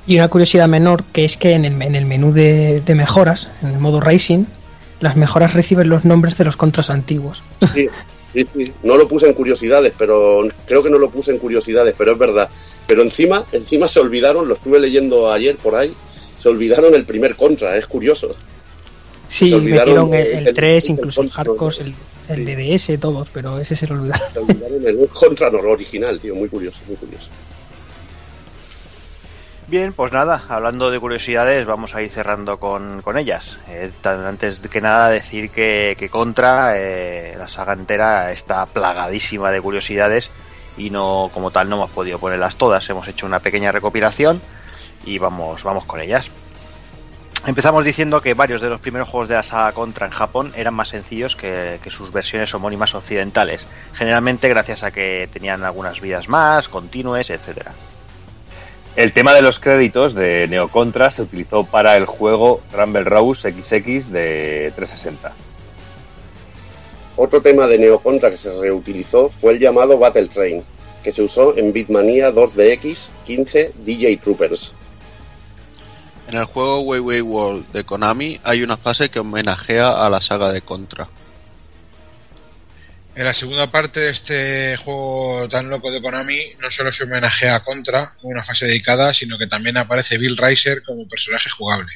Y 0.06 0.16
una 0.16 0.28
curiosidad 0.28 0.68
menor, 0.68 1.04
que 1.12 1.24
es 1.26 1.36
que 1.36 1.52
en 1.52 1.66
el, 1.66 1.80
en 1.82 1.94
el 1.94 2.06
menú 2.06 2.32
de, 2.32 2.80
de 2.80 2.94
mejoras, 2.94 3.48
en 3.62 3.68
el 3.68 3.78
modo 3.78 4.00
Racing, 4.00 4.44
las 5.00 5.16
mejoras 5.16 5.52
reciben 5.52 5.88
los 5.90 6.04
nombres 6.04 6.38
de 6.38 6.44
los 6.44 6.56
contras 6.56 6.88
antiguos. 6.90 7.42
Sí, 7.74 7.86
sí, 8.32 8.46
sí. 8.54 8.72
No 8.82 8.96
lo 8.96 9.08
puse 9.08 9.26
en 9.26 9.34
curiosidades, 9.34 9.92
pero 9.98 10.46
creo 10.66 10.82
que 10.82 10.90
no 10.90 10.98
lo 10.98 11.10
puse 11.10 11.30
en 11.32 11.38
curiosidades, 11.38 11.94
pero 11.96 12.12
es 12.12 12.18
verdad. 12.18 12.48
Pero 12.86 13.02
encima, 13.02 13.44
encima 13.52 13.86
se 13.88 14.00
olvidaron, 14.00 14.48
lo 14.48 14.54
estuve 14.54 14.78
leyendo 14.80 15.32
ayer 15.32 15.56
por 15.56 15.74
ahí, 15.76 15.92
se 16.36 16.48
olvidaron 16.48 16.94
el 16.94 17.04
primer 17.04 17.36
contra, 17.36 17.76
es 17.76 17.86
curioso. 17.86 18.34
Sí, 19.28 19.48
Se 19.50 19.54
olvidaron 19.54 20.10
metieron 20.10 20.38
el, 20.42 20.48
el 20.48 20.54
3, 20.54 20.82
del- 20.84 20.92
incluso 20.92 21.22
el 21.22 21.30
Hardcore, 21.30 21.76
el, 21.80 21.94
el 22.28 22.44
DDS, 22.78 22.98
todos, 22.98 23.28
pero 23.32 23.58
ese 23.60 23.76
se 23.76 23.86
lo 23.86 23.94
olvidaron. 23.94 24.32
Se 24.32 24.38
olvidaron 24.40 24.86
el 24.86 25.08
contra 25.08 25.50
no 25.50 25.58
original, 25.58 26.18
tío, 26.18 26.34
muy 26.34 26.48
curioso, 26.48 26.80
muy 26.88 26.96
curioso. 26.96 27.28
Bien, 29.70 29.92
pues 29.92 30.10
nada, 30.10 30.42
hablando 30.48 30.90
de 30.90 30.98
curiosidades, 30.98 31.64
vamos 31.64 31.94
a 31.94 32.02
ir 32.02 32.10
cerrando 32.10 32.58
con, 32.58 33.02
con 33.02 33.16
ellas. 33.16 33.56
Eh, 33.68 33.92
antes 34.02 34.62
que 34.62 34.80
nada, 34.80 35.10
decir 35.10 35.50
que, 35.50 35.94
que 35.96 36.08
Contra, 36.08 36.72
eh, 36.74 37.36
la 37.38 37.46
saga 37.46 37.74
entera, 37.74 38.32
está 38.32 38.66
plagadísima 38.66 39.52
de 39.52 39.60
curiosidades 39.60 40.32
y 40.76 40.90
no, 40.90 41.30
como 41.32 41.52
tal, 41.52 41.68
no 41.68 41.76
hemos 41.76 41.90
podido 41.90 42.18
ponerlas 42.18 42.56
todas. 42.56 42.90
Hemos 42.90 43.06
hecho 43.06 43.26
una 43.26 43.38
pequeña 43.38 43.70
recopilación 43.70 44.42
y 45.04 45.18
vamos, 45.18 45.62
vamos 45.62 45.84
con 45.84 46.00
ellas. 46.00 46.28
Empezamos 47.46 47.84
diciendo 47.84 48.20
que 48.20 48.34
varios 48.34 48.60
de 48.60 48.70
los 48.70 48.80
primeros 48.80 49.08
juegos 49.08 49.28
de 49.28 49.36
la 49.36 49.44
saga 49.44 49.70
Contra 49.70 50.06
en 50.06 50.12
Japón 50.12 50.52
eran 50.56 50.74
más 50.74 50.88
sencillos 50.88 51.36
que, 51.36 51.78
que 51.80 51.92
sus 51.92 52.10
versiones 52.10 52.52
homónimas 52.54 52.96
occidentales, 52.96 53.68
generalmente 53.94 54.48
gracias 54.48 54.82
a 54.82 54.90
que 54.90 55.28
tenían 55.32 55.62
algunas 55.62 56.00
vidas 56.00 56.28
más, 56.28 56.68
continues, 56.68 57.30
etcétera. 57.30 57.70
El 58.96 59.12
tema 59.12 59.34
de 59.34 59.42
los 59.42 59.60
créditos 59.60 60.14
de 60.14 60.46
Neo 60.48 60.68
Contra 60.68 61.10
se 61.10 61.22
utilizó 61.22 61.64
para 61.64 61.96
el 61.96 62.06
juego 62.06 62.60
Rumble 62.72 63.04
Rose 63.04 63.52
XX 63.52 64.10
de 64.10 64.72
360. 64.74 65.32
Otro 67.16 67.40
tema 67.40 67.66
de 67.68 67.78
Neo 67.78 68.00
Contra 68.00 68.30
que 68.30 68.36
se 68.36 68.50
reutilizó 68.58 69.28
fue 69.28 69.52
el 69.52 69.60
llamado 69.60 69.98
Battle 69.98 70.26
Train, 70.26 70.64
que 71.04 71.12
se 71.12 71.22
usó 71.22 71.56
en 71.56 71.72
Bitmania 71.72 72.32
2DX 72.32 73.08
15 73.26 73.72
DJ 73.84 74.16
Troopers. 74.16 74.72
En 76.28 76.36
el 76.36 76.44
juego 76.44 76.80
Way 76.80 77.00
Way 77.00 77.20
World 77.22 77.72
de 77.72 77.84
Konami 77.84 78.40
hay 78.44 78.62
una 78.62 78.76
fase 78.76 79.08
que 79.08 79.20
homenajea 79.20 79.90
a 80.04 80.10
la 80.10 80.20
saga 80.20 80.52
de 80.52 80.62
Contra. 80.62 81.08
En 83.20 83.26
la 83.26 83.34
segunda 83.34 83.66
parte 83.66 84.00
de 84.00 84.10
este 84.12 84.78
juego 84.78 85.46
tan 85.50 85.68
loco 85.68 85.92
de 85.92 86.00
Konami, 86.00 86.54
no 86.58 86.70
solo 86.70 86.90
se 86.90 87.04
homenajea 87.04 87.56
a 87.56 87.62
Contra 87.62 88.14
con 88.18 88.32
una 88.32 88.42
fase 88.42 88.64
dedicada, 88.64 89.12
sino 89.12 89.36
que 89.36 89.46
también 89.46 89.76
aparece 89.76 90.16
Bill 90.16 90.38
Riser 90.38 90.82
como 90.82 91.06
personaje 91.06 91.50
jugable. 91.50 91.92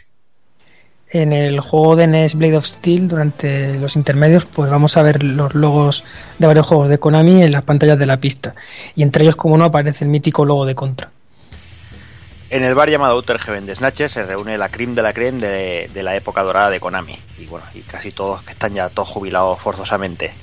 En 1.09 1.33
el 1.33 1.61
juego 1.61 1.97
de 1.97 2.09
NES 2.09 2.35
Blade 2.35 2.59
of 2.59 2.67
Steel, 2.67 3.09
durante 3.09 3.73
los 3.79 3.97
intermedios, 3.97 4.45
pues 4.45 4.71
vamos 4.71 4.99
a 4.99 5.03
ver 5.03 5.25
los 5.25 5.55
logos 5.55 6.05
de 6.39 6.47
varios 6.47 6.67
juegos 6.67 6.91
de 6.91 6.99
Konami 6.99 7.43
en 7.43 7.53
las 7.53 7.63
pantallas 7.63 7.99
de 7.99 8.05
la 8.05 8.19
pista. 8.19 8.55
Y 8.95 9.03
entre 9.03 9.25
ellos, 9.25 9.37
como 9.37 9.57
no, 9.57 9.65
aparece 9.65 10.05
el 10.05 10.11
mítico 10.11 10.45
logo 10.45 10.67
de 10.67 10.75
Contra. 10.75 11.11
En 12.51 12.65
el 12.65 12.75
bar 12.75 12.91
llamado 12.91 13.15
Outer 13.15 13.39
Heaven 13.39 13.65
de 13.65 13.75
Snatcher 13.75 14.11
se 14.11 14.25
reúne 14.25 14.59
la 14.59 14.69
creme 14.69 14.95
de 14.95 15.03
la 15.03 15.15
creme 15.15 15.41
de, 15.41 15.91
de 15.91 16.03
la 16.03 16.17
época 16.17 16.43
dorada 16.43 16.69
de 16.69 16.81
Konami. 16.81 17.19
Y 17.39 17.47
bueno, 17.47 17.65
y 17.73 17.81
casi 17.81 18.13
todos 18.13 18.43
que 18.43 18.53
están 18.53 18.75
ya 18.75 18.91
todos 18.91 19.09
jubilados 19.09 19.59
forzosamente. 19.59 20.35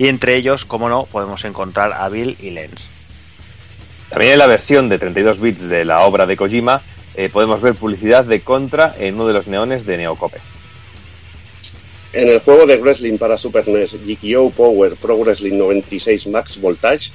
Y 0.00 0.08
entre 0.08 0.34
ellos, 0.34 0.64
como 0.64 0.88
no, 0.88 1.04
podemos 1.04 1.44
encontrar 1.44 1.92
a 1.92 2.08
Bill 2.08 2.38
y 2.40 2.48
Lens. 2.48 2.86
También 4.08 4.32
en 4.32 4.38
la 4.38 4.46
versión 4.46 4.88
de 4.88 4.98
32 4.98 5.38
bits 5.40 5.68
de 5.68 5.84
la 5.84 6.00
obra 6.06 6.26
de 6.26 6.38
Kojima 6.38 6.80
eh, 7.14 7.28
podemos 7.28 7.60
ver 7.60 7.74
publicidad 7.74 8.24
de 8.24 8.40
Contra 8.40 8.94
en 8.98 9.16
uno 9.16 9.26
de 9.26 9.34
los 9.34 9.46
neones 9.46 9.84
de 9.84 9.98
Neocope. 9.98 10.38
En 12.14 12.30
el 12.30 12.40
juego 12.40 12.64
de 12.64 12.78
wrestling 12.78 13.18
para 13.18 13.36
Super 13.36 13.68
NES, 13.68 13.92
GKO 13.92 14.48
Power 14.48 14.96
Pro 14.96 15.18
Wrestling 15.18 15.58
96 15.58 16.28
Max 16.28 16.58
Voltage, 16.58 17.10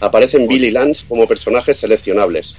aparecen 0.00 0.48
Bill 0.48 0.64
y 0.64 0.72
Lance 0.72 1.04
como 1.08 1.28
personajes 1.28 1.78
seleccionables. 1.78 2.56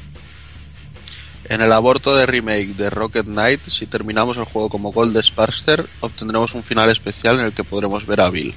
En 1.50 1.60
el 1.60 1.74
aborto 1.74 2.16
de 2.16 2.26
remake 2.26 2.74
de 2.74 2.90
Rocket 2.90 3.26
Knight, 3.26 3.68
si 3.68 3.86
terminamos 3.86 4.38
el 4.38 4.46
juego 4.46 4.70
como 4.70 4.94
Gold 4.94 5.22
Sparkster, 5.22 5.86
obtendremos 6.00 6.56
un 6.56 6.64
final 6.64 6.90
especial 6.90 7.38
en 7.38 7.48
el 7.48 7.52
que 7.52 7.66
podremos 7.66 8.06
ver 8.06 8.22
a 8.22 8.30
Bill. 8.30 8.56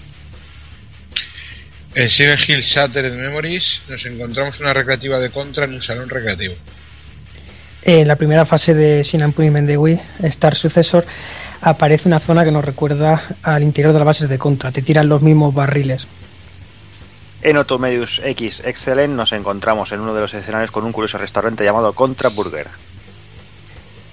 En 1.93 2.09
Silent 2.09 2.49
Hill 2.49 2.60
Shattered 2.60 3.15
Memories 3.15 3.83
nos 3.89 4.07
encontramos 4.07 4.60
una 4.60 4.73
recreativa 4.73 5.19
de 5.19 5.28
contra 5.31 5.65
en 5.65 5.75
un 5.75 5.83
salón 5.83 6.09
recreativo. 6.09 6.55
En 7.83 8.07
la 8.07 8.15
primera 8.15 8.47
fase 8.47 8.75
de 8.75 9.02
Sin 9.02 9.33
Punishment 9.33 9.67
de 9.67 9.77
Wii, 9.77 10.01
Star 10.23 10.55
Successor, 10.55 11.05
aparece 11.60 12.07
una 12.07 12.20
zona 12.20 12.44
que 12.44 12.52
nos 12.52 12.65
recuerda 12.65 13.25
al 13.43 13.65
interior 13.65 13.93
de 13.93 13.99
las 13.99 14.07
bases 14.07 14.28
de 14.28 14.39
contra. 14.39 14.70
Te 14.70 14.83
tiran 14.83 15.09
los 15.09 15.20
mismos 15.20 15.52
barriles. 15.52 16.07
En 17.43 17.57
Otomedius 17.57 18.20
X 18.23 18.62
Excellent 18.65 19.15
nos 19.15 19.33
encontramos 19.33 19.91
en 19.91 20.01
uno 20.01 20.15
de 20.15 20.20
los 20.20 20.33
escenarios 20.33 20.70
con 20.70 20.85
un 20.85 20.93
curioso 20.93 21.19
restaurante 21.19 21.65
llamado 21.65 21.93
Contra 21.94 22.28
Burger. 22.28 22.69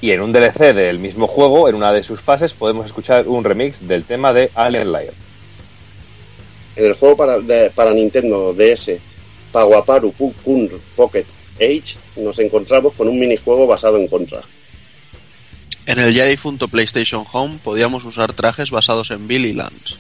Y 0.01 0.11
en 0.11 0.21
un 0.21 0.31
DLC 0.31 0.73
del 0.73 0.97
mismo 0.97 1.27
juego, 1.27 1.69
en 1.69 1.75
una 1.75 1.93
de 1.93 2.01
sus 2.01 2.21
fases, 2.21 2.53
podemos 2.53 2.87
escuchar 2.87 3.27
un 3.27 3.43
remix 3.43 3.87
del 3.87 4.03
tema 4.03 4.33
de 4.33 4.49
Alien 4.55 4.91
Liar. 4.91 5.26
En 6.77 6.85
el 6.85 6.93
juego 6.93 7.17
para, 7.17 7.39
de- 7.39 7.69
para 7.71 7.91
Nintendo 7.91 8.53
DS, 8.53 8.99
Pawaparu 9.51 10.13
Kun 10.13 10.69
Pocket 10.95 11.25
Age, 11.59 11.97
nos 12.15 12.37
encontramos 12.39 12.93
con 12.93 13.07
un 13.07 13.19
minijuego 13.19 13.65
basado 13.67 13.97
en 13.97 14.07
Contra. 14.07 14.41
En 15.87 15.99
el 15.99 16.13
ya 16.13 16.25
difunto 16.25 16.67
PlayStation 16.67 17.25
Home 17.31 17.59
podíamos 17.63 18.05
usar 18.05 18.31
trajes 18.33 18.69
basados 18.71 19.09
en 19.11 19.27
Billy 19.27 19.53
Lance. 19.53 19.95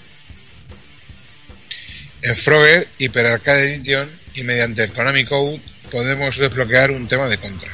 En 2.21 2.35
Frogger 2.35 2.87
Hyper 2.97 3.25
Arcade 3.25 3.73
Edition 3.75 4.09
y 4.35 4.43
mediante 4.43 4.83
el 4.83 4.91
Konami 4.91 5.25
Code 5.25 5.61
podemos 5.91 6.37
desbloquear 6.37 6.91
un 6.91 7.07
tema 7.07 7.27
de 7.27 7.37
contra. 7.37 7.69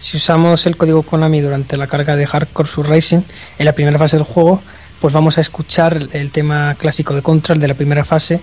Si 0.00 0.16
usamos 0.16 0.64
el 0.66 0.76
código 0.76 1.02
Konami 1.02 1.40
durante 1.40 1.76
la 1.76 1.86
carga 1.86 2.16
de 2.16 2.26
Hardcore 2.26 2.70
Sur 2.70 2.88
Racing 2.88 3.20
en 3.58 3.64
la 3.64 3.72
primera 3.72 3.98
fase 3.98 4.16
del 4.16 4.24
juego, 4.24 4.62
pues 5.00 5.12
vamos 5.12 5.38
a 5.38 5.40
escuchar 5.40 6.08
el 6.12 6.30
tema 6.30 6.74
clásico 6.74 7.14
de 7.14 7.22
Contra, 7.22 7.54
el 7.54 7.60
de 7.60 7.68
la 7.68 7.74
primera 7.74 8.04
fase, 8.04 8.40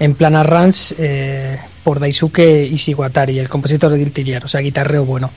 en 0.00 0.14
plan 0.14 0.34
arrange 0.34 0.94
eh, 0.98 1.58
por 1.82 2.00
Daisuke 2.00 2.64
Ishiwatari, 2.64 3.38
el 3.38 3.48
compositor 3.48 3.92
de 3.92 4.24
Gear, 4.24 4.44
o 4.44 4.48
sea, 4.48 4.60
guitarreo 4.60 5.04
bueno. 5.04 5.30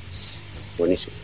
Buenísimo. 0.78 1.16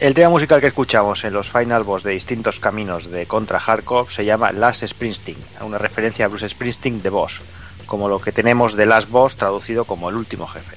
El 0.00 0.14
tema 0.14 0.30
musical 0.30 0.60
que 0.60 0.68
escuchamos 0.68 1.24
en 1.24 1.32
los 1.32 1.50
final 1.50 1.82
boss 1.82 2.04
de 2.04 2.12
distintos 2.12 2.60
caminos 2.60 3.10
de 3.10 3.26
Contra 3.26 3.58
Hardcore 3.58 4.12
se 4.12 4.24
llama 4.24 4.52
Last 4.52 4.86
Springsteen, 4.86 5.38
una 5.60 5.78
referencia 5.78 6.26
a 6.26 6.28
Bruce 6.28 6.48
Springsteen 6.48 7.02
de 7.02 7.10
Boss, 7.10 7.40
como 7.86 8.08
lo 8.08 8.20
que 8.20 8.30
tenemos 8.30 8.76
de 8.76 8.86
Last 8.86 9.10
Boss 9.10 9.34
traducido 9.34 9.84
como 9.84 10.08
el 10.08 10.14
último 10.14 10.46
jefe. 10.46 10.76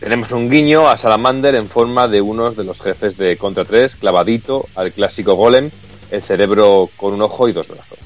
Tenemos 0.00 0.32
un 0.32 0.50
guiño 0.50 0.88
a 0.88 0.98
Salamander 0.98 1.54
en 1.54 1.68
forma 1.68 2.06
de 2.06 2.20
unos 2.20 2.54
de 2.54 2.64
los 2.64 2.80
jefes 2.80 3.16
de 3.16 3.38
Contra 3.38 3.64
3, 3.64 3.96
clavadito 3.96 4.66
al 4.74 4.92
clásico 4.92 5.34
Golem, 5.34 5.70
el 6.10 6.22
cerebro 6.22 6.90
con 6.96 7.14
un 7.14 7.22
ojo 7.22 7.48
y 7.48 7.52
dos 7.52 7.68
brazos. 7.68 7.98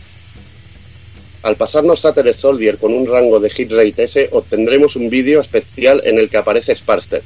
Al 1.43 1.57
pasarnos 1.57 2.01
Shattered 2.03 2.35
Soldier 2.35 2.79
con 2.79 2.95
un 2.95 3.07
rango 3.07 3.41
de 3.41 3.51
hit 3.51 3.73
rate 3.73 4.05
S, 4.05 4.29
obtendremos 4.33 4.95
un 4.95 5.11
vídeo 5.11 5.41
especial 5.41 6.01
en 6.05 6.19
el 6.19 6.31
que 6.31 6.37
aparece 6.37 6.75
Sparster. 6.75 7.23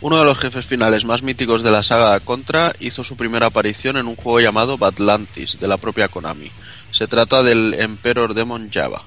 Uno 0.00 0.18
de 0.18 0.24
los 0.24 0.38
jefes 0.38 0.66
finales 0.66 1.04
más 1.04 1.22
míticos 1.22 1.62
de 1.62 1.70
la 1.70 1.82
saga 1.82 2.20
Contra 2.20 2.72
hizo 2.78 3.02
su 3.02 3.16
primera 3.16 3.46
aparición 3.46 3.96
en 3.96 4.06
un 4.06 4.16
juego 4.16 4.38
llamado 4.38 4.76
Batlantis, 4.76 5.58
de 5.58 5.66
la 5.66 5.78
propia 5.78 6.08
Konami. 6.08 6.52
Se 6.90 7.08
trata 7.08 7.42
del 7.42 7.74
Emperor 7.74 8.34
Demon 8.34 8.70
Java. 8.70 9.02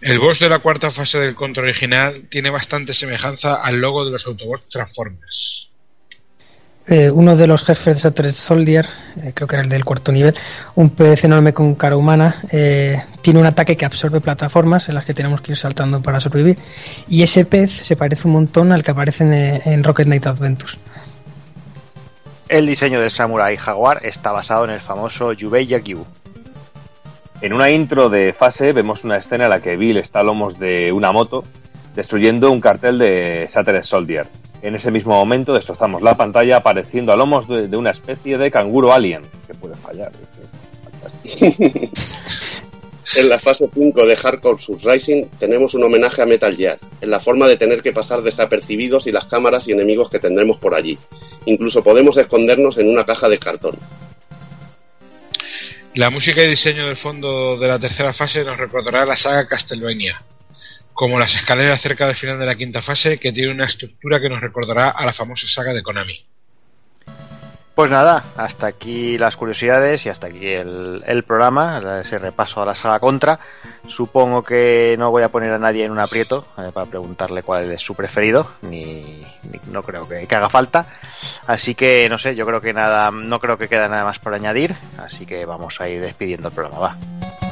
El 0.00 0.18
boss 0.18 0.38
de 0.38 0.48
la 0.48 0.60
cuarta 0.60 0.90
fase 0.90 1.18
del 1.18 1.34
contra 1.34 1.62
original 1.62 2.28
tiene 2.30 2.50
bastante 2.50 2.94
semejanza 2.94 3.56
al 3.56 3.80
logo 3.80 4.04
de 4.04 4.12
los 4.12 4.26
Autobots 4.26 4.68
Transformers. 4.68 5.68
Eh, 6.86 7.10
uno 7.10 7.36
de 7.36 7.46
los 7.46 7.64
jefes 7.64 7.98
de 7.98 8.02
Shattered 8.02 8.32
Soldier, 8.32 8.86
eh, 9.22 9.30
creo 9.32 9.46
que 9.46 9.54
era 9.54 9.62
el 9.62 9.68
del 9.68 9.84
cuarto 9.84 10.10
nivel, 10.10 10.34
un 10.74 10.90
pez 10.90 11.22
enorme 11.22 11.52
con 11.52 11.76
cara 11.76 11.96
humana, 11.96 12.42
eh, 12.50 13.00
tiene 13.20 13.38
un 13.38 13.46
ataque 13.46 13.76
que 13.76 13.84
absorbe 13.84 14.20
plataformas 14.20 14.88
en 14.88 14.96
las 14.96 15.04
que 15.04 15.14
tenemos 15.14 15.40
que 15.40 15.52
ir 15.52 15.58
saltando 15.58 16.02
para 16.02 16.18
sobrevivir. 16.18 16.58
Y 17.08 17.22
ese 17.22 17.44
pez 17.44 17.70
se 17.70 17.94
parece 17.94 18.26
un 18.26 18.34
montón 18.34 18.72
al 18.72 18.82
que 18.82 18.90
aparece 18.90 19.22
en, 19.22 19.32
en 19.32 19.84
Rocket 19.84 20.06
Knight 20.06 20.26
Adventures. 20.26 20.76
El 22.48 22.66
diseño 22.66 23.00
del 23.00 23.10
Samurai 23.10 23.56
Jaguar 23.56 24.04
está 24.04 24.32
basado 24.32 24.64
en 24.64 24.72
el 24.72 24.80
famoso 24.80 25.32
Yubei 25.32 25.66
Yakibu. 25.66 26.04
En 27.40 27.52
una 27.52 27.70
intro 27.70 28.08
de 28.08 28.32
fase 28.32 28.72
vemos 28.72 29.04
una 29.04 29.16
escena 29.16 29.44
en 29.44 29.50
la 29.50 29.60
que 29.60 29.76
Bill 29.76 29.96
está 29.96 30.20
a 30.20 30.22
lomos 30.22 30.58
de 30.58 30.92
una 30.92 31.12
moto 31.12 31.44
destruyendo 31.94 32.50
un 32.50 32.60
cartel 32.60 32.98
de 32.98 33.48
Shattered 33.50 33.82
Soldier. 33.82 34.26
En 34.62 34.74
ese 34.74 34.90
mismo 34.90 35.12
momento 35.14 35.52
destrozamos 35.52 36.02
la 36.02 36.16
pantalla 36.16 36.58
apareciendo 36.58 37.12
a 37.12 37.16
lomos 37.16 37.48
de, 37.48 37.68
de 37.68 37.76
una 37.76 37.90
especie 37.90 38.38
de 38.38 38.50
canguro 38.50 38.92
alien. 38.92 39.22
Que 39.46 39.54
puede 39.54 39.74
fallar. 39.76 40.12
En 43.14 43.28
la 43.28 43.38
fase 43.38 43.68
5 43.72 44.06
de 44.06 44.16
Hardcore 44.16 44.56
Surrising 44.56 45.28
tenemos 45.38 45.74
un 45.74 45.84
homenaje 45.84 46.22
a 46.22 46.26
Metal 46.26 46.56
Gear, 46.56 46.78
en 46.98 47.10
la 47.10 47.20
forma 47.20 47.46
de 47.46 47.58
tener 47.58 47.82
que 47.82 47.92
pasar 47.92 48.22
desapercibidos 48.22 49.06
y 49.06 49.12
las 49.12 49.26
cámaras 49.26 49.68
y 49.68 49.72
enemigos 49.72 50.08
que 50.08 50.18
tendremos 50.18 50.56
por 50.56 50.74
allí. 50.74 50.98
Incluso 51.44 51.82
podemos 51.82 52.16
escondernos 52.16 52.78
en 52.78 52.88
una 52.88 53.04
caja 53.04 53.28
de 53.28 53.38
cartón. 53.38 53.76
La 55.94 56.08
música 56.08 56.42
y 56.42 56.48
diseño 56.48 56.86
del 56.86 56.96
fondo 56.96 57.58
de 57.58 57.68
la 57.68 57.78
tercera 57.78 58.14
fase 58.14 58.44
nos 58.44 58.56
recordará 58.56 59.04
la 59.04 59.14
saga 59.14 59.46
Castlevania, 59.46 60.22
como 61.02 61.18
las 61.18 61.34
escaleras 61.34 61.80
cerca 61.80 62.06
del 62.06 62.14
final 62.14 62.38
de 62.38 62.46
la 62.46 62.54
quinta 62.54 62.80
fase, 62.80 63.18
que 63.18 63.32
tiene 63.32 63.52
una 63.52 63.66
estructura 63.66 64.20
que 64.20 64.28
nos 64.28 64.40
recordará 64.40 64.90
a 64.90 65.04
la 65.04 65.12
famosa 65.12 65.48
saga 65.48 65.72
de 65.72 65.82
Konami. 65.82 66.24
Pues 67.74 67.90
nada, 67.90 68.22
hasta 68.36 68.68
aquí 68.68 69.18
las 69.18 69.36
curiosidades 69.36 70.06
y 70.06 70.10
hasta 70.10 70.28
aquí 70.28 70.46
el, 70.46 71.02
el 71.04 71.24
programa, 71.24 72.00
ese 72.02 72.20
repaso 72.20 72.62
a 72.62 72.66
la 72.66 72.76
saga 72.76 73.00
Contra. 73.00 73.40
Supongo 73.88 74.44
que 74.44 74.94
no 74.96 75.10
voy 75.10 75.24
a 75.24 75.28
poner 75.30 75.52
a 75.52 75.58
nadie 75.58 75.84
en 75.84 75.90
un 75.90 75.98
aprieto 75.98 76.46
eh, 76.56 76.70
para 76.72 76.86
preguntarle 76.86 77.42
cuál 77.42 77.72
es 77.72 77.80
su 77.80 77.96
preferido, 77.96 78.52
ni, 78.62 79.26
no 79.72 79.82
creo 79.82 80.08
que, 80.08 80.28
que 80.28 80.36
haga 80.36 80.50
falta. 80.50 80.86
Así 81.48 81.74
que 81.74 82.06
no 82.08 82.16
sé, 82.16 82.36
yo 82.36 82.46
creo 82.46 82.60
que 82.60 82.72
nada, 82.72 83.10
no 83.10 83.40
creo 83.40 83.58
que 83.58 83.68
queda 83.68 83.88
nada 83.88 84.04
más 84.04 84.20
por 84.20 84.34
añadir, 84.34 84.76
así 84.98 85.26
que 85.26 85.44
vamos 85.46 85.80
a 85.80 85.88
ir 85.88 86.00
despidiendo 86.00 86.46
el 86.46 86.54
programa, 86.54 86.78
va. 86.78 87.51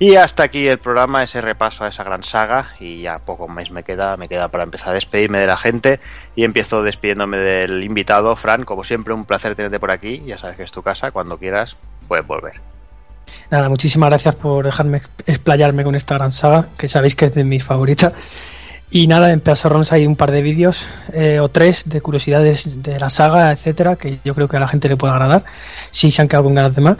Y 0.00 0.16
hasta 0.16 0.44
aquí 0.44 0.66
el 0.66 0.78
programa, 0.78 1.22
ese 1.22 1.42
repaso 1.42 1.84
a 1.84 1.88
esa 1.88 2.02
gran 2.02 2.24
saga. 2.24 2.68
Y 2.80 3.02
ya 3.02 3.18
poco 3.18 3.46
más 3.48 3.70
me 3.70 3.82
queda, 3.82 4.16
me 4.16 4.28
queda 4.28 4.48
para 4.48 4.64
empezar 4.64 4.88
a 4.88 4.92
despedirme 4.94 5.38
de 5.38 5.46
la 5.46 5.58
gente. 5.58 6.00
Y 6.34 6.44
empiezo 6.44 6.82
despidiéndome 6.82 7.36
del 7.36 7.84
invitado, 7.84 8.34
Fran. 8.34 8.64
Como 8.64 8.82
siempre, 8.82 9.12
un 9.12 9.26
placer 9.26 9.54
tenerte 9.54 9.78
por 9.78 9.90
aquí. 9.90 10.22
Ya 10.24 10.38
sabes 10.38 10.56
que 10.56 10.62
es 10.62 10.72
tu 10.72 10.82
casa. 10.82 11.10
Cuando 11.10 11.36
quieras, 11.36 11.76
puedes 12.08 12.26
volver. 12.26 12.54
Nada, 13.50 13.68
muchísimas 13.68 14.08
gracias 14.08 14.36
por 14.36 14.64
dejarme 14.64 15.02
explayarme 15.26 15.84
con 15.84 15.94
esta 15.94 16.14
gran 16.14 16.32
saga, 16.32 16.68
que 16.78 16.88
sabéis 16.88 17.14
que 17.14 17.26
es 17.26 17.34
de 17.34 17.44
mis 17.44 17.62
favoritas. 17.62 18.14
Y 18.90 19.06
nada, 19.06 19.30
en 19.32 19.40
Pedasorrons 19.40 19.92
hay 19.92 20.06
un 20.06 20.16
par 20.16 20.30
de 20.30 20.40
vídeos, 20.40 20.86
eh, 21.12 21.40
o 21.40 21.48
tres, 21.48 21.88
de 21.88 22.00
curiosidades 22.00 22.82
de 22.82 22.98
la 22.98 23.10
saga, 23.10 23.52
etcétera, 23.52 23.96
que 23.96 24.18
yo 24.24 24.34
creo 24.34 24.48
que 24.48 24.56
a 24.56 24.60
la 24.60 24.66
gente 24.66 24.88
le 24.88 24.96
puede 24.96 25.12
agradar, 25.12 25.44
si 25.90 26.10
se 26.10 26.22
han 26.22 26.28
quedado 26.28 26.44
con 26.44 26.54
ganas 26.54 26.74
de 26.74 26.80
más. 26.80 26.96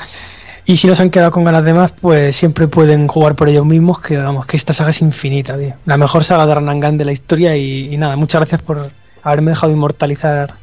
Y 0.71 0.77
si 0.77 0.87
no 0.87 0.95
se 0.95 1.03
han 1.03 1.11
quedado 1.11 1.33
con 1.33 1.43
ganas 1.43 1.65
de 1.65 1.75
más, 1.75 1.91
pues 1.91 2.37
siempre 2.37 2.69
pueden 2.69 3.09
jugar 3.09 3.35
por 3.35 3.49
ellos 3.49 3.67
mismos, 3.67 4.01
que 4.01 4.17
vamos, 4.17 4.47
que 4.47 4.57
esta 4.57 4.73
saga 4.73 4.91
es 4.91 5.03
infinita, 5.03 5.59
tío. 5.59 5.75
La 5.85 5.97
mejor 5.97 6.23
saga 6.23 6.47
de 6.47 6.55
Ranangan 6.55 6.97
de 6.97 7.05
la 7.05 7.11
historia 7.11 7.57
y, 7.57 7.93
y 7.93 7.97
nada, 7.97 8.15
muchas 8.15 8.41
gracias 8.43 8.63
por 8.63 8.89
haberme 9.25 9.51
dejado 9.51 9.73
inmortalizar 9.73 10.55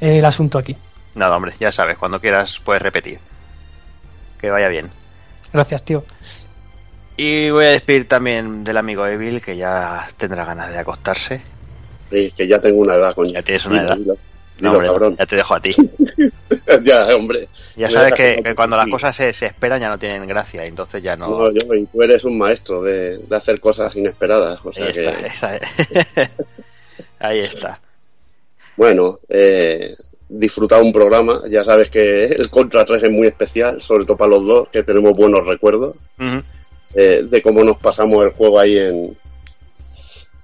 el 0.00 0.24
asunto 0.24 0.58
aquí. 0.58 0.74
Nada, 1.14 1.36
hombre, 1.36 1.54
ya 1.60 1.70
sabes, 1.70 1.96
cuando 1.98 2.18
quieras 2.18 2.60
puedes 2.64 2.82
repetir. 2.82 3.20
Que 4.40 4.50
vaya 4.50 4.68
bien. 4.68 4.90
Gracias, 5.52 5.84
tío. 5.84 6.02
Y 7.16 7.50
voy 7.50 7.66
a 7.66 7.68
despedir 7.68 8.08
también 8.08 8.64
del 8.64 8.76
amigo 8.76 9.06
Evil, 9.06 9.40
que 9.40 9.56
ya 9.56 10.08
tendrá 10.16 10.44
ganas 10.44 10.72
de 10.72 10.80
acostarse. 10.80 11.42
Sí, 12.10 12.32
que 12.36 12.48
ya 12.48 12.58
tengo 12.58 12.80
una 12.80 12.94
edad, 12.94 13.14
coño. 13.14 13.30
Ya 13.30 13.42
tienes 13.42 13.64
una 13.66 13.82
edad. 13.82 13.98
No, 14.60 14.68
dilo, 14.70 14.72
hombre, 14.78 14.86
cabrón. 14.88 15.16
ya 15.18 15.26
te 15.26 15.36
dejo 15.36 15.54
a 15.54 15.60
ti. 15.60 15.70
ya, 16.84 17.06
hombre. 17.16 17.48
Ya 17.76 17.90
sabes 17.90 18.12
que, 18.14 18.54
cuando 18.54 18.76
las 18.76 18.86
cosas 18.88 19.14
se, 19.16 19.32
se 19.32 19.46
esperan 19.46 19.80
ya 19.80 19.88
no 19.88 19.98
tienen 19.98 20.26
gracia, 20.28 20.64
entonces 20.64 21.02
ya 21.02 21.16
no. 21.16 21.28
No, 21.28 21.50
yo, 21.50 21.58
tú 21.90 22.02
eres 22.02 22.24
un 22.24 22.38
maestro 22.38 22.82
de, 22.82 23.18
de 23.18 23.36
hacer 23.36 23.58
cosas 23.60 23.94
inesperadas. 23.96 24.60
O 24.64 24.72
sea 24.72 24.86
Ahí 24.86 24.92
que, 24.92 25.06
está, 25.06 25.26
esa- 25.56 25.60
Ahí 27.18 27.40
está. 27.40 27.80
bueno, 28.76 29.18
eh, 29.28 29.94
disfrutar 30.28 30.82
un 30.82 30.92
programa. 30.92 31.40
Ya 31.48 31.64
sabes 31.64 31.90
que 31.90 32.26
el 32.26 32.48
Contra 32.50 32.84
3 32.84 33.02
es 33.04 33.10
muy 33.10 33.26
especial, 33.26 33.80
sobre 33.80 34.04
todo 34.04 34.16
para 34.16 34.30
los 34.30 34.46
dos, 34.46 34.68
que 34.68 34.82
tenemos 34.82 35.14
buenos 35.14 35.46
recuerdos 35.46 35.96
eh, 36.94 37.22
de 37.28 37.42
cómo 37.42 37.64
nos 37.64 37.78
pasamos 37.78 38.22
el 38.24 38.30
juego 38.30 38.58
ahí 38.60 38.78
en, 38.78 39.16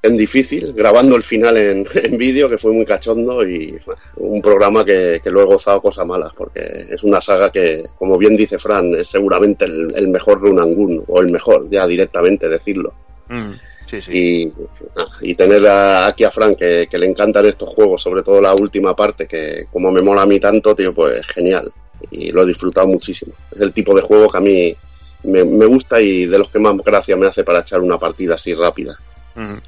en 0.02 0.16
difícil, 0.16 0.72
grabando 0.72 1.14
el 1.16 1.22
final 1.22 1.56
en, 1.56 1.86
en 1.94 2.16
vídeo, 2.18 2.48
que 2.48 2.58
fue 2.58 2.72
muy 2.72 2.84
cachondo 2.86 3.46
y 3.46 3.76
un 4.16 4.40
programa 4.40 4.84
que, 4.84 5.20
que 5.22 5.30
lo 5.30 5.42
he 5.42 5.44
gozado 5.44 5.80
cosas 5.80 6.06
malas, 6.06 6.32
porque 6.36 6.60
es 6.90 7.02
una 7.04 7.20
saga 7.20 7.50
que, 7.52 7.84
como 7.98 8.16
bien 8.16 8.36
dice 8.36 8.58
Fran, 8.58 8.94
es 8.94 9.08
seguramente 9.08 9.66
el, 9.66 9.92
el 9.94 10.08
mejor 10.08 10.40
Run 10.40 10.58
and 10.60 10.74
Gun, 10.74 11.04
o 11.06 11.20
el 11.20 11.30
mejor, 11.30 11.68
ya 11.70 11.86
directamente 11.86 12.48
decirlo. 12.48 12.92
Mm, 13.28 13.52
Sí, 13.90 14.00
sí. 14.00 14.12
Y, 14.12 14.52
ah, 14.94 15.08
y 15.20 15.34
tener 15.34 15.66
a- 15.66 16.06
aquí 16.06 16.22
a 16.22 16.30
Fran, 16.30 16.54
que, 16.54 16.86
que 16.88 16.96
le 16.96 17.06
encantan 17.06 17.44
estos 17.46 17.70
juegos, 17.70 18.00
sobre 18.00 18.22
todo 18.22 18.40
la 18.40 18.54
última 18.54 18.94
parte, 18.94 19.26
que 19.26 19.66
como 19.72 19.90
me 19.90 20.00
mola 20.00 20.22
a 20.22 20.26
mí 20.26 20.38
tanto, 20.38 20.76
tío, 20.76 20.94
pues 20.94 21.26
genial. 21.26 21.72
Y 22.12 22.30
lo 22.30 22.44
he 22.44 22.46
disfrutado 22.46 22.86
muchísimo. 22.86 23.32
Es 23.50 23.60
el 23.60 23.72
tipo 23.72 23.92
de 23.92 24.02
juego 24.02 24.28
que 24.28 24.38
a 24.38 24.40
mí 24.40 24.76
me, 25.24 25.44
me 25.44 25.66
gusta 25.66 26.00
y 26.00 26.26
de 26.26 26.38
los 26.38 26.48
que 26.50 26.60
más 26.60 26.76
gracia 26.84 27.16
me 27.16 27.26
hace 27.26 27.42
para 27.42 27.58
echar 27.62 27.80
una 27.80 27.98
partida 27.98 28.36
así 28.36 28.54
rápida. 28.54 28.96
Ujú. 29.34 29.60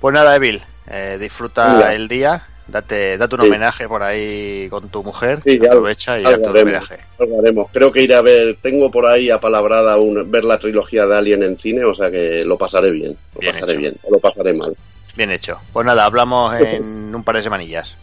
Pues 0.00 0.14
nada, 0.14 0.36
Evil, 0.36 0.62
eh, 0.88 1.16
disfruta 1.20 1.92
el 1.92 2.06
día, 2.08 2.46
date, 2.66 3.18
date 3.18 3.34
un 3.34 3.40
Sí. 3.42 3.46
homenaje 3.48 3.88
por 3.88 4.02
ahí 4.02 4.68
con 4.68 4.88
tu 4.88 5.02
mujer, 5.02 5.40
Sí, 5.44 5.58
ya- 5.60 5.68
aprovecha 5.68 6.18
y 6.18 6.22
date 6.22 6.48
un 6.48 6.56
homenaje. 6.56 6.98
haremos. 7.40 7.68
Creo 7.72 7.90
que 7.90 8.02
iré 8.02 8.14
a 8.14 8.22
ver, 8.22 8.56
tengo 8.62 8.90
por 8.90 9.06
ahí 9.06 9.30
apalabrada 9.30 9.96
un, 9.96 10.30
ver 10.30 10.44
la 10.44 10.58
trilogía 10.58 11.06
de 11.06 11.16
Alien 11.16 11.42
en 11.42 11.58
cine, 11.58 11.84
o 11.84 11.92
sea 11.94 12.10
que 12.10 12.44
lo 12.44 12.56
pasaré 12.56 12.90
bien, 12.92 13.16
lo 13.34 13.40
Bien 13.40 13.52
pasaré 13.54 13.72
hecho. 13.72 13.80
bien, 13.80 13.94
o 14.02 14.12
lo 14.12 14.18
pasaré 14.20 14.52
mal. 14.54 14.76
Bien 15.16 15.30
hecho. 15.32 15.58
Pues 15.72 15.84
nada, 15.84 16.04
hablamos 16.04 16.54
en 16.60 17.14
un 17.14 17.24
par 17.24 17.36
de 17.36 17.42
semanillas. 17.42 17.96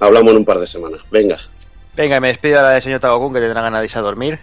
Hablamos 0.00 0.30
en 0.32 0.36
un 0.38 0.44
par 0.44 0.58
de 0.58 0.66
semanas. 0.66 1.00
Venga. 1.10 1.38
Venga, 1.94 2.16
y 2.16 2.20
me 2.20 2.28
despido 2.28 2.58
ahora 2.58 2.70
del 2.72 2.82
señor 2.82 3.00
Tagokun, 3.00 3.32
que 3.34 3.40
tendrá 3.40 3.62
ganas 3.62 3.80
de 3.80 3.86
irse 3.86 3.98
a 3.98 4.02
dormir. 4.02 4.38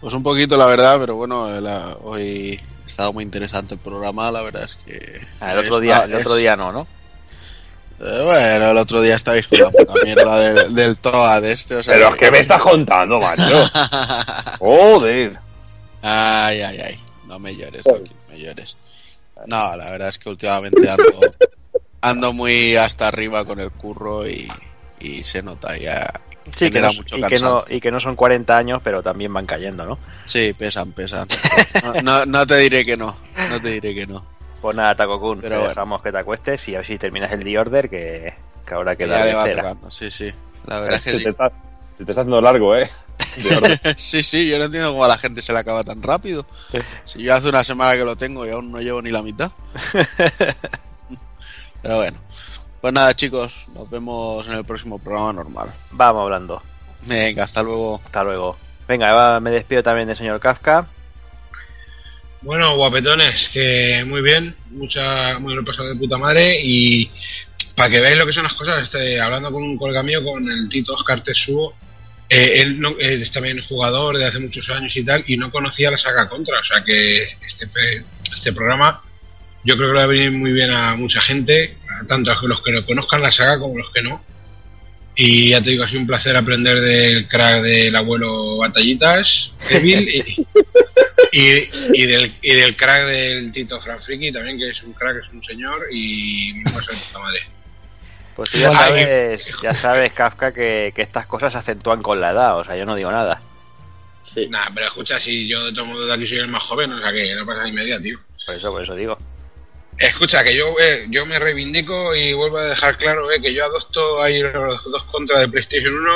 Pues 0.00 0.14
un 0.14 0.22
poquito, 0.22 0.56
la 0.56 0.66
verdad, 0.66 0.98
pero 1.00 1.14
bueno, 1.16 1.60
la- 1.60 1.96
hoy 2.02 2.58
ha 2.90 2.92
estado 2.92 3.12
muy 3.12 3.24
interesante 3.24 3.74
el 3.74 3.80
programa, 3.80 4.30
la 4.30 4.42
verdad 4.42 4.64
es 4.64 4.76
que... 4.84 5.26
Ah, 5.40 5.52
el 5.52 5.60
otro 5.60 5.76
es 5.76 5.82
día, 5.82 6.02
el 6.02 6.14
otro 6.14 6.34
día 6.34 6.56
no, 6.56 6.72
¿no? 6.72 6.86
Eh, 8.00 8.22
bueno, 8.24 8.70
el 8.70 8.78
otro 8.78 9.00
día 9.00 9.16
estabais 9.16 9.46
con 9.46 9.60
la 9.60 9.70
puta 9.70 9.94
mierda 10.02 10.38
del, 10.38 10.74
del 10.74 10.98
TOA 10.98 11.40
de 11.40 11.52
este, 11.52 11.76
o 11.76 11.82
sea... 11.82 11.94
Pero 11.94 12.08
es 12.08 12.14
que 12.16 12.30
me 12.30 12.40
estás 12.40 12.62
contando, 12.62 13.18
macho. 13.20 13.70
Joder. 14.58 15.38
Ay, 16.02 16.62
ay, 16.62 16.80
ay. 16.80 17.00
No 17.26 17.38
me 17.38 17.54
llores, 17.54 17.84
Doki, 17.84 18.10
no 18.10 18.32
me 18.34 18.40
llores. 18.40 18.76
No, 19.46 19.76
la 19.76 19.90
verdad 19.90 20.08
es 20.08 20.18
que 20.18 20.28
últimamente 20.28 20.90
ando, 20.90 21.20
ando 22.00 22.32
muy 22.32 22.76
hasta 22.76 23.08
arriba 23.08 23.44
con 23.44 23.60
el 23.60 23.70
curro 23.70 24.28
y, 24.28 24.50
y 24.98 25.22
se 25.22 25.42
nota 25.42 25.76
ya. 25.78 26.12
Sí, 26.52 26.66
que 26.66 26.78
genera 26.78 26.88
no, 26.88 26.94
mucho 26.94 27.16
y, 27.16 27.22
que 27.22 27.38
no, 27.38 27.64
y 27.68 27.80
que 27.80 27.90
no 27.90 28.00
son 28.00 28.16
40 28.16 28.56
años, 28.56 28.80
pero 28.82 29.02
también 29.02 29.32
van 29.32 29.46
cayendo, 29.46 29.84
¿no? 29.84 29.98
Sí, 30.24 30.52
pesan, 30.52 30.92
pesan. 30.92 31.28
No, 31.82 32.02
no, 32.02 32.26
no 32.26 32.46
te 32.46 32.56
diré 32.58 32.84
que 32.84 32.96
no, 32.96 33.16
no 33.48 33.60
te 33.60 33.68
diré 33.70 33.94
que 33.94 34.06
no. 34.06 34.24
Pues 34.60 34.76
nada, 34.76 34.94
Takokun, 34.94 35.40
Pero 35.40 35.68
dejamos 35.68 36.02
que 36.02 36.12
te 36.12 36.18
acuestes 36.18 36.68
y 36.68 36.74
a 36.74 36.78
ver 36.78 36.86
si 36.86 36.98
terminas 36.98 37.32
el 37.32 37.42
The 37.42 37.58
Order, 37.58 37.88
que, 37.88 38.34
que 38.66 38.74
ahora 38.74 38.94
Que 38.94 39.04
queda 39.04 39.14
ya 39.26 39.44
de 39.44 39.54
le 39.54 39.62
va 39.62 39.76
sí, 39.90 40.10
sí. 40.10 40.30
La 40.66 40.80
verdad 40.80 40.98
es 40.98 41.04
que 41.04 41.10
Se 41.10 41.18
sí. 41.18 41.24
te, 41.24 41.30
está, 41.30 41.48
se 41.96 42.04
te 42.04 42.10
está 42.10 42.20
haciendo 42.22 42.40
largo, 42.40 42.76
¿eh? 42.76 42.90
Sí, 43.96 44.22
sí, 44.22 44.48
yo 44.48 44.58
no 44.58 44.64
entiendo 44.64 44.90
cómo 44.92 45.04
a 45.04 45.08
la 45.08 45.18
gente 45.18 45.42
se 45.42 45.52
le 45.52 45.58
acaba 45.58 45.82
tan 45.82 46.02
rápido. 46.02 46.44
Si 47.04 47.22
yo 47.22 47.34
hace 47.34 47.48
una 47.48 47.64
semana 47.64 47.96
que 47.96 48.04
lo 48.04 48.16
tengo 48.16 48.46
y 48.46 48.50
aún 48.50 48.70
no 48.72 48.80
llevo 48.80 49.00
ni 49.02 49.10
la 49.10 49.22
mitad. 49.22 49.50
Pero 51.82 51.96
bueno. 51.96 52.18
Pues 52.80 52.92
nada, 52.94 53.14
chicos, 53.14 53.66
nos 53.74 53.90
vemos 53.90 54.46
en 54.46 54.54
el 54.54 54.64
próximo 54.64 54.98
programa 54.98 55.32
normal. 55.34 55.68
Vamos 55.92 56.22
hablando. 56.24 56.62
Venga, 57.06 57.44
hasta 57.44 57.62
luego. 57.62 58.00
Hasta 58.04 58.24
luego. 58.24 58.56
Venga, 58.88 59.12
va, 59.12 59.40
me 59.40 59.50
despido 59.50 59.82
también 59.82 60.08
del 60.08 60.16
señor 60.16 60.40
Kafka. 60.40 60.86
Bueno, 62.42 62.74
guapetones, 62.76 63.50
que 63.52 64.02
muy 64.06 64.22
bien, 64.22 64.56
mucha, 64.70 65.38
muy 65.38 65.54
lo 65.54 65.62
pasado 65.64 65.88
de 65.90 65.96
puta 65.96 66.16
madre 66.16 66.54
y 66.62 67.10
para 67.76 67.90
que 67.90 68.00
veáis 68.00 68.16
lo 68.16 68.24
que 68.24 68.32
son 68.32 68.44
las 68.44 68.54
cosas, 68.54 68.82
este, 68.82 69.20
hablando 69.20 69.52
con 69.52 69.62
un 69.62 69.76
colega 69.76 70.02
mío, 70.02 70.24
con 70.24 70.50
el 70.50 70.66
Tito 70.70 70.94
Oscar 70.94 71.22
Tesuo, 71.22 71.74
eh, 72.30 72.62
él, 72.62 72.80
no, 72.80 72.94
él 72.98 73.22
es 73.22 73.30
también 73.30 73.62
jugador 73.68 74.16
de 74.16 74.24
hace 74.24 74.38
muchos 74.38 74.68
años 74.70 74.96
y 74.96 75.04
tal, 75.04 75.22
y 75.26 75.36
no 75.36 75.50
conocía 75.50 75.90
la 75.90 75.98
saga 75.98 76.28
Contra, 76.30 76.60
o 76.60 76.64
sea 76.64 76.82
que 76.82 77.24
este, 77.46 77.66
pe- 77.66 78.02
este 78.34 78.52
programa 78.54 79.02
yo 79.64 79.76
creo 79.76 79.88
que 79.88 79.92
le 79.92 79.98
va 79.98 80.04
a 80.04 80.06
venir 80.06 80.30
muy 80.30 80.52
bien 80.52 80.70
a 80.70 80.96
mucha 80.96 81.20
gente, 81.20 81.76
tanto 82.06 82.30
a 82.30 82.38
los 82.42 82.62
que 82.62 82.72
no 82.72 82.84
conozcan 82.84 83.22
la 83.22 83.30
saga 83.30 83.58
como 83.58 83.78
los 83.78 83.90
que 83.92 84.02
no. 84.02 84.22
Y 85.16 85.50
ya 85.50 85.62
te 85.62 85.70
digo, 85.70 85.84
ha 85.84 85.88
sido 85.88 86.00
un 86.00 86.06
placer 86.06 86.36
aprender 86.36 86.80
del 86.80 87.28
crack 87.28 87.62
del 87.62 87.94
abuelo 87.94 88.56
Batallitas, 88.58 89.52
Evil, 89.68 90.08
y, 90.08 90.46
y, 91.32 91.68
y 91.92 92.06
del, 92.06 92.34
y 92.40 92.54
del 92.54 92.76
crack 92.76 93.06
del 93.06 93.52
Tito 93.52 93.80
Franfriki 93.80 94.32
también, 94.32 94.58
que 94.58 94.70
es 94.70 94.82
un 94.82 94.92
crack, 94.92 95.16
es 95.16 95.32
un 95.32 95.42
señor, 95.42 95.86
y 95.92 96.52
me 96.54 96.70
pasa 96.70 96.92
de 96.92 96.98
puta 96.98 97.18
madre. 97.18 97.40
Pues 98.36 98.50
tú 98.50 98.58
ya 98.58 98.68
Ay, 98.70 98.74
sabes, 98.74 99.52
ya 99.62 99.74
sabes, 99.74 100.12
Kafka, 100.12 100.52
que, 100.52 100.92
que 100.94 101.02
estas 101.02 101.26
cosas 101.26 101.52
se 101.52 101.58
acentúan 101.58 102.02
con 102.02 102.20
la 102.20 102.30
edad, 102.30 102.58
o 102.58 102.64
sea, 102.64 102.76
yo 102.76 102.86
no 102.86 102.94
digo 102.94 103.10
nada. 103.10 103.42
Sí. 104.22 104.46
Nah, 104.48 104.68
pero 104.74 104.86
escucha, 104.86 105.18
si 105.18 105.48
yo 105.48 105.64
de 105.64 105.72
todo 105.72 105.86
modo 105.86 106.06
de 106.06 106.14
aquí 106.14 106.26
soy 106.26 106.38
el 106.38 106.48
más 106.48 106.62
joven, 106.62 106.92
o 106.92 106.98
sea 106.98 107.12
que 107.12 107.34
no 107.34 107.44
pasa 107.44 107.64
ni 107.64 107.72
media, 107.72 108.00
tío. 108.00 108.18
Por 108.46 108.54
eso, 108.54 108.70
por 108.70 108.82
eso 108.82 108.94
digo. 108.94 109.18
Escucha, 110.00 110.42
que 110.42 110.56
yo 110.56 110.74
eh, 110.80 111.06
yo 111.10 111.26
me 111.26 111.38
reivindico 111.38 112.14
y 112.14 112.32
vuelvo 112.32 112.58
a 112.58 112.64
dejar 112.64 112.96
claro 112.96 113.30
eh, 113.30 113.40
que 113.40 113.52
yo 113.52 113.64
adopto 113.64 114.22
ahí 114.22 114.40
los 114.40 114.82
dos 114.84 115.02
contras 115.04 115.40
de 115.40 115.48
PlayStation 115.48 115.94
1 115.94 116.12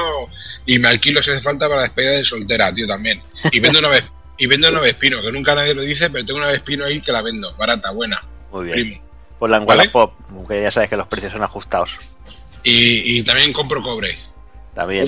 y 0.66 0.78
me 0.78 0.88
alquilo 0.88 1.22
si 1.22 1.30
hace 1.30 1.42
falta 1.42 1.68
para 1.68 1.82
la 1.82 1.86
despedida 1.88 2.12
de 2.12 2.24
soltera, 2.24 2.74
tío, 2.74 2.86
también. 2.86 3.22
Y 3.52 3.60
vendo 3.60 3.80
una 3.80 3.90
vez 3.90 4.04
y 4.38 4.46
vendo 4.46 4.68
una 4.68 4.80
Vespino, 4.80 5.20
que 5.22 5.30
nunca 5.30 5.54
nadie 5.54 5.74
lo 5.74 5.82
dice, 5.82 6.10
pero 6.10 6.24
tengo 6.24 6.40
una 6.40 6.50
Vespino 6.50 6.84
ahí 6.84 7.00
que 7.02 7.12
la 7.12 7.22
vendo, 7.22 7.54
barata, 7.56 7.90
buena. 7.92 8.24
Muy 8.50 8.64
bien. 8.66 8.74
Primo. 8.74 9.04
Pues 9.38 9.50
la 9.50 9.58
en 9.58 9.66
¿Vale? 9.66 9.78
Wallapop, 9.80 10.48
que 10.48 10.62
ya 10.62 10.70
sabes 10.70 10.88
que 10.88 10.96
los 10.96 11.06
precios 11.06 11.32
son 11.32 11.42
ajustados. 11.42 11.98
Y, 12.62 13.18
y 13.18 13.24
también 13.24 13.52
compro 13.52 13.82
cobre. 13.82 14.18
También. 14.74 15.06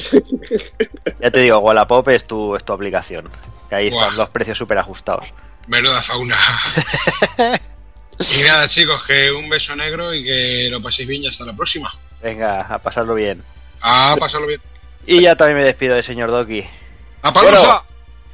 ya 1.21 1.31
te 1.31 1.41
digo, 1.41 1.59
Wallapop 1.59 2.09
es 2.09 2.27
tu, 2.27 2.55
es 2.55 2.65
tu 2.65 2.73
aplicación. 2.73 3.31
Que 3.69 3.75
ahí 3.75 3.91
Buah. 3.91 4.03
están 4.03 4.17
los 4.17 4.29
precios 4.31 4.59
súper 4.59 4.79
ajustados. 4.79 5.27
Menuda 5.67 6.03
fauna. 6.03 6.39
y 8.19 8.43
nada, 8.45 8.69
chicos, 8.69 9.03
que 9.07 9.31
un 9.31 9.49
beso 9.49 9.75
negro 9.77 10.15
y 10.15 10.25
que 10.25 10.69
lo 10.71 10.83
paséis 10.83 11.09
bien 11.09 11.25
y 11.25 11.29
hasta 11.29 11.45
la 11.45 11.53
próxima. 11.53 11.93
Venga, 12.23 12.63
a 12.63 12.79
pasarlo 12.79 13.15
bien. 13.15 13.43
Ah, 13.81 14.17
pasarlo 14.19 14.47
bien. 14.47 14.61
Y 15.07 15.21
ya 15.23 15.37
también 15.37 15.59
me 15.59 15.65
despido 15.65 15.95
del 15.95 16.03
señor 16.05 16.31
Doki. 16.31 16.65
¡A 17.23 17.33
Palusa! 17.33 17.83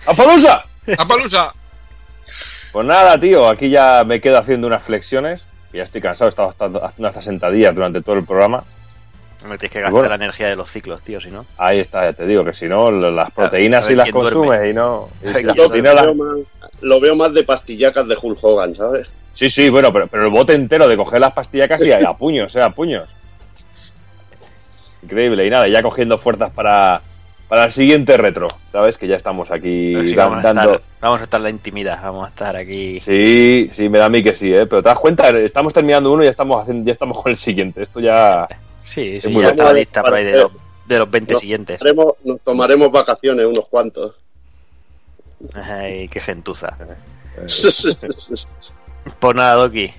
¡A 0.07 0.15
Palusa! 0.15 0.65
¡A 0.99 1.07
Palusa! 1.07 1.55
Pues 2.73 2.87
nada, 2.87 3.19
tío, 3.21 3.49
aquí 3.49 3.69
ya 3.69 4.03
me 4.07 4.21
quedo 4.21 4.39
haciendo 4.39 4.67
unas 4.67 4.83
flexiones. 4.83 5.47
Ya 5.73 5.83
estoy 5.83 6.01
cansado, 6.01 6.29
he 6.29 6.31
estado 6.31 6.49
hasta- 6.49 6.87
haciendo 6.87 7.09
estas 7.09 7.25
sentadillas 7.25 7.75
durante 7.75 8.01
todo 8.03 8.17
el 8.17 8.25
programa. 8.25 8.65
No 9.43 9.49
me 9.49 9.59
tienes 9.59 9.73
que 9.73 9.81
gastar 9.81 9.93
bueno. 9.93 10.09
la 10.09 10.15
energía 10.15 10.47
de 10.49 10.57
los 10.57 10.71
ciclos, 10.71 11.03
tío, 11.03 11.21
si 11.21 11.29
no. 11.31 11.45
Ahí 11.59 11.81
está, 11.81 12.05
ya 12.05 12.13
te 12.13 12.27
digo 12.27 12.45
que 12.45 12.53
si 12.55 12.67
no, 12.67 12.91
las 12.91 13.31
proteínas 13.33 13.85
a 13.85 13.89
si 13.89 13.95
las 13.97 14.09
duerme. 14.11 14.31
consumes 14.31 14.71
y 14.71 14.73
no. 14.73 15.09
y 15.25 15.29
A 15.29 15.35
si 15.35 15.43
las 15.45 15.57
lo, 15.57 15.69
veo 15.69 16.15
más, 16.15 16.39
lo 16.81 17.01
veo 17.01 17.17
más 17.17 17.35
de 17.35 17.43
pastillacas 17.43 18.07
de 18.07 18.17
Hulk 18.21 18.39
Hogan, 18.43 18.75
¿sabes? 18.77 19.11
Sí, 19.35 19.49
sí, 19.51 19.71
bueno, 19.71 19.93
pero, 19.93 20.07
pero 20.09 20.25
el 20.27 20.31
bote 20.31 20.55
entero 20.55 20.87
de 20.89 20.97
coger 20.97 21.21
las 21.21 21.33
pastillas 21.33 21.69
casi 21.69 21.91
a, 21.93 22.13
puños, 22.19 22.55
eh, 22.57 22.63
a 22.63 22.71
puños. 22.71 23.09
Increíble, 25.03 25.47
y 25.47 25.51
nada, 25.51 25.67
ya 25.69 25.83
cogiendo 25.83 26.17
fuerzas 26.19 26.51
para, 26.53 27.01
para 27.49 27.65
el 27.65 27.73
siguiente 27.73 28.17
retro, 28.17 28.47
¿sabes? 28.71 28.99
Que 28.99 29.09
ya 29.09 29.17
estamos 29.17 29.51
aquí 29.51 29.95
sí, 29.95 30.15
dan- 30.15 30.31
vamos, 30.31 30.45
a 30.45 30.53
dando... 30.53 30.73
estar, 30.75 30.83
vamos 31.01 31.21
a 31.21 31.25
estar 31.25 31.39
en 31.41 31.45
la 31.45 31.51
intimidad, 31.51 32.01
vamos 32.03 32.27
a 32.27 32.29
estar 32.29 32.57
aquí. 32.57 33.01
Sí, 33.01 33.69
sí, 33.71 33.89
me 33.89 33.99
da 33.99 34.05
a 34.05 34.09
mí 34.09 34.23
que 34.23 34.35
sí, 34.35 34.55
¿eh? 34.55 34.67
Pero 34.67 34.81
te 34.83 34.89
das 34.91 34.99
cuenta, 34.99 35.29
estamos 35.31 35.73
terminando 35.73 36.13
uno 36.13 36.23
y 36.23 36.27
ya 36.27 36.31
estamos, 36.31 36.61
haciendo, 36.63 36.87
ya 36.87 36.93
estamos 36.93 37.21
con 37.21 37.31
el 37.31 37.37
siguiente. 37.37 37.83
Esto 37.83 37.99
ya... 38.01 38.47
Sí, 38.85 39.17
Es 39.17 39.23
sí, 39.25 39.29
muy 39.29 39.43
ya 39.43 39.51
está 39.51 39.65
la 39.65 39.73
lista 39.73 40.03
por 40.03 40.15
ahí 40.15 40.25
de 40.25 40.33
los, 40.43 40.53
de 40.87 40.99
los 40.99 41.11
20 41.11 41.35
No. 41.35 41.41
siguientes. 41.41 41.81
Nos 42.25 42.41
tomaremos 42.43 42.91
vacaciones 42.93 43.47
unos 43.47 43.69
cuantos. 43.69 44.21
Ay, 45.55 46.07
qué 46.09 46.21
gentuza. 46.21 46.77
Pues 49.19 49.35
nada, 49.35 49.55
Doki. 49.55 49.93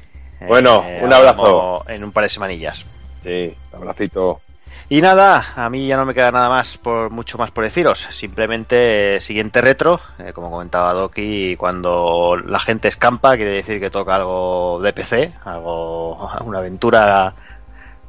Bueno, 0.47 0.83
un 1.01 1.13
abrazo. 1.13 1.83
En 1.87 2.03
un 2.03 2.11
par 2.11 2.23
de 2.23 2.29
semanillas. 2.29 2.83
Sí, 3.23 3.55
abracito. 3.73 4.41
Y 4.89 5.01
nada, 5.01 5.43
a 5.55 5.69
mí 5.69 5.87
ya 5.87 5.97
no 5.97 6.05
me 6.05 6.13
queda 6.13 6.31
nada 6.31 6.49
más 6.49 6.77
por 6.77 7.09
mucho 7.09 7.37
más 7.37 7.51
por 7.51 7.63
deciros. 7.63 8.07
Simplemente 8.11 9.15
eh, 9.15 9.21
siguiente 9.21 9.61
retro, 9.61 9.99
eh, 10.19 10.33
como 10.33 10.51
comentaba 10.51 10.93
Doki, 10.93 11.55
cuando 11.55 12.35
la 12.45 12.59
gente 12.59 12.89
escampa 12.89 13.35
quiere 13.35 13.53
decir 13.53 13.79
que 13.79 13.89
toca 13.89 14.15
algo 14.15 14.79
de 14.81 14.93
PC, 14.93 15.33
algo 15.45 16.29
una 16.45 16.59
aventura 16.59 17.33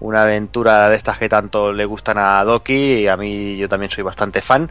una 0.01 0.23
aventura 0.23 0.91
de 0.91 0.97
estas 0.97 1.19
que 1.19 1.29
tanto 1.29 1.73
le 1.73 1.85
gustan 1.87 2.19
a 2.19 2.45
Doki 2.45 2.75
y 2.75 3.09
a 3.09 3.17
mí 3.17 3.57
yo 3.57 3.69
también 3.69 3.91
soy 3.91 4.03
bastante 4.03 4.43
fan. 4.43 4.71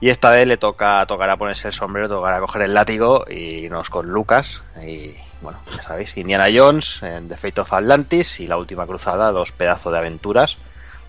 Y 0.00 0.10
esta 0.10 0.30
vez 0.30 0.46
le 0.46 0.58
toca 0.58 1.06
tocará 1.06 1.36
ponerse 1.36 1.68
el 1.68 1.74
sombrero, 1.74 2.08
tocará 2.08 2.40
coger 2.40 2.62
el 2.62 2.74
látigo 2.74 3.24
y 3.30 3.64
irnos 3.64 3.88
con 3.88 4.08
Lucas. 4.08 4.62
Y 4.86 5.14
bueno, 5.40 5.58
ya 5.74 5.82
sabéis, 5.82 6.16
Indiana 6.16 6.46
Jones, 6.52 7.02
en 7.02 7.28
The 7.28 7.36
Fate 7.36 7.60
of 7.60 7.72
Atlantis 7.72 8.40
y 8.40 8.46
La 8.46 8.56
Última 8.56 8.86
Cruzada, 8.86 9.30
dos 9.32 9.52
pedazos 9.52 9.92
de 9.92 9.98
aventuras, 9.98 10.56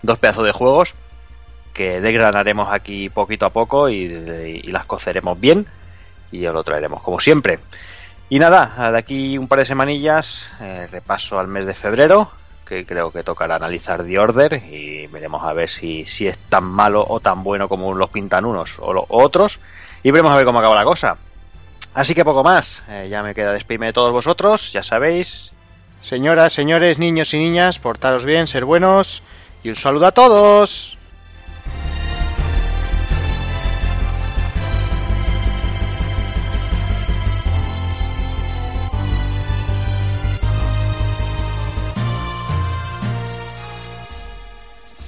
dos 0.02 0.18
pedazos 0.18 0.44
de 0.44 0.52
juegos 0.52 0.94
que 1.72 2.00
desgranaremos 2.00 2.68
aquí 2.72 3.08
poquito 3.08 3.46
a 3.46 3.50
poco 3.50 3.88
y, 3.88 4.02
y 4.02 4.72
las 4.72 4.84
coceremos 4.86 5.38
bien 5.38 5.66
y 6.30 6.46
os 6.46 6.54
lo 6.54 6.64
traeremos 6.64 7.02
como 7.02 7.20
siempre. 7.20 7.60
Y 8.30 8.38
nada, 8.38 8.90
de 8.90 8.98
aquí 8.98 9.38
un 9.38 9.48
par 9.48 9.60
de 9.60 9.66
semanillas, 9.66 10.44
eh, 10.60 10.86
repaso 10.90 11.38
al 11.38 11.48
mes 11.48 11.64
de 11.64 11.74
febrero, 11.74 12.30
que 12.66 12.84
creo 12.84 13.10
que 13.10 13.22
tocará 13.22 13.56
analizar 13.56 14.04
The 14.04 14.18
Order 14.18 14.62
y 14.70 15.06
veremos 15.06 15.42
a 15.42 15.54
ver 15.54 15.70
si, 15.70 16.04
si 16.06 16.26
es 16.26 16.36
tan 16.36 16.64
malo 16.64 17.04
o 17.08 17.20
tan 17.20 17.42
bueno 17.42 17.68
como 17.68 17.94
los 17.94 18.10
pintan 18.10 18.44
unos 18.44 18.76
o 18.80 18.92
los 18.92 19.04
otros 19.08 19.58
y 20.02 20.10
veremos 20.10 20.32
a 20.32 20.36
ver 20.36 20.44
cómo 20.44 20.58
acaba 20.58 20.74
la 20.74 20.84
cosa. 20.84 21.16
Así 21.94 22.14
que 22.14 22.24
poco 22.24 22.44
más, 22.44 22.82
eh, 22.88 23.08
ya 23.10 23.22
me 23.22 23.34
queda 23.34 23.52
despedirme 23.52 23.86
de 23.86 23.92
todos 23.92 24.12
vosotros, 24.12 24.72
ya 24.72 24.82
sabéis, 24.82 25.52
señoras, 26.02 26.52
señores, 26.52 26.98
niños 26.98 27.32
y 27.34 27.38
niñas, 27.38 27.78
portaros 27.78 28.24
bien, 28.24 28.46
ser 28.46 28.64
buenos. 28.64 29.22
Y 29.62 29.70
un 29.70 29.76
saludo 29.76 30.06
a 30.06 30.12
todos. 30.12 30.97